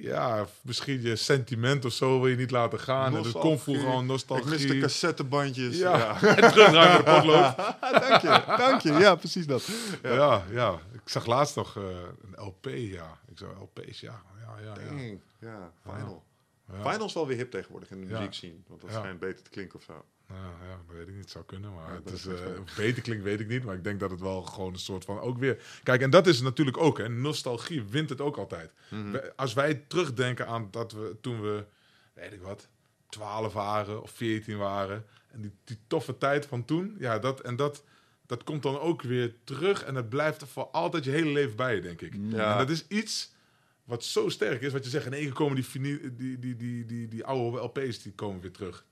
ja, 0.00 0.46
misschien 0.62 1.02
je 1.02 1.16
sentiment 1.16 1.84
of 1.84 1.92
zo 1.92 2.20
wil 2.20 2.28
je 2.30 2.36
niet 2.36 2.50
laten 2.50 2.80
gaan. 2.80 3.06
En 3.06 3.12
het 3.14 3.22
Nostalgie. 3.24 3.50
komt 3.64 3.78
gewoon 3.80 4.02
Ik 4.02 4.08
nostalgie. 4.08 4.48
mis 4.50 4.66
de 4.66 4.78
cassettebandjes. 4.78 5.76
Ja, 5.78 5.96
Ja. 5.98 6.20
en 6.36 6.72
naar 6.72 6.96
de 6.96 7.02
potlood. 7.04 7.56
dank 8.08 8.20
je, 8.22 8.42
dank 8.56 8.80
je. 8.80 8.92
Ja, 8.92 9.14
precies 9.14 9.46
dat. 9.46 9.68
Ja. 10.02 10.44
ja, 10.50 10.80
Ik 10.92 11.00
zag 11.04 11.26
laatst 11.26 11.56
nog 11.56 11.76
eh, 11.76 11.82
een 11.84 12.44
LP, 12.44 12.66
ja. 12.70 13.18
Ik 13.28 13.38
zou 13.38 13.50
LP's, 13.60 14.00
ja. 14.00 14.22
Ja, 14.40 14.54
ja, 14.64 14.74
ja. 14.80 14.88
Dang. 14.88 15.20
Ja, 15.40 15.72
Final. 15.82 16.24
Ja. 16.72 16.90
Final 16.90 17.06
is 17.06 17.12
wel 17.14 17.26
weer 17.26 17.36
hip 17.36 17.50
tegenwoordig 17.50 17.90
in 17.90 18.00
de 18.00 18.06
muziek 18.14 18.34
zien. 18.34 18.64
Want 18.68 18.80
dat 18.80 18.90
schijnt 18.92 19.20
beter 19.20 19.42
te 19.44 19.50
klinken 19.50 19.78
of 19.78 19.84
zo. 19.84 20.04
Nou, 20.28 20.40
ja, 20.68 20.80
dat 20.86 20.96
weet 20.96 21.08
ik 21.08 21.14
niet. 21.14 21.22
Het 21.22 21.30
zou 21.30 21.44
kunnen, 21.44 21.74
maar 21.74 21.88
Ja, 21.92 21.94
het 22.04 22.12
is, 22.12 22.26
eh, 22.26 22.34
beter 22.76 23.02
klinkt, 23.02 23.24
weet 23.24 23.40
ik 23.40 23.48
niet. 23.48 23.64
Maar 23.64 23.74
ik 23.74 23.84
denk 23.84 24.00
dat 24.00 24.10
het 24.10 24.20
wel 24.20 24.42
gewoon 24.42 24.72
een 24.72 24.78
soort 24.78 25.04
van 25.04 25.20
ook 25.20 25.38
weer... 25.38 25.62
Kijk, 25.82 26.00
en 26.02 26.10
dat 26.10 26.26
is 26.26 26.40
natuurlijk 26.40 26.76
ook, 26.76 26.98
hè. 26.98 27.08
Nostalgie 27.08 27.82
wint 27.84 28.08
het 28.08 28.20
ook 28.20 28.36
altijd. 28.36 28.72
Mhm. 28.90 29.10
We- 29.10 29.32
Als 29.36 29.52
wij 29.54 29.74
terugdenken 29.74 30.46
aan 30.46 30.68
dat 30.70 30.92
we 30.92 31.16
toen 31.20 31.40
we, 31.40 31.64
weet 32.12 32.32
ik 32.32 32.40
wat, 32.42 32.68
12 33.08 33.52
waren 33.52 34.02
of 34.02 34.10
14 34.10 34.56
waren. 34.58 35.04
En 35.30 35.40
die, 35.40 35.52
die 35.64 35.78
toffe 35.86 36.18
tijd 36.18 36.46
van 36.46 36.64
toen. 36.64 36.96
Ja, 36.98 37.18
dat, 37.18 37.40
en 37.40 37.56
dat, 37.56 37.84
dat 38.26 38.44
komt 38.44 38.62
dan 38.62 38.78
ook 38.80 39.02
weer 39.02 39.34
terug. 39.44 39.82
En 39.84 39.94
dat 39.94 40.08
blijft 40.08 40.40
er 40.40 40.46
voor 40.48 40.64
altijd 40.66 41.04
je 41.04 41.10
hele 41.10 41.30
leven 41.30 41.56
bij 41.56 41.74
je, 41.74 41.80
denk 41.80 42.00
ik. 42.00 42.14
Ja. 42.28 42.52
En 42.52 42.58
dat 42.58 42.70
is 42.70 42.84
iets 42.88 43.34
wat 43.84 44.04
zo 44.04 44.28
sterk 44.28 44.62
is. 44.62 44.72
Wat 44.72 44.84
je 44.84 44.90
zegt, 44.90 45.06
in 45.06 45.12
één 45.12 45.22
keer 45.24 45.32
komen 45.32 45.54
die, 45.70 46.14
die, 46.16 46.38
die, 46.56 46.86
die, 46.86 47.08
die 47.08 47.24
oude 47.24 47.58
LP's, 47.60 48.02
die 48.02 48.12
komen 48.12 48.40
weer 48.40 48.52
terug 48.52 48.84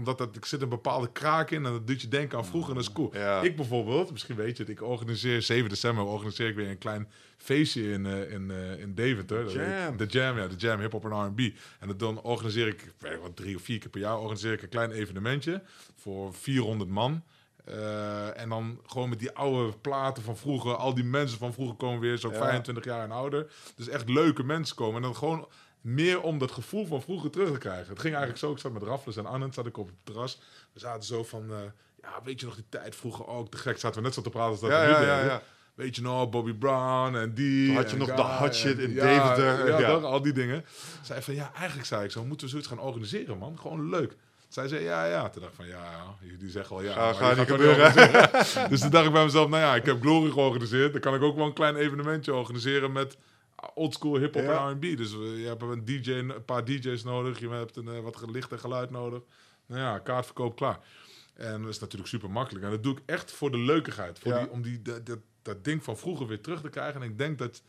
omdat 0.00 0.18
dat, 0.18 0.36
er 0.36 0.46
zit 0.46 0.62
een 0.62 0.68
bepaalde 0.68 1.12
kraak 1.12 1.50
in 1.50 1.66
en 1.66 1.72
dat 1.72 1.86
doet 1.86 2.00
je 2.00 2.08
denken 2.08 2.38
aan 2.38 2.46
vroeger 2.46 2.70
en 2.70 2.76
dat 2.76 2.84
is 2.84 2.92
cool. 2.92 3.10
Ja. 3.12 3.40
Ik 3.40 3.56
bijvoorbeeld, 3.56 4.12
misschien 4.12 4.36
weet 4.36 4.56
je 4.56 4.62
het, 4.62 4.72
ik 4.72 4.82
organiseer 4.82 5.42
7 5.42 5.68
december 5.68 6.04
organiseer 6.04 6.48
ik 6.48 6.54
weer 6.54 6.68
een 6.68 6.78
klein 6.78 7.08
feestje 7.36 7.92
in, 7.92 8.06
eh, 8.06 8.32
in, 8.32 8.50
eh, 8.50 8.78
in 8.78 8.94
Deventer. 8.94 9.44
Dat 9.44 9.52
Jam. 9.52 9.96
De 9.96 10.06
Jam, 10.06 10.38
ja, 10.38 10.46
de 10.46 10.56
Jam, 10.56 10.80
hip-hop 10.80 11.04
en 11.04 11.26
R&B. 11.26 11.40
En 11.78 11.88
dat 11.88 11.98
dan 11.98 12.22
organiseer 12.22 12.66
ik, 12.66 12.82
ik 12.82 13.18
wat, 13.22 13.36
drie 13.36 13.56
of 13.56 13.62
vier 13.62 13.78
keer 13.78 13.90
per 13.90 14.00
jaar 14.00 14.18
organiseer 14.18 14.52
ik 14.52 14.62
een 14.62 14.68
klein 14.68 14.90
evenementje 14.90 15.62
voor 15.94 16.34
400 16.34 16.90
man. 16.90 17.22
Eh, 17.64 18.40
en 18.40 18.48
dan 18.48 18.80
gewoon 18.86 19.08
met 19.08 19.18
die 19.18 19.32
oude 19.32 19.72
platen 19.78 20.22
van 20.22 20.36
vroeger. 20.36 20.74
Al 20.74 20.94
die 20.94 21.04
mensen 21.04 21.38
van 21.38 21.52
vroeger 21.52 21.76
komen 21.76 22.00
weer, 22.00 22.16
zo 22.16 22.30
Ja. 22.30 22.38
25 22.38 22.84
jaar 22.84 23.04
en 23.04 23.10
ouder. 23.10 23.52
Dus 23.76 23.88
echt 23.88 24.08
leuke 24.08 24.42
mensen 24.42 24.76
komen. 24.76 24.96
En 24.96 25.02
dan 25.02 25.16
gewoon 25.16 25.48
meer 25.80 26.20
om 26.22 26.38
dat 26.38 26.50
gevoel 26.50 26.86
van 26.86 27.02
vroeger 27.02 27.30
terug 27.30 27.52
te 27.52 27.58
krijgen. 27.58 27.88
Het 27.88 27.98
ging 28.00 28.14
eigenlijk 28.14 28.38
zo, 28.44 28.52
ik 28.52 28.58
zat 28.58 28.72
met 28.72 28.82
Raffles 28.82 29.16
en 29.16 29.26
Annette, 29.26 29.54
zat 29.54 29.66
ik 29.66 29.76
op 29.78 29.86
het 29.86 29.96
terras. 30.04 30.40
We 30.72 30.80
zaten 30.80 31.02
zo 31.02 31.24
van, 31.24 31.50
eh, 31.50 31.56
ja, 32.02 32.20
weet 32.24 32.40
je 32.40 32.46
nog 32.46 32.54
die 32.54 32.64
tijd 32.68 32.96
vroeger 32.96 33.26
ook? 33.26 33.50
Te 33.50 33.56
gek 33.56 33.78
zaten 33.78 33.96
we 34.00 34.04
net 34.06 34.14
zo 34.14 34.22
te 34.22 34.30
praten 34.30 34.50
als 34.50 34.60
dat 34.60 34.70
Ja, 34.70 34.80
we 34.80 34.86
nu 34.86 35.06
ja, 35.06 35.24
ja. 35.24 35.42
Weet 35.74 35.96
je 35.96 36.02
nog, 36.02 36.30
Bobby 36.30 36.52
Brown 36.52 37.14
en 37.14 37.34
die. 37.34 37.66
Toen 37.66 37.76
had 37.76 37.90
je 37.90 37.96
nog 37.96 38.06
Guy 38.08 38.16
de 38.16 38.22
hot 38.22 38.54
shit 38.54 38.78
in 38.78 38.94
Deventer, 38.94 39.80
Ja, 39.80 39.90
al 39.92 40.22
die 40.22 40.32
dingen. 40.32 40.64
Zei 41.02 41.22
van, 41.22 41.34
ja, 41.34 41.52
eigenlijk 41.54 41.86
zei 41.86 42.04
ik 42.04 42.10
zo, 42.10 42.24
moeten 42.24 42.46
we 42.46 42.50
zoiets 42.52 42.68
gaan 42.68 42.78
organiseren, 42.78 43.38
man. 43.38 43.58
Gewoon 43.60 43.88
leuk. 43.88 44.16
Zij 44.48 44.68
zei, 44.68 44.84
ja, 44.84 45.04
ja. 45.04 45.28
Toen 45.28 45.42
dacht 45.42 45.52
ik 45.52 45.58
van, 45.58 45.66
ja. 45.68 46.16
Die 46.38 46.50
zeggen 46.50 46.76
al 46.76 46.82
ja. 46.82 47.12
Ga- 47.12 47.34
niet 47.34 47.48
gebeuren. 47.48 47.92
dus 48.70 48.80
toen 48.80 48.90
dacht 48.90 49.06
ik 49.06 49.12
bij 49.12 49.24
mezelf, 49.24 49.48
nou 49.48 49.62
ja, 49.62 49.74
ik 49.74 49.84
heb 49.86 50.00
Glory 50.00 50.30
georganiseerd. 50.30 50.92
Dan 50.92 51.00
kan 51.00 51.14
ik 51.14 51.22
ook 51.22 51.36
wel 51.36 51.46
een 51.46 51.52
klein 51.52 51.76
evenementje 51.76 52.34
organiseren 52.34 52.92
met 52.92 53.16
oldschool 53.74 54.16
hip-hop 54.16 54.42
Ja. 54.42 54.68
en 54.68 54.72
R&B. 54.72 54.96
Dus 54.96 55.10
je 55.12 55.44
hebt 55.46 55.62
een, 55.62 55.84
DJ, 55.84 56.10
een 56.12 56.44
paar 56.44 56.64
DJ's 56.64 57.02
nodig. 57.04 57.38
Je 57.40 57.48
hebt 57.48 57.76
een, 57.76 57.88
eh, 57.88 58.00
wat 58.00 58.24
licht 58.30 58.52
en 58.52 58.58
geluid 58.58 58.90
nodig. 58.90 59.20
Nou 59.66 59.80
ja, 59.80 59.98
kaartverkoop 59.98 60.56
klaar. 60.56 60.78
En 61.34 61.60
dat 61.62 61.70
is 61.70 61.78
natuurlijk 61.78 62.10
super 62.10 62.30
makkelijk. 62.30 62.64
En 62.64 62.70
dat 62.70 62.82
doe 62.82 62.92
ik 62.96 63.02
echt 63.06 63.32
voor 63.32 63.50
de 63.50 63.58
leukigheid. 63.58 64.18
Voor 64.18 64.32
Ja. 64.32 64.38
die, 64.38 64.50
om 64.50 64.62
die, 64.62 64.82
dat, 64.82 65.06
dat, 65.06 65.18
dat 65.42 65.64
ding 65.64 65.84
van 65.84 65.96
vroeger 65.98 66.26
weer 66.26 66.40
terug 66.40 66.60
te 66.60 66.68
krijgen. 66.68 67.02
En 67.02 67.08
ik 67.08 67.18
denk 67.18 67.38
dat 67.38 67.62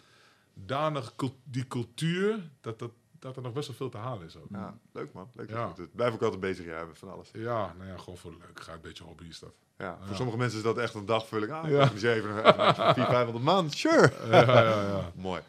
danig 0.53 1.13
die 1.43 1.67
cultuur, 1.67 2.49
dat, 2.61 2.79
dat, 2.79 2.91
dat 3.19 3.35
er 3.35 3.41
nog 3.41 3.53
best 3.53 3.67
wel 3.67 3.75
veel 3.77 3.89
te 3.89 3.97
halen 3.97 4.25
is 4.27 4.37
ook. 4.37 4.47
Ja, 4.49 4.77
leuk 4.91 5.13
man. 5.13 5.29
Leuk. 5.33 5.49
Ja. 5.49 5.73
Ja. 5.77 5.85
Blijf 5.95 6.13
ook 6.13 6.21
altijd 6.21 6.41
bezig 6.41 6.65
ja, 6.65 6.83
met 6.85 6.97
van 6.97 7.11
alles. 7.11 7.29
Ja, 7.33 7.73
nou 7.77 7.89
ja, 7.89 7.97
gewoon 7.97 8.17
voor 8.17 8.31
de 8.31 8.37
leukigheid. 8.45 8.75
Een 8.77 8.83
beetje 8.83 9.03
hobby 9.03 9.25
is 9.27 9.39
dat. 9.39 9.53
Ja, 9.77 9.97
voor 9.99 10.09
Ja. 10.09 10.15
sommige 10.15 10.37
mensen 10.37 10.57
is 10.57 10.63
dat 10.63 10.77
echt 10.77 10.93
een 10.93 11.05
dagvulling. 11.05 11.51
Ah, 11.51 11.69
Ja. 11.69 11.79
ja. 11.79 11.85
Dus 11.85 12.01
even, 12.01 12.29
even 12.37 12.53
400, 12.53 12.95
500 12.95 13.43
man. 13.45 13.69
Sure. 13.69 14.11
Ja, 14.29 14.41
ja, 14.41 14.87
ja. 14.87 15.11
Mooi. 15.15 15.41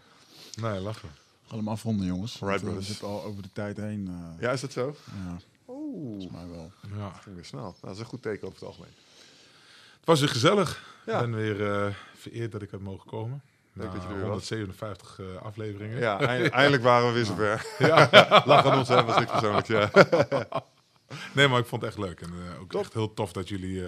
Nee, 0.61 0.81
lachen. 0.81 1.09
Gaan 1.49 1.59
hem 1.59 1.69
afronden, 1.69 2.07
jongens. 2.07 2.41
Eh, 2.41 2.55
we 2.59 2.83
zitten 2.83 3.07
al 3.09 3.23
over 3.25 3.43
de 3.43 3.49
tijd 3.53 3.77
heen. 3.77 4.09
eh, 4.09 4.43
Ja, 4.43 4.51
is 4.51 4.61
dat 4.61 4.73
zo? 4.73 4.97
ja, 5.25 5.37
Oeh, 5.69 6.05
volgens 6.07 6.33
mij 6.33 6.49
wel. 6.49 6.73
Ja. 6.97 7.11
ging 7.23 7.35
weer 7.35 7.45
snel. 7.45 7.61
Nou, 7.63 7.75
dat 7.81 7.91
is 7.91 7.99
een 7.99 8.05
goed 8.05 8.23
teken 8.23 8.47
over 8.47 8.59
het 8.59 8.69
algemeen. 8.69 8.93
Het 9.97 10.05
was 10.11 10.21
weer 10.21 10.29
gezellig. 10.29 10.85
Ja. 11.07 11.15
Ik 11.15 11.21
ben 11.31 11.35
weer 11.35 11.73
eh, 11.73 11.95
vereerd 12.15 12.53
dat 12.53 12.63
ik 12.63 12.71
had 12.71 12.81
mogen 12.81 13.07
komen. 13.11 13.43
Leuk 13.73 13.87
Na 13.87 13.93
dat 13.93 14.03
je 14.03 14.09
er 14.09 14.15
weer 14.15 14.23
was. 14.27 14.49
157 14.49 15.19
eh, 15.21 15.37
afleveringen. 15.43 15.99
Ja, 15.99 16.21
eind- 16.21 16.51
eindelijk 16.61 16.83
waren 16.83 17.07
we 17.09 17.13
weer 17.15 17.25
zover. 17.25 17.67
Ja. 17.79 18.09
Lach 18.47 18.67
aan 18.67 18.79
ons, 18.79 18.89
hè, 18.89 19.05
was 19.05 19.19
niks 19.19 19.31
persoonlijks. 19.31 19.69
Ja. 19.69 19.91
Nee, 21.35 21.49
maar 21.49 21.59
ik 21.59 21.67
vond 21.67 21.83
het 21.83 21.91
echt 21.91 22.01
leuk. 22.01 22.21
En 22.21 22.31
eh, 22.31 22.61
ook 22.61 22.71
Top. 22.71 22.81
echt 22.81 22.93
heel 22.93 23.15
tof 23.15 23.33
dat 23.33 23.49
jullie 23.49 23.85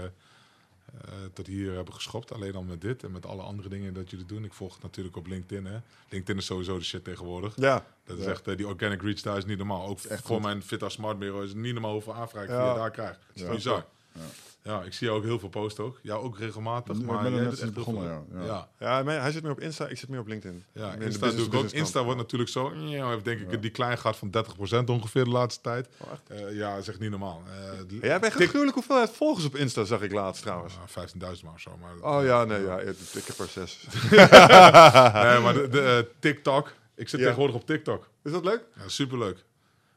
tot 1.32 1.46
hier 1.46 1.72
hebben 1.74 1.94
geschopt. 1.94 2.32
Alleen 2.32 2.54
al 2.54 2.62
met 2.62 2.80
dit 2.80 3.02
en 3.04 3.12
met 3.12 3.26
alle 3.26 3.42
andere 3.42 3.68
dingen 3.68 3.94
dat 3.94 4.10
jullie 4.10 4.26
doen. 4.26 4.44
Ik 4.44 4.52
volg 4.52 4.72
het 4.74 4.82
natuurlijk 4.82 5.16
op 5.16 5.26
LinkedIn. 5.26 5.64
Hè. 5.66 5.78
LinkedIn 6.08 6.36
is 6.36 6.46
sowieso 6.46 6.78
de 6.78 6.84
shit 6.84 7.04
tegenwoordig. 7.04 7.52
ja. 7.56 7.84
Dat 8.06 8.18
is 8.18 8.24
Ja. 8.24 8.30
echt, 8.30 8.48
eh, 8.48 8.56
die 8.56 8.66
organic 8.66 9.02
reach 9.02 9.20
daar 9.20 9.36
is 9.36 9.44
niet 9.44 9.58
normaal. 9.58 9.86
Ook 9.86 9.98
echt 10.00 10.26
voor 10.26 10.36
goed. 10.36 10.44
mijn 10.44 10.62
Vita 10.62 10.88
Smart 10.88 11.18
Bureau 11.18 11.42
is 11.44 11.48
het 11.50 11.58
niet 11.58 11.72
normaal 11.72 11.92
hoeveel 11.92 12.14
aanvragen 12.14 12.54
Ja. 12.54 12.68
je 12.72 12.78
daar 12.78 12.90
krijgt. 12.90 13.18
Het 13.26 13.36
is 13.42 13.48
bizar. 13.48 13.84
Ja. 14.12 14.20
Ja. 14.66 14.82
ik 14.82 14.92
zie 14.92 15.06
jou 15.06 15.18
ook 15.18 15.24
heel 15.24 15.38
veel 15.38 15.48
posten 15.48 15.84
ook. 15.84 15.98
Jou 16.02 16.24
ook 16.24 16.38
regelmatig. 16.38 16.96
Ik 16.96 17.04
maar 17.04 17.22
ben 17.22 17.34
er 17.34 17.42
net 17.42 17.60
echt 17.60 17.72
begonnen, 17.74 18.04
ja. 18.04 18.22
Ja. 18.40 18.44
Ja. 18.44 18.68
ja 18.78 19.02
maar 19.02 19.20
hij 19.20 19.32
zit 19.32 19.42
meer 19.42 19.52
op 19.52 19.60
Insta, 19.60 19.86
ik 19.86 19.98
zit 19.98 20.08
meer 20.08 20.20
op 20.20 20.26
LinkedIn. 20.26 20.64
Ja, 20.72 20.84
Insta, 20.92 21.00
business- 21.00 21.34
doe 21.36 21.44
ik 21.46 21.46
ook. 21.46 21.50
business 21.62 21.72
Insta 21.74 22.02
wordt 22.04 22.18
natuurlijk 22.18 22.50
zo, 22.50 22.74
ja, 22.74 23.10
heeft 23.10 23.24
denk 23.24 23.40
ik 23.52 23.62
die 23.62 23.70
klein 23.70 23.98
gaat 23.98 24.16
van 24.16 24.30
30% 24.30 24.84
ongeveer 24.90 25.24
de 25.24 25.30
laatste 25.30 25.60
tijd. 25.60 25.88
Oh? 25.98 26.36
Eh, 26.38 26.56
ja, 26.56 26.70
dat 26.74 26.82
is 26.82 26.88
echt 26.88 26.98
niet 27.00 27.10
normaal. 27.10 27.42
Eh, 27.46 27.78
Ja, 28.00 28.06
jij 28.06 28.20
bent 28.20 28.32
gruwelijk 28.32 28.74
hoeveel 28.74 29.06
volgers 29.08 29.46
op 29.46 29.56
Insta, 29.56 29.84
zag 29.84 30.00
ik 30.02 30.12
laatst 30.12 30.42
trouwens. 30.42 30.74
Ah, 30.74 30.88
15.000 30.88 31.44
maar 31.44 31.52
of 31.54 31.60
zo. 31.60 31.70
Maar, 31.80 32.16
Oh 32.18 32.24
ja, 32.24 32.44
nee, 32.44 32.62
ja, 32.62 32.78
ik 32.80 32.96
ik 33.12 33.24
heb 33.26 33.38
er 33.38 33.48
zes. 33.48 33.86
Nee, 34.10 35.40
maar 35.40 35.54
de, 35.54 35.68
de, 35.70 35.80
eh, 35.80 36.12
TikTok. 36.20 36.72
Ik 36.96 37.08
zit 37.08 37.18
Ja. 37.20 37.24
tegenwoordig 37.26 37.56
op 37.56 37.66
TikTok. 37.66 38.08
Is 38.22 38.32
dat 38.32 38.44
leuk? 38.44 38.64
Ja, 38.76 38.88
superleuk. 38.88 39.44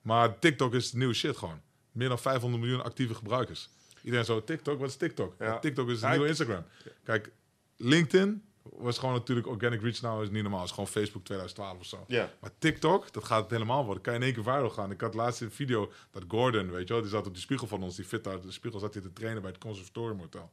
Maar 0.02 0.40
TikTok 0.40 0.74
is 0.74 0.92
de 0.92 0.98
nieuwe 0.98 1.14
shit 1.14 1.38
gewoon. 1.38 1.60
Meer 1.92 2.08
dan 2.10 2.20
500 2.20 2.64
miljoen 2.64 2.84
actieve 2.84 3.14
gebruikers. 3.16 3.70
Iedereen 4.08 4.28
zo, 4.28 4.44
TikTok, 4.44 4.80
wat 4.80 4.90
is 4.90 4.96
TikTok? 4.96 5.36
Ja. 5.40 5.60
TikTok 5.60 5.90
is 5.90 6.00
Ja, 6.00 6.10
nieuwe 6.10 6.28
Instagram. 6.28 6.64
Kijk, 7.04 7.32
LinkedIn 7.78 8.44
was 8.72 8.98
gewoon 8.98 9.14
natuurlijk 9.14 9.48
organic 9.48 9.82
reach 9.82 10.02
nou 10.02 10.24
is 10.24 10.30
niet 10.30 10.42
normaal. 10.42 10.64
is 10.64 10.70
gewoon 10.70 10.88
Facebook 10.88 11.24
2012 11.24 11.80
of 11.80 11.86
zo. 11.86 12.06
Maar 12.40 12.52
TikTok, 12.60 13.14
dat 13.14 13.24
gaat 13.24 13.42
het 13.42 13.52
helemaal 13.52 13.86
worden. 13.86 14.04
Kan 14.04 14.14
je 14.14 14.20
in 14.20 14.26
één 14.26 14.34
keer 14.34 14.44
viral 14.44 14.70
gaan. 14.70 14.92
Ik 14.92 15.02
had 15.02 15.14
laatst 15.14 15.42
een 15.42 15.52
video 15.52 15.92
dat 16.12 16.24
Gordon, 16.28 16.72
weet 16.72 16.88
je 16.88 16.94
wel, 16.94 17.02
die 17.02 17.12
zat 17.12 17.28
op 17.28 17.34
die 17.34 17.42
spiegel 17.42 17.68
van 17.68 17.84
ons, 17.84 17.96
die 17.96 18.06
fit 18.06 18.28
uit 18.28 18.44
de 18.44 18.52
spiegel, 18.52 18.80
zat 18.80 18.94
hij 18.94 19.04
te 19.04 19.14
trainen 19.14 19.42
bij 19.42 19.52
het 19.52 19.60
Conservatorium 19.60 20.20
Hotel. 20.20 20.52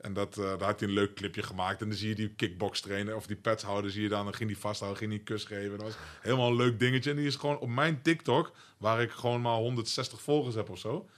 En 0.00 0.12
dat, 0.12 0.38
eh, 0.38 0.44
daar 0.44 0.68
had 0.68 0.80
hij 0.80 0.88
een 0.88 0.94
leuk 0.94 1.14
clipje 1.14 1.42
gemaakt. 1.42 1.80
En 1.80 1.88
dan 1.88 1.98
zie 1.98 2.08
je 2.08 2.14
die 2.14 2.28
kickbox 2.28 2.80
trainen, 2.80 3.16
of 3.16 3.26
die 3.26 3.36
pads 3.36 3.62
houden, 3.62 3.90
zie 3.90 4.02
je 4.02 4.08
dan. 4.08 4.24
Dan 4.24 4.34
ging 4.34 4.48
die 4.48 4.58
vasthouden, 4.58 5.00
ging 5.00 5.10
die 5.10 5.22
kus 5.22 5.44
geven. 5.44 5.78
Dat 5.78 5.86
was 5.86 5.96
helemaal 6.20 6.48
een 6.48 6.56
leuk 6.56 6.78
dingetje. 6.78 7.10
En 7.10 7.16
die 7.16 7.26
is 7.26 7.36
gewoon 7.36 7.58
op 7.58 7.68
mijn 7.68 8.02
TikTok, 8.02 8.52
waar 8.78 9.02
ik 9.02 9.10
gewoon 9.10 9.40
maar 9.40 9.56
160 9.56 10.22
volgers 10.22 10.54
heb 10.54 10.70
of 10.70 10.78
zo, 10.78 11.08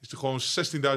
is 0.00 0.08
die 0.08 0.18
gewoon 0.18 0.40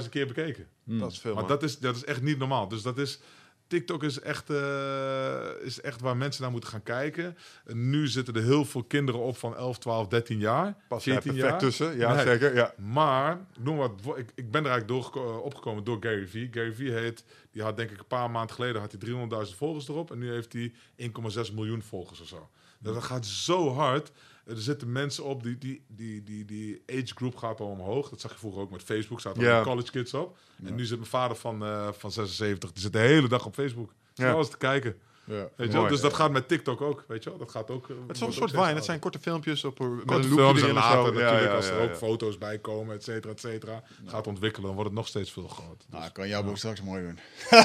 16.000 0.03 0.09
keer 0.09 0.27
bekeken. 0.27 0.67
Dat 0.83 1.11
is 1.11 1.19
veel, 1.19 1.33
Maar 1.33 1.43
man. 1.43 1.51
dat 1.51 1.63
is, 1.63 1.79
dat 1.79 1.95
is 1.95 2.03
echt 2.03 2.21
niet 2.21 2.37
normaal. 2.37 2.67
Dus 2.67 2.81
dat 2.81 2.97
is. 2.97 3.19
TikTok 3.67 4.03
is 4.03 4.19
echt, 4.19 4.49
eh, 4.49 5.49
is 5.61 5.81
echt 5.81 6.01
waar 6.01 6.17
mensen 6.17 6.41
naar 6.41 6.51
moeten 6.51 6.69
gaan 6.69 6.83
kijken. 6.83 7.37
En 7.65 7.89
nu 7.89 8.07
zitten 8.07 8.33
er 8.35 8.43
heel 8.43 8.65
veel 8.65 8.83
kinderen 8.83 9.21
op 9.21 9.37
van 9.37 9.55
11, 9.55 9.77
12, 9.79 10.07
13 10.07 10.39
jaar. 10.39 10.65
Pas 10.87 11.03
daar 11.05 11.13
14 11.13 11.31
perfect 11.31 11.49
jaar. 11.51 11.59
tussen. 11.59 11.97
Ja, 11.97 12.13
Nee. 12.13 12.25
zeker. 12.25 12.55
Ja. 12.55 12.73
Maar, 12.77 13.45
noem 13.59 13.77
wat, 13.77 13.91
ik, 14.15 14.31
ik 14.35 14.51
ben 14.51 14.63
er 14.65 14.69
eigenlijk 14.71 14.87
doorgeko- 14.87 15.29
eh, 15.37 15.43
opgekomen 15.43 15.83
door 15.83 15.97
Gary 15.99 16.27
Vee. 16.27 16.47
Gary 16.51 16.73
Vee 16.73 16.91
heet, 16.91 17.23
die 17.51 17.61
had 17.61 17.77
denk 17.77 17.91
ik 17.91 17.99
een 17.99 18.07
paar 18.07 18.31
maanden 18.31 18.55
geleden 18.55 18.81
had 18.81 18.91
hij 18.91 18.99
300.000 18.99 19.57
volgers 19.57 19.87
erop. 19.87 20.11
En 20.11 20.17
nu 20.19 20.31
heeft 20.31 20.53
hij 20.53 20.73
1,6 20.95 21.51
miljoen 21.53 21.81
volgers 21.81 22.21
of 22.21 22.27
zo. 22.27 22.49
Dus 22.79 22.93
dat 22.93 23.03
gaat 23.03 23.25
zo 23.25 23.73
hard. 23.73 24.11
Er 24.45 24.61
zitten 24.61 24.91
mensen 24.91 25.23
op, 25.23 25.43
die, 25.43 25.57
die, 25.57 25.83
die, 25.87 26.23
die, 26.23 26.45
die 26.45 26.81
age 26.91 27.11
group 27.15 27.35
gaat 27.35 27.59
al 27.59 27.67
omhoog. 27.67 28.09
Dat 28.09 28.19
zag 28.21 28.31
je 28.31 28.37
vroeger 28.37 28.61
ook 28.61 28.71
met 28.71 28.81
Facebook, 28.83 29.21
zaten 29.21 29.41
er 29.41 29.47
Ja. 29.47 29.57
ook 29.59 29.63
college 29.65 29.91
kids 29.91 30.13
op. 30.13 30.37
En 30.65 30.75
nu 30.75 30.85
zit 30.85 30.97
mijn 30.97 31.09
vader 31.09 31.37
van, 31.37 31.63
eh, 31.65 31.87
van 31.97 32.11
76, 32.11 32.71
die 32.71 32.81
zit 32.81 32.93
de 32.93 32.99
hele 32.99 33.27
dag 33.27 33.45
op 33.45 33.53
Facebook. 33.53 33.91
Ja. 34.13 34.31
Alles 34.31 34.49
te 34.49 34.57
kijken. 34.57 34.95
Ja. 35.25 35.47
Weet 35.55 35.71
je? 35.71 35.77
Mooi. 35.77 35.89
Dus 35.89 36.01
dat 36.01 36.13
gaat 36.13 36.31
met 36.31 36.47
TikTok 36.47 36.81
ook, 36.81 37.03
weet 37.07 37.23
je 37.23 37.29
wel? 37.29 37.39
Dat 37.39 37.51
gaat 37.51 37.69
ook... 37.71 37.89
eh, 37.89 37.95
Het 38.07 38.15
is 38.15 38.21
een 38.21 38.33
soort 38.33 38.51
wine. 38.51 38.63
Het 38.73 38.85
zijn 38.85 38.99
korte 38.99 39.19
filmpjes 39.19 39.63
op, 39.63 39.79
met 39.79 39.87
Korte 40.05 40.27
een 40.27 40.33
loopje 40.33 40.35
films 40.35 40.61
en 40.61 40.73
later 40.73 40.97
Ja, 41.13 41.19
natuurlijk, 41.19 41.43
ja, 41.49 41.55
als 41.55 41.67
er 41.67 41.77
ja, 41.77 41.83
ook 41.83 41.95
foto's 41.95 42.37
bij 42.37 42.59
komen, 42.59 42.95
et 42.95 43.03
cetera, 43.03 43.33
et 43.33 43.39
cetera. 43.39 43.83
Gaat 44.05 44.27
ontwikkelen, 44.27 44.65
dan 44.65 44.75
wordt 44.75 44.89
het 44.89 44.99
nog 44.99 45.07
steeds 45.07 45.31
veel 45.31 45.47
groter. 45.47 45.87
Nou, 45.89 46.05
ik 46.05 46.13
kan 46.13 46.27
jouw 46.27 46.43
boek 46.43 46.57
straks 46.57 46.81
mooi 46.81 47.01
doen. 47.03 47.19
We 47.49 47.55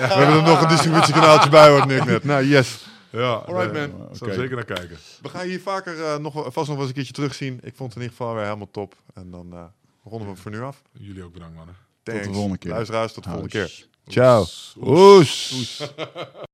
hebben 0.00 0.36
er 0.36 0.42
nog 0.42 0.62
een 0.62 0.68
distributiekanaaltje 0.68 1.50
bij, 1.58 1.68
hoor, 1.70 1.86
Nick 1.86 2.04
net. 2.04 2.24
Nou, 2.24 2.44
yes. 2.44 2.86
Ja, 3.16 3.32
Alright, 3.32 3.72
nee, 3.72 3.88
man. 3.88 4.08
Zal 4.16 4.32
zeker 4.32 4.56
naar 4.56 4.64
kijken. 4.64 4.98
We 5.22 5.28
gaan 5.28 5.44
je 5.44 5.50
hier 5.50 5.60
vaker 5.60 6.04
eh, 6.04 6.16
nog, 6.16 6.34
vast 6.34 6.54
nog 6.54 6.66
wel 6.66 6.78
eens 6.78 6.88
een 6.88 6.94
keertje 6.94 7.12
terugzien. 7.12 7.60
Ik 7.62 7.76
vond 7.76 7.94
het 7.94 8.02
in 8.02 8.02
ieder 8.02 8.16
geval 8.16 8.34
weer 8.34 8.44
helemaal 8.44 8.70
top. 8.70 8.96
En 9.14 9.30
dan 9.30 9.52
eh, 9.52 9.64
ronden 10.04 10.28
we 10.28 10.34
hem 10.34 10.36
voor 10.42 10.50
nu 10.50 10.60
af. 10.60 10.82
Jullie 10.92 11.22
ook 11.22 11.32
bedankt, 11.32 11.56
mannen. 11.56 11.76
Thanks. 12.02 12.26
volgende 12.26 12.58
keer. 12.58 12.70
Luisteraars, 12.70 13.12
tot 13.12 13.24
de 13.24 13.30
volgende 13.30 13.52
keer. 13.52 13.86
Ciao. 14.06 14.40
Oes. 14.40 15.52
Oes. 15.52 15.82